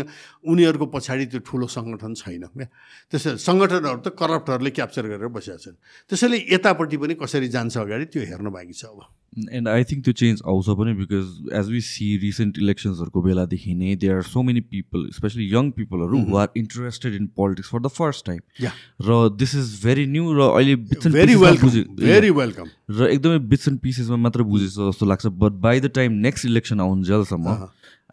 उनीहरूको 0.48 0.86
पछाडि 0.96 1.26
त्यो 1.28 1.40
ठुलो 1.44 1.68
सङ्गठन 1.68 2.14
छैन 2.24 2.44
क्या? 2.56 2.68
त्यसै 3.12 3.36
सङ्गठनहरू 3.36 4.00
त 4.00 4.08
करप्टहरूले 4.16 4.72
क्याप्चर 4.72 5.06
गरेर 5.12 5.28
बसेका 5.28 5.58
छन्। 5.60 5.76
त्यसैले 6.08 6.38
यतापट्टि 6.56 6.98
पनि 6.98 7.14
कसरी 7.20 7.48
जान्छ 7.52 7.76
अगाडि 7.78 8.06
त्यो 8.14 8.22
हेर्न 8.32 8.48
बाँकी 8.48 8.76
छ 8.80 8.86
अब। 8.88 9.00
एन्ड 9.38 9.68
आई 9.68 9.84
थिङ्क 9.84 10.04
त्यो 10.04 10.14
चेन्ज 10.16 10.42
आउँछ 10.46 10.70
पनि 10.78 10.94
because 10.96 11.54
as 11.54 11.70
we 11.70 11.82
see 11.84 12.08
recent 12.18 12.58
इलेक्सन्सहरूको 12.60 13.22
बेलादेखि 13.22 13.74
नै 13.76 13.96
they 13.98 14.10
are 14.10 14.22
so 14.26 14.44
many 14.44 14.62
people 14.68 15.08
especially 15.14 15.48
young 15.48 15.72
पिपलहरू 15.74 16.22
who 16.24 16.38
are 16.38 16.50
interested 16.58 17.16
in 17.16 17.28
politics 17.36 17.70
for 17.70 17.82
the 17.82 17.94
first 17.94 18.26
time 18.26 18.70
र 19.02 19.20
दिस 19.38 19.56
इज 19.56 19.74
भेरी 19.84 20.06
न्यू 20.08 20.34
र 20.34 20.50
अहिले 20.52 20.76
भेरी 21.16 22.30
वेलकम 22.34 22.74
र 22.92 23.10
एकदमै 23.10 23.40
बिट्स 23.48 23.68
एन्ड 23.68 23.80
पिसेसमा 23.82 24.18
मात्र 24.20 24.50
बुझेछ 24.50 24.72
जस्तो 24.72 25.06
लाग्छ 25.06 25.34
but 25.38 25.62
by 25.62 25.80
the 25.80 25.94
time 25.96 26.20
next 26.26 26.46
election 26.48 26.82
आउन्जेलसम्म 26.82 27.58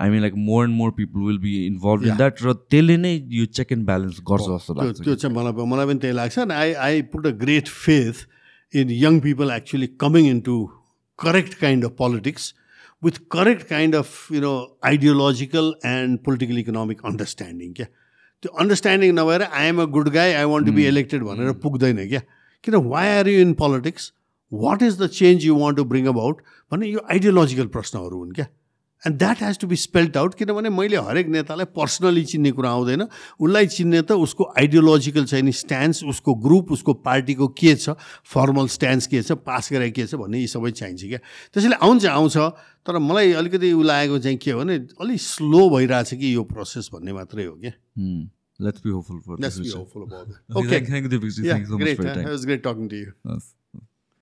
I 0.01 0.11
mean 0.11 0.21
like 0.21 0.35
more 0.37 0.65
and 0.65 0.77
more 0.77 0.91
people 0.93 1.21
will 1.23 1.39
be 1.39 1.57
involve 1.67 2.07
in 2.07 2.17
that 2.17 2.43
र 2.43 2.53
त्यसले 2.69 2.97
नै 2.99 3.17
यो 3.33 3.45
चेक 3.55 3.73
एन्ड 3.73 3.87
ब्यालेन्स 3.87 4.21
गर्छ 4.27 4.47
जस्तो 4.47 4.75
लाग्छ 4.75 5.01
त्यो 5.01 5.15
चाहिँ 5.17 5.37
मलाई 5.37 5.67
मलाई 5.67 5.87
पनि 5.87 5.99
त्यही 5.99 6.15
लाग्छ 6.15 6.39
I 6.53 6.73
I 6.85 7.03
put 7.11 7.27
a 7.27 7.37
great 7.43 7.69
faith 7.77 8.25
in 8.75 8.91
young 8.93 9.21
people 9.21 9.51
actually 9.53 9.87
coming 9.99 10.31
in 10.31 10.41
to 10.41 10.57
correct 11.19 11.59
kind 11.59 11.85
of 11.85 11.97
politics 11.97 12.53
with 13.03 13.29
correct 13.29 13.69
kind 13.69 13.95
of 13.95 14.15
you 14.31 14.41
know 14.41 14.57
ideological 14.85 15.75
and 15.85 16.23
political 16.23 16.59
economic 16.59 17.05
understanding 17.05 17.75
क्या 17.75 17.87
त्यो 18.43 18.53
अन्डरस्ट्यान्डिङ 18.63 19.13
नभएर 19.15 19.43
I 19.43 19.67
am 19.67 19.81
a 19.83 19.85
good 19.93 20.09
guy 20.15 20.33
I 20.33 20.45
want 20.53 20.67
to 20.67 20.73
be 20.73 20.87
elected 20.87 21.23
भनेर 21.25 21.53
पुग्दैन 21.61 22.07
क्या 22.09 22.21
किन 22.65 22.75
why 22.87 23.09
are 23.19 23.29
you 23.29 23.41
in 23.41 23.53
politics 23.61 24.13
what 24.53 24.83
is 24.83 25.01
the 25.03 25.07
change 25.19 25.45
you 25.45 25.57
want 25.59 25.77
to 25.77 25.85
bring 25.93 26.07
about 26.09 26.43
भन्ने 26.73 26.89
यो 26.89 27.07
ideological 27.11 27.67
प्रश्नहरू 27.77 28.19
हुन् 28.19 28.33
क्या 28.35 28.47
and 29.07 29.19
that 29.19 29.43
has 29.43 29.59
to 29.59 29.67
be 29.67 29.77
spelled 29.77 30.17
out 30.17 30.35
किनभने 30.35 30.71
मैले 30.71 30.97
हरेक 31.09 31.29
नेतालाई 31.37 31.65
पर्सनली 31.77 32.25
चिन्ने 32.33 32.51
कुरा 32.59 32.71
आउँदैन 32.71 33.03
उसलाई 33.05 33.67
चिन्ने 33.77 34.03
त 34.03 34.13
उसको 34.27 34.45
आइडियोलोजिकल 34.59 35.25
छैन 35.33 35.51
स्ट्यान्स 35.61 36.03
उसको 36.13 36.35
ग्रुप 36.47 36.73
उसको 36.79 36.95
पार्टीको 37.09 37.49
के 37.63 37.75
छ 37.75 37.97
फर्मल 38.35 38.69
स्ट्यान्स 38.77 39.07
के 39.15 39.23
छ 39.23 39.39
पास 39.49 39.73
गरेको 39.73 39.95
के 40.01 40.07
छ 40.07 40.21
भन्ने 40.23 40.41
यी 40.41 40.47
सबै 40.55 40.71
चाहिन्छ 40.83 41.03
क्या 41.05 41.19
त्यसैले 41.55 41.81
आउँछ 41.89 42.07
आउँछ 42.15 42.37
तर 42.87 42.99
मलाई 43.09 43.33
अलिकति 43.43 43.73
उ 43.73 43.83
लागेको 43.91 44.19
चाहिँ 44.29 44.39
के 44.45 44.51
हो 44.51 44.61
भने 44.61 44.79
अलिक 45.01 45.21
स्लो 45.27 45.69
भइरहेछ 45.77 46.15
कि 46.15 46.35
यो 46.35 46.45
प्रोसेस 46.55 46.91
भन्ने 46.95 47.13
मात्रै 47.21 47.45
हो 47.45 47.59
क्या 47.67 47.77
Let's 48.61 48.81
be 48.81 48.91
hopeful 48.91 49.21
for 49.21 49.37
Let's 49.37 49.59
be 49.59 49.71
hopeful 49.71 50.05
about 50.05 50.29
it. 50.29 50.37
Okay. 50.57 50.79
Thank, 50.85 51.11
you. 51.13 51.19
Yeah, 51.19 51.53
Thank 51.53 51.65
you 51.65 51.71
so 51.71 51.77
great. 51.77 51.89
much 51.89 51.97
for 51.97 52.05
your 52.05 52.15
time. 52.15 52.27
It 52.27 52.31
was 52.31 52.45
great 52.47 52.63
talking 52.63 52.89
to 52.89 52.97
you. 52.97 53.13
Yes. 53.25 53.55